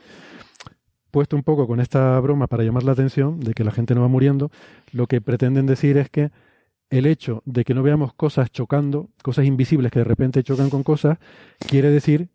Puesto 1.11 1.35
un 1.35 1.43
poco 1.43 1.67
con 1.67 1.79
esta 1.79 2.19
broma 2.19 2.47
para 2.47 2.63
llamar 2.63 2.83
la 2.83 2.93
atención 2.93 3.39
de 3.39 3.53
que 3.53 3.63
la 3.63 3.71
gente 3.71 3.93
no 3.93 4.01
va 4.01 4.07
muriendo, 4.07 4.49
lo 4.91 5.05
que 5.05 5.21
pretenden 5.21 5.67
decir 5.67 5.97
es 5.97 6.09
que 6.09 6.31
el 6.89 7.05
hecho 7.05 7.43
de 7.45 7.65
que 7.65 7.73
no 7.73 7.83
veamos 7.83 8.13
cosas 8.13 8.51
chocando, 8.51 9.09
cosas 9.21 9.45
invisibles 9.45 9.91
que 9.91 9.99
de 9.99 10.05
repente 10.05 10.43
chocan 10.43 10.69
con 10.69 10.83
cosas, 10.83 11.19
quiere 11.59 11.91
decir 11.91 12.29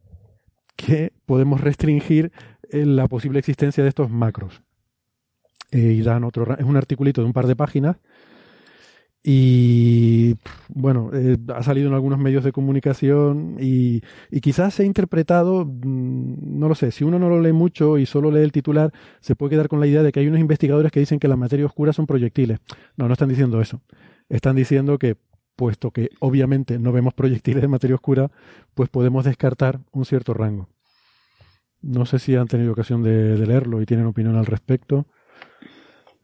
que 0.77 1.13
podemos 1.27 1.61
restringir 1.61 2.31
eh, 2.71 2.85
la 2.85 3.09
posible 3.09 3.39
existencia 3.39 3.83
de 3.83 3.89
estos 3.89 4.11
macros. 4.11 4.63
Eh, 5.71 5.79
y 5.79 6.03
dan 6.03 6.25
otro, 6.25 6.57
es 6.57 6.65
un 6.65 6.77
articulito 6.77 7.21
de 7.21 7.27
un 7.27 7.33
par 7.33 7.47
de 7.47 7.57
páginas 7.57 7.97
y 9.31 10.37
bueno, 10.71 11.11
eh, 11.13 11.37
ha 11.55 11.63
salido 11.63 11.89
en 11.89 11.93
algunos 11.93 12.19
medios 12.19 12.45
de 12.45 12.51
comunicación 12.51 13.57
y, 13.61 14.01
y 14.31 14.41
quizás 14.41 14.73
se 14.73 14.85
ha 14.85 14.87
interpretado, 14.87 15.67
mm, 15.67 16.59
no 16.59 16.67
lo 16.67 16.75
sé, 16.75 16.91
si 16.93 17.05
uno 17.05 17.19
no 17.19 17.29
lo 17.29 17.39
lee 17.39 17.53
mucho 17.53 17.99
y 17.99 18.07
solo 18.07 18.31
lee 18.31 18.41
el 18.41 18.53
titular, 18.53 18.91
se 19.21 19.37
puede 19.37 19.51
quedar 19.51 19.69
con 19.69 19.81
la 19.81 19.87
idea 19.87 20.03
de 20.03 20.13
que 20.13 20.21
hay 20.21 20.29
unos 20.29 20.41
investigadores 20.41 20.91
que 20.91 21.01
dicen 21.01 21.19
que 21.19 21.29
la 21.29 21.37
materia 21.37 21.67
oscura 21.67 21.93
son 21.93 22.07
proyectiles. 22.07 22.61
No, 22.97 23.07
no 23.07 23.13
están 23.13 23.29
diciendo 23.29 23.61
eso. 23.61 23.83
Están 24.31 24.57
diciendo 24.57 24.99
que, 24.99 25.19
puesto 25.57 25.91
que 25.91 26.09
obviamente 26.21 26.79
no 26.79 26.91
vemos 26.93 27.13
proyectiles 27.13 27.61
de 27.61 27.69
materia 27.69 27.97
oscura, 27.97 28.31
pues 28.73 28.89
podemos 28.89 29.27
descartar 29.27 29.81
un 29.93 30.07
cierto 30.07 30.33
rango. 30.33 30.71
No 31.83 32.07
sé 32.07 32.19
si 32.19 32.35
han 32.35 32.47
tenido 32.47 32.73
ocasión 32.73 33.03
de, 33.03 33.37
de 33.37 33.47
leerlo 33.47 33.83
y 33.83 33.85
tienen 33.85 34.07
opinión 34.07 34.37
al 34.37 34.47
respecto. 34.47 35.07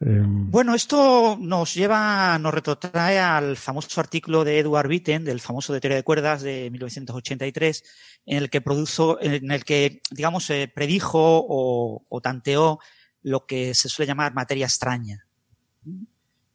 Em, 0.06 0.50
bueno, 0.50 0.74
esto 0.74 1.38
nos 1.40 1.72
lleva, 1.72 2.38
nos 2.38 2.52
retrotrae 2.52 3.18
al 3.18 3.56
famoso 3.56 3.98
artículo 4.02 4.44
de 4.44 4.58
Edward 4.58 4.86
Witten, 4.86 5.24
del 5.24 5.40
famoso 5.40 5.72
de 5.72 5.80
teoría 5.80 5.96
de 5.96 6.02
cuerdas 6.02 6.42
de 6.42 6.68
1983, 6.70 7.82
en 8.26 8.36
el 8.36 8.50
que 8.50 8.60
produjo, 8.60 9.18
en 9.22 9.50
el 9.50 9.64
que, 9.64 10.02
digamos, 10.10 10.50
eh, 10.50 10.70
predijo 10.72 11.46
o, 11.48 12.20
tanteó 12.22 12.80
lo 13.22 13.46
que 13.46 13.74
se 13.74 13.88
suele 13.88 14.08
llamar 14.08 14.34
materia 14.34 14.66
extraña. 14.66 15.26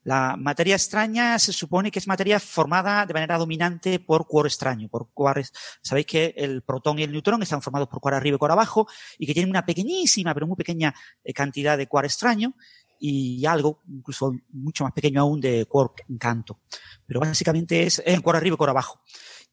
La 0.03 0.35
materia 0.37 0.75
extraña 0.75 1.39
se 1.39 1.51
supone 1.51 1.89
que 1.89 1.97
es 1.97 2.07
materia 2.07 2.39
formada 2.39 3.05
de 3.07 3.13
manera 3.15 3.39
dominante 3.39 3.99
por 3.99 4.27
cuore 4.27 4.47
extraño, 4.47 4.89
por 4.89 5.09
cuares. 5.11 5.51
Sabéis 5.81 6.05
que 6.05 6.33
el 6.37 6.61
protón 6.61 6.99
y 6.99 7.03
el 7.03 7.11
neutrón 7.11 7.41
están 7.41 7.63
formados 7.63 7.89
por 7.89 7.99
cuore 7.99 8.17
arriba 8.17 8.35
y 8.35 8.37
cuore 8.37 8.53
abajo 8.53 8.87
y 9.17 9.25
que 9.25 9.33
tienen 9.33 9.49
una 9.49 9.65
pequeñísima, 9.65 10.35
pero 10.35 10.45
muy 10.45 10.55
pequeña 10.55 10.93
eh, 11.23 11.33
cantidad 11.33 11.77
de 11.77 11.87
cuore 11.87 12.07
extraño 12.07 12.53
y 12.99 13.45
algo, 13.45 13.81
incluso 13.87 14.33
mucho 14.49 14.83
más 14.83 14.93
pequeño 14.93 15.21
aún, 15.21 15.39
de 15.39 15.65
quark 15.65 16.05
en 16.09 16.17
canto. 16.17 16.59
Pero 17.05 17.19
básicamente 17.19 17.83
es 17.83 18.01
en 18.05 18.21
quark 18.21 18.37
arriba 18.37 18.55
y 18.55 18.57
quark 18.57 18.71
abajo. 18.71 19.01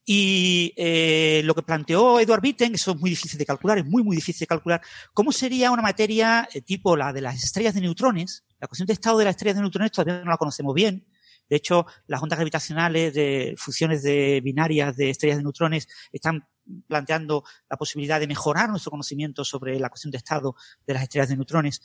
Y 0.09 0.73
eh, 0.77 1.43
lo 1.45 1.53
que 1.55 1.63
planteó 1.63 2.21
Edward 2.21 2.41
Witten, 2.41 2.75
eso 2.77 2.93
es 2.93 3.01
muy 3.01 3.11
difícil 3.11 3.39
de 3.39 3.45
calcular, 3.45 3.79
es 3.79 3.85
muy, 3.85 4.05
muy 4.05 4.15
difícil 4.15 4.41
de 4.41 4.47
calcular, 4.47 4.81
¿cómo 5.13 5.33
sería 5.33 5.73
una 5.73 5.83
materia 5.83 6.49
eh, 6.55 6.61
tipo 6.61 6.97
la 6.97 7.13
de 7.13 7.23
las 7.23 7.43
estrellas 7.43 7.75
de 7.75 7.81
neutrones? 7.81 8.45
La 8.61 8.69
cuestión 8.69 8.87
de 8.87 8.93
estado 8.93 9.19
de 9.19 9.25
las 9.25 9.33
estrellas 9.33 9.57
de 9.57 9.63
neutrones 9.63 9.91
todavía 9.91 10.23
no 10.25 10.31
la 10.31 10.37
conocemos 10.37 10.75
bien. 10.75 11.05
De 11.49 11.57
hecho, 11.57 11.87
las 12.07 12.23
ondas 12.23 12.39
gravitacionales 12.39 13.15
de 13.15 13.55
fusiones 13.57 14.03
de 14.03 14.41
binarias 14.43 14.97
de 14.97 15.11
estrellas 15.11 15.39
de 15.39 15.45
neutrones 15.45 15.89
están 16.13 16.47
planteando 16.89 17.45
la 17.69 17.77
posibilidad 17.77 18.19
de 18.19 18.27
mejorar 18.27 18.69
nuestro 18.69 18.91
conocimiento 18.91 19.45
sobre 19.45 19.79
la 19.79 19.89
cuestión 19.89 20.11
de 20.11 20.19
estado 20.19 20.57
de 20.87 20.95
las 20.95 21.03
estrellas 21.05 21.29
de 21.29 21.37
neutrones. 21.37 21.81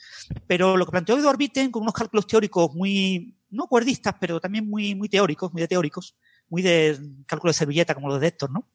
Pero 0.46 0.76
lo 0.76 0.84
que 0.84 0.92
planteó 0.92 1.16
Edward 1.16 1.38
Witten 1.38 1.70
con 1.70 1.82
unos 1.82 1.94
cálculos 1.94 2.26
teóricos 2.26 2.74
muy, 2.74 3.36
no 3.50 3.66
cuerdistas, 3.68 4.14
pero 4.20 4.40
también 4.40 4.68
muy, 4.68 4.94
muy 4.94 5.08
teóricos, 5.08 5.52
muy 5.52 5.62
de 5.62 5.68
teóricos, 5.68 6.16
muy 6.48 6.62
de 6.62 6.98
cálculo 7.26 7.50
de 7.50 7.58
servilleta 7.58 7.94
como 7.94 8.08
los 8.08 8.20
de 8.20 8.28
Héctor, 8.28 8.50
¿no? 8.50 8.68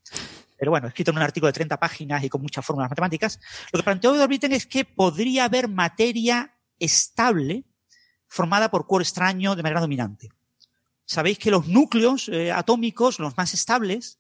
Pero 0.58 0.72
bueno, 0.72 0.88
escrito 0.88 1.12
en 1.12 1.18
un 1.18 1.24
artículo 1.24 1.48
de 1.48 1.54
30 1.54 1.78
páginas 1.78 2.24
y 2.24 2.30
con 2.30 2.42
muchas 2.42 2.66
fórmulas 2.66 2.90
matemáticas. 2.90 3.40
Lo 3.72 3.78
que 3.78 3.84
planteó 3.84 4.16
Edward 4.16 4.30
Witten 4.30 4.54
es 4.54 4.66
que 4.66 4.86
podría 4.86 5.46
haber 5.46 5.68
materia 5.68 6.56
estable 6.80 7.66
formada 8.28 8.72
por 8.72 8.88
cuerpo 8.88 9.02
extraño 9.02 9.56
de 9.56 9.64
manera 9.64 9.82
dominante. 9.82 10.30
Sabéis 11.08 11.40
que 11.40 11.50
los 11.52 11.68
núcleos 11.68 12.28
eh, 12.28 12.52
atómicos, 12.52 13.20
los 13.20 13.38
más 13.38 13.54
estables, 13.54 14.20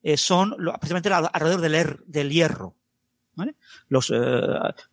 eh, 0.00 0.16
son 0.16 0.54
precisamente 0.78 1.12
alrededor 1.12 1.60
del, 1.60 1.74
er, 1.74 2.30
hierro. 2.30 2.76
¿vale? 3.34 3.56
Los 3.88 4.12
eh, 4.14 4.40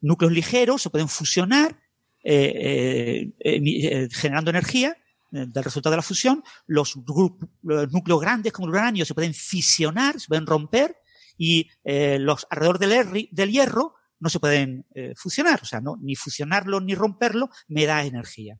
núcleos 0.01 0.33
ligeros 0.33 0.81
se 0.81 0.89
pueden 0.89 1.07
fusionar 1.07 1.79
generando 2.23 4.49
energía 4.49 4.97
del 5.31 5.63
resultado 5.63 5.91
de 5.91 5.97
la 5.97 6.01
fusión. 6.01 6.43
Los, 6.65 6.97
núcleos 6.97 8.19
grandes 8.19 8.51
como 8.51 8.67
el 8.67 8.73
uranio 8.73 9.05
se 9.05 9.13
pueden 9.13 9.35
fisionar, 9.35 10.19
se 10.19 10.27
pueden 10.27 10.47
romper 10.47 10.97
y 11.37 11.69
los 11.85 12.47
alrededor 12.49 12.79
del, 12.79 13.51
hierro 13.51 13.93
no 14.19 14.29
se 14.29 14.39
pueden 14.39 14.85
fusionar, 15.15 15.59
o 15.61 15.65
sea, 15.65 15.79
no, 15.79 15.97
ni 16.01 16.15
fusionarlo 16.15 16.81
ni 16.81 16.95
romperlo 16.95 17.49
me 17.67 17.85
da 17.85 18.03
energía. 18.03 18.57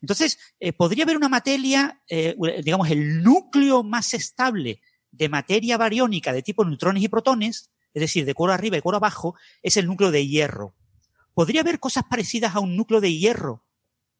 Entonces, 0.00 0.38
podría 0.78 1.04
haber 1.04 1.16
una 1.16 1.28
materia, 1.28 2.02
digamos, 2.08 2.90
el 2.90 3.22
núcleo 3.22 3.82
más 3.82 4.14
estable 4.14 4.80
de 5.16 5.28
materia 5.28 5.76
bariónica 5.76 6.32
de 6.32 6.42
tipo 6.42 6.64
neutrones 6.64 7.02
y 7.02 7.08
protones, 7.08 7.70
es 7.94 8.00
decir, 8.00 8.24
de 8.24 8.34
cuero 8.34 8.52
arriba 8.52 8.76
y 8.76 8.82
cuero 8.82 8.98
abajo, 8.98 9.34
es 9.62 9.76
el 9.76 9.86
núcleo 9.86 10.10
de 10.10 10.26
hierro. 10.26 10.74
Podría 11.34 11.62
haber 11.62 11.80
cosas 11.80 12.04
parecidas 12.08 12.54
a 12.54 12.60
un 12.60 12.76
núcleo 12.76 13.00
de 13.00 13.12
hierro, 13.12 13.64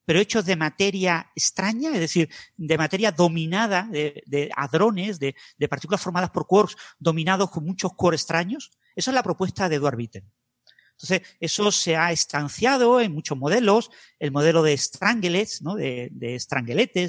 pero 0.04 0.20
hechos 0.20 0.44
de 0.44 0.56
materia 0.56 1.30
extraña, 1.34 1.90
es 1.92 2.00
decir, 2.00 2.30
de 2.56 2.78
materia 2.78 3.12
dominada, 3.12 3.88
de, 3.90 4.22
de 4.26 4.50
hadrones, 4.54 5.18
de, 5.18 5.34
de, 5.58 5.68
partículas 5.68 6.00
formadas 6.00 6.30
por 6.30 6.46
quarks 6.46 6.76
dominados 6.98 7.50
con 7.50 7.64
muchos 7.64 7.92
quarks 7.94 8.22
extraños. 8.22 8.70
Esa 8.94 9.10
es 9.10 9.14
la 9.14 9.22
propuesta 9.22 9.68
de 9.68 9.76
Edward 9.76 9.96
Witten. 9.96 10.30
Entonces, 10.96 11.28
eso 11.40 11.70
se 11.70 11.94
ha 11.94 12.10
estanciado 12.10 13.00
en 13.00 13.12
muchos 13.12 13.36
modelos, 13.36 13.90
el 14.18 14.30
modelo 14.30 14.62
de 14.62 14.76
stranglets, 14.78 15.60
¿no? 15.60 15.74
de, 15.74 16.08
de 16.12 16.38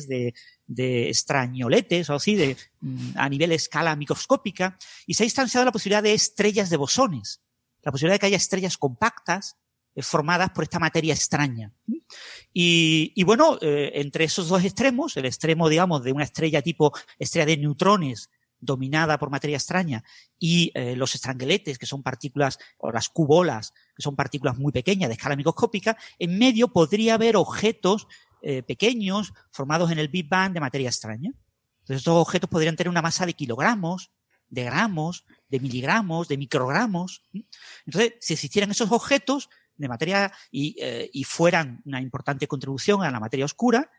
de, 0.07 0.33
de 0.67 1.07
extrañoletes 1.07 2.09
o 2.09 2.15
así, 2.15 2.35
de, 2.35 2.57
mm, 2.81 3.11
a 3.15 3.29
nivel 3.29 3.49
de 3.49 3.55
escala 3.55 3.95
microscópica, 3.95 4.77
y 5.05 5.13
se 5.13 5.23
ha 5.23 5.25
instanciado 5.25 5.65
la 5.65 5.71
posibilidad 5.71 6.03
de 6.03 6.13
estrellas 6.13 6.69
de 6.69 6.75
bosones, 6.75 7.41
la 7.81 7.91
posibilidad 7.91 8.15
de 8.15 8.19
que 8.19 8.25
haya 8.25 8.37
estrellas 8.37 8.77
compactas 8.77 9.55
eh, 9.95 10.01
formadas 10.01 10.49
por 10.49 10.65
esta 10.65 10.79
materia 10.79 11.13
extraña. 11.13 11.71
Y, 12.53 13.13
y 13.15 13.23
bueno, 13.23 13.57
eh, 13.61 13.91
entre 13.95 14.25
esos 14.25 14.49
dos 14.49 14.65
extremos, 14.65 15.15
el 15.15 15.25
extremo, 15.25 15.69
digamos, 15.69 16.03
de 16.03 16.11
una 16.11 16.25
estrella 16.25 16.61
tipo 16.61 16.91
estrella 17.17 17.45
de 17.45 17.57
neutrones, 17.57 18.29
dominada 18.67 19.17
por 19.17 19.31
materia 19.31 19.57
extraña, 19.57 20.03
y 20.37 20.71
eh, 20.75 20.95
los 20.95 21.15
estrangueletes, 21.15 21.79
que 21.79 21.87
son 21.87 22.03
partículas, 22.03 22.59
o 22.77 22.91
las 22.91 23.09
cubolas, 23.09 23.73
que 23.95 24.03
son 24.03 24.15
partículas 24.15 24.55
muy 24.57 24.71
pequeñas 24.71 25.09
de 25.09 25.15
escala 25.15 25.35
microscópica, 25.35 25.97
en 26.19 26.37
medio 26.37 26.67
podría 26.67 27.15
haber 27.15 27.35
objetos 27.35 28.07
eh, 28.43 28.61
pequeños 28.61 29.33
formados 29.51 29.89
en 29.89 29.97
el 29.97 30.09
Big 30.09 30.29
Bang 30.29 30.53
de 30.53 30.59
materia 30.59 30.89
extraña. 30.89 31.31
Entonces 31.79 31.97
estos 31.97 32.15
objetos 32.15 32.49
podrían 32.49 32.75
tener 32.75 32.89
una 32.89 33.01
masa 33.01 33.25
de 33.25 33.33
kilogramos, 33.33 34.11
de 34.49 34.63
gramos, 34.63 35.25
de 35.49 35.59
miligramos, 35.59 36.27
de 36.27 36.37
microgramos. 36.37 37.23
Entonces, 37.85 38.13
si 38.19 38.33
existieran 38.33 38.69
esos 38.69 38.91
objetos 38.91 39.49
de 39.75 39.87
materia 39.87 40.31
y, 40.51 40.75
eh, 40.79 41.09
y 41.11 41.23
fueran 41.23 41.81
una 41.85 42.01
importante 42.01 42.47
contribución 42.47 43.03
a 43.03 43.09
la 43.09 43.19
materia 43.19 43.45
oscura, 43.45 43.89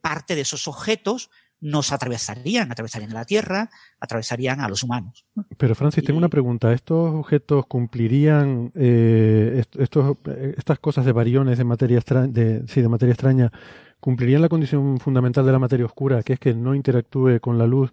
parte 0.00 0.34
de 0.34 0.40
esos 0.40 0.66
objetos 0.66 1.30
nos 1.60 1.92
atravesarían, 1.92 2.70
atravesarían 2.72 3.12
la 3.12 3.24
Tierra, 3.24 3.70
atravesarían 4.00 4.60
a 4.60 4.68
los 4.68 4.82
humanos. 4.82 5.26
Pero 5.56 5.74
Francis, 5.74 6.02
y... 6.02 6.06
tengo 6.06 6.18
una 6.18 6.28
pregunta. 6.28 6.72
¿Estos 6.72 7.14
objetos 7.14 7.66
cumplirían 7.66 8.72
eh, 8.74 9.62
estos, 9.78 10.16
estas 10.56 10.78
cosas 10.78 11.04
de 11.04 11.12
variones 11.12 11.58
de 11.58 11.64
materia 11.64 11.98
extraña, 11.98 12.28
de, 12.28 12.66
sí, 12.66 12.80
de 12.80 12.88
materia 12.88 13.12
extraña, 13.12 13.52
cumplirían 14.00 14.42
la 14.42 14.48
condición 14.48 14.98
fundamental 14.98 15.44
de 15.44 15.52
la 15.52 15.58
materia 15.58 15.86
oscura, 15.86 16.22
que 16.22 16.34
es 16.34 16.38
que 16.38 16.54
no 16.54 16.74
interactúe 16.74 17.40
con 17.40 17.58
la 17.58 17.66
luz 17.66 17.92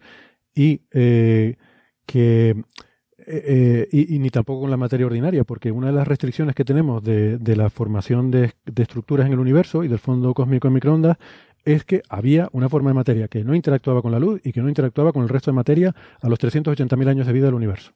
y 0.55 0.81
eh, 0.91 1.57
que 2.05 2.55
eh, 3.29 3.89
y, 3.91 4.15
y, 4.15 4.19
ni 4.19 4.29
tampoco 4.29 4.61
con 4.61 4.71
la 4.71 4.77
materia 4.77 5.05
ordinaria, 5.05 5.43
porque 5.43 5.69
una 5.69 5.87
de 5.87 5.93
las 5.93 6.07
restricciones 6.07 6.55
que 6.55 6.63
tenemos 6.63 7.03
de, 7.03 7.37
de 7.37 7.55
la 7.57 7.69
formación 7.69 8.31
de, 8.31 8.53
de, 8.65 8.83
estructuras 8.83 9.27
en 9.27 9.33
el 9.33 9.39
universo 9.39 9.83
y 9.83 9.89
del 9.89 9.99
fondo 9.99 10.33
cósmico 10.33 10.69
en 10.69 10.75
microondas 10.75 11.17
es 11.73 11.83
que 11.85 12.01
había 12.09 12.49
una 12.51 12.69
forma 12.69 12.89
de 12.89 12.93
materia 12.95 13.27
que 13.27 13.43
no 13.43 13.53
interactuaba 13.55 14.01
con 14.01 14.11
la 14.11 14.19
luz 14.19 14.41
y 14.43 14.51
que 14.53 14.61
no 14.61 14.69
interactuaba 14.69 15.11
con 15.13 15.23
el 15.23 15.29
resto 15.29 15.51
de 15.51 15.55
materia 15.55 15.93
a 16.21 16.29
los 16.29 16.39
380.000 16.39 17.07
años 17.09 17.27
de 17.27 17.33
vida 17.33 17.45
del 17.45 17.53
universo. 17.55 17.91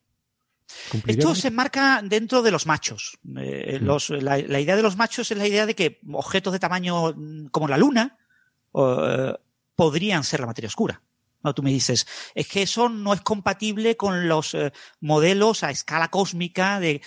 Esto 1.05 1.35
se 1.35 1.47
enmarca 1.49 2.01
dentro 2.03 2.41
de 2.41 2.51
los 2.51 2.65
machos. 2.65 3.17
Eh, 3.37 3.79
los- 3.81 4.09
la, 4.09 4.37
la 4.37 4.59
idea 4.59 4.75
de 4.75 4.81
los 4.81 4.95
machos 4.95 5.29
es 5.31 5.37
la 5.37 5.47
idea 5.47 5.65
de 5.65 5.75
que 5.75 5.99
objetos 6.11 6.53
de 6.53 6.59
tamaño 6.59 7.13
mm, 7.13 7.47
como 7.47 7.67
la 7.67 7.77
Luna 7.77 8.17
eh, 8.73 9.33
podrían 9.75 10.23
ser 10.23 10.39
la 10.39 10.45
materia 10.47 10.67
oscura. 10.69 11.01
No, 11.43 11.53
tú 11.53 11.63
me 11.63 11.71
dices, 11.71 12.07
es 12.35 12.47
que 12.47 12.61
eso 12.61 12.89
no 12.89 13.13
es 13.13 13.21
compatible 13.21 13.97
con 13.97 14.27
los 14.27 14.53
eh, 14.53 14.71
modelos 14.99 15.63
a 15.63 15.71
escala 15.71 16.09
cósmica 16.09 16.79
de, 16.79 17.01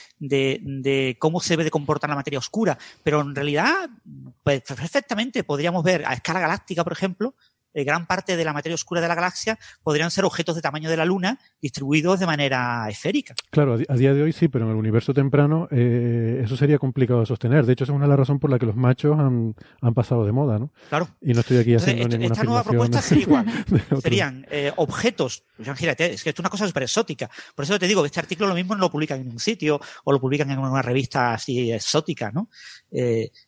cómo 1.19 1.41
se 1.41 1.51
debe 1.51 1.65
de 1.65 1.71
comportar 1.71 2.11
la 2.11 2.17
materia 2.17 2.39
oscura. 2.39 2.79
Pero 3.03 3.21
en 3.21 3.35
realidad, 3.35 3.91
pues, 4.43 4.63
perfectamente 4.63 5.45
podríamos 5.45 5.85
ver 5.85 6.05
a 6.07 6.15
escala 6.15 6.41
galáctica, 6.41 6.85
por 6.85 6.93
ejemplo, 6.93 7.35
eh, 7.75 7.85
gran 7.85 8.07
parte 8.07 8.37
de 8.37 8.45
la 8.45 8.53
materia 8.53 8.75
oscura 8.75 9.01
de 9.01 9.09
la 9.09 9.15
galaxia 9.15 9.59
podrían 9.83 10.11
ser 10.11 10.25
objetos 10.25 10.55
de 10.57 10.63
tamaño 10.63 10.89
de 10.89 10.97
la 10.97 11.05
Luna 11.05 11.39
distribuidos 11.61 12.21
de 12.21 12.27
manera 12.27 12.87
esférica. 12.89 13.35
Claro, 13.51 13.79
a 13.89 13.95
día 13.97 14.15
de 14.15 14.23
hoy 14.23 14.33
sí, 14.33 14.49
pero 14.49 14.65
en 14.65 14.71
el 14.71 14.77
universo 14.77 15.13
temprano 15.13 15.69
eh, 15.71 16.41
eso 16.45 16.57
sería 16.57 16.79
complicado 16.79 17.21
de 17.21 17.27
sostener. 17.27 17.67
De 17.67 17.73
hecho, 17.73 17.85
esa 17.85 17.93
es 17.93 17.97
una 17.97 18.05
de 18.07 18.11
las 18.11 18.19
razones 18.19 18.41
por 18.41 18.51
la 18.51 18.59
que 18.59 18.67
los 18.67 18.77
machos 18.77 19.19
han, 19.19 19.55
han 19.81 19.95
pasado 19.95 20.25
de 20.25 20.33
moda, 20.33 20.59
¿no? 20.59 20.71
Claro. 20.89 21.09
Y 21.21 21.33
no 21.35 21.41
estoy 21.41 21.59
aquí 21.59 21.73
Entonces, 21.73 21.95
haciendo 21.95 22.05
esta- 22.15 22.19
ninguna 22.19 22.35
esta 22.35 22.45
nueva 22.45 22.61
afirmación 22.61 22.91
propuesta 22.91 23.03
sería 23.09 23.23
igual. 23.23 24.01
Serían 24.03 24.47
eh, 24.51 24.73
objetos. 24.77 25.45
Imagínate, 25.59 26.13
es 26.13 26.23
que 26.23 26.31
esto 26.31 26.41
es 26.41 26.45
una 26.45 26.51
cosa 26.51 26.67
súper 26.67 26.85
exótica. 26.85 27.31
Por 27.55 27.65
eso 27.65 27.79
te 27.79 27.87
digo 27.87 28.03
que 28.03 28.07
este 28.07 28.21
artículo 28.21 28.49
lo 28.49 28.55
mismo 28.55 28.75
no 28.75 28.81
lo 28.83 28.91
publican 28.91 29.21
en 29.21 29.29
un 29.31 29.39
sitio 29.39 29.81
o 30.05 30.13
lo 30.13 30.21
publican 30.21 30.51
en 30.51 30.59
una 30.59 30.83
revista 30.83 31.35
así 31.35 31.73
exótica, 31.73 32.31
¿no? 32.31 32.49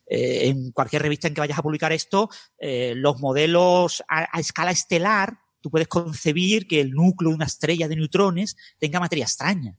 Eh, 0.07 0.49
en 0.49 0.71
cualquier 0.71 1.03
revista 1.03 1.29
en 1.29 1.35
que 1.35 1.41
vayas 1.41 1.59
a 1.59 1.63
publicar 1.63 1.93
esto, 1.93 2.29
eh, 2.59 2.95
los 2.97 3.21
modelos 3.21 4.05
a, 4.09 4.29
a 4.37 4.41
escala 4.41 4.71
estelar, 4.71 5.39
tú 5.61 5.71
puedes 5.71 5.89
concebir 5.89 6.67
que 6.69 6.81
el 6.81 6.93
núcleo 6.93 7.31
de 7.31 7.37
una 7.37 7.47
estrella 7.47 7.89
de 7.89 7.97
neutrones 7.97 8.57
tenga 8.79 9.01
materia 9.01 9.25
extraña. 9.25 9.77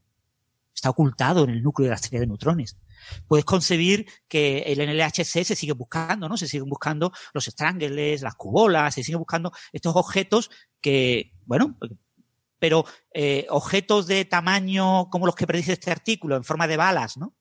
Está 0.74 0.90
ocultado 0.90 1.44
en 1.44 1.50
el 1.50 1.62
núcleo 1.62 1.86
de 1.86 1.90
la 1.90 1.96
estrella 1.96 2.20
de 2.20 2.26
neutrones. 2.26 2.76
Puedes 3.26 3.44
concebir 3.44 4.06
que 4.28 4.58
el 4.58 4.78
NLHC 4.78 5.44
se 5.44 5.56
sigue 5.56 5.72
buscando, 5.72 6.28
¿no? 6.28 6.36
Se 6.36 6.46
siguen 6.46 6.68
buscando 6.68 7.12
los 7.32 7.46
strangles, 7.46 8.22
las 8.22 8.34
cubolas, 8.34 8.94
se 8.94 9.02
siguen 9.02 9.18
buscando 9.18 9.52
estos 9.72 9.96
objetos 9.96 10.50
que, 10.80 11.32
bueno, 11.46 11.76
pero 12.58 12.84
eh, 13.12 13.46
objetos 13.50 14.06
de 14.06 14.24
tamaño 14.24 15.08
como 15.10 15.26
los 15.26 15.34
que 15.34 15.46
predice 15.46 15.72
este 15.72 15.90
artículo, 15.90 16.36
en 16.36 16.44
forma 16.44 16.66
de 16.66 16.76
balas, 16.76 17.16
¿no? 17.16 17.34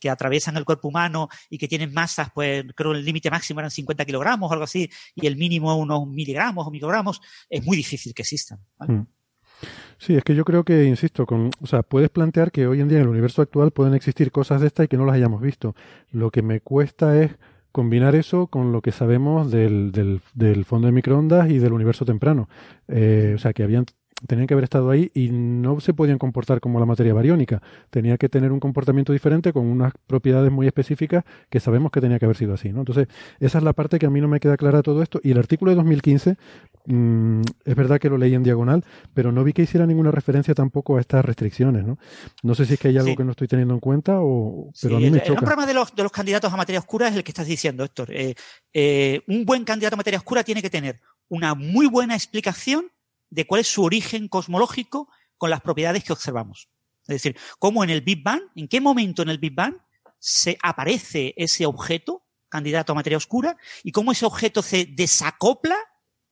Que 0.00 0.10
atraviesan 0.10 0.56
el 0.56 0.64
cuerpo 0.64 0.88
humano 0.88 1.28
y 1.48 1.58
que 1.58 1.68
tienen 1.68 1.92
masas, 1.92 2.30
pues 2.34 2.64
creo 2.74 2.92
el 2.92 3.04
límite 3.04 3.30
máximo 3.30 3.60
eran 3.60 3.70
50 3.70 4.04
kilogramos 4.04 4.50
o 4.50 4.52
algo 4.52 4.64
así, 4.64 4.90
y 5.14 5.26
el 5.26 5.36
mínimo 5.36 5.76
unos 5.76 6.08
miligramos 6.08 6.66
o 6.66 6.70
microgramos, 6.70 7.20
es 7.48 7.64
muy 7.64 7.76
difícil 7.76 8.14
que 8.14 8.22
existan. 8.22 8.58
Mm. 8.78 9.02
Sí, 9.98 10.16
es 10.16 10.24
que 10.24 10.34
yo 10.34 10.44
creo 10.44 10.64
que, 10.64 10.84
insisto, 10.84 11.26
con, 11.26 11.50
o 11.60 11.66
sea, 11.66 11.82
puedes 11.82 12.08
plantear 12.08 12.50
que 12.50 12.66
hoy 12.66 12.80
en 12.80 12.88
día 12.88 12.98
en 12.98 13.02
el 13.04 13.10
universo 13.10 13.42
actual 13.42 13.70
pueden 13.70 13.94
existir 13.94 14.32
cosas 14.32 14.62
de 14.62 14.68
estas 14.68 14.86
y 14.86 14.88
que 14.88 14.96
no 14.96 15.04
las 15.04 15.16
hayamos 15.16 15.42
visto. 15.42 15.74
Lo 16.10 16.30
que 16.30 16.40
me 16.40 16.60
cuesta 16.60 17.22
es 17.22 17.32
combinar 17.70 18.14
eso 18.14 18.46
con 18.46 18.72
lo 18.72 18.80
que 18.80 18.92
sabemos 18.92 19.50
del, 19.50 19.92
del, 19.92 20.22
del 20.34 20.64
fondo 20.64 20.86
de 20.86 20.92
microondas 20.92 21.50
y 21.50 21.58
del 21.58 21.74
universo 21.74 22.06
temprano. 22.06 22.48
Eh, 22.88 23.34
o 23.36 23.38
sea, 23.38 23.52
que 23.52 23.62
habían 23.62 23.84
tenían 24.26 24.46
que 24.46 24.54
haber 24.54 24.64
estado 24.64 24.90
ahí 24.90 25.10
y 25.14 25.30
no 25.30 25.80
se 25.80 25.94
podían 25.94 26.18
comportar 26.18 26.60
como 26.60 26.78
la 26.80 26.86
materia 26.86 27.14
bariónica. 27.14 27.62
Tenía 27.90 28.18
que 28.18 28.28
tener 28.28 28.52
un 28.52 28.60
comportamiento 28.60 29.12
diferente 29.12 29.52
con 29.52 29.66
unas 29.66 29.92
propiedades 30.06 30.50
muy 30.50 30.66
específicas 30.66 31.24
que 31.48 31.60
sabemos 31.60 31.90
que 31.92 32.00
tenía 32.00 32.18
que 32.18 32.24
haber 32.26 32.36
sido 32.36 32.54
así. 32.54 32.70
¿no? 32.70 32.80
Entonces, 32.80 33.08
esa 33.38 33.58
es 33.58 33.64
la 33.64 33.72
parte 33.72 33.98
que 33.98 34.06
a 34.06 34.10
mí 34.10 34.20
no 34.20 34.28
me 34.28 34.40
queda 34.40 34.56
clara 34.56 34.82
todo 34.82 35.02
esto. 35.02 35.20
Y 35.22 35.30
el 35.32 35.38
artículo 35.38 35.70
de 35.70 35.76
2015, 35.76 36.36
mmm, 36.86 37.42
es 37.64 37.74
verdad 37.74 37.98
que 37.98 38.08
lo 38.08 38.18
leí 38.18 38.34
en 38.34 38.42
diagonal, 38.42 38.84
pero 39.14 39.32
no 39.32 39.44
vi 39.44 39.52
que 39.52 39.62
hiciera 39.62 39.86
ninguna 39.86 40.10
referencia 40.10 40.54
tampoco 40.54 40.96
a 40.96 41.00
estas 41.00 41.24
restricciones. 41.24 41.84
No, 41.84 41.98
no 42.42 42.54
sé 42.54 42.66
si 42.66 42.74
es 42.74 42.80
que 42.80 42.88
hay 42.88 42.96
algo 42.96 43.10
Sí. 43.10 43.16
que 43.16 43.24
no 43.24 43.30
estoy 43.32 43.48
teniendo 43.48 43.74
en 43.74 43.80
cuenta, 43.80 44.20
o, 44.20 44.70
pero 44.80 44.96
Sí, 44.98 45.04
a 45.04 45.06
mí 45.06 45.10
me 45.10 45.18
el, 45.18 45.34
problema 45.34 45.66
de 45.66 45.74
los, 45.74 45.94
de 45.94 46.02
los 46.02 46.12
candidatos 46.12 46.52
a 46.52 46.56
materia 46.56 46.78
oscura 46.78 47.08
es 47.08 47.16
el 47.16 47.24
que 47.24 47.30
estás 47.30 47.46
diciendo, 47.46 47.82
Héctor. 47.84 48.10
Eh, 48.12 48.34
eh, 48.72 49.22
un 49.26 49.44
buen 49.44 49.64
candidato 49.64 49.94
a 49.94 49.96
materia 49.96 50.18
oscura 50.18 50.44
tiene 50.44 50.62
que 50.62 50.70
tener 50.70 51.00
una 51.28 51.54
muy 51.54 51.86
buena 51.86 52.14
explicación 52.14 52.86
de 53.30 53.46
cuál 53.46 53.62
es 53.62 53.68
su 53.68 53.82
origen 53.82 54.28
cosmológico 54.28 55.08
con 55.38 55.50
las 55.50 55.62
propiedades 55.62 56.04
que 56.04 56.12
observamos. 56.12 56.68
Es 57.02 57.22
decir, 57.22 57.36
cómo 57.58 57.82
en 57.82 57.90
el 57.90 58.02
Big 58.02 58.22
Bang, 58.22 58.42
en 58.54 58.68
qué 58.68 58.80
momento 58.80 59.22
en 59.22 59.30
el 59.30 59.38
Big 59.38 59.54
Bang 59.54 59.76
se 60.18 60.58
aparece 60.62 61.34
ese 61.36 61.66
objeto, 61.66 62.24
candidato 62.48 62.92
a 62.92 62.94
materia 62.94 63.16
oscura, 63.16 63.56
y 63.82 63.92
cómo 63.92 64.12
ese 64.12 64.26
objeto 64.26 64.62
se 64.62 64.86
desacopla 64.86 65.76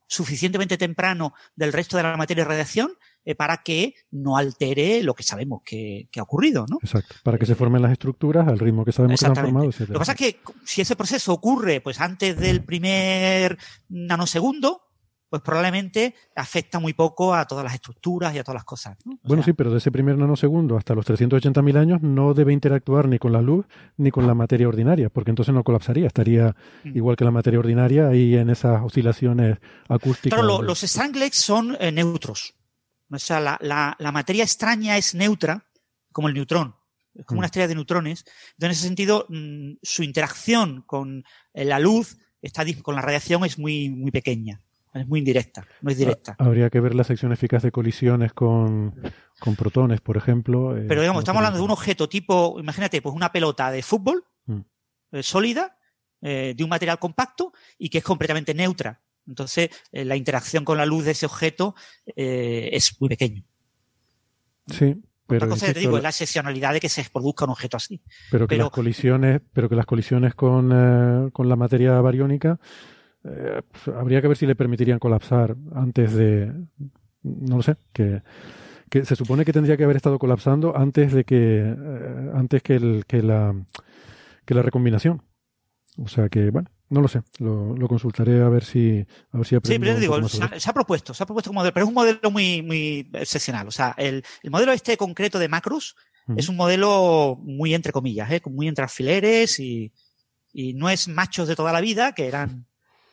suficientemente 0.07 0.77
temprano 0.77 1.33
del 1.55 1.71
resto 1.71 1.97
de 1.97 2.03
la 2.03 2.17
materia 2.17 2.41
y 2.41 2.45
radiación 2.45 2.91
eh, 3.25 3.35
para 3.35 3.57
que 3.57 3.93
no 4.11 4.37
altere 4.37 5.03
lo 5.03 5.13
que 5.13 5.23
sabemos 5.23 5.61
que, 5.63 6.07
que 6.11 6.19
ha 6.19 6.23
ocurrido, 6.23 6.65
¿no? 6.67 6.77
Exacto, 6.81 7.15
para 7.23 7.37
que 7.37 7.45
se 7.45 7.53
formen 7.53 7.81
las 7.81 7.91
estructuras 7.91 8.47
al 8.47 8.57
ritmo 8.57 8.83
que 8.83 8.91
sabemos 8.91 9.19
que 9.19 9.25
se 9.25 9.27
han 9.27 9.35
formado. 9.35 9.65
Lo 9.65 9.71
que 9.71 9.93
pasa 9.93 10.13
es 10.13 10.17
que 10.17 10.39
si 10.65 10.81
ese 10.81 10.95
proceso 10.95 11.31
ocurre 11.33 11.81
pues 11.81 12.01
antes 12.01 12.37
del 12.37 12.63
primer 12.63 13.57
nanosegundo, 13.89 14.88
pues 15.29 15.41
probablemente 15.43 16.15
afecta 16.35 16.79
muy 16.79 16.93
poco 16.93 17.33
a 17.35 17.45
todas 17.45 17.63
las 17.63 17.73
estructuras 17.75 18.33
y 18.33 18.39
a 18.39 18.43
todas 18.43 18.55
las 18.55 18.63
cosas. 18.65 18.97
¿no? 19.05 19.19
Bueno, 19.23 19.43
sea, 19.43 19.51
sí, 19.51 19.53
pero 19.53 19.69
de 19.71 19.77
ese 19.77 19.91
primer 19.91 20.17
nanosegundo 20.17 20.75
hasta 20.77 20.95
los 20.95 21.05
380.000 21.05 21.77
años 21.77 22.01
no 22.01 22.33
debe 22.33 22.51
interactuar 22.53 23.07
ni 23.07 23.19
con 23.19 23.31
la 23.31 23.41
luz 23.41 23.65
ni 23.97 24.09
con 24.11 24.25
la 24.25 24.33
materia 24.33 24.67
ordinaria, 24.67 25.09
porque 25.09 25.29
entonces 25.31 25.53
no 25.53 25.63
colapsaría, 25.63 26.07
estaría 26.07 26.55
Mm. 26.83 26.97
igual 26.97 27.15
que 27.15 27.25
la 27.25 27.31
materia 27.31 27.59
ordinaria 27.59 28.07
ahí 28.07 28.35
en 28.35 28.49
esas 28.49 28.81
oscilaciones 28.83 29.57
acústicas. 29.87 30.37
Claro, 30.39 30.47
lo- 30.59 30.61
los 30.63 30.79
strangles 30.81 31.35
son 31.35 31.77
eh, 31.79 31.91
neutros. 31.91 32.55
O 33.11 33.19
sea, 33.19 33.39
la, 33.39 33.57
la- 33.61 33.95
la 33.99 34.11
materia 34.11 34.43
extraña 34.43 34.97
es 34.97 35.13
neutra, 35.15 35.65
como 36.11 36.27
el 36.27 36.33
neutrón. 36.33 36.75
Es 37.15 37.25
como 37.25 37.37
Mm. 37.37 37.39
una 37.39 37.45
estrella 37.47 37.67
de 37.67 37.75
neutrones. 37.75 38.23
Entonces, 38.53 38.61
en 38.61 38.71
ese 38.71 38.81
sentido, 38.87 39.25
mm, 39.29 39.73
su 39.81 40.03
interacción 40.03 40.83
con 40.87 41.23
eh, 41.53 41.65
la 41.65 41.79
luz, 41.79 42.17
está, 42.41 42.63
con 42.81 42.95
la 42.95 43.01
radiación, 43.01 43.43
es 43.45 43.57
muy, 43.59 43.89
muy 43.89 44.11
pequeña. 44.11 44.61
Es 44.93 45.07
muy 45.07 45.19
indirecta, 45.19 45.65
no 45.81 45.91
es 45.91 45.97
directa. 45.97 46.35
Ah, 46.39 46.45
Habría 46.45 46.69
que 46.71 46.79
ver 46.79 46.95
la 46.95 47.03
sección 47.03 47.31
eficaz 47.31 47.61
de 47.61 47.71
colisiones 47.71 48.33
con, 48.33 48.99
con 49.39 49.55
protones, 49.55 50.01
por 50.01 50.17
ejemplo. 50.17 50.75
eh, 50.75 50.85
Pero 50.87 51.01
digamos, 51.01 51.21
estamos 51.21 51.37
hablando 51.39 51.59
de 51.59 51.65
un 51.65 51.71
objeto 51.71 52.09
tipo, 52.09 52.57
imagínate, 52.59 53.01
pues 53.01 53.13
una 53.15 53.31
pelota 53.31 53.69
de 53.71 53.83
fútbol 53.83 54.25
Mm. 54.47 54.59
eh, 55.11 55.23
sólida, 55.23 55.77
eh, 56.21 56.53
de 56.57 56.63
un 56.63 56.69
material 56.71 56.97
compacto 56.97 57.53
y 57.77 57.89
que 57.89 57.99
es 57.99 58.03
completamente 58.03 58.53
neutra. 58.55 58.99
Entonces, 59.27 59.69
la 59.91 60.15
interacción 60.15 60.65
con 60.65 60.77
la 60.79 60.87
luz 60.87 61.05
de 61.05 61.11
ese 61.11 61.27
objeto 61.27 61.75
es 62.15 62.99
muy 62.99 63.09
pequeño. 63.09 63.43
Sí, 64.67 64.95
pero, 65.27 65.45
Otra 65.45 65.49
cosa 65.49 65.65
que 65.67 65.73
te 65.73 65.79
insisto, 65.79 65.79
digo 65.79 65.97
es 65.97 66.03
la 66.03 66.09
excepcionalidad 66.09 66.73
de 66.73 66.79
que 66.79 66.89
se 66.89 67.05
produzca 67.11 67.45
un 67.45 67.51
objeto 67.51 67.77
así. 67.77 68.01
pero 68.31 68.47
que 68.47 68.55
pero- 68.55 68.65
las 68.65 68.71
colisiones, 68.73 69.41
pero 69.53 69.69
que 69.69 69.75
las 69.75 69.85
colisiones 69.85 70.33
con, 70.33 70.71
eh, 70.73 71.29
con 71.31 71.47
la 71.47 71.55
materia 71.55 71.99
bariónica 72.01 72.59
eh, 73.23 73.61
pues, 73.71 73.95
habría 73.95 74.21
que 74.21 74.27
ver 74.27 74.37
si 74.37 74.45
le 74.45 74.55
permitirían 74.55 74.99
colapsar 74.99 75.55
antes 75.73 76.13
de, 76.13 76.53
no 77.23 77.57
lo 77.57 77.61
sé, 77.61 77.75
que, 77.93 78.21
que 78.89 79.05
se 79.05 79.15
supone 79.15 79.45
que 79.45 79.53
tendría 79.53 79.77
que 79.77 79.83
haber 79.83 79.97
estado 79.97 80.19
colapsando 80.19 80.75
antes 80.75 81.13
de 81.13 81.23
que, 81.23 81.59
eh, 81.59 82.31
antes 82.33 82.63
que, 82.63 82.75
el, 82.75 83.05
que 83.07 83.21
la, 83.21 83.53
que 84.45 84.53
la 84.53 84.61
recombinación. 84.61 85.21
O 85.97 86.07
sea 86.07 86.29
que, 86.29 86.49
bueno, 86.49 86.69
no 86.89 87.01
lo 87.01 87.07
sé, 87.07 87.21
lo, 87.39 87.75
lo 87.75 87.87
consultaré 87.87 88.41
a 88.41 88.49
ver 88.49 88.63
si, 88.63 89.05
a 89.31 89.37
ver 89.37 89.45
si 89.45 89.55
Sí, 89.63 89.79
pero 89.79 89.93
yo 89.93 89.99
digo, 89.99 90.27
se 90.29 90.43
ha, 90.43 90.59
se 90.59 90.69
ha 90.69 90.73
propuesto, 90.73 91.13
se 91.13 91.21
ha 91.21 91.25
propuesto 91.25 91.49
como 91.49 91.59
modelo, 91.59 91.73
pero 91.73 91.83
es 91.83 91.87
un 91.89 91.93
modelo 91.93 92.31
muy, 92.31 92.61
muy 92.61 93.09
excepcional. 93.13 93.67
O 93.67 93.71
sea, 93.71 93.93
el, 93.97 94.23
el 94.41 94.51
modelo 94.51 94.71
este 94.71 94.95
concreto 94.97 95.39
de 95.39 95.49
macros 95.49 95.95
Ujú. 96.27 96.39
es 96.39 96.47
un 96.47 96.55
modelo 96.55 97.37
muy 97.41 97.73
entre 97.73 97.91
comillas, 97.91 98.31
¿eh? 98.31 98.41
muy 98.49 98.67
entre 98.67 98.83
alfileres 98.83 99.59
y, 99.59 99.91
y 100.53 100.73
no 100.73 100.89
es 100.89 101.07
machos 101.07 101.47
de 101.47 101.55
toda 101.55 101.73
la 101.73 101.81
vida, 101.81 102.13
que 102.13 102.27
eran 102.27 102.65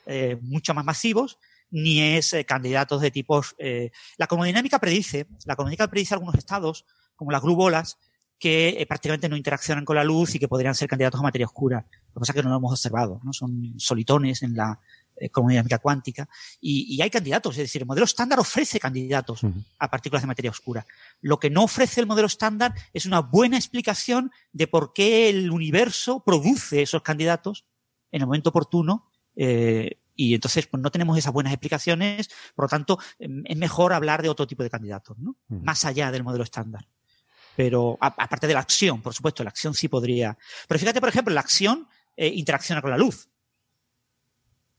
eh, 0.07 0.39
mucho 0.41 0.73
más 0.73 0.85
masivos, 0.85 1.39
ni 1.70 2.01
es 2.01 2.33
eh, 2.33 2.44
candidatos 2.44 3.01
de 3.01 3.10
tipos. 3.10 3.55
eh, 3.59 3.91
la 4.17 4.26
comodinámica 4.26 4.78
predice, 4.78 5.26
la 5.44 5.57
comodinámica 5.57 5.89
predice 5.89 6.15
algunos 6.15 6.36
estados, 6.36 6.85
como 7.17 7.33
las 7.33 7.43
glubolas, 7.43 7.99
que 8.39 8.85
prácticamente 8.89 9.28
no 9.28 9.36
interaccionan 9.36 9.85
con 9.85 9.97
la 9.97 10.05
luz 10.05 10.35
y 10.35 10.39
que 10.39 10.47
podrían 10.47 10.75
ser 10.75 10.89
candidatos 10.89 11.18
a 11.20 11.23
materia 11.23 11.47
oscura. 11.47 11.86
Lo 12.09 12.15
que 12.15 12.20
pasa 12.20 12.33
es 12.33 12.36
que 12.36 12.43
no 12.43 12.51
lo 12.51 12.57
hemos 12.57 12.73
observado, 12.73 13.20
¿no? 13.25 13.33
Son 13.33 13.75
solitones 13.78 14.43
en 14.43 14.55
la 14.55 14.78
comodinámica 15.33 15.78
cuántica. 15.78 16.28
Y, 16.60 16.94
y 16.94 17.01
hay 17.01 17.09
candidatos, 17.09 17.55
es 17.57 17.65
decir, 17.65 17.81
el 17.81 17.89
modelo 17.89 18.05
estándar 18.05 18.39
ofrece 18.39 18.78
candidatos 18.78 19.41
a 19.78 19.89
partículas 19.91 20.23
de 20.23 20.26
materia 20.26 20.51
oscura. 20.51 20.86
Lo 21.23 21.39
que 21.41 21.49
no 21.49 21.65
ofrece 21.65 22.02
el 22.02 22.07
modelo 22.07 22.26
estándar 22.26 22.75
es 22.93 23.07
una 23.07 23.20
buena 23.20 23.57
explicación 23.57 24.31
de 24.52 24.67
por 24.67 24.93
qué 24.93 25.31
el 25.31 25.51
universo 25.51 26.23
produce 26.23 26.83
esos 26.83 27.01
candidatos 27.01 27.65
en 28.12 28.20
el 28.20 28.26
momento 28.26 28.51
oportuno. 28.51 29.09
Eh, 29.36 29.98
y 30.15 30.34
entonces 30.34 30.66
pues 30.66 30.82
no 30.82 30.90
tenemos 30.90 31.16
esas 31.18 31.32
buenas 31.32 31.52
explicaciones, 31.52 32.31
por 32.55 32.65
lo 32.65 32.68
tanto 32.68 32.98
em, 33.18 33.42
es 33.47 33.56
mejor 33.56 33.92
hablar 33.92 34.23
de 34.23 34.28
otro 34.31 34.47
tipo 34.47 34.62
de 34.62 34.70
candidatos, 34.70 35.18
¿no? 35.18 35.36
Más 35.62 35.84
allá 35.84 36.10
del 36.10 36.23
modelo 36.24 36.42
estándar. 36.44 36.89
Pero 37.55 37.97
a- 38.00 38.15
aparte 38.18 38.47
de 38.47 38.55
la 38.55 38.60
acción, 38.60 39.00
por 39.02 39.15
supuesto, 39.15 39.42
la 39.44 39.50
acción 39.50 39.74
sí 39.74 39.89
podría. 39.89 40.36
Pero 40.68 40.78
fíjate, 40.81 41.00
por 41.00 41.08
ejemplo, 41.08 41.32
la 41.34 41.40
acción 41.40 41.89
eh, 42.16 42.28
interacciona 42.28 42.81
con 42.82 42.90
la 42.90 42.98
luz. 42.98 43.28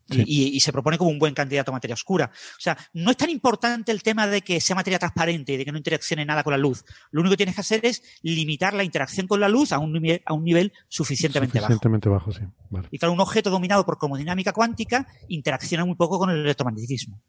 Y, 0.10 0.22
y- 0.22 0.56
y 0.56 0.60
se 0.62 0.72
propone 0.72 0.98
como 0.98 1.10
un 1.10 1.20
buen 1.20 1.34
candidato 1.34 1.72
a 1.72 1.74
materia 1.74 1.94
oscura. 1.96 2.32
O 2.34 2.60
sea, 2.62 2.78
no 2.94 3.12
es 3.12 3.18
tan 3.18 3.30
importante 3.30 3.92
el 3.92 4.02
tema 4.04 4.26
de 4.28 4.42
que 4.42 4.62
sea 4.62 4.76
materia 4.76 5.00
transparente 5.00 5.54
y 5.54 5.58
de 5.58 5.66
que 5.66 5.72
no 5.72 5.78
interaccione 5.78 6.24
nada 6.26 6.44
con 6.44 6.52
la 6.52 6.58
luz. 6.58 6.86
Lo 7.12 7.22
único 7.22 7.34
que 7.34 7.38
tienes 7.38 7.56
que 7.56 7.62
hacer 7.62 7.86
es 7.86 8.02
limitar 8.22 8.74
la 8.74 8.84
interacción 8.84 9.28
con 9.28 9.40
la 9.40 9.50
luz 9.50 9.72
a 9.74 9.80
un 9.80 9.92
nivel, 9.94 10.22
a 10.26 10.34
un 10.34 10.44
nivel 10.46 10.72
suficientemente 10.88 11.60
bajo. 11.60 11.74
Suficientemente 11.74 12.10
bajo, 12.10 12.32
sí. 12.32 12.42
Vale. 12.70 12.88
Y 12.92 12.98
claro, 13.00 13.14
un 13.14 13.20
objeto 13.20 13.50
dominado 13.50 13.86
por 13.86 13.98
cromodinámica 13.98 14.54
cuántica 14.54 15.08
interacciona 15.28 15.84
muy 15.86 15.96
poco 15.96 16.18
con 16.20 16.30
el 16.30 16.38
electromagnetismo. 16.38 17.20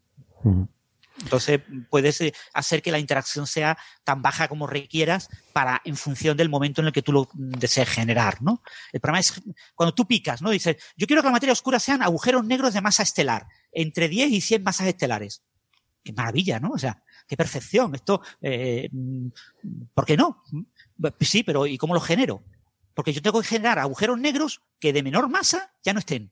Entonces, 1.21 1.61
puedes 1.89 2.21
eh, 2.21 2.33
hacer 2.53 2.81
que 2.81 2.91
la 2.91 2.99
interacción 2.99 3.45
sea 3.45 3.77
tan 4.03 4.21
baja 4.21 4.47
como 4.47 4.67
requieras 4.67 5.29
para, 5.53 5.81
en 5.83 5.97
función 5.97 6.37
del 6.37 6.49
momento 6.49 6.81
en 6.81 6.87
el 6.87 6.93
que 6.93 7.01
tú 7.01 7.11
lo 7.11 7.29
mm, 7.33 7.51
desees 7.51 7.89
generar, 7.89 8.41
¿no? 8.41 8.61
El 8.93 9.01
problema 9.01 9.19
es 9.19 9.41
cuando 9.75 9.93
tú 9.93 10.07
picas, 10.07 10.41
¿no? 10.41 10.49
Dices, 10.49 10.77
yo 10.95 11.07
quiero 11.07 11.21
que 11.21 11.27
la 11.27 11.33
materia 11.33 11.53
oscura 11.53 11.79
sean 11.79 12.01
agujeros 12.01 12.45
negros 12.45 12.73
de 12.73 12.81
masa 12.81 13.03
estelar, 13.03 13.47
entre 13.71 14.07
10 14.07 14.31
y 14.31 14.41
100 14.41 14.63
masas 14.63 14.87
estelares. 14.87 15.43
Qué 16.03 16.13
maravilla, 16.13 16.59
¿no? 16.59 16.71
O 16.71 16.77
sea, 16.77 17.03
qué 17.27 17.35
perfección. 17.35 17.93
Esto, 17.95 18.21
eh, 18.41 18.89
mm, 18.91 19.27
¿por 19.93 20.05
qué 20.05 20.15
no? 20.15 20.43
Mm, 20.51 20.61
Sí, 21.21 21.43
pero 21.43 21.65
¿y 21.65 21.77
cómo 21.77 21.93
lo 21.93 22.01
genero? 22.01 22.43
Porque 22.93 23.13
yo 23.13 23.21
tengo 23.21 23.41
que 23.41 23.47
generar 23.47 23.79
agujeros 23.79 24.19
negros 24.19 24.61
que 24.79 24.91
de 24.91 25.03
menor 25.03 25.29
masa 25.29 25.73
ya 25.83 25.93
no 25.93 25.99
estén 25.99 26.31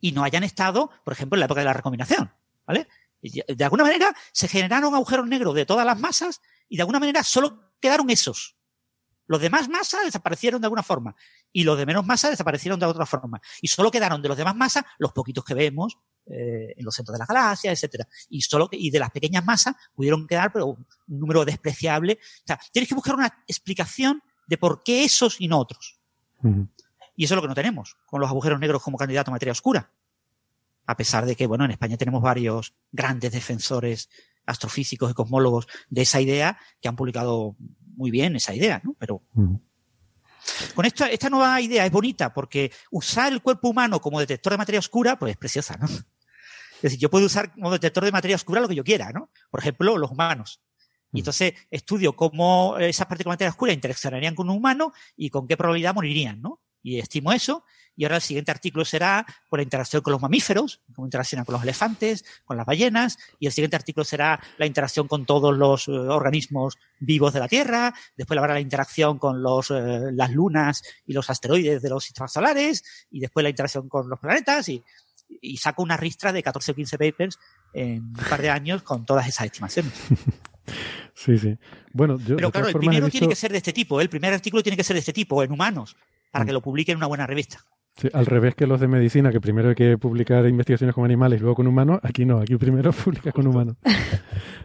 y 0.00 0.12
no 0.12 0.24
hayan 0.24 0.44
estado, 0.44 0.90
por 1.04 1.12
ejemplo, 1.12 1.36
en 1.36 1.40
la 1.40 1.46
época 1.46 1.60
de 1.60 1.66
la 1.66 1.72
recombinación, 1.72 2.32
¿vale? 2.66 2.88
Y 3.22 3.42
De 3.54 3.64
alguna 3.64 3.84
manera 3.84 4.14
se 4.32 4.48
generaron 4.48 4.94
agujeros 4.94 5.26
negros 5.26 5.54
de 5.54 5.66
todas 5.66 5.84
las 5.86 5.98
masas 5.98 6.40
y 6.68 6.76
de 6.76 6.82
alguna 6.82 7.00
manera 7.00 7.22
solo 7.22 7.72
quedaron 7.80 8.10
esos. 8.10 8.56
Los 9.28 9.40
demás 9.40 9.68
masas 9.68 10.04
desaparecieron 10.04 10.60
de 10.60 10.66
alguna 10.66 10.84
forma 10.84 11.16
y 11.52 11.64
los 11.64 11.76
de 11.76 11.84
menos 11.86 12.06
masa 12.06 12.30
desaparecieron 12.30 12.78
de 12.78 12.86
otra 12.86 13.06
forma. 13.06 13.40
Y 13.60 13.68
solo 13.68 13.90
quedaron 13.90 14.22
de 14.22 14.28
los 14.28 14.36
demás 14.36 14.54
masas 14.54 14.84
los 14.98 15.12
poquitos 15.12 15.44
que 15.44 15.54
vemos 15.54 15.98
eh, 16.26 16.74
en 16.76 16.84
los 16.84 16.94
centros 16.94 17.14
de 17.14 17.18
las 17.20 17.28
galaxias, 17.28 17.72
etcétera. 17.72 18.06
Y 18.28 18.42
solo 18.42 18.68
que- 18.68 18.76
y 18.76 18.90
de 18.90 18.98
las 19.00 19.10
pequeñas 19.10 19.44
masas 19.44 19.74
pudieron 19.94 20.26
quedar 20.26 20.52
pero 20.52 20.66
un 20.66 20.86
número 21.06 21.44
despreciable. 21.44 22.18
O 22.20 22.46
sea, 22.46 22.60
tienes 22.72 22.88
que 22.88 22.94
buscar 22.94 23.14
una 23.14 23.44
explicación 23.48 24.22
de 24.46 24.58
por 24.58 24.82
qué 24.84 25.04
esos 25.04 25.40
y 25.40 25.48
no 25.48 25.58
otros. 25.58 25.98
Y 27.16 27.24
eso 27.24 27.34
es 27.34 27.36
lo 27.36 27.42
que 27.42 27.48
no 27.48 27.54
tenemos 27.54 27.96
con 28.06 28.20
los 28.20 28.28
agujeros 28.30 28.60
negros 28.60 28.82
como 28.82 28.98
candidato 28.98 29.30
a 29.30 29.32
materia 29.32 29.52
oscura. 29.52 29.90
A 30.86 30.96
pesar 30.96 31.26
de 31.26 31.36
que, 31.36 31.46
bueno, 31.46 31.64
en 31.64 31.72
España 31.72 31.96
tenemos 31.96 32.22
varios 32.22 32.74
grandes 32.92 33.32
defensores 33.32 34.08
astrofísicos 34.46 35.10
y 35.10 35.14
cosmólogos 35.14 35.66
de 35.88 36.02
esa 36.02 36.20
idea 36.20 36.58
que 36.80 36.88
han 36.88 36.96
publicado 36.96 37.56
muy 37.96 38.10
bien 38.10 38.36
esa 38.36 38.54
idea, 38.54 38.80
¿no? 38.84 38.94
Pero 38.98 39.22
con 40.74 40.84
esta, 40.84 41.10
esta 41.10 41.28
nueva 41.28 41.60
idea 41.60 41.84
es 41.84 41.90
bonita 41.90 42.32
porque 42.32 42.70
usar 42.90 43.32
el 43.32 43.42
cuerpo 43.42 43.68
humano 43.68 44.00
como 44.00 44.20
detector 44.20 44.52
de 44.52 44.58
materia 44.58 44.78
oscura, 44.78 45.18
pues 45.18 45.32
es 45.32 45.36
preciosa, 45.36 45.76
¿no? 45.76 45.86
Es 46.76 46.82
decir, 46.82 46.98
yo 46.98 47.10
puedo 47.10 47.26
usar 47.26 47.52
como 47.52 47.72
detector 47.72 48.04
de 48.04 48.12
materia 48.12 48.36
oscura 48.36 48.60
lo 48.60 48.68
que 48.68 48.74
yo 48.74 48.84
quiera, 48.84 49.10
¿no? 49.10 49.30
Por 49.50 49.60
ejemplo, 49.60 49.96
los 49.96 50.10
humanos. 50.10 50.60
Y 51.12 51.20
entonces 51.20 51.54
estudio 51.70 52.14
cómo 52.14 52.76
esas 52.78 53.06
partículas 53.06 53.32
de 53.32 53.36
materia 53.36 53.50
oscura 53.50 53.72
interaccionarían 53.72 54.34
con 54.34 54.50
un 54.50 54.56
humano 54.56 54.92
y 55.16 55.30
con 55.30 55.48
qué 55.48 55.56
probabilidad 55.56 55.94
morirían, 55.94 56.42
¿no? 56.42 56.60
Y 56.82 56.98
estimo 56.98 57.32
eso. 57.32 57.64
Y 57.96 58.04
ahora 58.04 58.16
el 58.16 58.22
siguiente 58.22 58.50
artículo 58.50 58.84
será 58.84 59.24
por 59.48 59.58
la 59.58 59.62
interacción 59.62 60.02
con 60.02 60.12
los 60.12 60.20
mamíferos, 60.20 60.80
cómo 60.94 61.06
interaccionan 61.06 61.44
con 61.46 61.54
los 61.54 61.62
elefantes, 61.62 62.24
con 62.44 62.56
las 62.56 62.66
ballenas. 62.66 63.18
Y 63.40 63.46
el 63.46 63.52
siguiente 63.52 63.76
artículo 63.76 64.04
será 64.04 64.38
la 64.58 64.66
interacción 64.66 65.08
con 65.08 65.24
todos 65.24 65.56
los 65.56 65.88
eh, 65.88 65.92
organismos 65.92 66.76
vivos 67.00 67.32
de 67.32 67.40
la 67.40 67.48
Tierra. 67.48 67.94
Después 68.16 68.38
habrá 68.38 68.54
la 68.54 68.60
interacción 68.60 69.18
con 69.18 69.42
los, 69.42 69.70
eh, 69.70 70.10
las 70.12 70.30
lunas 70.32 70.82
y 71.06 71.14
los 71.14 71.30
asteroides 71.30 71.80
de 71.82 71.88
los 71.88 72.04
sistemas 72.04 72.32
solares. 72.32 72.84
Y 73.10 73.20
después 73.20 73.42
la 73.42 73.50
interacción 73.50 73.88
con 73.88 74.08
los 74.08 74.18
planetas. 74.20 74.68
Y, 74.68 74.84
y 75.40 75.56
saco 75.56 75.82
una 75.82 75.96
ristra 75.96 76.32
de 76.32 76.42
14 76.42 76.72
o 76.72 76.74
15 76.74 76.98
papers 76.98 77.38
en 77.72 78.02
un 78.04 78.12
par 78.12 78.42
de 78.42 78.50
años 78.50 78.82
con 78.82 79.04
todas 79.06 79.26
esas 79.26 79.46
estimaciones. 79.46 79.92
Sí, 81.14 81.38
sí. 81.38 81.56
Bueno, 81.92 82.18
yo 82.18 82.36
Pero 82.36 82.50
claro, 82.50 82.68
el 82.68 82.74
primero 82.74 83.06
visto- 83.06 83.12
tiene 83.20 83.28
que 83.28 83.36
ser 83.36 83.52
de 83.52 83.58
este 83.58 83.72
tipo. 83.72 84.00
¿eh? 84.00 84.02
El 84.02 84.10
primer 84.10 84.32
artículo 84.34 84.62
tiene 84.62 84.76
que 84.76 84.84
ser 84.84 84.94
de 84.94 85.00
este 85.00 85.12
tipo, 85.12 85.42
en 85.42 85.52
humanos, 85.52 85.96
para 86.30 86.44
Mm. 86.44 86.46
que 86.48 86.52
lo 86.52 86.60
publique 86.60 86.92
en 86.92 86.98
una 86.98 87.06
buena 87.06 87.26
revista. 87.26 87.64
Sí, 87.96 88.08
al 88.12 88.26
revés 88.26 88.54
que 88.54 88.66
los 88.66 88.78
de 88.78 88.88
medicina, 88.88 89.32
que 89.32 89.40
primero 89.40 89.70
hay 89.70 89.74
que 89.74 89.96
publicar 89.96 90.46
investigaciones 90.46 90.94
con 90.94 91.04
animales 91.06 91.38
y 91.38 91.40
luego 91.40 91.54
con 91.54 91.66
humanos, 91.66 91.98
aquí 92.02 92.26
no, 92.26 92.38
aquí 92.38 92.56
primero 92.56 92.92
publica 93.04 93.32
con 93.32 93.46
humanos. 93.46 93.76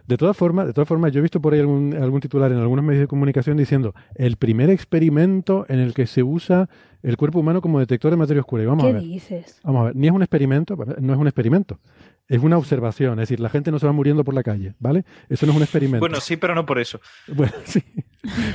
De 0.05 0.17
todas 0.17 0.35
formas, 0.35 0.67
de 0.67 0.73
todas 0.73 0.87
formas, 0.87 1.13
yo 1.13 1.19
he 1.19 1.21
visto 1.21 1.39
por 1.39 1.53
ahí 1.53 1.61
algún, 1.61 1.95
algún 1.95 2.19
titular 2.19 2.51
en 2.51 2.57
algunos 2.57 2.83
medios 2.83 3.01
de 3.01 3.07
comunicación 3.07 3.55
diciendo 3.55 3.93
el 4.15 4.35
primer 4.35 4.69
experimento 4.69 5.65
en 5.69 5.79
el 5.79 5.93
que 5.93 6.07
se 6.07 6.23
usa 6.23 6.67
el 7.03 7.15
cuerpo 7.15 7.39
humano 7.39 7.61
como 7.61 7.79
detector 7.79 8.11
de 8.11 8.17
materia 8.17 8.41
oscura. 8.41 8.63
Y 8.63 8.65
vamos 8.65 8.83
a 8.83 8.87
¿Qué 8.87 8.93
ver. 8.95 9.01
dices? 9.01 9.61
Vamos 9.63 9.81
a 9.81 9.83
ver, 9.85 9.95
ni 9.95 10.07
es 10.07 10.13
un 10.13 10.21
experimento, 10.23 10.77
no 10.99 11.13
es 11.13 11.19
un 11.19 11.27
experimento, 11.27 11.79
es 12.27 12.41
una 12.41 12.57
observación, 12.57 13.13
es 13.13 13.29
decir, 13.29 13.39
la 13.39 13.49
gente 13.49 13.71
no 13.71 13.79
se 13.79 13.85
va 13.85 13.93
muriendo 13.93 14.25
por 14.25 14.33
la 14.33 14.43
calle, 14.43 14.73
¿vale? 14.79 15.05
Eso 15.29 15.45
no 15.45 15.53
es 15.53 15.57
un 15.57 15.63
experimento. 15.63 15.99
Bueno, 16.01 16.19
sí, 16.19 16.35
pero 16.35 16.53
no 16.53 16.65
por 16.65 16.79
eso. 16.79 16.99
Bueno, 17.33 17.53
sí, 17.63 17.81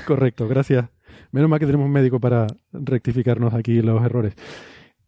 correcto, 0.06 0.46
gracias. 0.48 0.86
Menos 1.32 1.50
mal 1.50 1.58
que 1.58 1.66
tenemos 1.66 1.86
un 1.86 1.92
médico 1.92 2.20
para 2.20 2.46
rectificarnos 2.72 3.54
aquí 3.54 3.82
los 3.82 4.04
errores. 4.04 4.34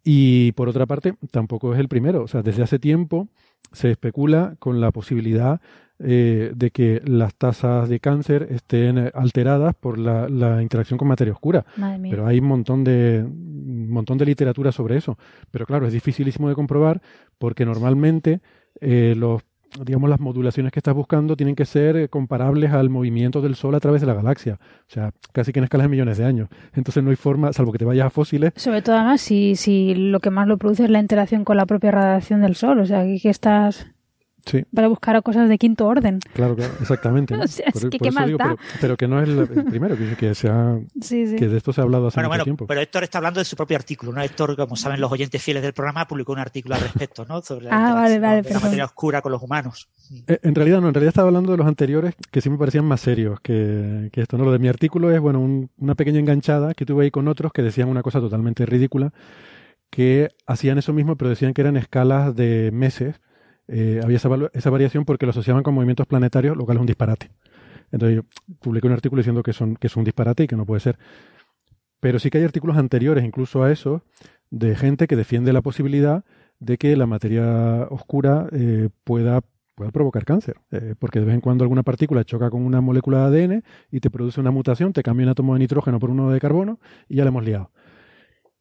Y 0.05 0.52
por 0.52 0.68
otra 0.68 0.86
parte, 0.86 1.14
tampoco 1.30 1.74
es 1.74 1.80
el 1.80 1.88
primero. 1.88 2.22
O 2.22 2.28
sea, 2.28 2.42
desde 2.42 2.62
hace 2.62 2.78
tiempo 2.78 3.28
se 3.72 3.90
especula 3.90 4.56
con 4.58 4.80
la 4.80 4.90
posibilidad 4.90 5.60
eh, 6.00 6.52
de 6.55 6.70
que 6.70 7.02
las 7.05 7.34
tasas 7.34 7.88
de 7.88 7.98
cáncer 7.98 8.47
estén 8.50 8.98
eh, 8.98 9.10
alteradas 9.14 9.74
por 9.74 9.98
la, 9.98 10.28
la 10.28 10.62
interacción 10.62 10.97
con 10.97 11.08
materia 11.08 11.32
oscura. 11.32 11.66
Pero 12.02 12.26
hay 12.26 12.38
un 12.38 12.47
montón 12.47 12.84
de 12.84 13.24
un 13.24 13.90
montón 13.90 14.16
de 14.16 14.26
literatura 14.26 14.70
sobre 14.70 14.97
eso. 14.97 15.18
Pero 15.50 15.66
claro, 15.66 15.86
es 15.86 15.92
dificilísimo 15.92 16.48
de 16.48 16.55
comprobar 16.55 17.02
porque 17.36 17.64
normalmente 17.64 18.40
eh, 18.80 19.14
los 19.16 19.42
digamos 19.84 20.10
las 20.10 20.20
modulaciones 20.20 20.72
que 20.72 20.80
estás 20.80 20.94
buscando 20.94 21.36
tienen 21.36 21.55
que 21.55 21.64
ser 21.64 21.97
eh, 21.97 22.08
comparables 22.08 22.72
al 22.72 22.90
movimiento 22.90 23.40
del 23.40 23.55
Sol 23.55 23.74
a 23.74 23.80
través 23.80 24.00
de 24.00 24.06
la 24.06 24.14
galaxia. 24.14 24.58
O 24.88 24.90
sea, 24.90 25.12
casi 25.32 25.52
que 25.52 25.60
en 25.60 25.64
escalas 25.64 25.84
de 25.86 25.90
millones 25.90 26.18
de 26.18 26.24
años. 26.24 26.48
Entonces 26.74 27.02
no 27.02 27.10
hay 27.10 27.16
forma, 27.16 27.52
salvo 27.52 27.72
que 27.72 27.78
te 27.78 27.84
vayas 27.84 28.06
a 28.06 28.10
fósiles. 28.10 28.52
Sobre 28.56 28.82
todo 28.82 28.97
además 28.97 29.20
si, 29.20 29.56
si 29.56 29.94
lo 29.94 30.20
que 30.20 30.30
más 30.30 30.47
lo 30.47 30.58
produce 30.58 30.84
es 30.84 30.90
la 30.90 31.00
interacción 31.00 31.44
con 31.44 31.56
la 31.56 31.66
propia 31.66 31.90
radiación 31.90 32.40
del 32.42 32.55
Sol. 32.55 32.80
O 32.80 32.86
sea, 32.86 33.05
que 33.05 33.28
estás 33.28 33.86
Sí, 34.47 34.65
para 34.75 34.89
buscar 34.89 35.15
a 35.17 35.20
cosas 35.23 35.49
de 35.49 35.58
quinto 35.58 35.86
orden. 35.86 36.20
claro, 36.33 36.57
claro, 36.57 36.73
exactamente. 36.81 37.36
¿no? 37.36 37.42
O 37.44 37.47
sea, 37.47 37.67
es 37.68 37.73
por 37.75 37.91
que 37.91 37.99
por 37.99 38.05
qué 38.05 38.08
eso 38.08 38.18
más 38.18 38.26
digo, 38.26 38.39
da. 38.39 38.44
pero, 38.44 38.57
pero 38.81 38.97
que 38.97 39.07
no 39.08 39.20
es 39.23 39.28
el, 39.28 39.39
el 39.41 39.65
primero, 39.65 39.97
que, 39.97 40.17
que, 40.17 40.34
se 40.34 40.49
ha- 40.49 40.78
Sí, 41.00 41.26
sí. 41.26 41.36
que 41.36 41.49
de 41.49 41.57
esto 41.58 41.73
se 41.73 41.81
ha 41.81 41.84
hablado 41.84 42.07
hace 42.07 42.17
Bueno, 42.17 42.28
mucho 42.28 42.36
bueno, 42.36 42.44
tiempo. 42.44 42.67
pero 42.67 42.81
Héctor 42.81 43.05
está 43.05 43.18
hablando 43.18 43.41
de 43.41 43.44
su 43.44 43.57
propio 43.57 43.76
artículo, 43.76 44.12
¿no? 44.12 44.23
Héctor, 44.23 44.57
como 44.57 44.75
saben 44.76 45.00
los 45.00 45.12
oyentes 45.12 45.42
fieles 45.42 45.62
del 45.62 45.73
programa, 45.75 46.07
publicó 46.07 46.33
un 46.33 46.39
artículo 46.39 46.76
al 46.76 46.81
respecto, 46.81 47.25
¿no? 47.26 47.42
Sobre 47.42 47.67
la 47.67 47.70
Ah, 47.73 47.94
vale, 47.94 48.15
interacción 48.15 48.23
vale, 48.23 48.36
la 48.36 48.42
perdón. 48.44 48.62
materia 48.62 48.84
oscura 48.86 49.20
con 49.23 49.33
los 49.33 49.42
humanos. 49.42 49.89
Eh, 50.26 50.39
En 50.42 50.55
realidad 50.55 50.81
no, 50.81 50.89
en 50.89 50.94
realidad 50.94 51.08
estaba 51.10 51.28
hablando 51.28 51.52
de 51.52 51.58
los 51.58 51.67
anteriores 51.67 52.15
que 52.31 52.41
sí 52.41 52.49
me 52.49 52.57
parecían 52.57 52.84
más 52.86 53.00
serios 53.00 53.41
que, 53.41 54.08
que 54.12 54.23
esto. 54.23 54.39
¿no? 54.39 54.44
Lo 54.44 54.52
de 54.52 54.58
mi 54.58 54.68
artículo 54.68 55.10
es, 55.12 55.20
bueno, 55.20 55.41
un- 55.41 55.68
una 55.78 55.94
pequeña 55.94 56.20
enganchada 56.20 56.73
que 56.75 56.86
tuve 56.86 57.05
ahí 57.05 57.10
con 57.10 57.28
otros 57.28 57.52
que 57.52 57.62
decían 57.62 57.89
una 57.89 58.02
cosa 58.02 58.18
totalmente 58.20 58.65
ridícula, 58.65 59.12
que 59.91 60.28
hacían 60.47 60.78
eso 60.78 60.92
mismo, 60.92 61.17
pero 61.17 61.28
decían 61.31 61.55
que 61.55 61.60
eran 61.62 61.76
escalas 61.76 62.34
de 62.34 62.70
meses. 62.73 63.20
Eh, 63.68 64.00
había 64.02 64.16
esa, 64.16 64.70
variación 64.70 65.05
porque 65.05 65.26
lo 65.26 65.30
asociaban 65.30 65.62
con 65.62 65.74
movimientos 65.74 66.06
planetarios, 66.06 66.56
lo 66.56 66.64
cual 66.64 66.78
es 66.78 66.80
un 66.80 66.86
disparate. 66.86 67.30
Entonces 67.92 68.16
yo 68.16 68.22
publiqué 68.60 68.86
un 68.86 68.94
artículo 68.94 69.20
diciendo 69.20 69.42
que, 69.42 69.52
son, 69.52 69.76
que 69.76 69.86
es 69.86 69.97
un 69.97 70.05
disparate 70.05 70.44
y 70.44 70.47
que 70.47 70.56
no 70.56 70.66
puede 70.66 70.80
ser. 70.80 70.98
Pero 72.00 72.18
sí 72.18 72.30
que 72.30 72.38
hay 72.38 72.44
artículos 72.44 72.76
anteriores, 72.76 73.24
incluso 73.24 73.62
a 73.62 73.70
eso, 73.70 74.02
de 74.50 74.74
gente 74.74 75.06
que 75.06 75.16
defiende 75.16 75.52
la 75.52 75.62
posibilidad 75.62 76.24
de 76.60 76.78
que 76.78 76.97
la 76.97 77.06
materia 77.06 77.86
oscura 77.90 78.48
eh, 78.52 78.88
pueda, 79.05 79.42
pueda 79.74 79.90
provocar 79.90 80.24
cáncer. 80.24 80.56
Eh, 80.70 80.94
porque 80.98 81.20
de 81.20 81.26
vez 81.26 81.34
en 81.34 81.40
cuando 81.40 81.64
alguna 81.64 81.82
partícula 81.82 82.24
choca 82.24 82.50
con 82.50 82.64
una 82.64 82.80
molécula 82.80 83.30
de 83.30 83.44
ADN 83.44 83.64
y 83.90 84.00
te 84.00 84.10
produce 84.10 84.40
una 84.40 84.50
mutación, 84.50 84.92
te 84.92 85.02
cambia 85.02 85.24
un 85.24 85.30
átomo 85.30 85.52
de 85.55 85.60
nitrógeno 85.60 85.98
por 85.98 86.10
uno 86.10 86.30
de 86.30 86.40
carbono 86.40 86.78
y 87.08 87.16
ya 87.16 87.24
la 87.24 87.28
hemos 87.28 87.44
liado. 87.44 87.70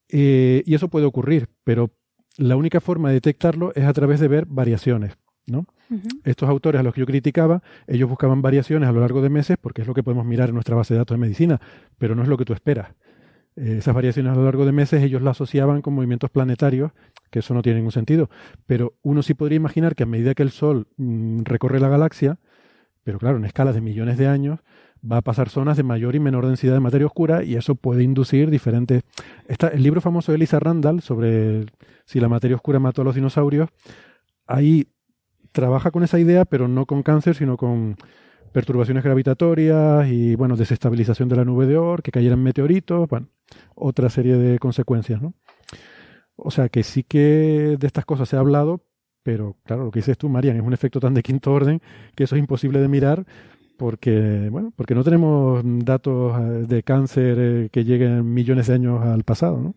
Y 0.09 0.73
eso 0.73 0.87
puede 0.87 1.05
ocurrir, 1.05 1.49
pero 1.65 1.91
la 2.37 2.55
única 2.55 2.79
forma 2.79 3.09
de 3.09 3.15
detectarlo 3.15 3.73
es 3.75 3.83
a 3.83 3.93
través 3.93 4.19
de 4.19 4.27
ver 4.27 4.45
variaciones. 4.45 5.17
¿no? 5.47 5.65
Estos 6.23 6.49
autores 6.49 6.79
a 6.79 6.83
los 6.83 6.93
que 6.93 6.99
yo 6.99 7.05
criticaba, 7.05 7.63
ellos 7.87 8.09
buscaban 8.09 8.41
variaciones 8.41 8.89
a 8.89 8.91
lo 8.91 8.99
largo 8.99 9.21
de 9.21 9.29
meses 9.29 9.57
porque 9.59 9.81
es 9.81 9.87
lo 9.87 9.93
que 9.93 10.03
podemos 10.03 10.25
mirar 10.25 10.49
en 10.49 10.55
nuestra 10.55 10.75
base 10.75 10.93
de 10.93 10.99
datos 10.99 11.15
de 11.15 11.21
medicina, 11.21 11.61
pero 11.97 12.15
no 12.15 12.23
es 12.23 12.27
lo 12.27 12.37
que 12.37 12.45
tú 12.45 12.53
esperas. 12.53 12.89
Eh, 13.55 13.77
esas 13.79 13.95
variaciones 13.95 14.33
a 14.33 14.35
lo 14.35 14.43
largo 14.43 14.65
de 14.65 14.71
meses 14.71 15.01
ellos 15.01 15.21
las 15.21 15.37
asociaban 15.37 15.81
con 15.81 15.93
movimientos 15.93 16.29
planetarios, 16.29 16.91
que 17.31 17.39
eso 17.39 17.53
no 17.53 17.61
tiene 17.61 17.77
ningún 17.77 17.91
sentido. 17.91 18.29
Pero 18.65 18.95
uno 19.01 19.23
sí 19.23 19.33
podría 19.33 19.55
imaginar 19.55 19.95
que 19.95 20.03
a 20.03 20.05
medida 20.05 20.35
que 20.35 20.43
el 20.43 20.51
Sol 20.51 20.87
mm, 20.97 21.43
recorre 21.43 21.79
la 21.79 21.89
galaxia, 21.89 22.37
pero 23.03 23.19
claro, 23.19 23.37
en 23.37 23.45
escalas 23.45 23.73
de 23.73 23.81
millones 23.81 24.17
de 24.17 24.27
años, 24.27 24.59
va 25.09 25.17
a 25.17 25.21
pasar 25.21 25.49
zonas 25.49 25.77
de 25.77 25.83
mayor 25.83 26.15
y 26.15 26.19
menor 26.19 26.45
densidad 26.45 26.73
de 26.73 26.79
materia 26.79 27.07
oscura 27.07 27.43
y 27.43 27.55
eso 27.55 27.75
puede 27.75 28.03
inducir 28.03 28.49
diferentes... 28.49 29.03
Está, 29.47 29.67
el 29.69 29.83
libro 29.83 30.01
famoso 30.01 30.31
de 30.31 30.37
Lisa 30.37 30.59
Randall 30.59 31.01
sobre 31.01 31.65
si 32.05 32.19
la 32.19 32.29
materia 32.29 32.55
oscura 32.55 32.79
mató 32.79 33.01
a 33.01 33.05
los 33.05 33.15
dinosaurios, 33.15 33.69
ahí 34.45 34.87
trabaja 35.51 35.91
con 35.91 36.03
esa 36.03 36.19
idea, 36.19 36.45
pero 36.45 36.67
no 36.67 36.85
con 36.85 37.03
cáncer, 37.03 37.35
sino 37.35 37.57
con 37.57 37.95
perturbaciones 38.51 39.03
gravitatorias 39.03 40.07
y, 40.07 40.35
bueno, 40.35 40.55
desestabilización 40.55 41.29
de 41.29 41.35
la 41.35 41.45
nube 41.45 41.65
de 41.65 41.77
Oort, 41.77 42.03
que 42.03 42.11
cayeran 42.11 42.41
meteoritos, 42.41 43.07
bueno, 43.07 43.27
otra 43.75 44.09
serie 44.09 44.35
de 44.37 44.59
consecuencias, 44.59 45.21
¿no? 45.21 45.33
O 46.35 46.51
sea 46.51 46.69
que 46.69 46.83
sí 46.83 47.03
que 47.03 47.75
de 47.79 47.87
estas 47.87 48.05
cosas 48.05 48.29
se 48.29 48.35
ha 48.35 48.39
hablado, 48.39 48.83
pero 49.23 49.57
claro, 49.65 49.85
lo 49.85 49.91
que 49.91 49.99
dices 49.99 50.17
tú, 50.17 50.29
Marian, 50.29 50.57
es 50.57 50.63
un 50.63 50.73
efecto 50.73 50.99
tan 50.99 51.13
de 51.13 51.23
quinto 51.23 51.51
orden 51.51 51.81
que 52.15 52.23
eso 52.23 52.35
es 52.35 52.39
imposible 52.39 52.79
de 52.79 52.87
mirar 52.87 53.25
porque, 53.77 54.49
bueno, 54.51 54.73
porque 54.75 54.95
no 54.95 55.03
tenemos 55.03 55.61
datos 55.63 56.39
eh, 56.39 56.43
de 56.67 56.83
cáncer 56.83 57.37
eh, 57.39 57.69
que 57.71 57.83
lleguen 57.83 58.33
millones 58.33 58.67
de 58.67 58.73
años 58.73 59.03
al 59.03 59.23
pasado, 59.23 59.61
¿no? 59.61 59.75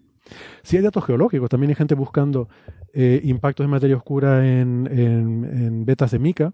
Sí 0.63 0.77
hay 0.77 0.83
datos 0.83 1.05
geológicos, 1.05 1.49
también 1.49 1.71
hay 1.71 1.75
gente 1.75 1.95
buscando 1.95 2.49
eh, 2.93 3.21
impactos 3.25 3.65
de 3.65 3.69
materia 3.69 3.97
oscura 3.97 4.47
en, 4.47 4.89
en, 4.91 5.45
en, 5.45 5.85
vetas 5.85 6.13
de 6.13 6.19
mica, 6.19 6.53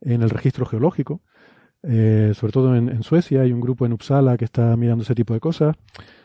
en 0.00 0.22
el 0.22 0.30
registro 0.30 0.66
geológico, 0.66 1.22
eh, 1.82 2.32
sobre 2.34 2.52
todo 2.52 2.76
en, 2.76 2.88
en, 2.88 3.02
Suecia, 3.02 3.42
hay 3.42 3.52
un 3.52 3.60
grupo 3.60 3.84
en 3.86 3.92
Uppsala 3.92 4.36
que 4.36 4.44
está 4.44 4.76
mirando 4.76 5.04
ese 5.04 5.14
tipo 5.14 5.34
de 5.34 5.40
cosas. 5.40 5.76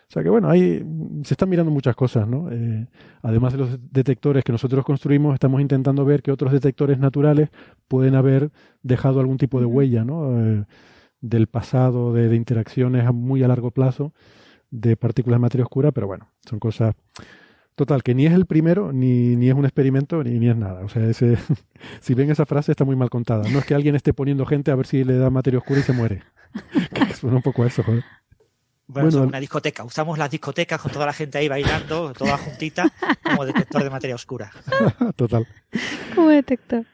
O 0.09 0.11
sea 0.11 0.23
que 0.23 0.29
bueno, 0.29 0.49
ahí 0.49 0.83
se 1.23 1.35
están 1.35 1.49
mirando 1.49 1.71
muchas 1.71 1.95
cosas, 1.95 2.27
¿no? 2.27 2.51
Eh, 2.51 2.87
además 3.21 3.53
de 3.53 3.59
los 3.59 3.79
detectores 3.91 4.43
que 4.43 4.51
nosotros 4.51 4.83
construimos, 4.83 5.35
estamos 5.35 5.61
intentando 5.61 6.03
ver 6.03 6.23
que 6.23 6.31
otros 6.31 6.51
detectores 6.51 6.97
naturales 6.97 7.49
pueden 7.87 8.15
haber 8.15 8.49
dejado 8.81 9.19
algún 9.19 9.37
tipo 9.37 9.59
de 9.59 9.67
huella, 9.67 10.03
¿no? 10.03 10.41
Eh, 10.41 10.65
del 11.21 11.45
pasado, 11.45 12.11
de, 12.11 12.27
de, 12.27 12.35
interacciones 12.35 13.05
a 13.05 13.11
muy 13.11 13.43
a 13.43 13.47
largo 13.47 13.69
plazo 13.69 14.13
de 14.71 14.97
partículas 14.97 15.37
de 15.37 15.41
materia 15.41 15.65
oscura, 15.65 15.91
pero 15.91 16.07
bueno, 16.07 16.27
son 16.47 16.59
cosas... 16.59 16.95
Total, 17.75 18.03
que 18.03 18.13
ni 18.13 18.25
es 18.25 18.33
el 18.33 18.45
primero, 18.45 18.91
ni, 18.91 19.37
ni 19.37 19.47
es 19.47 19.55
un 19.55 19.63
experimento, 19.63 20.21
ni, 20.23 20.37
ni 20.37 20.49
es 20.49 20.57
nada. 20.57 20.83
O 20.83 20.89
sea, 20.89 21.05
ese, 21.07 21.37
si 22.01 22.13
ven 22.15 22.31
esa 22.31 22.45
frase 22.47 22.71
está 22.71 22.83
muy 22.83 22.95
mal 22.95 23.09
contada. 23.11 23.47
No 23.49 23.59
es 23.59 23.65
que 23.65 23.75
alguien 23.75 23.95
esté 23.95 24.11
poniendo 24.11 24.45
gente 24.45 24.71
a 24.71 24.75
ver 24.75 24.87
si 24.87 25.03
le 25.03 25.17
da 25.17 25.29
materia 25.29 25.59
oscura 25.59 25.79
y 25.79 25.83
se 25.83 25.93
muere. 25.93 26.23
que 26.93 27.13
suena 27.13 27.37
un 27.37 27.43
poco 27.43 27.63
a 27.63 27.67
eso, 27.67 27.83
joder. 27.83 28.03
Bueno, 28.89 29.09
bueno 29.11 29.27
una 29.27 29.39
discoteca. 29.39 29.83
Usamos 29.83 30.17
las 30.17 30.31
discotecas 30.31 30.81
con 30.81 30.91
toda 30.91 31.05
la 31.05 31.13
gente 31.13 31.37
ahí 31.37 31.47
bailando, 31.47 32.11
toda 32.13 32.37
juntita, 32.37 32.91
como 33.23 33.45
detector 33.45 33.83
de 33.83 33.89
materia 33.91 34.15
oscura. 34.15 34.51
Total. 35.15 35.47
Como 36.15 36.29
detector. 36.29 36.85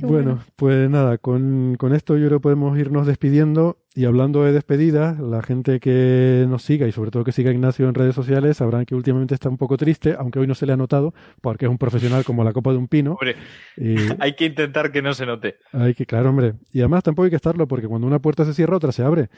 Bueno, 0.00 0.12
bueno, 0.12 0.44
pues 0.56 0.90
nada, 0.90 1.18
con, 1.18 1.76
con, 1.78 1.94
esto 1.94 2.16
yo 2.16 2.26
creo 2.26 2.40
que 2.40 2.42
podemos 2.42 2.76
irnos 2.76 3.06
despidiendo 3.06 3.78
y 3.94 4.06
hablando 4.06 4.42
de 4.42 4.50
despedidas, 4.50 5.20
la 5.20 5.40
gente 5.40 5.78
que 5.78 6.46
nos 6.48 6.64
siga 6.64 6.88
y 6.88 6.92
sobre 6.92 7.12
todo 7.12 7.22
que 7.22 7.30
siga 7.30 7.50
a 7.50 7.54
Ignacio 7.54 7.88
en 7.88 7.94
redes 7.94 8.16
sociales 8.16 8.56
sabrán 8.56 8.86
que 8.86 8.96
últimamente 8.96 9.34
está 9.34 9.48
un 9.48 9.56
poco 9.56 9.76
triste, 9.76 10.16
aunque 10.18 10.40
hoy 10.40 10.48
no 10.48 10.56
se 10.56 10.66
le 10.66 10.72
ha 10.72 10.76
notado, 10.76 11.14
porque 11.40 11.66
es 11.66 11.70
un 11.70 11.78
profesional 11.78 12.24
como 12.24 12.42
la 12.42 12.52
copa 12.52 12.72
de 12.72 12.78
un 12.78 12.88
pino. 12.88 13.12
Hombre, 13.12 13.36
y 13.76 13.94
hay 14.18 14.34
que 14.34 14.46
intentar 14.46 14.90
que 14.90 15.00
no 15.00 15.14
se 15.14 15.26
note. 15.26 15.58
Hay 15.72 15.94
que, 15.94 16.06
claro, 16.06 16.30
hombre. 16.30 16.54
Y 16.72 16.80
además 16.80 17.04
tampoco 17.04 17.26
hay 17.26 17.30
que 17.30 17.36
estarlo, 17.36 17.68
porque 17.68 17.86
cuando 17.86 18.08
una 18.08 18.18
puerta 18.18 18.44
se 18.44 18.52
cierra, 18.52 18.76
otra 18.76 18.90
se 18.90 19.04
abre. 19.04 19.28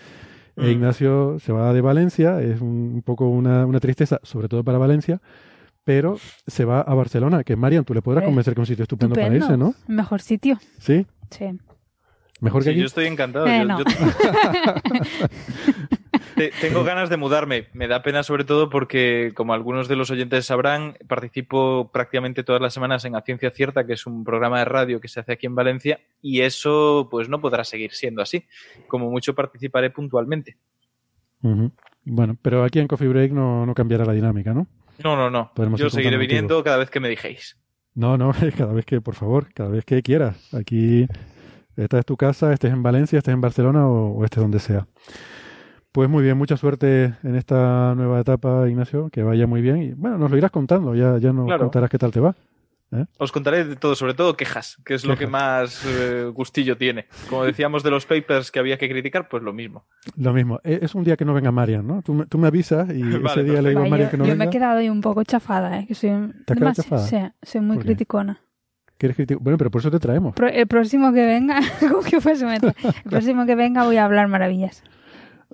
Mm. 0.57 0.65
E 0.65 0.71
Ignacio 0.71 1.39
se 1.39 1.53
va 1.53 1.73
de 1.73 1.81
Valencia, 1.81 2.41
es 2.43 2.61
un, 2.61 2.93
un 2.95 3.03
poco 3.03 3.29
una, 3.29 3.67
una 3.67 3.81
tristeza, 3.81 4.21
sobre 4.23 4.49
todo 4.49 4.65
para 4.65 4.79
Valencia, 4.79 5.21
pero 5.85 6.19
se 6.47 6.65
va 6.65 6.81
a 6.81 6.95
Barcelona, 6.95 7.45
que 7.45 7.55
Marian, 7.55 7.85
tú 7.85 7.95
le 7.95 8.03
podrás 8.03 8.25
convencer 8.25 8.55
que 8.55 8.61
es 8.61 8.63
un 8.63 8.67
sitio 8.67 8.83
estupendo, 8.83 9.15
estupendo, 9.15 9.47
para 9.47 9.55
irse, 9.55 9.57
¿no? 9.57 9.75
Mejor 9.87 10.21
sitio. 10.21 10.59
¿Sí? 10.79 11.07
Sí. 11.31 11.47
Mejor 12.41 12.63
que 12.63 12.65
sí, 12.65 12.71
aquí. 12.71 12.81
Yo 12.81 12.87
estoy 12.87 13.07
encantado. 13.07 13.47
Eh, 13.47 13.59
yo, 13.61 13.65
no. 13.65 13.79
yo... 13.79 13.85
Tengo 16.61 16.85
ganas 16.85 17.09
de 17.09 17.17
mudarme. 17.17 17.69
Me 17.73 17.89
da 17.89 18.03
pena 18.03 18.23
sobre 18.23 18.45
todo 18.45 18.69
porque, 18.69 19.33
como 19.35 19.55
algunos 19.55 19.89
de 19.89 19.97
los 19.97 20.11
oyentes 20.11 20.45
sabrán, 20.45 20.99
participo 21.09 21.91
prácticamente 21.93 22.45
todas 22.45 22.61
las 22.61 22.75
semanas 22.75 23.07
en 23.07 23.17
A 23.17 23.23
Ciencia 23.23 23.51
Cierta, 23.51 23.87
que 23.87 23.95
es 23.95 24.07
un 24.07 24.23
programa 24.23 24.59
de 24.59 24.67
radio 24.67 25.01
que 25.01 25.09
se 25.09 25.21
hace 25.21 25.33
aquí 25.33 25.47
en 25.47 25.55
Valencia, 25.55 25.99
y 26.21 26.43
eso 26.43 27.09
pues 27.11 27.31
no 27.31 27.41
podrá 27.41 27.65
seguir 27.65 27.93
siendo 27.93 28.21
así. 28.21 28.45
Como 28.87 29.11
mucho 29.11 29.35
participaré 29.35 29.89
puntualmente. 29.91 30.59
Uh 31.43 31.49
-huh. 31.49 31.73
Bueno, 32.05 32.37
pero 32.41 32.65
aquí 32.65 32.81
en 32.81 32.89
Coffee 32.89 33.09
Break 33.09 33.33
no, 33.33 33.65
no 33.65 33.75
cambiará 33.75 34.05
la 34.05 34.13
dinámica, 34.13 34.53
¿no? 34.53 34.67
No, 35.03 35.17
no, 35.17 35.31
no. 35.31 35.53
Yo 35.77 35.87
ir 35.87 35.91
seguiré 35.91 36.17
viniendo 36.17 36.55
motivos. 36.55 36.65
cada 36.65 36.77
vez 36.79 36.91
que 36.91 37.01
me 37.01 37.09
dijéis. 37.09 37.57
No, 37.95 38.19
no, 38.19 38.33
cada 38.57 38.73
vez 38.73 38.85
que, 38.85 39.01
por 39.01 39.15
favor, 39.15 39.53
cada 39.55 39.71
vez 39.71 39.85
que 39.85 40.03
quieras. 40.03 40.53
Aquí, 40.55 41.07
esta 41.77 41.99
es 41.99 42.05
tu 42.07 42.17
casa, 42.17 42.53
estés 42.53 42.73
en 42.73 42.83
Valencia, 42.83 43.19
estés 43.19 43.35
en 43.35 43.41
Barcelona 43.41 43.87
o, 43.89 44.19
o 44.19 44.25
estés 44.25 44.43
donde 44.43 44.59
sea. 44.59 44.87
Pues 45.93 46.09
muy 46.11 46.23
bien, 46.23 46.37
mucha 46.37 46.57
suerte 46.59 47.15
en 47.23 47.37
esta 47.37 47.95
nueva 47.95 48.21
etapa, 48.21 48.69
Ignacio, 48.69 49.09
que 49.11 49.23
vaya 49.23 49.47
muy 49.47 49.63
bien. 49.63 49.83
Y 49.83 49.93
bueno, 49.95 50.19
nos 50.19 50.31
lo 50.31 50.37
irás 50.37 50.51
contando, 50.51 50.95
ya, 50.95 51.17
ya 51.19 51.33
nos 51.33 51.47
Claro. 51.47 51.63
contarás 51.65 51.89
qué 51.89 51.97
tal 51.99 52.11
te 52.11 52.21
va. 52.21 52.35
¿eh? 52.93 53.07
Os 53.19 53.33
contaré 53.33 53.65
de 53.65 53.77
todo, 53.77 53.95
sobre 53.95 54.13
todo 54.13 54.37
quejas, 54.37 54.77
que 54.85 54.93
es 54.95 55.07
lo 55.07 55.17
que 55.17 55.27
más 55.27 55.83
eh, 55.87 56.31
gustillo 56.35 56.77
tiene. 56.77 57.07
Como 57.31 57.45
decíamos 57.45 57.83
de 57.83 57.91
los 57.91 58.05
papers 58.05 58.51
que 58.51 58.59
había 58.59 58.77
que 58.77 58.91
criticar, 58.91 59.27
pues 59.29 59.43
lo 59.43 59.55
mismo. 59.55 59.87
Lo 60.19 60.35
mismo, 60.35 60.61
e- 60.63 60.81
es 60.83 60.95
un 60.95 61.03
día 61.03 61.17
que 61.17 61.25
no 61.25 61.33
venga 61.33 61.51
Marian, 61.51 61.87
¿no? 61.87 62.03
Tú, 62.03 62.13
me- 62.13 62.27
tú 62.27 62.37
me 62.37 62.49
avisas 62.49 62.91
y 62.91 63.01
Vale, 63.19 63.27
ese 63.27 63.43
día 63.45 63.63
le 63.63 63.71
digo 63.71 63.83
a 63.83 63.89
Marian 63.89 64.11
que 64.11 64.19
no 64.19 64.25
yo 64.25 64.33
me 64.33 64.37
venga. 64.37 64.45
he 64.45 64.51
quedado 64.51 64.79
ahí 64.81 64.91
un 64.91 65.01
poco 65.01 65.25
chafada, 65.25 65.79
¿eh? 65.81 65.87
Que 65.87 65.95
soy, 65.95 66.11
¿Te 66.45 66.63
has 66.63 66.77
chafada? 66.77 67.07
Sí, 67.07 67.17
soy 67.43 67.61
muy 67.63 67.79
criticona. 67.79 68.39
¿Quieres 68.99 69.17
criticar? 69.17 69.43
Bueno, 69.43 69.59
pero 69.59 69.71
por 69.71 69.81
eso 69.81 69.91
te 69.91 69.99
traemos. 69.99 70.35
Pro- 70.35 70.49
el 70.49 70.67
próximo 70.67 71.13
que 71.13 71.25
venga, 71.27 71.61
como 71.81 72.01
que 72.01 72.21
fuese. 72.21 72.47
El 72.47 72.61
próximo 73.11 73.45
que 73.47 73.55
venga 73.55 73.85
voy 73.85 73.97
a 73.99 74.05
hablar 74.05 74.29
maravillas. 74.29 74.83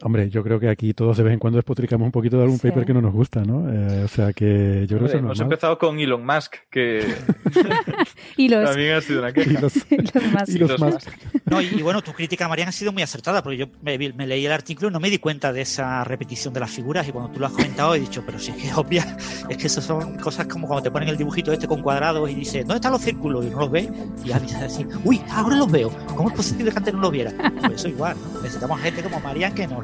Hombre, 0.00 0.30
yo 0.30 0.42
creo 0.42 0.58
que 0.58 0.68
aquí 0.68 0.94
todos 0.94 1.16
de 1.18 1.22
vez 1.22 1.34
en 1.34 1.38
cuando 1.38 1.58
despotricamos 1.58 2.06
un 2.06 2.12
poquito 2.12 2.38
de 2.38 2.44
algún 2.44 2.58
Sí. 2.58 2.68
paper 2.68 2.86
que 2.86 2.94
no 2.94 3.02
nos 3.02 3.12
gusta, 3.12 3.44
¿no? 3.44 3.70
Eh, 3.70 4.04
o 4.04 4.08
sea 4.08 4.32
que 4.32 4.86
yo 4.88 4.96
creo 4.96 5.00
que 5.00 5.06
eso 5.06 5.16
es 5.18 5.22
Hemos 5.22 5.40
empezado 5.40 5.78
con 5.78 5.98
Elon 6.00 6.24
Musk, 6.24 6.54
que 6.70 7.06
Y 8.36 8.48
los, 8.48 8.64
también 8.64 8.94
ha 8.94 9.00
sido 9.00 9.18
una 9.20 9.30
Y 9.30 9.32
queja. 9.34 9.50
y 10.46 10.58
los 10.58 10.70
los 10.70 10.80
más. 10.80 11.06
No, 11.44 11.60
y, 11.60 11.66
y 11.66 11.82
bueno, 11.82 12.00
tu 12.02 12.12
crítica, 12.12 12.48
Marian, 12.48 12.68
ha 12.68 12.72
sido 12.72 12.92
muy 12.92 13.02
acertada, 13.02 13.42
porque 13.42 13.58
yo 13.58 13.66
me, 13.82 13.98
leí 13.98 14.46
el 14.46 14.52
artículo 14.52 14.88
y 14.88 14.92
no 14.92 15.00
me 15.00 15.10
di 15.10 15.18
cuenta 15.18 15.52
de 15.52 15.60
esa 15.60 16.04
repetición 16.04 16.54
de 16.54 16.60
las 16.60 16.70
figuras, 16.70 17.06
y 17.06 17.12
cuando 17.12 17.30
tú 17.30 17.40
lo 17.40 17.46
has 17.46 17.52
comentado 17.52 17.94
he 17.94 18.00
dicho, 18.00 18.22
pero 18.24 18.38
si 18.38 18.50
es 18.52 18.56
que 18.56 18.68
es 18.68 18.76
obvia, 18.76 19.16
es 19.48 19.56
que 19.56 19.66
eso 19.66 19.82
son 19.82 20.16
cosas 20.18 20.46
como 20.46 20.66
cuando 20.66 20.82
te 20.84 20.90
ponen 20.90 21.08
el 21.10 21.16
dibujito 21.18 21.52
este 21.52 21.68
con 21.68 21.82
cuadrados 21.82 22.30
y 22.30 22.34
dices, 22.34 22.62
¿dónde 22.62 22.76
están 22.76 22.92
los 22.92 23.02
círculos? 23.02 23.44
Y 23.44 23.50
no 23.50 23.60
los 23.60 23.70
ves, 23.70 23.88
y 24.24 24.28
ya 24.28 24.38
dices 24.38 24.62
así, 24.62 24.86
uy, 25.04 25.20
ahora 25.30 25.56
los 25.56 25.70
veo, 25.70 25.90
¿cómo 26.16 26.30
es 26.30 26.36
posible 26.36 26.70
que 26.70 26.78
antes 26.78 26.94
no 26.94 27.00
los 27.00 27.10
viera? 27.12 27.32
Pues 27.60 27.74
eso 27.74 27.88
igual, 27.88 28.16
¿no? 28.32 28.40
Necesitamos 28.40 28.80
gente 28.80 29.02
como 29.02 29.20
Marian 29.20 29.54
que 29.54 29.66
nos 29.66 29.81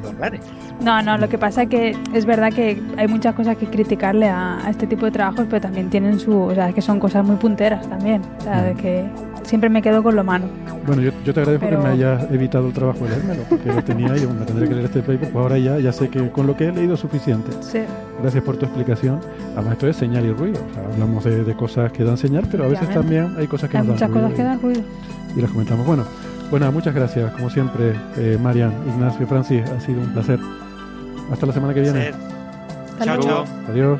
No, 0.83 1.01
no, 1.01 1.17
lo 1.17 1.27
que 1.29 1.37
pasa 1.37 1.63
es 1.63 1.69
que 1.69 1.95
es 2.13 2.25
verdad 2.25 2.51
que 2.53 2.81
hay 2.97 3.07
muchas 3.07 3.35
cosas 3.35 3.57
que 3.57 3.65
criticarle 3.67 4.29
a, 4.29 4.65
a 4.65 4.69
este 4.69 4.87
tipo 4.87 5.05
de 5.05 5.11
trabajos, 5.11 5.45
pero 5.49 5.61
también 5.61 5.89
tienen 5.89 6.19
su. 6.19 6.35
O 6.37 6.53
sea, 6.55 6.71
que 6.73 6.81
son 6.81 6.99
cosas 6.99 7.25
muy 7.25 7.35
punteras 7.35 7.87
también. 7.89 8.21
O 8.39 8.41
sea, 8.43 8.63
de 8.63 8.73
que 8.75 9.05
siempre 9.43 9.69
me 9.69 9.81
quedo 9.81 10.01
con 10.03 10.15
lo 10.15 10.23
malo. 10.23 10.45
Bueno, 10.85 11.01
yo, 11.01 11.11
yo 11.25 11.33
te 11.33 11.41
agradezco 11.41 11.65
Pero- 11.67 11.81
que 11.81 11.87
me 11.87 11.93
hayas 11.93 12.31
evitado 12.31 12.67
el 12.67 12.73
trabajo 12.73 13.03
de 13.03 13.09
leérmelo, 13.11 13.43
porque 13.49 13.73
lo 13.73 13.83
tenía 13.83 14.07
y 14.17 14.25
me 14.27 14.45
tendré 14.45 14.67
que 14.67 14.73
leer 14.73 14.85
este 14.85 15.01
paper, 15.01 15.19
pues 15.31 15.35
ahora 15.35 15.57
ya, 15.57 15.77
ya 15.79 15.91
sé 15.91 16.09
que 16.09 16.29
con 16.31 16.47
lo 16.47 16.55
que 16.55 16.67
he 16.67 16.71
leído 16.71 16.93
es 16.95 16.99
suficiente. 16.99 17.51
Sí. 17.61 17.79
Gracias 18.21 18.43
por 18.43 18.57
tu 18.57 18.65
explicación. 18.65 19.19
Además, 19.55 19.73
esto 19.73 19.87
es 19.87 19.95
señal 19.97 20.25
y 20.25 20.31
ruido. 20.31 20.59
O 20.69 20.73
sea, 20.73 20.83
hablamos 20.93 21.23
de, 21.25 21.43
de 21.43 21.53
cosas 21.55 21.91
que 21.91 22.03
dan 22.03 22.17
señal, 22.17 22.45
pero 22.49 22.63
a 22.63 22.67
veces 22.67 22.89
también 22.89 23.35
hay 23.37 23.47
cosas 23.47 23.69
que 23.69 23.77
Hay 23.77 23.83
muchas 23.83 24.01
dan 24.01 24.11
ruido 24.11 24.23
cosas 24.29 24.37
que 24.37 24.43
dan 24.43 24.61
ruido. 24.61 24.81
y 25.35 25.41
las 25.41 25.51
comentamos. 25.51 25.85
Bueno, 25.85 26.03
nada, 26.57 26.71
muchas 26.71 26.95
gracias. 26.95 27.31
Como 27.33 27.49
siempre, 27.49 27.93
eh, 28.17 28.37
Marian, 28.41 28.73
Ignacio, 28.87 29.27
Francis, 29.27 29.61
ha 29.69 29.79
sido 29.79 30.01
un 30.01 30.13
placer. 30.13 30.39
Hasta 31.31 31.45
la 31.45 31.53
semana 31.53 31.73
que 31.73 31.81
viene. 31.81 32.11
Chao, 33.03 33.19
chao. 33.19 33.45
Adiós. 33.69 33.99